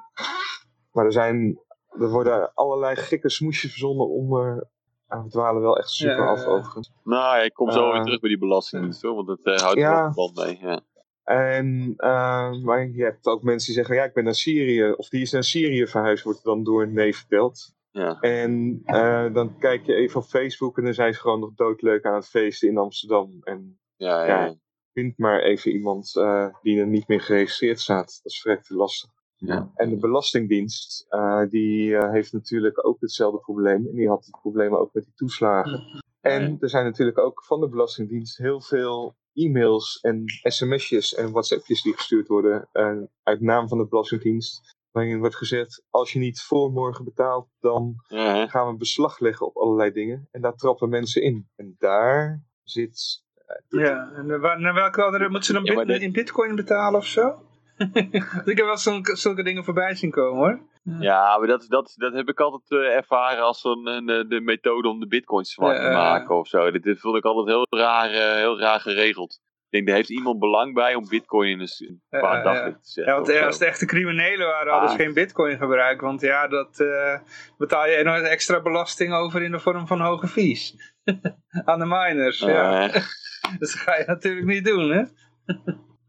Maar 0.98 1.06
er 1.06 1.11
zijn, 1.11 1.60
er 1.99 2.10
worden 2.10 2.53
allerlei 2.53 2.95
gekke 2.95 3.30
smoesjes 3.30 3.72
verzonnen 3.72 4.10
om 4.10 4.36
er... 4.36 4.68
Ah, 5.07 5.24
we 5.24 5.30
dwalen 5.30 5.61
wel 5.61 5.78
echt 5.78 5.90
super 5.90 6.18
Ja, 6.18 6.26
af 6.28 6.45
overigens. 6.45 6.91
Nou, 7.03 7.44
ik 7.44 7.53
kom 7.53 7.72
zo 7.72 7.86
Eh, 7.88 7.91
weer 7.94 8.03
terug 8.03 8.19
bij 8.19 8.30
die 8.30 8.40
hoor, 8.40 9.15
want 9.15 9.28
dat 9.28 9.40
eh, 9.44 9.56
houdt 9.56 9.80
er 9.80 9.91
ook 9.91 10.14
verband 10.14 10.36
mee. 10.36 10.60
Ja. 10.61 10.82
En, 11.24 11.94
eh, 11.98 12.61
maar 12.64 12.90
je 12.90 13.03
hebt 13.03 13.28
ook 13.28 13.44
mensen 13.44 13.65
die 13.65 13.76
zeggen, 13.76 13.95
ja, 13.95 14.03
ik 14.03 14.14
ben 14.14 14.24
naar 14.24 14.36
Syrië, 14.36 14.91
of 14.91 15.10
die 15.10 15.22
is 15.22 15.32
naar 15.32 15.44
Syrië 15.44 15.88
verhuisd, 15.88 16.24
wordt 16.24 16.44
dan 16.44 16.64
door 16.64 16.82
een 16.82 16.94
neef 16.94 17.18
verteld. 17.18 17.76
Ja. 17.91 18.19
En 18.19 18.82
eh, 18.86 19.34
dan 19.34 19.57
kijk 19.57 19.86
je 19.86 19.94
even 19.94 20.19
op 20.19 20.26
Facebook 20.26 20.78
en 20.78 20.84
dan 20.84 20.94
zijn 20.94 21.14
ze 21.14 21.19
gewoon 21.19 21.40
nog 21.40 21.53
doodleuk 21.53 22.06
aan 22.06 22.15
het 22.15 22.28
feesten 22.28 22.69
in 22.69 22.78
Amsterdam. 22.78 23.40
En 23.44 23.80
Ja, 23.95 24.26
ja, 24.26 24.45
ja. 24.45 24.56
vind 24.94 25.18
maar 25.18 25.41
even 25.41 25.72
iemand 25.72 26.15
eh, 26.15 26.48
die 26.61 26.80
er 26.80 26.88
niet 26.88 27.07
meer 27.07 27.22
geregistreerd 27.22 27.80
staat. 27.80 28.19
Dat 28.24 28.32
is 28.32 28.41
vrij 28.41 28.60
lastig. 28.68 29.10
Ja. 29.38 29.72
En 29.76 29.90
de 29.90 29.98
Belastingdienst, 29.98 31.06
eh, 31.10 31.42
die 31.50 31.96
eh, 31.98 32.12
heeft 32.12 32.34
natuurlijk 32.34 32.86
ook 32.88 32.98
hetzelfde 33.00 33.40
probleem. 33.40 33.88
En 33.88 33.96
die 33.96 34.08
had 34.08 34.26
het 34.26 34.38
probleem 34.42 34.76
ook 34.76 34.94
met 34.94 35.04
die 35.04 35.14
toeslagen. 35.16 36.04
En 36.22 36.58
er 36.60 36.70
zijn 36.70 36.86
natuurlijk 36.86 37.18
ook 37.20 37.46
van 37.46 37.60
de 37.60 37.70
Belastingdienst 37.70 38.38
heel 38.38 38.62
veel 38.62 39.16
e-mails 39.34 40.00
en 40.02 40.24
sms'jes 40.44 41.14
en 41.16 41.32
whatsappjes 41.32 41.82
die 41.82 41.94
gestuurd 41.94 42.28
worden 42.28 42.70
eh, 42.72 42.98
uit 43.24 43.42
naam 43.42 43.68
van 43.68 43.78
de 43.78 43.88
Belastingdienst. 43.88 44.76
Waarin 44.92 45.20
wordt 45.20 45.36
gezegd, 45.36 45.84
als 45.90 46.14
je 46.14 46.20
niet 46.20 46.42
voor 46.42 46.72
morgen 46.72 47.06
betaalt, 47.06 47.48
dan 47.60 47.94
Ja, 48.08 48.48
gaan 48.48 48.72
we 48.72 48.78
beslag 48.78 49.20
leggen 49.20 49.46
op 49.46 49.58
allerlei 49.58 49.92
dingen. 49.92 50.28
En 50.32 50.42
daar 50.42 50.56
trappen 50.56 50.90
mensen 50.90 51.22
in. 51.22 51.50
En 51.56 51.76
daar 51.78 52.44
zit... 52.64 53.24
Ja, 53.68 54.12
en 54.14 54.40
waar- 54.42 54.60
naar 54.60 54.74
welke 54.74 55.04
andere, 55.04 55.24
moeten 55.30 55.44
ze 55.44 55.54
dan 55.54 55.64
Ja, 55.64 55.74
maar 55.74 55.86
bit- 55.86 55.94
dit- 55.96 56.04
in 56.04 56.12
bitcoin 56.12 56.56
betalen 56.56 57.00
of 57.00 57.06
zo? 57.06 57.42
ik 58.45 58.58
heb 58.58 58.66
wel 58.66 58.78
zulke, 58.78 59.16
zulke 59.16 59.44
dingen 59.44 59.64
voorbij 59.64 59.95
zien 59.95 60.12
komen 60.12 60.38
hoor. 60.38 60.60
Ja, 60.99 61.38
maar 61.38 61.48
dat, 61.48 61.66
dat, 61.70 61.94
dat 61.95 62.14
heb 62.14 62.30
ik 62.30 62.40
altijd 62.40 62.82
eh, 62.84 62.95
ervaren 62.95 63.44
als 63.44 63.64
een, 63.64 63.88
een, 63.88 64.30
de 64.30 64.41
methode 64.41 64.88
om 64.88 64.99
de 64.99 65.08
bitcoins 65.08 65.52
zwart 65.52 65.78
Ja, 65.78 65.84
te 65.84 65.90
maken 65.90 66.36
of 66.36 66.48
zo. 66.48 66.72
Dit, 66.72 66.84
dit 66.84 66.99
vond 66.99 67.18
ik 67.18 67.24
altijd 67.26 67.48
heel 67.48 67.80
raar, 67.80 68.10
eh, 68.10 68.36
heel 68.36 68.60
raar 68.60 68.80
geregeld. 68.80 69.40
Ik 69.70 69.74
denk, 69.74 69.88
daar 69.88 69.95
heeft 69.95 70.10
iemand 70.10 70.40
belang 70.40 70.74
bij 70.74 70.95
om 70.95 71.08
bitcoin 71.08 71.49
in 71.49 71.60
een, 71.60 72.02
paar 72.10 72.38
ja, 72.38 72.44
daglicht 72.44 72.84
te 72.84 72.91
zetten. 72.91 73.14
Ja, 73.14 73.20
want 73.20 73.45
als 73.45 73.60
het 73.60 73.68
echte 73.68 73.86
criminelen 73.86 74.48
waren, 74.48 74.72
hadden 74.72 74.90
ze 74.90 74.95
Ah. 74.95 75.02
geen 75.02 75.14
bitcoin 75.14 75.58
gebruikt. 75.58 76.02
Want 76.02 76.22
ja, 76.22 76.48
dat 76.48 76.80
eh, 76.80 77.20
betaal 77.58 77.88
je 77.88 78.04
nog 78.04 78.18
extra 78.18 78.62
belasting 78.62 79.14
over 79.14 79.41
in 79.41 79.52
de 79.52 79.60
vorm 79.60 79.88
van 79.88 80.02
hoge 80.02 80.28
fees. 80.28 80.76
Aan 81.66 81.80
de 81.80 81.86
miners, 81.86 82.40
ja. 82.40 82.88
Dat 83.60 83.70
ga 83.70 83.98
je 83.98 84.04
natuurlijk 84.08 84.45
niet 84.45 84.66
doen, 84.66 84.90
hè? 84.90 85.04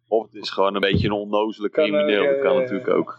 Of 0.09 0.25
het 0.33 0.43
is 0.43 0.51
gewoon 0.51 0.75
een 0.75 0.81
beetje 0.81 1.07
een 1.07 1.13
onnozele 1.13 1.67
ook, 1.67 1.73
crimineel, 1.73 2.25
dat 2.25 2.41
kan 2.41 2.57
natuurlijk 2.57 2.89
ook. 2.89 3.19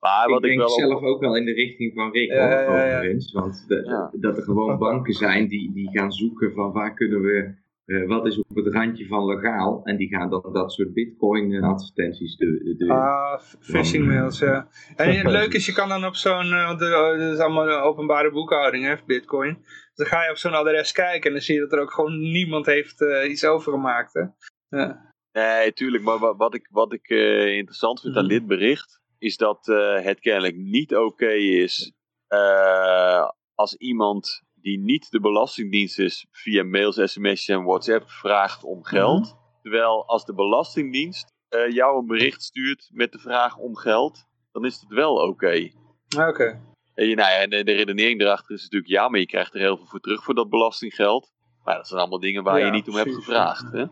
Maar 0.00 0.24
Ik 0.24 0.30
wat 0.32 0.42
ik, 0.42 0.48
denk 0.48 0.58
wel 0.58 0.68
zelf 0.68 1.02
ook 1.02 1.20
wel 1.20 1.36
in 1.36 1.44
de 1.44 1.52
richting 1.52 1.94
van 1.94 2.12
Rick, 2.12 2.30
Ja, 2.32 2.36
hoor, 2.38 2.50
ja, 2.50 2.76
ja, 2.76 2.84
ja. 2.86 2.96
overigens. 2.96 3.32
Want 3.32 3.64
de- 3.68 3.82
Ja. 3.84 4.10
dat 4.20 4.36
er 4.36 4.42
gewoon 4.42 4.78
banken 4.78 5.12
zijn 5.14 5.48
die, 5.48 5.72
die 5.74 5.90
gaan 5.98 6.12
zoeken 6.12 6.52
van 6.52 6.72
waar 6.72 6.94
kunnen 6.94 7.20
we, 7.20 7.54
eh, 7.84 8.06
wat 8.08 8.26
is 8.26 8.38
op 8.38 8.56
het 8.56 8.74
randje 8.74 9.06
van 9.06 9.24
legaal. 9.26 9.80
En 9.84 9.96
die 9.96 10.08
gaan 10.08 10.30
dan 10.30 10.48
dat 10.52 10.72
soort 10.72 10.92
bitcoin 10.92 11.52
eh, 11.52 11.62
advertenties 11.68 12.36
de, 12.36 12.74
de, 12.78 12.88
Ah, 12.92 13.40
phishing 13.60 14.06
mails, 14.06 14.38
ja. 14.38 14.68
En 14.96 15.16
het 15.16 15.30
leuke 15.38 15.56
is, 15.56 15.66
je 15.66 15.72
kan 15.72 15.88
dan 15.88 16.04
op 16.06 16.14
zo'n, 16.14 16.52
eh, 16.52 16.66
want 16.66 16.80
is 17.32 17.38
allemaal 17.38 17.68
een 17.68 17.80
openbare 17.82 18.30
boekhouding, 18.30 18.84
hè, 18.84 18.94
bitcoin. 19.06 19.58
Dus 19.60 19.92
dan 19.94 20.06
ga 20.06 20.24
je 20.24 20.30
op 20.30 20.36
zo'n 20.36 20.52
adres 20.54 20.92
kijken 20.92 21.26
en 21.26 21.32
dan 21.32 21.40
zie 21.40 21.54
je 21.54 21.60
dat 21.60 21.72
er 21.72 21.80
ook 21.80 21.92
gewoon 21.92 22.18
niemand 22.20 22.66
heeft 22.66 23.00
eh, 23.02 23.30
iets 23.30 23.44
overgemaakt, 23.44 24.12
hè. 24.14 24.22
Ja. 24.78 25.08
Nee, 25.32 25.72
tuurlijk. 25.72 26.02
Maar 26.04 26.18
wa- 26.18 26.36
wat 26.36 26.54
ik, 26.54 26.68
wat 26.70 26.92
ik 26.92 27.08
eh, 27.08 27.56
interessant 27.56 28.00
vind 28.00 28.16
aan 28.16 28.24
Mhm. 28.24 28.32
dit 28.32 28.46
bericht, 28.46 29.00
is 29.18 29.36
dat 29.36 29.68
eh, 29.68 30.00
het 30.02 30.20
kennelijk 30.20 30.56
niet 30.56 30.96
oké 30.96 31.32
is 31.32 31.92
eh, 32.26 33.28
als 33.54 33.74
iemand 33.76 34.42
die 34.54 34.78
niet 34.78 35.10
de 35.10 35.20
Belastingdienst 35.20 35.98
is 35.98 36.26
via 36.30 36.62
mails, 36.64 36.96
sms'jes 37.12 37.48
en 37.48 37.64
WhatsApp 37.64 38.10
vraagt 38.10 38.64
om 38.64 38.84
geld. 38.84 39.20
Mhm. 39.26 39.34
Terwijl 39.62 40.06
als 40.06 40.24
de 40.24 40.34
Belastingdienst 40.34 41.32
jou 41.70 41.98
een 41.98 42.06
bericht 42.06 42.42
stuurt 42.42 42.88
met 42.92 43.12
de 43.12 43.18
vraag 43.18 43.56
om 43.56 43.76
geld, 43.76 44.24
dan 44.52 44.64
is 44.64 44.80
het 44.80 44.90
wel 44.90 45.14
oké. 45.14 45.70
Oké. 46.28 46.60
En 46.94 47.06
je- 47.08 47.14
nou 47.14 47.30
ja, 47.30 47.36
en 47.38 47.50
de, 47.50 47.64
de 47.64 47.72
redenering 47.72 48.20
erachter 48.20 48.54
is 48.54 48.62
natuurlijk 48.62 48.90
ja, 48.90 49.08
maar 49.08 49.20
je 49.20 49.26
krijgt 49.26 49.54
er 49.54 49.60
heel 49.60 49.76
veel 49.76 49.86
voor 49.86 50.00
terug 50.00 50.24
voor 50.24 50.34
dat 50.34 50.50
belastinggeld. 50.50 51.32
Maar 51.64 51.76
dat 51.76 51.86
zijn 51.88 52.00
allemaal 52.00 52.20
dingen 52.20 52.42
waar 52.42 52.58
Ja, 52.58 52.66
je 52.66 52.70
niet 52.72 52.88
om 52.88 52.94
hebt 52.94 53.14
gevraagd. 53.14 53.72
Hè? 53.72 53.84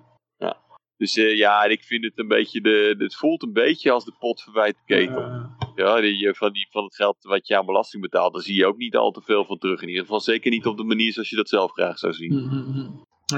Dus 0.98 1.16
eh, 1.16 1.36
ja, 1.36 1.64
ik 1.64 1.82
vind 1.82 2.04
het 2.04 2.18
een 2.18 2.28
beetje, 2.28 2.60
de, 2.60 2.94
het 2.98 3.14
voelt 3.16 3.42
een 3.42 3.52
beetje 3.52 3.90
als 3.90 4.04
de 4.04 4.14
pot 4.18 4.42
verwijt 4.42 4.76
de 4.86 4.94
ketel. 4.94 5.50
Ja, 5.74 6.00
die, 6.00 6.28
eh, 6.28 6.34
van, 6.34 6.52
die, 6.52 6.66
van 6.70 6.84
het 6.84 6.94
geld 6.94 7.16
wat 7.20 7.46
je 7.46 7.56
aan 7.58 7.66
belasting 7.66 8.02
betaalt, 8.02 8.32
daar 8.32 8.42
zie 8.42 8.54
je 8.54 8.66
ook 8.66 8.76
niet 8.76 8.96
al 8.96 9.10
te 9.10 9.20
veel 9.22 9.44
van 9.44 9.58
terug. 9.58 9.82
In 9.82 9.88
ieder 9.88 10.02
geval 10.02 10.20
zeker 10.20 10.50
niet 10.50 10.66
op 10.66 10.76
de 10.76 10.84
manier 10.84 11.12
zoals 11.12 11.30
je 11.30 11.36
dat 11.36 11.48
zelf 11.48 11.70
graag 11.72 11.98
zou 11.98 12.12
zien. 12.12 12.34
mhm. 12.34 12.90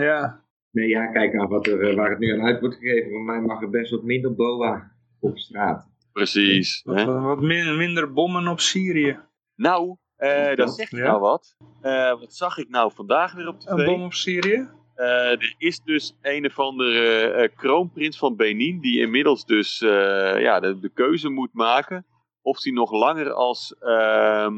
Ja, 0.02 0.44
Nee, 0.72 0.88
ja, 0.88 1.06
kijk 1.06 1.32
naar 1.32 1.48
wat 1.48 1.66
er, 1.66 1.88
eh, 1.88 1.96
waar 1.96 2.10
het 2.10 2.18
nu 2.18 2.32
aan 2.32 2.46
uit 2.46 2.60
wordt 2.60 2.76
gegeven. 2.76 3.10
Voor 3.10 3.22
mij 3.22 3.40
mag 3.40 3.62
er 3.62 3.70
best 3.70 3.90
wat 3.90 4.02
minder 4.02 4.34
boa 4.34 4.92
op 5.20 5.38
straat. 5.38 5.88
Precies. 6.12 6.82
wat, 6.84 6.96
Hè? 6.96 7.04
wat 7.20 7.40
min- 7.40 7.76
minder 7.76 8.12
bommen 8.12 8.48
op 8.48 8.60
Syrië. 8.60 9.18
Nou, 9.56 9.96
eh 10.16 10.54
dat 10.56 10.74
zegt 10.74 10.90
Ja. 10.90 11.06
nou 11.06 11.20
wat. 11.20 11.56
Eh, 11.80 12.18
wat 12.20 12.34
zag 12.34 12.58
ik 12.58 12.68
nou 12.68 12.92
vandaag 12.94 13.32
weer 13.32 13.48
op 13.48 13.60
tv? 13.60 13.68
Een 13.70 13.84
bom 13.84 14.02
op 14.02 14.12
Syrië? 14.12 14.68
Eh, 15.00 15.30
er 15.30 15.54
is 15.58 15.80
dus 15.80 16.16
een 16.22 16.46
of 16.46 16.58
andere 16.58 17.30
eh, 17.30 17.56
kroonprins 17.56 18.18
van 18.18 18.36
Benin 18.36 18.80
die 18.80 19.00
inmiddels 19.00 19.44
dus 19.44 19.80
eh, 19.80 20.40
ja, 20.40 20.60
de, 20.60 20.78
de 20.78 20.88
keuze 20.88 21.28
moet 21.28 21.52
maken 21.52 22.06
of 22.42 22.62
hij 22.62 22.72
nog 22.72 22.92
langer 22.92 23.32
als, 23.32 23.74
ehm, 23.78 24.54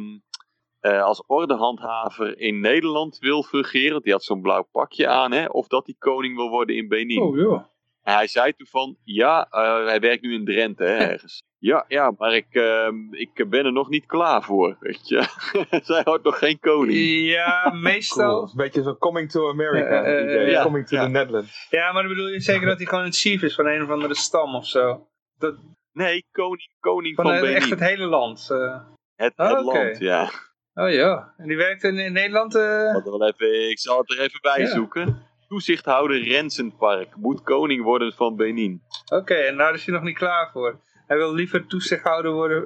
eh, 0.81 1.03
als 1.03 1.25
ordehandhaver 1.27 2.39
in 2.39 2.61
Nederland 2.61 3.19
wil 3.19 3.43
fungeren. 3.43 4.03
Die 4.03 4.13
had 4.13 4.25
zo'n 4.25 4.41
blauw 4.41 4.69
pakje 4.73 5.09
aan, 5.09 5.33
hè, 5.33 5.47
of 5.47 5.67
dat 5.67 5.87
hij 5.87 5.95
koning 5.99 6.37
wil 6.37 6.49
worden 6.49 6.77
in 6.77 6.89
Benin. 6.89 7.23
Oh 7.23 7.37
joh. 7.37 7.65
En 8.03 8.15
hij 8.15 8.27
zei 8.27 8.53
toen 8.53 8.67
van, 8.67 8.97
ja, 9.05 9.47
eh, 9.51 9.85
hij 9.87 10.01
werkt 10.01 10.23
nu 10.23 10.35
in 10.35 10.45
Drenthe 10.45 10.85
hè, 10.85 10.97
ergens. 11.11 11.43
Ja, 11.59 11.85
ja, 11.89 12.13
maar 12.19 12.35
ik, 12.35 12.47
ehm, 12.51 12.95
ik 13.15 13.49
ben 13.51 13.65
er 13.65 13.73
nog 13.73 13.89
niet 13.89 14.07
klaar 14.07 14.43
voor, 14.43 14.77
weet 14.81 15.09
je. 15.09 15.23
Zij 15.85 16.01
houdt 16.05 16.25
nog 16.25 16.39
geen 16.39 16.59
koning. 16.61 17.27
Ja, 17.29 17.63
Cool. 17.69 17.81
meestal. 17.83 18.43
Een 18.43 18.51
beetje 18.57 18.83
zo'n 18.83 18.99
coming 18.99 19.31
to 19.31 19.49
America 19.49 20.03
Eh, 20.05 20.43
eh, 20.43 20.51
ja. 20.51 20.63
Coming 20.63 20.87
to 20.89 20.97
Ja. 20.97 21.03
the 21.03 21.09
Netherlands. 21.09 21.67
Ja, 21.71 21.93
maar 21.93 22.03
dan 22.03 22.13
bedoel 22.13 22.29
je 22.29 22.41
zeker 22.41 22.67
dat 22.67 22.77
hij 22.77 22.87
gewoon 22.87 23.05
een 23.05 23.13
chief 23.13 23.43
is 23.43 23.55
van 23.55 23.67
een 23.67 23.83
of 23.83 23.91
andere 23.91 24.15
stam 24.15 24.55
of 24.55 24.67
zo. 24.67 25.07
Dat, 25.39 25.55
Nee, 25.93 26.27
koning, 26.31 26.71
koning 26.81 27.15
van 27.15 27.25
van, 27.25 27.41
Benin. 27.41 27.57
echt 27.57 27.71
het 27.71 27.81
hele 27.81 28.05
land. 28.07 28.49
eh. 28.51 28.81
Het, 29.17 29.33
Oh, 29.37 29.49
het 29.49 29.65
land, 29.65 29.99
ja. 29.99 30.31
Oh 30.75 30.91
ja, 30.91 31.35
en 31.37 31.49
die 31.49 31.57
werkt 31.57 31.83
in, 31.83 31.99
in 31.99 32.13
Nederland. 32.13 32.53
Wat 32.93 33.05
wel 33.05 33.27
even, 33.29 33.71
ik 33.71 33.79
zal 33.79 33.99
het 33.99 34.11
er 34.11 34.21
even 34.21 34.41
bij 34.41 34.61
Ja. 34.61 34.67
zoeken. 34.67 35.27
Toezichthouder 35.53 36.23
Rensenpark 36.23 37.17
moet 37.17 37.43
koning 37.43 37.83
worden 37.83 38.13
van 38.13 38.37
Benin. 38.37 38.83
Oké, 39.13 39.35
en 39.35 39.57
daar 39.57 39.75
is 39.75 39.85
hij 39.87 39.95
nog 39.95 40.03
niet 40.05 40.17
klaar 40.17 40.51
voor. 40.53 40.81
Hij 41.07 41.17
wil 41.17 41.35
liever 41.35 41.67
toezichthouder 41.67 42.33
worden, 42.33 42.63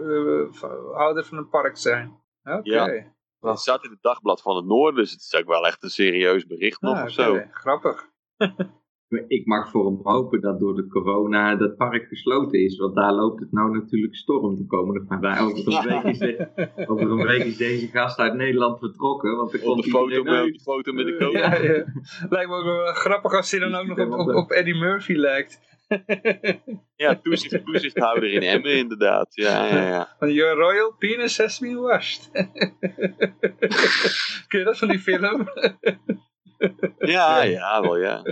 eh, 0.53 0.63
houder 0.95 1.25
van 1.25 1.39
een 1.39 1.49
park 1.49 1.77
zijn. 1.77 2.21
Oké. 2.45 2.61
Ja. 2.63 3.15
Het 3.41 3.59
staat 3.59 3.85
in 3.85 3.91
het 3.91 4.03
dagblad 4.03 4.43
van 4.43 4.57
het 4.57 4.65
Noorden, 4.65 4.95
dus 5.01 5.11
het 5.13 5.21
is 5.21 5.35
ook 5.35 5.47
wel 5.47 5.67
echt 5.67 5.83
een 5.83 5.91
serieus 5.91 6.47
bericht 6.47 6.81
nog 6.81 6.97
Ah, 6.97 7.05
of 7.05 7.11
zo. 7.11 7.31
oké, 7.35 7.49
Grappig. 7.51 8.09
Ik 9.29 9.47
mag 9.47 9.71
voor 9.71 9.87
hem 9.87 10.01
hopen 10.03 10.41
dat 10.41 10.59
door 10.59 10.75
de 10.75 10.87
corona 10.87 11.57
dat 11.57 11.77
park 11.77 12.07
gesloten 12.09 12.61
is. 12.65 12.77
Want 12.77 12.95
daar 12.95 13.13
loopt 13.13 13.41
het 13.41 13.53
nou 13.53 13.71
natuurlijk 13.79 14.15
storm 14.17 14.57
de 14.57 14.67
komende 14.67 15.05
paar 15.05 15.21
dagen. 15.21 15.45
Over 15.45 15.67
een 15.67 16.03
week 16.03 16.05
is, 16.05 16.19
de- 16.19 16.49
over 16.87 17.11
een 17.11 17.27
week 17.27 17.45
is 17.45 17.57
deze 17.57 17.87
gast 17.87 18.19
uit 18.19 18.35
Nederland 18.35 18.79
vertrokken. 18.79 19.37
Want 19.37 19.53
er 19.53 19.61
komt 19.61 19.85
de 19.85 19.91
foto, 19.91 20.23
met, 20.23 20.63
foto 20.63 20.93
met 20.93 21.07
de 21.07 21.17
koning. 21.17 21.39
Ja, 21.39 21.55
ja. 21.63 21.85
Lijkt 22.29 22.49
me 22.51 22.57
ook 22.57 22.65
wel 22.65 22.93
grappig 22.95 23.33
als 23.33 23.51
hij 23.51 23.61
dan 23.61 23.75
ook 23.75 23.87
nog 23.87 23.99
op, 23.99 24.29
op, 24.29 24.35
op 24.35 24.51
Eddie 24.51 24.75
Murphy 24.75 25.13
lijkt. 25.13 25.65
Ja, 26.97 27.15
toezicht, 27.23 27.65
toezichthouder 27.65 28.33
in 28.33 28.43
Emmen 28.43 28.77
inderdaad. 28.77 29.35
Ja, 29.35 29.67
ja, 29.67 29.89
ja. 29.89 30.15
Van 30.19 30.33
Your 30.33 30.57
Royal 30.57 30.95
Penis 30.99 31.39
has 31.39 31.59
been 31.59 31.81
washed. 31.81 32.31
Ken 34.49 34.59
je 34.59 34.65
dat 34.65 34.79
van 34.79 34.89
die 34.89 34.99
film? 34.99 35.49
Ja, 36.99 37.43
ja, 37.43 37.81
wel 37.81 37.97
ja. 37.99 38.23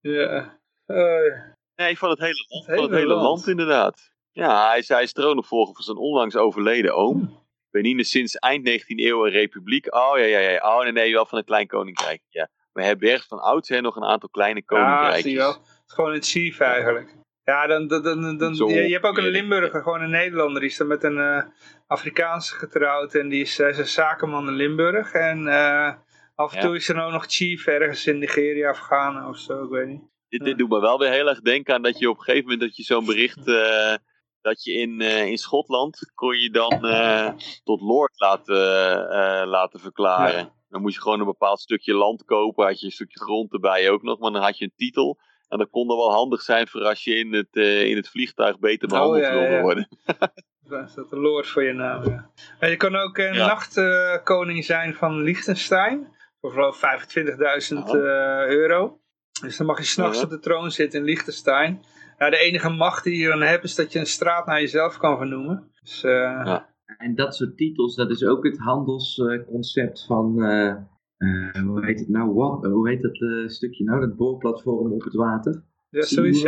ja. 0.00 0.58
Ja. 0.86 1.56
Nee, 1.76 1.98
van 1.98 2.10
het 2.10 2.18
hele 2.18 2.46
land, 2.48 2.66
Het 2.66 2.74
van 2.74 2.84
het 2.84 2.92
hele 2.94 3.06
land. 3.14 3.22
land. 3.22 3.46
inderdaad. 3.46 4.10
Ja, 4.32 4.68
hij 4.68 4.78
is, 4.78 4.88
hij 4.88 5.02
is 5.02 5.12
troonopvolger 5.12 5.74
van 5.74 5.84
zijn 5.84 5.96
onlangs 5.96 6.36
overleden 6.36 6.90
Hmm. 6.92 7.00
oom. 7.00 7.46
Benin 7.70 7.98
is 7.98 8.10
sinds 8.10 8.34
eind 8.34 8.64
19e 8.68 9.04
eeuw 9.04 9.24
een 9.26 9.32
republiek. 9.32 9.94
Oh 9.94 10.12
ja, 10.18 10.24
ja, 10.24 10.38
ja. 10.38 10.76
Oh 10.76 10.82
nee, 10.82 10.92
nee, 10.92 11.12
wel 11.12 11.26
van 11.26 11.38
een 11.38 11.44
klein 11.44 11.66
koninkrijk. 11.66 12.22
Ja. 12.28 12.48
Maar 12.72 12.84
hij 12.84 12.96
bergt 12.96 13.26
van 13.26 13.38
oudsher 13.40 13.82
nog 13.82 13.96
een 13.96 14.04
aantal 14.04 14.28
kleine 14.28 14.62
Ja, 14.66 14.76
koninkrijkjes. 14.76 15.22
zie 15.22 15.32
je 15.32 15.38
wel. 15.38 15.52
Het 15.52 15.82
is 15.86 15.92
gewoon 15.94 16.12
een 16.14 16.22
chief 16.22 16.60
eigenlijk. 16.60 17.14
Ja, 17.48 17.66
dan, 17.66 17.86
dan, 17.86 18.02
dan, 18.38 18.54
je, 18.54 18.86
je 18.86 18.92
hebt 18.92 19.04
ook 19.04 19.18
een. 19.18 19.24
Limburger, 19.28 19.82
gewoon 19.82 20.02
een 20.02 20.10
Nederlander. 20.10 20.60
Die 20.60 20.70
is 20.70 20.76
dan 20.76 20.86
met 20.86 21.02
een 21.02 21.18
eh 21.18 21.42
Afrikaanse 21.86 22.54
getrouwd 22.54 23.14
en 23.14 23.28
die 23.28 23.40
is, 23.40 23.56
hij 23.56 23.68
is 23.70 23.78
een 23.78 23.86
zakenman 23.86 24.46
in 24.48 24.54
Limburg. 24.54 25.12
En 25.12 25.46
eh, 25.46 25.92
af 26.34 26.52
en 26.52 26.60
Ja. 26.60 26.66
toe 26.66 26.76
is 26.76 26.88
er 26.88 26.94
nou 26.94 27.12
nog 27.12 27.24
chief 27.28 27.66
ergens 27.66 28.06
in 28.06 28.18
Nigeria 28.18 28.70
of 28.70 28.78
Ghana 28.78 29.28
of 29.28 29.36
zo, 29.36 29.64
ik 29.64 29.70
weet 29.70 29.86
niet. 29.86 30.02
Dit, 30.28 30.46
Ja. 30.46 30.54
doet 30.54 30.68
me 30.68 30.80
wel 30.80 30.98
weer 30.98 31.10
heel 31.10 31.28
erg 31.28 31.40
denken 31.40 31.74
aan 31.74 31.82
dat 31.82 31.98
je 31.98 32.10
op 32.10 32.16
een 32.18 32.22
gegeven 32.22 32.44
moment 32.48 32.60
dat 32.60 32.76
je 32.76 32.82
zo'n 32.82 33.04
bericht 33.04 33.46
eh, 33.58 33.94
dat 34.40 34.64
je 34.64 34.72
in, 34.72 35.00
eh, 35.00 35.26
in 35.26 35.38
Schotland 35.38 36.12
kon 36.14 36.38
je 36.38 36.50
dan 36.50 36.84
eh, 36.86 37.30
tot 37.64 37.80
lord 37.80 38.12
laten, 38.20 39.10
eh, 39.10 39.46
laten 39.46 39.80
verklaren. 39.80 40.52
Dan 40.68 40.80
moest 40.80 40.94
je 40.94 41.00
gewoon 41.02 41.20
een 41.20 41.26
bepaald 41.26 41.60
stukje 41.60 41.94
land 41.94 42.24
kopen, 42.24 42.66
had 42.66 42.80
je 42.80 42.86
een 42.86 42.92
stukje 42.92 43.20
grond 43.20 43.52
erbij 43.52 43.90
ook 43.90 44.02
nog, 44.02 44.18
maar 44.18 44.32
dan 44.32 44.42
had 44.42 44.58
je 44.58 44.64
een 44.64 44.72
titel. 44.76 45.18
En 45.48 45.58
dat 45.58 45.70
kon 45.70 45.88
dan 45.88 45.96
wel 45.96 46.12
handig 46.12 46.42
zijn 46.42 46.68
voor 46.68 46.80
als 46.82 47.04
je 47.04 47.14
in 47.14 47.32
het, 47.34 47.48
eh, 47.50 47.84
in 47.84 47.96
het 47.96 48.08
vliegtuig 48.08 48.58
beter 48.58 48.88
behandeld 48.88 49.22
Oh, 49.24 49.28
ja, 49.28 49.32
wilde 49.32 49.54
ja. 49.54 49.60
worden. 49.60 49.88
Dan 50.68 50.84
is 50.84 50.94
dat 50.94 51.12
een 51.12 51.18
lord 51.18 51.46
voor 51.46 51.62
je 51.62 51.72
naam, 51.72 52.04
ja. 52.04 52.30
Je 52.68 52.76
kan 52.76 52.96
ook 52.96 53.18
een 53.18 53.34
Ja. 53.34 53.46
nachtkoning 53.46 54.64
zijn 54.64 54.94
van 54.94 55.22
Liechtenstein. 55.22 56.16
Voor 56.40 56.50
geloof 56.52 56.76
25.000 56.78 57.78
eh, 57.94 58.46
euro. 58.46 59.00
Dus 59.40 59.56
dan 59.56 59.66
mag 59.66 59.78
je 59.78 59.84
s'nachts 59.84 60.22
op 60.22 60.30
de 60.30 60.38
troon 60.38 60.70
zitten 60.70 60.98
in 60.98 61.04
Liechtenstein. 61.04 61.82
Ja, 62.18 62.30
de 62.30 62.38
enige 62.38 62.68
macht 62.68 63.04
die 63.04 63.16
je 63.22 63.28
dan 63.28 63.40
hebt 63.42 63.64
is 63.64 63.74
dat 63.74 63.92
je 63.92 63.98
een 63.98 64.06
straat 64.06 64.46
naar 64.46 64.60
jezelf 64.60 64.96
kan 64.96 65.16
vernoemen. 65.16 65.70
Dus, 65.80 66.04
eh, 66.04 66.10
Ja. 66.12 66.68
En 66.98 67.14
dat 67.14 67.34
soort 67.34 67.56
titels, 67.56 67.94
dat 67.94 68.10
is 68.10 68.24
ook 68.24 68.44
het 68.44 68.58
handelsconcept 68.58 70.04
van, 70.06 70.42
eh, 70.42 70.74
eh, 71.18 71.62
hoe 71.62 71.84
heet 71.84 71.98
het 71.98 72.08
nou, 72.08 72.32
wat, 72.32 72.64
hoe 72.64 72.88
heet 72.88 73.02
dat 73.02 73.20
eh, 73.20 73.48
stukje 73.48 73.84
nou, 73.84 74.00
dat 74.00 74.16
boorplatform 74.16 74.92
op 74.92 75.02
het 75.02 75.14
water? 75.14 75.62
ja, 75.90 76.02
zoiets, 76.02 76.42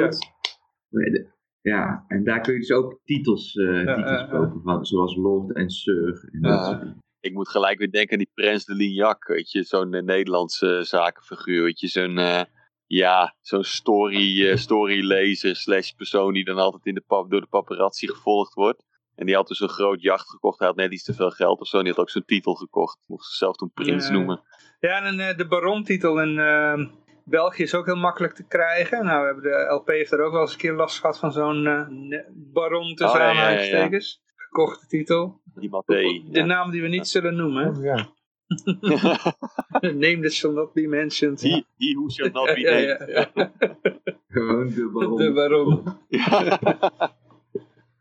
ja. 1.62 2.04
En 2.08 2.24
daar 2.24 2.40
kun 2.40 2.52
je 2.52 2.58
dus 2.58 2.72
ook 2.72 3.00
titels, 3.04 3.56
eh, 3.56 3.84
Ja, 3.84 3.94
titels 3.94 4.28
kopen, 4.28 4.62
van, 4.62 4.84
zoals 4.84 5.16
Lord 5.16 5.54
en 5.54 5.70
Sir. 5.70 6.28
En 6.32 6.40
dat 6.40 6.64
soort. 6.64 6.98
Ik 7.20 7.32
moet 7.32 7.48
gelijk 7.48 7.78
weer 7.78 7.90
denken 7.90 8.12
aan 8.12 8.18
die 8.18 8.30
Prins 8.34 8.64
de 8.64 8.74
Lignac, 8.74 9.26
weet 9.26 9.50
je, 9.50 9.62
zo'n 9.62 9.94
eh, 9.94 10.02
Nederlandse 10.02 10.80
zakenfiguur, 10.84 11.62
weet 11.62 11.80
je, 11.80 11.88
zo'n, 11.88 12.18
eh, 12.18 12.42
ja, 12.86 13.36
zo'n 13.40 13.64
story, 13.64 14.46
eh, 14.46 14.56
storylezer 14.56 15.56
slash 15.56 15.90
persoon 15.90 16.32
die 16.32 16.44
dan 16.44 16.58
altijd 16.58 16.86
in 16.86 16.94
de 16.94 17.04
pap, 17.06 17.30
door 17.30 17.40
de 17.40 17.46
paparazzi 17.46 18.06
gevolgd 18.06 18.54
wordt. 18.54 18.84
En 19.20 19.26
die 19.26 19.34
had 19.34 19.48
dus 19.48 19.60
een 19.60 19.68
groot 19.68 20.02
jacht 20.02 20.30
gekocht, 20.30 20.58
hij 20.58 20.68
had 20.68 20.76
net 20.76 20.92
iets 20.92 21.02
te 21.04 21.14
veel 21.14 21.30
geld 21.30 21.60
of 21.60 21.66
zo, 21.68 21.76
en 21.76 21.82
die 21.84 21.92
had 21.92 22.00
ook 22.02 22.10
zo'n 22.10 22.24
titel 22.24 22.54
gekocht. 22.54 22.98
Mocht 23.06 23.24
zichzelf 23.24 23.56
toen 23.56 23.70
prins 23.74 24.06
Ja. 24.06 24.12
noemen. 24.12 24.40
Ja, 24.80 25.02
en 25.02 25.20
eh, 25.20 25.36
de 25.36 25.46
barontitel 25.46 26.20
in 26.20 26.38
eh, 26.38 26.86
België 27.24 27.62
is 27.62 27.74
ook 27.74 27.86
heel 27.86 27.96
makkelijk 27.96 28.34
te 28.34 28.46
krijgen. 28.46 29.04
Nou, 29.04 29.20
we 29.20 29.26
hebben 29.26 29.42
de 29.42 29.74
LP 29.74 29.88
heeft 29.88 30.12
er 30.12 30.20
ook 30.24 30.32
wel 30.32 30.40
eens 30.40 30.52
een 30.52 30.58
keer 30.58 30.72
last 30.72 30.98
gehad 31.00 31.18
van 31.18 31.32
zo'n 31.32 31.66
eh, 31.66 31.86
baron 32.34 32.94
tussen 32.94 33.20
Oh, 33.20 33.26
ja, 33.26 33.32
ja, 33.32 33.32
ja, 33.32 33.40
ja. 33.40 33.46
aanhalingstekens. 33.46 34.22
Gekochte 34.36 34.86
titel. 34.86 35.40
Die 35.54 35.70
Mathé. 35.70 36.22
De 36.30 36.42
naam 36.42 36.70
die 36.70 36.82
we 36.82 36.88
niet 36.88 37.08
zullen 37.08 37.36
noemen. 37.36 37.76
Oh, 37.76 37.82
ja. 37.84 38.08
Name 39.80 40.18
that 40.22 40.32
shall 40.32 40.52
not 40.52 40.72
be 40.72 40.86
mentioned. 40.86 41.40
He, 41.40 41.64
he 41.76 41.94
who 41.94 42.08
shall 42.10 42.30
not 42.32 42.54
be 42.54 42.60
Ja, 42.60 42.70
named. 42.70 43.08
ja, 43.08 43.30
ja. 43.34 43.52
Gewoon 44.28 44.66
de 44.66 44.90
baron. 44.92 45.16
De 45.16 45.32
baron. 45.32 45.98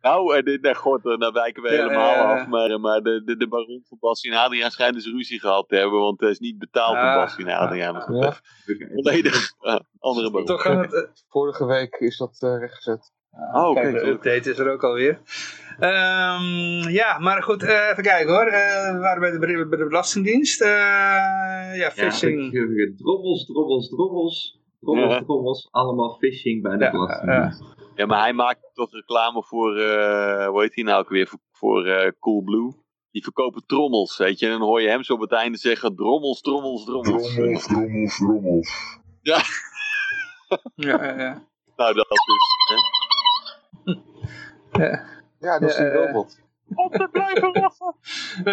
nou, 0.02 0.36
en 0.38 0.46
dit, 0.46 0.62
nee, 0.62 0.76
god, 0.76 1.06
eh, 1.06 1.18
nou 1.18 1.34
wijken 1.34 1.64
we 1.64 1.70
Ja, 1.72 1.76
helemaal 1.76 2.12
ja, 2.12 2.16
ja. 2.34 2.40
af. 2.42 2.48
Maar, 2.48 2.80
maar 2.80 3.02
de, 3.02 3.22
de, 3.26 3.38
de 3.38 3.48
baron 3.48 3.84
van 3.88 3.98
Bastien 4.02 4.34
Adriaan 4.34 4.72
schijnt 4.72 4.94
dus 4.94 5.06
ruzie 5.12 5.40
gehad 5.40 5.68
te 5.68 5.76
hebben. 5.76 6.00
Want 6.00 6.20
hij 6.20 6.30
is 6.30 6.40
niet 6.40 6.58
betaald 6.60 6.96
door 6.96 7.04
Ah, 7.06 7.16
Bastien 7.16 7.50
Adriaan. 7.50 8.16
Ja. 8.16 8.36
Volledig 8.94 9.52
eh, 9.62 9.80
andere 10.00 10.32
baron. 10.32 10.46
Toch 10.48 10.64
het... 10.64 10.94
eh, 10.94 11.02
Vorige 11.30 11.66
week 11.66 11.96
is 11.96 12.18
dat 12.18 12.38
eh, 12.40 12.58
rechtgezet. 12.60 13.12
Oh, 13.54 13.74
Kijk, 13.74 13.88
oké. 13.96 14.00
de 14.06 14.10
update 14.12 14.50
is 14.50 14.58
er 14.60 14.72
ook 14.72 14.84
alweer. 14.84 15.20
Ehm, 15.80 16.90
ja, 16.90 17.18
maar 17.20 17.44
goed, 17.44 17.64
eh, 17.64 17.90
even 17.92 18.04
kijken 18.04 18.34
hoor. 18.34 18.46
Eh, 18.46 18.92
we 18.94 19.00
waren 19.00 19.20
bij 19.20 19.32
de, 19.32 19.68
bij 19.68 19.78
de 19.78 19.86
Belastingdienst. 19.86 20.62
Eh, 20.62 20.68
ja, 21.78 21.92
phishing. 21.92 22.52
drobbels, 22.98 23.46
drobbels, 23.46 23.90
drobbels. 23.90 24.59
Drobbels, 24.80 25.14
Ja. 25.14 25.24
drobbels. 25.24 25.68
Allemaal 25.72 26.18
phishing 26.20 26.62
bij 26.62 26.78
de 26.78 26.84
Ja, 26.84 26.92
belastingdienst. 26.92 27.64
Ja, 27.96 28.06
maar 28.06 28.20
hij 28.22 28.34
maakt 28.34 28.60
toch 28.74 28.92
reclame 28.92 29.44
voor, 29.44 29.78
eh 29.78 30.48
hoe 30.48 30.62
heet 30.62 30.76
hij 30.76 30.84
nou 30.84 31.00
ook 31.00 31.10
weer, 31.10 31.28
voor, 31.28 31.40
voor 31.52 31.86
eh, 31.86 32.12
Coolblue. 32.20 32.74
Die 33.12 33.24
verkopen 33.24 33.64
trommels, 33.66 34.18
weet 34.18 34.40
je. 34.40 34.46
En 34.46 34.52
dan 34.52 34.62
hoor 34.62 34.82
je 34.82 34.88
hem 34.90 35.04
zo 35.04 35.14
op 35.14 35.20
het 35.20 35.32
einde 35.32 35.58
zeggen, 35.58 35.96
drommels, 35.96 36.42
trommels, 36.42 36.86
drommels. 36.86 37.34
Drommels, 37.36 37.66
drommels, 37.68 38.18
drommels. 38.18 38.98
Ja, 39.22 39.40
ja, 40.76 41.04
ja. 41.04 41.44
Nou, 41.76 41.94
dat 41.94 42.08
dus. 42.10 43.98
Hè? 44.72 44.88
Ja, 45.40 45.60
dat 45.60 45.70
is 45.70 45.78
Ja, 45.78 45.84
eh, 45.84 46.06
robot. 46.06 46.40
Op 46.76 46.94
te 46.94 47.08
blijven 47.12 47.52
lachen. 47.52 47.96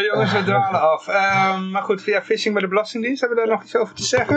Jongens, 0.04 0.32
we 0.32 0.42
dwalen 0.44 0.80
af. 0.80 1.06
Ehm, 1.08 1.70
maar 1.70 1.82
goed, 1.82 2.02
via 2.02 2.22
phishing 2.22 2.54
bij 2.54 2.62
de 2.62 2.68
Belastingdienst, 2.68 3.20
hebben 3.20 3.38
we 3.38 3.44
daar 3.46 3.54
nog 3.54 3.64
iets 3.64 3.76
over 3.76 3.94
te 3.94 4.02
zeggen? 4.02 4.36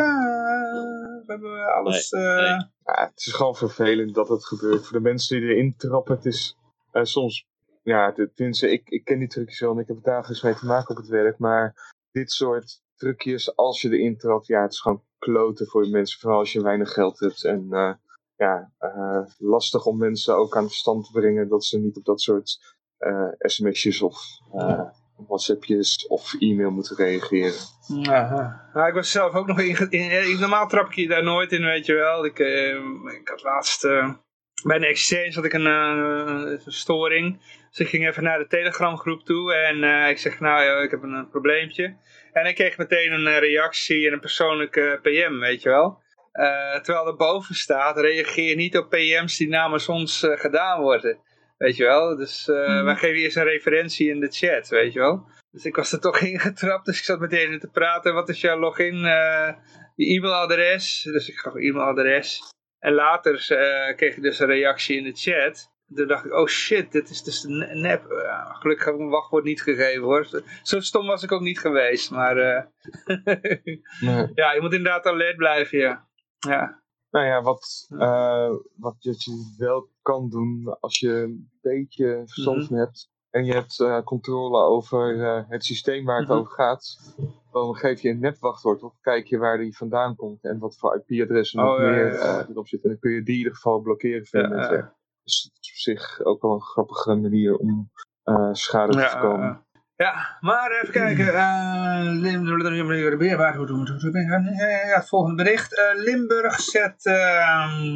Eh, 1.30 1.40
we 1.40 1.48
hebben 1.48 1.74
alles... 1.74 2.10
Nee, 2.10 2.24
eh, 2.24 2.36
nee. 2.36 2.68
Ja, 2.84 3.06
het 3.06 3.20
is 3.26 3.34
gewoon 3.34 3.56
vervelend 3.56 4.16
dat 4.16 4.30
het 4.30 4.46
gebeurt. 4.46 4.84
Voor 4.88 4.98
de 4.98 5.04
mensen 5.04 5.40
die 5.40 5.50
erin 5.50 5.76
trappen, 5.78 6.16
het 6.16 6.26
is 6.26 6.58
eh, 6.92 7.04
soms... 7.04 7.48
Ja, 7.84 8.12
de- 8.12 8.32
tenminste, 8.34 8.72
ik, 8.72 8.90
ik 8.90 9.04
ken 9.04 9.20
die 9.20 9.28
trucjes 9.28 9.60
wel 9.60 9.72
en 9.72 9.80
ik 9.80 9.88
heb 9.88 9.98
er 9.98 10.04
dagelijks 10.04 10.42
mee 10.44 10.56
te 10.56 10.66
maken 10.66 10.90
op 10.90 10.98
het 11.02 11.08
werk. 11.08 11.38
Maar 11.38 11.94
dit 12.12 12.32
soort 12.32 12.82
trucjes, 12.96 13.56
als 13.56 13.82
je 13.82 13.90
erin 13.90 14.18
trapt, 14.18 14.48
ja, 14.48 14.62
het 14.62 14.72
is 14.72 14.80
gewoon 14.80 15.04
kloten 15.18 15.68
voor 15.68 15.84
de 15.84 15.90
mensen. 15.90 16.20
Vooral 16.20 16.40
als 16.40 16.52
je 16.54 16.62
weinig 16.62 16.94
geld 16.94 17.20
hebt. 17.20 17.44
En 17.44 17.68
eh, 17.70 17.94
ja, 18.36 18.72
eh, 18.78 19.22
lastig 19.38 19.86
om 19.86 19.98
mensen 19.98 20.36
ook 20.36 20.56
aan 20.56 20.62
het 20.64 20.72
verstand 20.72 21.06
te 21.06 21.12
brengen 21.12 21.50
dat 21.50 21.66
ze 21.66 21.80
niet 21.80 21.98
op 21.98 22.06
dat 22.06 22.22
soort 22.22 22.76
eh, 22.98 23.28
sms'jes 23.38 24.02
of 24.02 24.22
eh, 24.54 24.90
whatsappjes 25.28 26.08
of 26.08 26.34
e-mail 26.40 26.72
moeten 26.72 26.96
reageren. 26.96 27.54
Ja, 28.74 28.88
ik 28.88 28.94
was 28.94 29.12
zelf 29.12 29.34
ook 29.34 29.48
nog 29.48 29.60
in, 29.60 29.92
in, 29.92 30.40
Normaal 30.40 30.68
trap 30.68 30.88
ik 30.88 30.96
je 30.96 31.08
daar 31.08 31.24
nooit 31.24 31.52
in, 31.52 31.64
weet 31.64 31.86
je 31.86 31.94
wel. 31.94 32.26
Ik, 32.26 32.40
eh, 32.40 32.76
ik 33.20 33.28
had 33.30 33.44
laatst 33.44 33.84
eh, 33.84 34.14
bij 34.64 34.76
een 34.76 34.84
exchange 34.84 35.34
had 35.34 35.46
ik 35.46 35.54
een, 35.54 35.68
eh, 35.68 36.52
een 36.66 36.72
storing. 36.72 37.42
Dus 37.70 37.80
ik 37.80 37.88
ging 37.88 38.08
even 38.08 38.24
naar 38.24 38.40
de 38.40 38.48
Telegram 38.48 38.98
groep 38.98 39.26
toe 39.26 39.54
en 39.54 40.10
ik 40.10 40.18
zeg, 40.18 40.40
nou 40.40 40.64
ja, 40.64 40.82
ik 40.82 40.92
heb 40.92 41.04
een, 41.04 41.30
probleempje. 41.30 41.96
En 42.32 42.46
ik 42.46 42.56
kreeg 42.56 42.78
meteen 42.78 43.12
een 43.12 43.40
reactie 43.40 44.08
en 44.08 44.14
een 44.14 44.20
persoonlijke 44.20 45.00
PM, 45.02 45.40
weet 45.40 45.62
je 45.62 45.70
wel. 45.70 46.02
Terwijl 46.82 47.08
er 47.08 47.16
boven 47.16 47.56
staat, 47.56 48.00
reageer 48.00 48.56
niet 48.56 48.78
op 48.78 48.90
PM's 48.90 49.38
die 49.38 49.48
namens 49.48 49.90
ons 49.90 50.28
gedaan 50.28 50.82
worden. 50.82 51.20
Weet 51.60 51.76
je 51.76 51.84
wel, 51.84 52.16
dus 52.16 52.48
eh, 52.50 52.84
wij 52.84 52.96
geven 52.96 53.22
eerst 53.22 53.38
een 53.38 53.44
referentie 53.44 54.10
in 54.10 54.20
de 54.20 54.28
chat, 54.32 54.68
weet 54.68 54.94
je 54.94 55.00
wel. 55.00 55.28
Dus 55.52 55.66
ik 55.66 55.76
was 55.76 55.92
er 55.92 56.00
toch 56.00 56.20
ingetrapt, 56.32 56.86
dus 56.86 56.98
ik 56.98 57.04
zat 57.04 57.20
meteen 57.20 57.60
te 57.60 57.68
praten. 57.70 58.14
Wat 58.14 58.30
is 58.30 58.42
jouw 58.42 58.60
login? 58.60 58.94
eh 59.06 59.54
je 59.96 60.06
e-mailadres? 60.06 61.02
Dus 61.04 61.30
ik 61.30 61.38
gaf 61.38 61.54
een 61.54 61.62
e-mailadres. 61.62 62.40
En 62.80 62.94
later 62.94 63.46
eh, 63.52 63.96
kreeg 63.96 64.16
ik 64.16 64.22
dus 64.22 64.40
een 64.40 64.48
reactie 64.48 64.98
in 64.98 65.04
de 65.04 65.12
chat. 65.14 65.72
Toen 65.96 66.08
dacht 66.08 66.26
ik, 66.26 66.34
oh 66.34 66.48
shit, 66.48 66.92
dit 66.92 67.10
is 67.10 67.24
dus 67.24 67.44
ne- 67.44 67.74
nep. 67.74 68.06
Ja, 68.24 68.44
gelukkig 68.54 68.86
heb 68.86 68.94
ik 68.94 69.00
mijn 69.00 69.12
wachtwoord 69.12 69.44
niet 69.44 69.62
gegeven 69.62 70.02
hoor. 70.04 70.28
Zo- 70.64 70.80
stom 70.80 71.08
was 71.08 71.24
ik 71.24 71.32
ook 71.32 71.42
niet 71.42 71.60
geweest. 71.60 72.12
Maar 72.12 72.36
Nee. 74.00 74.32
ja, 74.34 74.52
je 74.54 74.58
moet 74.62 74.74
inderdaad 74.74 75.06
alert 75.06 75.36
blijven, 75.36 75.78
ja. 75.78 76.08
Ja, 76.40 76.82
Nou 77.10 77.26
ja, 77.26 77.42
wat, 77.42 77.88
wat 78.76 78.96
je 79.00 79.56
wel 79.58 79.90
kan 80.12 80.30
doen 80.30 80.78
als 80.80 81.00
je 81.00 81.12
een 81.14 81.50
beetje 81.62 82.22
verstand 82.26 82.70
Mhm. 82.70 82.80
hebt 82.80 83.10
en 83.30 83.46
je 83.46 83.54
hebt 83.54 83.80
eh, 83.80 84.02
controle 84.04 84.62
over 84.64 85.24
eh, 85.24 85.44
het 85.50 85.66
systeem 85.66 86.06
waar 86.06 86.20
het 86.20 86.28
Mhm. 86.28 86.38
over 86.38 86.52
gaat, 86.54 86.98
dan 87.52 87.76
geef 87.76 88.02
je 88.02 88.10
een 88.10 88.20
netwachtwoord 88.20 88.84
of 88.84 88.94
kijk 89.02 89.28
je 89.28 89.38
waar 89.38 89.58
die 89.58 89.78
vandaan 89.78 90.16
komt 90.16 90.44
en 90.44 90.60
wat 90.60 90.78
voor 90.78 91.04
IP-adressen 91.06 91.60
nog 91.60 91.74
Oh, 91.74 91.80
ja, 91.84 91.90
meer 91.90 92.14
ja, 92.14 92.40
eh, 92.40 92.50
erop 92.50 92.68
zitten. 92.68 92.90
En 92.90 92.96
dan 92.96 93.00
kun 93.00 93.12
je 93.12 93.24
die 93.24 93.32
in 93.34 93.38
ieder 93.38 93.56
geval 93.56 93.80
blokkeren 93.80 94.28
Ja, 94.32 94.48
netwerk. 94.48 94.94
Dus 95.24 95.44
het 95.44 95.64
is 95.66 95.70
op 95.72 95.78
zich 95.78 96.22
ook 96.24 96.42
wel 96.42 96.54
een 96.54 96.62
grappige 96.62 97.16
manier 97.16 97.58
om 97.58 97.92
schade 98.52 98.92
te 98.94 99.10
voorkomen. 99.10 99.46
ja. 99.48 99.68
Ja, 99.96 100.38
maar 100.40 100.72
even 100.72 100.94
kijken. 100.94 101.26
we 101.26 101.32
het? 104.96 105.08
Volgende 105.08 105.44
bericht. 105.44 105.82
Limburg 105.96 106.60
zet... 106.60 107.06
ehm, 107.06 107.96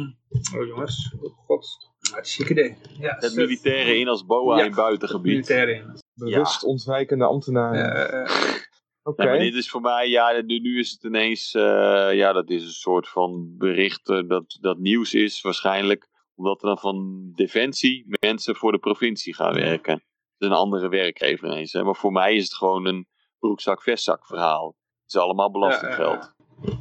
oh 0.56 0.66
jongens, 0.66 1.14
oh 1.20 1.38
god. 1.38 1.92
Hartstikke 2.14 2.52
idee. 2.52 2.76
Ja, 2.98 3.14
Het 3.14 3.24
zet 3.24 3.34
militairen 3.34 3.98
in 3.98 4.08
als 4.08 4.26
boa 4.26 4.58
Ja, 4.58 4.64
in 4.64 4.74
buitengebied. 4.74 5.48
in. 5.50 6.02
Bewust 6.14 6.64
ontwijkende 6.64 7.24
ambtenaren. 7.24 8.12
Eh, 8.24 8.54
Oké. 9.02 9.22
Ja, 9.22 9.28
maar 9.28 9.38
dit 9.38 9.54
is 9.54 9.70
voor 9.70 9.80
mij, 9.80 10.08
ja, 10.08 10.42
nu, 10.42 10.58
nu 10.58 10.78
is 10.78 10.90
het 10.90 11.02
ineens, 11.04 11.54
eh, 11.54 12.10
ja, 12.12 12.32
dat 12.32 12.50
is 12.50 12.62
een 12.62 12.70
soort 12.70 13.08
van 13.08 13.54
bericht 13.58 14.08
eh, 14.08 14.28
dat, 14.28 14.58
dat 14.60 14.78
nieuws 14.78 15.14
is 15.14 15.40
waarschijnlijk. 15.40 16.08
Omdat 16.34 16.62
er 16.62 16.68
dan 16.68 16.78
van 16.78 17.30
Defensie 17.34 18.06
mensen 18.20 18.56
voor 18.56 18.72
de 18.72 18.78
provincie 18.78 19.34
gaan 19.34 19.54
werken. 19.54 19.94
Dat 19.94 20.02
is 20.38 20.46
een 20.48 20.62
andere 20.62 20.88
werkgever 20.88 21.48
ineens. 21.48 21.72
Hè. 21.72 21.82
Maar 21.84 21.96
voor 21.96 22.12
mij 22.12 22.34
is 22.34 22.42
het 22.42 22.54
gewoon 22.54 22.86
een 22.86 23.06
broekzak-vestzak 23.38 24.26
verhaal. 24.26 24.66
Het 25.02 25.14
is 25.14 25.20
allemaal 25.20 25.50
belastinggeld. 25.50 26.34
Ja, 26.62 26.72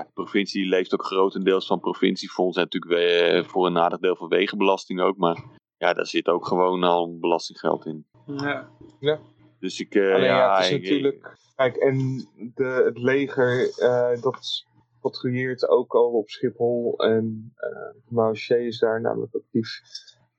de 0.00 0.10
provincie 0.14 0.66
leeft 0.68 0.92
ook 0.94 1.04
grotendeels 1.04 1.66
van 1.66 1.80
provinciefonds. 1.80 2.56
En 2.56 2.62
natuurlijk 2.70 2.92
eh, 3.00 3.44
voor 3.44 3.66
een 3.66 3.78
aardig 3.78 3.98
deel 3.98 4.16
van 4.16 4.28
wegenbelasting 4.28 5.00
ook. 5.00 5.16
Maar 5.16 5.44
ja, 5.76 5.92
daar 5.92 6.06
zit 6.06 6.28
ook 6.28 6.46
gewoon 6.46 6.82
al 6.84 7.18
belastinggeld 7.18 7.86
in. 7.86 8.06
ja. 9.00 9.20
Dus 9.58 9.80
ik, 9.80 9.94
eh, 9.94 10.02
Alleen 10.14 10.22
ja, 10.24 10.36
ja, 10.36 10.56
het 10.56 10.64
is 10.64 10.70
ik- 10.70 10.82
natuurlijk. 10.82 11.36
Kijk, 11.56 11.76
en 11.76 11.96
de, 12.54 12.82
het 12.84 12.98
leger 12.98 13.78
eh, 13.78 14.22
dat 14.22 14.66
patrouilleert 15.00 15.68
ook 15.68 15.94
al 15.94 16.10
op 16.10 16.28
Schiphol. 16.28 16.98
En 16.98 17.52
eh 17.56 18.00
Marché 18.08 18.56
is 18.56 18.78
daar 18.78 19.00
namelijk 19.00 19.34
actief. 19.34 19.80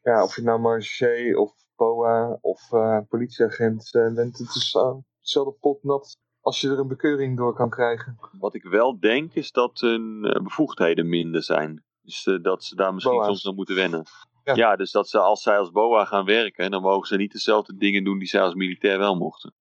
Ja, 0.01 0.23
of 0.23 0.35
je 0.35 0.41
nou 0.41 0.59
Marché 0.59 1.35
of 1.35 1.51
POA 1.75 2.37
of 2.41 2.71
eh, 2.71 2.99
politieagent 3.09 3.89
bent, 3.91 4.37
het 4.37 4.55
is 4.55 4.73
uh, 4.77 4.93
hetzelfde 5.19 5.55
pot 5.59 5.83
nat 5.83 6.17
als 6.43 6.61
je 6.61 6.69
er 6.69 6.79
een 6.79 6.87
bekeuring 6.87 7.37
door 7.37 7.53
kan 7.53 7.69
krijgen. 7.69 8.17
Wat 8.39 8.53
ik 8.53 8.63
wel 8.63 8.99
denk 8.99 9.33
is 9.33 9.51
dat 9.51 9.79
hun 9.79 10.25
eh, 10.25 10.41
bevoegdheden 10.41 11.09
minder 11.09 11.43
zijn. 11.43 11.83
Dus 12.01 12.25
eh, 12.25 12.41
dat 12.41 12.63
ze 12.63 12.75
daar 12.75 12.93
misschien 12.93 13.15
Boa's. 13.15 13.27
soms 13.27 13.43
nog 13.43 13.55
moeten 13.55 13.75
wennen. 13.75 14.03
Ja. 14.43 14.55
Ja. 14.55 14.75
dus 14.75 14.91
dat 14.91 15.09
ze 15.09 15.19
als 15.19 15.41
zij 15.41 15.57
als 15.57 15.71
BOA 15.71 16.05
gaan 16.05 16.25
werken, 16.25 16.71
dan 16.71 16.81
mogen 16.81 17.07
ze 17.07 17.15
niet 17.15 17.31
dezelfde 17.31 17.75
dingen 17.75 18.03
doen 18.03 18.19
die 18.19 18.27
zij 18.27 18.41
als 18.41 18.53
militair 18.53 18.97
wel 18.97 19.15
mochten. 19.15 19.53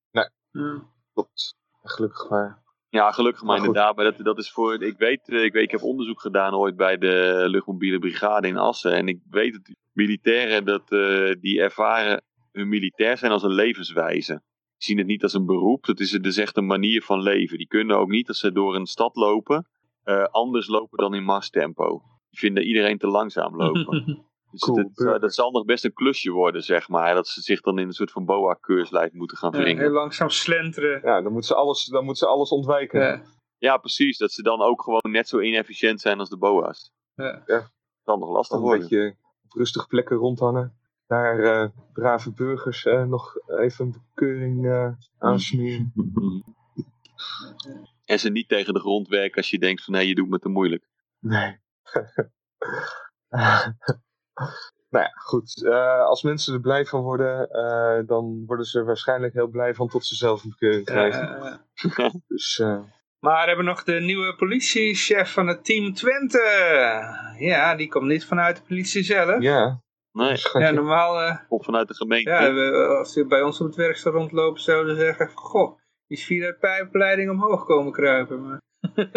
Hm. 0.51 0.79
Klopt. 1.13 1.57
Gelukkig 1.83 2.31
maar. 2.31 2.63
Ja, 2.89 3.13
gelukkig 3.13 3.43
maar, 3.43 3.57
inderdaad. 3.57 3.97
Maar 3.97 4.05
dat, 4.05 4.25
dat 4.25 4.39
is 4.39 4.51
voor, 4.51 4.83
ik 4.83 4.99
weet, 4.99 5.29
eh, 5.29 5.45
ik 5.45 5.53
weet, 5.53 5.63
ik 5.63 5.71
heb 5.71 5.83
onderzoek 5.83 6.21
gedaan 6.21 6.55
ooit 6.55 6.77
bij 6.77 6.99
de 6.99 7.45
luchtmobiele 7.47 7.99
brigade 7.99 8.49
in 8.49 8.57
Assen. 8.57 8.93
En 8.93 9.09
ik 9.09 9.21
weet 9.31 9.53
dat 9.53 9.77
militairen, 9.93 10.65
dat, 10.65 10.93
eh, 10.93 11.35
die 11.41 11.61
ervaren 11.61 12.23
hun 12.53 12.69
militair 12.69 13.19
zijn 13.19 13.33
als 13.33 13.43
een 13.43 13.55
levenswijze. 13.55 14.43
Die 14.83 14.91
zien 14.91 14.99
het 14.99 15.07
niet 15.13 15.23
als 15.23 15.33
een 15.35 15.47
beroep, 15.47 15.85
dat 15.85 16.01
is, 16.01 16.13
het 16.13 16.27
is 16.27 16.39
echt 16.39 16.57
een 16.57 16.67
manier 16.67 17.03
van 17.03 17.21
leven. 17.23 17.59
Die 17.59 17.67
kunnen 17.67 17.97
ook 17.99 18.09
niet, 18.09 18.29
als 18.29 18.39
ze 18.39 18.53
door 18.53 18.75
een 18.75 18.87
stad 18.87 19.17
lopen, 19.17 19.67
eh, 20.03 20.25
anders 20.25 20.67
lopen 20.69 20.99
dan 20.99 21.15
in 21.15 21.25
marstempo. 21.25 22.03
Die 22.31 22.39
vinden 22.39 22.65
iedereen 22.65 22.99
te 22.99 23.07
langzaam 23.07 23.57
lopen. 23.57 24.05
Dus 24.51 24.61
Cool, 24.61 24.91
dat, 24.95 25.21
dat 25.21 25.35
zal 25.35 25.51
nog 25.51 25.65
best 25.65 25.85
een 25.85 25.93
klusje 25.93 26.31
worden, 26.31 26.63
zeg 26.63 26.89
maar. 26.89 27.15
Dat 27.15 27.29
ze 27.29 27.41
zich 27.41 27.61
dan 27.61 27.79
in 27.79 27.87
een 27.87 27.93
soort 27.93 28.11
van 28.11 28.25
boa-keurslijf 28.25 29.13
moeten 29.13 29.37
gaan 29.37 29.51
Ja, 29.53 29.59
wringen. 29.59 29.83
heel 29.83 29.93
langzaam 29.93 30.29
slenteren. 30.29 31.01
Ja, 31.05 31.23
dan 31.23 31.33
moet 31.33 31.45
ze 31.47 31.55
alles, 31.55 31.85
dan 31.85 32.05
moet 32.05 32.19
ze 32.19 32.27
alles 32.27 32.51
ontwijken. 32.51 33.01
Ja. 33.01 33.23
Ja, 33.59 33.77
precies. 33.77 34.19
Dat 34.19 34.33
ze 34.33 34.43
dan 34.43 34.61
ook 34.63 34.83
gewoon 34.83 35.01
net 35.13 35.29
zo 35.29 35.39
inefficiënt 35.41 36.01
zijn 36.01 36.19
als 36.19 36.29
de 36.29 36.37
boa's. 36.39 36.93
Ja. 37.15 37.43
Ja. 37.47 37.71
Kan 38.05 38.19
nog 38.19 38.29
lastig 38.31 38.59
Dan 38.59 38.59
een 38.59 38.73
worden. 38.79 38.89
beetje 38.89 39.17
op 39.45 39.53
rustige 39.53 39.87
plekken 39.87 40.17
rondhangen. 40.17 40.77
Daar 41.13 41.39
eh, 41.39 41.69
brave 41.93 42.33
burgers 42.33 42.85
eh, 42.85 43.05
nog 43.05 43.37
even 43.47 43.85
een 43.85 44.03
bekeuring 44.15 44.67
eh 44.67 44.93
aansmeren. 45.19 45.93
En 48.05 48.19
ze 48.19 48.31
niet 48.31 48.49
tegen 48.49 48.75
de 48.75 48.81
grond 48.81 49.09
werken 49.09 49.37
als 49.37 49.51
je 49.51 49.59
denkt 49.59 49.85
van 49.85 49.95
hé, 49.95 50.01
je 50.01 50.15
doet 50.15 50.29
me 50.29 50.39
te 50.39 50.49
moeilijk. 50.49 50.85
Nee. 51.19 51.61
nou 54.91 55.05
ja, 55.05 55.13
goed. 55.15 55.65
Eh, 55.65 56.05
als 56.05 56.23
mensen 56.23 56.55
er 56.55 56.61
blij 56.61 56.85
van 56.85 57.03
worden, 57.03 57.51
eh, 57.51 58.07
dan 58.07 58.45
worden 58.47 58.67
ze 58.67 58.79
er 58.79 58.85
waarschijnlijk 58.85 59.35
heel 59.35 59.49
blij 59.49 59.75
van 59.75 59.89
tot 59.89 60.07
ze 60.07 60.15
zelf 60.15 60.45
een 60.45 60.51
bekeuring 60.51 60.85
krijgen. 60.85 61.61
Dus 62.29 62.59
eh, 62.59 62.81
maar 63.19 63.41
we 63.41 63.47
hebben 63.47 63.65
nog 63.65 63.85
de 63.85 64.01
nieuwe 64.01 64.35
politiechef 64.37 65.33
van 65.33 65.47
het 65.47 65.65
team 65.65 65.95
Twente. 65.95 66.39
Ja, 67.39 67.75
die 67.75 67.89
komt 67.89 68.07
niet 68.07 68.25
vanuit 68.25 68.57
de 68.57 68.63
politie 68.63 69.03
zelf. 69.03 69.43
ja, 69.43 69.82
Nee. 70.13 70.37
Ja, 70.53 70.71
normaal, 70.71 71.21
eh, 71.21 71.37
komt 71.49 71.65
vanuit 71.65 71.89
de 71.89 71.95
gemeente. 71.95 72.31
ja, 72.31 72.53
we, 72.53 72.97
als 72.99 73.15
die 73.15 73.27
bij 73.27 73.43
ons 73.43 73.61
op 73.61 73.67
het 73.67 73.77
werk 73.77 73.97
zou 73.97 74.15
rondlopen, 74.15 74.63
zouden 74.63 74.97
ze 74.97 75.01
zeggen, 75.01 75.31
goh, 75.35 75.79
die 76.07 76.19
is 76.19 76.25
via 76.25 76.47
de 76.47 76.57
pijpleiding 76.61 77.31
omhoog 77.31 77.65
komen 77.65 77.93
kruipen. 77.93 78.43
Maar... 78.43 78.61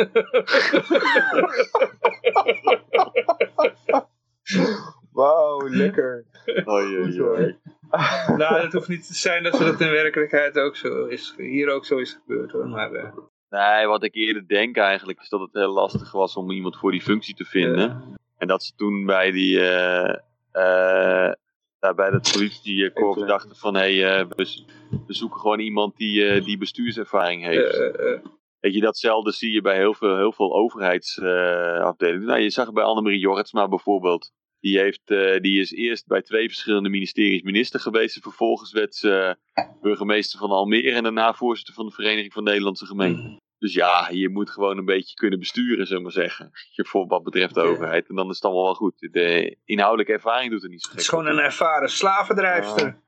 Wauw, 5.11 5.69
lekker. 5.69 6.25
Oei, 6.67 6.97
oei, 6.97 7.21
oei. 7.21 7.57
nou, 8.37 8.61
het 8.61 8.73
hoeft 8.73 8.87
niet 8.87 9.07
te 9.07 9.13
zijn 9.13 9.43
dat 9.43 9.51
dat 9.51 9.81
in 9.81 9.91
werkelijkheid 9.91 10.57
ook 10.57 10.75
zo 10.75 11.05
is, 11.05 11.33
hier 11.37 11.69
ook 11.69 11.85
zo 11.85 11.97
is 11.97 12.19
gebeurd 12.25 12.51
hoor. 12.51 12.67
Maar, 12.67 12.91
eh, 12.91 13.17
Nee, 13.49 13.87
wat 13.87 14.03
ik 14.03 14.15
eerder 14.15 14.47
denk 14.47 14.77
eigenlijk 14.77 15.19
is 15.21 15.29
dat 15.29 15.39
het 15.39 15.53
heel 15.53 15.73
lastig 15.73 16.11
was 16.11 16.35
om 16.35 16.51
iemand 16.51 16.77
voor 16.77 16.91
die 16.91 17.01
functie 17.01 17.35
te 17.35 17.45
vinden. 17.45 18.15
En 18.37 18.47
dat 18.47 18.63
ze 18.63 18.75
toen 18.75 19.05
bij 19.05 19.31
die... 19.31 19.69
eh 19.69 20.19
eh, 20.55 21.31
daar 21.79 21.95
bij 21.95 22.09
dat 22.09 22.31
politiekorps 22.31 23.15
Even- 23.17 23.27
dachten 23.27 23.55
van 23.55 23.75
hé, 23.75 23.97
hey, 23.99 24.19
eh, 24.19 24.25
we, 24.29 24.63
we 25.07 25.13
zoeken 25.13 25.39
gewoon 25.39 25.59
iemand 25.59 25.97
die, 25.97 26.27
eh, 26.27 26.45
die 26.45 26.57
bestuurservaring 26.57 27.43
heeft. 27.43 27.73
eh, 27.73 27.87
eh, 27.87 28.13
eh, 28.13 28.19
Weet 28.59 28.73
je, 28.73 28.79
datzelfde 28.81 29.31
zie 29.31 29.51
je 29.51 29.61
bij 29.61 29.75
heel 29.77 29.93
veel, 29.93 30.15
heel 30.17 30.31
veel 30.33 30.53
overheidsafdelingen. 30.55 32.25
nou, 32.27 32.39
je 32.39 32.49
zag 32.49 32.65
het 32.65 32.73
bij 32.73 32.83
Annemarie 32.83 33.19
Jorritsma 33.19 33.67
bijvoorbeeld. 33.67 34.31
Die, 34.59 34.79
heeft, 34.79 35.01
eh, 35.05 35.39
die 35.41 35.59
is 35.59 35.71
eerst 35.71 36.07
bij 36.07 36.21
twee 36.21 36.47
verschillende 36.47 36.89
ministeries 36.89 37.41
minister 37.41 37.79
geweest. 37.79 38.15
En 38.15 38.21
vervolgens 38.21 38.71
werd 38.71 38.95
ze 38.95 39.37
eh, 39.53 39.65
burgemeester 39.81 40.39
van 40.39 40.49
Almere. 40.49 40.91
En 40.91 41.03
daarna 41.03 41.33
voorzitter 41.33 41.73
van 41.73 41.85
de 41.85 41.91
Vereniging 41.91 42.33
van 42.33 42.43
Nederlandse 42.43 42.85
Gemeenten. 42.85 43.41
Dus 43.65 43.73
ja, 43.73 44.07
je 44.11 44.29
moet 44.29 44.49
gewoon 44.49 44.77
een 44.77 44.85
beetje 44.85 45.15
kunnen 45.15 45.39
besturen, 45.39 45.85
zullen 45.87 45.97
we 45.97 46.03
maar 46.03 46.23
zeggen. 46.23 46.51
Je- 46.71 46.85
Voor 46.85 47.07
wat 47.07 47.23
betreft 47.23 47.53
de 47.53 47.61
overheid. 47.61 48.09
En 48.09 48.15
dan 48.15 48.29
is 48.29 48.35
het 48.35 48.45
allemaal 48.45 48.63
wel 48.63 48.73
goed. 48.73 49.07
De 49.11 49.57
inhoudelijke 49.63 50.13
ervaring 50.13 50.51
doet 50.51 50.63
er 50.63 50.69
niet 50.69 50.81
zo 50.81 50.91
het 50.91 50.99
is 50.99 51.07
gewoon 51.07 51.25
een 51.27 51.37
ervaren 51.39 51.89
slavendrijfster. 51.89 53.01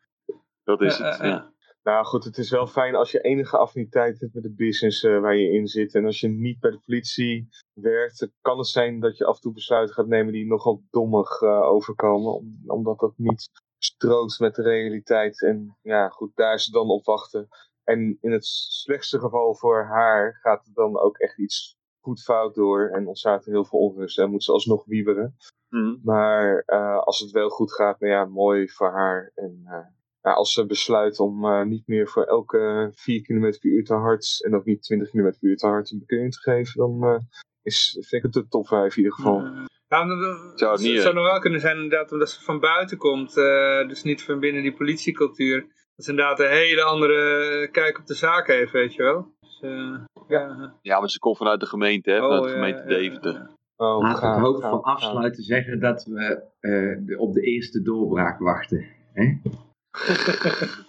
Dat 0.64 0.82
is 0.82 0.98
het, 0.98 1.18
ja. 1.28 1.54
Nou 1.84 2.06
goed, 2.06 2.24
het 2.24 2.38
is 2.38 2.50
wel 2.50 2.68
fijn 2.68 2.96
als 2.96 3.12
je 3.12 3.20
enige 3.22 3.58
affiniteit 3.58 4.20
hebt 4.20 4.34
met 4.34 4.44
de 4.44 4.54
business 4.54 5.04
eh, 5.04 5.20
waar 5.20 5.36
je 5.36 5.52
in 5.52 5.68
zit. 5.68 5.96
En 5.96 6.06
als 6.06 6.20
je 6.20 6.28
niet 6.28 6.60
bij 6.60 6.72
de 6.72 6.80
politie 6.86 7.48
werkt, 7.74 8.30
kan 8.42 8.58
het 8.58 8.68
zijn 8.68 9.00
dat 9.00 9.18
je 9.18 9.26
af 9.26 9.36
en 9.36 9.42
toe 9.42 9.54
besluiten 9.54 9.96
gaat 9.96 10.08
nemen 10.08 10.34
die 10.34 10.46
nogal 10.46 10.84
dommig 10.90 11.42
eh, 11.42 11.62
overkomen. 11.62 12.34
om- 12.34 12.62
omdat 12.66 13.00
dat 13.00 13.14
niet 13.18 13.50
strookt 13.78 14.40
met 14.40 14.56
de 14.56 14.62
realiteit. 14.62 15.42
En 15.44 15.78
ja, 15.82 16.10
goed, 16.10 16.32
daar 16.36 16.54
is 16.54 16.66
het 16.66 16.74
dan 16.74 16.90
op 16.90 17.06
wachten. 17.06 17.48
En 17.88 18.18
in 18.22 18.32
het 18.32 18.46
slechtste 18.46 19.20
geval 19.20 19.56
voor 19.56 19.84
haar 19.86 20.38
gaat 20.42 20.66
het 20.66 20.76
dan 20.76 21.00
ook 21.00 21.18
echt 21.18 21.38
iets 21.40 21.76
goed 22.00 22.22
fout 22.24 22.56
door. 22.56 22.90
En 22.90 23.08
ontstaat 23.08 23.46
er 23.46 23.52
heel 23.52 23.66
veel 23.66 23.80
onrust 23.80 24.20
en 24.20 24.30
moet 24.32 24.44
ze 24.44 24.52
alsnog 24.52 24.86
wieberen. 24.86 25.38
Mhm. 25.70 25.96
Maar 26.04 26.64
eh, 26.66 26.98
als 27.00 27.20
het 27.20 27.32
wel 27.32 27.50
goed 27.50 27.74
gaat, 27.74 28.00
nou 28.00 28.14
ja, 28.14 28.26
mooi 28.26 28.70
voor 28.70 28.92
haar. 28.92 29.32
En 29.36 29.62
eh, 29.66 29.86
ja, 30.22 30.32
als 30.34 30.54
ze 30.54 30.66
besluit 30.66 31.20
om 31.20 31.46
eh, 31.46 31.64
niet 31.66 31.88
meer 31.88 32.08
voor 32.08 32.24
elke 32.24 32.90
4 32.94 33.22
km 33.22 33.40
per 33.60 33.70
uur 33.70 33.84
te 33.84 33.94
hard 33.94 34.44
en 34.46 34.56
ook 34.56 34.66
niet 34.66 34.82
20 34.84 35.10
km 35.10 35.22
per 35.22 35.38
uur 35.50 35.58
te 35.58 35.68
hard 35.68 35.92
een 35.92 36.00
bekeuring 36.00 36.34
te 36.34 36.40
geven, 36.40 36.78
dan 36.80 37.04
eh, 37.04 37.20
is, 37.62 37.92
vind 38.00 38.12
ik 38.12 38.24
het 38.24 38.34
de 38.34 38.48
top 38.48 38.68
5 38.68 38.92
in 38.98 39.04
ieder 39.04 39.14
geval. 39.18 39.40
Ja, 39.88 40.06
dan- 40.06 40.20
dan- 40.22 40.52
Zou 40.56 40.72
het 40.72 40.82
niet, 40.82 41.02
zou 41.02 41.14
nog 41.14 41.26
wel 41.26 41.40
kunnen 41.40 41.60
zijn 41.60 41.76
inderdaad 41.76 42.12
omdat 42.12 42.30
ze 42.30 42.44
van 42.44 42.60
buiten 42.60 42.98
komt. 42.98 43.38
eh, 43.38 43.88
dus 43.88 44.04
niet 44.04 44.24
van 44.24 44.40
binnen 44.40 44.62
die 44.62 44.74
politiecultuur. 44.74 45.77
Dat 45.98 46.06
ze 46.06 46.12
inderdaad 46.12 46.40
een 46.40 46.50
hele 46.50 46.84
andere 46.84 47.68
kijk 47.72 48.00
op 48.00 48.06
de 48.06 48.14
zaak 48.14 48.48
heeft, 48.48 48.72
weet 48.72 48.94
je 48.94 49.04
wel. 49.04 49.32
Dus, 49.40 49.60
eh, 49.62 49.96
ja. 50.28 50.74
ja, 50.82 51.00
maar 51.00 51.10
ze 51.10 51.20
komt 51.20 51.38
vanuit 51.38 51.60
de 51.60 51.66
gemeente, 51.66 52.12
hè, 52.12 52.18
vanuit 52.20 52.40
Oh, 52.40 52.46
de 52.46 52.50
ja, 52.50 52.56
gemeente 52.56 52.82
ja, 52.82 52.90
ja, 52.90 52.98
Deventer. 53.02 53.34
ja. 53.34 53.50
Oh, 53.76 54.02
Laten 54.02 54.22
we 54.22 54.28
het 54.36 54.40
hoofd 54.46 54.62
van 54.62 54.82
afsluiten 54.82 55.44
zeggen 55.44 55.80
dat 55.80 56.04
we 56.04 56.44
eh, 56.60 57.06
de- 57.06 57.16
op 57.20 57.34
de 57.34 57.42
eerste 57.42 57.82
doorbraak 57.82 58.40
wachten. 58.40 58.86
Hè? 59.14 59.24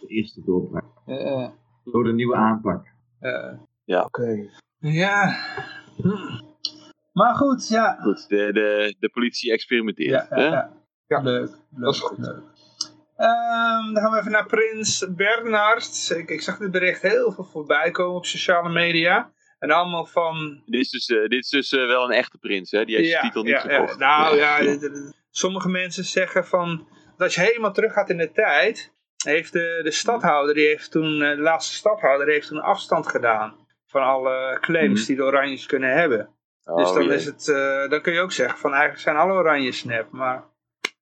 de 0.00 0.06
eerste 0.06 0.42
doorbraak. 0.44 0.84
Eh, 1.06 1.48
Door 1.84 2.04
de 2.04 2.12
nieuwe 2.12 2.34
aanpak. 2.36 2.86
eh, 3.20 3.52
Oké. 4.04 4.48
ja. 4.78 5.36
Hm. 5.96 6.46
Maar 7.12 7.34
goed, 7.34 7.68
ja. 7.68 7.96
Goed, 8.00 8.28
de, 8.28 8.52
de, 8.52 8.94
de 8.98 9.08
politie 9.10 9.52
experimenteert. 9.52 10.10
Ja, 10.10 10.26
hè? 10.36 10.44
ja, 10.44 10.50
ja. 10.52 10.72
Ja, 11.06 11.20
leuk, 11.20 11.40
leuk. 11.40 11.56
dat 11.70 11.94
is 11.94 12.00
goed. 12.00 12.18
leuk. 12.18 12.42
Ehm, 13.18 13.92
dan 13.92 14.02
gaan 14.02 14.12
we 14.12 14.18
even 14.18 14.30
naar 14.30 14.46
Prins 14.46 15.06
Bernhard. 15.08 16.10
Ik, 16.16 16.30
ik 16.30 16.40
zag 16.40 16.58
dit 16.58 16.70
bericht 16.70 17.02
heel 17.02 17.32
veel 17.32 17.44
voorbij 17.44 17.90
komen 17.90 18.16
op 18.16 18.26
sociale 18.26 18.68
media. 18.68 19.32
En 19.58 19.70
allemaal 19.70 20.06
van 20.06 20.62
Dit 20.66 20.80
is 20.80 20.90
dus, 20.90 21.06
eh, 21.08 21.28
dit 21.28 21.44
is 21.44 21.48
dus 21.48 21.72
eh, 21.72 21.86
wel 21.86 22.04
een 22.04 22.10
echte 22.10 22.38
prins, 22.38 22.70
hè? 22.70 22.84
Die 22.84 22.96
heeft 22.96 23.10
zijn 23.10 23.22
titel 23.22 23.42
niet 23.42 23.52
ja, 23.52 23.60
gekocht. 23.60 23.98
Ja, 23.98 24.22
nou 24.22 24.36
ja, 24.36 24.78
sommige 25.30 25.68
mensen 25.68 26.04
zeggen 26.04 26.46
van, 26.46 26.88
dat 27.16 27.20
als 27.26 27.34
je 27.34 27.40
helemaal 27.40 27.72
terug 27.72 27.92
gaat 27.92 28.10
in 28.10 28.16
de 28.16 28.32
tijd, 28.32 28.92
heeft 29.24 29.52
de, 29.52 29.80
de 29.82 29.90
stadhouder, 29.90 30.54
die 30.54 30.66
heeft 30.66 30.90
toen, 30.90 31.22
eh, 31.22 31.30
de 31.36 31.42
laatste 31.42 31.74
stadhouder, 31.74 32.28
heeft 32.28 32.48
toen 32.48 32.60
afstand 32.62 33.06
gedaan 33.06 33.66
van 33.86 34.02
alle 34.02 34.58
claims 34.60 34.98
Mhm. 34.98 35.06
die 35.06 35.16
de 35.16 35.22
Oranjes 35.22 35.66
kunnen 35.66 35.92
hebben. 35.92 36.28
Oh, 36.64 36.76
dus 36.76 36.92
dan, 36.92 37.04
jee. 37.04 37.14
is 37.14 37.24
het, 37.24 37.44
dan 37.90 38.00
kun 38.00 38.12
je 38.12 38.20
ook 38.20 38.32
zeggen 38.32 38.58
van, 38.58 38.70
eigenlijk 38.70 39.02
zijn 39.02 39.16
alle 39.16 39.32
Oranjes 39.32 39.78
snap, 39.78 40.10
maar 40.10 40.44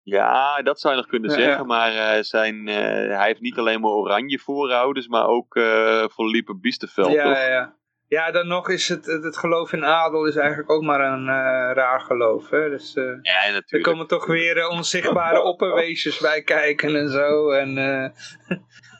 Ja, 0.03 0.61
dat 0.61 0.79
zou 0.79 0.93
je 0.93 0.99
nog 0.99 1.09
kunnen 1.09 1.29
Ja, 1.29 1.35
zeggen, 1.35 1.57
ja. 1.57 1.63
maar 1.63 1.95
eh, 1.95 2.23
zijn, 2.23 2.67
eh, 2.67 3.17
hij 3.17 3.25
heeft 3.25 3.41
niet 3.41 3.57
alleen 3.57 3.81
maar 3.81 3.91
oranje 3.91 4.39
voorouders, 4.39 5.07
maar 5.07 5.25
ook 5.27 5.55
eh 5.55 6.03
Van 6.07 6.27
Liepe 6.27 6.55
Biesterveld, 6.55 7.11
ja, 7.11 7.23
toch? 7.23 7.33
ja, 7.33 7.47
ja. 7.47 7.79
Ja, 8.07 8.31
dan 8.31 8.47
nog 8.47 8.69
is 8.69 8.87
het, 8.87 9.05
het, 9.05 9.37
geloof 9.37 9.73
in 9.73 9.85
adel 9.85 10.25
is 10.25 10.35
eigenlijk 10.35 10.71
ook 10.71 10.81
maar 10.81 10.99
een 10.99 11.27
eh, 11.27 11.73
raar 11.73 12.01
geloof. 12.01 12.49
Hè? 12.49 12.69
Dus 12.69 12.93
eh, 12.95 13.03
Ja, 13.21 13.45
er 13.45 13.53
natuurlijk. 13.53 13.83
komen 13.91 14.07
toch 14.07 14.25
weer 14.25 14.57
eh, 14.57 14.69
onzichtbare 14.69 15.41
opperwezens 15.51 16.19
bij 16.19 16.41
kijken 16.41 16.95
en 16.95 17.09
zo. 17.09 17.49
En 17.51 17.77
eh, 17.77 18.09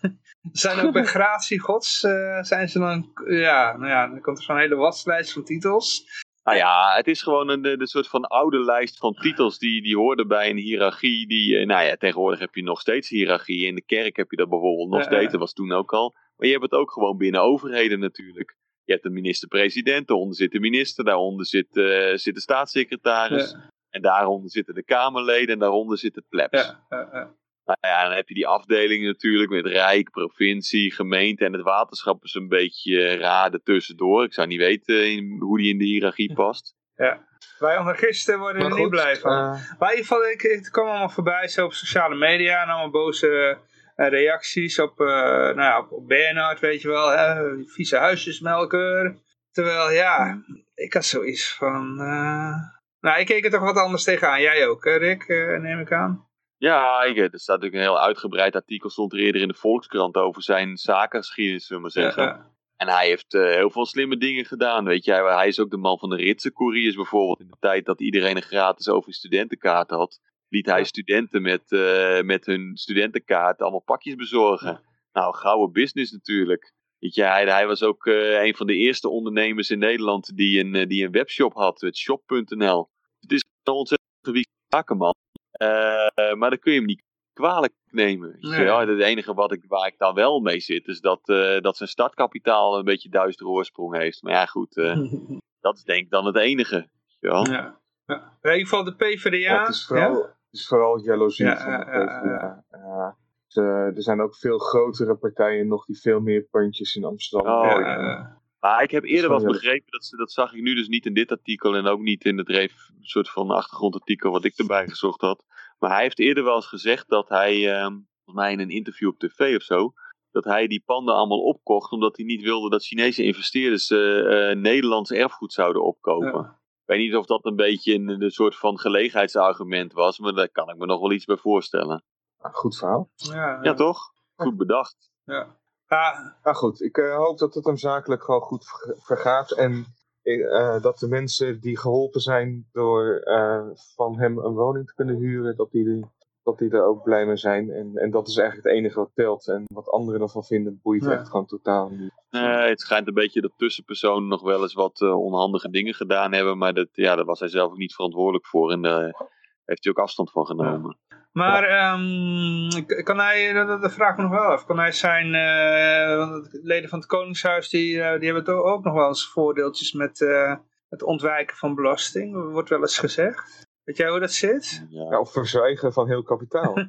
zijn 0.51 0.85
ook 0.85 0.93
bij 0.93 1.05
gratie 1.05 1.59
gods, 1.59 2.03
eh, 2.03 2.41
zijn 2.41 2.69
ze 2.69 2.79
dan, 2.79 3.11
ja, 3.25 3.77
nou 3.77 3.89
ja, 3.91 4.07
dan 4.07 4.21
komt 4.21 4.37
er 4.37 4.43
zo'n 4.43 4.57
hele 4.57 4.75
waslijst 4.75 5.33
van 5.33 5.43
titels. 5.43 6.03
Nou 6.43 6.57
ja, 6.57 6.95
het 6.95 7.07
is 7.07 7.21
gewoon 7.21 7.49
een, 7.49 7.61
de, 7.61 7.77
de 7.77 7.87
soort 7.87 8.07
van 8.07 8.25
oude 8.25 8.59
lijst 8.59 8.97
van 8.97 9.13
titels 9.13 9.57
die, 9.57 9.81
die 9.81 9.97
hoorden 9.97 10.27
bij 10.27 10.49
een 10.49 10.57
hiërarchie. 10.57 11.27
Die, 11.27 11.57
eh, 11.57 11.65
nou 11.65 11.85
ja, 11.85 11.95
tegenwoordig 11.95 12.39
heb 12.39 12.55
je 12.55 12.63
nog 12.63 12.79
steeds 12.79 13.09
hiërarchie. 13.09 13.65
In 13.65 13.75
de 13.75 13.83
kerk 13.85 14.15
heb 14.15 14.31
je 14.31 14.37
dat 14.37 14.49
bijvoorbeeld 14.49 14.89
nog 14.89 15.03
steeds, 15.03 15.31
dat 15.31 15.39
was 15.39 15.53
toen 15.53 15.71
ook 15.71 15.93
al. 15.93 16.15
Maar 16.35 16.47
je 16.47 16.51
hebt 16.51 16.71
het 16.71 16.79
ook 16.79 16.91
gewoon 16.91 17.17
binnen 17.17 17.41
overheden 17.41 17.99
natuurlijk. 17.99 18.55
Je 18.83 18.93
hebt 18.93 19.05
een 19.05 19.13
minister-president, 19.13 20.07
daaronder 20.07 20.35
zit 20.35 20.51
de 20.51 20.59
minister, 20.59 21.05
daaronder 21.05 21.45
zit, 21.45 21.77
eh, 21.77 22.15
zit 22.15 22.35
de 22.35 22.41
staatssecretaris. 22.41 23.51
Ja. 23.51 23.69
En 23.89 24.01
daaronder 24.01 24.49
zitten 24.49 24.73
de 24.73 24.83
Kamerleden 24.83 25.53
en 25.53 25.59
daaronder 25.59 25.97
zit 25.97 26.15
het 26.15 26.29
plebs. 26.29 26.61
Ja, 26.61 26.85
ja, 26.89 27.09
ja. 27.11 27.35
Nou 27.81 27.93
ja, 27.95 28.03
dan 28.07 28.15
heb 28.15 28.27
je 28.27 28.33
die 28.33 28.47
afdelingen 28.47 29.07
natuurlijk 29.07 29.51
met 29.51 29.65
Rijk, 29.65 30.09
provincie, 30.11 30.93
gemeente 30.93 31.45
en 31.45 31.53
het 31.53 31.61
waterschap 31.61 32.23
is 32.23 32.33
een 32.33 32.47
beetje 32.47 33.15
raden 33.17 33.63
tussendoor. 33.63 34.23
Ik 34.23 34.33
zou 34.33 34.47
niet 34.47 34.59
weten 34.59 35.11
in- 35.11 35.37
hoe 35.39 35.57
die 35.57 35.69
in 35.71 35.77
de 35.77 35.85
hiërarchie 35.85 36.33
past. 36.33 36.75
Ja. 36.95 37.29
Wij 37.59 37.77
anarchisten 37.77 38.39
worden 38.39 38.61
Maar 38.61 38.71
er 38.71 38.77
niet 38.77 38.89
blij 38.89 39.15
van. 39.17 39.31
eh, 39.31 39.37
Maar 39.79 39.91
in 39.91 39.97
ieder 39.97 40.05
geval, 40.11 40.29
ik, 40.29 40.41
het 40.41 40.69
kwam 40.69 40.87
allemaal 40.87 41.09
voorbij 41.09 41.47
zo 41.47 41.65
op 41.65 41.73
sociale 41.73 42.15
media 42.15 42.61
en 42.63 42.67
allemaal 42.69 42.89
boze 42.91 43.57
eh, 43.95 44.07
reacties 44.09 44.79
op, 44.79 44.99
eh 44.99 45.05
nou 45.07 45.55
ja, 45.61 45.79
op, 45.79 45.91
op 45.91 46.07
Bernhard, 46.07 46.59
weet 46.59 46.81
je 46.81 46.87
wel, 46.87 47.09
hè, 47.09 47.53
vieze 47.65 47.97
huisjesmelker. 47.97 49.15
Terwijl, 49.51 49.91
ja, 49.91 50.41
ik 50.75 50.93
had 50.93 51.05
zoiets 51.05 51.53
van, 51.55 51.99
eh, 51.99 52.53
nou, 52.99 53.19
ik 53.19 53.25
keek 53.25 53.43
er 53.45 53.51
toch 53.51 53.61
wat 53.63 53.77
anders 53.77 54.03
tegenaan. 54.03 54.41
Jij 54.41 54.67
ook, 54.67 54.83
hè, 54.85 54.95
Rick, 54.95 55.27
neem 55.61 55.79
ik 55.79 55.91
aan. 55.91 56.27
Ja, 56.61 57.03
ik, 57.03 57.17
er 57.17 57.39
staat 57.39 57.59
natuurlijk 57.59 57.73
een 57.73 57.89
heel 57.89 57.99
uitgebreid 57.99 58.55
artikel, 58.55 58.89
stond 58.89 59.13
er 59.13 59.19
eerder 59.19 59.41
in 59.41 59.47
de 59.47 59.53
Volkskrant 59.53 60.15
over 60.15 60.43
zijn 60.43 60.77
zakengeschiedenis, 60.77 61.65
zullen 61.65 61.83
we 61.83 61.89
maar 61.93 62.03
zeggen. 62.03 62.23
Ja, 62.23 62.51
En 62.75 62.87
hij 62.87 63.07
heeft 63.07 63.33
eh, 63.33 63.43
heel 63.43 63.69
veel 63.69 63.85
slimme 63.85 64.17
dingen 64.17 64.45
gedaan, 64.45 64.85
weet 64.85 65.05
je. 65.05 65.11
Hij, 65.11 65.35
hij 65.35 65.47
is 65.47 65.59
ook 65.59 65.69
de 65.69 65.77
man 65.77 65.99
van 65.99 66.09
de 66.09 66.15
ritse 66.15 66.53
couriers 66.53 66.95
bijvoorbeeld. 66.95 67.39
In 67.39 67.47
de 67.47 67.57
tijd 67.59 67.85
dat 67.85 68.01
iedereen 68.01 68.35
een 68.35 68.41
gratis 68.41 68.87
over 68.87 69.13
studentenkaart 69.13 69.89
had, 69.89 70.19
liet 70.51 70.65
hij 70.65 70.83
studenten 70.83 71.41
met, 71.41 71.71
eh, 71.71 72.21
met 72.21 72.45
hun 72.45 72.77
studentenkaart 72.77 73.61
allemaal 73.61 73.79
pakjes 73.79 74.15
bezorgen. 74.15 74.81
Nou, 75.13 75.35
gouden 75.35 75.71
business 75.71 76.11
natuurlijk. 76.11 76.73
Weet 76.99 77.15
je, 77.15 77.23
hij, 77.23 77.45
hij 77.45 77.67
was 77.67 77.83
ook 77.83 78.05
eh, 78.05 78.43
een 78.43 78.55
van 78.55 78.67
de 78.67 78.75
eerste 78.75 79.09
ondernemers 79.09 79.69
in 79.69 79.79
Nederland 79.79 80.37
die 80.37 80.59
een, 80.59 80.75
eh, 80.75 80.87
die 80.87 81.05
een 81.05 81.11
webshop 81.11 81.53
had, 81.53 81.81
het 81.81 81.97
shop.nl. 81.97 82.89
Het 83.19 83.31
is 83.31 83.43
een 83.63 83.73
ontzettend 83.73 84.19
gewiekte 84.21 84.51
zakenman. 84.67 85.13
Eh, 85.51 86.33
maar 86.33 86.49
dan 86.49 86.59
kun 86.59 86.71
je 86.71 86.77
hem 86.77 86.87
niet 86.87 87.03
kwalijk 87.33 87.73
nemen. 87.89 88.35
Nee. 88.39 88.65
wel. 88.65 88.79
Het 88.79 88.99
enige 88.99 89.33
wat 89.33 89.51
ik, 89.51 89.63
waar 89.67 89.87
ik 89.87 89.97
dan 89.97 90.13
wel 90.13 90.39
mee 90.39 90.59
zit, 90.59 90.87
is 90.87 90.99
dat, 91.01 91.19
eh, 91.29 91.59
dat 91.59 91.77
zijn 91.77 91.89
startkapitaal 91.89 92.77
een 92.77 92.83
beetje 92.85 93.09
duistere 93.09 93.49
oorsprong 93.49 93.95
heeft. 93.97 94.21
Maar 94.21 94.33
ja, 94.33 94.45
goed, 94.45 94.77
eh, 94.77 94.99
dat 95.61 95.75
is 95.77 95.83
denk 95.83 96.03
ik 96.03 96.09
dan 96.09 96.25
het 96.25 96.35
enige. 96.37 96.75
weet 96.75 97.17
je 97.19 97.27
wel. 97.27 97.45
ja. 97.45 97.79
ja. 98.05 98.37
In 98.41 98.49
ieder 98.51 98.67
geval 98.67 98.83
de 98.83 98.95
PvdA. 98.95 99.37
ja, 99.37 99.59
het, 99.59 99.69
is 99.69 99.85
vooral, 99.85 100.11
ja? 100.13 100.21
het 100.21 100.35
is 100.59 100.67
vooral 100.67 100.99
jaloezie 101.03 101.45
Ja, 101.45 101.57
van 101.57 101.71
de 101.71 101.85
ja, 101.91 101.99
ja, 101.99 102.19
PvdA. 102.19 102.63
Ja, 102.69 103.17
ze- 103.47 103.91
er 103.95 104.03
zijn 104.03 104.21
ook 104.21 104.35
veel 104.35 104.57
grotere 104.57 105.15
partijen 105.15 105.67
nog 105.67 105.85
die 105.85 105.99
veel 105.99 106.19
meer 106.19 106.41
puntjes 106.51 106.95
in 106.95 107.03
Amsterdam 107.05 107.53
Oh, 107.53 107.67
hebben. 107.75 108.40
Maar 108.61 108.83
ik 108.83 108.91
heb 108.91 109.03
eerder 109.03 109.29
wel 109.29 109.39
begrepen, 109.53 109.91
dat, 109.91 110.05
ze- 110.05 110.15
dat 110.17 110.31
zag 110.31 110.53
ik 110.53 110.61
nu 110.61 110.75
dus 110.75 110.87
niet 110.87 111.05
in 111.05 111.13
dit 111.13 111.31
artikel 111.31 111.75
en 111.75 111.85
ook 111.85 111.99
niet 111.99 112.25
in 112.25 112.37
het 112.37 112.49
reef, 112.49 112.89
soort 113.01 113.29
van 113.29 113.49
achtergrondartikel 113.51 114.31
wat 114.31 114.43
ik 114.43 114.57
erbij 114.57 114.87
gezocht 114.87 115.21
had. 115.21 115.45
Maar 115.79 115.89
hij 115.91 116.01
heeft 116.01 116.19
eerder 116.19 116.43
wel 116.43 116.55
eens 116.55 116.67
gezegd 116.67 117.09
dat 117.09 117.29
hij, 117.29 117.73
ehm, 117.75 117.91
volgens 117.91 118.35
mij 118.45 118.51
in 118.51 118.59
een 118.59 118.69
interview 118.69 119.07
op 119.07 119.19
tv 119.19 119.55
of 119.55 119.61
zo, 119.63 119.93
dat 120.31 120.43
hij 120.43 120.67
die 120.67 120.83
panden 120.85 121.15
allemaal 121.15 121.41
opkocht 121.43 121.91
omdat 121.91 122.17
hij 122.17 122.25
niet 122.25 122.41
wilde 122.41 122.69
dat 122.69 122.85
Chinese 122.85 123.23
investeerders 123.23 123.89
eh, 123.89 124.49
eh, 124.51 124.57
Nederlands 124.57 125.11
erfgoed 125.11 125.53
zouden 125.53 125.83
opkopen. 125.83 126.31
Ja. 126.33 126.59
Ik 126.81 126.97
weet 126.97 126.99
niet 126.99 127.15
of 127.15 127.25
dat 127.25 127.45
een 127.45 127.55
beetje 127.55 127.93
een, 127.93 128.09
een 128.21 128.31
soort 128.31 128.55
van 128.55 128.79
gelegenheidsargument 128.79 129.93
was, 129.93 130.19
maar 130.19 130.33
daar 130.33 130.49
kan 130.49 130.69
ik 130.69 130.77
me 130.77 130.85
nog 130.85 130.99
wel 130.99 131.11
iets 131.11 131.25
bij 131.25 131.37
voorstellen. 131.37 132.03
Ah, 132.37 132.53
goed 132.53 132.77
verhaal. 132.77 133.09
ja, 133.15 133.59
Ja, 133.63 133.73
toch? 133.73 134.11
Goed 134.35 134.57
bedacht. 134.57 135.11
ja. 135.23 135.59
Ja, 135.95 136.35
Nou 136.43 136.55
goed, 136.55 136.81
ik 136.81 136.97
eh, 136.97 137.15
hoop 137.15 137.37
dat 137.37 137.53
het 137.53 137.65
hem 137.65 137.77
zakelijk 137.77 138.23
gewoon 138.23 138.41
goed 138.41 138.65
ver- 138.67 138.95
vergaat. 138.99 139.51
En 139.51 139.85
eh, 140.21 140.81
dat 140.81 140.99
de 140.99 141.07
mensen 141.07 141.59
die 141.61 141.77
geholpen 141.77 142.21
zijn 142.21 142.67
door 142.71 143.15
eh, 143.23 143.65
van 143.95 144.19
hem 144.19 144.37
een 144.37 144.53
woning 144.53 144.87
te 144.87 144.95
kunnen 144.95 145.15
huren, 145.15 145.55
dat 145.55 145.71
die, 145.71 146.05
dat 146.43 146.57
die 146.57 146.69
er 146.71 146.85
ook 146.85 147.03
blij 147.03 147.25
mee 147.25 147.37
zijn. 147.37 147.69
En, 147.71 147.91
en 147.97 148.11
dat 148.11 148.27
is 148.27 148.37
eigenlijk 148.37 148.67
het 148.67 148.77
enige 148.77 148.99
wat 148.99 149.11
telt. 149.13 149.47
En 149.47 149.63
wat 149.73 149.89
anderen 149.89 150.21
ervan 150.21 150.43
vinden, 150.43 150.79
boeit 150.83 151.03
Ja. 151.03 151.11
echt 151.11 151.29
gewoon 151.29 151.45
totaal 151.45 151.89
niet. 151.89 152.11
Nee, 152.29 152.69
het 152.69 152.81
schijnt 152.81 153.07
een 153.07 153.13
beetje 153.13 153.41
dat 153.41 153.51
tussenpersonen 153.57 154.27
nog 154.29 154.41
wel 154.41 154.61
eens 154.61 154.73
wat 154.73 155.01
eh, 155.01 155.19
onhandige 155.23 155.69
dingen 155.69 155.93
gedaan 155.93 156.31
hebben. 156.33 156.57
Maar 156.57 156.73
dat, 156.73 156.87
ja, 156.91 157.15
daar 157.15 157.25
was 157.25 157.39
hij 157.39 157.49
zelf 157.49 157.71
ook 157.71 157.77
niet 157.77 157.95
verantwoordelijk 157.95 158.45
voor. 158.47 158.71
En 158.71 158.81
daar 158.81 159.29
heeft 159.65 159.83
hij 159.83 159.93
ook 159.93 159.99
afstand 159.99 160.31
van 160.31 160.45
genomen. 160.45 160.97
Maar 161.31 161.63
ehm, 161.63 163.03
kan 163.03 163.19
hij, 163.19 163.53
dat, 163.53 163.81
dat 163.81 163.93
vraag 163.93 164.11
ik 164.11 164.17
me 164.17 164.23
nog 164.23 164.31
wel 164.31 164.51
af, 164.51 164.65
kan 164.65 164.79
hij 164.79 164.91
zijn, 164.91 165.25
eh, 165.25 166.41
de 166.51 166.59
leden 166.63 166.89
van 166.89 166.99
het 166.99 167.07
Koningshuis, 167.07 167.69
die, 167.69 168.01
eh, 168.01 168.19
die 168.19 168.25
hebben 168.25 168.43
toch 168.43 168.63
ook 168.63 168.83
nog 168.83 168.93
wel 168.93 169.07
eens 169.07 169.27
voordeeltjes 169.27 169.91
met 169.91 170.21
eh, 170.21 170.55
het 170.89 171.03
ontwijken 171.03 171.57
van 171.57 171.75
belasting, 171.75 172.51
wordt 172.51 172.69
wel 172.69 172.81
eens 172.81 172.99
gezegd. 172.99 173.69
Weet 173.83 173.97
jij 173.97 174.09
hoe 174.09 174.19
dat 174.19 174.31
zit? 174.31 174.85
Ja. 174.89 175.09
Ja, 175.09 175.19
of 175.19 175.31
verzwijgen 175.31 175.93
van 175.93 176.07
heel 176.07 176.23
kapitaal. 176.23 176.73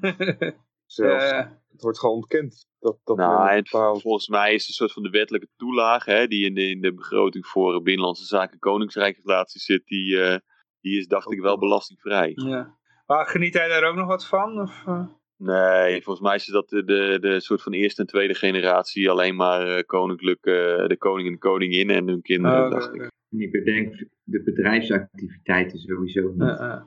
Zelfs. 0.86 1.30
Eh, 1.30 1.46
het 1.70 1.82
wordt 1.82 1.98
gewoon 1.98 2.14
ontkend. 2.14 2.68
Dat, 2.78 2.98
dat 3.04 3.16
Nou, 3.16 3.50
en 3.50 3.66
volgens 4.00 4.28
mij 4.28 4.54
is 4.54 4.60
het 4.60 4.68
een 4.68 4.74
soort 4.74 4.92
van 4.92 5.02
de 5.02 5.10
wettelijke 5.10 5.48
toelage 5.56 6.10
hè, 6.10 6.26
die 6.26 6.46
in 6.46 6.54
de, 6.54 6.68
in 6.68 6.80
de 6.80 6.94
begroting 6.94 7.46
voor 7.46 7.82
Binnenlandse 7.82 8.24
Zaken 8.24 8.58
Koningsrijksrelaties 8.58 9.64
zit. 9.64 9.84
Die, 9.84 10.20
eh, 10.22 10.38
die 10.80 10.98
is, 10.98 11.06
dacht 11.06 11.32
ik, 11.32 11.40
wel 11.40 11.58
belastingvrij. 11.58 12.32
ja. 12.34 12.80
Maar 13.12 13.26
geniet 13.26 13.54
hij 13.54 13.68
daar 13.68 13.84
ook 13.84 13.96
nog 13.96 14.06
wat 14.06 14.26
van? 14.26 14.60
Of, 14.60 14.82
eh? 14.86 15.04
Nee, 15.36 16.02
volgens 16.02 16.26
mij 16.26 16.34
is 16.36 16.46
dat 16.46 16.68
de, 16.68 16.84
de, 16.84 17.18
de 17.20 17.40
soort 17.40 17.62
van 17.62 17.72
eerste 17.72 18.00
en 18.00 18.06
tweede 18.06 18.34
generatie 18.34 19.10
alleen 19.10 19.36
maar 19.36 19.66
eh, 19.76 19.82
koninklijk, 19.86 20.44
eh, 20.44 20.86
de 20.86 20.96
koning 20.98 21.26
en 21.26 21.32
de 21.32 21.38
koningin 21.38 21.90
en 21.90 22.08
hun 22.08 22.22
kinderen, 22.22 22.64
Oh, 22.64 22.70
dacht 22.70 22.94
ik. 22.94 23.00
En 23.30 23.40
ik 23.40 23.50
bedenk 23.52 24.04
de 24.22 24.42
bedrijfsactiviteiten 24.42 25.78
sowieso 25.78 26.30
niet. 26.32 26.40
Eh, 26.40 26.60
eh. 26.72 26.82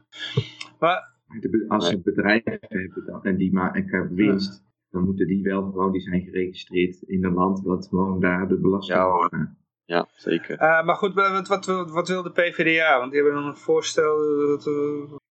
Maar, 0.79 1.13
De 1.39 1.65
als 1.67 1.87
ze 1.87 1.93
een 1.95 2.01
bedrijf 2.03 2.41
hebben 2.43 3.03
dan, 3.05 3.23
en 3.23 3.37
die 3.37 3.53
maken 3.53 4.13
winst, 4.15 4.63
dan 4.89 5.03
moeten 5.03 5.27
die 5.27 5.43
wel 5.43 5.61
gewoon, 5.63 5.91
die 5.91 6.01
zijn 6.01 6.21
geregistreerd 6.21 7.01
in 7.01 7.23
een 7.25 7.33
land 7.33 7.61
wat 7.63 7.87
gewoon 7.87 8.19
daar 8.19 8.47
de 8.47 8.59
belasting 8.59 8.97
Ja, 8.99 9.27
gaat. 9.29 9.49
Ja, 9.85 10.07
zeker. 10.15 10.57
eh, 10.57 10.85
maar 10.85 10.95
goed, 10.95 11.13
wat, 11.13 11.47
wat, 11.47 11.65
wil- 11.65 11.87
wat 11.89 12.07
wil 12.07 12.23
de 12.23 12.31
PvdA? 12.31 12.99
Want 12.99 13.11
die 13.11 13.21
hebben 13.21 13.39
dan 13.41 13.49
een 13.49 13.55
voorstel... 13.57 14.17
dat, 14.47 14.65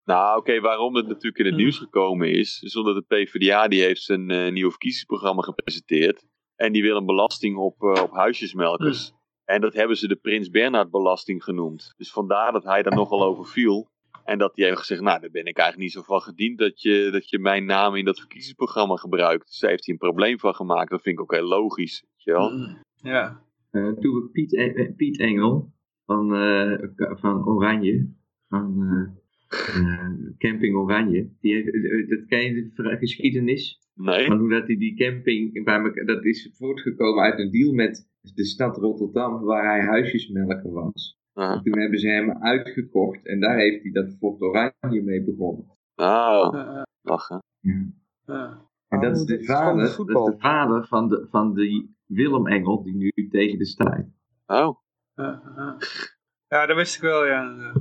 Nou, 0.04 0.38
oké, 0.38 0.60
waarom 0.60 0.96
het 0.96 1.08
natuurlijk 1.08 1.38
in 1.38 1.46
het 1.46 1.54
Hmm. 1.54 1.64
nieuws 1.64 1.78
gekomen 1.78 2.32
is, 2.32 2.62
is 2.62 2.76
omdat 2.76 2.96
de 2.96 3.16
PvdA 3.16 3.68
die 3.68 3.82
heeft 3.82 4.02
zijn 4.02 4.30
eh, 4.32 4.52
nieuwe 4.52 4.70
verkiezingsprogramma 4.70 5.42
gepresenteerd. 5.42 6.26
En 6.56 6.72
die 6.74 6.82
wil 6.82 6.98
een 6.98 7.06
belasting 7.06 7.58
op, 7.58 7.82
eh, 7.84 8.04
op 8.04 8.12
huisjesmelkers. 8.12 9.12
En 9.46 9.62
dat 9.62 9.74
hebben 9.74 9.98
ze 9.98 10.08
de 10.08 10.16
Prins 10.16 10.50
Bernhard 10.50 10.92
belasting 10.92 11.44
genoemd. 11.44 11.94
Dus 11.98 12.12
vandaar 12.12 12.52
dat 12.52 12.64
hij 12.64 12.84
daar 12.84 12.96
nogal 12.96 13.24
over 13.24 13.46
viel. 13.46 13.90
En 14.26 14.38
dat 14.38 14.56
hij 14.56 14.66
heeft 14.66 14.78
gezegd, 14.80 15.02
nou, 15.02 15.20
daar 15.20 15.30
ben 15.32 15.46
ik 15.46 15.58
eigenlijk 15.58 15.78
niet 15.78 15.92
zo 15.92 16.14
van 16.14 16.22
gediend 16.22 16.58
dat 16.58 16.82
je, 16.82 17.10
dat 17.12 17.30
je 17.30 17.40
mijn 17.40 17.66
naam 17.66 17.96
in 17.96 18.06
dat 18.06 18.20
verkiezingsprogramma 18.20 18.96
gebruikt. 18.96 19.46
Dus 19.48 19.60
daar 19.60 19.70
heeft 19.70 19.86
hij 19.86 19.94
een 19.94 20.00
probleem 20.08 20.40
van 20.40 20.56
gemaakt. 20.56 20.90
Dat 20.90 21.02
vind 21.02 21.16
ik 21.16 21.22
ook 21.22 21.34
heel 21.34 21.48
logisch. 21.48 22.02
Weet 22.02 22.24
je 22.24 22.32
wel? 22.32 22.78
ja. 22.96 23.44
Eh, 23.72 23.84
toen 23.84 24.14
we 24.16 24.30
Piet, 24.32 24.54
E- 24.54 24.94
Piet 24.96 25.20
Engel 25.20 25.74
van, 26.06 26.36
eh, 26.36 26.88
van 26.96 27.46
Oranje, 27.48 28.14
van 28.48 28.76
Camping 30.38 30.76
Oranje, 30.76 31.30
die 31.42 31.54
heeft, 31.54 31.74
eh, 31.74 32.10
dat 32.10 32.26
ken 32.26 32.42
je 32.44 32.72
de 32.76 32.98
geschiedenis? 32.98 33.80
Nee? 33.94 34.26
Van 34.26 34.40
hoe 34.40 34.50
dat 34.50 34.68
hij 34.68 34.78
die 34.78 34.96
camping, 34.96 35.64
bij 35.64 36.04
dat 36.06 36.26
is 36.26 36.50
voortgekomen 36.58 37.24
uit 37.24 37.40
een 37.40 37.52
deal 37.52 37.74
met 37.74 38.10
de 38.36 38.46
stad 38.46 38.78
Rotterdam, 38.78 39.42
waar 39.42 39.66
hij 39.66 39.82
huisjesmelker 39.88 40.72
was. 40.72 41.20
Ah. 41.34 41.62
Toen 41.62 41.80
hebben 41.80 42.00
ze 42.00 42.08
hem 42.08 42.32
uitgekocht 42.44 43.26
en 43.28 43.40
daar 43.40 43.58
heeft 43.58 43.82
hij 43.84 43.92
dat 43.92 44.16
Fort 44.20 44.42
Oranje 44.42 45.02
mee 45.04 45.24
begonnen. 45.24 45.66
Nou, 45.96 46.58
Eh, 46.58 46.62
eh, 46.78 46.82
lachen. 47.02 47.44
Ja. 47.60 47.86
eh. 48.26 48.54
En 48.88 49.00
dat 49.00 49.12
Oh, 49.16 49.18
is 49.18 49.26
de 49.26 49.34
dat 49.34 49.40
is 49.42 49.48
gewoon 49.48 49.78
vader, 49.78 50.06
dat 50.06 50.28
is 50.28 50.34
de 50.34 50.40
vader 50.40 50.88
van, 50.88 51.10
de, 51.10 51.28
van 51.30 51.54
die 51.54 51.96
Willem 52.06 52.48
Engel, 52.48 52.84
die 52.84 52.96
nu 52.96 53.28
tegen 53.30 53.58
de 53.58 53.66
strijd. 53.66 54.08
Oh, 54.46 54.78
Eh, 55.14 55.28
eh. 55.58 55.74
Ja, 56.48 56.66
dat 56.66 56.76
wist 56.76 56.96
ik 56.96 57.02
wel, 57.02 57.26
ja. 57.26 57.74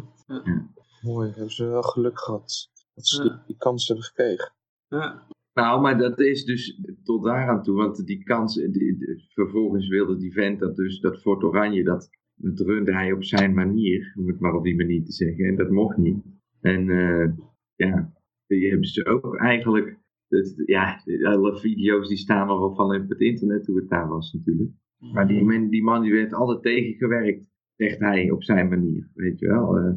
Mooi, 1.02 1.28
hebben 1.30 1.50
ze 1.50 1.66
wel 1.66 1.82
geluk 1.82 2.18
gehad. 2.18 2.70
Dat 2.94 3.06
ze 3.06 3.22
Ja. 3.22 3.28
die, 3.28 3.38
die 3.46 3.56
kans 3.56 3.86
hebben 3.88 4.04
gekregen. 4.04 4.52
Ja. 4.88 5.26
Nou, 5.54 5.80
maar 5.80 5.98
dat 5.98 6.20
is 6.20 6.44
dus 6.44 6.80
tot 7.02 7.24
daaraan 7.24 7.62
toe, 7.62 7.76
want 7.76 8.06
die 8.06 8.22
kans, 8.24 8.54
die, 8.54 8.70
die- 8.70 9.24
vervolgens 9.28 9.88
wilde 9.88 10.16
die 10.16 10.32
vent 10.32 10.58
dat 10.60 10.76
dus, 10.76 11.00
dat 11.00 11.20
Fort 11.20 11.42
Oranje, 11.44 11.84
dat, 11.84 12.10
dat 12.34 12.60
runde 12.60 12.92
hij 12.92 13.12
op 13.12 13.24
zijn 13.24 13.54
manier, 13.54 14.12
om 14.18 14.26
het 14.28 14.40
maar 14.40 14.54
op 14.54 14.64
die 14.64 14.76
manier 14.76 15.04
te 15.04 15.12
zeggen, 15.12 15.44
en 15.44 15.56
dat 15.56 15.70
mocht 15.70 15.96
niet. 15.96 16.24
En 16.60 16.90
eh, 16.90 17.32
ja, 17.74 18.12
die 18.46 18.68
hebben 18.68 18.88
ze 18.88 19.04
ook 19.06 19.36
eigenlijk, 19.36 19.98
het, 20.28 20.62
ja, 20.66 21.02
alle 21.22 21.58
video's 21.58 22.08
die 22.08 22.16
staan 22.16 22.46
nog 22.46 22.58
wel 22.58 22.74
van 22.74 22.94
op 23.02 23.08
het 23.08 23.20
internet 23.20 23.66
hoe 23.66 23.76
het 23.76 23.88
daar 23.88 24.08
was 24.08 24.32
natuurlijk. 24.32 24.70
Maar 25.12 25.28
die, 25.28 25.44
man- 25.44 25.68
die 25.68 25.82
man 25.82 26.02
die 26.02 26.12
werd 26.12 26.32
altijd 26.32 26.62
tegengewerkt, 26.62 27.44
zegt 27.76 27.98
hij 27.98 28.30
op 28.30 28.42
zijn 28.44 28.68
manier, 28.68 29.10
weet 29.14 29.38
je 29.38 29.46
wel. 29.46 29.76
eh. 29.78 29.92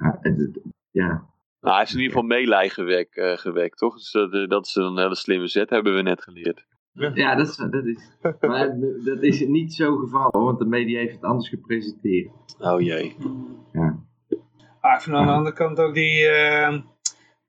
Ja, 0.00 0.18
het- 0.20 0.36
het- 0.36 0.60
ja, 0.90 1.06
nou, 1.06 1.26
hij 1.60 1.78
heeft 1.78 1.90
in 1.92 1.98
ieder 2.00 2.12
geval 2.12 2.28
meelij 2.28 2.68
gewekt, 2.68 3.16
eh, 3.16 3.36
gewekt 3.36 3.78
toch? 3.78 3.94
Dus 3.96 4.10
dat, 4.10 4.32
eh, 4.32 4.48
dat 4.48 4.66
is 4.66 4.74
een 4.74 4.98
hele 4.98 5.16
slimme 5.16 5.46
zet, 5.46 5.70
hebben 5.70 5.94
we 5.94 6.02
net 6.02 6.22
geleerd. 6.22 6.66
Ja, 7.14 7.34
dat 7.34 7.48
is, 7.48 7.56
dat 7.56 7.84
is. 7.84 8.16
Maar 8.40 8.74
dat 9.04 9.22
is 9.22 9.46
niet 9.46 9.74
zo 9.74 9.96
gevallen, 9.96 10.30
hoor, 10.32 10.44
want 10.44 10.58
de 10.58 10.64
media 10.66 10.98
heeft 10.98 11.14
het 11.14 11.22
anders 11.24 11.48
gepresenteerd. 11.48 12.30
Oh 12.58 12.80
jee. 12.80 13.16
Ja. 13.72 13.98
Ah, 14.80 14.94
ik 14.94 15.00
vind 15.00 15.16
aan 15.16 15.26
de 15.26 15.32
andere 15.32 15.54
kant 15.54 15.78
ook 15.80 15.94
die 15.94 16.26
eh, 16.26 16.78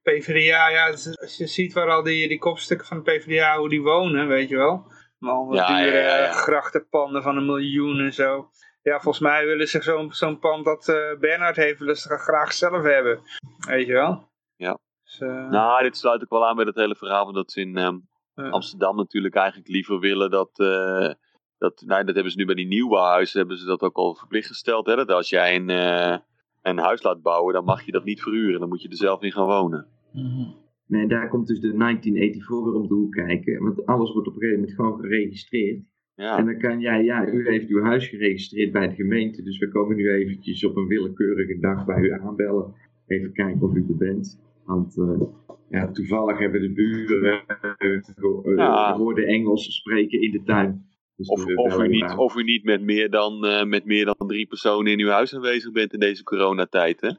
PvdA, 0.02 0.70
ja, 0.70 0.86
is- 0.88 1.20
als 1.20 1.38
je 1.38 1.48
ziet 1.48 1.74
waar 1.74 1.90
al 1.90 2.04
die, 2.04 2.28
die 2.28 2.38
kopstukken 2.40 2.88
van 2.88 2.98
de 2.98 3.04
PvdA, 3.12 3.58
hoe 3.58 3.70
die 3.70 3.82
wonen, 3.82 4.28
weet 4.28 4.50
je 4.50 4.56
wel. 4.58 4.92
Maar 5.20 5.32
allemaal 5.34 5.56
Ja, 5.56 5.68
dure 5.68 5.98
ja, 5.98 6.04
ja, 6.04 6.18
ja. 6.18 6.32
grachtenpanden 6.32 7.22
van 7.24 7.38
een 7.38 7.46
miljoen 7.46 8.00
en 8.00 8.14
zo. 8.14 8.50
Ja, 8.90 9.00
volgens 9.00 9.20
mij 9.20 9.46
willen 9.46 9.68
ze 9.68 9.82
zo'n 9.82 10.12
zo'n 10.12 10.40
pand 10.40 10.66
dat 10.66 10.88
eh 10.90 11.20
Bernard 11.20 11.56
heeft, 11.56 11.80
willen 11.80 11.96
ze 11.98 12.18
graag 12.18 12.54
zelf 12.54 12.84
hebben. 12.84 13.20
Weet 13.68 13.88
je 13.88 13.94
wel? 13.94 14.30
Ja. 14.56 14.80
Dus, 15.04 15.20
eh, 15.20 15.50
Nou, 15.50 15.84
dit 15.84 15.98
sluit 15.98 16.22
ook 16.24 16.30
wel 16.30 16.48
aan 16.48 16.56
bij 16.56 16.66
het 16.66 16.76
hele 16.76 16.96
verhaal 16.96 17.26
van 17.26 17.34
dat 17.34 17.52
ze 17.52 17.62
in 17.62 17.78
ehm. 17.78 17.98
Amsterdam 18.36 18.96
natuurlijk 18.96 19.36
eigenlijk 19.36 19.68
liever 19.70 20.00
willen 20.00 20.30
dat... 20.30 20.60
eh, 20.60 21.14
dat, 21.58 21.84
nou, 21.86 22.04
dat 22.04 22.16
hebben 22.16 22.32
ze 22.32 22.38
nu 22.38 22.46
bij 22.46 22.56
die 22.56 22.68
nieuwbouwhuizen 22.68 23.40
hebben 23.40 23.58
ze 23.58 23.66
dat 23.66 23.82
ook 23.82 23.96
al 23.96 24.16
verplicht 24.16 24.48
gesteld. 24.48 24.86
Hè? 24.86 24.96
Dat 24.96 25.12
als 25.12 25.30
jij 25.30 25.56
een, 25.56 25.70
eh, 25.70 26.18
een 26.62 26.78
huis 26.78 27.04
laat 27.04 27.22
bouwen, 27.22 27.54
dan 27.54 27.64
mag 27.66 27.86
je 27.86 27.92
dat 27.92 28.04
niet 28.04 28.22
verhuren. 28.22 28.60
Dan 28.60 28.70
moet 28.70 28.82
je 28.82 28.90
er 28.90 28.96
zelf 28.96 29.22
in 29.22 29.32
gaan 29.32 29.46
wonen. 29.46 29.88
Mhm. 30.12 30.50
Nee, 30.88 31.08
daar 31.08 31.30
komt 31.30 31.48
dus 31.48 31.60
de 31.60 31.74
1984 31.74 32.64
weer 32.64 32.74
om 32.82 32.88
de 32.88 32.94
hoek 32.94 33.12
kijken. 33.12 33.64
Want 33.64 33.86
alles 33.86 34.12
wordt 34.14 34.28
op 34.28 34.34
een 34.34 34.40
gegeven 34.40 34.60
moment 34.60 34.78
gewoon 34.78 35.00
geregistreerd. 35.00 35.84
Ja, 36.16 36.38
En 36.38 36.46
dan 36.46 36.58
kan 36.58 36.80
jij, 36.80 37.04
ja, 37.04 37.28
u 37.28 37.50
heeft 37.50 37.70
uw 37.70 37.84
huis 37.84 38.08
geregistreerd 38.08 38.72
bij 38.72 38.88
de 38.88 38.96
gemeente. 38.96 39.44
Dus 39.44 39.58
we 39.58 39.70
komen 39.70 39.96
nu 39.96 40.12
eventjes 40.12 40.66
op 40.66 40.76
een 40.76 40.88
willekeurige 40.88 41.60
dag 41.60 41.86
bij 41.86 42.00
u 42.02 42.12
aanbellen. 42.12 42.74
Even 43.08 43.34
kijken 43.34 43.62
of 43.62 43.76
u 43.76 43.86
er 43.90 43.98
bent. 43.98 44.42
Want 44.66 44.98
eh, 44.98 45.22
ja, 45.70 45.92
toevallig 45.92 46.40
hebben 46.40 46.62
de 46.62 46.72
buren 46.72 47.44
uh, 47.80 48.56
Ja. 48.56 48.98
hoorden 48.98 49.26
Engels 49.26 49.76
spreken 49.76 50.22
in 50.22 50.32
de 50.32 50.44
tuin. 50.44 50.86
Dus 51.16 51.28
of, 51.28 51.46
of, 51.46 51.80
u 51.80 51.88
niet, 51.88 52.14
of 52.18 52.36
u 52.36 52.44
niet 52.44 52.64
met 52.64 52.82
meer, 52.82 53.10
dan, 53.10 53.40
met 53.70 53.86
meer 53.86 54.06
dan 54.06 54.28
drie 54.28 54.48
personen 54.48 54.92
in 54.92 55.00
uw 55.00 55.10
huis 55.10 55.36
aanwezig 55.36 55.72
bent 55.72 55.94
in 55.94 56.00
deze 56.00 56.24
coronatijd. 56.24 57.02
Hè? 57.02 57.10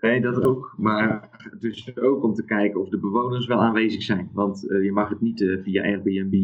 Nee, 0.00 0.20
dat 0.20 0.46
ook. 0.46 0.74
Maar 0.78 1.30
dus 1.58 1.96
ook 1.96 2.24
om 2.24 2.34
te 2.34 2.44
kijken 2.44 2.80
of 2.80 2.88
de 2.88 2.98
bewoners 2.98 3.46
wel 3.46 3.58
aanwezig 3.58 4.02
zijn. 4.02 4.30
Want 4.32 4.60
je 4.60 4.92
mag 4.92 5.08
het 5.08 5.20
niet 5.20 5.58
via 5.62 5.82
Airbnb 5.82 6.34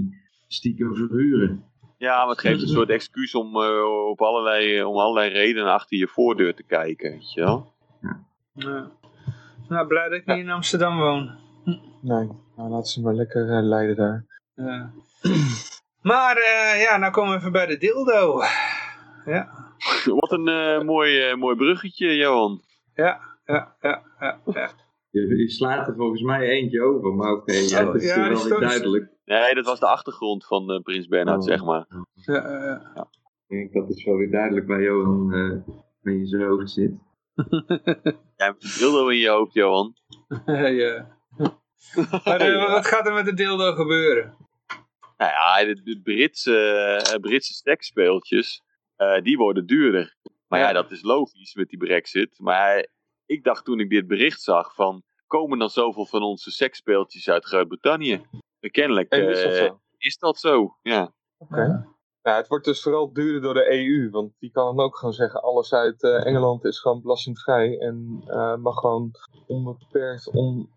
stiekem 0.46 0.94
verhuren. 0.94 1.64
Ja, 2.04 2.18
maar 2.18 2.28
het 2.28 2.40
geeft 2.40 2.62
een 2.62 2.68
soort 2.68 2.90
excuus 2.90 3.34
om, 3.34 3.62
eh, 3.62 4.08
op 4.10 4.20
allerlei, 4.22 4.82
om 4.82 4.96
allerlei 4.96 5.30
redenen 5.30 5.72
achter 5.72 5.98
je 5.98 6.08
voordeur 6.08 6.54
te 6.54 6.62
kijken. 6.62 7.10
Weet 7.10 7.32
je 7.32 7.40
wel? 7.40 7.72
Ja. 8.54 8.90
Nou, 9.68 9.86
blij 9.86 10.08
dat 10.08 10.18
ik 10.18 10.26
niet 10.26 10.36
in 10.36 10.50
Amsterdam 10.50 10.98
woon. 10.98 11.30
Nee, 12.00 12.28
nou 12.56 12.70
laten 12.70 12.86
ze 12.86 13.00
maar 13.00 13.14
lekker 13.14 13.56
eh, 13.56 13.62
leiden 13.62 13.96
daar. 13.96 14.24
Ja. 14.54 14.90
Maar 16.04 16.36
eh, 16.36 16.82
ja, 16.82 16.96
nou 16.96 17.12
komen 17.12 17.30
we 17.32 17.38
even 17.38 17.52
bij 17.52 17.66
de 17.66 17.76
dildo. 17.76 18.42
Ja, 19.24 19.48
Wat 20.20 20.32
een 20.32 20.48
eh, 20.48 20.80
mooi, 20.80 21.20
eh, 21.20 21.36
mooi 21.36 21.56
bruggetje, 21.56 22.16
Johan. 22.16 22.62
ja, 22.94 23.20
ja, 23.46 23.74
ja, 23.80 24.02
ja. 24.20 24.38
ja. 24.44 24.70
Je, 25.14 25.36
je 25.36 25.50
slaat 25.50 25.88
er 25.88 25.94
volgens 25.94 26.22
mij 26.22 26.48
eentje 26.48 26.82
over, 26.82 27.14
maar 27.14 27.32
oké, 27.32 27.52
ja, 27.52 27.80
Oh, 27.80 27.92
dat 27.92 28.02
is 28.02 28.14
ja, 28.14 28.28
wel 28.28 28.36
stond- 28.36 28.60
duidelijk. 28.60 29.10
Nee, 29.24 29.54
dat 29.54 29.64
was 29.64 29.80
de 29.80 29.86
achtergrond 29.86 30.46
van 30.46 30.70
eh, 30.70 30.80
Prins 30.82 31.06
Bernhard, 31.06 31.40
Oh. 31.40 31.46
zeg 31.46 31.64
maar. 31.64 31.86
ja, 32.14 32.34
ja. 32.94 33.08
Ik 33.48 33.56
denk 33.58 33.72
dat 33.72 33.96
is 33.96 34.04
wel 34.04 34.16
weer 34.16 34.30
duidelijk 34.30 34.66
bij 34.66 34.82
Johan 34.82 35.34
uh, 35.34 36.14
in 36.14 36.26
zijn 36.26 36.42
hoofd 36.42 36.70
zit. 36.70 36.92
Jij 38.36 38.46
hebt 38.46 38.64
een 38.64 38.70
dildo 38.78 39.08
in 39.08 39.18
je 39.18 39.28
hoofd, 39.28 39.52
Johan. 39.54 39.94
ja. 40.46 41.12
Maar 42.24 42.40
eh, 42.40 42.70
wat 42.72 42.86
gaat 42.86 43.06
er 43.06 43.14
met 43.14 43.24
de 43.24 43.34
dildo 43.34 43.72
gebeuren? 43.72 44.36
Nou 45.16 45.30
ja, 45.30 45.64
de, 45.64 45.82
de 45.82 46.00
Britse, 46.02 46.56
eh, 47.12 47.20
Britse 47.20 47.52
seksspeeltjes, 47.54 48.62
eh, 48.96 49.22
die 49.22 49.36
worden 49.36 49.66
duurder. 49.66 50.16
Maar 50.48 50.60
ja. 50.60 50.66
Ja. 50.66 50.72
dat 50.72 50.90
is 50.90 51.02
logisch 51.02 51.54
met 51.54 51.68
die 51.68 51.78
brexit. 51.78 52.38
Maar 52.38 52.86
ik 53.26 53.44
dacht 53.44 53.64
toen 53.64 53.80
ik 53.80 53.90
dit 53.90 54.06
bericht 54.06 54.40
zag 54.42 54.74
van... 54.74 55.02
komen 55.26 55.58
dan 55.58 55.70
zoveel 55.70 56.06
van 56.06 56.22
onze 56.22 56.50
seksspeeltjes 56.50 57.28
uit 57.28 57.44
Groot-Brittannië? 57.44 58.26
En 58.60 58.70
Kennelijk 58.70 59.10
En 59.10 59.28
is 59.28 59.42
dat 59.42 59.52
eh, 59.52 59.58
zo? 59.58 59.80
is 59.98 60.18
dat 60.18 60.38
zo, 60.38 60.78
ja. 60.82 61.12
Oké. 61.38 61.92
Ja, 62.22 62.36
het 62.36 62.48
wordt 62.48 62.64
dus 62.64 62.82
vooral 62.82 63.12
duurder 63.12 63.40
door 63.42 63.54
de 63.54 63.72
EU, 63.72 64.10
want 64.10 64.32
die 64.38 64.50
kan 64.50 64.76
dan 64.76 64.84
ook 64.84 64.96
gewoon 64.96 65.14
zeggen, 65.14 65.42
alles 65.42 65.72
uit 65.72 66.02
eh, 66.02 66.26
Engeland 66.26 66.64
is 66.64 66.80
gewoon 66.80 67.02
belastingvrij 67.02 67.78
en 67.78 68.22
eh, 68.26 68.56
mag 68.56 68.78
gewoon 68.78 69.10
onbeperkt, 69.46 70.30
on, 70.30 70.70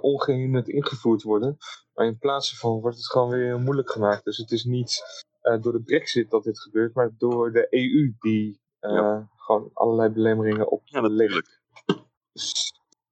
ongehinderd 0.00 0.68
ingevoerd 0.68 1.22
worden. 1.22 1.56
Maar 1.94 2.06
in 2.06 2.18
plaats 2.18 2.50
daarvan 2.50 2.80
wordt 2.80 2.96
het 2.96 3.06
gewoon 3.06 3.28
weer 3.28 3.44
heel 3.44 3.58
moeilijk 3.58 3.90
gemaakt. 3.90 4.24
Dus 4.24 4.36
het 4.36 4.50
is 4.50 4.64
niet 4.64 5.02
eh, 5.40 5.62
door 5.62 5.72
de 5.72 5.82
brexit 5.82 6.30
dat 6.30 6.44
dit 6.44 6.60
gebeurt, 6.60 6.94
maar 6.94 7.14
door 7.18 7.52
de 7.52 7.66
EU 7.70 8.14
die 8.18 8.60
eh, 8.80 8.92
Ja. 8.92 9.28
gewoon 9.36 9.70
allerlei 9.72 10.08
belemmeringen 10.08 10.70
op 10.70 10.82
Ja, 10.84 11.00
natuurlijk. 11.00 11.61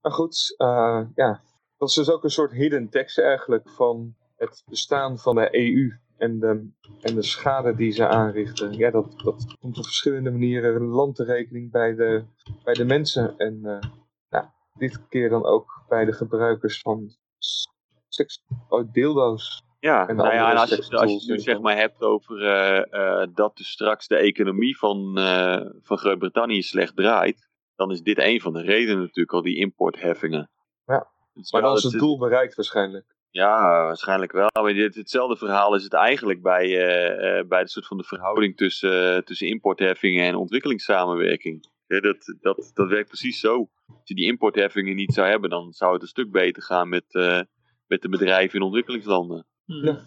Maar 0.01 0.12
goed, 0.12 0.55
eh, 0.56 1.02
ja. 1.14 1.40
Dat 1.78 1.88
is 1.88 1.94
dus 1.94 2.10
ook 2.10 2.24
een 2.24 2.30
soort 2.30 2.52
hidden 2.52 2.88
tekst 2.88 3.18
eigenlijk 3.18 3.70
van 3.70 4.14
het 4.36 4.62
bestaan 4.66 5.18
van 5.18 5.34
de 5.34 5.48
EU 5.56 5.98
en 6.16 6.38
de, 6.38 6.68
en 7.01 7.14
de 7.14 7.22
schade 7.22 7.74
die 7.74 7.92
ze 7.92 8.09
aanrichten. 8.09 8.72
Ja, 8.72 8.90
dat, 8.90 9.20
dat 9.24 9.56
komt 9.60 9.78
op 9.78 9.84
verschillende 9.84 10.30
manieren 10.30 10.82
land 10.82 11.16
te 11.16 11.24
rekening 11.24 11.70
bij 11.70 11.94
de, 11.94 12.24
bij 12.64 12.74
de 12.74 12.84
mensen. 12.84 13.36
En 13.36 13.60
eh, 13.64 13.90
ja, 14.28 14.55
dit 14.74 15.09
keer 15.09 15.28
dan 15.28 15.44
ook 15.44 15.84
bij 15.88 16.05
de 16.05 16.12
gebruikers 16.12 16.80
van 16.80 17.16
seks, 18.09 18.44
oh, 18.68 18.92
dildo's. 18.92 19.62
Ja, 19.78 20.09
En 20.09 20.16
nou 20.16 20.34
ja, 20.34 20.51
en 20.51 20.56
als 20.56 20.70
je, 20.70 20.97
als 20.97 21.10
je 21.10 21.16
het 21.18 21.28
nu 21.28 21.38
zeg 21.38 21.60
maar 21.60 21.76
hebt 21.76 22.02
over 22.02 22.44
eh, 22.44 23.26
dat 23.34 23.56
dus 23.56 23.70
straks 23.70 24.06
de 24.06 24.16
economie 24.16 24.78
van, 24.78 25.18
van 25.82 25.98
Groot-Brittannië 25.98 26.62
slecht 26.62 26.97
draait, 26.97 27.49
dan 27.81 27.90
is 27.90 28.02
dit 28.02 28.19
een 28.19 28.40
van 28.40 28.52
de 28.52 28.61
redenen 28.62 29.01
natuurlijk 29.01 29.32
al, 29.32 29.43
die 29.43 29.57
importheffingen. 29.57 30.51
Ja, 30.86 31.09
Het 31.35 31.44
is 31.44 31.52
Maar 31.52 31.62
dan 31.62 31.77
is 31.77 31.82
het 31.82 31.93
het- 31.93 32.01
doel 32.01 32.19
bereikt 32.19 32.55
waarschijnlijk. 32.55 33.19
Ja, 33.31 33.61
waarschijnlijk 33.85 34.32
wel. 34.32 34.48
Maar 34.62 34.73
dit, 34.73 34.94
hetzelfde 34.94 35.36
verhaal 35.36 35.74
is 35.74 35.82
het 35.85 35.93
eigenlijk 35.93 36.43
bij, 36.43 36.65
eh, 36.65 37.39
eh, 37.39 37.47
bij 37.48 37.62
de 37.62 37.69
soort 37.69 37.86
van 37.86 37.97
de 37.97 38.05
verhouding 38.05 38.57
tussen, 38.57 39.15
eh, 39.16 39.23
tussen 39.23 39.47
importheffingen 39.48 40.24
en 40.24 40.35
ontwikkelingssamenwerking. 40.35 41.69
Ja, 41.86 42.01
dat, 42.01 42.36
dat, 42.40 42.70
dat 42.74 42.89
werkt 42.89 43.09
precies 43.09 43.40
zo. 43.40 43.69
Als 43.86 44.01
je 44.05 44.15
die 44.15 44.27
importheffingen 44.27 44.97
niet 44.97 45.12
zou 45.15 45.28
hebben, 45.28 45.51
dan 45.51 45.73
zou 45.73 45.93
het 45.93 46.02
een 46.02 46.09
stuk 46.09 46.31
beter 46.31 46.62
gaan 46.62 46.89
met, 46.89 47.05
eh, 47.15 47.40
met 47.86 48.02
de 48.02 48.09
bedrijven 48.09 48.59
in 48.59 48.65
ontwikkelingslanden. 48.65 49.47
Ja. 49.65 49.98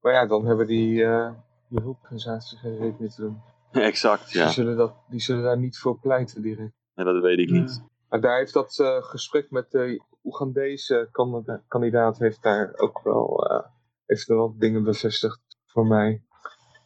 Maar 0.00 0.12
ja, 0.12 0.26
dan 0.26 0.46
hebben 0.46 0.66
die, 0.66 1.04
eh 1.04 1.30
die 1.68 1.80
hulporganisaties 1.82 2.58
geen 2.60 2.78
reet 2.78 2.98
meer 2.98 3.08
te 3.10 3.20
doen. 3.20 3.40
exact, 3.72 4.32
ja. 4.32 4.44
Die, 4.44 4.52
zullen 4.52 4.76
dat, 4.76 4.94
die 5.08 5.20
zullen 5.20 5.42
daar 5.42 5.58
niet 5.58 5.78
voor 5.78 5.98
pleiten 6.00 6.42
direct. 6.42 6.76
En 6.98 7.04
dat 7.04 7.22
weet 7.22 7.38
ik 7.38 7.50
niet. 7.50 7.82
Maar 8.08 8.20
daar 8.20 8.38
heeft 8.38 8.52
dat 8.52 8.78
eh, 8.78 9.02
gesprek 9.02 9.50
met 9.50 9.70
de 9.70 10.02
Oegandese 10.24 11.08
kandida- 11.12 11.62
kandidaat 11.68 12.18
heeft 12.18 12.42
daar 12.42 12.72
ook 12.76 13.00
wel, 13.02 13.46
eh, 13.46 13.66
heeft 14.06 14.28
er 14.28 14.36
wel 14.36 14.58
dingen 14.58 14.82
bevestigd 14.84 15.40
voor 15.66 15.86
mij. 15.86 16.22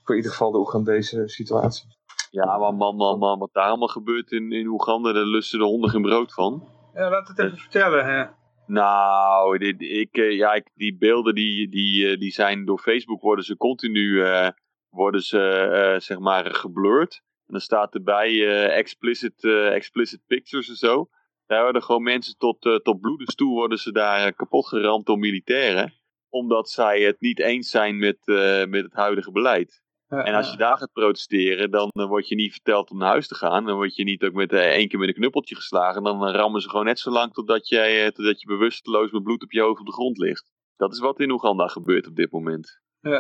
Voor 0.03 0.15
in 0.15 0.17
ieder 0.17 0.31
geval 0.31 0.51
de 0.53 0.59
Oegandese 0.59 1.29
situatie. 1.29 1.87
Ja, 2.31 2.59
maar 2.59 2.75
man, 2.75 2.97
man, 2.97 3.19
man, 3.19 3.39
wat 3.39 3.53
daar 3.53 3.69
allemaal 3.69 3.89
gebeurt 3.89 4.31
in, 4.31 4.53
in 4.53 4.67
Oeganda, 4.67 5.13
daar 5.13 5.25
lusten 5.25 5.59
de 5.59 5.65
honden 5.65 5.91
geen 5.91 6.03
brood 6.03 6.33
van. 6.33 6.69
Ja, 6.95 7.11
laat 7.11 7.29
het 7.29 7.39
even 7.39 7.59
vertellen. 7.59 8.05
Hè. 8.05 8.25
Nou, 8.67 9.59
dit, 9.59 9.83
ik, 9.83 10.17
eh, 10.17 10.37
ja, 10.37 10.53
ik, 10.53 10.71
die 10.75 10.97
beelden 10.97 11.35
die, 11.35 11.69
die, 11.69 12.09
eh, 12.09 12.19
die 12.19 12.33
zijn 12.33 12.65
door 12.65 12.79
Facebook 12.79 13.21
worden 13.21 13.45
ze 13.45 13.57
continu 13.57 14.23
eh, 14.25 14.49
worden 14.89 15.21
ze, 15.21 15.41
eh, 15.49 16.01
zeg 16.01 16.19
maar 16.19 16.55
geblurred. 16.55 17.23
En 17.53 17.59
dan 17.59 17.67
staat 17.67 17.95
erbij 17.95 18.29
eh, 18.31 18.77
explicit, 18.79 19.45
eh, 19.45 19.75
explicit 19.75 20.21
pictures 20.27 20.69
en 20.69 20.77
zo. 20.77 21.09
Daar 21.47 21.63
worden 21.63 21.83
gewoon 21.83 22.03
mensen 22.03 22.37
tot, 22.39 22.65
eh, 22.65 22.75
tot 22.77 23.01
bloedens 23.01 23.35
toe 23.35 23.53
worden 23.53 23.79
ze 23.79 23.93
daar 23.93 24.33
kapot 24.33 24.67
geramd 24.67 25.07
door 25.07 25.19
militairen. 25.19 25.95
Omdat 26.29 26.71
zij 26.71 27.01
het 27.03 27.21
niet 27.21 27.39
eens 27.41 27.71
zijn 27.71 27.99
met, 27.99 28.17
eh, 28.25 28.65
met 28.65 28.83
het 28.83 28.93
huidige 28.93 29.33
beleid. 29.33 29.83
En 30.09 30.35
als 30.35 30.51
je 30.51 30.57
daar 30.57 30.77
gaat 30.79 30.93
protesteren, 30.93 31.71
dan 31.71 31.91
word 31.93 32.29
je 32.29 32.35
niet 32.35 32.53
verteld 32.53 32.91
om 32.91 32.99
naar 32.99 33.09
huis 33.09 33.29
te 33.29 33.35
gaan. 33.35 33.65
Dan 33.65 33.75
word 33.77 33.97
je 33.97 34.05
niet 34.05 34.25
ook 34.25 34.33
met 34.33 34.53
één 34.53 34.89
keer 34.89 34.99
met 34.99 35.09
een 35.09 35.15
knuppeltje 35.15 35.55
geslagen. 35.55 36.03
Dan 36.03 36.29
rammen 36.29 36.61
ze 36.61 36.69
gewoon 36.69 36.85
net 36.85 36.99
zo 36.99 37.11
lang 37.11 37.33
totdat, 37.33 37.69
jij, 37.69 38.13
totdat 38.13 38.41
je 38.41 38.47
bewusteloos 38.47 39.11
met 39.11 39.23
bloed 39.23 39.43
op 39.43 39.53
je 39.53 39.61
hoofd 39.61 39.81
op 39.81 39.87
de 39.87 39.93
grond 39.93 40.19
ligt. 40.19 40.51
Dat 40.77 40.93
is 40.93 40.99
wat 40.99 41.21
in 41.21 41.31
Oeganda 41.31 41.67
gebeurt 41.69 42.07
op 42.07 42.17
dit 42.17 42.31
moment. 42.31 42.81
ja, 43.01 43.11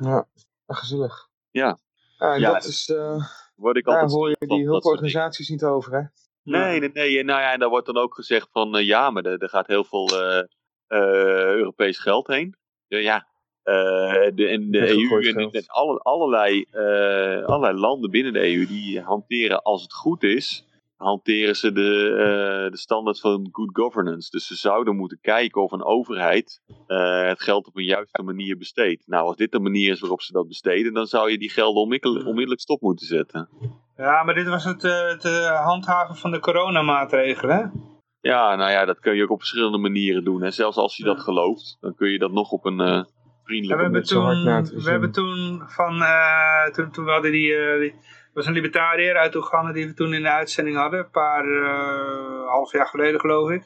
ja. 0.00 0.28
Ja, 0.66 0.74
gezellig. 0.74 1.28
Ja. 1.50 1.78
Ja, 2.18 2.32
en 2.34 2.40
Ja, 2.40 2.52
dat 2.52 2.62
dat- 2.62 2.70
is, 2.70 2.88
eh, 2.90 3.24
Word 3.60 3.76
ik 3.76 3.84
daar 3.84 3.94
altijd 3.94 4.12
hoor 4.12 4.28
je 4.28 4.46
die 4.46 4.64
hulporganisaties 4.64 5.48
niet 5.48 5.64
over, 5.64 5.92
hè? 5.92 6.02
Nee, 6.42 6.80
nee, 6.80 6.90
nee. 6.92 7.18
En 7.18 7.26
Nou 7.26 7.40
ja, 7.40 7.52
en 7.52 7.58
daar 7.58 7.68
wordt 7.68 7.86
dan 7.86 7.96
ook 7.96 8.14
gezegd 8.14 8.48
van 8.52 8.76
eh, 8.76 8.86
ja, 8.86 9.10
maar 9.10 9.24
er, 9.24 9.38
er 9.38 9.48
gaat 9.48 9.66
heel 9.66 9.84
veel 9.84 10.06
eh, 10.06 10.38
eh, 10.86 11.54
Europees 11.54 11.98
geld 11.98 12.26
heen. 12.26 12.56
Ja, 12.86 12.98
ja. 12.98 13.28
Eh, 13.62 14.30
de, 14.34 14.46
en 14.46 14.70
de 14.70 14.88
EU 14.88 15.26
en, 15.26 15.32
geld. 15.32 15.54
en 15.54 15.64
alle, 15.66 15.98
allerlei, 15.98 16.64
eh, 16.70 17.44
allerlei 17.44 17.78
landen 17.78 18.10
binnen 18.10 18.32
de 18.32 18.54
EU 18.54 18.66
die 18.66 19.00
hanteren, 19.00 19.62
als 19.62 19.82
het 19.82 19.92
goed 19.92 20.22
is, 20.22 20.64
hanteren 21.00 21.56
ze 21.56 21.72
de, 21.72 22.08
eh, 22.10 22.70
de 22.70 22.78
standaard 22.78 23.20
van 23.20 23.48
good 23.52 23.70
governance. 23.72 24.30
Dus 24.30 24.46
ze 24.46 24.54
zouden 24.54 24.96
moeten 24.96 25.18
kijken 25.20 25.62
of 25.62 25.72
een 25.72 25.84
overheid 25.84 26.62
eh, 26.86 27.26
het 27.26 27.42
geld 27.42 27.66
op 27.66 27.76
een 27.76 27.84
juiste 27.84 28.22
manier 28.22 28.56
besteedt. 28.56 29.06
Nou, 29.06 29.26
als 29.26 29.36
dit 29.36 29.52
de 29.52 29.60
manier 29.60 29.92
is 29.92 30.00
waarop 30.00 30.22
ze 30.22 30.32
dat 30.32 30.48
besteden, 30.48 30.92
dan 30.92 31.06
zou 31.06 31.30
je 31.30 31.38
die 31.38 31.50
gelden 31.50 31.82
onmiddellijk, 31.82 32.26
onmiddellijk 32.26 32.60
stop 32.60 32.80
moeten 32.80 33.06
zetten. 33.06 33.48
Ja, 33.96 34.22
maar 34.22 34.34
dit 34.34 34.48
was 34.48 34.64
het, 34.64 34.84
eh, 34.84 35.08
het 35.08 35.22
handhaven 35.48 36.16
van 36.16 36.30
de 36.30 36.40
coronamaatregelen. 36.40 37.56
hè? 37.56 37.88
Ja, 38.20 38.56
nou 38.56 38.70
ja, 38.70 38.84
dat 38.84 39.00
kun 39.00 39.16
je 39.16 39.22
ook 39.22 39.30
op 39.30 39.38
verschillende 39.38 39.78
manieren 39.78 40.24
doen. 40.24 40.42
En 40.42 40.52
zelfs 40.52 40.76
als 40.76 40.96
je 40.96 41.04
dat 41.04 41.20
gelooft, 41.20 41.76
dan 41.80 41.94
kun 41.94 42.10
je 42.10 42.18
dat 42.18 42.32
nog 42.32 42.50
op 42.50 42.64
een 42.64 42.80
eh, 42.80 42.86
Ja, 42.86 43.02
we 43.02 43.56
vriendelijke 43.56 44.00
toen, 44.00 44.64
te 44.64 44.82
we 44.82 44.90
hebben 44.90 45.12
toen 45.12 45.62
van, 45.66 46.02
eh, 46.02 46.66
toen, 46.72 46.90
toen 46.90 47.04
we 47.04 47.10
hadden 47.10 47.32
die, 47.32 47.54
eh, 47.54 47.80
die, 47.80 47.94
was 48.32 48.46
een 48.46 48.52
libertariër 48.52 49.16
uit 49.16 49.34
Oeganda 49.34 49.72
die 49.72 49.86
we 49.86 49.94
toen 49.94 50.14
in 50.14 50.22
de 50.22 50.30
uitzending 50.30 50.76
hadden. 50.76 51.00
Een 51.00 51.10
paar, 51.10 51.44
uh, 51.44 52.48
half 52.48 52.72
jaar 52.72 52.86
geleden 52.86 53.20
geloof 53.20 53.50
ik. 53.50 53.62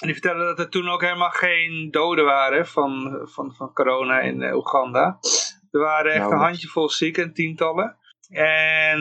En 0.00 0.06
die 0.06 0.12
vertelde 0.12 0.44
dat 0.44 0.58
er 0.58 0.68
toen 0.68 0.88
ook 0.88 1.00
helemaal 1.00 1.30
geen 1.30 1.90
doden 1.90 2.24
waren 2.24 2.66
van, 2.66 3.20
van, 3.22 3.54
van 3.54 3.72
corona 3.72 4.20
in 4.20 4.40
uh, 4.40 4.54
Oeganda. 4.54 5.18
Er 5.70 5.80
waren 5.80 6.12
echt 6.12 6.20
Nou, 6.20 6.32
een 6.32 6.38
handjevol 6.38 6.90
zieken, 6.90 7.32
tientallen. 7.32 7.96
En 8.28 9.00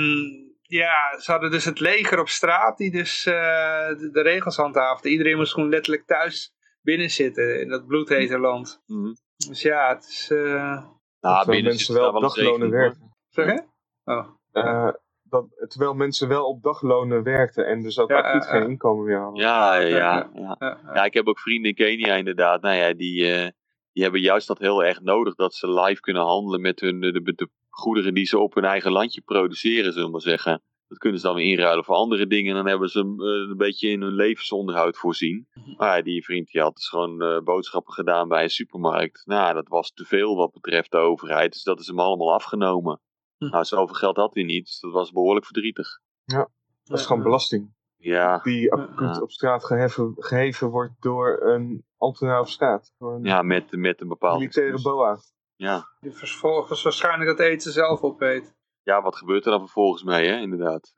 ja, 0.61 1.19
ze 1.19 1.31
hadden 1.31 1.51
dus 1.51 1.65
het 1.65 1.79
leger 1.79 2.19
op 2.19 2.29
straat 2.29 2.77
die 2.77 2.91
dus 2.91 3.25
eh, 3.25 3.87
de, 3.87 4.09
de 4.11 4.21
regels 4.21 4.55
handhaafde. 4.55 5.09
Iedereen 5.09 5.37
moest 5.37 5.53
gewoon 5.53 5.69
letterlijk 5.69 6.05
thuis 6.05 6.53
binnen 6.81 7.09
zitten 7.09 7.61
in 7.61 7.69
dat 7.69 7.87
bloedhete 7.87 8.39
land. 8.39 8.81
Mhm. 8.85 9.13
Dus 9.47 9.61
ja, 9.61 9.87
het 9.89 10.07
is... 10.07 10.29
eh 10.31 10.83
Nou, 11.21 11.61
mensen 11.61 11.93
wel 11.93 12.13
op 12.13 12.21
daglonen 12.21 12.69
werken. 12.69 13.15
Zeg 13.29 13.45
je? 13.45 13.63
Oh. 14.03 14.27
Eh, 14.51 14.89
dat, 15.29 15.45
terwijl 15.67 15.93
mensen 15.93 16.27
wel 16.27 16.45
op 16.45 16.63
daglonen 16.63 17.23
werkten 17.23 17.67
en 17.67 17.81
dus 17.81 17.99
ook 17.99 18.09
Ja, 18.09 18.21
acuut 18.21 18.43
eh, 18.43 18.49
geen 18.49 18.69
inkomen 18.69 19.05
meer 19.05 19.19
hadden. 19.19 19.41
Ja, 19.41 19.75
ja, 19.75 20.29
Ja, 20.33 20.57
ja. 20.93 21.03
ik 21.03 21.13
heb 21.13 21.27
ook 21.27 21.39
vrienden 21.39 21.69
in 21.69 21.75
Kenia 21.75 22.15
inderdaad. 22.15 22.61
Nou 22.61 22.75
ja, 22.75 22.93
die, 22.93 23.33
eh, 23.33 23.49
die 23.91 24.03
hebben 24.03 24.21
juist 24.21 24.47
dat 24.47 24.59
heel 24.59 24.83
erg 24.83 25.01
nodig. 25.01 25.35
Dat 25.35 25.53
ze 25.53 25.71
live 25.81 26.01
kunnen 26.01 26.23
handelen 26.23 26.61
met 26.61 26.79
hun, 26.79 26.99
de, 26.99 27.11
de, 27.11 27.33
de 27.33 27.49
goederen 27.69 28.13
die 28.13 28.25
ze 28.25 28.39
op 28.39 28.53
hun 28.53 28.65
eigen 28.65 28.91
landje 28.91 29.21
produceren, 29.21 29.91
zullen 29.91 30.05
we 30.05 30.11
maar 30.11 30.21
zeggen. 30.21 30.61
Dat 30.87 30.97
kunnen 30.97 31.19
ze 31.19 31.25
dan 31.25 31.35
weer 31.35 31.51
inruilen 31.51 31.83
voor 31.83 31.95
andere 31.95 32.27
dingen. 32.27 32.49
En 32.49 32.55
dan 32.55 32.67
hebben 32.67 32.89
ze 32.89 32.99
eh, 32.99 33.49
een 33.49 33.57
beetje 33.57 33.89
in 33.89 34.01
hun 34.01 34.15
levensonderhoud 34.15 34.97
voorzien. 34.97 35.47
Maar 35.77 35.97
ja, 35.97 36.03
die 36.03 36.23
vriend 36.23 36.47
die 36.51 36.61
had 36.61 36.75
dus 36.75 36.89
gewoon 36.89 37.21
eh, 37.21 37.39
boodschappen 37.39 37.93
gedaan 37.93 38.27
bij 38.27 38.43
een 38.43 38.49
supermarkt. 38.49 39.21
Nou, 39.25 39.53
dat 39.53 39.67
was 39.67 39.91
te 39.91 40.05
veel 40.05 40.35
wat 40.35 40.51
betreft 40.51 40.91
de 40.91 40.97
overheid. 40.97 41.51
Dus 41.51 41.63
dat 41.63 41.79
is 41.79 41.87
hem 41.87 41.99
allemaal 41.99 42.33
afgenomen. 42.33 43.01
Hm. 43.37 43.45
Nou, 43.49 43.63
zoveel 43.63 43.95
geld 43.95 44.15
had 44.17 44.33
hij 44.33 44.43
niet. 44.43 44.65
Dus 44.65 44.79
dat 44.79 44.91
was 44.91 45.11
behoorlijk 45.11 45.45
verdrietig. 45.45 45.87
Dat 46.25 46.99
is 46.99 47.05
gewoon 47.05 47.23
belasting. 47.23 47.75
Ja, 47.97 48.37
Die 48.43 48.73
acuut 48.73 49.15
Ja. 49.15 49.21
op 49.21 49.31
straat 49.31 49.65
geheven, 49.65 50.13
geheven 50.17 50.67
wordt 50.69 50.93
door 50.99 51.41
een 51.41 51.85
ambtenaar. 51.97 52.55
Door 52.97 53.13
een 53.15 53.23
ja 53.23 53.41
met, 53.41 53.71
met 53.71 54.01
een 54.01 54.07
bepaalde... 54.07 54.37
militaire 54.39 54.81
boa. 54.81 55.17
Ja. 55.55 55.87
Die 55.99 56.11
vervolgens 56.11 56.83
waarschijnlijk 56.83 57.29
dat 57.29 57.39
eten 57.39 57.71
zelf 57.71 58.01
opeet. 58.01 58.55
ja, 58.83 59.01
wat 59.01 59.15
gebeurt 59.15 59.45
er 59.45 59.51
dan 59.51 59.59
vervolgens 59.59 60.03
mee, 60.03 60.27
hè? 60.27 60.37
Inderdaad. 60.37 60.93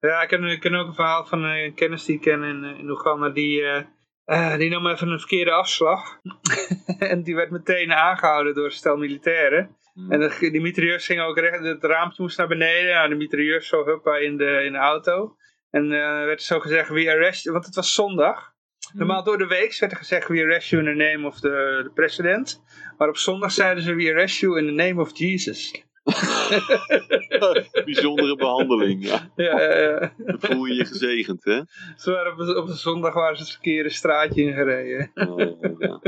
Ja, 0.00 0.22
ik 0.22 0.28
ken, 0.28 0.44
ik 0.44 0.60
ken 0.60 0.74
ook 0.74 0.86
een 0.86 0.94
verhaal 0.94 1.24
van 1.24 1.42
een 1.42 1.74
kennis 1.74 2.04
die 2.04 2.14
ik 2.14 2.20
ken 2.20 2.42
in, 2.42 2.64
eh, 2.64 2.78
in 2.78 2.90
Oeganda. 2.90 3.28
Die, 3.28 3.62
eh, 3.62 3.82
eh, 4.24 4.58
die 4.58 4.70
nam 4.70 4.86
even 4.86 5.08
een 5.08 5.18
verkeerde 5.18 5.50
afslag. 5.52 6.18
en 6.98 7.22
die 7.22 7.34
werd 7.34 7.50
meteen 7.50 7.92
aangehouden 7.92 8.54
door 8.54 8.64
een 8.64 8.70
stel 8.70 8.96
militairen. 8.96 9.76
Hm. 9.96 10.12
En 10.12 10.20
de, 10.20 10.50
die 10.50 10.60
mitrailleurs 10.60 11.06
gingen 11.06 11.24
ook 11.24 11.38
recht, 11.38 11.64
het 11.64 11.84
raampje 11.84 12.22
moest 12.22 12.38
naar 12.38 12.48
beneden. 12.48 12.94
Nou, 12.94 13.08
de 13.08 13.14
mitrailleurs 13.14 13.68
zo 13.68 13.84
huppa 13.84 14.16
in 14.16 14.36
de, 14.36 14.62
in 14.64 14.72
de 14.72 14.78
auto. 14.78 15.36
En 15.70 15.84
eh, 15.92 16.24
werd 16.24 16.42
zo 16.42 16.60
gezegd, 16.60 16.88
we 16.88 17.10
arrest 17.10 17.42
you, 17.42 17.54
want 17.54 17.66
het 17.66 17.74
was 17.74 17.94
zondag. 17.94 18.54
Normaal 18.92 19.24
door 19.24 19.38
de 19.38 19.46
week 19.46 19.76
werd 19.78 19.92
er 19.92 19.98
gezegd, 19.98 20.28
we 20.28 20.40
arrest 20.42 20.68
you 20.70 20.82
in 20.88 20.98
the 20.98 21.04
name 21.04 21.26
of 21.26 21.40
the, 21.40 21.80
the 21.84 21.90
president. 21.94 22.62
Maar 22.98 23.08
op 23.08 23.16
zondag 23.16 23.52
zeiden 23.52 23.82
ze, 23.82 23.94
we 23.94 24.10
arrest 24.10 24.38
you 24.40 24.58
in 24.58 24.66
the 24.66 24.72
name 24.82 25.00
of 25.00 25.18
Jesus. 25.18 25.84
Bijzondere 27.84 28.36
behandeling, 28.36 29.06
ja. 29.06 29.30
Ja, 29.46 29.60
ja, 29.60 29.78
ja. 29.78 30.12
Dan 30.16 30.40
voel 30.40 30.64
je 30.64 30.74
je 30.74 30.84
gezegend, 30.84 31.44
hè? 31.44 31.60
Ze 31.96 32.10
waren 32.10 32.32
op, 32.32 32.38
de- 32.38 32.56
op 32.60 32.66
de 32.66 32.74
zondag 32.74 33.14
waren 33.14 33.36
ze 33.36 33.42
het 33.42 33.52
verkeerde 33.52 33.90
straatje 33.90 34.42
ingereden. 34.42 35.10
Ja, 35.14 35.56
ja. 35.78 36.00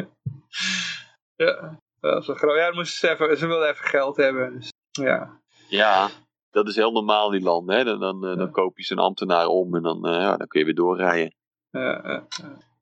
Ja, 1.36 1.80
dat 2.00 2.14
was 2.14 2.26
wel 2.26 2.36
groot. 2.36 2.56
Ja, 2.56 2.66
dan 2.66 2.74
moesten 2.74 3.08
ze, 3.08 3.14
even, 3.14 3.38
ze 3.38 3.46
wilden 3.46 3.68
even 3.68 3.84
geld 3.84 4.16
hebben. 4.16 4.54
Dus, 4.54 4.72
ja. 4.90 5.40
Ja, 5.68 6.08
dat 6.50 6.68
is 6.68 6.76
heel 6.76 6.92
normaal 6.92 7.26
in 7.26 7.38
die 7.38 7.48
landen, 7.48 7.76
hè? 7.76 7.84
Dan, 7.84 8.00
dan, 8.00 8.26
eh, 8.26 8.36
dan 8.36 8.50
koop 8.50 8.78
je 8.78 8.84
zo'n 8.84 8.98
ambtenaar 8.98 9.46
om 9.46 9.74
en 9.74 9.82
dan, 9.82 10.06
eh, 10.06 10.12
ja, 10.12 10.36
dan 10.36 10.46
kun 10.46 10.60
je 10.60 10.66
weer 10.66 10.74
doorrijden. 10.74 11.34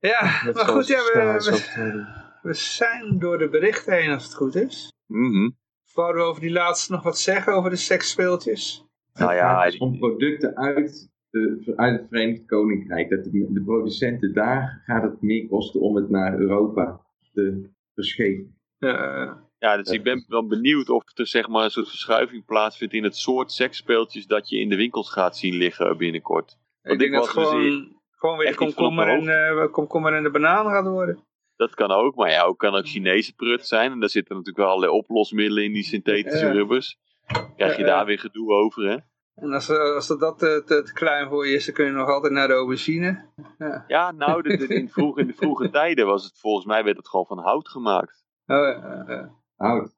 Ja, 0.00 0.20
maar 0.54 0.66
goed, 0.66 0.86
ja, 0.86 0.98
we, 0.98 2.04
we, 2.42 2.54
zijn 2.54 3.18
door 3.18 3.38
de 3.38 3.48
berichten 3.48 3.94
heen 3.94 4.10
als 4.10 4.24
het 4.24 4.34
goed 4.34 4.54
is. 4.54 4.92
Mhm. 5.06 5.50
Wouden 5.94 6.22
we 6.22 6.28
over 6.28 6.40
die 6.40 6.52
laatste 6.52 6.92
nog 6.92 7.02
wat 7.02 7.18
zeggen, 7.18 7.54
over 7.54 7.70
de 7.70 7.76
seksspeeltjes? 7.76 8.84
Nou 9.12 9.30
Het 9.30 9.38
ja, 9.38 9.78
om 9.78 9.98
producten 9.98 10.56
uit, 10.56 11.10
de, 11.30 11.72
uit 11.76 12.00
het 12.00 12.08
Verenigd 12.08 12.46
Koninkrijk. 12.46 13.10
Dat 13.10 13.24
de, 13.24 13.46
de 13.52 13.62
producenten 13.62 14.34
daar 14.34 14.82
gaat 14.86 15.02
het 15.02 15.22
meer 15.22 15.48
kosten 15.48 15.80
om 15.80 15.96
het 15.96 16.10
naar 16.10 16.38
Europa 16.38 17.00
te 17.32 17.70
verschepen. 17.94 18.55
Ja, 18.78 19.44
Ja, 19.58 19.76
dus 19.76 19.90
ik 19.90 20.02
ben 20.02 20.24
wel 20.28 20.46
benieuwd 20.46 20.88
of 20.88 21.02
er 21.14 21.26
zeg 21.26 21.48
maar 21.48 21.64
een 21.64 21.70
soort 21.70 21.88
verschuiving 21.88 22.44
plaatsvindt 22.44 22.94
in 22.94 23.04
het 23.04 23.16
soort 23.16 23.52
seksspeeltjes 23.52 24.26
dat 24.26 24.48
je 24.48 24.58
in 24.58 24.68
de 24.68 24.76
winkels 24.76 25.10
gaat 25.12 25.36
zien 25.36 25.54
liggen 25.54 25.96
binnenkort. 25.96 26.56
ik 26.82 26.98
denk 26.98 27.12
dat 27.12 27.22
dus 27.22 27.32
gewoon, 27.32 28.00
gewoon 28.10 28.38
weer 28.38 28.54
komkommer 28.54 29.08
en, 29.08 29.28
eh, 29.28 29.70
komkommer 29.70 30.14
en 30.14 30.22
de 30.22 30.30
banaan 30.30 30.66
gaat 30.66 30.86
worden. 30.86 31.24
Dat 31.56 31.74
kan 31.74 31.90
ook, 31.90 32.14
maar 32.14 32.30
ja, 32.30 32.42
ook 32.42 32.58
kan 32.58 32.74
ook 32.74 32.86
Chinese 32.86 33.34
prut 33.34 33.66
zijn. 33.66 33.92
En 33.92 34.00
daar 34.00 34.08
zitten 34.08 34.36
natuurlijk 34.36 34.64
wel 34.64 34.74
allerlei 34.74 34.98
oplosmiddelen 34.98 35.64
in 35.64 35.72
die 35.72 35.84
synthetische 35.84 36.46
Ja. 36.46 36.52
rubbers. 36.52 36.98
Krijg 37.26 37.76
je 37.76 37.82
Ja, 37.82 37.88
ja. 37.88 37.96
daar 37.96 38.04
weer 38.06 38.18
gedoe 38.18 38.52
over, 38.52 38.88
hè? 38.90 38.96
En 39.34 39.52
als, 39.52 39.68
eh, 39.68 39.94
als 39.94 40.06
dat, 40.06 40.20
dat 40.20 40.38
te, 40.38 40.62
te, 40.66 40.82
te 40.82 40.92
klein 40.92 41.28
voor 41.28 41.46
je 41.46 41.54
is, 41.54 41.64
dan 41.64 41.74
kun 41.74 41.84
je 41.84 41.90
nog 41.90 42.08
altijd 42.08 42.32
naar 42.32 42.48
de 42.48 42.54
aubergine. 42.54 43.30
Ja. 43.58 43.84
Ja, 43.86 44.12
nou, 44.12 44.48
in, 44.68 44.88
vroeg, 44.90 45.18
in 45.18 45.26
de 45.26 45.32
vroege 45.32 45.70
tijden 45.80 46.06
was 46.06 46.24
het 46.24 46.38
volgens 46.38 46.66
mij 46.66 46.84
werd 46.84 46.96
het 46.96 47.08
gewoon 47.08 47.26
van 47.26 47.38
hout 47.38 47.68
gemaakt. 47.68 48.25
Oh, 48.46 48.56
ja, 48.56 49.04
ja. 49.08 49.34
Hout. 49.56 49.96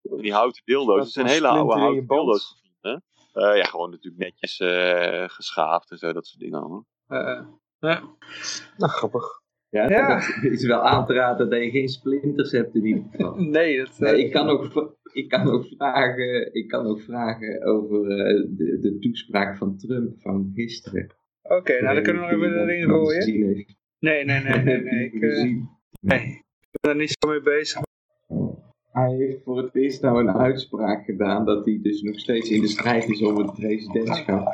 Die 0.00 0.32
houten 0.32 0.62
dildo's, 0.64 0.98
Dat 0.98 1.10
zijn 1.10 1.26
hele 1.26 1.48
oude 1.48 1.80
houten 1.80 2.06
dildo's 2.06 2.62
hè? 2.80 2.92
Eh, 3.32 3.56
ja, 3.56 3.64
gewoon 3.64 3.90
natuurlijk 3.90 4.22
netjes 4.22 4.60
eh, 4.60 5.24
geschaafd 5.28 5.90
en 5.90 5.98
zo, 5.98 6.12
dat 6.12 6.26
soort 6.26 6.40
dingen 6.40 6.58
allemaal. 6.60 6.86
Eh, 7.06 7.46
ja. 7.78 8.02
Nou, 8.76 8.92
grappig. 8.92 9.24
Ja, 9.68 9.88
Ja. 9.88 10.14
Dat 10.42 10.52
is 10.52 10.66
wel 10.66 10.80
aan 10.80 11.06
te 11.06 11.12
raden 11.12 11.50
dat 11.50 11.62
je 11.62 11.70
geen 11.70 11.88
splinters 11.88 12.52
hebt 12.52 12.74
in 12.74 12.84
ieder 12.84 13.04
geval. 13.10 13.34
Nee, 13.56 13.78
dat, 13.78 13.88
eh, 13.88 13.98
Nee, 13.98 14.24
ik, 14.24 14.32
kan 14.32 14.48
ook, 14.48 14.94
ik, 15.12 15.28
kan 15.28 15.50
ook 15.50 15.66
vragen, 15.76 16.54
ik 16.54 16.68
kan 16.68 16.86
ook 16.86 17.00
vragen 17.00 17.64
over 17.66 18.10
eh, 18.10 18.44
de, 18.48 18.78
de 18.80 18.98
toespraak 18.98 19.56
van 19.56 19.76
Trump 19.76 20.20
van 20.20 20.50
gisteren. 20.54 21.14
Oké, 21.42 21.80
nou 21.80 21.94
dan 21.94 22.02
kunnen 22.02 22.22
we 22.22 22.34
nog 22.34 22.44
even 22.44 22.68
erin 22.68 22.88
gooien. 22.88 23.66
Nee, 23.98 24.24
nee, 24.24 24.40
nee, 24.40 24.62
nee, 24.62 24.82
nee. 24.82 25.10
Ik, 25.12 25.62
nee. 26.00 26.44
Er 26.80 26.96
niet 26.96 27.16
zo 27.18 27.28
mee 27.30 27.40
bezig. 27.42 27.82
Hij 28.92 29.14
heeft 29.14 29.42
voor 29.42 29.56
het 29.62 29.74
eerst 29.74 30.02
nou 30.02 30.20
een 30.20 30.36
uitspraak 30.36 31.04
gedaan 31.04 31.44
dat 31.44 31.64
hij 31.64 31.78
dus 31.82 32.02
nog 32.02 32.18
steeds 32.18 32.50
in 32.50 32.60
de 32.60 32.68
strijd 32.68 33.08
is 33.08 33.22
om 33.22 33.36
het 33.36 33.52
presidentschap. 33.52 34.46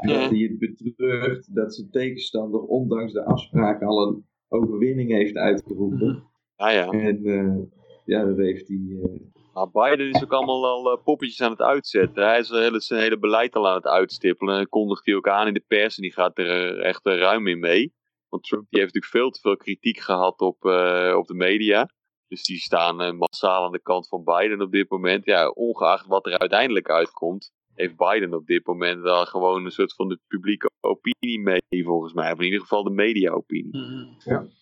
En. 0.00 0.08
Dat 0.08 0.30
hij 0.30 0.38
het 0.38 0.58
betreurt 0.58 1.54
dat 1.54 1.74
zijn 1.74 1.90
tegenstander 1.90 2.60
ondanks 2.60 3.12
de 3.12 3.24
afspraak 3.24 3.82
al 3.82 4.06
een 4.06 4.24
overwinning 4.48 5.10
heeft 5.10 5.36
uitgeroepen. 5.36 6.22
Ja, 6.56 6.70
ja. 6.70 6.90
En 6.90 7.24
eh, 7.24 7.56
ja, 8.04 8.24
dat 8.24 8.36
heeft 8.36 8.68
hij... 8.68 8.80
eh, 9.02 9.20
Maar 9.54 9.70
Biden 9.70 10.10
is 10.10 10.22
ook 10.22 10.32
allemaal 10.32 10.66
al 10.66 10.92
eh, 10.92 11.02
poppetjes 11.04 11.40
aan 11.42 11.50
het 11.50 11.60
uitzetten. 11.60 12.26
Hij 12.26 12.38
is 12.38 12.48
zijn 12.48 12.62
hele, 12.62 12.80
zijn 12.80 13.00
hele 13.00 13.18
beleid 13.18 13.54
al 13.54 13.68
aan 13.68 13.74
het 13.74 13.86
uitstippelen. 13.86 14.54
En 14.54 14.60
dat 14.60 14.68
kondigt 14.68 15.06
hij 15.06 15.14
ook 15.14 15.28
aan 15.28 15.46
in 15.46 15.54
de 15.54 15.64
pers 15.66 15.96
en 15.96 16.02
die 16.02 16.12
gaat 16.12 16.38
er 16.38 16.80
echt 16.80 17.06
ruim 17.06 17.46
in 17.46 17.58
mee. 17.58 17.92
Want 18.34 18.46
Trump 18.46 18.66
die 18.70 18.80
heeft 18.80 18.94
natuurlijk 18.94 19.12
veel 19.12 19.30
te 19.30 19.40
veel 19.40 19.56
kritiek 19.56 19.98
gehad 19.98 20.40
op, 20.40 20.64
eh, 20.64 21.14
op 21.18 21.26
de 21.26 21.34
media. 21.34 21.90
Dus 22.28 22.42
die 22.42 22.58
staan 22.58 23.00
eh, 23.00 23.12
massaal 23.12 23.64
aan 23.64 23.72
de 23.72 23.82
kant 23.82 24.08
van 24.08 24.24
Biden 24.24 24.60
op 24.60 24.72
dit 24.72 24.90
moment. 24.90 25.24
Ja, 25.24 25.48
ongeacht 25.48 26.06
wat 26.06 26.26
er 26.26 26.38
uiteindelijk 26.38 26.90
uitkomt, 26.90 27.50
heeft 27.74 27.96
Biden 27.96 28.34
op 28.34 28.46
dit 28.46 28.66
moment 28.66 29.00
wel 29.00 29.26
gewoon 29.26 29.64
een 29.64 29.70
soort 29.70 29.94
van 29.94 30.08
de 30.08 30.18
publieke 30.26 30.70
opinie 30.80 31.40
mee, 31.40 31.84
volgens 31.84 32.12
mij. 32.12 32.32
Of 32.32 32.38
in 32.38 32.44
ieder 32.44 32.60
geval 32.60 32.82
de 32.82 32.90
media-opinie. 32.90 33.72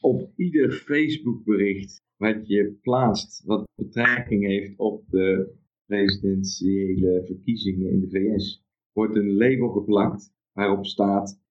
op 0.01 0.31
ieder 0.37 0.73
Facebook 0.73 1.45
bericht 1.45 2.01
wat 2.17 2.49
je 2.49 2.79
plaatst, 2.83 3.45
wat 3.45 3.65
betrekking 3.75 4.47
heeft 4.47 4.79
op 4.79 5.05
de 5.09 5.55
presidentiële 5.87 7.23
verkiezingen 7.27 7.91
in 7.91 8.01
de 8.01 8.11
VS, 8.11 8.63
wordt 8.93 9.17
een 9.17 9.37
label 9.37 9.69
geplakt 9.69 10.33
waarop 10.53 10.87
staat 10.87 11.42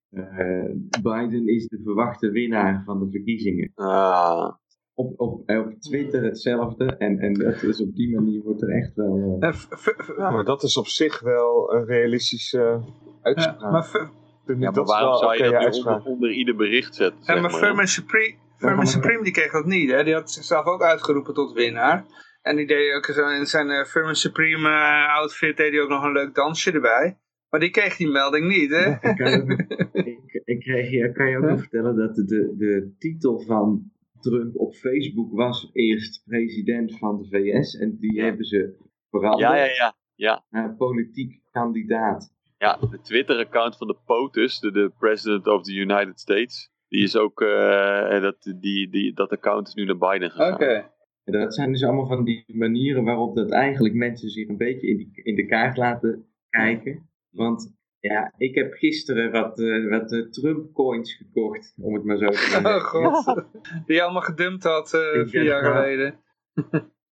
Biden 1.01 1.47
is 1.47 1.67
de 1.67 1.79
verwachte 1.83 2.29
winnaar 2.31 2.83
van 2.85 2.99
de 2.99 3.09
verkiezingen. 3.11 3.71
Ah, 3.75 4.49
Op, 4.93 5.19
op, 5.19 5.49
eh, 5.49 5.59
op 5.59 5.79
Twitter 5.79 6.23
hetzelfde 6.23 6.85
en, 6.97 7.19
en 7.19 7.33
dat 7.33 7.63
is 7.63 7.81
op 7.81 7.95
die 7.95 8.15
manier 8.15 8.41
wordt 8.43 8.61
er 8.61 8.69
echt 8.69 8.95
wel... 8.95 9.37
eh, 9.39 9.49
Eh, 9.49 10.17
Ja, 10.17 10.29
maar 10.29 10.43
dat 10.43 10.63
is 10.63 10.77
op 10.77 10.87
zich 10.87 11.19
wel 11.19 11.73
een 11.73 11.85
realistische 11.85 12.59
uh, 12.59 12.87
uitspraak. 13.21 13.59
ja, 13.59 13.69
maar, 13.69 14.11
ja, 14.59 14.71
maar 14.71 14.83
waarom 14.83 15.15
zou 15.17 15.33
je 15.43 15.51
dat 15.51 15.71
nu 15.71 15.77
onder, 15.79 16.03
onder 16.03 16.31
ieder 16.31 16.55
bericht 16.55 16.95
zetten? 16.95 17.19
ja, 17.19 17.25
zeg 17.25 17.41
maar 17.41 17.51
maar, 17.51 17.59
Furman 17.59 17.87
Supreme, 17.87 18.35
Furman 18.57 18.87
Supreme 18.87 19.23
die 19.23 19.33
kreeg 19.33 19.51
dat 19.51 19.65
niet. 19.65 19.91
Hè? 19.91 20.03
Die 20.03 20.13
had 20.13 20.31
zichzelf 20.31 20.65
ook 20.65 20.81
uitgeroepen 20.83 21.33
tot 21.33 21.53
winnaar. 21.53 22.05
En 22.41 22.55
die 22.55 22.67
deed 22.67 22.95
ook 22.95 23.05
zo 23.05 23.27
in 23.27 23.45
zijn 23.45 23.69
eh, 23.69 23.85
Furman 23.85 24.15
Supreme 24.15 24.69
eh, 24.69 25.15
outfit 25.17 25.57
deed 25.57 25.71
hij 25.71 25.81
ook 25.81 25.89
nog 25.89 26.03
een 26.03 26.11
leuk 26.11 26.35
dansje 26.35 26.71
erbij. 26.71 27.19
Maar 27.51 27.59
die 27.59 27.69
kreeg 27.69 27.95
die 27.97 28.07
melding 28.09 28.47
niet, 28.47 28.69
hè? 28.69 28.89
Ik 29.09 29.15
kan, 29.17 29.41
ook- 29.41 29.59
ik, 30.05 30.41
ik 30.45 30.59
kreeg, 30.59 30.89
ja, 30.91 31.07
kan 31.11 31.29
je 31.29 31.37
ook 31.37 31.43
nog 31.43 31.59
vertellen 31.59 31.95
dat 31.95 32.15
de, 32.15 32.25
de, 32.25 32.53
de 32.57 32.95
titel 32.97 33.39
van 33.41 33.91
Trump 34.19 34.55
op 34.55 34.73
Facebook 34.73 35.31
was 35.31 35.69
eerst 35.73 36.23
president 36.25 36.97
van 36.97 37.17
de 37.21 37.27
VS 37.29 37.75
en 37.77 37.97
die 37.99 38.13
Ja. 38.15 38.23
hebben 38.23 38.45
ze 38.45 38.75
veranderd 39.09 39.41
Ja, 39.51 39.55
ja, 39.55 39.65
ja. 39.65 39.95
ja. 40.15 40.45
naar 40.49 40.75
politiek 40.75 41.41
kandidaat. 41.51 42.33
Ja, 42.57 42.77
de 42.91 42.99
Twitter-account 43.01 43.77
van 43.77 43.87
de 43.87 43.97
POTUS, 44.05 44.59
de, 44.59 44.71
de 44.71 44.91
President 44.99 45.47
of 45.47 45.63
the 45.63 45.73
United 45.75 46.19
States, 46.19 46.71
die 46.87 47.03
is 47.03 47.15
ook, 47.17 47.41
eh, 47.41 48.21
dat, 48.21 48.55
die, 48.59 48.89
die, 48.89 49.13
dat 49.13 49.31
account 49.31 49.67
is 49.67 49.73
nu 49.73 49.85
naar 49.85 49.97
Biden 49.97 50.31
gegaan. 50.31 50.53
Oké. 50.53 50.89
En 51.23 51.39
dat 51.39 51.53
zijn 51.55 51.71
dus 51.71 51.83
allemaal 51.83 52.07
van 52.07 52.23
die 52.23 52.43
manieren 52.47 53.03
waarop 53.03 53.35
dat 53.35 53.51
eigenlijk 53.51 53.93
mensen 53.93 54.29
zich 54.29 54.47
een 54.47 54.57
beetje 54.57 54.87
in, 54.87 54.97
die, 54.97 55.09
in 55.13 55.35
de 55.35 55.45
kaart 55.45 55.77
laten 55.77 56.25
kijken. 56.49 57.09
Want 57.31 57.75
ja, 57.99 58.33
ik 58.37 58.55
heb 58.55 58.73
gisteren 58.73 59.31
wat, 59.31 59.59
eh, 59.59 59.89
wat 59.89 60.11
eh, 60.11 60.21
Trump-coins 60.29 61.13
gekocht, 61.15 61.73
om 61.77 61.93
het 61.93 62.03
maar 62.03 62.17
zo 62.17 62.27
te 62.29 62.37
zeggen. 62.37 62.63
Oh 62.75 62.83
god. 62.83 63.45
Die 63.85 63.95
je 63.95 64.01
allemaal 64.03 64.21
gedumpt 64.21 64.63
had 64.63 64.93
eh, 64.93 65.25
vier 65.27 65.43
jaar 65.43 65.63
ja. 65.63 65.71
geleden. 65.71 66.19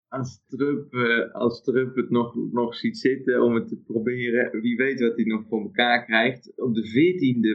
Als 0.07 0.43
Trump, 0.47 0.93
als 1.31 1.63
Trump 1.63 1.95
het 1.95 2.09
nog, 2.09 2.35
nog 2.51 2.75
ziet 2.75 2.97
zitten 2.97 3.41
om 3.43 3.53
het 3.55 3.67
te 3.67 3.81
proberen, 3.85 4.61
wie 4.61 4.75
weet 4.75 4.99
wat 4.99 5.15
hij 5.15 5.25
nog 5.25 5.45
voor 5.47 5.61
elkaar 5.61 6.05
krijgt. 6.05 6.53
Op 6.55 6.73
de 6.75 6.87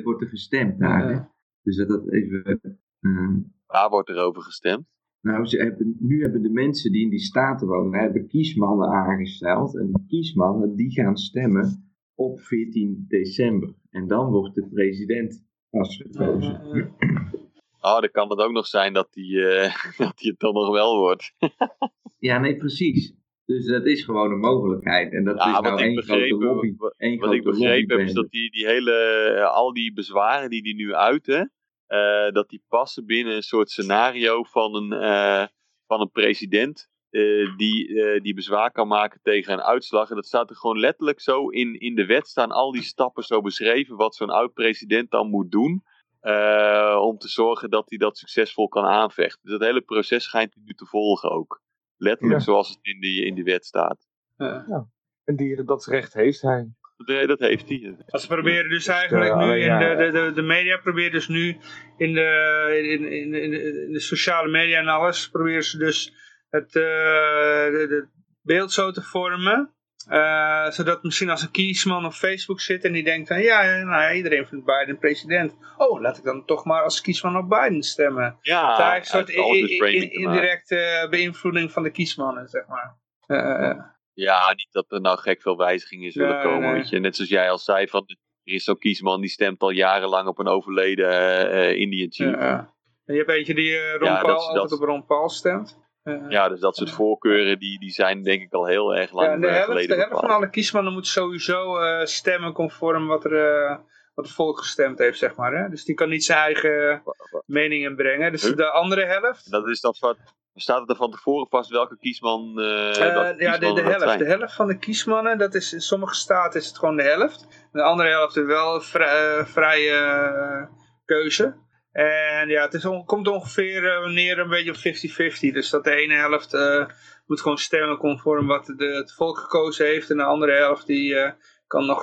14e 0.01 0.03
wordt 0.05 0.23
er 0.23 0.29
gestemd 0.29 0.79
daar. 0.79 1.11
Ja. 1.11 1.33
Dus 1.63 1.77
dat 1.77 1.89
dat 1.89 2.13
even. 2.13 2.61
eh, 3.01 3.37
Waar 3.67 3.89
wordt 3.91 4.09
er 4.09 4.17
over 4.19 4.43
gestemd? 4.43 4.87
nou, 5.21 5.47
ze 5.47 5.57
hebben, 5.63 5.97
nu 5.99 6.23
hebben 6.23 6.43
de 6.43 6.51
mensen 6.51 6.93
die 6.93 7.03
in 7.03 7.11
die 7.11 7.19
staten 7.19 7.67
wonen, 7.67 8.01
hebben 8.01 8.27
kiesmannen 8.27 8.89
aangesteld. 8.89 9.77
En 9.79 9.87
die 9.87 10.05
kiesmannen 10.07 10.77
die 10.77 10.91
gaan 10.91 11.17
stemmen 11.17 11.92
op 12.15 12.41
14 12.41 13.05
december. 13.09 13.75
En 13.91 14.07
dan 14.09 14.31
wordt 14.31 14.55
de 14.55 14.69
president 14.75 15.45
vastgekozen. 15.71 16.61
Oh, 17.85 18.01
dan 18.01 18.11
kan 18.11 18.31
het 18.31 18.39
ook 18.39 18.53
nog 18.53 18.67
zijn 18.67 18.93
dat 18.93 19.09
die, 19.13 19.47
eh, 19.49 19.75
dat 20.07 20.19
die 20.19 20.31
het 20.31 20.41
dan 20.41 20.55
nog 20.55 20.71
wel 20.71 20.99
wordt. 20.99 21.33
Ja, 22.19 22.39
nee, 22.39 22.57
precies. 22.57 23.15
Dus 23.45 23.67
dat 23.67 23.87
is 23.87 24.05
gewoon 24.05 24.33
een 24.33 24.39
mogelijkheid. 24.39 25.13
En 25.13 25.25
dat 25.25 25.37
Ja, 25.37 25.55
is 25.55 25.61
nou 25.61 25.81
één 25.81 26.03
grote 26.03 26.35
lobby. 26.35 26.75
wat- 26.77 26.95
ik 26.99 27.23
grote 27.23 27.43
begrepen 27.43 27.99
heb 27.99 28.07
is 28.07 28.13
dat 28.13 28.31
die, 28.31 28.51
die 28.51 28.67
hele, 28.67 28.93
eh, 29.37 29.45
al 29.55 29.73
die 29.73 29.93
bezwaren 29.93 30.51
die 30.51 30.63
die 30.63 30.75
nu 30.75 30.95
uiten, 30.95 31.53
eh, 31.87 32.31
dat 32.31 32.49
die 32.49 32.63
passen 32.69 33.07
binnen 33.07 33.35
een 33.37 33.43
soort 33.43 33.71
scenario 33.71 34.43
van 34.43 34.75
een, 34.75 34.93
eh, 34.93 35.47
van 35.87 36.01
een 36.01 36.11
president 36.11 36.89
eh, 37.13 37.57
die, 37.57 38.03
eh, 38.03 38.21
die 38.23 38.35
bezwaar 38.35 38.71
kan 38.73 38.89
maken 38.89 39.21
tegen 39.23 39.53
een 39.53 39.63
uitslag. 39.63 40.09
En 40.11 40.17
dat 40.17 40.27
staat 40.27 40.51
er 40.51 40.57
gewoon 40.57 40.79
letterlijk 40.79 41.21
zo 41.21 41.49
in, 41.49 41.81
in 41.81 41.95
de 41.95 42.07
wet 42.07 42.27
staan 42.29 42.51
al 42.51 42.73
die 42.73 42.83
stappen 42.83 43.23
zo 43.23 43.41
beschreven 43.41 43.97
wat 43.97 44.15
zo'n 44.15 44.31
oud-president 44.31 45.11
dan 45.11 45.29
moet 45.31 45.51
doen. 45.51 45.83
eh, 46.21 46.99
om 47.01 47.19
te 47.19 47.29
zorgen 47.29 47.71
dat 47.71 47.89
hij 47.89 47.99
dat 47.99 48.17
succesvol 48.19 48.69
kan 48.69 48.85
aanvechten. 48.85 49.41
Dus 49.43 49.53
dat 49.53 49.61
hele 49.69 49.81
proces 49.81 50.25
schijnt 50.25 50.55
hij 50.55 50.63
nu 50.67 50.73
te 50.75 50.87
volgen 50.87 51.31
ook. 51.31 51.61
Letterlijk 51.97 52.39
Ja. 52.39 52.45
zoals 52.45 52.69
het 52.69 52.79
in 52.83 53.01
die, 53.01 53.25
in 53.25 53.35
die 53.35 53.45
wet 53.45 53.65
staat. 53.65 54.07
Ja. 54.37 54.87
En 55.25 55.37
die, 55.37 55.65
dat 55.65 55.85
recht 55.87 56.15
heeft 56.15 56.43
hij. 56.43 56.69
Dat, 56.97 57.29
dat 57.29 57.39
heeft 57.41 57.69
hij. 57.69 57.97
Ze 58.07 58.27
proberen 58.27 58.71
dus 58.71 58.87
eigenlijk 58.87 59.37
nu, 59.37 59.61
in 59.61 59.79
de, 59.79 59.95
de, 59.99 60.11
de, 60.11 60.33
de 60.35 60.43
media 60.43 60.77
proberen 60.77 61.13
dus 61.13 61.29
nu 61.29 61.57
in 61.97 62.13
de, 62.15 62.81
in, 62.83 63.05
in, 63.13 63.35
in, 63.35 63.51
de- 63.51 63.85
in 63.87 63.93
de 63.93 64.01
sociale 64.01 64.49
media 64.49 64.79
en 64.79 64.89
alles, 64.89 65.29
proberen 65.31 65.65
ze 65.65 65.79
dus 65.79 66.13
het 66.53 66.75
uh, 66.75 66.83
de, 66.83 67.87
de 67.89 68.09
beeld 68.43 68.73
zo 68.73 68.91
te 68.91 69.03
vormen. 69.03 69.75
Uh, 70.11 70.71
zodat 70.71 71.03
misschien 71.03 71.31
als 71.31 71.43
een 71.43 71.51
kiesman 71.51 72.05
op 72.05 72.13
Facebook 72.13 72.61
zit 72.61 72.85
en 72.85 72.93
die 72.93 73.05
denkt 73.05 73.29
van 73.29 73.41
ja, 73.43 73.83
nou 73.85 74.15
iedereen 74.15 74.47
vindt 74.47 74.65
Biden 74.65 74.99
president. 74.99 75.57
Oh, 75.77 76.01
laat 76.01 76.19
ik 76.19 76.25
dan 76.25 76.45
toch 76.47 76.65
maar 76.65 76.83
als 76.83 77.01
kiesman 77.01 77.37
op 77.37 77.49
Biden 77.49 77.83
stemmen. 77.83 78.39
Ja, 78.41 78.79
eigenlijk 78.79 79.29
een 79.29 79.35
soort 79.69 80.11
indirecte 80.13 81.07
beïnvloeding 81.11 81.73
van 81.73 81.83
de 81.83 81.91
kiesmannen, 81.91 82.49
zeg 82.49 82.67
maar. 82.67 82.97
Uh, 83.27 83.85
Ja, 84.13 84.49
niet 84.55 84.69
dat 84.71 84.93
er 84.93 85.01
nou 85.01 85.19
gek 85.19 85.43
veel 85.43 85.57
wijzigingen 85.57 86.13
zullen 86.13 86.35
Nee, 86.35 86.43
komen. 86.43 86.61
nee. 86.61 86.73
Weet 86.73 86.89
je. 86.89 86.99
Net 86.99 87.17
zoals 87.17 87.31
jij 87.31 87.51
al 87.51 87.59
zei, 87.59 87.89
van, 87.89 88.03
er 88.45 88.53
is 88.53 88.65
zo'n 88.65 88.79
kiesman 88.79 89.21
die 89.21 89.31
stemt 89.31 89.61
al 89.63 89.71
jarenlang 89.71 90.29
op 90.29 90.39
een 90.39 90.49
overleden 90.49 91.11
eh, 91.11 91.69
eh, 91.71 91.77
Indian 91.79 92.13
chief. 92.13 92.31
Ja. 92.41 92.75
En 93.05 93.15
je 93.15 93.19
hebt 93.21 93.31
eentje 93.31 93.55
die 93.55 93.71
uh, 93.71 93.95
Ron 93.95 94.09
Ja, 94.09 94.21
Paul 94.21 94.35
dat 94.37 94.47
altijd 94.47 94.69
dat- 94.71 94.81
op 94.81 94.85
Ron 94.87 95.07
Paul 95.07 95.29
stemt. 95.29 95.81
Uh, 96.05 96.49
dus 96.49 96.61
dat 96.61 96.77
soort 96.77 96.91
voorkeuren 96.91 97.59
die, 97.59 97.79
die 97.79 97.91
zijn 97.91 98.23
denk 98.23 98.43
ik 98.43 98.53
al 98.53 98.67
heel 98.67 98.95
erg 98.95 99.13
lang 99.13 99.29
Ja, 99.29 99.37
de 99.37 99.47
eh, 99.47 99.53
helft, 99.53 99.69
geleden 99.69 99.97
de 99.97 100.03
helft 100.03 100.21
van 100.21 100.31
alle 100.31 100.51
kiesmannen 100.51 100.93
moet 100.93 101.07
sowieso 101.07 101.79
eh, 101.79 102.07
stemmen 102.07 102.53
conform 102.53 103.07
wat, 103.07 103.25
er, 103.25 103.65
eh, 103.65 103.77
wat 104.15 104.25
het 104.25 104.35
volk 104.35 104.59
gestemd 104.59 104.99
heeft, 104.99 105.19
zeg 105.19 105.37
maar. 105.37 105.53
Hè? 105.53 105.69
Dus 105.69 105.85
die 105.85 105.95
kan 105.95 106.09
niet 106.09 106.25
zijn 106.25 106.39
eigen 106.39 107.03
mening 107.47 107.85
inbrengen. 107.85 108.33
Dus 108.33 108.43
de 108.43 108.71
andere 108.71 109.05
helft... 109.05 109.51
Dat 109.51 109.69
is 109.69 109.81
dat 109.81 109.99
wat, 109.99 110.17
staat 110.55 110.89
er 110.89 110.97
van 110.97 111.11
tevoren 111.11 111.47
vast 111.49 111.71
welke 111.71 111.97
kiesman, 111.99 112.61
eh 112.61 112.91
eh, 112.91 113.15
welke 113.15 113.43
ja, 113.43 113.59
de, 113.59 113.73
de 113.73 113.81
helft. 113.81 114.03
zijn? 114.03 114.19
De 114.19 114.25
helft 114.25 114.55
van 114.55 114.67
de 114.67 114.79
kiesmannen, 114.79 115.39
dat 115.39 115.55
is, 115.55 115.73
in 115.73 115.81
sommige 115.81 116.15
staten 116.15 116.61
is 116.61 116.67
het 116.67 116.79
gewoon 116.79 116.97
de 116.97 117.03
helft. 117.03 117.69
De 117.73 117.83
andere 117.83 118.09
helft 118.09 118.37
is 118.37 118.45
wel 118.45 118.81
vrij, 118.81 119.39
eh, 119.39 119.45
vrije 119.45 119.93
eh, 119.93 120.77
keuze. 121.05 121.55
En 121.93 122.49
ja, 122.49 122.63
het 122.63 122.75
is 122.75 122.85
on- 122.85 123.05
komt 123.05 123.29
ongeveer 123.29 123.91
eh, 123.91 124.11
neer 124.11 124.39
een 124.39 124.49
beetje 124.49 124.71
op 124.71 124.77
50-50. 124.77 125.53
Dus 125.53 125.71
dat 125.71 125.85
de 125.85 125.91
ene 125.95 126.15
helft 126.15 126.55
eh, 126.55 126.87
moet 127.27 127.41
gewoon 127.41 127.59
stemmen 127.59 127.97
conform 127.97 128.47
wat 128.47 128.67
de, 128.77 128.85
het 128.87 129.15
volk 129.15 129.39
gekozen 129.39 129.87
heeft. 129.87 130.11
En 130.11 130.17
de 130.17 130.25
andere 130.25 130.53
helft 130.53 130.87
die 130.87 131.17
eh, 131.17 131.33
kan 131.67 131.87
nog 131.87 132.03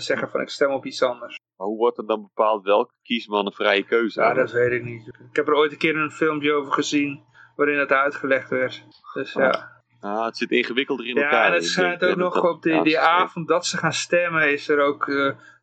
zeggen 0.00 0.30
van 0.30 0.40
ik 0.40 0.48
stem 0.48 0.70
op 0.70 0.86
iets 0.86 1.02
anders. 1.02 1.38
Maar 1.56 1.66
hoe 1.66 1.76
wordt 1.76 1.98
er 1.98 2.06
dan 2.06 2.22
bepaald 2.22 2.64
welke 2.64 2.94
kiesman 3.02 3.46
een 3.46 3.52
vrije 3.52 3.84
keuze 3.84 4.20
Ja, 4.20 4.26
heeft? 4.26 4.38
dat 4.38 4.50
weet 4.52 4.72
ik 4.72 4.84
niet. 4.84 5.06
Ik 5.30 5.36
heb 5.36 5.48
er 5.48 5.54
ooit 5.54 5.72
een 5.72 5.78
keer 5.78 5.96
een 5.96 6.10
filmpje 6.10 6.52
over 6.52 6.72
gezien 6.72 7.24
waarin 7.56 7.76
dat 7.76 7.90
uitgelegd 7.90 8.50
werd. 8.50 8.84
Dus 9.14 9.32
ja. 9.32 9.72
Ah, 10.00 10.24
het 10.24 10.36
zit 10.36 10.50
ingewikkelder 10.50 11.06
in 11.06 11.16
elkaar. 11.16 11.32
Ja, 11.32 11.46
en 11.46 11.52
het 11.52 11.64
schijnt 11.64 12.04
ook 12.04 12.16
nog 12.16 12.42
op 12.42 12.62
die, 12.62 12.72
ja, 12.74 12.82
die 12.82 12.98
avond 12.98 13.48
dat 13.48 13.66
ze 13.66 13.76
gaan 13.76 13.92
stemmen 13.92 14.52
is 14.52 14.68
er 14.68 14.80
ook 14.80 15.06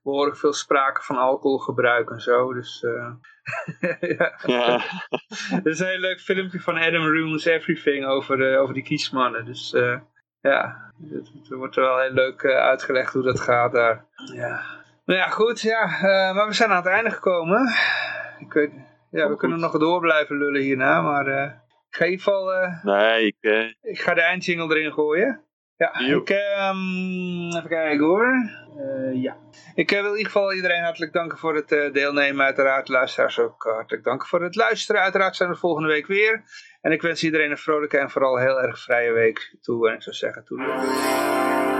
behoorlijk 0.03 0.37
veel 0.37 0.53
sprake 0.53 1.01
van 1.01 1.17
alcoholgebruik 1.17 2.09
en 2.09 2.19
zo. 2.19 2.53
Dus 2.53 2.83
eh, 2.83 3.11
ja. 4.17 4.39
Ja, 4.45 4.81
Er 5.63 5.67
is 5.67 5.79
een 5.79 5.87
heel 5.87 5.99
leuk 5.99 6.19
filmpje 6.19 6.59
van 6.59 6.77
Adam 6.77 7.13
Ruins 7.13 7.45
Everything 7.45 8.05
over, 8.05 8.53
eh, 8.53 8.61
over 8.61 8.73
die 8.73 8.83
kiesmannen. 8.83 9.45
Dus 9.45 9.73
eh, 9.73 9.99
ja, 10.41 10.91
het, 11.09 11.47
wordt 11.49 11.75
wel 11.75 11.99
heel 11.99 12.11
leuk 12.13 12.45
uitgelegd 12.45 13.13
hoe 13.13 13.23
dat 13.23 13.39
gaat 13.39 13.71
daar. 13.71 14.05
Ja. 14.33 14.61
Nou 15.05 15.19
ja, 15.19 15.27
goed. 15.27 15.61
Ja, 15.61 15.85
maar 16.33 16.47
we 16.47 16.53
zijn 16.53 16.69
aan 16.69 16.75
het 16.75 16.85
einde 16.85 17.11
gekomen. 17.11 17.73
Ik 18.39 18.53
weet, 18.53 18.71
ja, 19.11 19.23
we 19.23 19.29
goed. 19.29 19.37
kunnen 19.37 19.59
nog 19.59 19.77
door 19.77 19.99
blijven 19.99 20.37
lullen 20.37 20.61
hierna, 20.61 21.01
maar 21.01 21.27
ik 21.89 21.95
ga 21.95 22.05
in 22.05 22.11
ieder 22.11 22.23
geval... 22.25 22.69
nee, 22.83 23.25
ik, 23.25 23.35
ik 23.81 24.01
ga 24.01 24.13
de 24.13 24.21
eindjingle 24.21 24.75
erin 24.75 24.93
gooien. 24.93 25.45
Ja, 25.81 25.91
Joep. 26.07 26.21
ik, 26.21 26.29
ehm, 26.29 27.57
even 27.57 27.69
kijken 27.69 28.05
hoor. 28.05 28.49
Eh, 28.77 29.21
ja. 29.21 29.37
Ik 29.75 29.91
eh, 29.91 30.01
wil 30.01 30.11
in 30.11 30.17
ieder 30.17 30.31
geval 30.31 30.53
iedereen 30.53 30.83
hartelijk 30.83 31.13
danken 31.13 31.37
voor 31.37 31.55
het 31.55 31.71
eh, 31.71 31.93
deelnemen. 31.93 32.45
Uiteraard 32.45 32.87
luisteraars 32.87 33.39
ook 33.39 33.63
hartelijk 33.63 34.03
danken 34.03 34.27
voor 34.27 34.43
het 34.43 34.55
luisteren. 34.55 35.01
Uiteraard 35.01 35.35
zijn 35.35 35.49
we 35.49 35.55
volgende 35.55 35.87
week 35.87 36.07
weer. 36.07 36.43
En 36.81 36.91
ik 36.91 37.01
wens 37.01 37.23
iedereen 37.23 37.51
een 37.51 37.57
vrolijke 37.57 37.97
en 37.97 38.09
vooral 38.09 38.37
heel 38.37 38.61
erg 38.61 38.79
vrije 38.79 39.11
week 39.11 39.55
toe. 39.61 39.89
En 39.89 39.95
ik 39.95 40.01
zou 40.01 40.15
zeggen, 40.15 40.43
toe. 40.43 41.70